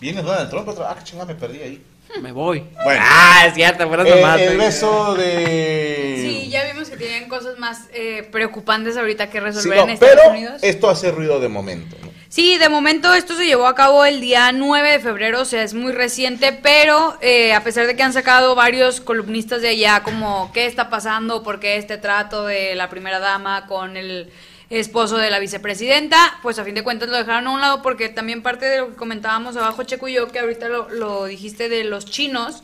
Viene 0.01 0.23
Donald 0.23 0.49
Trump, 0.49 0.69
otra- 0.69 0.91
ah, 0.93 1.03
chingada, 1.03 1.27
me 1.33 1.35
perdí 1.39 1.59
ahí. 1.61 1.83
Me 2.21 2.33
voy. 2.33 2.65
Bueno. 2.83 3.01
Ah, 3.05 3.45
es 3.47 3.55
cierto, 3.55 3.87
fueras 3.87 4.07
Eh, 4.07 4.15
nomás, 4.17 4.41
el 4.41 4.57
beso 4.59 5.15
de... 5.15 6.15
Sí, 6.19 6.49
ya 6.51 6.65
vimos 6.65 6.89
que 6.89 6.97
tienen 6.97 7.29
cosas 7.29 7.59
más 7.59 7.83
eh, 7.93 8.27
preocupantes 8.33 8.97
ahorita 8.97 9.31
que 9.31 9.39
Sí, 9.39 9.45
resolver 9.45 9.77
no, 9.79 9.85
en 9.85 9.91
Estados 9.91 10.15
pero 10.19 10.31
Unidos. 10.31 10.63
esto 10.63 10.89
hace 10.91 11.11
ruido 11.13 11.39
de 11.39 11.49
momento. 11.49 11.97
¿no? 12.03 12.09
Sí, 12.29 12.59
de 12.59 12.69
momento 12.69 13.15
esto 13.15 13.35
se 13.37 13.47
llevó 13.47 13.67
a 13.67 13.75
cabo 13.75 14.05
el 14.05 14.21
día 14.21 14.53
9 14.53 14.93
de 14.93 14.99
febrero, 15.01 15.43
o 15.43 15.45
sea, 15.45 15.63
es 15.63 15.75
muy 15.75 15.93
reciente, 15.93 16.53
pero 16.53 17.17
eh, 17.23 17.55
a 17.55 17.63
pesar 17.63 17.87
de 17.87 17.95
que 17.97 18.03
han 18.03 18.13
sacado 18.13 18.55
varios 18.55 19.01
columnistas 19.01 19.63
de 19.63 19.69
allá, 19.69 20.03
como 20.03 20.51
qué 20.53 20.67
está 20.67 20.91
pasando, 20.91 21.43
por 21.43 21.59
qué 21.61 21.77
este 21.77 21.97
trato 21.99 22.45
de 22.47 22.75
la 22.75 22.91
primera 22.91 23.19
dama 23.19 23.67
con 23.67 23.97
el 23.97 24.31
esposo 24.71 25.17
de 25.17 25.31
la 25.31 25.39
vicepresidenta, 25.39 26.19
pues 26.43 26.59
a 26.59 26.65
fin 26.65 26.75
de 26.75 26.83
cuentas 26.85 27.09
lo 27.09 27.17
dejaron 27.17 27.47
a 27.47 27.51
un 27.51 27.61
lado 27.61 27.81
porque 27.81 28.11
también 28.11 28.43
parte 28.43 28.67
de 28.67 28.79
lo 28.79 28.91
que 28.91 28.97
comentábamos 28.97 29.57
abajo, 29.57 29.83
Checo 29.85 30.09
y 30.09 30.15
yo, 30.15 30.29
que 30.29 30.41
ahorita 30.41 30.69
lo, 30.69 30.91
lo 30.91 31.25
dijiste 31.25 31.69
de 31.71 31.85
los 31.85 32.05
chinos, 32.05 32.63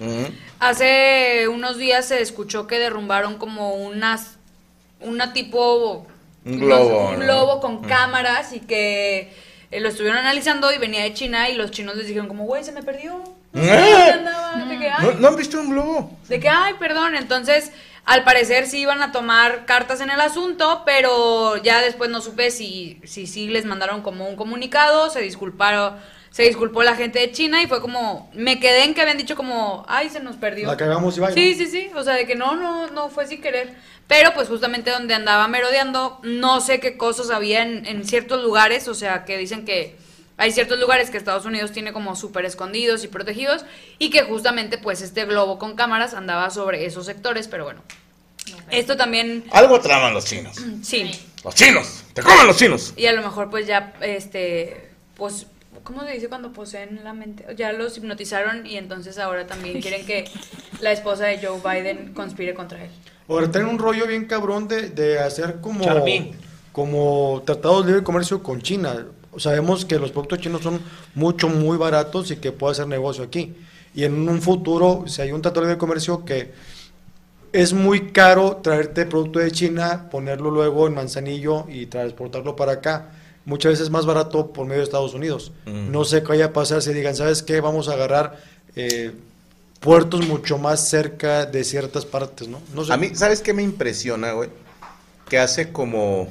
hace 0.61 1.49
unos 1.49 1.79
días 1.79 2.07
se 2.09 2.21
escuchó 2.21 2.67
que 2.67 2.79
derrumbaron 2.79 3.39
como 3.39 3.75
unas, 3.75 4.37
una 5.01 5.33
tipo 5.33 6.07
Un 6.45 6.61
globo, 6.61 7.09
un 7.11 7.19
¿no? 7.21 7.25
globo 7.25 7.61
con 7.61 7.83
cámaras 7.83 8.53
y 8.53 8.61
que 8.61 9.33
eh, 9.71 9.81
lo 9.81 9.89
estuvieron 9.89 10.19
analizando 10.19 10.73
y 10.73 10.79
venía 10.79 11.03
de 11.03 11.15
China 11.15 11.49
y 11.49 11.55
los 11.55 11.71
chinos 11.71 11.97
les 11.97 12.07
dijeron 12.07 12.29
como, 12.29 12.45
güey, 12.45 12.63
se 12.65 12.73
me 12.73 12.83
perdió. 12.83 13.23
No 13.53 13.63
¿Eh? 13.63 13.81
dónde 13.81 14.13
andaba", 14.13 14.65
de 14.67 14.79
que, 14.79 14.91
¿No, 15.01 15.13
no 15.13 15.29
han 15.29 15.37
visto 15.37 15.59
un 15.59 15.71
globo? 15.71 16.17
De 16.29 16.39
que, 16.41 16.49
ay, 16.49 16.75
perdón. 16.79 17.15
Entonces, 17.17 17.71
al 18.05 18.25
parecer 18.25 18.67
sí 18.67 18.81
iban 18.81 19.03
a 19.03 19.13
tomar 19.13 19.65
cartas 19.65 20.01
en 20.01 20.11
el 20.11 20.21
asunto, 20.21 20.83
pero 20.85 21.57
ya 21.57 21.81
después 21.81 22.11
no 22.11 22.21
supe 22.21 22.51
si 22.51 23.01
si 23.05 23.27
sí 23.27 23.49
les 23.49 23.65
mandaron 23.65 24.03
como 24.03 24.29
un 24.29 24.37
comunicado, 24.37 25.09
se 25.11 25.21
disculparon, 25.21 25.97
se 26.31 26.43
disculpó 26.43 26.83
la 26.83 26.97
gente 26.97 27.19
de 27.21 27.33
China 27.33 27.63
y 27.63 27.67
fue 27.67 27.81
como, 27.81 28.31
me 28.35 28.61
quedé 28.61 28.85
en 28.85 28.95
que 28.95 29.01
habían 29.01 29.19
dicho 29.19 29.37
como, 29.37 29.87
ay, 29.89 30.11
se 30.11 30.21
nos 30.21 30.37
perdió. 30.37 30.67
La 30.67 30.77
cagamos 30.77 31.17
y 31.17 31.21
vaya. 31.21 31.35
Sí, 31.35 31.55
sí, 31.55 31.67
sí, 31.67 31.91
o 31.95 32.03
sea, 32.03 32.15
de 32.15 32.27
que 32.27 32.35
no, 32.35 32.57
no, 32.57 32.91
no 32.91 33.09
fue 33.09 33.27
sin 33.27 33.41
querer. 33.41 33.75
Pero 34.07 34.35
pues 34.35 34.49
justamente 34.49 34.91
donde 34.91 35.15
andaba 35.15 35.49
merodeando, 35.49 36.21
no 36.25 36.61
sé 36.61 36.81
qué 36.81 36.99
cosas 36.99 37.31
había 37.31 37.63
en, 37.63 37.87
en 37.87 38.05
ciertos 38.05 38.43
lugares, 38.43 38.87
o 38.89 38.95
sea, 38.95 39.25
que 39.25 39.39
dicen 39.39 39.65
que 39.65 39.97
hay 40.37 40.53
ciertos 40.53 40.79
lugares 40.81 41.11
que 41.11 41.17
Estados 41.17 41.45
Unidos 41.45 41.73
tiene 41.73 41.93
como 41.93 42.17
súper 42.17 42.45
escondidos 42.45 43.05
y 43.05 43.09
protegidos 43.09 43.65
y 43.99 44.11
que 44.11 44.23
justamente 44.23 44.79
pues 44.79 45.01
este 45.01 45.25
globo 45.27 45.59
con 45.59 45.77
cámaras 45.77 46.15
andaba 46.15 46.51
sobre 46.51 46.87
esos 46.87 47.07
sectores, 47.07 47.49
pero 47.49 47.65
bueno. 47.65 47.83
Esto 48.71 48.97
también, 48.97 49.45
Algo 49.53 49.81
traman 49.81 50.13
los 50.13 50.25
chinos. 50.25 50.57
sí. 50.83 51.11
Los 51.45 51.55
chinos. 51.55 52.05
Te 52.15 52.23
comen 52.23 52.47
los 52.47 52.57
chinos. 52.57 52.95
Y 52.97 53.07
a 53.07 53.13
lo 53.13 53.23
mejor 53.23 53.51
pues 53.51 53.67
ya, 53.67 53.95
este, 54.01 54.91
pues, 55.17 55.47
¿cómo 55.83 56.05
se 56.05 56.13
dice 56.13 56.29
cuando 56.29 56.53
poseen 56.53 57.01
la 57.05 57.13
mente? 57.13 57.45
Ya 57.57 57.73
los 57.73 57.97
hipnotizaron 57.97 58.67
y 58.67 58.77
entonces 58.77 59.19
ahora 59.19 59.47
también 59.47 59.81
quieren 59.81 60.05
que 60.07 60.25
la 60.81 60.91
esposa 60.93 61.27
de 61.27 61.39
Joe 61.39 61.61
Biden 61.61 62.13
conspire 62.15 62.55
contra 62.55 62.83
él. 62.85 62.91
Ahora 63.29 63.51
traen 63.51 63.69
un 63.69 63.79
rollo 63.79 64.07
bien 64.07 64.27
cabrón 64.27 64.69
de, 64.69 64.91
de 64.91 65.19
hacer 65.19 65.61
como, 65.61 65.85
Charmín. 65.85 66.33
como 66.73 67.43
tratados 67.47 67.85
de 67.85 67.93
libre 67.93 68.05
comercio 68.05 68.43
con 68.43 68.61
China. 68.61 69.07
Sabemos 69.39 69.85
que 69.85 69.99
los 69.99 70.11
productos 70.11 70.41
chinos 70.41 70.63
son 70.63 70.81
mucho, 71.15 71.49
muy 71.49 71.77
baratos 71.77 72.31
y 72.31 72.37
que 72.37 72.53
puede 72.53 72.73
hacer 72.73 72.87
negocio 72.87 73.25
aquí. 73.25 73.55
Y 73.95 74.05
en 74.05 74.29
un 74.29 74.43
futuro, 74.43 75.05
si 75.07 75.23
hay 75.23 75.33
un 75.33 75.43
tratado 75.43 75.67
de 75.67 75.79
comercio 75.79 76.25
que 76.25 76.53
es 77.53 77.73
muy 77.73 78.11
caro 78.11 78.57
traerte 78.57 79.07
producto 79.07 79.39
de 79.39 79.53
China, 79.53 80.09
ponerlo 80.11 80.51
luego 80.51 80.89
en 80.89 80.95
Manzanillo 80.95 81.67
y 81.69 81.87
transportarlo 81.87 82.57
para 82.57 82.73
acá. 82.73 83.13
Muchas 83.45 83.73
veces 83.73 83.85
es 83.85 83.91
más 83.91 84.07
barato 84.07 84.53
por 84.53 84.67
medio 84.67 84.79
de 84.79 84.85
Estados 84.85 85.15
Unidos. 85.15 85.53
Mm. 85.67 85.93
No 85.93 86.05
sé 86.05 86.23
qué 86.23 86.29
vaya 86.29 86.47
a 86.47 86.53
pasar 86.53 86.83
si 86.83 86.93
digan, 86.93 87.15
¿sabes 87.15 87.45
qué? 87.45 87.61
Vamos 87.61 87.89
a 87.89 87.93
agarrar 87.93 88.43
eh, 88.75 89.13
puertos 89.79 90.27
mucho 90.27 90.59
más 90.59 90.89
cerca 90.89 91.47
de 91.47 91.63
ciertas 91.63 92.05
partes, 92.05 92.49
¿no? 92.49 92.61
no 92.75 92.85
sé. 92.85 92.93
A 92.93 92.97
mí, 92.97 93.11
¿sabes 93.15 93.41
qué 93.41 93.53
me 93.53 93.63
impresiona, 93.63 94.33
güey? 94.33 94.51
Que 95.29 95.39
hace 95.39 95.71
como 95.71 96.29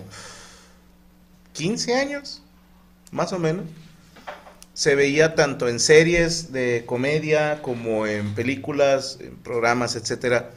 15 1.54 1.96
años, 1.96 2.43
más 3.14 3.32
o 3.32 3.40
menos, 3.40 3.66
se 4.74 4.96
veía 4.96 5.36
tanto 5.36 5.70
en 5.70 5.80
series 5.80 6.52
de 6.52 6.84
comedia 6.86 7.62
como 7.62 8.08
en 8.08 8.34
películas, 8.34 9.20
en 9.22 9.38
programas, 9.38 9.96
etcétera, 9.96 10.50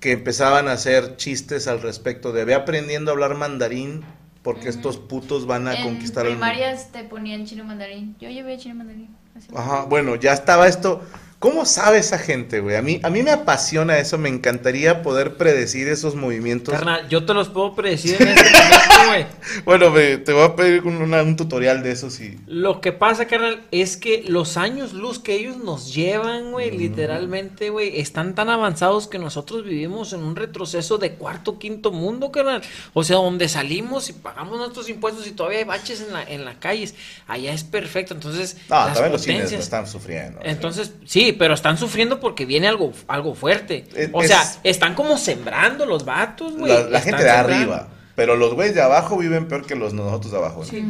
que 0.00 0.12
empezaban 0.12 0.66
a 0.66 0.72
hacer 0.72 1.16
chistes 1.16 1.68
al 1.68 1.80
respecto 1.80 2.32
de 2.32 2.44
ve 2.44 2.54
aprendiendo 2.54 3.10
a 3.10 3.14
hablar 3.14 3.36
mandarín 3.36 4.02
porque 4.42 4.68
estos 4.68 4.96
putos 4.96 5.46
van 5.46 5.68
a 5.68 5.74
en 5.74 5.82
conquistar 5.82 6.26
el 6.26 6.32
mundo. 6.32 6.46
primarias 6.46 6.90
te 6.92 7.04
ponían 7.04 7.44
chino 7.44 7.62
mandarín. 7.64 8.16
Yo 8.18 8.30
llevé 8.30 8.56
chino 8.58 8.74
mandarín. 8.74 9.14
así. 9.36 9.48
Ajá, 9.54 9.84
bueno, 9.84 10.16
ya 10.16 10.32
estaba 10.32 10.66
esto. 10.66 11.02
¿Cómo 11.40 11.64
sabe 11.64 11.96
esa 11.96 12.18
gente, 12.18 12.60
güey? 12.60 12.76
A 12.76 12.82
mí, 12.82 13.00
a 13.02 13.08
mí 13.08 13.22
me 13.22 13.30
apasiona 13.30 13.98
eso, 13.98 14.18
me 14.18 14.28
encantaría 14.28 15.00
poder 15.02 15.38
predecir 15.38 15.88
esos 15.88 16.14
movimientos. 16.14 16.74
Carnal, 16.74 17.08
yo 17.08 17.24
te 17.24 17.32
los 17.32 17.48
puedo 17.48 17.74
predecir 17.74 18.20
en 18.20 18.28
este 18.28 18.44
momento, 18.52 18.94
güey. 19.08 19.26
Bueno, 19.64 19.90
me- 19.90 20.18
te 20.18 20.34
voy 20.34 20.42
a 20.44 20.54
pedir 20.54 20.82
un, 20.84 20.96
una- 21.00 21.22
un 21.22 21.36
tutorial 21.36 21.82
de 21.82 21.92
eso 21.92 22.08
y... 22.22 22.38
Lo 22.46 22.82
que 22.82 22.92
pasa, 22.92 23.24
carnal, 23.26 23.62
es 23.70 23.96
que 23.96 24.22
los 24.28 24.58
años 24.58 24.92
luz 24.92 25.18
que 25.18 25.32
ellos 25.34 25.56
nos 25.56 25.94
llevan, 25.94 26.52
güey, 26.52 26.76
literalmente, 26.76 27.70
güey, 27.70 27.98
están 28.00 28.34
tan 28.34 28.50
avanzados 28.50 29.08
que 29.08 29.18
nosotros 29.18 29.64
vivimos 29.64 30.12
en 30.12 30.20
un 30.22 30.36
retroceso 30.36 30.98
de 30.98 31.12
cuarto, 31.14 31.58
quinto 31.58 31.90
mundo, 31.90 32.30
carnal. 32.30 32.60
O 32.92 33.02
sea, 33.02 33.16
donde 33.16 33.48
salimos 33.48 34.10
y 34.10 34.12
pagamos 34.12 34.58
nuestros 34.58 34.90
impuestos 34.90 35.26
y 35.26 35.30
todavía 35.30 35.60
hay 35.60 35.64
baches 35.64 36.02
en 36.02 36.12
la, 36.12 36.22
en 36.22 36.44
las 36.44 36.56
calles. 36.56 36.94
Allá 37.26 37.54
es 37.54 37.64
perfecto. 37.64 38.12
Entonces, 38.12 38.58
No, 38.68 38.76
las 38.76 38.92
también 38.92 39.12
los 39.12 39.22
cines 39.22 39.36
lo 39.38 39.44
potencias- 39.44 39.62
están 39.62 39.86
sufriendo. 39.86 40.40
Entonces, 40.44 40.92
sí, 41.06 41.29
pero 41.32 41.54
están 41.54 41.76
sufriendo 41.78 42.20
porque 42.20 42.44
viene 42.46 42.68
algo, 42.68 42.92
algo 43.08 43.34
fuerte. 43.34 43.86
Es- 43.94 44.10
o 44.12 44.22
sea, 44.22 44.42
es- 44.42 44.58
están 44.64 44.94
como 44.94 45.16
sembrando 45.18 45.86
los 45.86 46.04
vatos, 46.04 46.56
güey. 46.56 46.70
la, 46.90 47.00
gente 47.00 47.22
de 47.22 47.30
sembrando. 47.30 47.54
arriba. 47.54 47.88
Pero 48.16 48.36
los 48.36 48.52
güeyes 48.54 48.74
de 48.74 48.82
abajo 48.82 49.16
viven 49.16 49.48
peor 49.48 49.64
que 49.66 49.74
los 49.74 49.94
nosotros 49.94 50.30
de 50.32 50.38
abajo. 50.38 50.62
Sí. 50.64 50.80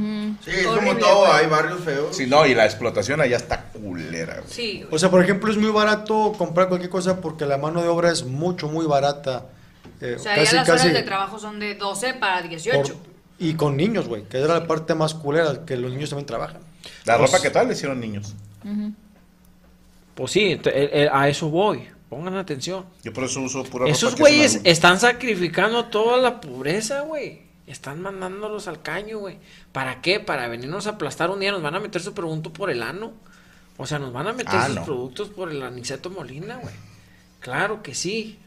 Sí, 0.44 0.50
es 0.50 0.66
como 0.66 0.96
todo, 0.96 1.26
güey. 1.26 1.32
hay 1.32 1.46
barrios 1.46 1.80
feos. 1.84 2.16
Sí, 2.16 2.26
no, 2.26 2.44
y 2.44 2.54
la 2.54 2.64
explotación 2.64 3.20
allá 3.20 3.36
está 3.36 3.64
culera. 3.66 4.36
güey. 4.38 4.46
Sí. 4.48 4.84
O 4.90 4.98
sea, 4.98 5.10
por 5.10 5.22
ejemplo, 5.22 5.50
es 5.50 5.56
muy 5.58 5.70
barato 5.70 6.32
comprar 6.36 6.68
cualquier 6.68 6.90
cosa 6.90 7.20
porque 7.20 7.46
la 7.46 7.56
mano 7.56 7.82
de 7.82 7.88
obra 7.88 8.10
es 8.10 8.24
mucho, 8.24 8.66
muy 8.68 8.84
barata. 8.86 9.46
Eh, 10.00 10.16
O 10.18 10.22
sea, 10.22 10.42
ya 10.42 10.52
las 10.54 10.68
horas 10.68 10.92
de 10.92 11.02
trabajo 11.02 11.38
son 11.38 11.60
de 11.60 11.74
12 11.76 12.14
para 12.14 12.42
18. 12.42 12.94
por- 12.94 13.10
y 13.38 13.54
con 13.54 13.76
niños, 13.76 14.08
güey, 14.08 14.24
que 14.24 14.38
era 14.38 14.54
la 14.54 14.66
parte 14.66 14.94
más 14.94 15.14
culera, 15.14 15.64
que 15.64 15.76
los 15.76 15.92
niños 15.92 16.10
también 16.10 16.26
trabajan. 16.26 16.58
La 17.04 17.16
Pues- 17.16 17.30
ropa 17.30 17.42
que 17.42 17.50
tal 17.50 17.68
le 17.68 17.74
hicieron 17.74 18.00
niños. 18.00 18.34
Pues 20.20 20.32
sí, 20.32 20.56
te- 20.62 20.68
eh, 20.70 21.04
eh, 21.04 21.08
a 21.10 21.30
eso 21.30 21.48
voy. 21.48 21.88
Pongan 22.10 22.36
atención. 22.36 22.84
Yo 23.02 23.10
por 23.12 23.24
eso 23.24 23.40
uso 23.40 23.64
pura 23.64 23.88
Esos 23.88 24.16
güeyes 24.16 24.60
están 24.64 25.00
sacrificando 25.00 25.86
toda 25.86 26.18
la 26.18 26.42
pobreza, 26.42 27.00
güey. 27.02 27.40
Están 27.66 28.02
mandándolos 28.02 28.68
al 28.68 28.82
caño, 28.82 29.18
güey. 29.20 29.38
¿Para 29.72 30.02
qué? 30.02 30.20
Para 30.20 30.46
venirnos 30.48 30.86
a 30.86 30.90
aplastar 30.90 31.30
un 31.30 31.40
día. 31.40 31.52
Nos 31.52 31.62
van 31.62 31.74
a 31.74 31.80
meter 31.80 32.02
su 32.02 32.12
producto 32.12 32.52
por 32.52 32.68
el 32.70 32.82
ano. 32.82 33.12
O 33.78 33.86
sea, 33.86 33.98
nos 33.98 34.12
van 34.12 34.26
a 34.26 34.34
meter 34.34 34.54
Ah, 34.56 34.66
sus 34.66 34.74
no. 34.74 34.84
productos 34.84 35.28
por 35.30 35.50
el 35.50 35.62
aniceto 35.62 36.10
Molina, 36.10 36.56
güey. 36.56 36.74
Claro 37.38 37.82
que 37.82 37.94
sí. 37.94 38.38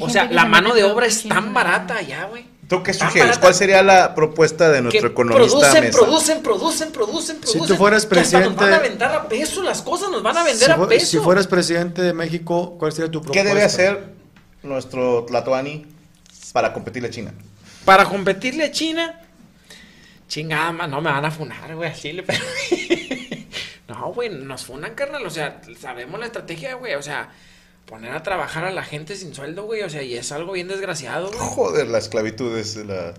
O 0.00 0.08
sea, 0.08 0.30
la 0.30 0.44
mano 0.44 0.74
de 0.74 0.84
obra 0.84 1.06
es 1.06 1.26
tan 1.26 1.52
barata 1.52 1.96
allá, 1.96 2.26
güey. 2.26 2.44
¿Tú 2.68 2.82
qué 2.82 2.92
Tan 2.92 3.08
sugieres? 3.08 3.38
¿Cuál 3.38 3.54
sería 3.54 3.82
la 3.82 4.14
propuesta 4.14 4.68
de 4.70 4.76
que 4.76 4.82
nuestro 4.82 5.08
economista 5.08 5.58
producen, 5.58 5.84
Mesa? 5.84 5.98
producen, 5.98 6.42
producen, 6.42 6.92
producen, 6.92 7.36
Si 7.36 7.42
producen. 7.42 7.66
tú 7.66 7.76
fueras 7.76 8.06
que 8.06 8.18
hasta 8.20 8.38
Nos 8.40 8.48
presidente- 8.54 8.64
van 8.64 8.72
a 8.72 8.78
vender 8.78 9.08
a 9.08 9.28
peso 9.28 9.62
las 9.62 9.82
cosas, 9.82 10.10
nos 10.10 10.22
van 10.22 10.36
a 10.38 10.44
vender 10.44 10.66
Si, 10.66 10.70
a 10.70 10.86
peso. 10.86 11.06
si 11.06 11.18
fueras 11.18 11.46
presidente 11.46 12.00
de 12.02 12.12
México, 12.12 12.76
¿cuál 12.78 12.92
sería 12.92 13.10
tu 13.10 13.20
propuesta? 13.20 13.42
¿Qué 13.42 13.48
debe 13.48 13.62
hacer 13.64 14.14
nuestro 14.62 15.24
Tlatoani 15.24 15.86
para 16.52 16.72
competirle 16.72 17.08
a 17.08 17.10
China? 17.10 17.34
Para 17.84 18.06
competirle 18.06 18.64
a 18.64 18.70
China, 18.70 19.20
chingada, 20.28 20.72
no 20.86 21.00
me 21.00 21.10
van 21.10 21.24
a 21.24 21.30
funar, 21.30 21.74
güey, 21.76 21.90
a 21.90 21.94
Chile, 21.94 22.22
pero... 22.26 22.38
no, 23.88 24.12
güey, 24.12 24.30
nos 24.30 24.64
funan, 24.64 24.94
carnal, 24.94 25.24
o 25.26 25.30
sea, 25.30 25.60
sabemos 25.78 26.18
la 26.18 26.26
estrategia, 26.26 26.74
güey, 26.74 26.94
o 26.94 27.02
sea, 27.02 27.28
poner 27.86 28.12
a 28.12 28.22
trabajar 28.22 28.64
a 28.64 28.70
la 28.70 28.82
gente 28.82 29.16
sin 29.16 29.34
sueldo, 29.34 29.64
güey, 29.64 29.82
o 29.82 29.90
sea, 29.90 30.02
y 30.02 30.14
es 30.14 30.32
algo 30.32 30.52
bien 30.52 30.68
desgraciado, 30.68 31.28
güey. 31.28 31.38
Joder, 31.38 31.86
la 31.88 31.98
esclavitud 31.98 32.56
es 32.58 32.76
la... 32.76 33.14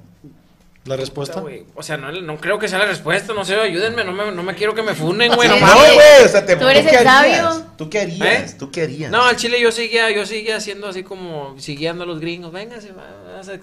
¿La 0.85 0.95
respuesta? 0.95 1.39
güey. 1.41 1.65
O 1.73 1.81
sea, 1.81 1.97
no, 1.97 2.11
no 2.11 2.37
creo 2.37 2.59
que 2.59 2.67
sea 2.67 2.77
la 2.77 2.85
respuesta, 2.85 3.33
no 3.33 3.43
sé, 3.43 3.55
ayúdenme, 3.55 4.03
no 4.03 4.11
me, 4.11 4.31
no 4.31 4.43
me 4.43 4.53
quiero 4.53 4.75
que 4.75 4.83
me 4.83 4.93
funen, 4.93 5.33
güey, 5.33 5.49
no 5.49 5.57
mames. 5.57 5.75
No, 5.75 5.93
güey, 5.95 6.25
o 6.25 6.27
sea, 6.29 6.45
te 6.45 6.55
Tú 6.55 6.67
eres 6.67 6.83
¿tú 6.83 6.89
qué 6.91 6.97
el 6.99 7.07
harías? 7.07 7.43
sabio. 7.43 7.65
¿Tú 7.75 7.89
qué 7.89 7.99
harías? 8.01 8.51
¿Eh? 8.51 8.55
¿Tú 8.59 8.71
qué 8.71 8.81
harías? 8.83 9.11
No, 9.11 9.23
al 9.23 9.35
chile 9.35 9.59
yo 9.59 9.71
seguía, 9.71 10.11
yo 10.11 10.27
seguía 10.27 10.57
haciendo 10.57 10.87
así 10.87 11.01
como, 11.01 11.59
siguiendo 11.59 12.03
a 12.03 12.07
los 12.07 12.19
gringos. 12.19 12.51
Venga, 12.51 12.77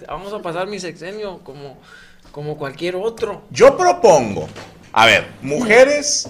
vamos 0.09 0.33
a 0.33 0.39
pasar 0.41 0.67
mi 0.67 0.81
sexenio 0.81 1.39
como, 1.45 1.77
como 2.33 2.57
cualquier 2.57 2.97
otro. 2.97 3.43
Yo 3.51 3.77
propongo, 3.77 4.49
a 4.91 5.05
ver, 5.05 5.25
mujeres 5.41 6.27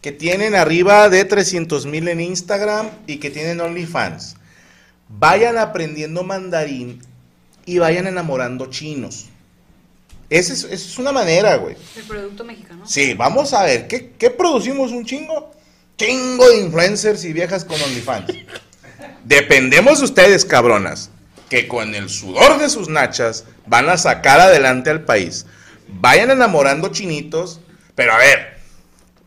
que 0.00 0.12
tienen 0.12 0.54
arriba 0.54 1.08
de 1.08 1.24
300 1.24 1.86
mil 1.86 2.08
en 2.08 2.20
Instagram 2.20 2.90
y 3.06 3.18
que 3.18 3.30
tienen 3.30 3.60
OnlyFans, 3.60 4.36
vayan 5.08 5.58
aprendiendo 5.58 6.22
mandarín 6.22 7.02
y 7.64 7.78
vayan 7.78 8.06
enamorando 8.06 8.66
chinos. 8.66 9.26
Esa 10.30 10.52
es, 10.52 10.64
esa 10.64 10.74
es 10.74 10.98
una 10.98 11.10
manera, 11.10 11.56
güey. 11.56 11.74
El 11.96 12.04
producto 12.04 12.44
mexicano. 12.44 12.86
Sí, 12.86 13.14
vamos 13.14 13.52
a 13.54 13.64
ver, 13.64 13.88
¿qué, 13.88 14.12
qué 14.18 14.30
producimos 14.30 14.92
un 14.92 15.04
chingo? 15.04 15.52
Chingo 15.96 16.48
de 16.48 16.60
influencers 16.60 17.24
y 17.24 17.32
viejas 17.32 17.64
con 17.64 17.80
OnlyFans. 17.80 18.32
Dependemos 19.24 19.98
de 19.98 20.04
ustedes, 20.04 20.44
cabronas, 20.44 21.10
que 21.48 21.66
con 21.66 21.94
el 21.94 22.08
sudor 22.08 22.58
de 22.58 22.68
sus 22.68 22.88
nachas 22.88 23.44
van 23.66 23.88
a 23.88 23.96
sacar 23.96 24.40
adelante 24.40 24.90
al 24.90 25.04
país. 25.04 25.46
Vayan 25.88 26.30
enamorando 26.30 26.88
chinitos, 26.88 27.60
pero 27.94 28.12
a 28.12 28.18
ver, 28.18 28.57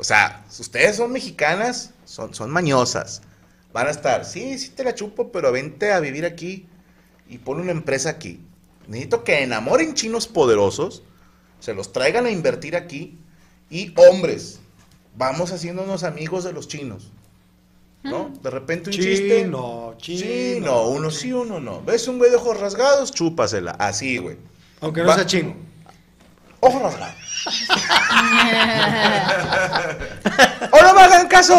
o 0.01 0.03
sea, 0.03 0.43
ustedes 0.59 0.95
son 0.97 1.11
mexicanas, 1.11 1.91
son, 2.05 2.33
son 2.33 2.49
mañosas. 2.49 3.21
Van 3.71 3.85
a 3.85 3.91
estar, 3.91 4.25
sí, 4.25 4.57
sí 4.57 4.69
te 4.71 4.83
la 4.83 4.95
chupo, 4.95 5.31
pero 5.31 5.51
vente 5.51 5.91
a 5.91 5.99
vivir 5.99 6.25
aquí 6.25 6.65
y 7.29 7.37
pon 7.37 7.59
una 7.59 7.71
empresa 7.71 8.09
aquí. 8.09 8.41
Necesito 8.87 9.23
que 9.23 9.43
enamoren 9.43 9.93
chinos 9.93 10.25
poderosos, 10.25 11.03
se 11.59 11.75
los 11.75 11.93
traigan 11.93 12.25
a 12.25 12.31
invertir 12.31 12.75
aquí 12.75 13.19
y 13.69 13.93
hombres, 13.95 14.59
vamos 15.15 15.51
haciéndonos 15.51 16.03
amigos 16.03 16.43
de 16.45 16.53
los 16.53 16.67
chinos. 16.67 17.11
¿No? 18.03 18.33
De 18.41 18.49
repente 18.49 18.89
un 18.89 18.95
chiste. 18.95 19.43
Chino, 19.43 19.93
chino. 19.99 20.19
Sí, 20.19 20.57
no, 20.59 20.87
uno 20.87 21.11
sí, 21.11 21.31
uno 21.31 21.59
no. 21.59 21.83
¿Ves 21.83 22.07
un 22.07 22.17
güey 22.17 22.31
de 22.31 22.37
ojos 22.37 22.59
rasgados? 22.59 23.11
Chúpasela. 23.11 23.73
Así, 23.73 24.17
güey. 24.17 24.37
Aunque 24.79 25.01
no 25.01 25.09
Va- 25.09 25.15
sea 25.15 25.27
chino. 25.27 25.55
Ojos 26.61 26.81
rasgados. 26.81 27.15
¡Oh, 30.71 30.81
no 30.83 30.93
me 30.93 31.01
hagan 31.01 31.27
caso! 31.27 31.55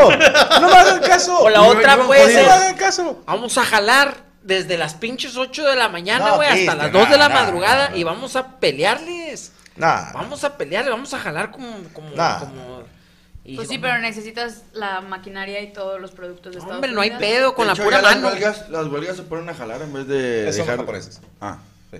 ¡No 0.60 0.68
me 0.68 0.74
hagan 0.76 1.00
caso! 1.00 1.40
O 1.40 1.50
la 1.50 1.62
otra 1.62 1.96
puede 2.06 2.20
¡No 2.22 2.26
me 2.28 2.32
ser, 2.34 2.48
hagan 2.50 2.76
caso! 2.76 3.22
vamos 3.26 3.58
a 3.58 3.64
jalar 3.64 4.16
desde 4.42 4.78
las 4.78 4.94
pinches 4.94 5.36
8 5.36 5.64
de 5.64 5.76
la 5.76 5.88
mañana, 5.88 6.28
No, 6.30 6.36
güey, 6.36 6.48
hasta 6.48 6.74
las 6.76 6.92
2 6.92 7.10
de 7.10 7.18
la 7.18 7.28
madrugada 7.28 7.96
y 7.96 8.04
vamos 8.04 8.36
a 8.36 8.58
pelearles. 8.60 9.52
Nah. 9.76 10.12
Vamos 10.12 10.44
a 10.44 10.56
pelearles, 10.56 10.92
vamos 10.92 11.12
a 11.14 11.18
jalar 11.18 11.50
como... 11.50 11.68
como, 11.92 12.10
Nah. 12.14 12.38
como- 12.40 12.82
y 13.44 13.56
Pues 13.56 13.66
sí, 13.68 13.78
pero 13.78 13.98
necesitas 13.98 14.62
la 14.72 15.00
maquinaria 15.00 15.60
y 15.62 15.72
todos 15.72 16.00
los 16.00 16.12
productos 16.12 16.52
de 16.52 16.58
Estados 16.60 16.76
Hombre, 16.76 16.92
no 16.92 17.00
hay 17.00 17.10
pedo 17.12 17.54
con 17.56 17.64
De 17.64 17.68
la 17.68 17.72
hecho, 17.72 17.82
pura 17.82 17.96
ya 17.96 18.02
las 18.02 18.14
mano. 18.16 18.28
huelgas, 18.28 18.68
las 18.68 18.86
huelgas 18.86 19.16
se 19.16 19.22
ponen 19.24 19.48
a 19.48 19.54
jalar 19.54 19.82
en 19.82 19.92
vez 19.92 20.06
de 20.06 20.46
son 20.52 20.58
dejar... 20.60 20.76
japoneses. 20.78 21.20
Ah, 21.40 21.58
Sí. 21.90 21.98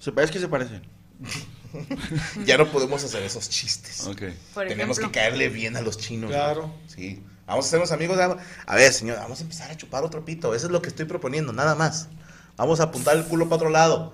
se 0.00 0.12
parece 0.12 0.32
que 0.34 0.38
se 0.40 0.48
parecen. 0.48 0.82
Ya 2.44 2.56
no 2.58 2.70
podemos 2.70 3.02
hacer 3.04 3.22
esos 3.22 3.48
chistes. 3.48 4.06
Ok. 4.06 4.22
Por 4.54 4.66
Tenemos 4.68 4.98
ejemplo. 4.98 5.12
que 5.12 5.18
caerle 5.20 5.48
bien 5.48 5.76
a 5.76 5.80
los 5.80 5.98
chinos. 5.98 6.30
Claro. 6.30 6.72
Sí. 6.86 7.22
Vamos 7.46 7.66
a 7.66 7.68
hacernos 7.68 7.92
amigos. 7.92 8.16
de- 8.16 8.36
A 8.66 8.74
ver, 8.76 8.92
señor, 8.92 9.18
vamos 9.18 9.40
a 9.40 9.42
empezar 9.42 9.70
a 9.70 9.76
chupar 9.76 10.04
otro 10.04 10.24
pito. 10.24 10.54
Eso 10.54 10.66
es 10.66 10.72
lo 10.72 10.80
que 10.82 10.88
estoy 10.88 11.06
proponiendo, 11.06 11.52
nada 11.52 11.74
más. 11.74 12.08
Vamos 12.56 12.80
a 12.80 12.84
apuntar 12.84 13.16
el 13.16 13.24
culo 13.24 13.46
para 13.46 13.56
otro 13.56 13.68
lado. 13.70 14.12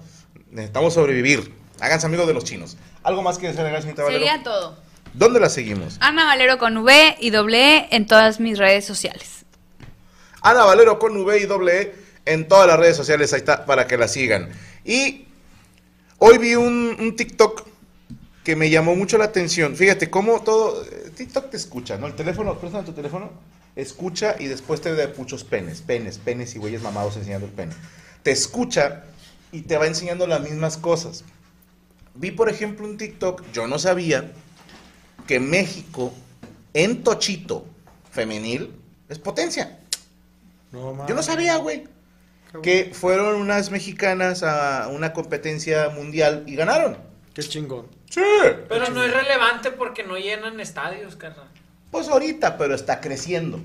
Necesitamos 0.50 0.94
sobrevivir. 0.94 1.54
Háganse 1.80 2.06
amigos 2.06 2.26
de 2.26 2.34
los 2.34 2.44
chinos. 2.44 2.76
¿Algo 3.02 3.22
más 3.22 3.38
que 3.38 3.48
decir, 3.48 3.62
señorita 3.62 4.02
Valero? 4.02 4.24
Sería 4.24 4.42
todo. 4.42 4.78
¿Dónde 5.14 5.40
la 5.40 5.48
seguimos? 5.48 5.96
Ana 6.00 6.24
Valero 6.24 6.58
con 6.58 6.76
V 6.76 7.16
y 7.20 7.30
doble 7.30 7.76
E 7.78 7.88
en 7.92 8.06
todas 8.06 8.40
mis 8.40 8.58
redes 8.58 8.84
sociales. 8.84 9.44
Ana 10.42 10.64
Valero 10.64 10.98
con 10.98 11.16
V 11.16 11.38
y 11.38 11.46
doble 11.46 11.80
E 11.82 11.94
en 12.26 12.46
todas 12.48 12.66
las 12.66 12.78
redes 12.78 12.96
sociales, 12.96 13.32
ahí 13.32 13.38
está, 13.38 13.64
para 13.64 13.86
que 13.86 13.96
la 13.96 14.06
sigan. 14.08 14.50
Y 14.84 15.27
hoy 16.18 16.38
vi 16.38 16.54
un, 16.54 16.96
un 16.98 17.16
TikTok 17.16 17.66
que 18.44 18.56
me 18.56 18.70
llamó 18.70 18.94
mucho 18.94 19.18
la 19.18 19.26
atención. 19.26 19.76
Fíjate 19.76 20.08
cómo 20.08 20.42
todo, 20.42 20.82
eh, 20.84 21.12
TikTok 21.14 21.50
te 21.50 21.56
escucha, 21.56 21.98
¿no? 21.98 22.06
El 22.06 22.14
teléfono, 22.14 22.58
préstame 22.58 22.84
tu 22.84 22.92
teléfono, 22.92 23.30
escucha 23.76 24.36
y 24.38 24.46
después 24.46 24.80
te 24.80 24.94
da 24.94 25.12
muchos 25.16 25.44
penes, 25.44 25.82
penes, 25.82 26.18
penes 26.18 26.54
y 26.54 26.58
güeyes 26.58 26.82
mamados 26.82 27.16
enseñando 27.16 27.46
el 27.46 27.52
pene. 27.52 27.72
Te 28.22 28.30
escucha 28.30 29.04
y 29.52 29.62
te 29.62 29.76
va 29.76 29.86
enseñando 29.86 30.26
las 30.26 30.40
mismas 30.40 30.76
cosas. 30.76 31.24
Vi, 32.14 32.30
por 32.30 32.48
ejemplo, 32.48 32.86
un 32.86 32.96
TikTok, 32.96 33.42
yo 33.52 33.66
no 33.66 33.78
sabía 33.78 34.32
que 35.26 35.40
México 35.40 36.12
en 36.74 37.02
tochito 37.02 37.66
femenil 38.10 38.74
es 39.08 39.18
potencia. 39.18 39.78
No, 40.72 41.06
Yo 41.06 41.14
no 41.14 41.22
sabía, 41.22 41.56
güey. 41.56 41.84
Que 42.62 42.90
fueron 42.94 43.36
unas 43.36 43.70
mexicanas 43.70 44.42
a 44.42 44.88
una 44.88 45.12
competencia 45.12 45.90
mundial 45.90 46.44
y 46.46 46.56
ganaron. 46.56 46.96
Qué 47.34 47.42
chingón. 47.42 47.86
Sí. 48.10 48.22
Pero 48.68 48.88
no 48.90 49.02
es 49.04 49.12
relevante 49.12 49.70
porque 49.70 50.02
no 50.04 50.16
llenan 50.16 50.58
estadios, 50.60 51.14
carnal. 51.16 51.46
Pues 51.90 52.08
ahorita, 52.08 52.56
pero 52.58 52.74
está 52.74 53.00
creciendo. 53.00 53.60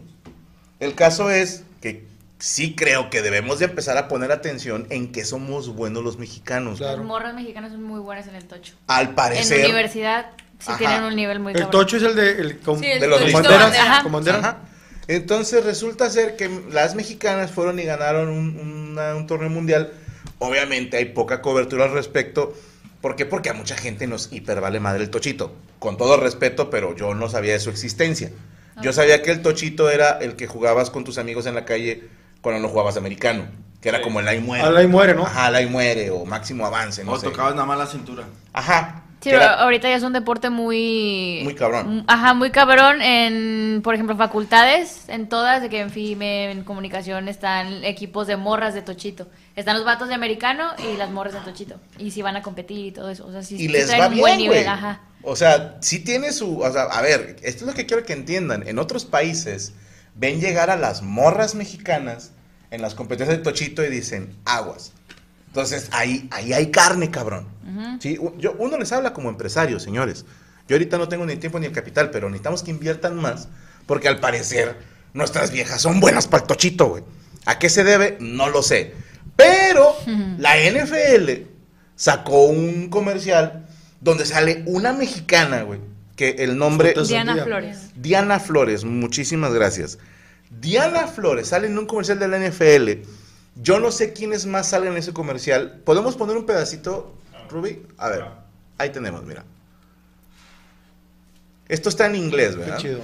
El 0.79 0.95
caso 0.95 1.29
es 1.29 1.63
que 1.81 2.05
sí 2.39 2.75
creo 2.75 3.09
que 3.09 3.21
debemos 3.21 3.59
de 3.59 3.65
empezar 3.65 3.97
a 3.97 4.07
poner 4.09 4.31
atención 4.33 4.85
en 4.89 5.11
que 5.13 5.23
somos 5.23 5.69
buenos 5.69 6.03
los 6.03 6.17
mexicanos. 6.17 6.81
Las 6.81 6.97
morras 6.99 7.33
mexicanas 7.33 7.71
son 7.71 7.83
muy 7.83 8.01
buenas 8.01 8.27
en 8.27 8.35
el 8.35 8.45
tocho. 8.45 8.73
Al 8.87 9.15
parecer. 9.15 9.59
En 9.61 9.65
universidad 9.67 10.31
sí 10.59 10.67
Ajá. 10.71 10.77
tienen 10.77 11.03
un 11.03 11.15
nivel 11.15 11.39
muy 11.39 11.53
El 11.53 11.61
cabrón. 11.61 11.71
tocho 11.71 11.97
es 11.97 12.03
el 12.03 12.15
de, 12.15 12.31
el 12.31 12.59
con, 12.59 12.79
Sí, 12.79 12.87
el 12.87 12.99
de 12.99 13.07
los 13.07 13.31
banderas. 13.31 13.77
Ajá. 13.77 14.03
con 14.03 14.11
bandera. 14.11 14.39
Ajá. 14.39 14.57
Entonces 15.07 15.63
resulta 15.65 16.09
ser 16.09 16.35
que 16.35 16.49
las 16.71 16.95
mexicanas 16.95 17.51
fueron 17.51 17.79
y 17.79 17.83
ganaron 17.83 18.29
un, 18.29 18.57
una- 18.91 19.15
un 19.15 19.27
torneo 19.27 19.49
mundial. 19.49 19.91
Obviamente 20.39 20.97
hay 20.97 21.05
poca 21.05 21.41
cobertura 21.41 21.85
al 21.85 21.91
respecto. 21.91 22.53
¿Por 23.01 23.15
qué? 23.15 23.25
Porque 23.25 23.49
a 23.49 23.53
mucha 23.53 23.75
gente 23.75 24.07
nos 24.07 24.31
hipervale 24.31 24.79
madre 24.79 25.03
el 25.03 25.09
tochito. 25.09 25.53
Con 25.79 25.97
todo 25.97 26.15
respeto, 26.17 26.69
pero 26.69 26.95
yo 26.95 27.13
no 27.13 27.29
sabía 27.29 27.53
de 27.53 27.59
su 27.59 27.69
existencia. 27.69 28.31
Yo 28.81 28.91
sabía 28.93 29.21
que 29.21 29.31
el 29.31 29.41
tochito 29.41 29.89
era 29.89 30.11
el 30.19 30.35
que 30.35 30.47
jugabas 30.47 30.89
con 30.89 31.03
tus 31.03 31.17
amigos 31.17 31.45
en 31.45 31.55
la 31.55 31.65
calle 31.65 32.05
cuando 32.41 32.61
no 32.61 32.69
jugabas 32.69 32.97
americano. 32.97 33.45
Que 33.81 33.89
era 33.89 34.01
como 34.01 34.21
el 34.21 34.27
ahí 34.27 34.39
muere. 34.39 34.63
Al 34.63 34.77
ahí 34.77 34.87
muere, 34.87 35.13
¿no? 35.13 35.25
Ajá, 35.25 35.49
el 35.49 35.55
ahí 35.55 35.65
muere 35.67 36.09
o 36.09 36.25
máximo 36.25 36.65
avance, 36.65 37.03
no 37.03 37.11
O 37.11 37.19
sé. 37.19 37.25
tocabas 37.27 37.53
nada 37.53 37.65
más 37.67 37.77
la 37.77 37.85
cintura. 37.87 38.23
Ajá. 38.53 39.02
Sí, 39.23 39.29
pero 39.29 39.37
era- 39.43 39.53
ahorita 39.61 39.89
ya 39.89 39.95
es 39.95 40.03
un 40.03 40.11
deporte 40.13 40.49
muy... 40.49 41.39
Muy 41.43 41.55
cabrón. 41.55 42.03
Ajá, 42.07 42.33
muy 42.33 42.51
cabrón 42.51 43.01
en, 43.01 43.81
por 43.81 43.93
ejemplo, 43.95 44.15
facultades, 44.17 45.03
en 45.07 45.29
todas, 45.29 45.61
de 45.61 45.69
que 45.69 45.79
en 45.79 45.89
FIME, 45.89 46.51
en 46.51 46.63
comunicación, 46.63 47.29
están 47.29 47.83
equipos 47.85 48.27
de 48.27 48.35
morras 48.37 48.73
de 48.73 48.81
tochito. 48.81 49.27
Están 49.55 49.77
los 49.77 49.85
vatos 49.85 50.09
de 50.09 50.15
americano 50.15 50.71
y 50.91 50.97
las 50.97 51.09
morras 51.09 51.33
de 51.33 51.39
tochito. 51.39 51.75
Y 51.97 52.11
si 52.11 52.21
van 52.21 52.35
a 52.35 52.41
competir 52.41 52.85
y 52.87 52.91
todo 52.91 53.09
eso. 53.09 53.25
O 53.25 53.31
sea, 53.31 53.43
sí, 53.43 53.55
y 53.55 53.59
sí 53.59 53.67
les 53.69 53.87
traen 53.87 54.01
va 54.01 54.07
un 54.07 54.13
bien, 54.13 54.21
buen 54.23 54.37
nivel, 54.39 54.67
ajá. 54.67 55.01
O 55.21 55.35
sea, 55.37 55.77
sí 55.79 55.99
tiene 55.99 56.33
su, 56.33 56.59
o 56.59 56.71
sea, 56.71 56.83
a 56.83 57.01
ver, 57.01 57.37
esto 57.43 57.63
es 57.63 57.67
lo 57.67 57.73
que 57.73 57.85
quiero 57.85 58.03
que 58.03 58.11
entiendan. 58.13 58.67
En 58.67 58.77
otros 58.77 59.05
países 59.05 59.71
ven 60.15 60.41
llegar 60.41 60.69
a 60.69 60.75
las 60.75 61.01
morras 61.01 61.55
mexicanas 61.55 62.31
en 62.71 62.81
las 62.81 62.93
competencias 62.93 63.37
de 63.37 63.43
Tochito 63.43 63.83
y 63.85 63.89
dicen, 63.89 64.35
aguas. 64.45 64.91
Entonces, 65.53 65.89
ahí, 65.91 66.27
ahí 66.31 66.51
hay 66.51 66.71
carne, 66.71 67.11
cabrón. 67.11 67.45
Sí, 67.99 68.17
yo, 68.39 68.55
uno 68.57 68.75
les 68.79 68.91
habla 68.91 69.13
como 69.13 69.29
empresario, 69.29 69.79
señores. 69.79 70.25
Yo 70.67 70.75
ahorita 70.75 70.97
no 70.97 71.07
tengo 71.07 71.27
ni 71.27 71.33
el 71.33 71.39
tiempo 71.39 71.59
ni 71.59 71.67
el 71.67 71.71
capital, 71.71 72.09
pero 72.09 72.27
necesitamos 72.27 72.63
que 72.63 72.71
inviertan 72.71 73.17
más, 73.17 73.49
porque 73.85 74.07
al 74.07 74.19
parecer 74.19 74.75
nuestras 75.13 75.51
viejas 75.51 75.79
son 75.79 75.99
buenas 75.99 76.27
para 76.27 76.41
el 76.41 76.47
Tochito, 76.47 76.87
güey. 76.87 77.03
¿A 77.45 77.59
qué 77.59 77.69
se 77.69 77.83
debe? 77.83 78.17
No 78.19 78.49
lo 78.49 78.63
sé. 78.63 78.95
Pero 79.35 79.95
la 80.39 80.55
NFL 80.57 81.43
sacó 81.95 82.45
un 82.45 82.89
comercial 82.89 83.67
donde 84.01 84.25
sale 84.25 84.63
una 84.65 84.91
mexicana, 84.91 85.61
güey, 85.61 85.81
que 86.15 86.31
el 86.39 86.57
nombre... 86.57 86.95
Diana 87.07 87.43
Flores. 87.43 87.91
Diana 87.95 88.39
Flores, 88.39 88.85
muchísimas 88.85 89.53
gracias. 89.53 89.99
Diana 90.49 91.05
Flores 91.05 91.49
sale 91.49 91.67
en 91.67 91.77
un 91.77 91.85
comercial 91.85 92.17
de 92.17 92.27
la 92.27 92.39
NFL. 92.39 93.07
Yo 93.55 93.79
no 93.79 93.91
sé 93.91 94.13
quiénes 94.13 94.45
más 94.45 94.69
salen 94.69 94.93
en 94.93 94.97
ese 94.97 95.13
comercial. 95.13 95.81
¿Podemos 95.85 96.15
poner 96.15 96.35
un 96.37 96.45
pedacito, 96.45 97.15
Ruby? 97.49 97.85
A 97.97 98.09
ver, 98.09 98.25
ahí 98.77 98.89
tenemos, 98.89 99.23
mira. 99.23 99.43
Esto 101.67 101.89
está 101.89 102.07
en 102.07 102.15
inglés, 102.15 102.51
Qué 102.51 102.57
¿verdad? 102.57 102.77
chido. 102.77 102.99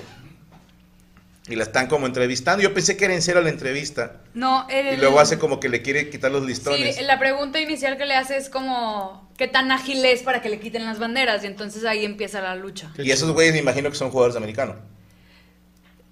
Y 1.48 1.56
la 1.56 1.64
están 1.64 1.88
como 1.88 2.06
entrevistando. 2.06 2.62
Yo 2.62 2.74
pensé 2.76 2.96
que 2.96 3.06
era 3.06 3.14
en 3.16 3.24
serio 3.24 3.42
la 3.42 3.50
entrevista. 3.50 4.18
No, 4.36 4.68
el- 4.70 4.94
Y 4.94 4.98
luego 4.98 5.20
hace 5.20 5.40
como 5.40 5.60
que 5.60 5.68
le 5.70 5.82
quiere 5.82 6.10
quitar 6.10 6.30
los 6.32 6.44
listones. 6.46 6.96
Sí, 6.96 7.04
la 7.04 7.18
pregunta 7.18 7.60
inicial 7.60 7.98
que 7.98 8.06
le 8.06 8.16
hace 8.16 8.38
es 8.38 8.50
como, 8.50 9.32
¿qué 9.36 9.48
tan 9.48 9.72
ágil 9.72 10.04
es 10.06 10.22
para 10.22 10.42
que 10.44 10.50
le 10.50 10.60
quiten 10.60 10.86
las 10.86 11.00
banderas? 11.00 11.44
Y 11.44 11.48
entonces 11.48 11.86
ahí 11.86 12.06
empieza 12.06 12.40
la 12.42 12.56
lucha. 12.56 12.92
Y 13.00 13.10
esos 13.10 13.32
güeyes 13.32 13.54
me 13.54 13.60
imagino 13.62 13.90
que 13.90 13.96
son 13.96 14.12
jugadores 14.12 14.36
americanos. 14.36 14.76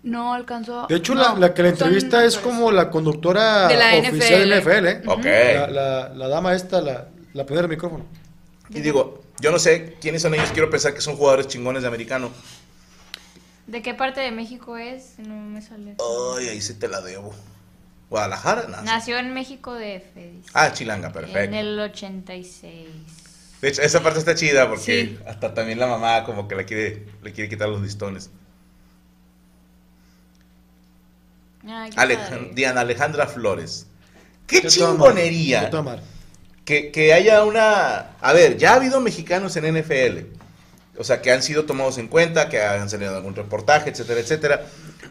No 0.03 0.33
alcanzó. 0.33 0.85
De 0.87 0.95
hecho, 0.95 1.15
no, 1.15 1.21
la, 1.21 1.35
la 1.47 1.53
que 1.53 1.63
la 1.63 1.69
entrevista 1.69 2.23
es 2.23 2.37
como 2.37 2.71
la 2.71 2.89
conductora 2.89 3.67
De 3.67 3.75
la 3.75 4.09
oficial 4.09 4.39
de 4.41 4.45
la 4.45 4.57
NFL. 4.61 4.69
NFL, 4.69 4.87
¿eh? 4.87 5.01
Ok. 5.07 5.25
La, 5.25 5.67
la- 5.67 6.09
la 6.09 6.27
dama 6.27 6.53
esta, 6.55 6.81
la, 6.81 7.09
la 7.33 7.45
primera 7.45 7.67
del 7.67 7.75
micrófono. 7.75 8.05
Y 8.69 8.81
digo, 8.81 9.21
yo 9.39 9.51
no 9.51 9.59
sé 9.59 9.97
quiénes 9.99 10.21
son 10.21 10.33
ellos. 10.33 10.49
Quiero 10.51 10.69
pensar 10.69 10.93
que 10.93 11.01
son 11.01 11.15
jugadores 11.17 11.47
chingones 11.47 11.81
de 11.81 11.87
americano. 11.87 12.31
¿De 13.65 13.81
qué 13.81 13.93
parte 13.93 14.21
de 14.21 14.31
México 14.31 14.77
es? 14.77 15.19
No 15.19 15.35
me 15.35 15.61
sale. 15.61 15.95
Ay, 16.37 16.47
ahí 16.49 16.61
sí 16.61 16.73
te 16.75 16.87
la 16.87 17.01
debo. 17.01 17.33
¿Guadalajara? 18.09 18.81
Nació 18.83 19.17
en 19.17 19.33
México 19.33 19.73
de 19.73 19.99
Fedis. 20.13 20.45
Ah, 20.53 20.71
Chilanga, 20.71 21.11
perfecto. 21.11 21.39
En 21.39 21.53
el 21.53 21.77
86. 21.77 22.87
De 23.61 23.67
hecho, 23.67 23.81
esa 23.81 24.01
parte 24.01 24.19
está 24.19 24.35
chida 24.35 24.69
porque 24.69 24.83
Sí. 24.83 25.19
hasta 25.27 25.53
también 25.53 25.79
la 25.79 25.87
mamá 25.87 26.23
como 26.23 26.47
que 26.47 26.55
le 26.55 26.63
quiere, 26.65 27.05
le 27.23 27.33
quiere 27.33 27.49
quitar 27.49 27.67
los 27.67 27.81
listones. 27.81 28.29
Ay. 31.69 31.91
Diana 32.53 32.81
Alejandra 32.81 33.27
Flores. 33.27 33.87
¡Qué 34.45 34.61
chingonería! 34.63 35.69
qué. 35.69 36.01
Que, 36.65 36.91
que 36.91 37.13
haya 37.13 37.43
una... 37.43 38.17
A 38.19 38.33
ver, 38.33 38.57
ya 38.57 38.73
ha 38.73 38.75
habido 38.75 38.99
mexicanos 38.99 39.55
en 39.55 39.73
NFL. 39.73 40.25
O 40.97 41.03
sea, 41.03 41.21
que 41.21 41.31
han 41.31 41.43
sido 41.43 41.65
tomados 41.65 41.97
en 41.97 42.07
cuenta, 42.07 42.49
que 42.49 42.61
han 42.61 42.89
salido 42.89 43.11
en 43.11 43.17
algún 43.17 43.35
reportaje, 43.35 43.89
etcétera, 43.89 44.19
etcétera. 44.19 44.65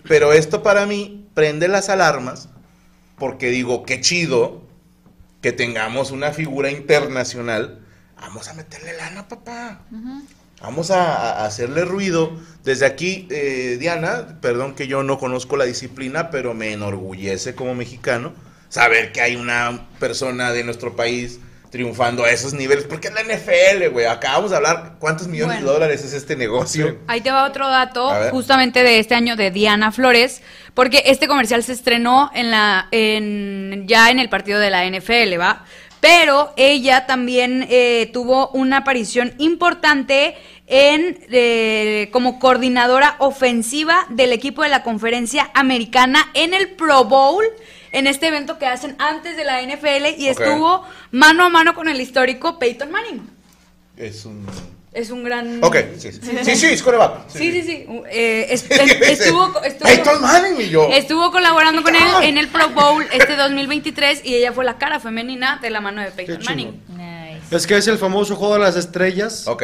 Pero 0.09 0.33
esto 0.33 0.63
para 0.63 0.87
mí 0.87 1.29
prende 1.35 1.69
las 1.69 1.89
alarmas 1.89 2.49
porque 3.17 3.51
digo, 3.51 3.85
qué 3.85 4.01
chido 4.01 4.63
que 5.41 5.53
tengamos 5.53 6.11
una 6.11 6.33
figura 6.33 6.71
internacional. 6.71 7.81
Vamos 8.17 8.49
a 8.49 8.55
meterle 8.55 8.97
lana, 8.97 9.29
papá. 9.29 9.81
Vamos 10.61 10.91
a, 10.91 11.41
a 11.43 11.47
hacerle 11.47 11.85
ruido. 11.85 12.33
Desde 12.65 12.87
aquí, 12.87 13.29
eh, 13.31 13.77
Diana, 13.79 14.39
perdón 14.41 14.75
que 14.75 14.87
yo 14.89 15.03
no 15.03 15.19
conozco 15.19 15.57
la 15.57 15.65
disciplina, 15.65 16.31
pero 16.31 16.55
me 16.55 16.73
enorgullece 16.73 17.55
como 17.55 17.75
mexicano 17.75 18.33
saber 18.69 19.13
que 19.13 19.21
hay 19.21 19.37
una 19.37 19.87
persona 20.01 20.53
de 20.53 20.65
nuestro 20.65 20.97
país 20.97 21.39
triunfando 21.71 22.25
a 22.25 22.31
esos 22.31 22.55
niveles, 22.55 22.85
porque 22.85 23.09
es 23.09 23.15
la 23.15 23.23
NFL, 23.23 23.89
güey. 23.93 24.07
Acabamos 24.07 24.51
de 24.51 24.57
hablar 24.57 24.95
cuántos 24.99 25.29
millones 25.29 25.57
Bueno. 25.57 25.67
de 25.69 25.73
dólares 25.75 26.05
es 26.05 26.13
este 26.15 26.35
negocio. 26.35 26.99
Ahí 27.07 27.21
te 27.21 27.31
va 27.31 27.45
otro 27.45 27.69
dato, 27.69 28.09
A 28.11 28.31
justamente 28.31 28.83
de 28.83 28.99
este 28.99 29.15
año 29.15 29.37
de 29.37 29.51
Diana 29.51 29.93
Flores, 29.93 30.43
porque 30.75 31.03
este 31.07 31.29
comercial 31.29 31.63
se 31.63 31.73
estrenó 31.73 32.31
en 32.35 32.51
la, 32.51 32.89
en, 32.93 33.85
ya 33.87 34.11
en 34.11 34.19
el 34.21 34.29
partido 34.29 34.59
de 34.59 34.71
la 34.71 34.85
NFL, 34.89 35.39
¿va? 35.39 35.65
Pero 36.07 36.53
ella 36.55 37.05
también 37.05 37.67
eh, 37.69 38.09
tuvo 38.13 38.51
una 38.51 38.77
aparición 38.77 39.35
importante 39.39 40.37
en 40.69 41.19
eh, 41.33 42.11
como 42.13 42.39
coordinadora 42.39 43.17
ofensiva 43.19 44.07
del 44.11 44.33
equipo 44.33 44.63
de 44.63 44.69
la 44.69 44.85
conferencia 44.85 45.51
americana 45.53 46.31
en 46.35 46.55
el 46.55 46.69
Pro 46.77 47.07
Bowl, 47.07 47.45
en 47.91 48.07
este 48.07 48.29
evento 48.29 48.57
que 48.57 48.67
hacen 48.67 48.95
antes 49.01 49.37
de 49.37 49.45
la 49.45 49.61
NFL, 49.63 50.17
y 50.17 50.29
estuvo 50.29 50.85
mano 51.11 51.43
a 51.43 51.49
mano 51.49 51.75
con 51.75 51.89
el 51.89 52.01
histórico 52.01 52.57
Peyton 52.57 52.93
Manning. 52.93 53.29
Es 53.97 54.27
un... 54.27 54.47
Es 54.97 55.11
un 55.11 55.23
gran... 55.25 55.63
Ok, 55.63 55.77
sí, 55.99 56.11
sí. 56.11 56.21
Sí, 56.43 56.57
sí, 56.57 56.67
es 56.69 56.83
coreback. 56.83 57.29
Sí, 57.29 57.53
sí, 57.53 57.63
sí. 57.63 57.85
Uh, 57.87 58.03
eh, 58.11 58.47
es- 58.51 58.65
es- 58.71 59.21
estuvo, 59.21 59.63
estuvo, 59.63 59.89
Peyton 59.89 60.23
Manning 60.23 60.61
y 60.63 60.69
yo. 60.71 60.89
estuvo 60.91 61.31
colaborando 61.31 61.83
con 61.83 61.95
él 61.95 62.03
en 62.23 62.39
el 62.39 62.49
Pro 62.49 62.71
Bowl 62.71 63.05
este 63.13 63.37
2023 63.37 64.23
y 64.25 64.35
ella 64.37 64.53
fue 64.55 64.65
la 64.65 64.79
cara 64.79 64.99
femenina 64.99 65.59
de 65.61 65.69
la 65.69 65.81
mano 65.83 66.01
de 66.01 66.11
Peyton 66.13 66.43
Manning. 66.45 66.81
Es 67.51 67.67
que 67.67 67.77
es 67.77 67.87
el 67.87 67.99
famoso 67.99 68.35
juego 68.37 68.55
de 68.55 68.61
las 68.61 68.75
estrellas. 68.77 69.47
Ok. 69.47 69.63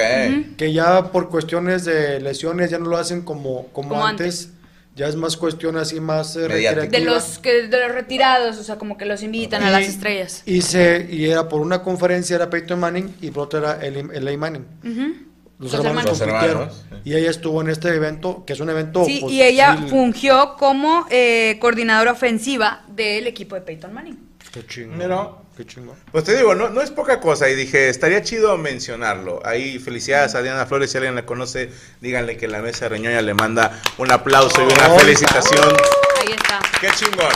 Que 0.59 0.73
ya 0.73 1.11
por 1.11 1.31
cuestiones 1.31 1.85
de 1.87 2.21
lesiones 2.21 2.71
ya 2.71 2.79
no 2.79 2.87
lo 2.91 2.97
hacen 2.99 3.23
como, 3.23 3.69
como, 3.69 3.89
Como 3.89 4.07
antes. 4.07 4.51
Ya 4.95 5.07
es 5.07 5.17
más 5.17 5.39
cuestión 5.39 5.79
así 5.79 6.01
más 6.01 6.37
eh. 6.37 6.49
De 6.49 7.01
los, 7.01 7.39
que, 7.39 7.67
de 7.69 7.81
los 7.81 7.93
retirados, 7.93 8.59
o 8.59 8.63
sea, 8.63 8.77
como 8.77 8.99
que 8.99 9.07
los 9.07 9.23
invitan 9.23 9.63
a 9.63 9.71
las 9.71 9.87
estrellas. 9.87 10.43
Y, 10.45 10.61
se, 10.61 11.09
y 11.11 11.27
era 11.27 11.49
por 11.49 11.63
una 11.63 11.83
conferencia 11.83 12.37
era 12.37 12.51
Peyton 12.51 12.79
Manning 12.79 13.15
y 13.23 13.31
por 13.31 13.45
otra 13.45 13.79
era 13.83 13.87
Eli, 13.87 14.37
Manning. 14.37 14.67
Ujú. 14.85 15.15
Los, 15.59 15.73
Los 15.73 15.85
hermanos, 15.85 15.85
hermanos. 15.85 16.05
Los 16.05 16.19
compitieron. 16.19 16.63
hermanos, 16.63 16.85
sí. 16.91 17.11
Y 17.11 17.15
ella 17.15 17.31
estuvo 17.31 17.61
en 17.63 17.71
este 17.71 17.89
evento, 17.89 18.45
que 18.45 18.53
es 18.53 18.61
un 18.61 18.69
evento... 18.69 19.05
Sí, 19.05 19.19
pues, 19.23 19.33
y 19.33 19.43
ella 19.43 19.79
sí, 19.81 19.89
fungió 19.89 20.57
como 20.59 21.07
eh, 21.09 21.57
coordinadora 21.61 22.13
ofensiva 22.13 22.85
del 22.89 23.27
equipo 23.27 23.55
de 23.55 23.61
Peyton 23.63 23.93
Manning. 23.93 24.19
Qué 24.53 24.67
chingón. 24.67 24.99
Mira. 24.99 25.31
Qué 25.57 25.67
chingón. 25.67 25.97
Pues 26.11 26.25
te 26.25 26.35
digo, 26.37 26.55
no, 26.55 26.71
no 26.71 26.81
es 26.81 26.91
poca 26.91 27.21
cosa 27.21 27.49
y 27.51 27.55
dije, 27.55 27.89
estaría 27.91 28.23
chido 28.23 28.57
mencionarlo. 28.57 29.41
Ahí 29.45 29.79
felicidades 29.79 30.35
a 30.35 30.43
Diana 30.43 30.65
Flores, 30.67 30.91
si 30.91 30.97
alguien 30.97 31.15
la 31.15 31.27
conoce, 31.27 31.71
díganle 32.01 32.37
que 32.39 32.49
la 32.49 32.61
mesa 32.63 32.89
reñoña 32.89 33.21
le 33.21 33.35
manda 33.35 33.83
un 33.99 34.11
aplauso 34.11 34.63
y 34.63 34.73
una 34.73 34.93
Oh, 34.95 34.99
felicitación. 34.99 35.77
Ahí 36.21 36.33
está. 36.33 36.61
Qué 36.81 36.89
chingón. 36.97 37.33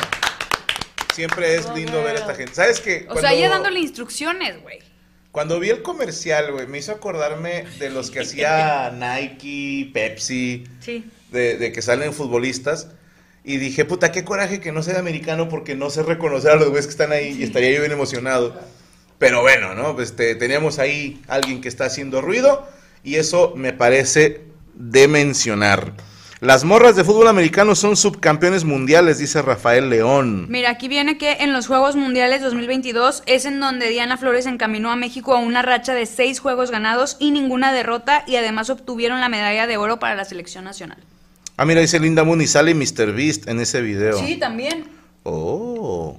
Siempre 1.14 1.56
es 1.56 1.68
lindo 1.74 2.02
ver 2.02 2.16
a 2.16 2.20
esta 2.20 2.34
gente. 2.34 2.55
¿Sabes 2.55 2.80
qué? 2.80 3.06
O 3.10 3.18
sea, 3.18 3.32
ella 3.32 3.48
dándole 3.48 3.80
instrucciones, 3.80 4.60
güey. 4.62 4.78
Cuando 5.30 5.60
vi 5.60 5.68
el 5.70 5.82
comercial, 5.82 6.52
güey, 6.52 6.66
me 6.66 6.78
hizo 6.78 6.93
acordarme 6.93 7.64
de 7.78 7.90
los 7.90 8.10
que 8.10 8.20
hacía 8.20 8.90
Nike, 8.94 9.90
Pepsi, 9.93 10.64
Sí. 10.80 11.05
de, 11.30 11.56
de 11.59 11.72
que 11.72 11.82
salen 11.82 12.12
futbolistas. 12.14 12.88
Y 13.48 13.59
dije, 13.59 13.85
puta, 13.85 14.10
qué 14.10 14.24
coraje 14.24 14.59
que 14.59 14.73
no 14.73 14.82
sea 14.82 14.98
americano 14.98 15.48
porque 15.48 15.77
no 15.77 15.89
sé 15.89 16.02
reconocer 16.02 16.51
a 16.51 16.56
los 16.56 16.68
güeyes 16.68 16.86
que 16.86 16.90
están 16.90 17.12
ahí 17.12 17.36
y 17.39 17.44
estaría 17.44 17.70
yo 17.70 17.78
bien 17.78 17.93
emocionado. 17.93 18.60
Pero 19.18 19.40
bueno, 19.40 19.73
¿no? 19.77 19.94
Pues 19.94 20.10
este, 20.10 20.35
teníamos 20.35 20.81
ahí 20.81 21.23
alguien 21.28 21.60
que 21.60 21.68
está 21.68 21.85
haciendo 21.85 22.20
ruido 22.20 22.66
y 23.05 23.14
eso 23.14 23.52
me 23.55 23.73
parece 23.73 24.40
de 24.74 25.06
mencionar. 25.06 25.93
Las 26.40 26.64
morras 26.64 26.97
de 26.97 27.05
fútbol 27.05 27.28
americano 27.28 27.77
son 27.77 27.97
subcampeones 27.97 28.64
mundiales, 28.64 29.18
dice 29.18 29.40
Rafael 29.43 29.90
León. 29.90 30.47
Mira, 30.48 30.70
aquí 30.70 30.89
viene 30.89 31.16
que 31.16 31.35
en 31.35 31.52
los 31.52 31.68
Juegos 31.68 31.94
Mundiales 31.94 32.43
2022 32.43 33.23
es 33.27 33.44
en 33.44 33.60
donde 33.60 33.89
Diana 33.90 34.16
Flores 34.16 34.47
encaminó 34.47 34.90
a 34.90 34.97
México 34.97 35.36
a 35.36 35.39
una 35.39 35.62
racha 35.62 35.94
de 35.94 36.06
seis 36.06 36.40
juegos 36.40 36.73
ganados 36.73 37.16
y 37.20 37.31
ninguna 37.31 37.73
derrota 37.73 38.24
y 38.27 38.35
además 38.35 38.70
obtuvieron 38.70 39.20
la 39.20 39.28
medalla 39.28 39.68
de 39.68 39.77
oro 39.77 40.01
para 40.01 40.16
la 40.16 40.24
selección 40.24 40.64
nacional. 40.64 40.98
Ah, 41.56 41.64
mira, 41.64 41.80
dice 41.80 41.98
Linda 41.98 42.22
Moon 42.24 42.40
y 42.42 42.46
sale 42.46 42.74
Mr. 42.74 43.12
Beast 43.12 43.48
en 43.48 43.60
ese 43.60 43.80
video. 43.80 44.18
Sí, 44.18 44.36
también. 44.36 44.84
Oh. 45.22 46.18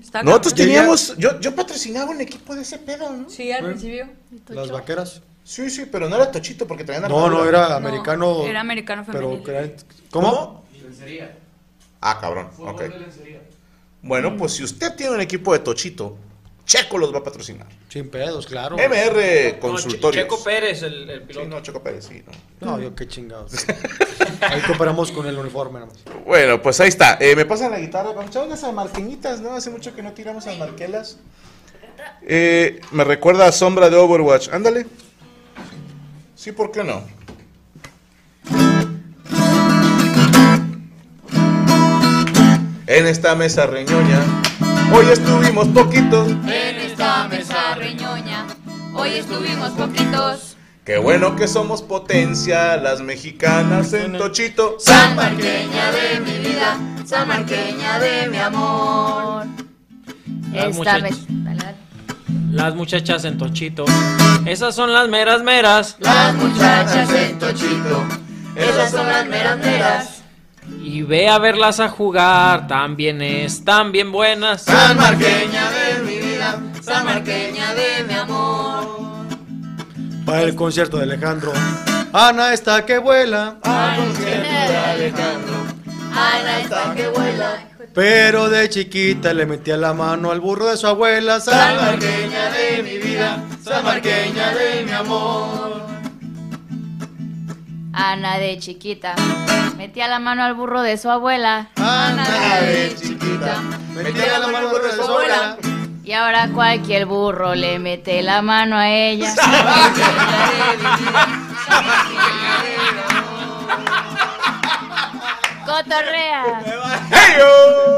Está 0.00 0.22
Nosotros 0.22 0.52
cabrón. 0.52 0.68
teníamos, 0.68 1.16
yo, 1.16 1.40
yo 1.40 1.54
patrocinaba 1.54 2.10
un 2.10 2.20
equipo 2.20 2.54
de 2.54 2.62
ese 2.62 2.78
pedo, 2.78 3.10
¿no? 3.10 3.28
Sí, 3.28 3.50
al 3.52 3.64
principio. 3.64 4.06
Las 4.48 4.70
vaqueras. 4.70 5.22
Sí, 5.44 5.68
sí, 5.70 5.86
pero 5.90 6.08
no 6.08 6.16
era 6.16 6.30
Tochito 6.30 6.66
porque 6.68 6.84
traían 6.84 7.08
No, 7.10 7.28
no, 7.28 7.44
era 7.44 7.68
No, 7.70 7.74
americano. 7.76 8.44
era 8.46 8.60
americano 8.60 9.04
femenil. 9.04 9.40
Pero, 9.44 9.58
era- 9.58 9.72
¿Cómo? 10.10 10.64
Ah, 12.00 12.18
cabrón, 12.20 12.48
ok. 12.58 12.82
Bueno, 14.02 14.36
pues 14.36 14.52
si 14.52 14.64
usted 14.64 14.94
tiene 14.96 15.14
un 15.14 15.20
equipo 15.20 15.52
de 15.52 15.60
Tochito, 15.60 16.16
Checo 16.72 16.96
los 16.96 17.12
va 17.12 17.18
a 17.18 17.22
patrocinar. 17.22 17.66
Sin 17.90 18.08
pedos, 18.08 18.46
claro. 18.46 18.76
MR 18.78 19.58
Consultorios. 19.60 20.24
Checo 20.24 20.42
Pérez, 20.42 20.82
el, 20.82 21.10
el 21.10 21.20
Sí, 21.20 21.26
piloto. 21.26 21.48
no, 21.48 21.60
Checo 21.60 21.82
Pérez, 21.82 22.06
sí, 22.06 22.22
no. 22.60 22.66
No, 22.66 22.80
yo 22.80 22.94
qué 22.94 23.06
chingados. 23.06 23.52
Ahí 24.40 24.62
comparamos 24.62 25.12
con 25.12 25.26
el 25.26 25.36
uniforme 25.36 25.80
nada 25.80 25.92
más. 25.92 25.98
Bueno, 26.24 26.62
pues 26.62 26.80
ahí 26.80 26.88
está. 26.88 27.18
Eh, 27.20 27.36
me 27.36 27.44
pasan 27.44 27.72
la 27.72 27.78
guitarra. 27.78 28.08
Vamos 28.12 28.24
a 28.24 28.28
echar 28.28 28.46
unas 28.46 28.72
marqueñitas, 28.72 29.42
¿no? 29.42 29.54
Hace 29.54 29.68
mucho 29.68 29.94
que 29.94 30.02
no 30.02 30.12
tiramos 30.14 30.46
a 30.46 30.54
marquelas. 30.54 31.18
Eh, 32.22 32.80
me 32.90 33.04
recuerda 33.04 33.46
a 33.48 33.52
Sombra 33.52 33.90
de 33.90 33.96
Overwatch. 33.96 34.48
Ándale. 34.48 34.86
Sí, 36.34 36.52
¿por 36.52 36.72
qué 36.72 36.82
no? 36.84 37.04
En 42.86 43.06
esta 43.06 43.34
mesa 43.34 43.66
reñoña, 43.66 44.20
hoy 44.92 45.06
estuvimos 45.10 45.68
poquitos. 45.68 46.30
En 46.30 46.78
esta 46.80 47.28
mesa 47.28 47.74
reñoña, 47.76 48.46
hoy 48.94 49.10
estuvimos 49.10 49.70
poquitos. 49.70 50.56
Qué 50.84 50.98
bueno 50.98 51.36
que 51.36 51.46
somos 51.46 51.80
potencia, 51.82 52.76
las 52.76 53.00
mexicanas 53.00 53.92
en 53.92 54.18
Tochito. 54.18 54.76
San 54.80 55.14
Marqueña 55.14 55.92
de 55.92 56.20
mi 56.20 56.38
vida, 56.48 56.76
San 57.04 57.28
Marqueña 57.28 57.98
de 58.00 58.28
mi 58.28 58.38
amor. 58.38 59.46
Las 60.52 60.64
Esta 60.66 60.76
muchachas. 60.78 61.02
vez. 61.02 61.26
dale, 61.28 61.58
dale. 61.64 61.76
Las 62.50 62.74
muchachas 62.74 63.24
en 63.24 63.38
Tochito. 63.38 63.84
Esas 64.44 64.74
son 64.74 64.92
las 64.92 65.08
meras 65.08 65.42
meras. 65.42 65.96
Las 66.00 66.34
muchachas 66.34 67.10
en 67.14 67.38
Tochito, 67.38 68.04
esas 68.56 68.90
son 68.90 69.06
las 69.06 69.26
meras 69.26 69.58
meras. 69.58 70.21
Y 70.82 71.02
ve 71.02 71.28
a 71.28 71.38
verlas 71.38 71.80
a 71.80 71.88
jugar. 71.88 72.66
También 72.66 73.22
están 73.22 73.92
bien 73.92 74.10
buenas. 74.12 74.62
San 74.62 74.96
Marqueña 74.96 75.70
de 75.70 76.02
mi 76.02 76.18
vida, 76.18 76.60
San 76.82 77.04
Marqueña 77.04 77.74
de 77.74 78.04
mi 78.04 78.14
amor. 78.14 79.02
Para 80.26 80.42
el 80.42 80.54
concierto 80.54 80.96
de 80.98 81.04
Alejandro. 81.04 81.52
Ana 82.12 82.52
está 82.52 82.84
que 82.84 82.98
vuela, 82.98 83.56
Alejandro, 83.62 85.54
Ana 86.14 86.60
está 86.60 86.94
que 86.94 87.08
vuela. 87.08 87.68
pero 87.94 88.50
de 88.50 88.68
chiquita 88.68 89.32
le 89.32 89.46
metía 89.46 89.78
la 89.78 89.94
mano 89.94 90.30
al 90.30 90.40
burro 90.40 90.66
de 90.68 90.76
su 90.76 90.86
abuela. 90.86 91.40
San 91.40 91.54
San 91.54 91.76
Marqueña 91.76 92.50
de 92.50 92.82
mi 92.82 92.98
vida, 92.98 93.42
San 93.64 93.82
Marqueña 93.82 94.52
de 94.52 94.84
mi 94.84 94.92
amor. 94.92 95.81
Ana 97.92 98.38
de 98.38 98.58
chiquita 98.58 99.14
metía 99.76 100.08
la 100.08 100.18
mano 100.18 100.42
al 100.44 100.54
burro 100.54 100.80
de 100.82 100.96
su 100.96 101.10
abuela. 101.10 101.68
Ana 101.76 102.24
de 102.60 102.94
chiquita, 102.94 103.60
metía 103.94 104.38
la 104.38 104.46
mano 104.46 104.58
al 104.58 104.66
burro 104.68 104.84
de 104.84 104.92
su 104.92 105.02
abuela. 105.02 105.56
Y 106.04 106.12
ahora 106.12 106.48
cualquier 106.48 107.06
burro 107.06 107.54
le 107.54 107.78
mete 107.78 108.22
la 108.22 108.42
mano 108.42 108.76
a 108.76 108.88
ella. 108.88 109.34
Cotorrea. 115.66 116.44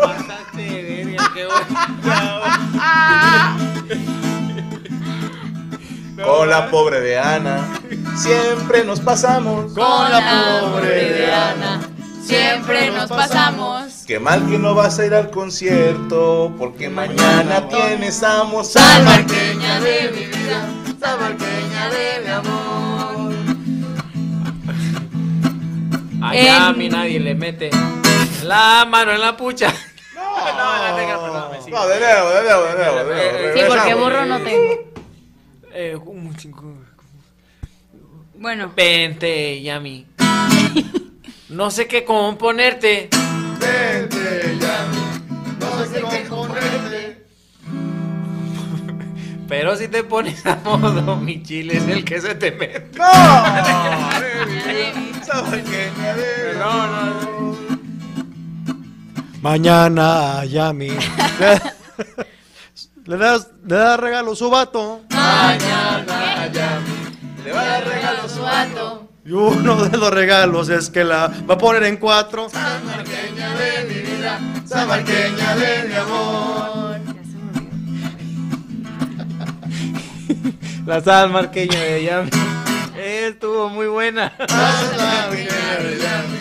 Bastante 0.03 0.83
verga, 1.07 1.25
Con 6.23 6.49
la 6.49 6.71
pobre 6.71 7.01
de 7.01 7.19
Ana, 7.19 7.81
siempre 8.17 8.85
nos 8.85 9.01
pasamos. 9.01 9.73
Con 9.73 10.11
la 10.11 10.61
pobre 10.63 11.13
de 11.13 11.33
Ana, 11.33 11.81
siempre 12.23 12.91
nos 12.93 13.09
pasamos. 13.11 14.05
Qué 14.07 14.21
mal 14.21 14.49
que 14.49 14.59
no 14.59 14.75
vas 14.75 14.99
a 15.01 15.07
ir 15.07 15.15
al 15.15 15.31
concierto, 15.31 16.53
porque 16.57 16.89
mañana 16.89 17.69
tienes 17.69 18.23
amos. 18.23 18.73
Salmarqueña 18.73 19.81
de 19.81 20.11
mi 20.13 20.27
vida, 20.27 20.69
salmarqueña 21.01 21.91
de 21.91 22.21
mi 22.25 22.31
amor. 22.31 23.33
Allá 26.23 26.69
a 26.69 26.73
mí 26.73 26.89
nadie 26.89 27.19
le 27.19 27.35
mete 27.35 27.71
la 28.45 28.87
mano 28.89 29.13
en 29.13 29.21
la 29.21 29.37
pucha. 29.37 29.75
No, 30.15 30.91
no, 30.91 30.97
te 30.97 31.03
creas, 31.03 31.19
perdón. 31.19 31.51
No, 31.71 31.87
de 31.89 32.01
nuevo, 32.01 32.31
de 32.31 32.43
nuevo, 32.43 32.63
de 32.65 32.75
nuevo. 32.75 32.97
de 32.99 33.05
nuevo. 33.05 33.59
Sí, 33.59 33.65
porque 33.69 33.95
burro 33.95 34.27
no 34.27 34.41
tengo. 34.41 34.94
Eh, 35.75 35.97
un 35.97 36.33
cinco- 36.39 36.73
Bueno, 38.39 38.71
Vente, 38.75 39.61
Yami. 39.63 40.07
No 41.49 41.71
sé 41.71 41.87
qué 41.87 42.05
componerte. 42.05 43.09
Vente, 43.61 44.57
Yami, 44.61 45.59
no 45.61 45.85
sé 45.85 46.03
qué 46.11 46.29
componerte. 46.29 47.25
Pero 49.49 49.77
si 49.77 49.89
te 49.89 50.05
pones 50.05 50.45
a 50.47 50.57
modo, 50.65 51.17
mi 51.17 51.43
chile 51.43 51.77
es 51.77 51.87
el 51.89 52.05
que 52.05 52.21
se 52.21 52.35
te 52.35 52.51
mete. 52.53 52.97
¡No! 52.99 53.13
No, 56.59 56.87
no, 56.87 57.57
Mañana 59.43 60.45
Yami. 60.47 60.89
Le, 63.07 63.19
das, 63.19 63.49
le 63.67 63.77
das 63.77 64.01
regalo 64.01 64.35
su 64.35 64.49
vato. 64.49 65.03
mañana 65.11 66.49
Yami 66.51 67.45
le 67.45 67.53
va 67.53 67.61
a 67.61 67.67
dar 67.67 67.87
regalo 67.87 68.29
su 68.29 68.41
vato. 68.41 69.09
Y 69.27 69.33
uno 69.33 69.85
de 69.85 69.99
los 69.99 70.11
regalos 70.11 70.71
es 70.71 70.89
que 70.89 71.05
la 71.05 71.29
va 71.49 71.55
a 71.55 71.59
poner 71.59 71.85
en 71.85 71.99
cuatro. 71.99 72.49
Salmarqueña 72.49 73.55
de 73.57 73.85
mi 73.85 74.01
vida, 74.01 74.41
salmarqueña 74.65 75.57
de 75.57 75.89
mi 75.89 75.95
amor. 75.95 77.01
La 80.87 81.03
sal 81.03 81.31
marqueña 81.31 81.79
de 81.81 82.05
Yami. 82.05 82.31
Estuvo 82.97 83.69
muy 83.69 83.87
buena. 83.87 84.33
Salmarqueña 84.49 85.77
de 85.83 85.99
Yami, 85.99 86.39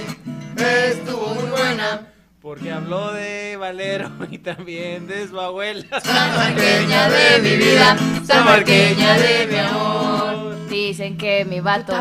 Estuvo 0.90 1.35
muy 1.35 1.50
buena. 1.50 2.12
Porque 2.43 2.72
habló 2.73 3.13
de 3.13 3.55
Valero 3.57 4.11
y 4.30 4.38
también 4.38 5.07
de 5.07 5.27
su 5.30 5.39
abuela. 5.39 5.85
Salmarqueña 6.03 7.09
de 7.09 7.39
mi 7.41 7.55
vida, 7.55 7.97
salmarqueña 8.25 9.13
de 9.17 9.47
mi 9.47 9.57
amor. 9.59 10.67
Dicen 10.67 11.17
que 11.17 11.45
mi 11.45 11.61
vato 11.61 11.93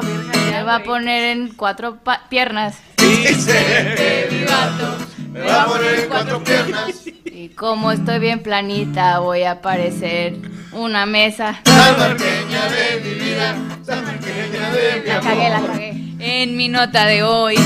me 0.50 0.62
va 0.64 0.76
a 0.76 0.82
poner 0.82 1.36
en 1.36 1.54
cuatro 1.54 1.98
pa- 2.02 2.22
piernas. 2.28 2.76
Dice 2.96 3.94
Que 3.96 4.28
mi 4.32 4.44
vato 4.44 4.96
me 5.30 5.40
va 5.42 5.62
a 5.62 5.66
poner 5.66 5.94
en 6.00 6.08
cuatro 6.08 6.42
piernas. 6.42 7.06
Y 7.24 7.48
como 7.50 7.92
estoy 7.92 8.18
bien 8.18 8.42
planita, 8.42 9.20
voy 9.20 9.44
a 9.44 9.62
parecer 9.62 10.34
una 10.72 11.06
mesa. 11.06 11.60
Salmarqueña 11.64 12.68
de 12.68 13.00
mi 13.04 13.14
vida, 13.14 13.54
salmarqueña 13.84 14.70
de 14.72 15.00
mi 15.02 15.06
La 15.08 15.18
amor. 15.18 15.30
cagué, 15.32 15.48
la 15.50 15.60
cagué. 15.60 16.01
En 16.24 16.56
mi 16.56 16.68
nota 16.68 17.06
de 17.06 17.24
hoy, 17.24 17.56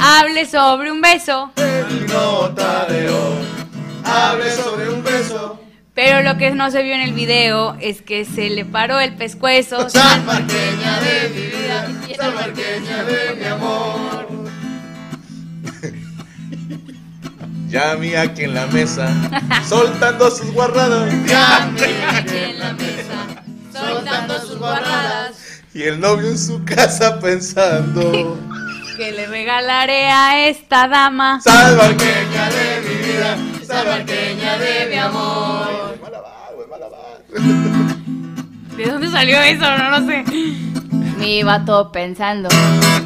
hable 0.00 0.46
sobre 0.46 0.90
un 0.90 1.02
beso. 1.02 1.52
En 1.56 1.94
mi 1.94 2.06
nota 2.06 2.86
de 2.86 3.06
hoy, 3.06 3.44
hable 4.02 4.50
sobre 4.50 4.88
un 4.88 5.04
beso. 5.04 5.60
Pero 5.92 6.22
lo 6.22 6.38
que 6.38 6.50
no 6.52 6.70
se 6.70 6.82
vio 6.82 6.94
en 6.94 7.02
el 7.02 7.12
video 7.12 7.76
es 7.82 8.00
que 8.00 8.24
se 8.24 8.48
le 8.48 8.64
paró 8.64 8.98
el 8.98 9.14
pescuezo. 9.14 9.90
Salmarqueña 9.90 11.00
de 11.00 11.28
mi 11.28 11.46
vida, 11.48 11.86
salmarqueña 12.16 13.04
de 13.04 13.34
mi 13.34 13.44
amor. 13.44 14.26
Yami 17.68 18.14
aquí 18.14 18.44
en 18.44 18.54
la 18.54 18.68
mesa, 18.68 19.12
soltando 19.68 20.30
sus 20.30 20.50
guarradas. 20.52 21.12
Yami 21.26 21.80
aquí 22.10 22.36
en 22.36 22.58
la 22.58 22.72
mesa, 22.72 23.26
soltando 23.70 24.40
sus 24.40 24.58
guardadas. 24.58 25.27
Y 25.74 25.82
el 25.82 26.00
novio 26.00 26.28
en 26.28 26.38
su 26.38 26.64
casa 26.64 27.20
pensando. 27.20 28.38
Que 28.96 29.12
le 29.12 29.26
regalaré 29.26 30.06
a 30.06 30.48
esta 30.48 30.88
dama. 30.88 31.40
Salmarqueña 31.40 32.50
de 32.50 32.80
mi 32.82 33.06
vida, 33.06 33.36
Salmarqueña 33.64 34.58
de 34.58 34.86
mi 34.88 34.96
amor. 34.96 35.98
¿De 38.76 38.84
dónde 38.84 39.10
salió 39.10 39.40
eso? 39.40 39.76
No 39.76 39.90
lo 39.90 40.06
sé. 40.06 40.24
Mi 41.18 41.42
vato 41.42 41.92
pensando, 41.92 42.48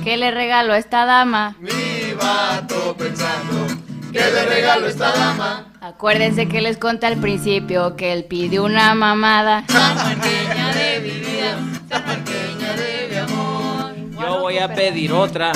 ¿qué 0.05 0.17
le 0.17 0.31
regalo 0.31 0.75
a 0.75 0.79
esta 0.79 1.07
dama? 1.07 1.57
Mi 1.61 2.13
vato 2.15 2.95
pensando 2.97 3.67
que 4.13 4.21
le 4.21 4.45
regalo 4.45 4.87
a 4.87 4.89
esta 4.91 5.13
dama. 5.13 5.72
Acuérdense 5.85 6.47
que 6.47 6.61
les 6.61 6.78
conté 6.78 7.07
al 7.07 7.17
principio 7.17 7.97
que 7.97 8.12
él 8.12 8.23
pidió 8.27 8.62
una 8.62 8.94
mamada. 8.94 9.65
Salmarqueña 9.69 10.73
de 10.73 11.01
mi 11.01 11.11
vida, 11.11 11.59
salmarqueña 11.91 12.73
de 12.77 13.09
mi 13.11 13.17
amor. 13.17 13.94
Yo 14.12 14.41
voy 14.43 14.59
a 14.59 14.73
pedir 14.73 15.11
otra, 15.11 15.51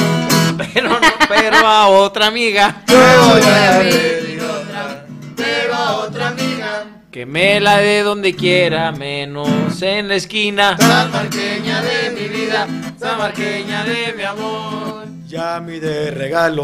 pero 0.58 0.88
no, 0.88 0.98
pero 1.28 1.56
a 1.58 1.86
otra 1.86 2.26
amiga. 2.26 2.82
Yo 2.88 2.96
voy 2.96 3.40
a 3.40 3.78
pedir 3.78 4.42
otra, 4.42 5.06
pero 5.36 5.74
a 5.76 5.96
otra 5.98 6.28
amiga. 6.30 6.84
Que 7.12 7.24
me 7.24 7.60
la 7.60 7.76
dé 7.76 8.02
donde 8.02 8.34
quiera, 8.34 8.90
menos 8.90 9.80
en 9.80 10.08
la 10.08 10.16
esquina. 10.16 10.76
Salmarqueña 10.76 11.82
de 11.82 12.10
mi 12.10 12.26
vida, 12.26 12.66
salmarqueña 12.98 13.84
de 13.84 14.12
mi 14.16 14.22
amor. 14.24 14.95
Yami 15.26 15.80
de 15.80 16.12
regalo 16.12 16.62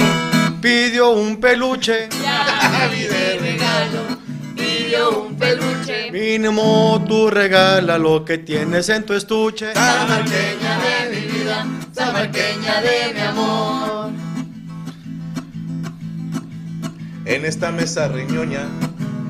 pidió 0.61 1.11
un 1.11 1.41
peluche. 1.41 2.09
Yami 2.11 3.03
de 3.03 3.39
regalo, 3.41 4.19
pidió 4.55 5.23
un 5.23 5.35
peluche. 5.37 6.13
Mínimo 6.13 7.05
tú 7.09 7.29
regala 7.29 7.99
lo 7.99 8.25
que 8.25 8.39
tienes 8.39 8.89
en 8.89 9.05
tu 9.05 9.15
estuche. 9.15 9.75
Salmarqueña 9.75 10.79
de 10.79 11.11
mi 11.11 11.27
vida, 11.27 11.67
salmarqueña 11.93 12.81
de 12.83 13.15
mi 13.15 13.21
amor. 13.21 14.11
En 17.25 17.45
esta 17.45 17.73
mesa 17.73 18.07
riñoña 18.07 18.69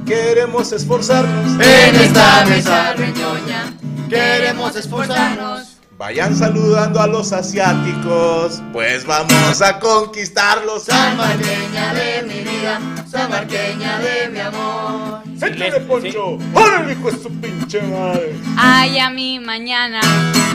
queremos 0.05 0.73
esforzarnos. 0.73 1.55
En 1.59 1.97
esta 1.97 2.45
mesa 2.45 2.93
reñoña, 2.93 3.73
queremos 4.11 4.77
esforzarnos. 4.77 5.72
Vayan 6.03 6.35
saludando 6.35 7.01
a 7.01 7.07
los 7.07 7.33
asiáticos, 7.33 8.61
pues 8.73 9.07
vamos 9.07 9.63
a 9.63 9.79
conquistarlos. 9.79 10.87
Salmarqueña 10.87 11.95
de 11.95 12.23
mi 12.25 12.41
vida, 12.41 12.81
salmarqueña 13.09 14.01
de 14.01 14.29
mi 14.31 14.41
amor. 14.41 15.23
¡Échale, 15.37 15.79
Poncho! 15.83 16.39
¡Órale, 16.55 16.95
hijo 16.95 17.09
de 17.09 17.23
su 17.23 17.41
pinche 17.41 17.81
madre! 17.83 18.35
Ay, 18.57 18.99
a 18.99 19.11
mí 19.11 19.39
mañana, 19.39 20.01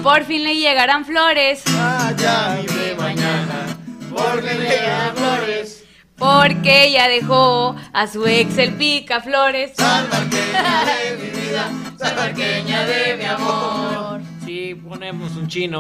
por 0.03 0.26
fin 0.26 0.43
le 0.43 0.53
llegarán 0.53 1.06
flores. 1.06 1.64
Allá 1.77 2.58
de 2.58 2.95
mañana, 2.95 3.77
porque 4.14 4.53
le 4.53 4.67
llegan 4.67 5.16
flores. 5.16 5.85
Porque 6.17 6.88
ella 6.88 7.08
dejó 7.08 7.74
a 7.93 8.08
su 8.08 8.27
ex 8.27 8.58
el 8.58 8.74
pica 8.74 9.22
flores. 9.22 9.72
Salmarqueña 9.77 10.84
de 10.84 11.17
mi 11.17 11.40
vida, 11.40 11.72
salmarqueña 11.98 12.85
de 12.85 13.16
mi 13.16 13.24
amor. 13.24 14.16
Si 14.48 14.76
ponemos 14.76 15.35
un 15.35 15.50
chino, 15.50 15.77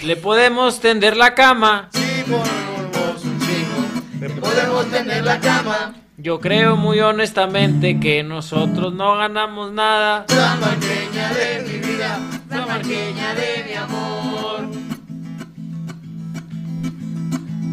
le 0.00 0.16
podemos 0.16 0.80
tender 0.80 1.16
la 1.16 1.32
cama. 1.32 1.90
Si 1.92 2.24
ponemos 2.24 3.24
un 3.24 3.38
chino, 3.38 4.18
le 4.20 4.30
podemos 4.30 4.90
tener 4.90 5.22
la 5.22 5.38
cama. 5.38 5.94
Yo 6.16 6.40
creo 6.40 6.74
muy 6.74 6.98
honestamente 6.98 8.00
que 8.00 8.24
nosotros 8.24 8.92
no 8.92 9.16
ganamos 9.16 9.70
nada. 9.70 10.24
Salmarqueña 10.26 11.32
de 11.34 11.62
mi 11.62 11.78
vida, 11.78 12.18
salmarqueña 12.50 13.34
de 13.36 13.64
mi 13.68 13.74
amor. 13.74 14.68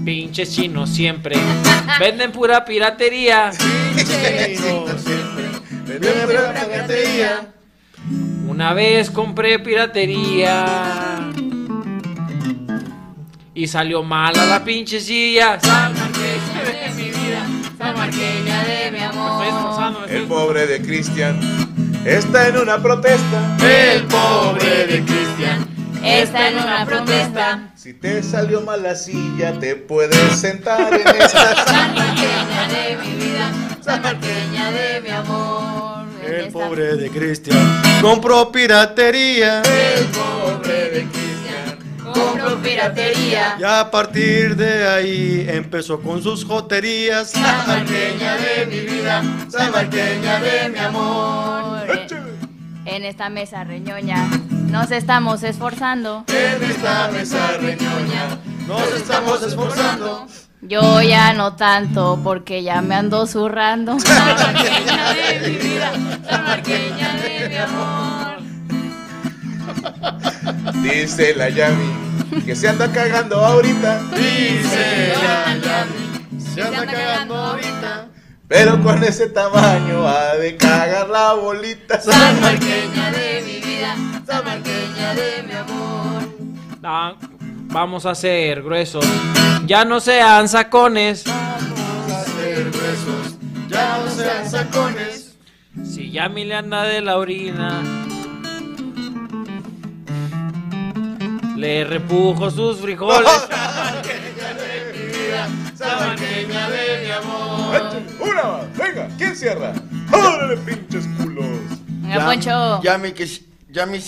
Pinches 0.05 0.53
chinos 0.53 0.91
siempre 0.91 1.35
venden 1.99 2.31
pura 2.31 2.63
piratería. 2.63 3.49
Chino 3.49 4.85
siempre, 4.99 5.49
le 5.87 5.97
doy 5.97 6.27
pura 6.27 6.53
piratería. 6.53 7.53
Una 8.59 8.73
vez 8.73 9.09
compré 9.09 9.57
piratería 9.59 11.31
y 13.53 13.67
salió 13.67 14.03
mala 14.03 14.45
la 14.47 14.65
pinche 14.65 14.99
silla. 14.99 15.57
Salmarqueña 15.61 16.63
de 16.65 16.89
mi 16.93 17.03
vida, 17.03 17.47
salmarqueña 17.77 18.63
de 18.65 18.91
mi 18.91 18.99
amor. 18.99 20.09
El 20.09 20.23
pobre 20.25 20.67
de 20.67 20.81
Cristian 20.81 21.39
está 22.03 22.49
en 22.49 22.57
una 22.57 22.83
protesta. 22.83 23.57
El 23.63 24.03
pobre 24.07 24.87
de 24.87 25.05
Cristian 25.05 25.65
Está 26.03 26.49
en 26.49 26.57
una 26.57 26.85
protesta. 26.85 27.71
Si 27.75 27.93
te 27.93 28.21
salió 28.21 28.59
mal 28.59 28.83
la 28.83 28.95
silla, 28.95 29.57
te 29.57 29.77
puedes 29.77 30.37
sentar 30.37 30.93
en 30.93 31.07
esta 31.07 31.65
Salmarqueña 31.65 32.67
de 32.67 32.97
mi 32.97 33.23
vida, 33.23 33.51
salmarqueña 33.79 34.71
de 34.71 34.99
mi 34.99 35.09
amor. 35.11 35.68
El 36.29 36.51
pobre 36.51 36.95
de 36.95 37.09
Cristian 37.09 37.81
compró 38.01 38.51
piratería. 38.51 39.63
El 39.63 40.05
pobre 40.05 40.91
de 40.91 41.07
Cristian 41.07 42.13
compró 42.13 42.61
piratería. 42.61 43.57
Y 43.59 43.63
a 43.63 43.89
partir 43.89 44.55
de 44.55 44.87
ahí 44.87 45.45
empezó 45.49 45.99
con 45.99 46.21
sus 46.21 46.45
joterías. 46.45 47.31
Salmarqueña 47.31 48.37
de 48.37 48.65
mi 48.67 48.79
vida, 48.81 49.23
salmarqueña 49.49 50.39
de 50.39 50.69
mi 50.69 50.77
amor. 50.77 51.87
En 52.85 53.05
esta 53.05 53.29
mesa 53.29 53.63
reñoña 53.63 54.29
nos 54.69 54.91
estamos 54.91 55.41
esforzando. 55.41 56.25
En 56.27 56.63
esta 56.69 57.07
mesa 57.09 57.57
reñoña 57.57 58.37
nos 58.67 58.93
estamos 58.93 59.41
esforzando. 59.41 60.27
Yo 60.61 61.01
ya 61.01 61.33
no 61.33 61.55
tanto 61.55 62.19
porque 62.21 62.63
ya 62.63 62.81
me 62.81 62.95
ando 62.95 63.25
zurrando. 63.25 63.97
Salmarqueña 63.99 65.13
de 65.13 65.39
mi 65.47 65.55
vida, 65.55 65.91
salmarqueña 66.27 67.13
de 67.21 67.49
mi 67.49 67.55
amor. 67.55 68.39
Dice 70.83 71.33
la 71.35 71.49
Yami 71.49 72.43
que 72.45 72.55
se 72.55 72.67
anda 72.67 72.91
cagando 72.91 73.37
ahorita. 73.37 74.01
Dice 74.15 75.13
la 75.21 75.55
Yami, 75.55 76.39
se 76.53 76.61
anda 76.61 76.85
cagando 76.85 77.35
ahorita. 77.35 78.07
Pero 78.49 78.83
con 78.83 79.01
ese 79.03 79.29
tamaño 79.29 80.05
ha 80.05 80.35
de 80.35 80.57
cagar 80.57 81.07
la 81.07 81.35
bolita. 81.35 82.01
Salmarqueña 82.01 83.11
de 83.11 83.43
mi 83.45 83.61
vida, 83.65 83.95
salmarqueña 84.27 85.13
de 85.13 85.43
mi 85.43 85.53
amor. 85.53 87.38
Vamos 87.71 88.05
a 88.07 88.15
ser 88.15 88.63
gruesos. 88.63 89.05
Ya 89.65 89.85
no 89.85 89.99
sean 89.99 90.49
sacones. 90.49 91.23
Hacer 91.27 92.71
gruesos, 92.71 93.37
ya 93.69 93.99
no 93.99 94.09
sean 94.09 94.49
sacones. 94.49 95.37
Si 95.83 96.09
ya 96.09 96.29
mi 96.29 96.45
le 96.45 96.55
anda 96.55 96.83
de 96.83 97.01
la 97.01 97.17
orina. 97.17 97.83
Le 101.55 101.83
repujo 101.83 102.49
sus 102.49 102.79
frijoles. 102.79 103.29
Salmarqueña 105.75 106.69
de 106.69 107.05
mi 107.05 107.11
amor. 107.11 108.01
Una 108.19 108.43
más, 108.43 108.77
venga, 108.77 109.07
¿quién 109.17 109.35
cierra? 109.35 109.73
¡Órale, 110.11 110.57
pinches 110.57 111.07
culos! 111.17 111.45
Venga, 111.87 112.25
Poncho. 112.25 112.81
Yami 112.81 113.11
que 113.13 113.27
Yami 113.69 113.99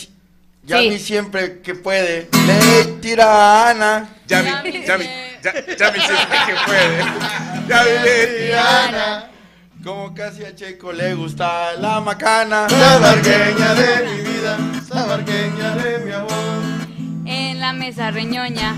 Yami 0.63 0.91
Sí. 0.91 0.99
siempre 0.99 1.59
que 1.61 1.73
puede 1.75 2.29
le 2.47 2.85
tira 3.01 3.25
a 3.25 3.69
Ana. 3.71 4.09
Yami, 4.27 4.49
Yami, 4.85 5.05
Ya- 5.43 5.53
Yami 5.75 5.99
siempre 5.99 6.37
que 6.47 6.55
puede. 6.67 6.97
Yami 7.67 7.89
le 8.03 8.27
tira. 8.27 8.83
Ana. 8.87 9.27
Como 9.83 10.13
casi 10.13 10.45
a 10.45 10.55
Checo 10.55 10.91
le 10.93 11.15
gusta 11.15 11.73
la 11.73 11.99
macana. 11.99 12.67
Salmarqueña 12.69 13.73
de 13.73 14.07
mi 14.07 14.21
vida, 14.21 14.57
salmarqueña 14.87 15.75
de 15.77 15.97
mi 16.05 16.11
amor. 16.11 16.61
En 17.25 17.59
la 17.59 17.73
mesa 17.73 18.11
reñoña 18.11 18.75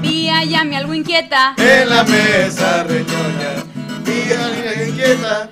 vi 0.00 0.30
a 0.30 0.42
Yami 0.42 0.74
algo 0.76 0.94
inquieta. 0.94 1.54
En 1.58 1.90
la 1.90 2.02
mesa 2.04 2.82
reñoña, 2.84 3.62
vida 4.06 4.84
inquieta. 4.88 5.50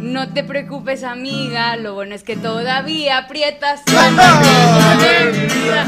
No 0.00 0.32
te 0.32 0.42
preocupes, 0.42 1.04
amiga, 1.04 1.76
lo 1.76 1.92
bueno 1.92 2.14
es 2.14 2.22
que 2.22 2.34
todavía 2.34 3.18
aprietas. 3.18 3.82
Salmarqueña 3.84 4.96
de 4.96 5.24
mi 5.26 5.46
vida, 5.46 5.84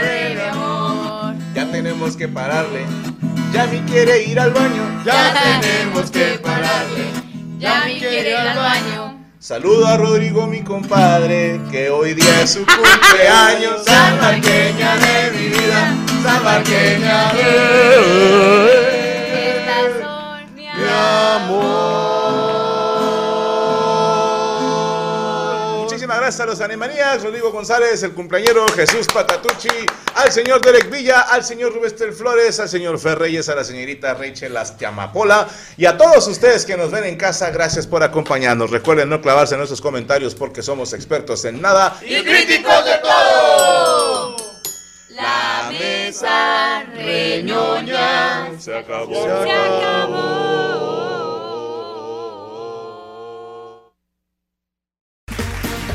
de 0.00 0.34
mi 0.36 0.40
amor. 0.48 1.34
Ya 1.54 1.66
tenemos 1.72 2.16
que 2.16 2.28
pararle. 2.28 2.84
Yami 3.52 3.80
quiere 3.80 4.22
ir 4.22 4.38
al 4.38 4.52
baño. 4.52 5.02
Ya 5.04 5.34
tenemos 5.60 6.08
que 6.12 6.38
pararle. 6.40 7.04
Yami 7.58 7.98
quiere 7.98 8.30
ir 8.30 8.36
al 8.36 8.56
baño. 8.56 9.18
Saludo 9.40 9.88
a 9.88 9.96
Rodrigo, 9.96 10.46
mi 10.46 10.62
compadre, 10.62 11.60
que 11.72 11.90
hoy 11.90 12.14
día 12.14 12.42
es 12.42 12.52
su 12.52 12.64
cumpleaños. 12.64 13.84
Salmarqueña 13.84 14.96
de 14.98 15.30
mi 15.32 15.48
vida, 15.48 15.96
salmarqueña 16.22 17.32
Estas 19.34 20.00
son 20.00 20.54
mi 20.54 20.62
de 20.62 20.90
amor. 20.90 21.93
Muchísimas 26.24 26.38
gracias 26.38 26.40
a 26.40 26.64
los 26.64 26.70
Animanías, 26.72 27.22
Rodrigo 27.22 27.52
González, 27.52 28.02
el 28.02 28.12
cumpleañero 28.14 28.64
Jesús 28.74 29.06
Patatucci, 29.12 29.68
al 30.14 30.32
señor 30.32 30.62
Derek 30.62 30.88
Villa, 30.90 31.20
al 31.20 31.44
señor 31.44 31.74
Rubestel 31.74 32.14
Flores, 32.14 32.58
al 32.60 32.68
señor 32.70 32.98
Ferreyes, 32.98 33.50
a 33.50 33.54
la 33.54 33.62
señorita 33.62 34.14
Rachel 34.14 34.56
Astiamapola 34.56 35.46
y 35.76 35.84
a 35.84 35.98
todos 35.98 36.26
ustedes 36.26 36.64
que 36.64 36.78
nos 36.78 36.90
ven 36.90 37.04
en 37.04 37.16
casa, 37.16 37.50
gracias 37.50 37.86
por 37.86 38.02
acompañarnos. 38.02 38.70
Recuerden 38.70 39.10
no 39.10 39.20
clavarse 39.20 39.52
en 39.52 39.58
nuestros 39.58 39.82
comentarios 39.82 40.34
porque 40.34 40.62
somos 40.62 40.94
expertos 40.94 41.44
en 41.44 41.60
nada. 41.60 41.94
Y 42.00 42.22
críticos 42.22 42.84
de 42.86 42.98
todo. 43.02 44.36
La 45.10 45.70
mesa 45.78 46.84
reñoña 46.94 48.58
Se 48.58 48.78
acabó. 48.78 49.24
se 49.24 49.52
acabó. 49.52 50.93